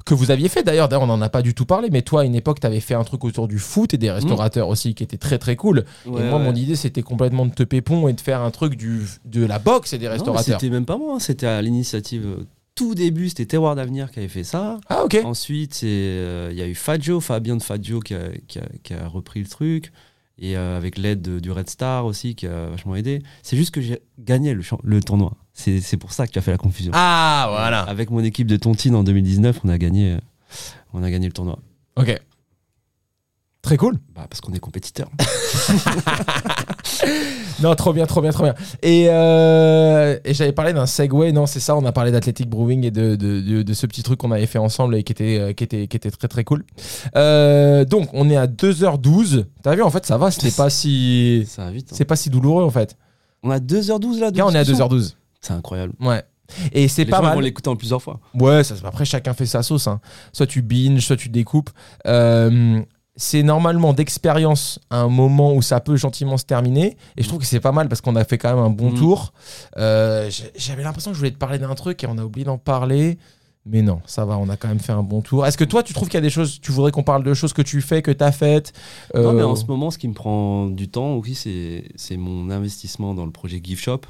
que 0.06 0.14
vous 0.14 0.32
aviez 0.32 0.50
fait 0.50 0.64
d'ailleurs. 0.64 0.88
D'ailleurs, 0.90 1.04
on 1.04 1.08
n'en 1.08 1.22
a 1.22 1.30
pas 1.30 1.42
du 1.42 1.54
tout 1.54 1.66
parlé. 1.66 1.90
Mais 1.92 2.02
toi, 2.02 2.22
à 2.22 2.24
une 2.24 2.36
époque, 2.36 2.60
tu 2.60 2.68
avais 2.68 2.80
fait 2.80 2.94
un 2.96 3.04
truc 3.04 3.24
autour 3.24 3.48
du 3.48 3.60
foot 3.60 3.94
et 3.94 3.98
des 3.98 4.12
restaurateurs 4.12 4.68
aussi 4.68 4.94
qui 4.96 5.04
était 5.18 5.28
très 5.28 5.38
très 5.38 5.56
cool. 5.56 5.86
Ouais, 6.06 6.22
et 6.22 6.30
moi, 6.30 6.40
ouais. 6.40 6.46
mon 6.46 6.56
idée, 6.56 6.76
c'était 6.76 7.02
complètement 7.04 7.46
de 7.46 7.54
te 7.54 7.64
pépon 7.64 8.08
et 8.08 8.14
de 8.14 8.22
faire 8.22 8.42
un 8.42 8.52
truc 8.52 8.76
du 8.76 9.02
de 9.26 9.46
la 9.46 9.60
boxe 9.60 9.94
et 9.94 9.98
des 9.98 10.08
restaurateurs. 10.08 10.60
C'était 10.60 10.72
même 10.72 10.86
pas 10.86 10.98
moi, 10.98 11.16
hein, 11.16 11.20
c'était 11.20 11.48
à 11.48 11.62
l'initiative. 11.62 12.26
euh, 12.26 12.44
Tout 12.76 12.94
début, 12.96 13.30
c'était 13.30 13.46
Terroir 13.48 13.76
d'Avenir 13.76 14.12
qui 14.12 14.20
avait 14.20 14.28
fait 14.28 14.44
ça. 14.44 14.80
ah 14.90 15.04
ok. 15.04 15.20
Ensuite, 15.26 15.82
euh, 15.84 16.50
il 16.52 16.58
y 16.58 16.62
a 16.62 16.68
eu 16.68 16.76
Fadjo, 16.76 17.20
Fabien 17.20 17.56
de 17.58 17.64
Fadjo 17.64 18.00
qui 18.00 18.14
a, 18.14 18.20
qui 18.48 18.60
a- 18.60 18.70
qui 18.84 18.94
a 18.94 19.08
repris 19.08 19.40
le 19.42 19.48
truc. 19.48 19.92
Et 20.40 20.56
euh, 20.56 20.78
avec 20.78 21.00
l'aide 21.00 21.24
de- 21.24 21.40
du 21.40 21.50
Red 21.50 21.68
Star 21.68 22.06
aussi 22.06 22.36
qui 22.36 22.46
a 22.46 22.68
vachement 22.70 22.96
aidé. 22.96 23.24
C'est 23.42 23.58
juste 23.58 23.72
que 23.72 23.82
j'ai 23.82 24.00
gagné 24.20 24.54
le, 24.54 24.62
le 24.84 25.02
tournoi. 25.02 25.34
C'est 25.54 25.98
pour 25.98 26.12
ça 26.14 26.28
que 26.28 26.32
tu 26.34 26.38
as 26.38 26.44
fait 26.44 26.52
la 26.52 26.58
confusion. 26.60 26.92
Ah 26.94 27.48
voilà. 27.50 27.82
Avec 27.82 28.12
mon 28.12 28.20
équipe 28.24 28.46
de 28.46 28.56
Tontine 28.58 28.94
en 28.94 29.04
2019, 29.04 29.62
on 29.64 29.70
a 29.70 29.80
gagné, 29.80 30.18
on 30.94 31.02
a 31.02 31.10
gagné 31.10 31.26
le 31.26 31.34
tournoi. 31.34 31.58
Ok. 31.96 32.16
Très 33.62 33.76
cool. 33.78 33.98
Bah, 34.16 34.26
parce 34.30 34.40
qu'on 34.42 34.54
est 34.54 34.60
compétiteur. 34.60 35.10
Non, 37.62 37.74
trop 37.76 37.92
bien, 37.92 38.06
trop 38.06 38.22
bien, 38.22 38.32
trop 38.32 38.44
bien. 38.44 38.54
Et, 38.84 39.08
euh, 39.10 40.18
et 40.24 40.34
j'avais 40.36 40.52
parlé 40.52 40.74
d'un 40.74 40.86
Segway, 40.86 41.32
non, 41.32 41.48
c'est 41.48 41.60
ça, 41.60 41.76
on 41.76 41.84
a 41.86 41.92
parlé 41.92 42.12
d'Athletic 42.12 42.48
Brewing 42.50 42.84
et 42.86 42.92
de, 42.92 43.16
de, 43.16 43.42
de- 43.42 43.64
de 43.64 43.74
ce 43.74 43.88
petit 43.88 44.04
truc 44.04 44.20
qu'on 44.20 44.32
avait 44.32 44.46
fait 44.46 44.60
ensemble 44.60 44.96
et 44.96 45.04
qui 45.04 45.12
était, 45.12 45.40
euh, 45.40 45.54
qui 45.54 45.64
était, 45.64 45.88
qui 45.88 45.98
était 45.98 46.12
très 46.12 46.28
très 46.28 46.44
cool. 46.44 46.64
Euh, 47.16 47.84
donc, 47.84 48.10
on 48.14 48.30
est 48.30 48.38
à 48.38 48.46
2h12. 48.46 49.46
T'as 49.64 49.76
vu, 49.76 49.82
en 49.82 49.90
fait, 49.90 50.06
ça 50.06 50.18
va, 50.20 50.30
c'était 50.30 50.52
pas 50.52 50.70
si. 50.70 51.46
Ça 51.50 51.66
va 51.66 51.72
vite. 51.72 51.88
hein. 51.92 51.96
C'est 51.98 52.06
pas 52.06 52.16
si 52.16 52.30
douloureux, 52.30 52.64
en 52.64 52.70
fait. 52.70 52.96
On 53.42 53.50
a 53.50 53.58
2h12 53.60 54.20
là. 54.20 54.30
de 54.32 54.38
Là, 54.38 54.46
on 54.46 54.52
est 54.52 54.58
à 54.60 54.64
discussion 54.64 54.88
2h12. 54.88 55.16
C'est 55.42 55.54
incroyable. 55.54 55.94
Ouais. 56.00 56.24
Et 56.74 56.88
c'est 56.88 57.06
pas 57.06 57.18
gens 57.18 57.24
mal. 57.24 57.34
vont 57.36 57.42
l'écouter 57.42 57.70
en 57.70 57.76
plusieurs 57.76 58.02
fois. 58.02 58.20
Ouais, 58.36 58.64
ça, 58.64 58.76
après 58.86 59.04
chacun 59.04 59.34
fait 59.34 59.46
sa 59.46 59.64
sauce. 59.64 59.88
hein. 59.88 60.00
Soit 60.32 60.48
tu 60.48 60.62
binges, 60.62 61.02
soit 61.06 61.18
tu 61.18 61.28
découpes. 61.30 61.70
Euh, 62.06 62.82
c'est 63.18 63.44
normalement 63.44 63.94
d'expérience 63.94 64.80
un 64.92 65.08
moment 65.10 65.54
où 65.54 65.62
ça 65.62 65.80
peut 65.80 65.96
gentiment 65.98 66.38
se 66.38 66.46
terminer. 66.46 66.96
Et 67.18 67.24
je 67.24 67.28
trouve 67.28 67.40
que 67.40 67.46
c'est 67.46 67.60
pas 67.60 67.72
mal 67.72 67.90
parce 67.90 68.00
qu'on 68.00 68.16
a 68.16 68.24
fait 68.24 68.38
quand 68.38 68.50
même 68.56 68.64
un 68.64 68.70
bon 68.70 68.92
Mm. 68.92 68.96
tour. 68.96 69.34
Euh, 69.78 70.30
J'avais 70.56 70.84
l'impression 70.84 71.12
que 71.12 71.16
je 71.16 71.20
voulais 71.20 71.32
te 71.32 71.38
parler 71.38 71.58
d'un 71.60 71.74
truc 71.76 72.04
et 72.04 72.08
on 72.08 72.18
a 72.18 72.24
oublié 72.24 72.46
d'en 72.46 72.58
parler. 72.58 73.18
Mais 73.70 73.82
non, 73.82 74.00
ça 74.06 74.24
va, 74.24 74.38
on 74.38 74.48
a 74.48 74.56
quand 74.56 74.70
même 74.70 74.80
fait 74.80 74.94
un 74.94 75.04
bon 75.04 75.20
tour. 75.22 75.46
Est-ce 75.46 75.58
que 75.58 75.66
toi, 75.66 75.84
tu 75.84 75.94
trouves 75.94 76.08
qu'il 76.08 76.16
y 76.16 76.20
a 76.20 76.22
des 76.22 76.30
choses, 76.30 76.62
tu 76.62 76.72
voudrais 76.72 76.92
qu'on 76.92 77.04
parle 77.04 77.24
de 77.24 77.34
choses 77.34 77.52
que 77.52 77.62
tu 77.62 77.82
fais, 77.82 78.02
que 78.02 78.12
tu 78.12 78.24
as 78.24 78.32
faites 78.32 78.72
Non, 79.14 79.34
mais 79.34 79.42
Euh, 79.42 79.48
en 79.48 79.58
ce 79.58 79.66
moment, 79.66 79.92
ce 79.92 79.98
qui 79.98 80.08
me 80.08 80.14
prend 80.14 80.68
du 80.68 80.88
temps 80.88 81.16
aussi, 81.16 81.36
c'est 81.36 81.84
c'est 81.98 82.16
mon 82.16 82.50
investissement 82.50 83.14
dans 83.14 83.26
le 83.26 83.32
projet 83.32 83.60
Gift 83.62 83.84
Shop. 83.84 84.02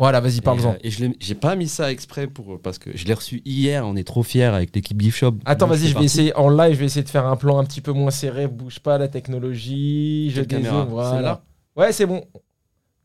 Voilà, 0.00 0.20
vas-y, 0.20 0.40
parle-en. 0.40 0.72
Et, 0.72 0.76
euh, 0.76 0.78
Et, 0.84 0.90
je 0.90 1.04
j'ai 1.20 1.34
pas 1.34 1.54
mis 1.56 1.68
ça 1.68 1.92
exprès 1.92 2.26
pour 2.26 2.58
parce 2.60 2.78
que 2.78 2.90
je 2.96 3.04
l'ai 3.04 3.12
reçu 3.12 3.42
hier. 3.44 3.86
On 3.86 3.94
est 3.96 4.02
trop 4.02 4.22
fiers 4.22 4.44
avec 4.44 4.74
l'équipe 4.74 4.98
Gift 5.00 5.18
Shop. 5.18 5.34
Attends, 5.44 5.66
vas-y, 5.66 5.88
je 5.88 5.98
vais 5.98 6.04
essayer 6.06 6.34
en 6.36 6.48
live, 6.48 6.74
je 6.74 6.80
vais 6.80 6.86
essayer 6.86 7.02
de 7.04 7.08
faire 7.10 7.26
un 7.26 7.36
plan 7.36 7.58
un 7.58 7.64
petit 7.64 7.82
peu 7.82 7.92
moins 7.92 8.10
serré. 8.10 8.48
Bouge 8.48 8.80
pas 8.80 8.96
la 8.96 9.08
technologie. 9.08 10.30
Je 10.34 10.40
dézoome, 10.40 10.88
voilà. 10.88 11.42
Ouais, 11.76 11.92
c'est 11.92 12.06
bon. 12.06 12.24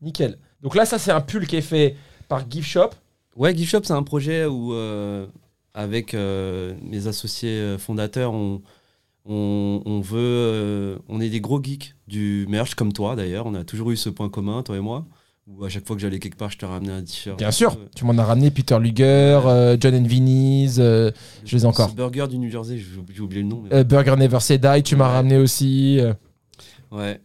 Nickel. 0.00 0.38
Donc 0.62 0.74
là, 0.74 0.86
ça, 0.86 0.98
c'est 0.98 1.12
un 1.12 1.20
pull 1.20 1.46
qui 1.46 1.56
est 1.56 1.60
fait 1.60 1.96
par 2.28 2.50
Gift 2.50 2.68
Shop. 2.68 2.90
Ouais, 3.36 3.54
Gift 3.54 3.70
Shop, 3.70 3.80
c'est 3.84 3.92
un 3.92 4.02
projet 4.02 4.46
où, 4.46 4.72
euh, 4.72 5.26
avec 5.74 6.14
euh, 6.14 6.74
mes 6.82 7.06
associés 7.06 7.76
fondateurs, 7.78 8.32
on, 8.32 8.62
on, 9.26 9.82
on 9.84 10.00
veut. 10.00 10.18
euh, 10.18 10.98
on 11.08 11.20
est 11.20 11.28
des 11.28 11.40
gros 11.40 11.62
geeks 11.62 11.94
du 12.08 12.46
merch, 12.48 12.74
comme 12.74 12.94
toi 12.94 13.16
d'ailleurs. 13.16 13.44
On 13.44 13.54
a 13.54 13.64
toujours 13.64 13.90
eu 13.90 13.96
ce 13.98 14.08
point 14.08 14.30
commun, 14.30 14.62
toi 14.62 14.76
et 14.76 14.80
moi, 14.80 15.04
Ou 15.48 15.64
à 15.64 15.68
chaque 15.68 15.86
fois 15.86 15.94
que 15.94 16.02
j'allais 16.02 16.18
quelque 16.18 16.36
part, 16.36 16.50
je 16.50 16.58
te 16.58 16.66
ramenais 16.66 16.92
un 16.92 17.02
t-shirt. 17.04 17.38
Bien 17.38 17.52
sûr, 17.52 17.72
Euh, 17.72 17.86
tu 17.94 18.04
m'en 18.04 18.18
as 18.18 18.24
ramené 18.24 18.50
Peter 18.50 18.78
Luger, 18.80 19.40
euh, 19.46 19.76
John 19.78 19.94
and 19.94 20.02
Vinny's, 20.08 20.78
euh, 20.80 21.12
je 21.44 21.56
les 21.56 21.62
ai 21.62 21.66
encore. 21.66 21.94
Burger 21.94 22.26
du 22.28 22.38
New 22.38 22.50
Jersey, 22.50 22.78
j'ai 22.78 23.20
oublié 23.20 23.42
le 23.42 23.48
nom. 23.48 23.62
mais- 23.62 23.72
euh, 23.72 23.84
Burger 23.84 24.16
Never 24.16 24.40
Say 24.40 24.58
Die, 24.58 24.82
tu 24.82 24.96
m'as 24.96 25.08
ramené 25.08 25.36
aussi. 25.38 26.00
euh. 26.00 26.12
Ouais. 26.90 27.20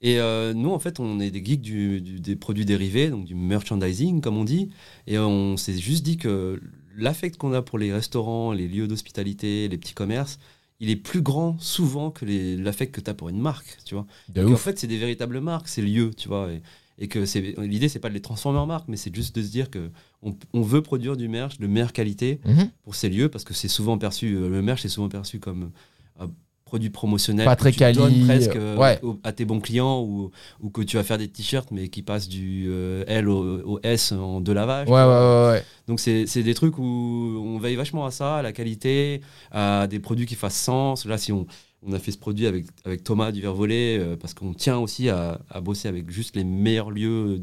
Et 0.00 0.18
nous, 0.54 0.70
en 0.70 0.78
fait, 0.78 1.00
on 1.00 1.18
est 1.18 1.30
des 1.32 1.44
geeks 1.44 1.62
du- 1.62 2.00
du- 2.00 2.20
des 2.20 2.36
produits 2.36 2.64
dérivés, 2.64 3.08
donc 3.10 3.24
du 3.24 3.34
merchandising, 3.34 4.20
comme 4.20 4.36
on 4.36 4.44
dit. 4.44 4.70
Et 5.08 5.18
on 5.18 5.56
s'est 5.56 5.76
juste 5.76 6.04
dit 6.04 6.16
que 6.18 6.60
l'affect 6.96 7.36
qu'on 7.36 7.52
a 7.52 7.62
pour 7.62 7.78
les 7.78 7.92
restaurants, 7.92 8.52
les 8.52 8.68
lieux 8.68 8.86
d'hospitalité, 8.86 9.66
les 9.68 9.76
petits 9.78 9.94
commerces, 9.94 10.38
il 10.78 10.90
est 10.90 10.96
plus 10.96 11.22
grand 11.22 11.56
souvent 11.58 12.10
que 12.12 12.24
l'affect 12.62 12.94
que 12.94 13.00
tu 13.00 13.10
as 13.10 13.14
pour 13.14 13.28
une 13.30 13.40
marque, 13.40 13.78
tu 13.84 13.94
vois. 13.96 14.06
De 14.28 14.44
ouf. 14.44 14.60
fait, 14.60 14.78
c'est 14.78 14.86
des 14.86 14.98
véritables 14.98 15.40
marques, 15.40 15.66
ces 15.68 15.82
lieux, 15.82 16.10
tu 16.16 16.28
vois. 16.28 16.52
Et, 16.52 16.60
et 16.98 17.08
que 17.08 17.26
c'est 17.26 17.40
l'idée, 17.58 17.88
c'est 17.88 17.98
pas 17.98 18.08
de 18.08 18.14
les 18.14 18.20
transformer 18.22 18.58
en 18.58 18.66
marque, 18.66 18.88
mais 18.88 18.96
c'est 18.96 19.14
juste 19.14 19.36
de 19.36 19.42
se 19.42 19.50
dire 19.50 19.70
que 19.70 19.90
on, 20.22 20.34
on 20.54 20.62
veut 20.62 20.80
produire 20.82 21.16
du 21.16 21.28
merch 21.28 21.58
de 21.58 21.66
meilleure 21.66 21.92
qualité 21.92 22.40
Mhm. 22.46 22.70
pour 22.84 22.94
ces 22.94 23.08
lieux 23.10 23.28
parce 23.28 23.44
que 23.44 23.52
c'est 23.54 23.68
souvent 23.68 23.98
perçu, 23.98 24.34
euh, 24.34 24.48
le 24.48 24.62
merch 24.62 24.84
est 24.84 24.88
souvent 24.88 25.08
perçu 25.08 25.38
comme 25.38 25.70
un 26.18 26.28
produit 26.64 26.90
promotionnel. 26.90 27.44
Pas 27.44 27.54
que 27.54 27.60
très 27.68 27.92
donnes 27.92 28.10
quali, 28.12 28.24
presque 28.24 28.56
euh, 28.56 28.74
euh, 28.74 28.78
ouais. 28.78 28.98
au- 29.02 29.20
à 29.22 29.30
tes 29.32 29.44
bons 29.44 29.60
clients 29.60 30.00
ou, 30.02 30.30
ou 30.60 30.70
que 30.70 30.80
tu 30.82 30.96
vas 30.96 31.04
faire 31.04 31.16
des 31.18 31.28
t-shirts 31.28 31.70
mais 31.70 31.86
qui 31.88 32.02
passent 32.02 32.28
du 32.28 32.64
euh, 32.68 33.04
L 33.06 33.28
au, 33.28 33.74
au 33.74 33.80
S 33.84 34.10
en 34.10 34.40
deux 34.40 34.52
lavages. 34.54 34.88
Ouais, 34.88 34.94
ouais. 35.04 35.62
Donc 35.86 36.00
c'est 36.00 36.26
c'est 36.26 36.42
des 36.42 36.54
trucs 36.54 36.76
où 36.78 36.82
on 36.82 37.58
veille 37.58 37.76
vachement 37.76 38.04
à 38.04 38.10
ça, 38.10 38.38
à 38.38 38.42
la 38.42 38.52
qualité, 38.52 39.20
à 39.52 39.86
des 39.86 40.00
produits 40.00 40.26
qui 40.26 40.34
fassent 40.34 40.60
sens. 40.60 41.04
Là, 41.04 41.18
si 41.18 41.30
on, 41.30 41.46
on 41.82 41.92
a 41.92 41.98
fait 41.98 42.10
ce 42.12 42.18
produit 42.18 42.46
avec, 42.46 42.66
avec 42.84 43.04
Thomas 43.04 43.32
du 43.32 43.42
euh, 43.44 44.16
parce 44.16 44.34
qu'on 44.34 44.54
tient 44.54 44.78
aussi 44.78 45.08
à, 45.08 45.40
à 45.50 45.60
bosser 45.60 45.88
avec 45.88 46.10
juste 46.10 46.36
les 46.36 46.44
meilleurs 46.44 46.90
lieux, 46.90 47.42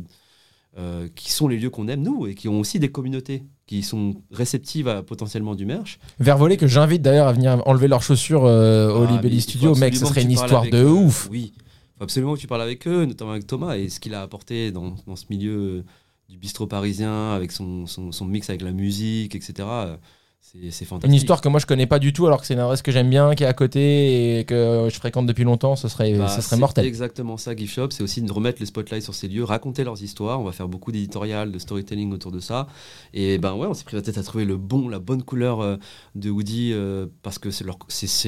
euh, 0.77 1.07
qui 1.15 1.31
sont 1.31 1.47
les 1.47 1.57
lieux 1.57 1.69
qu'on 1.69 1.88
aime, 1.88 2.01
nous, 2.01 2.27
et 2.27 2.35
qui 2.35 2.47
ont 2.47 2.60
aussi 2.60 2.80
des 2.80 2.89
communautés 2.89 3.43
qui 3.65 3.84
sont 3.84 4.15
réceptives 4.31 4.88
à 4.88 5.03
potentiellement 5.03 5.55
du 5.55 5.65
merch. 5.65 5.99
Vervolé 6.19 6.57
que 6.57 6.68
j'invite 6.68 7.01
d'ailleurs 7.01 7.27
à 7.27 7.34
venir 7.34 7.61
enlever 7.65 7.88
leurs 7.88 8.01
chaussures 8.01 8.45
euh, 8.45 8.91
au 8.91 9.03
Ah, 9.03 9.11
Libelli 9.11 9.39
Studio, 9.39 9.76
mec, 9.76 9.95
ce 9.95 10.05
serait 10.05 10.23
une 10.23 10.31
histoire 10.31 10.68
de 10.68 10.84
ouf. 10.84 11.30
Oui, 11.31 11.53
faut 11.97 12.03
absolument 12.03 12.35
que 12.35 12.39
tu 12.39 12.47
parles 12.47 12.61
avec 12.64 12.88
eux, 12.88 13.05
notamment 13.05 13.31
avec 13.31 13.47
Thomas, 13.47 13.77
et 13.77 13.88
ce 13.88 13.99
qu'il 13.99 14.14
a 14.14 14.22
apporté 14.22 14.72
dans, 14.72 14.95
dans 15.07 15.15
ce 15.15 15.26
milieu 15.30 15.85
du 16.27 16.38
bistrot 16.38 16.68
parisien, 16.68 17.31
avec 17.31 17.51
son, 17.51 17.85
son, 17.85 18.11
son 18.11 18.26
mix 18.26 18.49
avec 18.49 18.61
la 18.64 18.72
musique, 18.72 19.35
etc. 19.35 19.68
C'est 20.45 20.84
fantastique. 20.86 21.07
Une 21.10 21.15
histoire 21.15 21.40
que 21.40 21.48
moi 21.48 21.60
je 21.60 21.65
connais 21.65 21.88
pas 21.88 21.99
du 21.99 22.11
tout, 22.11 22.28
alors 22.28 22.41
que 22.41 22.45
c'est 22.45 22.53
une 22.53 22.60
adresse 22.60 22.82
que 22.82 22.91
j'aime 22.91 23.10
bien, 23.10 23.34
qui 23.34 23.44
est 23.44 23.48
à 23.48 23.53
côté 23.53 24.40
et 24.40 24.44
que 24.44 24.88
je 24.91 24.95
fréquente 24.95 25.26
depuis 25.26 25.45
longtemps, 25.45 25.76
ce 25.78 25.88
serait, 25.88 26.14
Bah, 26.14 26.28
ça 26.28 26.41
serait 26.41 26.57
c'est 26.57 26.60
mortel. 26.60 26.86
exactement 26.86 27.38
ça, 27.38 27.56
Gift 27.56 27.74
Shop. 27.74 27.88
C'est 27.91 28.03
aussi 28.03 28.22
de 28.22 28.32
remettre 28.32 28.60
les 28.60 28.65
spotlights 28.65 29.03
sur 29.03 29.15
ces 29.15 29.30
lieux, 29.30 29.45
raconter 29.45 29.84
leurs 29.86 30.03
histoires. 30.03 30.41
On 30.41 30.44
va 30.44 30.52
faire 30.52 30.68
beaucoup 30.68 30.91
d'éditorial, 30.91 31.52
de 31.52 31.60
storytelling 31.60 32.11
autour 32.11 32.32
de 32.32 32.40
ça. 32.41 32.68
Et 33.14 33.38
ben 33.38 33.53
ouais, 33.56 33.68
on 33.68 33.74
s'est 33.74 33.86
pris 33.86 33.95
la 33.95 34.02
tête 34.02 34.18
à 34.18 34.24
trouver 34.24 34.44
le 34.44 34.57
bon, 34.57 34.90
la 34.90 34.99
bonne 34.99 35.24
couleur 35.24 35.61
euh, 35.61 35.78
de 36.15 36.30
Woody 36.30 36.72
euh, 36.74 37.07
parce 37.24 37.40
que 37.40 37.49
c'est 37.49 37.64
leur, 37.64 37.78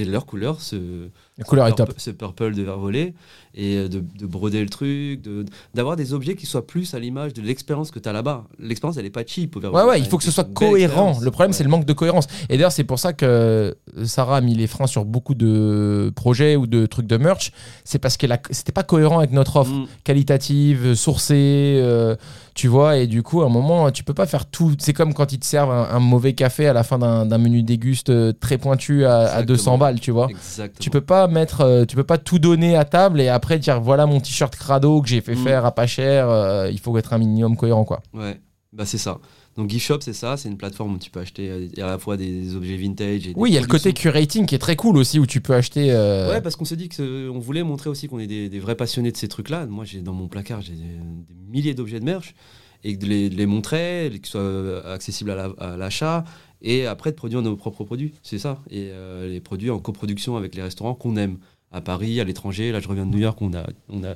leur 0.08 0.26
couleur, 0.26 0.62
ce, 0.62 1.10
La 1.38 1.44
couleur 1.44 1.68
est 1.68 1.76
purple, 1.76 1.91
top. 1.91 1.99
ce 1.99 2.12
purple 2.12 2.53
de 2.53 2.64
verre 2.64 2.78
volé, 2.78 3.14
et 3.56 3.76
euh, 3.76 3.88
de, 3.90 3.99
de 4.18 4.26
broder 4.26 4.62
le 4.64 4.70
truc, 4.70 5.22
de, 5.22 5.44
d'avoir 5.74 5.98
des 5.98 6.14
objets 6.14 6.36
qui 6.36 6.45
soient 6.45 6.66
plus 6.66 6.94
à 6.94 6.99
l'image 6.99 7.34
de 7.34 7.41
l'expérience 7.41 7.91
que 7.91 7.99
tu 7.99 8.07
as 8.07 8.14
là-bas. 8.14 8.45
L'expérience, 8.57 8.95
elle 8.95 9.06
est 9.06 9.10
pas 9.10 9.26
cheap 9.26 9.53
au 9.56 9.60
verre 9.60 9.74
Ouais, 9.74 9.82
volé. 9.82 9.91
ouais, 9.95 9.99
il 9.99 10.06
faut 10.07 10.18
que 10.18 10.24
ce 10.24 10.32
soit 10.32 10.45
cohérent. 10.45 11.18
Le 11.22 11.32
problème, 11.32 11.52
Ouais. 11.52 11.57
c'est 11.57 11.64
le 11.66 11.70
manque 11.70 11.84
de 11.86 11.91
cohérence. 11.91 12.28
Et 12.48 12.56
d'ailleurs, 12.56 12.72
c'est 12.72 12.86
pour 12.86 12.99
ça 12.99 13.12
que 13.12 13.76
Sarah 14.06 14.38
a 14.38 14.41
mis 14.41 14.56
les 14.56 14.68
freins 14.68 14.88
sur 14.88 15.03
beaucoup 15.03 15.36
de 15.36 16.12
projets 16.16 16.56
ou 16.56 16.68
de 16.68 16.86
trucs 16.86 17.07
de 17.07 17.18
merch. 17.18 17.52
C'est 17.84 17.99
parce 17.99 18.16
que 18.16 18.28
c'était 18.52 18.72
pas 18.72 18.84
cohérent 18.84 19.18
avec 19.20 19.32
notre 19.32 19.57
offre 19.57 19.74
Mm. 19.74 19.88
qualitative, 20.06 20.94
sourcée, 20.95 21.80
euh, 21.82 22.16
tu 22.56 22.68
vois. 22.68 22.98
Et 22.98 23.06
du 23.06 23.22
coup, 23.22 23.44
à 23.44 23.45
un 23.45 23.49
moment, 23.49 23.91
tu 23.91 24.03
peux 24.03 24.14
pas 24.15 24.26
faire 24.26 24.48
tout. 24.48 24.73
C'est 24.80 24.94
comme 24.94 25.14
quand 25.14 25.32
ils 25.34 25.40
te 25.40 25.45
servent 25.45 25.69
un, 25.72 25.88
un 25.91 25.99
mauvais 25.99 26.34
café 26.34 26.68
à 26.68 26.73
la 26.73 26.82
fin 26.84 26.98
d'un 26.98 27.38
menu 27.38 27.61
déguste 27.61 28.10
euh, 28.10 28.34
très 28.34 28.57
pointu 28.57 29.06
à, 29.06 29.18
à 29.19 29.23
Exactement. 29.41 29.45
200 29.45 29.77
balles, 29.77 29.99
tu 29.99 30.10
vois. 30.11 30.27
Exactement. 30.30 30.77
Tu 30.80 30.90
peux 30.90 31.02
pas 31.02 31.27
mettre, 31.27 31.61
euh, 31.61 31.86
tu 31.86 31.95
peux 31.95 32.03
pas 32.03 32.18
tout 32.18 32.40
donner 32.40 32.76
à 32.76 32.86
table 32.86 33.22
et 33.22 33.27
après 33.27 33.60
dire 33.60 33.80
voilà 33.82 34.07
mon 34.07 34.19
t-shirt 34.19 34.56
crado 34.56 35.02
que 35.03 35.07
j'ai 35.07 35.22
fait 35.22 35.36
Mm. 35.36 35.44
faire 35.44 35.65
à 35.65 35.72
pas 35.76 35.86
cher. 35.86 36.27
euh, 36.30 36.69
il 36.72 36.80
faut 36.80 36.98
être 36.98 37.14
un 37.14 37.18
minimum 37.19 37.56
cohérent, 37.57 37.84
quoi. 37.84 38.02
Ouais, 38.14 38.40
bah 38.73 38.86
c'est 38.86 38.98
ça. 38.98 39.18
Donc 39.57 39.69
Gift 39.69 39.86
Shop, 39.86 39.99
c'est 40.02 40.14
ça, 40.14 40.36
c'est 40.36 40.49
une 40.49 40.57
plateforme 40.57 40.95
où 40.95 40.98
tu 40.98 41.10
peux 41.10 41.22
acheter 41.22 41.49
euh, 41.49 41.68
à 41.77 41.86
la 41.88 41.98
fois 41.98 42.18
des 42.18 42.56
objets 42.56 42.76
vintage 42.76 43.27
et 43.27 43.34
des 43.34 43.40
Oui, 43.40 43.52
il 43.52 43.53
y 43.53 43.57
a 43.57 43.61
le 43.61 43.68
côté 43.68 43.94
curating 43.94 44.45
qui 44.45 44.53
est 44.56 44.60
très 44.60 44.76
cool 44.76 44.98
aussi 44.98 45.18
où 45.18 45.26
tu 45.26 45.40
peux 45.40 45.53
acheter. 45.53 45.91
euh, 45.91 46.30
Ouais, 46.30 46.41
parce 46.41 46.56
qu'on 46.57 46.65
s'est 46.65 46.76
dit 46.76 46.90
qu'on 46.90 47.40
voulait 47.40 47.64
montrer 47.64 47.90
aussi 47.90 48.07
qu'on 48.10 48.19
est 48.19 48.27
des, 48.27 48.49
des 48.49 48.60
vrais 48.60 48.76
passionnés 48.76 49.11
de 49.14 49.18
ces 49.18 49.30
trucs-là. 49.30 49.65
Moi, 49.65 49.86
j'ai 49.86 50.02
dans 50.02 50.11
mon 50.14 50.27
placard, 50.27 50.61
j'ai 50.61 50.73
des, 50.73 50.80
des 50.84 51.36
milliers 51.49 51.73
d'objets 51.73 52.02
de 52.02 52.06
merch 52.06 52.36
et 52.84 52.98
de 52.98 53.06
les, 53.06 53.30
de 53.30 53.36
les 53.36 53.45
montrer, 53.45 54.10
qu'ils 54.14 54.26
soient 54.26 54.41
euh, 54.41 54.94
accessibles 54.94 55.32
à 55.32 55.36
la- 55.36 55.53
à 55.60 55.77
l'achat 55.77 56.26
et 56.61 56.86
après 56.86 57.11
de 57.11 57.15
produire 57.15 57.41
nos 57.41 57.56
propres 57.56 57.86
produits. 57.86 58.14
C'est 58.23 58.40
ça. 58.40 58.61
Et 58.69 58.90
euh, 58.91 59.30
les 59.30 59.40
produits 59.40 59.69
en 59.69 59.80
coproduction 59.80 60.36
avec 60.36 60.53
les 60.56 60.64
restaurants 60.64 60.95
qu'on 60.95 61.15
aime 61.15 61.38
à 61.72 61.80
Paris, 61.80 62.19
à 62.19 62.26
l'étranger. 62.26 62.73
Là, 62.73 62.82
je 62.82 62.88
reviens 62.90 63.06
de 63.06 63.11
New 63.11 63.19
York, 63.19 63.41
on 63.41 63.53
a, 63.53 63.65
on 63.88 64.03
a 64.03 64.15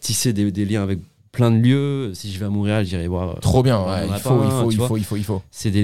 tissé 0.00 0.32
des, 0.32 0.52
des 0.52 0.64
liens 0.64 0.82
avec 0.84 1.00
plein 1.36 1.50
de 1.50 1.58
lieux. 1.58 2.12
Si 2.14 2.32
je 2.32 2.38
vais 2.40 2.46
à 2.46 2.48
Montréal, 2.48 2.84
j'irai 2.84 3.06
voir. 3.06 3.30
euh, 3.36 3.40
Trop 3.40 3.62
bien, 3.62 3.78
ouais, 3.80 4.06
il, 4.08 4.14
faut, 4.20 4.42
il, 4.44 4.50
faut, 4.50 4.70
il, 4.70 4.76
faut, 4.78 4.96
il 4.96 5.04
faut, 5.04 5.16
il 5.16 5.24
faut. 5.24 5.42
c'est 5.50 5.70
des 5.70 5.82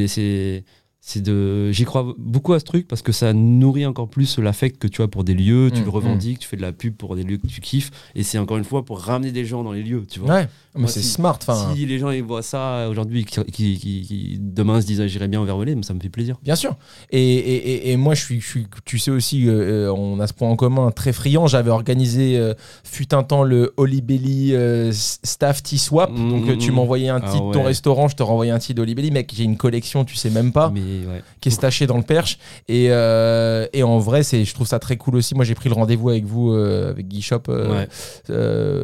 c'est 1.04 1.20
de 1.20 1.72
j'y 1.72 1.84
crois 1.84 2.14
beaucoup 2.16 2.52
à 2.52 2.60
ce 2.60 2.64
truc 2.64 2.86
parce 2.86 3.02
que 3.02 3.10
ça 3.10 3.32
nourrit 3.32 3.84
encore 3.86 4.08
plus 4.08 4.38
l'affect 4.38 4.78
que 4.78 4.86
tu 4.86 5.02
as 5.02 5.08
pour 5.08 5.24
des 5.24 5.34
lieux 5.34 5.70
tu 5.74 5.80
Mm, 5.80 5.84
le 5.84 5.90
revendiques 5.90 6.38
tu 6.38 6.46
fais 6.48 6.56
de 6.56 6.62
la 6.62 6.70
pub 6.72 6.94
pour 6.94 7.16
des 7.16 7.24
lieux 7.24 7.38
que 7.38 7.48
tu 7.48 7.60
kiffes 7.60 7.90
et 8.14 8.22
c'est 8.22 8.38
encore 8.38 8.56
une 8.56 8.62
fois 8.64 8.84
pour 8.84 9.00
ramener 9.00 9.32
des 9.32 9.44
gens 9.44 9.64
dans 9.64 9.72
les 9.72 9.82
lieux 9.82 10.04
tu 10.08 10.20
vois 10.20 10.32
Ouais, 10.32 10.48
mais 10.76 10.86
c'est 10.86 11.02
si- 11.02 11.08
smart. 11.10 11.38
Si 11.74 11.86
les 11.86 11.98
gens 11.98 12.10
ils 12.10 12.22
voient 12.22 12.40
ça 12.42 12.88
aujourd'hui 12.88 13.24
qui, 13.24 13.42
qui, 13.50 13.76
qui- 13.78 14.02
qui 14.02 14.38
demain 14.40 14.80
se 14.80 14.86
disent 14.86 15.00
ah, 15.00 15.08
j'irai 15.08 15.26
bien 15.26 15.40
au 15.40 15.44
Vervelé 15.44 15.76
ça 15.82 15.92
me 15.92 15.98
fait 16.00 16.08
plaisir 16.08 16.36
Bien 16.42 16.54
sûr. 16.54 16.76
Et, 17.10 17.20
et, 17.20 17.54
et- 17.88 17.90
et 17.92 17.96
moi, 17.96 18.14
je 18.14 18.22
suis, 18.24 18.40
je 18.40 18.46
suis, 18.46 18.66
tu 18.84 18.98
sais 18.98 19.10
aussi, 19.10 19.48
euh, 19.48 19.88
euh, 19.88 19.92
on 19.96 20.20
a 20.20 20.26
ce 20.28 20.32
point 20.32 20.48
en 20.48 20.54
commun 20.56 20.90
très 20.92 21.12
friand. 21.12 21.46
J'avais 21.48 21.70
organisé, 21.70 22.36
euh, 22.38 22.54
fut 22.84 23.12
un 23.14 23.22
temps, 23.22 23.42
le 23.42 23.72
Holy 23.76 24.00
Belly 24.02 24.54
euh, 24.54 24.90
Staff 24.92 25.62
Tea 25.62 25.78
Swap. 25.78 26.10
Mm, 26.12 26.30
Donc, 26.30 26.58
tu 26.58 26.70
mm. 26.70 26.74
m'envoyais 26.74 27.08
un 27.08 27.20
Ah 27.22 27.32
de 27.32 27.38
ton 27.38 27.52
ouais. 27.54 27.62
restaurant, 27.64 28.08
je 28.08 28.16
te 28.16 28.22
renvoyais 28.22 28.52
un 28.52 28.58
tea 28.58 28.74
d'Holy 28.74 28.94
Belly. 28.94 29.10
Mec, 29.10 29.32
j'ai 29.34 29.44
une 29.44 29.56
collection, 29.56 30.04
tu 30.04 30.14
sais 30.16 30.30
même 30.30 30.52
pas, 30.52 30.70
mais 30.70 30.80
ouais 31.01 31.23
qui 31.40 31.48
est 31.48 31.52
stachée 31.52 31.86
dans 31.86 31.97
le 31.97 32.02
perche. 32.05 32.39
Et, 32.69 32.86
euh, 32.90 33.66
et 33.73 33.82
en 33.82 33.98
vrai, 33.98 34.23
c'est, 34.23 34.44
je 34.44 34.55
trouve 34.55 34.66
ça 34.66 34.78
très 34.78 34.97
cool 34.97 35.16
aussi. 35.16 35.35
Moi, 35.35 35.44
j'ai 35.44 35.55
pris 35.55 35.69
le 35.69 35.74
rendez-vous 35.74 36.09
avec 36.10 36.24
vous, 36.24 36.52
euh, 36.52 36.90
avec 36.90 37.09
Guy 37.09 37.20
Shop, 37.23 37.43
euh, 37.48 37.86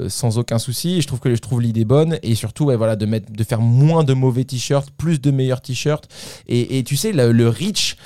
Ouais. 0.04 0.08
sans 0.08 0.38
aucun 0.38 0.58
souci. 0.58 0.98
Et 0.98 1.00
je 1.00 1.06
trouve 1.06 1.20
que 1.20 1.34
je 1.34 1.40
trouve 1.40 1.60
l'idée 1.62 1.84
bonne. 1.84 2.18
Et 2.22 2.34
surtout, 2.34 2.64
ouais, 2.64 2.76
voilà, 2.76 2.96
de, 2.96 3.06
mettre, 3.06 3.30
de 3.32 3.44
faire 3.44 3.60
moins 3.60 4.02
de 4.04 4.12
mauvais 4.14 4.44
t-shirts, 4.44 4.90
plus 4.90 5.20
de 5.20 5.30
meilleurs 5.30 5.60
t-shirts. 5.60 6.08
Et, 6.48 6.78
et 6.78 6.84
tu 6.84 6.96
sais, 6.96 7.12
le, 7.12 7.30
le 7.32 7.48
reach 7.48 7.96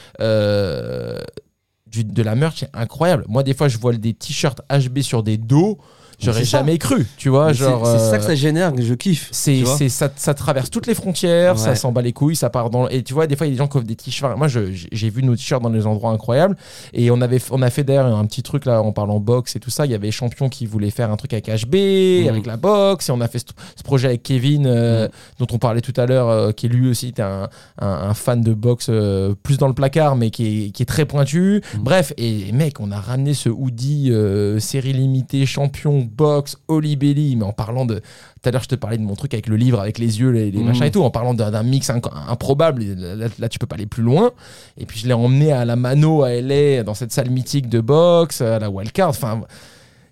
de 1.95 2.23
la 2.23 2.35
merch 2.35 2.63
est 2.63 2.71
incroyable. 2.75 3.25
Moi, 3.29 3.43
des 3.43 3.55
fois, 3.55 3.69
je 3.69 3.79
vois 3.79 3.93
des 3.93 4.15
t-shirts 4.15 4.61
HB 4.71 5.01
sur 5.01 5.23
des 5.23 5.37
dos. 5.37 5.79
J'aurais 6.25 6.45
ça. 6.45 6.59
jamais 6.59 6.79
cru, 6.79 7.07
tu 7.17 7.29
vois. 7.29 7.49
C'est 7.49 7.61
genre, 7.61 7.87
c'est 7.87 7.99
ça 7.99 8.15
euh, 8.15 8.19
que 8.19 8.25
ça 8.25 8.35
génère 8.35 8.73
que 8.73 8.83
je 8.83 8.95
kiffe 8.95 9.29
c'est, 9.33 9.65
ça, 9.89 10.11
ça 10.17 10.35
traverse 10.35 10.71
toutes 10.71 10.87
les 10.87 10.95
frontières, 10.95 11.59
ça 11.59 11.75
s'en 11.75 11.93
bat 11.93 12.03
les 12.03 12.13
couilles, 12.13 12.37
ça 12.37 12.51
part 12.51 12.71
dans. 12.71 12.89
Et 12.89 13.03
tu 13.03 13.15
vois, 13.15 13.27
des 13.27 13.37
fois, 13.37 13.47
il 13.47 13.51
y 13.51 13.53
a 13.53 13.55
des 13.55 13.59
gens 13.59 13.69
qui 13.69 13.77
offrent 13.77 13.87
des 13.87 13.97
t-shirts. 13.97 14.37
Moi, 14.37 14.49
je- 14.49 14.87
j'ai 14.91 15.11
vu 15.11 15.23
nos 15.23 15.35
t-shirts 15.37 15.63
dans 15.63 15.71
des 15.71 15.87
endroits 15.87 16.11
incroyables. 16.13 16.57
Et 16.93 17.11
on, 17.11 17.21
avait, 17.21 17.39
on 17.51 17.63
a 17.63 17.71
fait 17.71 17.85
d'ailleurs 17.85 18.07
un 18.07 18.25
petit 18.27 18.43
truc 18.43 18.65
là, 18.67 18.83
en 18.83 18.93
parlant 18.93 19.21
boxe 19.21 19.57
et 19.57 19.61
tout 19.61 19.71
ça. 19.71 19.87
Il 19.87 19.93
y 19.93 19.95
avait 19.95 20.11
Champion 20.11 20.49
qui 20.49 20.67
voulait 20.67 20.91
faire 20.91 21.11
un 21.11 21.17
truc 21.17 21.33
avec 21.33 21.49
HB, 21.49 21.75
Mhm. 22.23 22.29
avec 22.29 22.47
la 22.47 22.57
boxe. 22.57 23.09
Et 23.09 23.13
on 23.13 23.21
a 23.21 23.29
fait 23.29 23.39
ce, 23.39 23.45
ce 23.77 23.83
projet 23.83 24.09
avec 24.09 24.23
Kevin, 24.23 24.67
euh, 24.67 25.05
Mhm. 25.05 25.11
dont 25.41 25.47
on 25.55 25.59
parlait 25.59 25.81
tout 25.81 25.95
à 25.97 26.07
l'heure, 26.07 26.29
euh, 26.29 26.53
qui 26.53 26.69
lui 26.69 26.89
aussi 26.89 27.09
était 27.09 27.23
un, 27.23 27.49
un- 27.81 27.87
un 27.89 28.15
fan 28.15 28.41
de 28.41 28.55
boxe 28.55 28.87
euh, 28.91 29.35
plus 29.43 29.59
dans 29.59 29.69
le 29.69 29.75
placard, 29.75 30.17
mais 30.17 30.31
qui 30.31 30.67
est, 30.67 30.71
qui 30.71 30.83
est 30.83 30.87
très 30.87 31.05
pointu. 31.07 31.63
Mhm. 31.75 31.81
Bref, 31.83 32.13
et 32.17 32.53
mec, 32.53 32.81
on 32.81 32.91
a 32.93 33.01
ramené 33.01 33.35
ce 33.35 33.49
hoodie 33.49 34.09
euh, 34.11 34.59
série 34.61 34.93
limitée, 34.93 35.47
champion, 35.47 36.09
boxe, 36.13 36.57
Oli 36.69 36.97
Belly, 36.97 37.37
mais 37.37 37.45
en 37.45 37.53
parlant 37.53 37.85
de. 37.87 37.97
Tout 37.97 38.49
à 38.49 38.51
l'heure, 38.53 38.63
je 38.63 38.69
te 38.69 38.75
parlais 38.75 38.99
de 38.99 39.03
mon 39.03 39.15
truc 39.15 39.35
avec 39.35 39.47
le 39.49 39.57
livre, 39.57 39.81
avec 39.81 39.99
les 39.99 40.21
yeux, 40.21 40.31
les, 40.31 40.51
les 40.51 40.59
Mhm. 40.61 40.67
machins 40.67 40.85
et 40.85 40.91
tout, 40.91 41.03
en 41.03 41.11
parlant 41.11 41.35
d'un 41.35 41.63
mix 41.63 41.89
inc- 41.91 42.11
improbable. 42.29 42.83
Là, 42.85 43.29
là, 43.39 43.49
tu 43.49 43.59
peux 43.59 43.67
pas 43.67 43.77
aller 43.77 43.87
plus 43.87 44.03
loin. 44.03 44.31
Et 44.79 44.87
puis, 44.87 44.99
je 45.01 45.07
l'ai 45.07 45.13
emmené 45.15 45.53
à 45.53 45.65
la 45.65 45.77
Mano 45.77 46.23
à 46.23 46.31
LA, 46.33 46.83
dans 46.83 46.95
cette 46.95 47.13
salle 47.13 47.31
mythique 47.31 47.69
de 47.69 47.81
boxe, 47.81 48.41
à 48.41 48.59
la 48.59 48.71
Wildcard. 48.71 49.09
Enfin. 49.11 49.43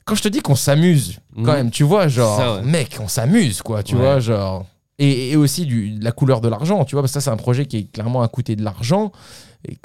Quand 0.06 0.14
je 0.16 0.22
te 0.22 0.28
dis 0.28 0.40
qu'on 0.40 0.56
s'amuse, 0.56 1.18
quand 1.36 1.42
Mhm. 1.42 1.52
même, 1.52 1.70
tu 1.70 1.84
vois, 1.84 2.08
genre, 2.08 2.36
Ça, 2.36 2.54
ouais. 2.56 2.62
mec, 2.62 2.96
on 3.00 3.06
s'amuse, 3.06 3.62
quoi, 3.62 3.82
tu 3.84 3.94
Ouais. 3.94 4.00
vois, 4.00 4.18
genre. 4.18 4.66
Et, 4.98 5.30
et 5.30 5.36
aussi 5.36 5.66
du, 5.66 5.92
de 5.92 6.04
la 6.04 6.10
couleur 6.12 6.40
de 6.40 6.48
l'argent, 6.48 6.84
tu 6.84 6.94
vois, 6.96 7.02
parce 7.02 7.12
que 7.12 7.20
ça, 7.20 7.24
c'est 7.24 7.30
un 7.30 7.36
projet 7.36 7.64
qui 7.66 7.76
est 7.78 7.92
clairement 7.92 8.22
à 8.22 8.28
coûter 8.28 8.56
de 8.56 8.64
l'argent. 8.64 9.12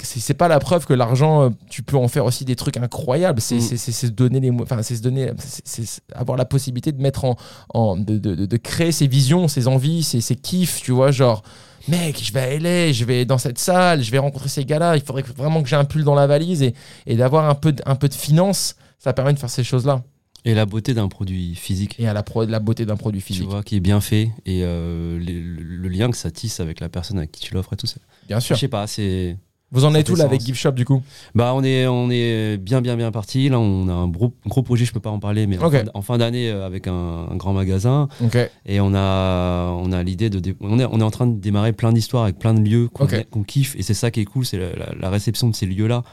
C'est 0.02 0.34
pas 0.36 0.48
la 0.48 0.60
preuve 0.60 0.86
que 0.86 0.94
l'argent, 0.94 1.44
euh, 1.44 1.50
tu 1.70 1.84
peux 1.84 1.98
en 1.98 2.08
faire 2.08 2.24
aussi 2.26 2.46
des 2.46 2.56
trucs 2.56 2.78
incroyables. 2.78 3.42
C'est 3.42 3.56
Mm. 3.58 3.78
se 3.78 4.08
donner 4.08 4.40
les, 4.40 4.50
enfin, 4.52 4.82
c'est 4.82 4.96
se 4.96 5.02
donner, 5.02 5.32
c'est- 5.38 6.02
avoir 6.14 6.38
la 6.38 6.46
possibilité 6.46 6.92
de 6.94 7.02
mettre 7.02 7.26
en, 7.26 7.36
en 7.74 7.98
de, 7.98 8.18
de- 8.18 8.58
créer 8.58 8.92
ses 8.94 9.08
visions, 9.08 9.48
ses 9.50 9.68
envies, 9.68 10.04
ses, 10.04 10.22
ses 10.22 10.36
kiffs, 10.36 10.82
tu 10.82 10.92
vois, 10.92 11.12
genre. 11.12 11.44
Mec, 11.88 12.20
je 12.24 12.34
vais 12.34 12.40
à 12.40 12.54
LA, 12.60 12.92
je 12.94 13.06
vais 13.06 13.26
dans 13.26 13.38
cette 13.38 13.60
salle, 13.60 14.02
je 14.02 14.10
vais 14.10 14.18
rencontrer 14.18 14.50
ces 14.50 14.66
gars-là. 14.66 14.96
Il 14.96 15.04
faudrait 15.04 15.22
vraiment 15.38 15.62
que 15.62 15.70
j'ai 15.70 15.76
un 15.76 15.86
pull 15.86 16.04
dans 16.04 16.16
la 16.16 16.26
valise 16.26 16.64
et, 16.64 16.74
et 17.06 17.16
d'avoir 17.16 17.48
un 17.48 17.54
peu, 17.54 17.74
de, 17.74 17.84
un 17.86 17.96
peu 17.96 18.08
de 18.10 18.14
finance, 18.16 18.76
ça 18.98 19.14
permet 19.14 19.34
de 19.34 19.40
faire 19.40 19.52
ces 19.52 19.64
choses-là. 19.64 20.02
Et 20.46 20.56
la 20.56 20.66
beauté 20.66 20.94
d'un 20.96 21.08
produit 21.10 21.54
physique. 21.54 21.96
Et 22.00 22.08
à 22.08 22.14
la, 22.14 22.24
pro- 22.24 22.46
la 22.46 22.60
beauté 22.60 22.86
d'un 22.88 22.96
produit 22.98 23.20
Tu 23.22 23.28
physique. 23.28 23.48
vois, 23.50 23.62
qui 23.62 23.76
est 23.76 23.80
bien 23.82 24.00
fait 24.02 24.32
et 24.48 24.62
euh, 24.64 25.20
les- 25.20 25.40
le, 25.42 25.62
le 25.62 25.90
lien 25.90 26.10
que 26.10 26.18
ça 26.18 26.32
tisse 26.32 26.60
avec 26.60 26.80
la 26.80 26.90
personne 26.90 27.20
à 27.20 27.28
qui 27.28 27.42
tu 27.42 27.54
l'offres 27.54 27.74
et 27.74 27.78
tout 27.78 27.88
ça. 27.88 27.98
Bien 28.28 28.40
sûr. 28.40 28.56
Je 28.56 28.62
sais 28.62 28.68
pas, 28.68 28.88
c'est. 28.88 29.38
Vous 29.76 29.86
en 29.86 29.94
êtes 29.94 30.10
où 30.10 30.16
là 30.16 30.24
avec. 30.26 30.42
Gift 30.42 30.58
Shop 30.60 30.72
du 30.72 30.86
coup? 30.86 31.04
Bah, 31.36 31.52
on 31.56 31.64
est, 31.64 31.86
on 31.86 32.10
est 32.10 32.58
bien, 32.58 32.82
bien, 32.82 32.96
bien 32.96 33.12
parti. 33.12 33.50
Là, 33.50 33.60
on 33.60 33.88
a 33.88 33.94
un 33.94 34.08
gros, 34.08 34.34
gros 34.48 34.64
projet, 34.64 34.86
je 34.86 34.94
peux 34.94 35.00
pas 35.00 35.10
en 35.12 35.20
parler, 35.20 35.46
mais 35.46 35.58
en 35.58 35.62
fin- 35.84 35.92
en 35.94 36.02
fin 36.02 36.18
d'année 36.18 36.50
euh, 36.50 36.66
avec 36.66 36.88
un, 36.88 37.28
un 37.30 37.36
grand 37.36 37.54
magasin. 37.54 38.08
Ok. 38.24 38.38
Et 38.66 38.80
on 38.80 38.94
a, 38.96 39.70
on 39.78 39.92
a 39.92 40.02
l'idée 40.02 40.30
de. 40.30 40.56
On 40.62 40.80
est, 40.80 40.86
on 40.86 41.00
est 41.00 41.04
en 41.04 41.12
train 41.12 41.28
de 41.28 41.38
démarrer 41.40 41.74
plein 41.74 41.92
d'histoires 41.94 42.24
avec 42.24 42.40
plein 42.40 42.54
de 42.54 42.62
lieux 42.62 42.88
qu'on 43.30 43.44
kiffe. 43.44 43.76
Et 43.78 43.84
c'est 43.84 43.94
ça 43.94 44.10
qui 44.12 44.22
est 44.22 44.26
cool, 44.26 44.46
c'est 44.46 44.58
la, 44.58 44.70
la- 44.76 44.94
la 45.00 45.10
réception 45.10 45.50
de 45.50 45.56
ces 45.56 45.66
lieux-là 45.66 46.04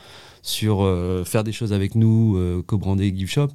sur 0.43 0.83
euh, 0.83 1.23
faire 1.25 1.45
des 1.45 1.53
choses 1.53 1.73
avec 1.73 1.95
nous, 1.95 2.37
euh, 2.37 2.63
co-brander 2.67 3.15
Gift 3.17 3.33
Shop. 3.33 3.49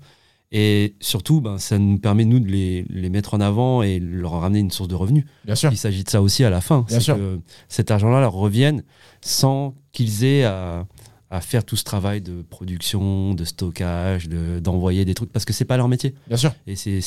Et 0.51 0.95
surtout, 1.01 1.42
ben, 1.42 1.58
ça 1.58 1.77
nous 1.77 1.98
permet, 2.00 2.24
nous, 2.24 2.40
de 2.40 2.48
les, 2.48 2.85
les 2.90 3.09
mettre 3.09 3.34
en 3.34 3.42
avant 3.42 3.82
et 3.84 4.00
leur 4.00 4.32
ramener 4.40 4.59
une 4.59 4.72
source 4.72 4.88
de 4.88 4.95
revenus. 4.95 5.26
Bien 5.45 5.56
sûr. 5.56 5.72
Il 5.74 5.77
s'agit 5.77 6.03
de 6.06 6.09
ça 6.09 6.22
aussi 6.22 6.43
à 6.45 6.50
la 6.50 6.61
fin. 6.61 6.85
Bien 6.88 7.00
sûr. 7.01 7.17
que 7.17 7.40
cet 7.67 7.92
argent-là 7.92 8.22
leur 8.22 8.34
revienne 8.34 8.84
sans 9.22 9.74
qu'ils 9.92 10.24
aient 10.24 10.45
à, 10.45 10.88
à 11.30 11.42
faire 11.42 11.66
tout 11.66 11.76
ce 11.76 11.84
travail 11.84 12.22
de 12.22 12.42
production, 12.43 13.34
de 13.34 13.43
stockage, 13.43 14.30
de- 14.30 14.59
d'envoyer 14.59 15.03
des 15.03 15.14
trucs, 15.16 15.32
parce 15.34 15.43
que 15.43 15.51
c'est 15.51 15.66
pas 15.66 15.76
leur 15.76 15.90
métier. 15.90 16.16
Bien 16.27 16.38
sûr. 16.38 16.53
Et 16.66 16.76
c'est 16.77 17.01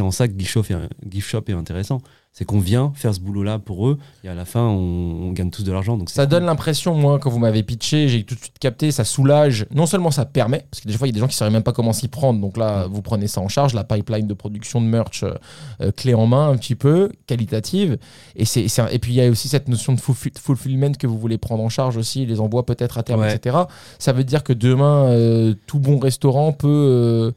en, 0.00 0.10
ça 0.10 0.26
que 0.28 0.32
Gift 0.38 0.50
Shop 0.50 0.62
est, 0.70 1.10
Gift 1.10 1.28
Shop 1.28 1.42
est 1.48 1.52
intéressant. 1.52 2.00
C'est 2.36 2.44
qu'on 2.44 2.58
vient 2.58 2.92
faire 2.96 3.14
ce 3.14 3.20
boulot-là 3.20 3.60
pour 3.60 3.86
eux, 3.86 3.96
et 4.24 4.28
à 4.28 4.34
la 4.34 4.44
fin, 4.44 4.60
on, 4.60 5.28
on 5.28 5.30
gagne 5.30 5.50
tous 5.50 5.62
de 5.62 5.70
l'argent. 5.70 5.96
Donc 5.96 6.10
Ça 6.10 6.24
cool. 6.24 6.30
donne 6.32 6.44
l'impression, 6.46 6.92
moi, 6.96 7.20
quand 7.20 7.30
vous 7.30 7.38
m'avez 7.38 7.62
pitché, 7.62 8.08
j'ai 8.08 8.24
tout 8.24 8.34
de 8.34 8.40
suite 8.40 8.58
capté, 8.58 8.90
ça 8.90 9.04
soulage. 9.04 9.66
Non 9.72 9.86
seulement 9.86 10.10
ça 10.10 10.24
permet, 10.24 10.66
parce 10.68 10.80
que 10.80 10.88
des 10.88 10.94
fois, 10.98 11.06
il 11.06 11.10
y 11.10 11.12
a 11.12 11.14
des 11.14 11.20
gens 11.20 11.28
qui 11.28 11.34
ne 11.34 11.36
sauraient 11.36 11.52
même 11.52 11.62
pas 11.62 11.72
comment 11.72 11.92
s'y 11.92 12.08
prendre. 12.08 12.40
Donc 12.40 12.56
là, 12.56 12.88
vous 12.90 13.02
prenez 13.02 13.28
ça 13.28 13.40
en 13.40 13.46
charge, 13.46 13.72
la 13.72 13.84
pipeline 13.84 14.26
de 14.26 14.34
production 14.34 14.80
de 14.80 14.86
merch 14.86 15.22
euh, 15.22 15.34
euh, 15.80 15.92
clé 15.92 16.12
en 16.14 16.26
main, 16.26 16.48
un 16.50 16.56
petit 16.56 16.74
peu, 16.74 17.08
qualitative. 17.28 17.98
Et, 18.34 18.44
c'est, 18.44 18.66
puis, 19.00 19.12
il 19.12 19.16
y 19.16 19.20
a 19.20 19.30
aussi 19.30 19.46
cette 19.48 19.68
notion 19.68 19.92
de 19.92 20.00
fulfi- 20.00 20.36
fulfillment 20.36 20.90
que 20.98 21.06
vous 21.06 21.18
voulez 21.20 21.38
prendre 21.38 21.62
en 21.62 21.68
charge 21.68 21.96
aussi, 21.96 22.26
les 22.26 22.40
envois 22.40 22.66
peut-être 22.66 22.98
à 22.98 23.04
terme, 23.04 23.20
Ouais. 23.20 23.36
etc. 23.36 23.56
Ça 24.00 24.12
veut 24.12 24.24
dire 24.24 24.42
que 24.42 24.52
demain, 24.52 25.04
euh, 25.10 25.54
tout 25.68 25.78
bon 25.78 26.00
restaurant 26.00 26.50
peut. 26.50 26.66
euh, 26.68 27.30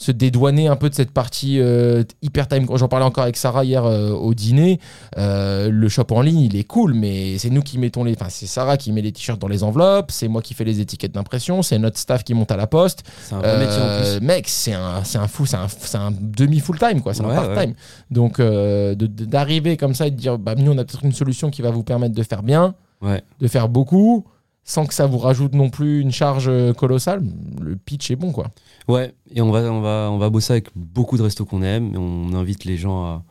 se 0.00 0.12
dédouaner 0.12 0.68
un 0.68 0.76
peu 0.76 0.88
de 0.88 0.94
cette 0.94 1.10
partie 1.10 1.58
euh, 1.60 2.04
hyper 2.22 2.46
time. 2.46 2.66
J'en 2.76 2.86
parlais 2.86 3.04
encore 3.04 3.24
avec 3.24 3.36
Sarah 3.36 3.64
hier 3.64 3.84
euh, 3.84 4.12
au 4.12 4.32
dîner. 4.32 4.78
Euh, 5.18 5.70
le 5.70 5.88
shop 5.88 6.06
en 6.12 6.20
ligne, 6.20 6.38
il 6.38 6.56
est 6.56 6.62
cool, 6.64 6.94
mais 6.94 7.36
c'est 7.38 7.50
nous 7.50 7.62
qui 7.62 7.78
mettons 7.78 8.04
les. 8.04 8.12
Enfin, 8.12 8.28
c'est 8.30 8.46
Sarah 8.46 8.76
qui 8.76 8.92
met 8.92 9.02
les 9.02 9.10
t-shirts 9.10 9.40
dans 9.40 9.48
les 9.48 9.64
enveloppes, 9.64 10.12
c'est 10.12 10.28
moi 10.28 10.40
qui 10.40 10.54
fais 10.54 10.62
les 10.64 10.80
étiquettes 10.80 11.12
d'impression, 11.12 11.62
c'est 11.62 11.78
notre 11.80 11.98
staff 11.98 12.22
qui 12.22 12.32
monte 12.32 12.52
à 12.52 12.56
la 12.56 12.68
poste. 12.68 13.02
C'est 13.24 13.34
un 13.34 13.40
vrai 13.40 13.58
métier 13.58 13.82
en 13.82 14.00
plus. 14.20 14.24
Mec, 14.26 14.44
c'est 14.48 14.72
un, 14.74 15.02
c'est 15.02 15.18
un 15.18 15.26
fou, 15.26 15.46
c'est 15.46 15.56
un, 15.56 15.66
c'est 15.68 15.98
un 15.98 16.12
demi 16.12 16.60
full 16.60 16.78
time, 16.78 17.02
quoi. 17.02 17.12
C'est 17.12 17.24
Ouais, 17.24 17.34
un 17.34 17.46
part 17.54 17.60
time. 17.64 17.74
Donc, 18.10 18.40
de- 18.40 18.94
de- 18.94 19.24
d'arriver 19.24 19.76
comme 19.76 19.94
ça 19.94 20.06
et 20.06 20.12
de 20.12 20.16
dire, 20.16 20.38
bah, 20.38 20.54
nous, 20.54 20.70
on 20.70 20.78
a 20.78 20.84
peut-être 20.84 21.04
une 21.04 21.12
solution 21.12 21.50
qui 21.50 21.60
va 21.60 21.70
vous 21.70 21.82
permettre 21.82 22.14
de 22.14 22.22
faire 22.22 22.44
bien, 22.44 22.74
Ouais. 23.02 23.22
de 23.40 23.48
faire 23.48 23.68
beaucoup, 23.68 24.24
sans 24.70 24.84
que 24.84 24.92
ça 24.92 25.06
vous 25.06 25.16
rajoute 25.16 25.54
non 25.54 25.70
plus 25.70 26.00
une 26.00 26.10
charge 26.12 26.46
euh, 26.48 26.74
colossale. 26.74 27.22
Le 27.58 27.74
pitch 27.74 28.10
est 28.10 28.16
bon, 28.16 28.32
quoi. 28.32 28.48
Ouais, 28.86 29.14
et 29.34 29.40
on 29.40 29.50
va, 29.50 29.60
on, 29.72 29.80
va, 29.80 30.10
on 30.12 30.18
va 30.18 30.28
bosser 30.28 30.52
avec 30.52 30.68
beaucoup 30.76 31.16
de 31.16 31.22
restos 31.22 31.46
qu'on 31.46 31.62
aime. 31.62 31.94
et 31.94 31.96
On 31.96 32.34
invite 32.34 32.66
les 32.66 32.76
gens 32.76 33.02
à- 33.04 33.24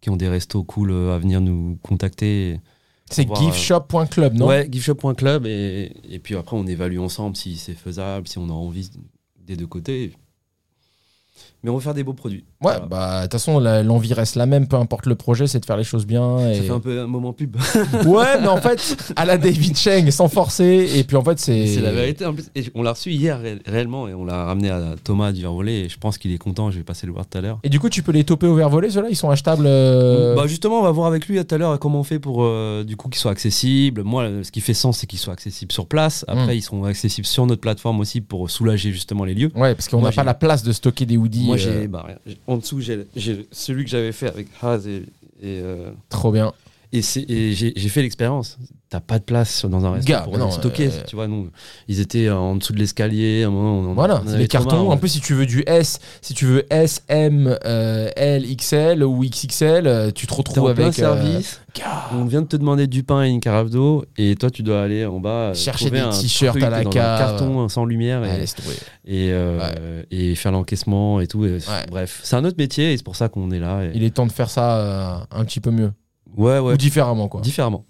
qui 0.00 0.10
ont 0.10 0.16
des 0.16 0.26
restos 0.28 0.64
cool 0.64 0.90
euh, 0.90 1.14
à 1.14 1.18
venir 1.18 1.40
nous 1.40 1.78
contacter. 1.84 2.58
C'est 3.08 3.30
euh, 3.30 3.34
giftshop.club, 3.36 4.34
non? 4.34 4.48
Ouais, 4.48 4.66
giftshop.club 4.68 5.46
et, 5.46 5.92
et 6.10 6.18
puis 6.18 6.34
après 6.34 6.56
on 6.56 6.66
évalue 6.66 6.98
ensemble 6.98 7.36
si 7.36 7.56
c'est 7.56 7.74
faisable, 7.74 8.26
si 8.26 8.38
on 8.38 8.48
a 8.48 8.52
envie 8.52 8.90
des 9.38 9.54
deux 9.54 9.68
côtés. 9.68 10.14
Mais 11.64 11.70
on 11.70 11.76
va 11.76 11.80
faire 11.80 11.94
des 11.94 12.02
beaux 12.02 12.12
produits. 12.12 12.44
Ouais, 12.60 12.72
Voilà. 12.72 12.86
bah, 12.86 13.16
de 13.18 13.22
toute 13.24 13.32
façon, 13.32 13.60
l'envie 13.60 14.12
reste 14.14 14.34
la 14.36 14.46
même, 14.46 14.66
peu 14.66 14.76
importe 14.76 15.06
le 15.06 15.14
projet, 15.14 15.46
c'est 15.46 15.60
de 15.60 15.64
faire 15.64 15.76
les 15.76 15.84
choses 15.84 16.06
bien. 16.06 16.38
Et... 16.50 16.56
Ça 16.56 16.62
fait 16.62 16.70
un 16.70 16.80
peu 16.80 17.00
un 17.00 17.06
moment 17.06 17.32
pub. 17.32 17.56
Ouais, 18.06 18.40
mais 18.40 18.48
en 18.48 18.56
fait, 18.60 18.96
à 19.16 19.24
la 19.24 19.38
David 19.38 19.76
Cheng, 19.76 20.10
sans 20.10 20.28
forcer, 20.28 20.90
et 20.96 21.04
puis 21.04 21.16
en 21.16 21.22
fait, 21.24 21.38
c'est. 21.38 21.66
C'est 21.68 21.80
la 21.80 21.92
vérité. 21.92 22.26
En 22.26 22.34
plus, 22.34 22.50
et 22.54 22.64
on 22.74 22.82
l'a 22.82 22.92
reçu 22.92 23.10
hier 23.12 23.38
ré- 23.40 23.58
réellement 23.66 24.08
et 24.08 24.14
on 24.14 24.24
l'a 24.24 24.44
ramené 24.44 24.70
à 24.70 24.94
Thomas 25.04 25.32
du 25.32 25.40
Vervolé 25.42 25.72
et 25.84 25.88
je 25.88 25.98
pense 25.98 26.18
qu'il 26.18 26.32
est 26.32 26.38
content. 26.38 26.70
Je 26.70 26.78
vais 26.78 26.84
passer 26.84 27.06
le 27.06 27.12
voir 27.12 27.26
tout 27.26 27.38
à 27.38 27.40
l'heure. 27.40 27.58
Et 27.62 27.68
du 27.68 27.78
coup, 27.80 27.88
tu 27.88 28.02
peux 28.02 28.12
les 28.12 28.24
toper 28.24 28.46
au 28.46 28.54
verre 28.54 28.68
volé, 28.70 28.90
ceux-là 28.90 29.08
Ils 29.10 29.16
sont 29.16 29.30
achetables 29.30 29.64
euh, 29.66 30.34
Bah 30.34 30.46
justement, 30.46 30.80
on 30.80 30.82
va 30.82 30.90
voir 30.90 31.06
avec 31.06 31.26
lui 31.28 31.42
tout 31.44 31.54
à 31.54 31.58
l'heure 31.58 31.78
comment 31.78 32.00
on 32.00 32.04
fait 32.04 32.18
pour 32.18 32.42
euh, 32.42 32.82
du 32.84 32.96
coup 32.96 33.08
qu'ils 33.08 33.20
soient 33.20 33.30
accessibles. 33.32 34.02
Moi, 34.02 34.28
ce 34.42 34.50
qui 34.50 34.60
fait 34.60 34.74
sens, 34.74 34.98
c'est 34.98 35.06
qu'ils 35.06 35.18
soient 35.18 35.32
accessibles 35.32 35.72
sur 35.72 35.86
place. 35.86 36.24
Après, 36.28 36.42
Mm. 36.54 36.56
ils 36.56 36.62
seront 36.62 36.84
accessibles 36.84 37.26
sur 37.26 37.46
notre 37.46 37.60
plateforme 37.60 38.00
aussi 38.00 38.20
pour 38.20 38.50
soulager 38.50 38.90
justement 38.92 39.24
les 39.24 39.34
lieux. 39.34 39.50
Ouais, 39.54 39.74
parce 39.74 39.88
qu'on 39.88 40.00
n'a 40.02 40.10
pas 40.12 40.24
la 40.24 40.34
place 40.34 40.62
de 40.62 40.72
stocker 40.72 41.06
des 41.06 41.16
hoodies. 41.16 41.50
Moi, 41.52 41.56
j'ai 41.58 41.88
bah, 41.88 42.06
en 42.46 42.56
dessous, 42.56 42.80
j'ai 42.80 43.06
j'ai 43.14 43.46
celui 43.52 43.84
que 43.84 43.90
j'avais 43.90 44.12
fait 44.12 44.28
avec 44.28 44.48
Haz 44.62 44.86
et, 44.86 45.04
et, 45.42 45.60
euh, 45.60 45.90
Trop 46.08 46.32
bien. 46.32 46.52
Et, 46.92 47.02
j'ai 47.54 47.88
fait 47.88 48.02
l'expérience. 48.02 48.58
T'as 48.90 49.00
pas 49.00 49.18
de 49.18 49.24
place 49.24 49.64
dans 49.64 49.86
un 49.86 49.92
restaurant 49.92 50.18
Gars, 50.20 50.24
pour 50.24 50.36
non, 50.36 50.46
les 50.48 50.52
stocker. 50.52 50.88
euh, 50.88 51.04
Tu 51.08 51.16
vois, 51.16 51.26
nous, 51.26 51.48
ils 51.88 52.00
étaient 52.00 52.28
en 52.28 52.56
dessous 52.56 52.74
de 52.74 52.78
l'escalier. 52.78 53.44
un 53.44 53.48
Voilà, 53.94 54.22
on 54.26 54.36
les 54.36 54.46
cartons. 54.46 54.76
marre, 54.84 54.88
En 54.90 54.98
plus, 54.98 55.08
si 55.08 55.20
tu 55.22 55.32
veux 55.32 55.46
du 55.46 55.64
S, 55.66 55.98
si 56.20 56.34
tu 56.34 56.44
veux 56.44 56.66
S, 56.70 57.02
M, 57.08 57.56
euh, 57.64 58.10
L, 58.16 58.44
XL 58.54 59.02
ou 59.02 59.24
XXL, 59.24 59.86
euh, 59.86 60.10
tu 60.10 60.26
te 60.26 60.34
retrouves 60.34 60.68
avec. 60.68 60.88
euh, 60.88 60.92
service. 60.92 61.62
On 62.12 62.26
vient 62.26 62.42
de 62.42 62.46
te 62.48 62.56
demander 62.56 62.86
du 62.86 63.02
pain 63.02 63.24
et 63.24 63.30
une 63.30 63.40
carafe 63.40 63.70
d'eau, 63.70 64.04
et 64.18 64.34
toi 64.36 64.50
tu 64.50 64.62
dois 64.62 64.82
aller 64.82 65.06
en 65.06 65.20
bas 65.20 65.54
Chercher 65.54 65.88
des 65.88 66.00
un 66.00 66.10
t-shirts 66.10 66.62
à 66.62 66.68
la 66.68 66.84
cave. 66.84 66.96
un 66.96 67.18
carton 67.18 67.68
sans 67.70 67.86
lumière 67.86 68.22
et, 68.26 68.44
et, 69.06 69.32
et 70.10 70.34
faire 70.34 70.52
l'encaissement 70.52 71.18
et 71.20 71.26
tout. 71.26 71.46
et- 71.46 71.52
Ouais. 71.52 71.86
Bref, 71.90 72.20
c'est 72.22 72.36
un 72.36 72.44
autre 72.44 72.58
métier 72.58 72.92
et 72.92 72.96
c'est 72.98 73.02
pour 73.04 73.16
ça 73.16 73.30
qu'on 73.30 73.50
est 73.52 73.58
là. 73.58 73.84
et- 73.84 73.92
Il 73.94 74.04
est 74.04 74.10
temps 74.10 74.26
de 74.26 74.32
faire 74.32 74.50
ça 74.50 75.26
un 75.30 75.44
petit 75.46 75.60
peu 75.60 75.70
mieux. 75.70 75.92
Ouais, 76.36 76.58
ouais, 76.58 76.74
Ou 76.74 76.76
différemment, 76.76 77.28
quoi. 77.28 77.40
différemment. 77.40 77.84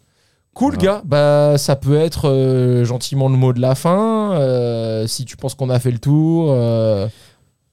Cool, 0.55 0.77
gars. 0.77 1.01
Bah, 1.07 1.55
ça 1.57 1.77
peut 1.77 1.97
être 1.97 2.29
euh, 2.29 2.85
gentiment 2.85 3.29
le 3.31 3.37
mot 3.37 3.53
de 3.55 3.61
la 3.61 3.75
fin. 3.75 4.33
euh, 4.35 5.07
si 5.07 5.25
tu 5.25 5.37
penses 5.37 5.55
qu'on 5.55 5.71
a 5.71 5.79
fait 5.79 5.91
le 5.91 5.99
tour, 5.99 6.49
euh, 6.51 7.09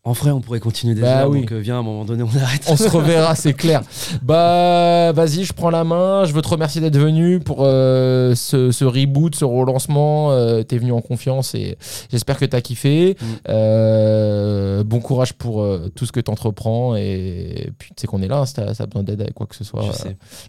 En 0.10 0.14
vrai, 0.14 0.32
on 0.32 0.42
pourrait 0.42 0.60
continuer 0.60 0.96
des 0.96 1.02
Bah 1.02 1.28
oui. 1.28 1.42
donc 1.42 1.52
euh, 1.52 1.60
viens, 1.60 1.76
à 1.76 1.78
un 1.78 1.84
moment 1.84 2.04
donné, 2.04 2.24
on 2.24 2.36
arrête. 2.42 2.64
on 2.68 2.76
se 2.76 2.90
reverra, 2.98 3.36
c'est 3.36 3.54
clair. 3.54 3.84
Bah, 4.24 5.12
vas-y, 5.12 5.44
je 5.44 5.54
prends 5.54 5.70
la 5.70 5.84
main. 5.84 6.26
Je 6.26 6.34
veux 6.34 6.42
te 6.42 6.48
remercier 6.48 6.82
d'être 6.82 6.98
venu 6.98 7.40
pour 7.40 7.58
euh, 7.60 8.34
ce, 8.34 8.72
ce 8.72 8.86
reboot, 8.86 9.36
ce 9.36 9.46
relancement. 9.46 10.32
Euh, 10.32 10.64
T'es 10.64 10.80
venu 10.80 10.94
en 10.94 11.02
confiance 11.02 11.54
et 11.54 11.78
j'espère 12.12 12.40
que 12.40 12.46
t'as 12.46 12.60
kiffé. 12.62 13.18
Mm. 13.22 13.26
Euh, 13.50 14.84
bon 14.84 15.00
courage 15.00 15.34
pour 15.34 15.64
tout 15.94 16.08
ce 16.08 16.12
que 16.12 16.20
t'entreprends. 16.20 16.96
Et 16.96 17.70
puis, 17.78 17.90
tu 17.90 18.02
sais 18.02 18.08
qu'on 18.08 18.24
est 18.24 18.28
là. 18.28 18.40
hein, 18.40 18.46
si 18.48 18.56
t'as 18.56 18.86
besoin 18.88 19.04
d'aide 19.04 19.22
avec 19.22 19.36
quoi 19.36 19.46
que 19.46 19.56
ce 19.56 19.64
soit. 19.64 19.84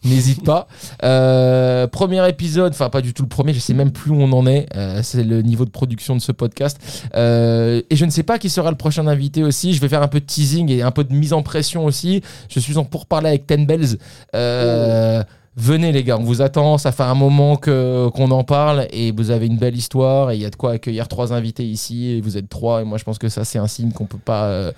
N'hésite 0.05 0.43
pas. 0.43 0.69
Premier 1.93 2.27
épisode, 2.31 2.73
enfin 2.73 2.89
pas 2.89 3.03
du 3.03 3.13
tout 3.13 3.25
le 3.25 3.29
premier, 3.29 3.53
je 3.53 3.59
sais 3.61 3.75
même 3.75 3.91
plus 3.93 4.11
où 4.11 4.17
on 4.23 4.33
en 4.33 4.47
est. 4.47 4.69
C'est 5.03 5.23
le 5.23 5.43
niveau 5.43 5.67
de 5.67 5.71
production 5.71 6.17
de 6.17 6.23
ce 6.23 6.33
podcast. 6.33 6.79
Et 7.15 7.97
je 7.97 8.05
ne 8.07 8.11
sais 8.11 8.23
pas 8.23 8.39
qui 8.39 8.49
sera 8.49 8.71
le 8.71 8.79
prochain 8.79 9.07
invité 9.07 9.43
Je 9.51 9.81
vais 9.81 9.89
faire 9.89 10.03
un 10.03 10.09
peu 10.09 10.21
de 10.21 10.27
teasing 10.27 10.71
et 10.71 10.83
un 10.83 10.91
peu 10.91 11.05
de 11.05 11.15
mise 11.15 11.33
en 11.33 11.43
pression 11.43 11.85
aussi. 11.85 12.23
Je 12.49 12.61
suis 12.61 12.77
en 12.77 12.85
pourparler 12.85 13.29
avec 13.29 13.47
Ten 13.47 13.67
Bells. 13.67 13.99
Euh, 14.35 15.23
Venez 15.57 15.91
les 15.91 16.05
gars, 16.05 16.17
on 16.17 16.23
vous 16.23 16.43
attend. 16.43 16.79
Ça 16.79 16.93
fait 16.93 17.03
un 17.03 17.15
moment 17.15 17.57
qu'on 17.57 18.31
en 18.31 18.45
parle 18.45 18.87
et 18.93 19.11
vous 19.13 19.31
avez 19.31 19.47
une 19.47 19.59
belle 19.59 19.77
histoire 19.77 20.31
et 20.31 20.37
il 20.37 20.41
y 20.41 20.45
a 20.45 20.51
de 20.51 20.57
quoi 20.57 20.73
accueillir 20.73 21.09
trois 21.09 21.33
invités 21.33 21.65
ici 21.65 22.13
et 22.13 22.21
vous 22.21 22.37
êtes 22.39 22.49
trois 22.49 22.83
et 22.83 22.85
moi 22.85 22.99
je 22.99 23.05
pense 23.05 23.19
que 23.19 23.29
ça 23.29 23.45
c'est 23.45 23.59
un 23.59 23.67
signe 23.67 23.93
qu'on 23.93 24.07
peut 24.07 24.19
pas 24.19 24.45
euh, 24.45 24.73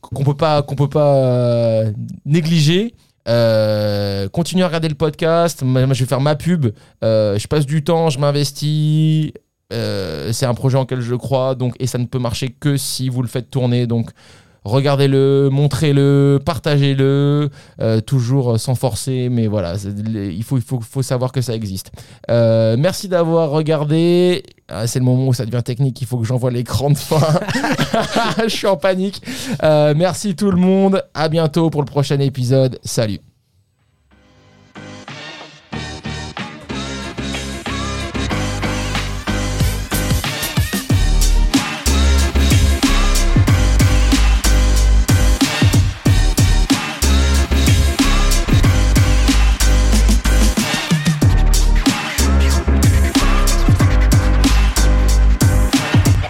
qu'on 0.00 0.22
peut 0.22 0.36
pas 0.36 0.62
qu'on 0.62 0.76
peut 0.76 0.88
pas 0.88 1.16
euh, 1.16 1.92
négliger. 2.24 2.94
Euh, 3.28 4.28
continuez 4.28 4.62
à 4.62 4.68
regarder 4.68 4.88
le 4.88 4.94
podcast. 4.94 5.64
Moi, 5.64 5.82
je 5.92 6.04
vais 6.04 6.08
faire 6.08 6.20
ma 6.20 6.36
pub. 6.36 6.66
Je 7.02 7.46
passe 7.48 7.66
du 7.66 7.82
temps, 7.82 8.08
je 8.08 8.20
m'investis. 8.20 9.32
Euh, 9.72 10.32
c'est 10.32 10.46
un 10.46 10.54
projet 10.54 10.78
en 10.78 10.86
je 10.88 11.14
crois, 11.14 11.54
donc 11.54 11.74
et 11.80 11.86
ça 11.86 11.98
ne 11.98 12.06
peut 12.06 12.18
marcher 12.18 12.48
que 12.48 12.76
si 12.76 13.08
vous 13.08 13.22
le 13.22 13.28
faites 13.28 13.50
tourner. 13.50 13.86
Donc 13.86 14.10
regardez-le, 14.64 15.48
montrez-le, 15.50 16.40
partagez-le, 16.44 17.50
euh, 17.80 18.00
toujours 18.00 18.58
sans 18.60 18.74
forcer, 18.74 19.28
mais 19.28 19.46
voilà, 19.46 19.74
il 19.74 20.44
faut, 20.44 20.60
savoir 21.02 21.32
que 21.32 21.40
ça 21.40 21.54
existe. 21.54 21.90
Euh, 22.30 22.76
merci 22.78 23.08
d'avoir 23.08 23.50
regardé. 23.50 24.44
Ah, 24.68 24.86
c'est 24.86 24.98
le 24.98 25.04
moment 25.04 25.28
où 25.28 25.34
ça 25.34 25.46
devient 25.46 25.62
technique, 25.62 26.00
il 26.00 26.06
faut 26.06 26.18
que 26.18 26.26
j'envoie 26.26 26.50
l'écran 26.50 26.90
de 26.90 26.96
fin. 26.96 27.20
je 28.42 28.48
suis 28.48 28.66
en 28.66 28.76
panique. 28.76 29.22
Merci 29.62 30.36
tout 30.36 30.50
le 30.50 30.58
monde, 30.58 31.02
à 31.14 31.28
bientôt 31.28 31.70
pour 31.70 31.82
le 31.82 31.86
prochain 31.86 32.18
épisode. 32.20 32.78
Salut. 32.84 33.20